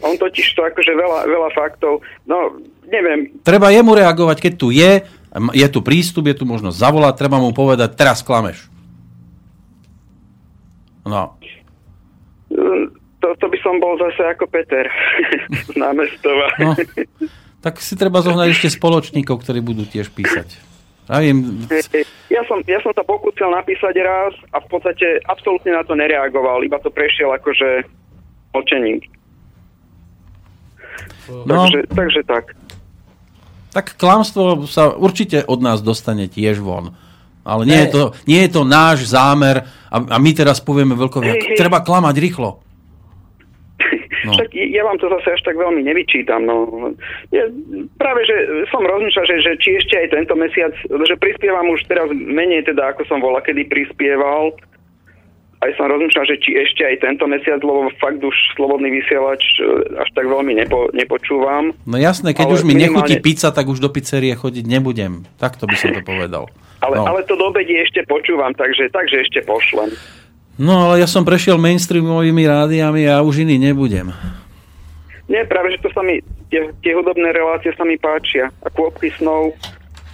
On 0.01 0.17
totiž 0.17 0.57
to 0.57 0.65
akože 0.65 0.91
veľa, 0.97 1.29
veľa 1.29 1.49
faktov, 1.53 2.01
no 2.25 2.57
neviem, 2.89 3.29
Treba 3.45 3.69
jemu 3.69 3.93
reagovať, 3.93 4.37
keď 4.41 4.53
tu 4.57 4.73
je, 4.73 5.05
je 5.53 5.67
tu 5.69 5.79
prístup, 5.85 6.25
je 6.25 6.41
tu 6.41 6.45
možnosť 6.49 6.77
zavolať, 6.81 7.13
treba 7.21 7.37
mu 7.37 7.53
povedať, 7.53 7.93
teraz 7.93 8.25
klameš. 8.25 8.65
No, 11.05 11.37
to, 13.23 13.27
to 13.39 13.45
by 13.47 13.57
som 13.63 13.79
bol 13.79 13.95
zase 13.95 14.35
ako 14.35 14.51
Peter 14.51 14.83
z 15.49 15.71
námestova. 15.83 16.47
No. 16.59 16.75
tak 17.63 17.79
si 17.79 17.95
treba 17.95 18.19
zohnať 18.19 18.51
ešte 18.51 18.75
spoločníkov, 18.75 19.39
ktorí 19.39 19.63
budú 19.63 19.87
tiež 19.87 20.11
písať. 20.11 20.59
Viem, 21.07 21.67
Ja 22.33 22.41
som, 22.49 22.65
ja 22.65 22.81
som 22.81 22.89
sa 22.97 23.05
pokúsil 23.05 23.45
napísať 23.53 23.93
raz 24.01 24.33
a 24.49 24.57
v 24.57 24.67
podstate 24.73 25.21
absolútne 25.29 25.77
na 25.77 25.85
to 25.85 25.93
nereagoval, 25.93 26.65
iba 26.65 26.81
to 26.81 26.89
prešiel 26.89 27.29
akože 27.29 27.85
mlčením. 28.57 28.97
No. 31.29 31.69
Takže, 31.69 31.79
takže 31.93 32.21
tak. 32.25 32.57
tak 33.69 33.85
klamstvo 34.01 34.65
sa 34.65 34.91
určite 34.97 35.45
od 35.45 35.61
nás 35.61 35.85
dostane 35.85 36.25
tiež 36.25 36.57
von. 36.57 36.97
Ale 37.43 37.67
nie, 37.67 37.75
Ne. 37.75 37.83
je, 37.85 37.89
to, 37.91 38.01
nie 38.23 38.39
je 38.47 38.51
to 38.55 38.61
náš 38.63 39.11
zámer 39.11 39.67
a, 39.91 39.97
a 39.99 40.17
my 40.17 40.31
teraz 40.31 40.63
povieme 40.63 40.95
Hej, 41.37 41.53
hej. 41.53 41.57
treba 41.59 41.83
klamať 41.83 42.15
rýchlo. 42.17 42.63
No. 44.23 44.33
Však 44.35 44.49
ja 44.55 44.83
vám 44.87 44.97
to 44.99 45.11
zase 45.19 45.35
až 45.35 45.41
tak 45.43 45.55
veľmi 45.59 45.83
nevyčítam. 45.83 46.47
No. 46.47 46.55
Ja, 47.35 47.47
práve, 47.99 48.23
že 48.23 48.67
som 48.71 48.83
rozmýšľal, 48.83 49.25
že, 49.27 49.37
že 49.43 49.51
či 49.59 49.69
ešte 49.79 49.95
aj 49.99 50.07
tento 50.15 50.33
mesiac, 50.39 50.73
že 50.83 51.15
prispievam 51.19 51.67
už 51.71 51.83
teraz 51.91 52.07
menej 52.11 52.63
teda, 52.63 52.95
ako 52.95 53.03
som 53.07 53.19
bola 53.19 53.43
kedy 53.43 53.67
prispieval. 53.67 54.55
Aj 55.63 55.71
som 55.79 55.87
rozmýšľal, 55.87 56.27
že 56.27 56.35
či 56.43 56.59
ešte 56.59 56.83
aj 56.83 57.07
tento 57.07 57.23
mesiac, 57.23 57.63
lebo 57.63 57.87
fakt 57.95 58.19
už 58.19 58.35
slobodný 58.59 58.99
vysielač 58.99 59.39
e, 59.63 59.95
až 59.95 60.11
tak 60.11 60.27
veľmi 60.27 60.59
nepo, 60.59 60.91
nepočúvam. 60.91 61.71
No 61.87 61.95
jasné, 61.95 62.35
keď 62.35 62.59
už 62.59 62.67
mi 62.67 62.75
nechutí 62.75 63.15
minimálne- 63.15 63.23
pizza, 63.23 63.47
tak 63.55 63.71
už 63.71 63.79
do 63.79 63.87
pizzerie 63.87 64.35
chodiť 64.35 64.67
nebudem. 64.67 65.23
Takto 65.39 65.63
by 65.63 65.75
som 65.79 65.95
to 65.95 66.03
povedal. 66.03 66.51
Ale, 66.83 66.99
no. 66.99 67.07
ale 67.07 67.23
to 67.23 67.39
do 67.39 67.47
obede 67.47 67.79
ešte 67.79 68.03
počúvam, 68.03 68.51
takže, 68.51 68.91
takže 68.91 69.23
ešte 69.23 69.39
pošlem. 69.47 69.95
No 70.57 70.89
ale 70.89 71.03
ja 71.03 71.07
som 71.07 71.25
prešiel 71.25 71.59
mainstreamovými 71.59 72.43
rádiami 72.45 73.09
a 73.09 73.23
už 73.23 73.45
iný 73.47 73.57
nebudem. 73.57 74.13
Nie, 75.31 75.47
práve, 75.47 75.73
že 75.73 75.87
to 75.87 75.89
sa 75.95 76.03
mi, 76.03 76.19
tie, 76.51 76.69
tie 76.83 76.93
hudobné 76.93 77.31
relácie 77.31 77.71
sa 77.73 77.87
mi 77.87 77.95
páčia. 77.95 78.51
A 78.61 78.67
kôpky 78.67 79.09
snov, 79.15 79.55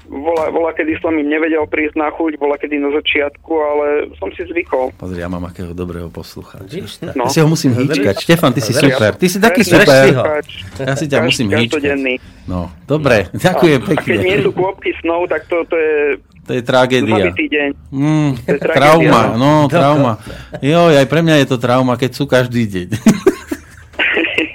bola, 0.10 0.50
bola, 0.50 0.74
kedy 0.74 0.98
som 1.00 1.14
im 1.14 1.30
nevedel 1.30 1.62
prísť 1.70 1.96
na 1.96 2.10
chuť, 2.10 2.42
bola 2.42 2.58
kedy 2.58 2.82
na 2.82 2.90
začiatku, 2.90 3.52
ale 3.54 3.86
som 4.18 4.34
si 4.34 4.42
zvykol. 4.44 4.90
Pozri, 4.98 5.22
ja 5.22 5.30
mám 5.30 5.46
akého 5.46 5.72
dobrého 5.72 6.10
poslucháča. 6.10 7.14
No. 7.14 7.30
Ja 7.30 7.32
si 7.32 7.40
ho 7.40 7.48
musím 7.48 7.78
hýčkať. 7.78 8.18
Štefan, 8.18 8.52
ty 8.52 8.62
si 8.66 8.74
super. 8.74 9.14
Ty 9.14 9.28
si 9.30 9.38
taký 9.38 9.62
super. 9.62 10.42
Ja 10.82 10.94
si 10.98 11.06
ťa 11.06 11.22
musím 11.22 11.54
hýčkať. 11.54 12.02
No, 12.50 12.74
dobre, 12.90 13.30
ďakujem 13.32 13.80
a, 13.80 13.86
a 13.86 14.02
keď 14.02 14.18
nie 14.18 14.34
pekne. 14.34 14.46
sú 14.50 14.52
kôpky 14.58 14.90
snov, 15.06 15.30
tak 15.30 15.46
to, 15.46 15.62
to 15.70 15.78
je 15.78 16.18
To 16.50 16.52
je 16.58 16.62
tragédia. 16.66 17.30
deň. 17.30 17.70
Mm, 17.94 18.32
To 18.42 18.50
je 18.50 18.58
tragédia, 18.58 18.74
trauma, 18.74 19.22
no. 19.38 19.70
no, 19.70 19.70
trauma. 19.70 20.18
Jo, 20.58 20.90
aj 20.90 21.06
pre 21.06 21.22
mňa 21.22 21.46
je 21.46 21.48
to 21.48 21.62
trauma, 21.62 21.94
keď 21.94 22.12
sú 22.18 22.26
každý 22.26 22.66
deň. 22.66 22.88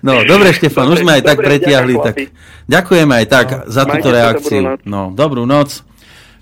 No, 0.00 0.20
dobre, 0.22 0.50
Štefan, 0.50 0.88
už 0.88 1.00
sme 1.00 1.12
aj 1.14 1.22
tak 1.24 1.38
dobre, 1.38 1.46
pretiahli. 1.48 1.94
ďakujem, 1.94 2.04
Tak, 2.04 2.16
ďakujeme 2.66 3.12
aj 3.14 3.26
tak 3.26 3.46
za 3.66 3.82
Majte 3.82 3.92
túto 3.92 4.08
reakciu. 4.10 4.60
dobrú. 4.60 4.82
No, 4.84 5.00
dobrú 5.10 5.42
noc. 5.44 5.68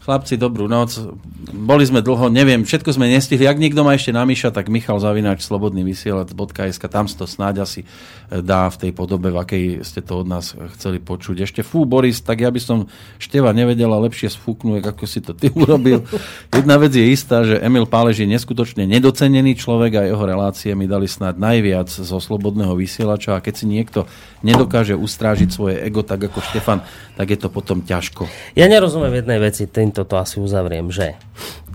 Chlapci, 0.04 0.36
dobrú 0.36 0.68
noc. 0.68 1.00
Boli 1.48 1.88
sme 1.88 2.04
dlho, 2.04 2.28
neviem, 2.28 2.60
všetko 2.60 2.92
sme 2.92 3.08
nestihli. 3.08 3.48
Ak 3.48 3.56
niekto 3.56 3.80
má 3.88 3.96
ešte 3.96 4.12
na 4.12 4.28
Miša, 4.28 4.52
tak 4.52 4.68
Michal 4.68 5.00
Zavináč, 5.00 5.40
slobodný 5.40 5.80
vysielač.sk, 5.80 6.84
tam 6.92 7.08
si 7.08 7.16
to 7.16 7.24
snáď 7.24 7.64
asi 7.64 7.88
e, 8.28 8.44
dá 8.44 8.68
v 8.68 8.84
tej 8.84 8.92
podobe, 8.92 9.32
v 9.32 9.40
akej 9.40 9.64
ste 9.80 10.04
to 10.04 10.20
od 10.20 10.28
nás 10.28 10.52
chceli 10.76 11.00
počuť. 11.00 11.48
Ešte 11.48 11.64
fú, 11.64 11.88
Boris, 11.88 12.20
tak 12.20 12.44
ja 12.44 12.52
by 12.52 12.60
som 12.60 12.84
Števa 13.16 13.56
nevedela 13.56 13.96
lepšie 13.96 14.28
sfúknúť, 14.28 14.92
ako 14.92 15.04
si 15.08 15.24
to 15.24 15.32
ty 15.32 15.48
urobil. 15.56 16.04
Jedna 16.52 16.76
vec 16.76 16.92
je 16.92 17.08
istá, 17.08 17.40
že 17.40 17.56
Emil 17.64 17.88
Pálež 17.88 18.20
je 18.20 18.28
neskutočne 18.28 18.84
nedocenený 18.84 19.56
človek 19.56 20.04
a 20.04 20.04
jeho 20.04 20.20
relácie 20.20 20.76
mi 20.76 20.84
dali 20.84 21.08
snáď 21.08 21.40
najviac 21.40 21.88
zo 21.88 22.20
slobodného 22.20 22.76
vysielača 22.76 23.40
a 23.40 23.40
keď 23.40 23.54
si 23.56 23.64
niekto 23.64 24.04
nedokáže 24.44 24.92
ustrážiť 24.92 25.48
svoje 25.48 25.80
ego 25.80 26.04
tak 26.04 26.28
ako 26.28 26.44
Štefan, 26.44 26.84
tak 27.14 27.30
je 27.30 27.38
to 27.38 27.48
potom 27.48 27.80
ťažko. 27.80 28.26
Ja 28.54 28.66
nerozumiem 28.66 29.14
jednej 29.14 29.38
veci, 29.38 29.64
týmto 29.64 30.02
to 30.02 30.16
asi 30.16 30.38
uzavriem, 30.38 30.90
že 30.90 31.14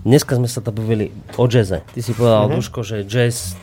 dneska 0.00 0.36
sme 0.36 0.44
sa 0.44 0.60
to 0.60 0.68
bavili 0.68 1.08
o 1.36 1.44
jazze. 1.44 1.80
Ty 1.86 2.00
si 2.00 2.12
povedal, 2.12 2.44
Mhm. 2.44 2.46
uh-huh. 2.46 2.56
Duško, 2.60 2.80
že 2.80 2.96
jazz 3.04 3.56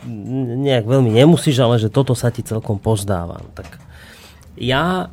nejak 0.58 0.84
veľmi 0.84 1.10
nemusíš, 1.10 1.58
ale 1.58 1.78
že 1.78 1.86
toto 1.88 2.14
sa 2.14 2.30
ti 2.30 2.42
celkom 2.42 2.78
pozdávam. 2.78 3.42
Tak 3.54 3.78
ja 4.54 5.10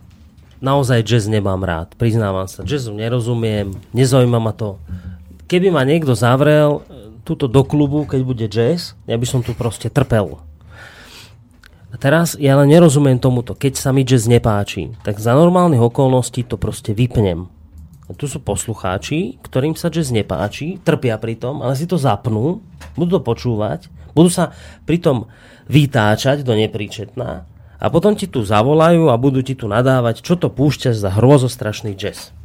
naozaj 0.57 1.05
jazz 1.05 1.25
nemám 1.25 1.61
rád, 1.61 1.93
priznávam 1.95 2.49
sa. 2.49 2.65
Jazzu 2.65 2.93
nerozumiem, 2.93 3.73
nezaujíma 3.93 4.39
ma 4.39 4.53
to. 4.53 4.81
Keby 5.45 5.69
ma 5.69 5.85
niekto 5.85 6.17
zavrel 6.17 6.81
e, 6.81 7.13
túto 7.21 7.45
do 7.45 7.61
klubu, 7.61 8.09
keď 8.09 8.21
bude 8.25 8.45
jazz, 8.49 8.97
ja 9.05 9.13
by 9.13 9.25
som 9.25 9.45
tu 9.45 9.53
proste 9.53 9.93
trpel. 9.93 10.41
A 11.95 11.99
teraz 11.99 12.35
ja 12.35 12.59
len 12.59 12.67
nerozumiem 12.67 13.15
tomuto. 13.23 13.55
Keď 13.55 13.79
sa 13.79 13.95
mi 13.95 14.03
jazz 14.03 14.27
nepáči, 14.27 14.91
tak 15.07 15.15
za 15.15 15.31
normálnych 15.31 15.79
okolností 15.79 16.43
to 16.43 16.59
proste 16.59 16.91
vypnem. 16.91 17.47
A 18.05 18.11
tu 18.11 18.27
sú 18.27 18.43
poslucháči, 18.43 19.39
ktorým 19.39 19.79
sa 19.79 19.87
jazz 19.87 20.11
nepáči, 20.11 20.75
trpia 20.83 21.15
pri 21.15 21.39
tom, 21.39 21.63
ale 21.63 21.71
si 21.79 21.87
to 21.87 21.95
zapnú, 21.95 22.59
budú 22.99 23.15
to 23.15 23.21
počúvať, 23.23 23.87
budú 24.11 24.27
sa 24.27 24.51
pritom 24.83 25.31
vytáčať 25.71 26.43
do 26.43 26.51
nepríčetná 26.59 27.47
a 27.79 27.85
potom 27.87 28.11
ti 28.11 28.27
tu 28.27 28.43
zavolajú 28.43 29.07
a 29.07 29.15
budú 29.15 29.39
ti 29.39 29.55
tu 29.55 29.71
nadávať, 29.71 30.19
čo 30.19 30.35
to 30.35 30.51
púšťaš 30.51 30.99
za 30.99 31.15
hrôzostrašný 31.15 31.95
jazz. 31.95 32.35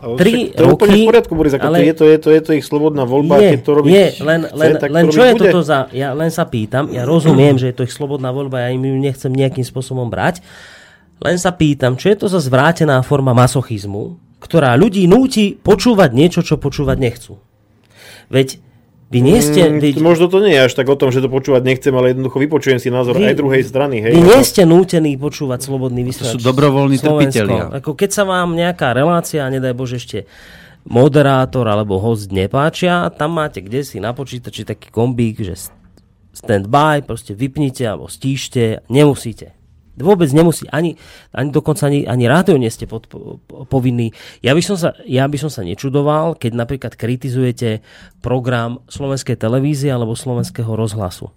Ale 0.00 0.16
Tri 0.16 0.32
však 0.32 0.56
to 0.56 0.62
je 0.64 0.68
roky, 0.72 0.88
v 0.88 1.08
poriadku, 1.12 1.32
Boris, 1.36 1.52
ako 1.52 1.66
ale- 1.68 1.78
to 1.78 1.84
je, 1.84 1.92
to 1.92 2.04
je, 2.08 2.16
to 2.16 2.28
je 2.32 2.40
to 2.40 2.50
ich 2.56 2.64
slobodná 2.64 3.04
voľba, 3.04 3.36
je, 3.36 3.50
keď 3.52 3.60
to 3.60 3.72
robiť 3.76 3.92
je, 3.92 4.06
len, 4.24 4.40
chce, 4.48 4.56
len, 4.56 4.70
len 4.80 5.04
to 5.04 5.12
čo 5.12 5.22
je 5.22 5.32
bude. 5.36 5.42
toto 5.52 5.60
za... 5.60 5.78
Ja 5.92 6.08
len 6.16 6.32
sa 6.32 6.44
pýtam, 6.48 6.88
ja 6.88 7.04
rozumiem, 7.04 7.60
že 7.60 7.68
je 7.68 7.76
to 7.76 7.84
ich 7.84 7.92
slobodná 7.92 8.32
voľba, 8.32 8.64
ja 8.64 8.68
im 8.72 8.80
ju 8.80 8.96
nechcem 8.96 9.28
nejakým 9.28 9.60
spôsobom 9.60 10.08
brať, 10.08 10.40
len 11.20 11.36
sa 11.36 11.52
pýtam, 11.52 12.00
čo 12.00 12.08
je 12.08 12.16
to 12.16 12.26
za 12.32 12.40
zvrátená 12.40 13.04
forma 13.04 13.36
masochizmu, 13.36 14.16
ktorá 14.40 14.72
ľudí 14.80 15.04
núti 15.04 15.52
počúvať 15.60 16.10
niečo, 16.16 16.40
čo 16.40 16.56
počúvať 16.56 16.96
nechcú. 16.96 17.36
Veď 18.32 18.56
vy 19.10 19.18
nie 19.26 19.42
ste... 19.42 19.66
Mm, 19.66 19.82
vy, 19.82 19.90
možno 19.98 20.30
to 20.30 20.38
nie 20.38 20.54
je 20.54 20.70
až 20.70 20.78
tak 20.78 20.86
o 20.86 20.94
tom, 20.94 21.10
že 21.10 21.18
to 21.18 21.26
počúvať 21.26 21.66
nechcem, 21.66 21.90
ale 21.90 22.14
jednoducho 22.14 22.38
vypočujem 22.38 22.78
si 22.78 22.94
názor 22.94 23.18
Vy- 23.18 23.34
aj 23.34 23.36
druhej 23.36 23.62
strany. 23.66 23.98
Hej, 23.98 24.14
vy 24.14 24.22
Ako- 24.22 24.30
nie 24.30 24.42
ste 24.46 24.62
nútení 24.62 25.12
počúvať 25.18 25.66
slobodný 25.66 26.06
vysielač. 26.06 26.38
sú 26.38 26.40
dobrovoľní 26.40 26.96
trpitelia. 27.02 27.74
Ako 27.82 27.98
keď 27.98 28.10
sa 28.14 28.22
vám 28.22 28.54
nejaká 28.54 28.94
relácia, 28.94 29.42
nedaj 29.50 29.74
Bože 29.74 29.98
ešte 29.98 30.30
moderátor 30.86 31.68
alebo 31.68 32.00
host 32.00 32.32
nepáčia, 32.32 33.10
tam 33.12 33.36
máte 33.36 33.60
kde 33.60 33.84
si 33.84 34.00
na 34.00 34.14
počítači 34.16 34.64
taký 34.64 34.88
kombík, 34.88 35.42
že 35.44 35.58
stand 36.32 36.70
by, 36.70 37.04
proste 37.04 37.36
vypnite 37.36 37.84
alebo 37.84 38.08
stíšte, 38.08 38.86
nemusíte. 38.88 39.59
Vôbec 39.98 40.30
nemusí, 40.30 40.70
ani, 40.70 40.94
ani 41.34 41.50
dokonca 41.50 41.90
ani, 41.90 42.06
ani 42.06 42.24
rádio 42.30 42.56
nie 42.56 42.70
ste 42.70 42.86
pod, 42.86 43.10
po, 43.10 43.42
po- 43.42 43.66
povinní. 43.66 44.14
Ja 44.40 44.54
by, 44.54 44.62
som 44.62 44.78
sa, 44.78 44.94
ja 45.04 45.26
by 45.26 45.36
som 45.36 45.50
sa 45.50 45.66
nečudoval, 45.66 46.38
keď 46.38 46.52
napríklad 46.54 46.92
kritizujete 46.94 47.82
program 48.22 48.80
slovenskej 48.86 49.34
televízie 49.34 49.90
alebo 49.90 50.14
slovenského 50.14 50.72
rozhlasu. 50.72 51.34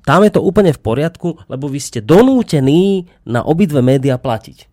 Tam 0.00 0.24
je 0.24 0.32
to 0.32 0.40
úplne 0.40 0.72
v 0.72 0.80
poriadku, 0.80 1.44
lebo 1.46 1.68
vy 1.68 1.80
ste 1.80 2.00
donútení 2.00 3.04
na 3.28 3.44
obidve 3.44 3.84
médiá 3.84 4.16
platiť. 4.16 4.70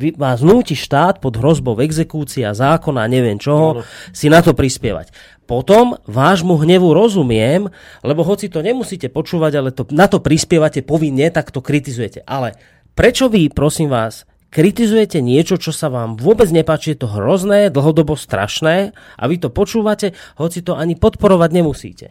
Vy, 0.00 0.16
vás 0.16 0.40
núti 0.40 0.72
štát 0.72 1.20
pod 1.20 1.36
hrozbou 1.36 1.76
exekúcia, 1.84 2.56
zákona 2.56 3.04
a 3.04 3.12
neviem 3.12 3.36
čoho 3.36 3.84
si 4.10 4.32
na 4.32 4.40
to 4.40 4.56
prispievať. 4.56 5.12
Potom 5.44 5.98
vášmu 6.06 6.58
hnevu 6.62 6.94
rozumiem, 6.94 7.68
lebo 8.06 8.22
hoci 8.22 8.46
to 8.48 8.62
nemusíte 8.62 9.10
počúvať, 9.10 9.52
ale 9.58 9.70
to, 9.74 9.84
na 9.90 10.06
to 10.06 10.22
prispievate 10.22 10.86
povinne, 10.86 11.28
tak 11.34 11.50
to 11.50 11.58
kritizujete. 11.60 12.22
Ale 12.24 12.56
prečo 12.94 13.26
vy, 13.26 13.50
prosím 13.50 13.90
vás, 13.90 14.24
kritizujete 14.54 15.18
niečo, 15.18 15.58
čo 15.58 15.74
sa 15.74 15.90
vám 15.90 16.14
vôbec 16.16 16.48
nepáči, 16.48 16.94
je 16.94 17.04
to 17.04 17.08
hrozné, 17.10 17.72
dlhodobo 17.74 18.14
strašné 18.14 18.94
a 18.94 19.22
vy 19.26 19.36
to 19.42 19.50
počúvate, 19.50 20.14
hoci 20.38 20.62
to 20.62 20.78
ani 20.78 20.94
podporovať 20.94 21.50
nemusíte 21.50 22.08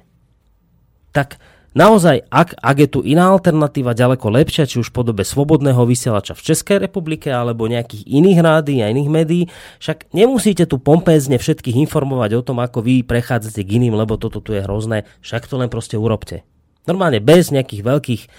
tak 1.12 1.38
naozaj, 1.78 2.28
ak, 2.28 2.58
ak 2.60 2.78
je 2.80 2.88
tu 2.88 3.00
iná 3.04 3.32
alternatíva 3.32 3.96
ďaleko 3.96 4.28
lepšia, 4.32 4.68
či 4.68 4.80
už 4.80 4.92
v 4.92 4.98
podobe 5.04 5.24
slobodného 5.24 5.84
vysielača 5.88 6.36
v 6.36 6.46
Českej 6.52 6.78
republike 6.84 7.32
alebo 7.32 7.70
nejakých 7.70 8.08
iných 8.08 8.40
rádií 8.40 8.80
a 8.84 8.92
iných 8.92 9.10
médií, 9.10 9.44
však 9.80 10.12
nemusíte 10.12 10.68
tu 10.68 10.78
pompézne 10.82 11.40
všetkých 11.40 11.80
informovať 11.88 12.40
o 12.40 12.46
tom, 12.46 12.60
ako 12.60 12.84
vy 12.84 13.04
prechádzate 13.08 13.62
k 13.64 13.80
iným, 13.80 13.96
lebo 13.96 14.16
toto 14.16 14.44
tu 14.44 14.56
je 14.56 14.64
hrozné, 14.64 15.08
však 15.24 15.48
to 15.48 15.56
len 15.60 15.72
proste 15.72 15.96
urobte. 15.96 16.44
Normálne 16.90 17.22
bez 17.22 17.54
nejakých 17.54 17.82
veľkých 17.86 18.22
e, 18.26 18.30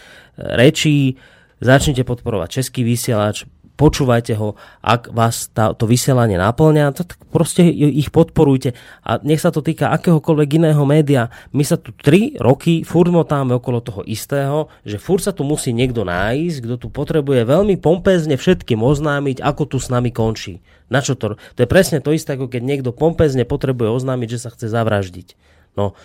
rečí. 0.59 1.17
Začnite 1.63 2.03
podporovať 2.03 2.59
český 2.59 2.83
vysielač, 2.83 3.47
počúvajte 3.77 4.37
ho, 4.39 4.55
ak 4.85 5.11
vás 5.11 5.49
tá, 5.51 5.73
to 5.73 5.89
vysielanie 5.89 6.37
naplňa, 6.39 6.93
tak 6.95 7.17
proste 7.33 7.67
ich 7.73 8.13
podporujte 8.13 8.77
a 9.03 9.19
nech 9.25 9.41
sa 9.41 9.51
to 9.51 9.65
týka 9.65 9.91
akéhokoľvek 9.93 10.49
iného 10.63 10.83
média. 10.85 11.33
My 11.51 11.65
sa 11.65 11.81
tu 11.81 11.91
3 11.97 12.39
roky 12.39 12.85
furt 12.87 13.11
motáme 13.11 13.57
okolo 13.57 13.81
toho 13.81 14.03
istého, 14.05 14.71
že 14.87 15.01
furt 15.01 15.25
sa 15.25 15.33
tu 15.33 15.43
musí 15.43 15.73
niekto 15.73 16.05
nájsť, 16.05 16.57
kto 16.63 16.75
tu 16.77 16.89
potrebuje 16.93 17.49
veľmi 17.49 17.81
pompézne 17.81 18.37
všetkým 18.37 18.81
oznámiť, 18.81 19.41
ako 19.43 19.63
tu 19.67 19.79
s 19.81 19.89
nami 19.89 20.13
končí. 20.13 20.61
Na 20.93 21.01
čo 21.01 21.17
to? 21.17 21.41
To 21.41 21.59
je 21.65 21.69
presne 21.69 22.05
to 22.05 22.13
isté, 22.13 22.37
ako 22.37 22.53
keď 22.53 22.63
niekto 22.63 22.91
pompézne 22.93 23.49
potrebuje 23.49 23.89
oznámiť, 23.89 24.29
že 24.37 24.43
sa 24.45 24.53
chce 24.53 24.69
zavraždiť. 24.69 25.35
No, 25.73 25.97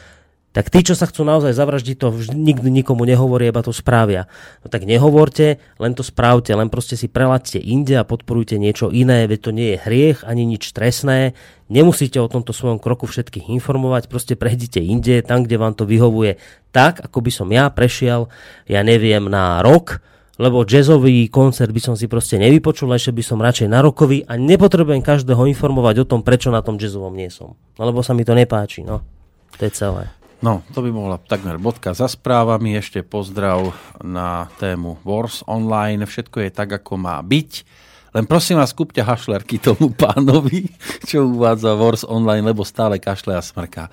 tak 0.58 0.74
tí, 0.74 0.82
čo 0.82 0.98
sa 0.98 1.06
chcú 1.06 1.22
naozaj 1.22 1.54
zavraždiť, 1.54 2.02
to 2.02 2.10
nikdy 2.34 2.74
nikomu 2.74 3.06
nehovoria, 3.06 3.54
iba 3.54 3.62
to 3.62 3.70
spravia. 3.70 4.26
No 4.66 4.74
tak 4.74 4.90
nehovorte, 4.90 5.62
len 5.78 5.94
to 5.94 6.02
spravte, 6.02 6.50
len 6.50 6.74
proste 6.74 6.98
si 6.98 7.06
prelaďte 7.06 7.62
inde 7.62 7.94
a 7.94 8.02
podporujte 8.02 8.58
niečo 8.58 8.90
iné, 8.90 9.30
veď 9.30 9.40
to 9.46 9.52
nie 9.54 9.78
je 9.78 9.84
hriech 9.86 10.26
ani 10.26 10.50
nič 10.50 10.74
trestné. 10.74 11.38
Nemusíte 11.70 12.18
o 12.18 12.26
tomto 12.26 12.58
svojom 12.58 12.82
kroku 12.82 13.06
všetkých 13.06 13.54
informovať, 13.54 14.10
proste 14.10 14.34
prejdite 14.34 14.82
inde, 14.82 15.22
tam, 15.22 15.46
kde 15.46 15.62
vám 15.62 15.78
to 15.78 15.86
vyhovuje. 15.86 16.42
Tak, 16.74 17.06
ako 17.06 17.22
by 17.22 17.30
som 17.30 17.54
ja 17.54 17.70
prešiel, 17.70 18.26
ja 18.66 18.82
neviem, 18.82 19.30
na 19.30 19.62
rok, 19.62 20.02
lebo 20.42 20.66
jazzový 20.66 21.30
koncert 21.30 21.70
by 21.70 21.82
som 21.86 21.94
si 21.94 22.10
proste 22.10 22.42
nevypočul, 22.42 22.90
ešte 22.98 23.14
by 23.14 23.22
som 23.22 23.38
radšej 23.46 23.70
na 23.70 23.86
rokový 23.86 24.26
a 24.26 24.42
nepotrebujem 24.42 25.06
každého 25.06 25.46
informovať 25.54 26.02
o 26.02 26.10
tom, 26.10 26.26
prečo 26.26 26.50
na 26.50 26.66
tom 26.66 26.82
jazzovom 26.82 27.14
nie 27.14 27.30
som. 27.30 27.54
Lebo 27.78 28.02
sa 28.02 28.18
mi 28.18 28.26
to 28.26 28.34
nepáči, 28.34 28.82
no. 28.82 29.06
To 29.62 29.62
je 29.62 29.70
celé. 29.70 30.18
No, 30.38 30.62
to 30.70 30.86
by 30.86 30.94
mohla 30.94 31.18
takmer 31.18 31.58
bodka 31.58 31.98
za 31.98 32.06
správami. 32.06 32.78
Ešte 32.78 33.02
pozdrav 33.02 33.74
na 34.06 34.46
tému 34.62 35.02
Wars 35.02 35.42
Online. 35.50 36.06
Všetko 36.06 36.46
je 36.46 36.50
tak, 36.54 36.78
ako 36.78 36.94
má 37.02 37.18
byť. 37.26 37.52
Len 38.14 38.26
prosím 38.26 38.62
vás, 38.62 38.70
kúpte 38.70 39.02
hašlerky 39.02 39.58
tomu 39.58 39.90
pánovi, 39.94 40.70
čo 41.10 41.26
uvádza 41.26 41.74
Wars 41.74 42.06
Online, 42.06 42.46
lebo 42.54 42.62
stále 42.62 43.02
kašle 43.02 43.34
a 43.34 43.42
smrká. 43.42 43.90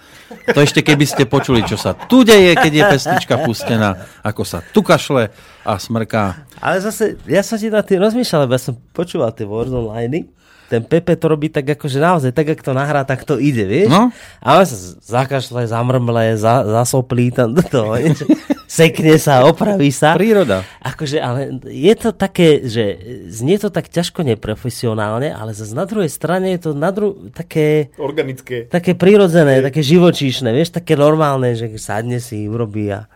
To 0.52 0.60
ešte 0.60 0.84
keby 0.84 1.08
ste 1.08 1.24
počuli, 1.24 1.64
čo 1.64 1.81
sa 1.81 1.97
tu 1.97 2.24
deje, 2.24 2.52
keď 2.56 2.73
je 2.73 2.84
pestička 2.92 3.40
pustená, 3.40 4.05
ako 4.20 4.44
sa 4.44 4.60
tu 4.60 4.84
kašle 4.84 5.32
a 5.64 5.73
smrká. 5.81 6.44
Ale 6.60 6.76
zase, 6.84 7.16
ja 7.24 7.40
som 7.40 7.56
si 7.56 7.73
na 7.73 7.81
tým 7.81 8.05
rozmýšľal, 8.05 8.44
lebo 8.44 8.56
ja 8.56 8.62
som 8.62 8.76
počúval 8.92 9.32
tie 9.32 9.48
Wars 9.48 9.73
Online. 9.73 10.28
Ten 10.68 10.81
Pepe 10.81 11.15
to 11.15 11.28
robí 11.28 11.52
tak 11.52 11.68
akože 11.76 11.99
naozaj, 12.01 12.31
tak 12.33 12.57
ako 12.57 12.62
to 12.62 12.73
nahrá, 12.73 13.05
tak 13.05 13.23
to 13.28 13.36
ide, 13.36 13.68
vieš? 13.68 13.93
No. 13.93 14.09
Ale 14.41 14.65
sa 14.65 14.76
zakašle, 15.05 15.68
zamrmle, 15.68 16.41
za, 16.41 16.65
zasoplí 16.65 17.31
tam 17.31 17.52
do 17.52 17.60
toho, 17.60 18.01
sekne 18.81 19.15
sa, 19.20 19.44
opraví 19.44 19.93
sa. 19.93 20.17
Príroda. 20.17 20.65
Akože, 20.81 21.20
ale 21.20 21.60
je 21.68 21.94
to 21.94 22.10
také, 22.17 22.65
že 22.65 22.97
znie 23.28 23.60
to 23.60 23.68
tak 23.68 23.93
ťažko 23.93 24.25
neprofesionálne, 24.25 25.31
ale 25.31 25.52
zase 25.52 25.76
na 25.76 25.84
druhej 25.84 26.09
strane 26.10 26.57
je 26.57 26.60
to 26.67 26.70
na 26.73 26.91
dru- 26.91 27.31
také, 27.31 27.93
Organické. 28.01 28.67
také 28.67 28.97
prirodzené, 28.97 29.60
také 29.60 29.84
živočíšne, 29.84 30.51
vieš, 30.51 30.75
také 30.75 30.97
normálne, 30.97 31.52
že 31.55 31.70
sadne 31.76 32.18
si, 32.18 32.49
urobí 32.49 32.89
a 32.89 33.07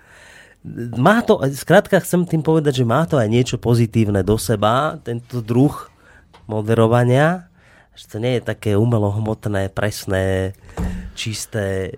má 0.99 1.23
to, 1.23 1.39
skrátka 1.55 2.03
chcem 2.03 2.27
tým 2.27 2.43
povedať, 2.43 2.83
že 2.83 2.85
má 2.85 3.07
to 3.07 3.17
aj 3.17 3.29
niečo 3.31 3.57
pozitívne 3.57 4.21
do 4.27 4.37
seba, 4.37 4.99
tento 5.01 5.41
druh 5.41 5.73
moderovania, 6.49 7.47
že 7.93 8.09
to 8.09 8.17
nie 8.19 8.39
je 8.39 8.43
také 8.43 8.75
umelohmotné, 8.75 9.69
presné, 9.71 10.57
čisté. 11.13 11.93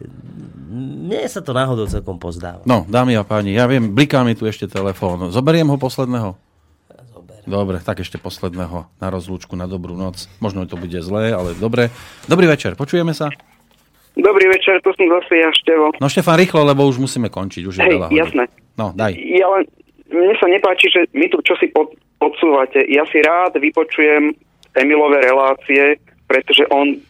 Mne 0.71 1.25
sa 1.29 1.45
to 1.45 1.55
náhodou 1.55 1.87
celkom 1.87 2.17
pozdáva. 2.17 2.67
No, 2.67 2.89
dámy 2.89 3.15
a 3.17 3.23
páni, 3.23 3.55
ja 3.55 3.69
viem, 3.71 3.93
bliká 3.93 4.27
mi 4.27 4.35
tu 4.35 4.45
ešte 4.49 4.67
telefón. 4.67 5.31
Zoberiem 5.31 5.71
ho 5.71 5.79
posledného? 5.79 6.35
Dobre, 7.49 7.81
tak 7.81 8.05
ešte 8.05 8.21
posledného 8.21 8.87
na 9.01 9.09
rozlúčku, 9.09 9.57
na 9.57 9.65
dobrú 9.65 9.97
noc. 9.97 10.29
Možno 10.45 10.69
to 10.69 10.77
bude 10.77 11.01
zlé, 11.01 11.33
ale 11.33 11.57
dobre. 11.57 11.89
Dobrý 12.29 12.45
večer, 12.47 12.77
počujeme 12.77 13.17
sa? 13.17 13.33
Dobrý 14.19 14.47
večer, 14.51 14.83
tu 14.85 14.93
som 14.93 15.07
zase 15.07 15.35
ja, 15.39 15.49
Števo. 15.55 15.95
No 15.97 16.11
Štefan, 16.11 16.37
rýchlo, 16.37 16.67
lebo 16.67 16.85
už 16.85 17.01
musíme 17.01 17.31
končiť, 17.31 17.63
už 17.65 17.75
je 17.79 17.83
Hej, 17.87 17.93
veľa 17.97 18.09
jasné. 18.13 18.45
No, 18.77 18.93
daj. 18.93 19.15
Ja 19.17 19.47
len, 19.57 19.65
mne 20.11 20.35
sa 20.37 20.47
nepáči, 20.51 20.91
že 20.91 21.07
my 21.15 21.27
tu 21.31 21.39
čo 21.47 21.55
si 21.57 21.71
pod, 21.71 21.95
podsúvate. 22.21 22.85
Ja 22.93 23.09
si 23.09 23.25
rád 23.25 23.57
vypočujem 23.57 24.37
Emilové 24.77 25.25
relácie, 25.25 25.99
pretože 26.29 26.63
on 26.71 27.01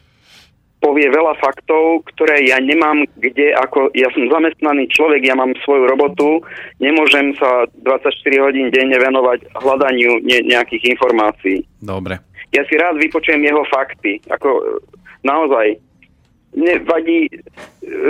povie 0.81 1.13
veľa 1.13 1.37
faktov, 1.37 2.09
ktoré 2.09 2.41
ja 2.49 2.57
nemám 2.57 3.05
kde, 3.21 3.53
ako 3.53 3.93
ja 3.93 4.09
som 4.17 4.33
zamestnaný 4.33 4.89
človek, 4.89 5.29
ja 5.29 5.37
mám 5.37 5.53
svoju 5.61 5.85
robotu, 5.85 6.41
nemôžem 6.81 7.37
sa 7.37 7.69
24 7.85 8.09
hodín 8.41 8.73
denne 8.73 8.97
venovať 8.97 9.45
hľadaniu 9.61 10.25
ne, 10.25 10.41
nejakých 10.49 10.97
informácií. 10.97 11.69
Dobre. 11.85 12.17
Ja 12.57 12.65
si 12.65 12.81
rád 12.81 12.97
vypočujem 12.97 13.45
jeho 13.45 13.61
fakty, 13.69 14.25
ako 14.33 14.81
naozaj 15.21 15.77
mne 16.57 16.83
vadí, 16.83 17.31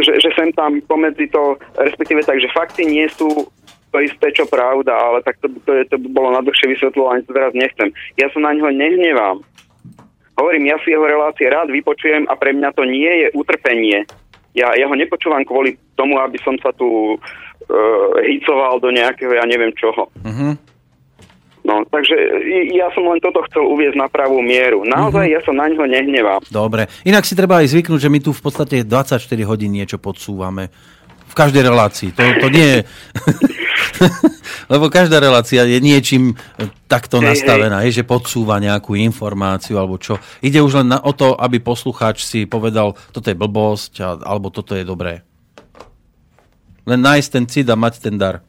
že, 0.01 0.17
že 0.17 0.31
sem 0.33 0.49
tam 0.57 0.81
pomedzi 0.89 1.29
to, 1.29 1.61
respektíve 1.77 2.25
tak, 2.25 2.41
že 2.41 2.49
fakty 2.57 2.89
nie 2.89 3.05
sú 3.13 3.51
to 3.91 3.99
isté, 4.01 4.31
čo 4.31 4.47
pravda, 4.47 4.95
ale 4.95 5.19
tak 5.27 5.39
to, 5.43 5.51
to, 5.67 5.83
to 5.91 5.97
by 5.99 6.09
bolo 6.15 6.31
na 6.31 6.41
dlhšie 6.41 6.71
vysvetľovanie, 6.79 7.27
to 7.27 7.35
teraz 7.35 7.53
nechcem. 7.53 7.91
Ja 8.15 8.31
sa 8.31 8.39
na 8.39 8.55
ňo 8.55 8.71
nehnevám. 8.71 9.43
Hovorím, 10.39 10.73
ja 10.73 10.81
si 10.81 10.95
jeho 10.95 11.05
relácie 11.05 11.51
rád 11.51 11.69
vypočujem 11.69 12.25
a 12.31 12.35
pre 12.39 12.57
mňa 12.57 12.71
to 12.73 12.89
nie 12.89 13.13
je 13.27 13.29
utrpenie. 13.37 14.09
Ja, 14.57 14.73
ja 14.75 14.89
ho 14.89 14.97
nepočúvam 14.97 15.45
kvôli 15.45 15.77
tomu, 15.95 16.17
aby 16.17 16.41
som 16.43 16.57
sa 16.59 16.73
tu 16.75 17.15
uh, 17.15 18.15
hicoval 18.25 18.81
do 18.81 18.89
nejakého, 18.91 19.37
ja 19.37 19.45
neviem 19.45 19.71
čoho. 19.77 20.09
Uh-huh. 20.11 20.55
No, 21.61 21.85
takže 21.93 22.17
ja 22.73 22.89
som 22.97 23.05
len 23.05 23.21
toto 23.21 23.45
chcel 23.47 23.69
uviezť 23.69 24.01
na 24.01 24.09
pravú 24.09 24.41
mieru. 24.41 24.81
Naozaj 24.89 25.29
ja 25.29 25.41
sa 25.45 25.53
na 25.53 25.69
ňo 25.69 25.85
nehnevám. 25.85 26.41
Dobre. 26.49 26.89
Inak 27.05 27.29
si 27.29 27.37
treba 27.37 27.61
aj 27.61 27.77
zvyknúť, 27.77 28.01
že 28.01 28.11
my 28.11 28.19
tu 28.25 28.33
v 28.33 28.43
podstate 28.43 28.81
24 28.83 29.21
hodín 29.45 29.77
niečo 29.77 30.01
podsúvame. 30.01 30.73
V 31.31 31.35
každej 31.37 31.63
relácii. 31.63 32.11
To, 32.17 32.23
to 32.43 32.49
nie 32.49 32.67
je... 32.67 32.79
Lebo 34.73 34.87
každá 34.89 35.19
relácia 35.19 35.67
je 35.67 35.79
niečím 35.83 36.33
e, 36.33 36.69
takto 36.87 37.19
Hej, 37.19 37.27
nastavená, 37.35 37.83
je, 37.87 38.03
že 38.03 38.05
podsúva 38.07 38.63
nejakú 38.63 38.95
informáciu 38.95 39.79
alebo 39.79 39.99
čo. 39.99 40.17
Ide 40.41 40.63
už 40.63 40.85
len 40.85 40.95
na, 40.95 40.99
o 41.03 41.13
to, 41.13 41.35
aby 41.35 41.59
poslucháč 41.59 42.23
si 42.23 42.47
povedal, 42.47 42.95
toto 43.11 43.27
je 43.29 43.37
blbosť 43.37 43.93
a, 44.03 44.09
alebo 44.23 44.49
toto 44.53 44.79
je 44.79 44.85
dobré. 44.87 45.27
Len 46.89 47.01
nájsť 47.01 47.29
ten 47.31 47.45
cit 47.47 47.67
a 47.69 47.77
mať 47.77 47.95
ten 48.03 48.17
dar. 48.17 48.43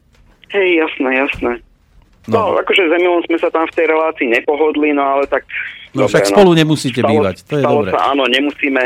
Hej, 0.52 0.84
jasné, 0.84 1.10
jasné. 1.16 1.52
No, 2.30 2.54
No. 2.54 2.62
akože 2.62 2.86
s 2.86 2.92
Emilom 2.94 3.22
sme 3.26 3.38
sa 3.42 3.50
tam 3.50 3.66
v 3.66 3.74
tej 3.74 3.86
relácii 3.90 4.30
nepohodli, 4.30 4.94
no 4.94 5.02
ale 5.02 5.26
tak... 5.26 5.42
No 5.92 6.06
však 6.06 6.30
spolu 6.30 6.54
nemusíte 6.54 7.02
stalo, 7.02 7.10
bývať, 7.10 7.36
to 7.44 7.58
je 7.58 7.64
dobre. 7.66 7.90
Sa, 7.90 8.14
áno, 8.14 8.24
nemusíme, 8.30 8.82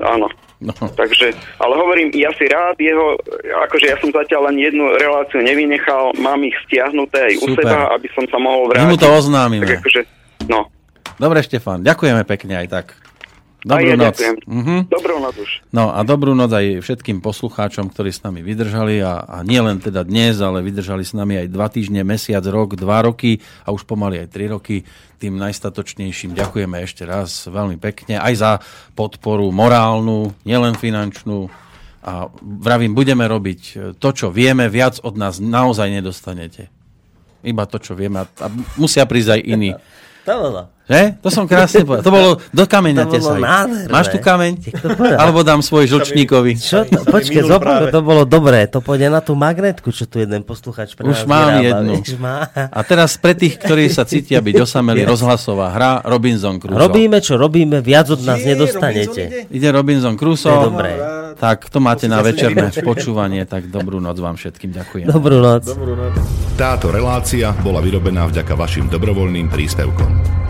áno. 0.00 0.26
No. 0.58 0.74
Takže, 0.74 1.38
ale 1.62 1.72
hovorím, 1.78 2.10
ja 2.18 2.34
si 2.34 2.42
rád 2.50 2.74
jeho, 2.82 3.14
akože 3.70 3.94
ja 3.94 3.96
som 4.02 4.10
zatiaľ 4.10 4.50
len 4.50 4.58
jednu 4.58 4.90
reláciu 4.98 5.38
nevynechal, 5.38 6.10
mám 6.18 6.42
ich 6.42 6.54
stiahnuté 6.66 7.30
aj 7.30 7.34
u 7.38 7.54
Super. 7.54 7.62
seba, 7.62 7.78
aby 7.94 8.08
som 8.10 8.26
sa 8.26 8.42
mohol 8.42 8.74
My 8.74 8.90
mu 8.90 8.98
vrátiť. 8.98 9.02
to 9.06 9.08
oznámime. 9.14 9.66
Tak 9.70 9.86
akože, 9.86 10.00
no. 10.50 10.66
Dobre, 11.14 11.46
Štefan, 11.46 11.86
ďakujeme 11.86 12.22
pekne 12.26 12.58
aj 12.58 12.66
tak. 12.74 12.86
Dobrú 13.66 13.90
ja 13.90 13.98
noc. 13.98 14.18
Mhm. 14.46 14.86
Dobrú 14.86 15.18
noc 15.18 15.34
už. 15.34 15.50
No 15.74 15.90
a 15.90 16.06
dobrú 16.06 16.30
noc 16.30 16.54
aj 16.54 16.78
všetkým 16.78 17.18
poslucháčom, 17.18 17.90
ktorí 17.90 18.14
s 18.14 18.22
nami 18.22 18.38
vydržali 18.46 19.02
a, 19.02 19.26
a 19.26 19.36
nie 19.42 19.58
len 19.58 19.82
teda 19.82 20.06
dnes, 20.06 20.38
ale 20.38 20.62
vydržali 20.62 21.02
s 21.02 21.10
nami 21.10 21.42
aj 21.42 21.46
dva 21.50 21.66
týždne, 21.66 22.06
mesiac, 22.06 22.46
rok, 22.46 22.78
dva 22.78 23.02
roky 23.02 23.42
a 23.66 23.74
už 23.74 23.82
pomaly 23.82 24.22
aj 24.22 24.28
tri 24.30 24.46
roky. 24.46 24.86
Tým 25.18 25.34
najstatočnejším 25.42 26.38
ďakujeme 26.38 26.78
ešte 26.86 27.02
raz 27.02 27.50
veľmi 27.50 27.82
pekne 27.82 28.22
aj 28.22 28.34
za 28.38 28.52
podporu 28.94 29.50
morálnu, 29.50 30.38
nielen 30.46 30.78
finančnú. 30.78 31.50
A 32.06 32.30
vravím, 32.38 32.94
budeme 32.94 33.26
robiť 33.26 33.92
to, 33.98 34.08
čo 34.14 34.30
vieme, 34.30 34.70
viac 34.70 35.02
od 35.02 35.18
nás 35.18 35.42
naozaj 35.42 35.90
nedostanete. 35.90 36.70
Iba 37.42 37.66
to, 37.66 37.82
čo 37.82 37.98
vieme. 37.98 38.22
A, 38.22 38.26
a 38.38 38.46
musia 38.78 39.02
prísť 39.02 39.34
aj 39.34 39.40
iní. 39.42 39.70
Že? 40.88 41.20
To 41.20 41.28
som 41.28 41.44
krásne 41.44 41.84
povedal. 41.84 42.00
To 42.00 42.10
bolo 42.10 42.30
do 42.48 42.64
kameňa 42.64 43.04
To 43.04 43.08
bolo 43.12 43.16
tesaj. 43.20 43.40
nádherné. 43.44 43.92
Máš 43.92 44.06
tu 44.08 44.18
kameň? 44.18 44.52
to. 44.72 44.88
Alebo 45.20 45.44
dám 45.44 45.60
svoj 45.60 45.84
žlčníkovi. 45.84 46.56
Čo 46.56 46.88
to? 46.88 47.04
Počkej, 47.04 47.44
práve. 47.44 47.92
to 47.92 48.00
bolo 48.00 48.24
dobré. 48.24 48.64
To 48.72 48.80
pôjde 48.80 49.12
na 49.12 49.20
tú 49.20 49.36
magnetku, 49.36 49.92
čo 49.92 50.08
tu 50.08 50.16
jeden 50.16 50.40
posluchač 50.40 50.96
pre 50.96 51.04
Už 51.04 51.28
mám 51.28 51.60
vyrába, 51.60 51.84
jednu. 51.84 51.94
má. 52.16 52.48
A 52.72 52.80
teraz 52.80 53.20
pre 53.20 53.36
tých, 53.36 53.60
ktorí 53.60 53.92
sa 53.92 54.08
cítia 54.08 54.40
byť 54.40 54.64
osamelí, 54.64 55.04
rozhlasová 55.04 55.76
hra 55.76 56.00
Robinson 56.08 56.56
Crusoe. 56.56 56.80
Robíme, 56.80 57.20
čo 57.20 57.36
robíme, 57.36 57.84
viac 57.84 58.08
od 58.08 58.24
nás 58.24 58.40
nedostanete. 58.40 59.44
Ide 59.52 59.68
Robinson 59.68 60.16
To 60.16 60.20
Crusoe. 60.24 60.72
dobré. 60.72 60.96
Tak 61.36 61.68
to 61.70 61.78
máte 61.78 62.08
na 62.08 62.24
večerné 62.24 62.72
počúvanie, 62.82 63.44
tak 63.44 63.68
dobrú 63.68 64.00
noc 64.00 64.16
vám 64.18 64.34
všetkým 64.34 64.72
ďakujem. 64.72 65.06
Dobrú 65.06 65.38
noc. 65.38 65.68
Táto 66.56 66.90
relácia 66.90 67.52
bola 67.60 67.78
vyrobená 67.78 68.26
vďaka 68.26 68.56
vašim 68.56 68.90
dobrovoľným 68.90 69.46
príspevkom. 69.52 70.37